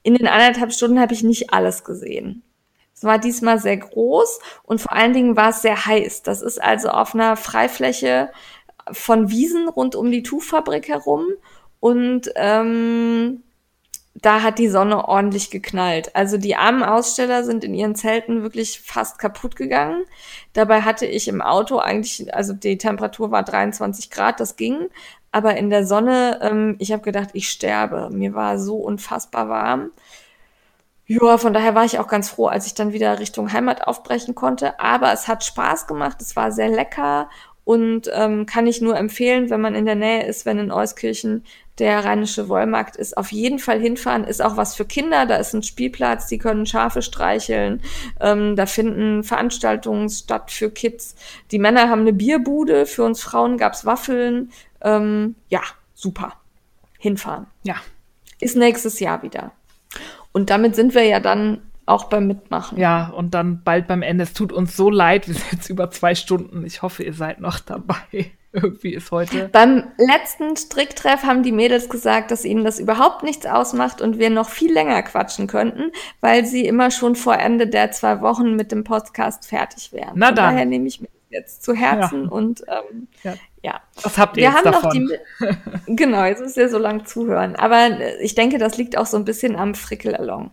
In 0.04 0.16
den 0.16 0.28
anderthalb 0.28 0.74
Stunden 0.74 1.00
habe 1.00 1.14
ich 1.14 1.24
nicht 1.24 1.54
alles 1.54 1.84
gesehen. 1.84 2.44
Es 2.94 3.04
war 3.04 3.18
diesmal 3.18 3.58
sehr 3.58 3.78
groß 3.78 4.40
und 4.64 4.80
vor 4.80 4.94
allen 4.94 5.14
Dingen 5.14 5.36
war 5.36 5.50
es 5.50 5.62
sehr 5.62 5.86
heiß. 5.86 6.22
Das 6.24 6.42
ist 6.42 6.62
also 6.62 6.90
auf 6.90 7.16
einer 7.16 7.36
Freifläche 7.36 8.30
von 8.92 9.32
Wiesen 9.32 9.68
rund 9.68 9.96
um 9.96 10.12
die 10.12 10.24
Tuchfabrik 10.24 10.88
herum 10.88 11.26
und 11.80 12.32
ähm, 12.36 13.44
da 14.14 14.44
hat 14.44 14.60
die 14.60 14.68
Sonne 14.68 15.08
ordentlich 15.08 15.52
geknallt. 15.52 16.16
Also 16.16 16.38
die 16.38 16.56
armen 16.56 16.84
Aussteller 16.84 17.44
sind 17.44 17.64
in 17.64 17.74
ihren 17.74 17.96
Zelten 17.96 18.44
wirklich 18.44 18.82
fast 18.82 19.20
kaputt 19.20 19.56
gegangen. 19.56 20.04
Dabei 20.54 20.82
hatte 20.82 21.06
ich 21.06 21.28
im 21.28 21.42
Auto 21.42 21.78
eigentlich, 21.78 22.34
also 22.34 22.54
die 22.54 22.78
Temperatur 22.78 23.32
war 23.32 23.44
23 23.44 24.12
Grad, 24.12 24.40
das 24.40 24.58
ging. 24.58 24.90
Aber 25.32 25.56
in 25.56 25.70
der 25.70 25.86
Sonne, 25.86 26.40
ähm, 26.42 26.76
ich 26.80 26.92
habe 26.92 27.04
gedacht, 27.04 27.30
ich 27.34 27.50
sterbe. 27.50 28.10
Mir 28.12 28.34
war 28.34 28.60
so 28.60 28.76
unfassbar 28.78 29.48
warm. 29.48 29.92
Ja, 31.08 31.38
von 31.38 31.54
daher 31.54 31.76
war 31.76 31.84
ich 31.86 32.00
auch 32.00 32.08
ganz 32.08 32.30
froh, 32.30 32.48
als 32.48 32.68
ich 32.68 32.74
dann 32.74 32.94
wieder 32.94 33.20
Richtung 33.20 33.52
Heimat 33.52 33.88
aufbrechen 33.88 34.36
konnte. 34.36 34.80
Aber 34.80 35.12
es 35.12 35.28
hat 35.28 35.44
Spaß 35.44 35.88
gemacht, 35.88 36.22
es 36.22 36.36
war 36.36 36.52
sehr 36.52 36.70
lecker 36.70 37.30
und 37.64 38.10
ähm, 38.14 38.46
kann 38.46 38.68
ich 38.68 38.82
nur 38.82 38.98
empfehlen, 38.98 39.50
wenn 39.50 39.62
man 39.62 39.76
in 39.76 39.86
der 39.86 39.96
Nähe 39.96 40.26
ist, 40.26 40.46
wenn 40.46 40.58
in 40.58 40.72
Euskirchen 40.72 41.46
der 41.78 42.04
rheinische 42.04 42.50
Wollmarkt 42.50 42.96
ist, 42.96 43.18
auf 43.18 43.32
jeden 43.32 43.60
Fall 43.60 43.80
hinfahren. 43.80 44.24
Ist 44.24 44.44
auch 44.44 44.58
was 44.58 44.76
für 44.76 44.86
Kinder. 44.86 45.26
Da 45.26 45.38
ist 45.38 45.54
ein 45.54 45.64
Spielplatz, 45.64 46.28
die 46.28 46.38
können 46.38 46.66
Schafe 46.66 47.02
streicheln. 47.02 47.82
Ähm, 48.20 48.56
da 48.56 48.66
finden 48.66 49.24
Veranstaltungen 49.24 50.10
statt 50.10 50.52
für 50.52 50.70
Kids. 50.70 51.16
Die 51.52 51.60
Männer 51.60 51.90
haben 51.90 52.02
eine 52.02 52.14
Bierbude. 52.14 52.86
Für 52.86 53.04
uns 53.04 53.22
Frauen 53.22 53.58
gab's 53.58 53.86
Waffeln. 53.86 54.52
Ähm, 54.82 55.36
ja, 55.50 55.62
super. 55.94 56.34
Hinfahren. 57.00 57.48
Ja. 57.64 57.76
Ist 58.40 58.58
nächstes 58.58 59.00
Jahr 59.00 59.24
wieder. 59.24 59.52
Und 60.32 60.50
damit 60.50 60.76
sind 60.76 60.94
wir 60.94 61.04
ja 61.04 61.20
dann 61.20 61.62
auch 61.92 62.06
beim 62.06 62.28
Mitmachen. 62.28 62.78
Ja, 62.78 63.10
und 63.10 63.34
dann 63.34 63.64
bald 63.64 63.88
beim 63.88 64.02
Ende. 64.02 64.24
Es 64.24 64.34
tut 64.34 64.54
uns 64.54 64.76
so 64.76 64.90
leid, 64.90 65.28
wir 65.28 65.36
sind 65.36 65.52
jetzt 65.52 65.70
über 65.70 65.92
zwei 65.92 66.16
Stunden. 66.16 66.66
Ich 66.66 66.82
hoffe, 66.82 67.04
ihr 67.04 67.14
seid 67.14 67.40
noch 67.42 67.60
dabei. 67.60 67.96
Irgendwie 68.54 68.94
ist 68.94 69.12
heute. 69.12 69.50
Beim 69.50 69.92
letzten 69.98 70.58
Stricktreff 70.58 71.24
haben 71.24 71.42
die 71.42 71.54
Mädels 71.54 71.90
gesagt, 71.90 72.32
dass 72.32 72.44
ihnen 72.44 72.66
das 72.66 72.80
überhaupt 72.80 73.24
nichts 73.24 73.46
ausmacht 73.46 74.02
und 74.02 74.20
wir 74.20 74.30
noch 74.30 74.50
viel 74.50 74.74
länger 74.74 75.02
quatschen 75.04 75.48
könnten, 75.48 75.92
weil 76.20 76.46
sie 76.46 76.66
immer 76.66 76.92
schon 76.92 77.16
vor 77.16 77.38
Ende 77.38 77.68
der 77.68 77.92
zwei 77.92 78.20
Wochen 78.22 78.58
mit 78.58 78.74
dem 78.74 78.84
Podcast 78.84 79.48
fertig 79.48 79.94
wären. 79.94 80.14
Na 80.16 80.28
Von 80.28 80.36
dann. 80.36 80.54
daher 80.54 80.66
nehme 80.66 80.88
ich 80.88 81.00
mir 81.00 81.08
jetzt 81.30 81.64
zu 81.64 81.74
Herzen 81.74 82.26
ja. 82.26 82.30
und 82.30 82.62
ähm, 82.68 83.08
ja. 83.24 83.34
ja. 83.64 83.82
Was 84.04 84.18
habt 84.18 84.36
ihr 84.36 84.44
wir 84.44 84.50
jetzt 84.50 84.66
haben 84.66 84.72
davon? 84.74 85.04
noch 85.06 85.56
die 85.88 85.96
genau, 85.96 86.26
jetzt 86.26 86.42
ist 86.42 86.58
ja 86.58 86.68
so 86.68 86.78
lang 86.78 87.06
zuhören. 87.06 87.56
Aber 87.56 87.88
ich 88.20 88.36
denke, 88.36 88.58
das 88.58 88.78
liegt 88.78 88.98
auch 88.98 89.06
so 89.06 89.16
ein 89.16 89.24
bisschen 89.24 89.56
am 89.56 89.76
Frickelalong 89.76 90.52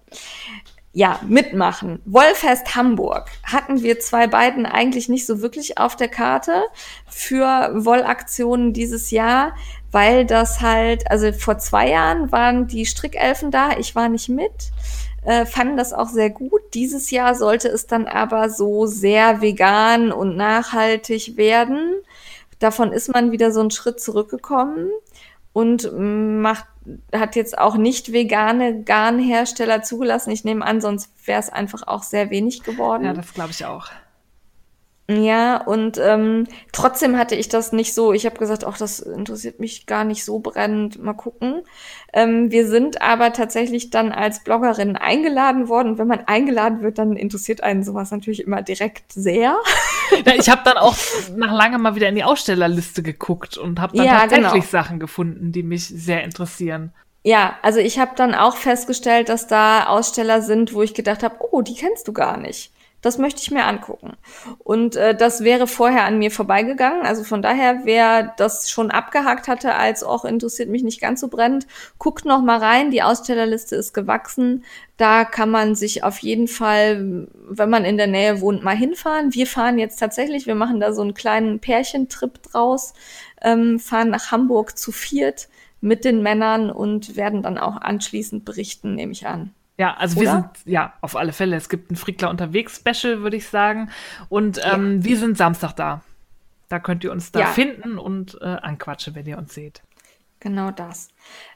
ja, 0.98 1.20
mitmachen. 1.28 2.02
Wollfest 2.06 2.74
Hamburg 2.74 3.26
hatten 3.44 3.84
wir 3.84 4.00
zwei 4.00 4.26
beiden 4.26 4.66
eigentlich 4.66 5.08
nicht 5.08 5.26
so 5.26 5.40
wirklich 5.40 5.78
auf 5.78 5.94
der 5.94 6.08
Karte 6.08 6.64
für 7.08 7.70
Wollaktionen 7.72 8.72
dieses 8.72 9.12
Jahr, 9.12 9.54
weil 9.92 10.26
das 10.26 10.60
halt, 10.60 11.08
also 11.08 11.30
vor 11.32 11.56
zwei 11.58 11.90
Jahren 11.90 12.32
waren 12.32 12.66
die 12.66 12.84
Strickelfen 12.84 13.52
da, 13.52 13.78
ich 13.78 13.94
war 13.94 14.08
nicht 14.08 14.28
mit, 14.28 14.72
äh, 15.24 15.46
fanden 15.46 15.76
das 15.76 15.92
auch 15.92 16.08
sehr 16.08 16.30
gut. 16.30 16.62
Dieses 16.74 17.12
Jahr 17.12 17.36
sollte 17.36 17.68
es 17.68 17.86
dann 17.86 18.08
aber 18.08 18.50
so 18.50 18.86
sehr 18.86 19.40
vegan 19.40 20.10
und 20.10 20.36
nachhaltig 20.36 21.36
werden. 21.36 21.94
Davon 22.58 22.90
ist 22.90 23.14
man 23.14 23.30
wieder 23.30 23.52
so 23.52 23.60
einen 23.60 23.70
Schritt 23.70 24.00
zurückgekommen 24.00 24.88
und 25.52 25.92
macht 25.96 26.66
hat 27.15 27.36
jetzt 27.36 27.59
auch 27.59 27.77
nicht 27.77 28.12
vegane 28.12 28.82
Garnhersteller 28.82 29.82
zugelassen. 29.82 30.31
Ich 30.31 30.44
nehme 30.44 30.65
an, 30.65 30.81
sonst 30.81 31.10
wäre 31.27 31.40
es 31.40 31.51
einfach 31.51 31.86
auch 31.86 32.02
sehr 32.02 32.31
wenig 32.31 32.62
geworden. 32.62 33.05
Ja, 33.05 33.12
das 33.12 33.35
glaube 33.35 33.51
ich 33.51 33.65
auch. 33.65 33.89
Ja, 35.10 35.56
und 35.65 35.97
ähm, 35.97 36.47
trotzdem 36.70 37.16
hatte 37.16 37.35
ich 37.35 37.48
das 37.48 37.73
nicht 37.73 37.94
so. 37.94 38.12
Ich 38.12 38.27
habe 38.27 38.36
gesagt, 38.36 38.65
ach, 38.65 38.77
das 38.77 39.01
interessiert 39.01 39.59
mich 39.59 39.86
gar 39.86 40.05
nicht 40.05 40.23
so 40.23 40.39
brennend. 40.39 41.02
Mal 41.02 41.15
gucken. 41.15 41.62
Ähm, 42.12 42.51
wir 42.51 42.66
sind 42.66 43.02
aber 43.02 43.32
tatsächlich 43.32 43.90
dann 43.90 44.12
als 44.12 44.43
Bloggerin 44.43 44.97
eingeladen 44.97 45.68
worden. 45.68 45.89
Und 45.89 45.98
wenn 45.98 46.06
man 46.06 46.20
eingeladen 46.26 46.82
wird, 46.82 46.98
dann 46.98 47.16
interessiert 47.16 47.62
einen 47.62 47.82
sowas 47.82 48.10
natürlich 48.10 48.43
immer 48.43 48.62
direkt 48.62 49.12
sehr. 49.12 49.56
Ja, 50.24 50.32
ich 50.35 50.48
habe 50.48 50.62
dann 50.64 50.78
auch 50.78 50.97
nach 51.36 51.52
langem 51.52 51.82
mal 51.82 51.94
wieder 51.94 52.09
in 52.09 52.14
die 52.14 52.24
Ausstellerliste 52.24 53.02
geguckt 53.02 53.59
und 53.59 53.78
habe 53.78 53.94
dann 53.94 54.06
Ja, 54.06 54.20
tatsächlich 54.20 54.52
genau. 54.52 54.64
Sachen 54.64 54.98
gefunden, 55.01 55.52
die 55.52 55.62
mich 55.62 55.86
sehr 55.86 56.24
interessieren. 56.24 56.94
Ja, 57.24 57.59
also 57.60 57.78
ich 57.78 57.98
habe 57.98 58.12
dann 58.16 58.35
auch 58.35 58.56
festgestellt, 58.56 59.28
dass 59.28 59.48
da 59.48 59.86
Aussteller 59.86 60.40
sind, 60.40 60.72
wo 60.72 60.80
ich 60.80 60.94
gedacht 60.94 61.22
habe, 61.22 61.36
oh, 61.51 61.60
die 61.60 61.74
kennst 61.74 62.09
du 62.09 62.14
gar 62.14 62.39
nicht. 62.39 62.72
Das 63.00 63.16
möchte 63.16 63.40
ich 63.40 63.52
mir 63.52 63.64
angucken. 63.64 64.16
Und 64.58 64.96
äh, 64.96 65.14
das 65.14 65.44
wäre 65.44 65.68
vorher 65.68 66.04
an 66.04 66.18
mir 66.18 66.32
vorbeigegangen. 66.32 67.06
Also 67.06 67.22
von 67.22 67.42
daher, 67.42 67.82
wer 67.84 68.34
das 68.36 68.70
schon 68.70 68.90
abgehakt 68.90 69.46
hatte, 69.46 69.74
als 69.76 70.02
auch 70.02 70.24
interessiert 70.24 70.68
mich 70.68 70.82
nicht 70.82 71.00
ganz 71.00 71.20
so 71.20 71.28
brennend, 71.28 71.68
guckt 71.98 72.24
noch 72.24 72.42
mal 72.42 72.58
rein. 72.58 72.90
Die 72.90 73.02
Ausstellerliste 73.02 73.76
ist 73.76 73.92
gewachsen. 73.92 74.64
Da 74.96 75.24
kann 75.24 75.48
man 75.48 75.76
sich 75.76 76.02
auf 76.02 76.18
jeden 76.18 76.48
Fall, 76.48 77.28
wenn 77.48 77.70
man 77.70 77.84
in 77.84 77.98
der 77.98 78.08
Nähe 78.08 78.40
wohnt, 78.40 78.64
mal 78.64 78.76
hinfahren. 78.76 79.32
Wir 79.32 79.46
fahren 79.46 79.78
jetzt 79.78 79.98
tatsächlich, 79.98 80.46
wir 80.46 80.56
machen 80.56 80.80
da 80.80 80.92
so 80.92 81.02
einen 81.02 81.14
kleinen 81.14 81.60
Pärchentrip 81.60 82.42
draus, 82.42 82.94
ähm, 83.42 83.78
fahren 83.78 84.10
nach 84.10 84.32
Hamburg 84.32 84.76
zu 84.76 84.90
viert 84.90 85.48
mit 85.80 86.04
den 86.04 86.22
Männern 86.22 86.70
und 86.70 87.14
werden 87.14 87.42
dann 87.42 87.58
auch 87.58 87.76
anschließend 87.76 88.44
berichten, 88.44 88.96
nehme 88.96 89.12
ich 89.12 89.28
an. 89.28 89.54
Ja, 89.78 89.94
also 89.94 90.20
Oder? 90.20 90.26
wir 90.26 90.32
sind, 90.32 90.72
ja, 90.72 90.92
auf 91.00 91.16
alle 91.16 91.32
Fälle. 91.32 91.56
Es 91.56 91.68
gibt 91.68 91.90
ein 91.90 91.96
Frickler 91.96 92.30
unterwegs 92.30 92.76
Special, 92.76 93.22
würde 93.22 93.36
ich 93.36 93.48
sagen. 93.48 93.90
Und 94.28 94.60
ähm, 94.64 94.98
ja. 94.98 95.05
wir 95.05 95.18
sind 95.18 95.38
Samstag 95.38 95.72
da. 95.74 96.02
Da 96.68 96.80
könnt 96.80 97.05
ihr 97.05 97.12
uns 97.12 97.32
da 97.32 97.40
ja. 97.40 97.46
finden 97.46 97.98
und 97.98 98.36
äh, 98.42 98.44
anquatschen, 98.44 99.14
wenn 99.14 99.26
ihr 99.26 99.38
uns 99.38 99.55
seht. 99.55 99.82
Genau 100.40 100.70
das. 100.70 101.09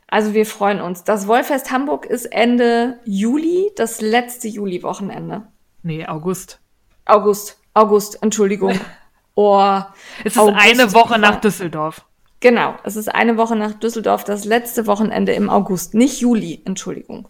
Also 0.06 0.34
wir 0.34 0.46
freuen 0.46 0.80
uns. 0.80 1.04
Das 1.04 1.26
Wollfest 1.26 1.70
Hamburg 1.72 2.06
ist 2.06 2.26
Ende 2.26 3.00
Juli, 3.04 3.70
das 3.76 4.00
letzte 4.00 4.48
Juli-Wochenende. 4.48 5.42
Nee, 5.82 6.06
August. 6.06 6.60
August. 7.04 7.60
August, 7.74 8.22
Entschuldigung. 8.22 8.78
Oh, 9.34 9.80
es 10.24 10.34
ist 10.34 10.38
August 10.38 10.60
eine 10.60 10.92
Woche 10.92 11.18
nach 11.18 11.40
Düsseldorf. 11.40 12.04
Genau, 12.40 12.74
es 12.84 12.96
ist 12.96 13.08
eine 13.08 13.38
Woche 13.38 13.56
nach 13.56 13.72
Düsseldorf, 13.72 14.24
das 14.24 14.44
letzte 14.44 14.86
Wochenende 14.86 15.32
im 15.32 15.48
August, 15.48 15.94
nicht 15.94 16.20
Juli, 16.20 16.60
Entschuldigung. 16.66 17.28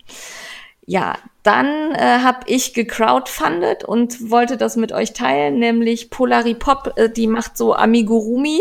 Ja, 0.85 1.17
dann 1.45 1.95
äh, 1.95 2.19
habe 2.23 2.41
ich 2.47 2.75
gecrowdfundet 2.75 3.85
und 3.85 4.31
wollte 4.31 4.57
das 4.57 4.77
mit 4.77 4.93
euch 4.93 5.13
teilen, 5.13 5.59
nämlich 5.59 6.11
Polaripop, 6.11 6.95
äh, 6.97 7.09
die 7.09 7.29
macht 7.29 7.57
so 7.57 7.75
Amigurumi 7.75 8.61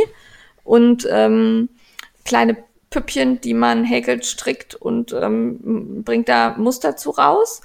und 0.64 1.08
ähm, 1.10 1.70
kleine 2.24 2.58
Püppchen, 2.92 3.42
die 3.42 3.54
man 3.54 3.86
häkelt, 3.86 4.26
strickt 4.26 4.76
und 4.76 5.14
ähm, 5.14 6.04
bringt 6.04 6.30
da 6.30 6.56
Muster 6.58 6.96
zu 6.98 7.10
raus. 7.12 7.62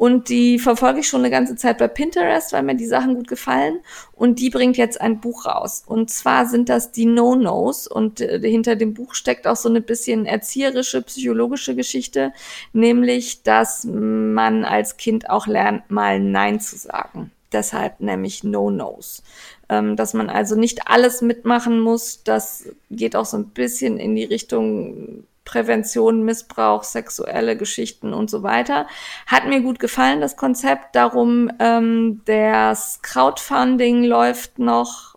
Und 0.00 0.30
die 0.30 0.58
verfolge 0.58 1.00
ich 1.00 1.08
schon 1.08 1.20
eine 1.20 1.28
ganze 1.28 1.56
Zeit 1.56 1.76
bei 1.76 1.86
Pinterest, 1.86 2.54
weil 2.54 2.62
mir 2.62 2.74
die 2.74 2.86
Sachen 2.86 3.16
gut 3.16 3.28
gefallen. 3.28 3.80
Und 4.12 4.38
die 4.38 4.48
bringt 4.48 4.78
jetzt 4.78 4.98
ein 4.98 5.20
Buch 5.20 5.44
raus. 5.44 5.84
Und 5.86 6.08
zwar 6.08 6.46
sind 6.46 6.70
das 6.70 6.90
die 6.90 7.04
No-Nos. 7.04 7.86
Und 7.86 8.22
äh, 8.22 8.40
hinter 8.40 8.76
dem 8.76 8.94
Buch 8.94 9.12
steckt 9.12 9.46
auch 9.46 9.56
so 9.56 9.68
eine 9.68 9.82
bisschen 9.82 10.24
erzieherische, 10.24 11.02
psychologische 11.02 11.76
Geschichte, 11.76 12.32
nämlich, 12.72 13.42
dass 13.42 13.84
man 13.84 14.64
als 14.64 14.96
Kind 14.96 15.28
auch 15.28 15.46
lernt, 15.46 15.90
mal 15.90 16.18
Nein 16.18 16.60
zu 16.60 16.78
sagen. 16.78 17.30
Deshalb 17.52 18.00
nämlich 18.00 18.42
No-Nos 18.42 19.22
ähm, 19.68 19.96
dass 19.96 20.14
man 20.14 20.30
also 20.30 20.56
nicht 20.56 20.88
alles 20.88 21.20
mitmachen 21.20 21.78
muss. 21.78 22.24
Das 22.24 22.70
geht 22.90 23.14
auch 23.16 23.26
so 23.26 23.36
ein 23.36 23.50
bisschen 23.50 23.98
in 23.98 24.16
die 24.16 24.24
Richtung 24.24 25.24
Prävention, 25.50 26.22
Missbrauch, 26.22 26.84
sexuelle 26.84 27.56
Geschichten 27.56 28.12
und 28.12 28.30
so 28.30 28.42
weiter. 28.42 28.86
Hat 29.26 29.46
mir 29.46 29.60
gut 29.60 29.80
gefallen, 29.80 30.20
das 30.20 30.36
Konzept. 30.36 30.94
Darum, 30.94 31.50
ähm, 31.58 32.22
das 32.24 33.00
Crowdfunding 33.02 34.04
läuft 34.04 34.58
noch 34.58 35.10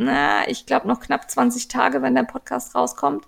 na, 0.00 0.48
ich 0.48 0.64
glaube 0.64 0.86
noch 0.86 1.00
knapp 1.00 1.28
20 1.28 1.66
Tage, 1.66 2.02
wenn 2.02 2.14
der 2.14 2.22
Podcast 2.22 2.76
rauskommt. 2.76 3.24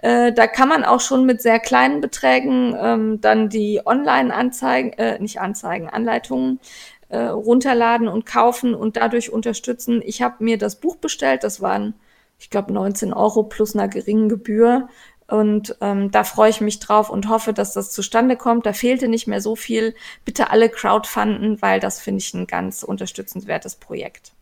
Äh, 0.00 0.32
da 0.32 0.46
kann 0.46 0.68
man 0.68 0.84
auch 0.84 1.00
schon 1.00 1.26
mit 1.26 1.42
sehr 1.42 1.58
kleinen 1.58 2.00
Beträgen 2.00 2.76
ähm, 2.80 3.20
dann 3.20 3.48
die 3.48 3.80
Online-Anzeigen, 3.84 4.92
äh, 4.92 5.18
nicht 5.18 5.40
Anzeigen, 5.40 5.88
Anleitungen 5.88 6.60
äh, 7.08 7.18
runterladen 7.18 8.06
und 8.06 8.26
kaufen 8.26 8.74
und 8.74 8.96
dadurch 8.96 9.32
unterstützen. 9.32 10.02
Ich 10.04 10.22
habe 10.22 10.44
mir 10.44 10.56
das 10.56 10.76
Buch 10.76 10.96
bestellt, 10.96 11.42
das 11.42 11.60
waren, 11.60 11.94
ich 12.38 12.50
glaube, 12.50 12.72
19 12.72 13.12
Euro 13.12 13.42
plus 13.44 13.74
einer 13.74 13.88
geringen 13.88 14.28
Gebühr. 14.28 14.88
Und 15.28 15.76
ähm, 15.80 16.10
da 16.10 16.24
freue 16.24 16.50
ich 16.50 16.60
mich 16.60 16.80
drauf 16.80 17.08
und 17.08 17.28
hoffe, 17.28 17.52
dass 17.52 17.72
das 17.72 17.90
zustande 17.90 18.36
kommt. 18.36 18.66
Da 18.66 18.72
fehlte 18.72 19.08
nicht 19.08 19.26
mehr 19.26 19.40
so 19.40 19.56
viel. 19.56 19.94
Bitte 20.24 20.50
alle 20.50 20.68
crowdfunden, 20.68 21.62
weil 21.62 21.80
das 21.80 22.00
finde 22.00 22.20
ich 22.20 22.34
ein 22.34 22.46
ganz 22.46 22.82
unterstützenswertes 22.82 23.76
Projekt. 23.76 24.32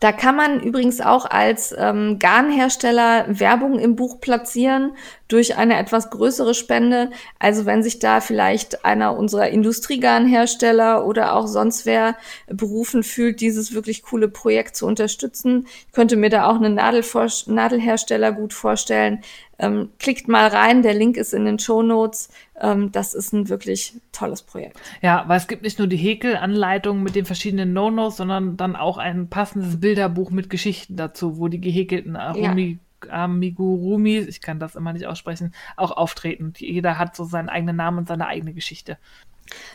Da 0.00 0.12
kann 0.12 0.36
man 0.36 0.60
übrigens 0.60 1.00
auch 1.00 1.24
als 1.24 1.74
ähm, 1.78 2.18
Garnhersteller 2.18 3.26
Werbung 3.28 3.78
im 3.78 3.94
Buch 3.94 4.20
platzieren 4.20 4.96
durch 5.28 5.56
eine 5.56 5.78
etwas 5.78 6.10
größere 6.10 6.54
Spende. 6.54 7.10
Also 7.38 7.64
wenn 7.64 7.82
sich 7.82 8.00
da 8.00 8.20
vielleicht 8.20 8.84
einer 8.84 9.16
unserer 9.16 9.48
Industriegarnhersteller 9.48 11.06
oder 11.06 11.34
auch 11.34 11.46
sonst 11.46 11.86
wer 11.86 12.16
berufen 12.48 13.02
fühlt, 13.02 13.40
dieses 13.40 13.72
wirklich 13.72 14.02
coole 14.02 14.28
Projekt 14.28 14.76
zu 14.76 14.86
unterstützen, 14.86 15.68
könnte 15.92 16.16
mir 16.16 16.28
da 16.28 16.48
auch 16.50 16.56
einen 16.56 16.74
Nadelhersteller 16.74 18.32
gut 18.32 18.52
vorstellen. 18.52 19.22
Ähm, 19.64 19.90
klickt 19.98 20.28
mal 20.28 20.48
rein, 20.48 20.82
der 20.82 20.94
Link 20.94 21.16
ist 21.16 21.32
in 21.32 21.44
den 21.44 21.58
Show 21.58 21.82
Notes. 21.82 22.28
Ähm, 22.60 22.92
das 22.92 23.14
ist 23.14 23.32
ein 23.32 23.48
wirklich 23.48 23.94
tolles 24.12 24.42
Projekt. 24.42 24.78
Ja, 25.00 25.24
weil 25.26 25.38
es 25.38 25.48
gibt 25.48 25.62
nicht 25.62 25.78
nur 25.78 25.88
die 25.88 25.96
Häkelanleitung 25.96 27.02
mit 27.02 27.14
den 27.14 27.24
verschiedenen 27.24 27.72
No-Nos, 27.72 28.16
sondern 28.16 28.56
dann 28.56 28.76
auch 28.76 28.98
ein 28.98 29.28
passendes 29.28 29.80
Bilderbuch 29.80 30.30
mit 30.30 30.50
Geschichten 30.50 30.96
dazu, 30.96 31.38
wo 31.38 31.48
die 31.48 31.60
gehäkelten 31.60 32.16
Arumi 32.16 32.78
ja. 33.06 33.24
Amigurumi, 33.24 34.18
ich 34.18 34.40
kann 34.40 34.58
das 34.58 34.76
immer 34.76 34.92
nicht 34.92 35.06
aussprechen, 35.06 35.54
auch 35.76 35.90
auftreten. 35.90 36.54
Jeder 36.56 36.98
hat 36.98 37.14
so 37.14 37.24
seinen 37.24 37.50
eigenen 37.50 37.76
Namen 37.76 37.98
und 37.98 38.08
seine 38.08 38.26
eigene 38.26 38.54
Geschichte. 38.54 38.98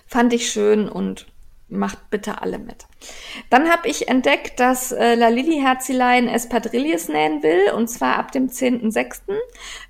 Fand 0.08 0.34
ich 0.34 0.50
schön 0.50 0.90
und 0.90 1.28
macht 1.70 2.10
bitte 2.10 2.42
alle 2.42 2.60
mit. 2.60 2.88
Dann 3.50 3.70
habe 3.70 3.88
ich 3.88 4.08
entdeckt, 4.08 4.60
dass 4.60 4.92
äh, 4.92 5.16
La 5.16 5.30
Lili 5.30 5.62
Herzilein 5.62 6.28
Espadrilles 6.28 7.08
nähen 7.08 7.44
will 7.44 7.72
und 7.76 7.88
zwar 7.90 8.18
ab 8.18 8.32
dem 8.32 8.48
10.06. 8.48 9.22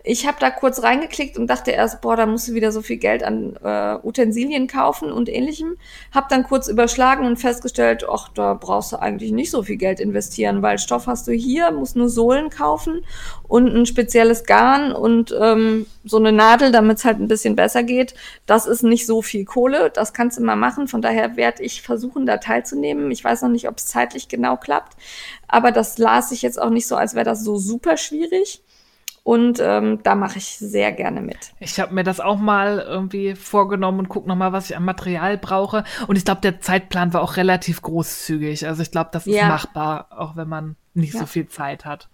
Ich 0.04 0.28
habe 0.28 0.38
da 0.40 0.52
kurz 0.52 0.84
reingeklickt 0.84 1.38
und 1.38 1.48
dachte 1.48 1.72
erst, 1.72 2.02
boah, 2.02 2.16
da 2.16 2.26
musst 2.26 2.48
du 2.48 2.54
wieder 2.54 2.72
so 2.72 2.82
viel 2.82 2.98
Geld 2.98 3.24
an 3.24 3.58
äh, 3.64 3.98
Utensilien 4.06 4.68
kaufen 4.68 5.12
und 5.12 5.30
ähnlichem. 5.30 5.78
Hab 6.14 6.30
dann 6.30 6.44
kurz 6.44 6.68
überschlagen 6.68 7.26
und 7.26 7.38
festgestellt, 7.38 8.06
ach, 8.10 8.30
da 8.30 8.54
brauchst 8.54 8.92
du 8.92 8.98
eigentlich 8.98 9.32
nicht 9.32 9.52
so 9.52 9.64
viel 9.64 9.78
Geld 9.78 10.00
investieren, 10.00 10.62
weil 10.62 10.78
Stoff 10.80 11.08
hast 11.08 11.28
du 11.28 11.32
hier, 11.32 11.72
musst 11.72 11.96
nur 11.96 12.10
Sohlen 12.10 12.50
kaufen 12.50 13.06
und 13.50 13.76
ein 13.76 13.88
spezielles 13.88 14.46
Garn 14.46 14.92
und 14.94 15.36
ähm, 15.38 15.88
so 16.06 16.18
eine 16.18 16.32
Nadel, 16.32 16.72
damit 16.72 17.00
es 17.00 17.06
halt 17.06 17.20
ein 17.20 17.28
bisschen 17.28 17.56
besser 17.56 17.82
geht. 17.82 18.14
Das 18.46 18.68
ist 18.68 18.84
nicht 18.84 19.08
so 19.08 19.24
viel 19.24 19.44
Kohle, 19.44 19.90
das 19.90 20.14
kannst 20.14 20.38
du 20.38 20.44
mal 20.44 20.56
machen. 20.56 20.88
Von 20.88 21.02
daher 21.02 21.36
werde 21.36 21.64
ich 21.64 21.82
versuchen, 21.82 22.28
da 22.28 22.38
teilzunehmen. 22.38 23.10
Ich 23.10 23.24
weiß 23.24 23.42
noch 23.42 23.50
nicht, 23.50 23.68
ob 23.68 23.78
es 23.78 23.88
zeitlich 23.88 24.28
genau 24.28 24.56
klappt, 24.56 24.96
aber 25.48 25.72
das 25.72 25.98
las 25.98 26.32
ich 26.32 26.44
jetzt 26.44 26.62
auch 26.62 26.70
nicht 26.70 26.88
so, 26.88 26.96
als 26.96 27.16
wäre 27.16 27.26
das 27.26 27.44
so 27.44 27.58
super 27.58 27.98
schwierig. 27.98 28.62
Und 29.24 29.60
ähm, 29.62 30.02
da 30.04 30.16
mache 30.16 30.38
ich 30.38 30.58
sehr 30.58 30.92
gerne 30.92 31.22
mit. 31.22 31.52
Ich 31.60 31.80
habe 31.80 31.94
mir 31.94 32.04
das 32.04 32.20
auch 32.20 32.38
mal 32.38 32.80
irgendwie 32.80 33.36
vorgenommen 33.36 34.00
und 34.00 34.10
gucke 34.10 34.28
nochmal, 34.28 34.54
was 34.54 34.70
ich 34.70 34.78
an 34.78 34.86
Material 34.86 35.38
brauche. 35.38 35.84
Und 36.08 36.16
ich 36.16 36.26
glaube, 36.26 36.42
der 36.42 36.62
Zeitplan 36.62 37.14
war 37.14 37.22
auch 37.22 37.36
relativ 37.36 37.82
großzügig. 37.82 38.66
Also 38.66 38.82
ich 38.82 38.92
glaube, 38.92 39.10
das 39.12 39.28
ist 39.28 39.36
ja. 39.36 39.48
machbar, 39.48 40.08
auch 40.12 40.36
wenn 40.36 40.48
man 40.48 40.78
nicht 40.94 41.16
ja. 41.16 41.20
so 41.20 41.26
viel 41.26 41.48
Zeit 41.48 41.86
hat. 41.86 42.10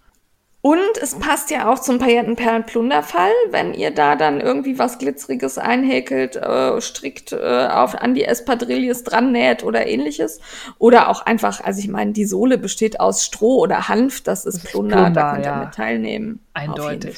Und 0.66 0.98
es 1.00 1.14
passt 1.14 1.52
ja 1.52 1.72
auch 1.72 1.78
zum 1.78 2.00
Paillettenperlenplunderfall, 2.00 3.30
wenn 3.50 3.72
ihr 3.72 3.92
da 3.92 4.16
dann 4.16 4.40
irgendwie 4.40 4.80
was 4.80 4.98
Glitzeriges 4.98 5.58
einhäkelt, 5.58 6.34
äh, 6.34 6.80
strickt, 6.80 7.30
äh, 7.30 7.68
auf, 7.70 7.94
an 7.94 8.14
die 8.14 8.24
Espadrilles 8.24 9.04
dran 9.04 9.30
näht 9.30 9.62
oder 9.62 9.86
ähnliches. 9.86 10.40
Oder 10.78 11.08
auch 11.08 11.20
einfach, 11.24 11.62
also 11.62 11.78
ich 11.78 11.86
meine, 11.86 12.14
die 12.14 12.24
Sohle 12.24 12.58
besteht 12.58 12.98
aus 12.98 13.24
Stroh 13.24 13.60
oder 13.60 13.86
Hanf, 13.88 14.22
das 14.22 14.44
ist, 14.44 14.56
das 14.56 14.64
ist 14.64 14.70
Plunder, 14.72 15.04
Plunder, 15.04 15.10
da 15.12 15.32
könnt 15.34 15.44
ihr 15.46 15.52
ja. 15.52 15.58
mit 15.60 15.74
teilnehmen. 15.74 16.40
Eindeutig. 16.52 17.16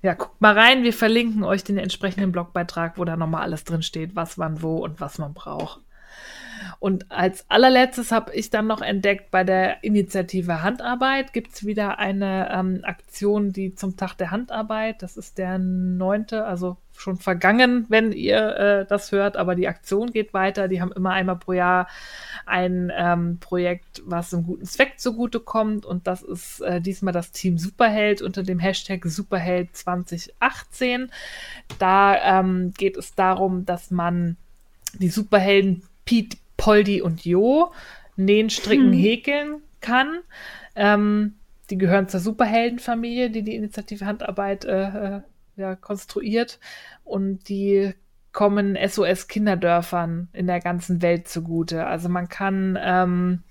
Ja, 0.00 0.14
guckt 0.14 0.40
mal 0.40 0.58
rein, 0.58 0.82
wir 0.82 0.94
verlinken 0.94 1.44
euch 1.44 1.64
den 1.64 1.76
entsprechenden 1.76 2.32
Blogbeitrag, 2.32 2.96
wo 2.96 3.04
da 3.04 3.18
nochmal 3.18 3.42
alles 3.42 3.64
drin 3.64 3.82
steht, 3.82 4.16
was 4.16 4.38
wann 4.38 4.62
wo 4.62 4.78
und 4.78 4.98
was 4.98 5.18
man 5.18 5.34
braucht. 5.34 5.80
Und 6.78 7.10
als 7.10 7.44
allerletztes 7.48 8.12
habe 8.12 8.34
ich 8.34 8.50
dann 8.50 8.66
noch 8.66 8.80
entdeckt, 8.80 9.30
bei 9.30 9.44
der 9.44 9.82
Initiative 9.84 10.62
Handarbeit 10.62 11.32
gibt 11.32 11.54
es 11.54 11.66
wieder 11.66 11.98
eine 11.98 12.50
ähm, 12.52 12.80
Aktion, 12.82 13.52
die 13.52 13.74
zum 13.74 13.96
Tag 13.96 14.14
der 14.14 14.30
Handarbeit, 14.30 15.02
das 15.02 15.16
ist 15.16 15.38
der 15.38 15.58
neunte, 15.58 16.44
also 16.44 16.76
schon 16.98 17.16
vergangen, 17.16 17.86
wenn 17.88 18.12
ihr 18.12 18.56
äh, 18.56 18.86
das 18.86 19.12
hört, 19.12 19.36
aber 19.36 19.54
die 19.54 19.68
Aktion 19.68 20.10
geht 20.10 20.34
weiter. 20.34 20.68
Die 20.68 20.80
haben 20.80 20.92
immer 20.92 21.10
einmal 21.10 21.36
pro 21.36 21.52
Jahr 21.52 21.88
ein 22.44 22.92
ähm, 22.94 23.38
Projekt, 23.40 24.02
was 24.04 24.34
einem 24.34 24.44
guten 24.44 24.64
Zweck 24.66 24.98
zugutekommt 24.98 25.86
und 25.86 26.06
das 26.06 26.22
ist 26.22 26.60
äh, 26.60 26.80
diesmal 26.80 27.12
das 27.12 27.30
Team 27.32 27.58
Superheld 27.58 28.22
unter 28.22 28.42
dem 28.42 28.58
Hashtag 28.58 29.04
Superheld 29.04 29.76
2018. 29.76 31.10
Da 31.78 32.40
ähm, 32.40 32.72
geht 32.76 32.96
es 32.96 33.14
darum, 33.14 33.64
dass 33.64 33.90
man 33.90 34.36
die 34.94 35.10
Superhelden 35.10 35.82
Pete 36.04 36.38
Poldi 36.58 37.00
und 37.00 37.24
Jo 37.24 37.72
nähen, 38.16 38.50
stricken, 38.50 38.92
hm. 38.92 38.98
häkeln 38.98 39.62
kann. 39.80 40.18
Ähm, 40.76 41.36
die 41.70 41.78
gehören 41.78 42.08
zur 42.08 42.20
Superheldenfamilie, 42.20 43.30
die 43.30 43.42
die 43.42 43.54
Initiative 43.54 44.04
Handarbeit 44.04 44.66
äh, 44.66 45.16
äh, 45.16 45.20
ja, 45.56 45.76
konstruiert. 45.76 46.58
Und 47.04 47.48
die 47.48 47.94
kommen 48.32 48.76
SOS-Kinderdörfern 48.76 50.28
in 50.32 50.46
der 50.46 50.60
ganzen 50.60 51.00
Welt 51.00 51.28
zugute. 51.28 51.86
Also 51.86 52.08
man 52.08 52.28
kann 52.28 52.78
ähm, 52.80 53.42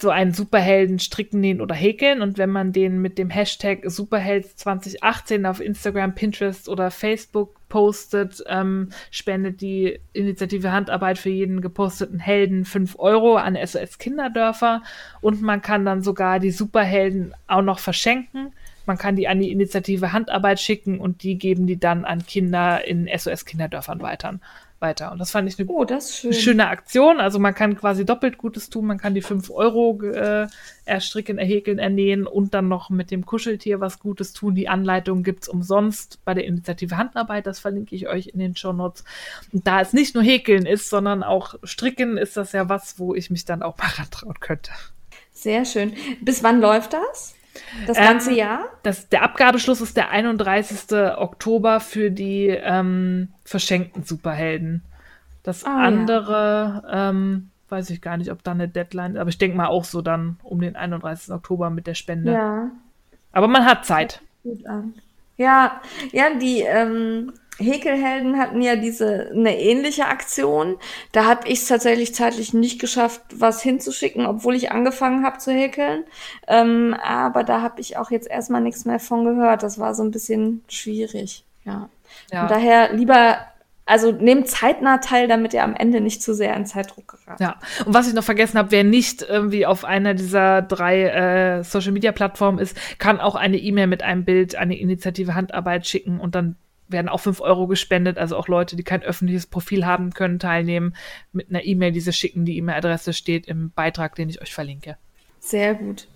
so 0.00 0.10
einen 0.10 0.32
Superhelden 0.32 1.00
stricken, 1.00 1.40
nähen 1.40 1.60
oder 1.60 1.74
häkeln. 1.74 2.22
Und 2.22 2.38
wenn 2.38 2.50
man 2.50 2.72
den 2.72 3.02
mit 3.02 3.18
dem 3.18 3.30
Hashtag 3.30 3.80
Superheld 3.84 4.46
2018 4.46 5.44
auf 5.44 5.60
Instagram, 5.60 6.14
Pinterest 6.14 6.68
oder 6.68 6.90
Facebook 6.90 7.56
postet, 7.68 8.42
ähm, 8.46 8.90
spendet 9.10 9.60
die 9.60 9.98
Initiative 10.12 10.70
Handarbeit 10.70 11.18
für 11.18 11.30
jeden 11.30 11.60
geposteten 11.60 12.20
Helden 12.20 12.64
5 12.64 12.98
Euro 12.98 13.36
an 13.36 13.56
SOS 13.56 13.98
Kinderdörfer. 13.98 14.82
Und 15.20 15.42
man 15.42 15.62
kann 15.62 15.84
dann 15.84 16.02
sogar 16.02 16.38
die 16.38 16.52
Superhelden 16.52 17.34
auch 17.48 17.62
noch 17.62 17.80
verschenken. 17.80 18.52
Man 18.86 18.98
kann 18.98 19.16
die 19.16 19.28
an 19.28 19.40
die 19.40 19.50
Initiative 19.50 20.12
Handarbeit 20.12 20.60
schicken 20.60 20.98
und 20.98 21.22
die 21.22 21.36
geben 21.36 21.66
die 21.66 21.78
dann 21.78 22.04
an 22.04 22.24
Kinder 22.24 22.86
in 22.86 23.08
SOS 23.14 23.44
Kinderdörfern 23.44 24.00
weiter 24.00 24.38
weiter. 24.80 25.12
Und 25.12 25.18
das 25.18 25.30
fand 25.30 25.48
ich 25.48 25.58
eine 25.58 25.68
oh, 25.68 25.86
schön. 26.00 26.32
schöne 26.32 26.68
Aktion. 26.68 27.20
Also 27.20 27.38
man 27.38 27.54
kann 27.54 27.76
quasi 27.76 28.04
doppelt 28.04 28.38
Gutes 28.38 28.70
tun. 28.70 28.86
Man 28.86 28.98
kann 28.98 29.14
die 29.14 29.22
5 29.22 29.50
Euro 29.50 30.00
äh, 30.02 30.46
erstricken, 30.84 31.38
erhäkeln, 31.38 31.78
ernähen 31.78 32.26
und 32.26 32.54
dann 32.54 32.68
noch 32.68 32.90
mit 32.90 33.10
dem 33.10 33.26
Kuscheltier 33.26 33.80
was 33.80 33.98
Gutes 33.98 34.32
tun. 34.32 34.54
Die 34.54 34.68
Anleitung 34.68 35.22
gibt's 35.22 35.48
umsonst 35.48 36.20
bei 36.24 36.34
der 36.34 36.44
Initiative 36.44 36.96
Handarbeit. 36.96 37.46
Das 37.46 37.58
verlinke 37.58 37.94
ich 37.94 38.08
euch 38.08 38.28
in 38.28 38.38
den 38.38 38.56
Show 38.56 38.72
Notes. 38.72 39.04
Und 39.52 39.66
da 39.66 39.80
es 39.80 39.92
nicht 39.92 40.14
nur 40.14 40.24
Häkeln 40.24 40.66
ist, 40.66 40.90
sondern 40.90 41.22
auch 41.22 41.54
Stricken, 41.62 42.16
ist 42.16 42.36
das 42.36 42.52
ja 42.52 42.68
was, 42.68 42.98
wo 42.98 43.14
ich 43.14 43.30
mich 43.30 43.44
dann 43.44 43.62
auch 43.62 43.76
mal 43.78 43.88
rantrauen 43.98 44.38
könnte. 44.40 44.70
Sehr 45.32 45.64
schön. 45.64 45.94
Bis 46.20 46.42
wann 46.42 46.60
läuft 46.60 46.92
das? 46.92 47.34
Das 47.86 47.96
ganze 47.96 48.30
ähm, 48.30 48.36
Jahr? 48.36 48.64
Das, 48.82 49.08
der 49.08 49.22
Abgabeschluss 49.22 49.80
ist 49.80 49.96
der 49.96 50.10
31. 50.10 50.92
Oktober 51.16 51.80
für 51.80 52.10
die 52.10 52.48
ähm, 52.48 53.28
verschenkten 53.44 54.04
Superhelden. 54.04 54.82
Das 55.42 55.64
ah, 55.64 55.78
andere, 55.78 56.82
ja. 56.84 57.10
ähm, 57.10 57.50
weiß 57.68 57.90
ich 57.90 58.02
gar 58.02 58.16
nicht, 58.16 58.30
ob 58.30 58.42
da 58.42 58.52
eine 58.52 58.68
Deadline 58.68 59.14
ist, 59.14 59.20
aber 59.20 59.30
ich 59.30 59.38
denke 59.38 59.56
mal 59.56 59.66
auch 59.66 59.84
so 59.84 60.02
dann 60.02 60.38
um 60.42 60.60
den 60.60 60.76
31. 60.76 61.32
Oktober 61.32 61.70
mit 61.70 61.86
der 61.86 61.94
Spende. 61.94 62.32
Ja. 62.32 62.70
Aber 63.32 63.48
man 63.48 63.64
hat 63.64 63.84
Zeit. 63.84 64.22
Ja, 65.36 65.80
ja, 66.12 66.34
die 66.34 66.62
ähm, 66.62 67.32
Häkelhelden 67.58 68.38
hatten 68.38 68.62
ja 68.62 68.76
diese 68.76 69.30
eine 69.34 69.58
ähnliche 69.58 70.06
Aktion. 70.06 70.76
Da 71.12 71.24
habe 71.24 71.48
ich 71.48 71.60
es 71.60 71.66
tatsächlich 71.66 72.14
zeitlich 72.14 72.54
nicht 72.54 72.80
geschafft, 72.80 73.22
was 73.34 73.62
hinzuschicken, 73.62 74.26
obwohl 74.26 74.54
ich 74.54 74.70
angefangen 74.70 75.24
habe 75.24 75.38
zu 75.38 75.52
häkeln. 75.52 76.04
Ähm, 76.46 76.96
aber 77.02 77.44
da 77.44 77.60
habe 77.60 77.80
ich 77.80 77.96
auch 77.96 78.10
jetzt 78.10 78.28
erstmal 78.28 78.60
nichts 78.60 78.84
mehr 78.84 79.00
von 79.00 79.24
gehört. 79.24 79.62
Das 79.62 79.78
war 79.78 79.94
so 79.94 80.04
ein 80.04 80.12
bisschen 80.12 80.62
schwierig. 80.68 81.44
Ja. 81.64 81.88
ja. 82.32 82.42
Und 82.42 82.50
daher 82.50 82.92
lieber 82.92 83.38
also 83.88 84.12
nehmt 84.12 84.48
zeitnah 84.48 84.98
teil, 84.98 85.28
damit 85.28 85.54
ihr 85.54 85.64
am 85.64 85.74
Ende 85.74 86.02
nicht 86.02 86.22
zu 86.22 86.34
sehr 86.34 86.54
in 86.54 86.66
Zeitdruck 86.66 87.08
geraten. 87.08 87.42
Ja, 87.42 87.56
und 87.86 87.94
was 87.94 88.06
ich 88.06 88.12
noch 88.12 88.22
vergessen 88.22 88.58
habe, 88.58 88.70
wer 88.70 88.84
nicht 88.84 89.22
irgendwie 89.22 89.64
auf 89.64 89.84
einer 89.84 90.12
dieser 90.12 90.60
drei 90.60 91.04
äh, 91.04 91.64
Social-Media-Plattformen 91.64 92.58
ist, 92.58 92.76
kann 92.98 93.18
auch 93.18 93.34
eine 93.34 93.56
E-Mail 93.56 93.86
mit 93.86 94.02
einem 94.02 94.26
Bild, 94.26 94.56
eine 94.56 94.78
Initiative 94.78 95.34
Handarbeit 95.34 95.86
schicken 95.86 96.20
und 96.20 96.34
dann 96.34 96.56
werden 96.88 97.08
auch 97.08 97.20
fünf 97.20 97.40
Euro 97.40 97.66
gespendet. 97.66 98.18
Also 98.18 98.36
auch 98.36 98.48
Leute, 98.48 98.76
die 98.76 98.84
kein 98.84 99.02
öffentliches 99.02 99.46
Profil 99.46 99.86
haben, 99.86 100.12
können 100.12 100.38
teilnehmen 100.38 100.94
mit 101.32 101.50
einer 101.50 101.64
E-Mail, 101.64 101.92
die 101.92 102.00
sie 102.00 102.12
schicken. 102.12 102.44
Die 102.44 102.56
E-Mail-Adresse 102.58 103.12
steht 103.12 103.46
im 103.46 103.70
Beitrag, 103.70 104.14
den 104.14 104.28
ich 104.28 104.40
euch 104.40 104.54
verlinke. 104.54 104.96
Sehr 105.40 105.74
gut. 105.74 106.08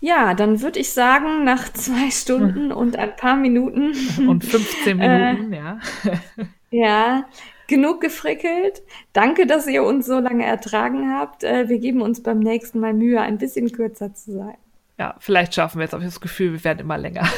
Ja, 0.00 0.34
dann 0.34 0.60
würde 0.60 0.78
ich 0.78 0.92
sagen, 0.92 1.44
nach 1.44 1.72
zwei 1.72 2.10
Stunden 2.10 2.72
und 2.72 2.96
ein 2.96 3.16
paar 3.16 3.36
Minuten. 3.36 3.94
Und 4.28 4.44
15 4.44 4.96
Minuten, 4.96 5.52
äh, 5.52 5.56
ja. 5.56 5.78
ja, 6.70 7.24
genug 7.66 8.00
gefrickelt. 8.00 8.82
Danke, 9.12 9.46
dass 9.46 9.66
ihr 9.66 9.82
uns 9.82 10.06
so 10.06 10.20
lange 10.20 10.44
ertragen 10.44 11.12
habt. 11.12 11.44
Äh, 11.44 11.68
wir 11.68 11.78
geben 11.78 12.00
uns 12.00 12.22
beim 12.22 12.38
nächsten 12.38 12.80
Mal 12.80 12.94
Mühe, 12.94 13.20
ein 13.20 13.38
bisschen 13.38 13.72
kürzer 13.72 14.14
zu 14.14 14.32
sein. 14.32 14.56
Ja, 14.98 15.14
vielleicht 15.20 15.54
schaffen 15.54 15.78
wir 15.78 15.86
ich 15.86 15.92
habe 15.92 16.04
das 16.04 16.20
Gefühl, 16.20 16.52
wir 16.52 16.64
werden 16.64 16.80
immer 16.80 16.98
länger. 16.98 17.28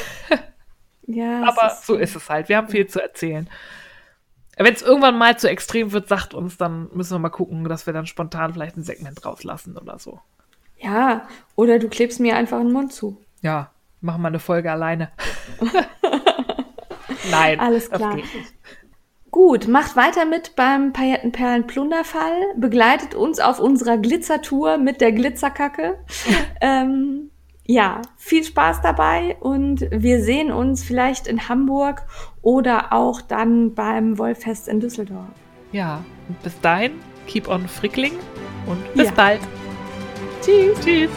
Ja, 1.12 1.44
aber 1.44 1.72
ist 1.72 1.86
so 1.86 1.96
ist 1.96 2.16
es 2.16 2.28
halt. 2.28 2.48
Wir 2.48 2.56
haben 2.56 2.68
viel 2.68 2.86
zu 2.86 3.02
erzählen. 3.02 3.48
Wenn 4.56 4.74
es 4.74 4.82
irgendwann 4.82 5.16
mal 5.16 5.38
zu 5.38 5.48
extrem 5.48 5.92
wird, 5.92 6.08
sagt 6.08 6.34
uns, 6.34 6.58
dann 6.58 6.90
müssen 6.92 7.14
wir 7.14 7.18
mal 7.18 7.30
gucken, 7.30 7.64
dass 7.64 7.86
wir 7.86 7.94
dann 7.94 8.06
spontan 8.06 8.52
vielleicht 8.52 8.76
ein 8.76 8.82
Segment 8.82 9.24
rauslassen 9.24 9.78
oder 9.78 9.98
so. 9.98 10.20
Ja, 10.78 11.28
oder 11.56 11.78
du 11.78 11.88
klebst 11.88 12.20
mir 12.20 12.36
einfach 12.36 12.58
den 12.58 12.72
Mund 12.72 12.92
zu. 12.92 13.20
Ja, 13.42 13.70
machen 14.00 14.22
wir 14.22 14.28
eine 14.28 14.38
Folge 14.38 14.70
alleine. 14.70 15.10
Nein. 17.30 17.60
Alles 17.60 17.90
klar. 17.90 18.18
Gut, 19.30 19.68
macht 19.68 19.94
weiter 19.94 20.24
mit 20.24 20.56
beim 20.56 20.92
Paillettenperlen-Plunderfall. 20.92 22.54
Begleitet 22.56 23.14
uns 23.14 23.38
auf 23.38 23.60
unserer 23.60 23.96
Glitzertour 23.96 24.78
mit 24.78 25.00
der 25.00 25.12
Glitzerkacke. 25.12 25.98
ähm, 26.60 27.29
ja, 27.70 28.02
viel 28.16 28.42
Spaß 28.42 28.82
dabei 28.82 29.36
und 29.38 29.86
wir 29.92 30.24
sehen 30.24 30.50
uns 30.50 30.82
vielleicht 30.82 31.28
in 31.28 31.48
Hamburg 31.48 32.02
oder 32.42 32.92
auch 32.92 33.20
dann 33.20 33.74
beim 33.74 34.18
Wollfest 34.18 34.66
in 34.66 34.80
Düsseldorf. 34.80 35.28
Ja, 35.70 36.04
und 36.28 36.42
bis 36.42 36.60
dahin, 36.60 36.94
keep 37.28 37.46
on 37.46 37.68
frickling 37.68 38.14
und 38.66 38.94
bis 38.94 39.06
ja. 39.06 39.12
bald. 39.12 39.40
Tschüss. 40.42 40.80
Tschüss. 40.80 41.10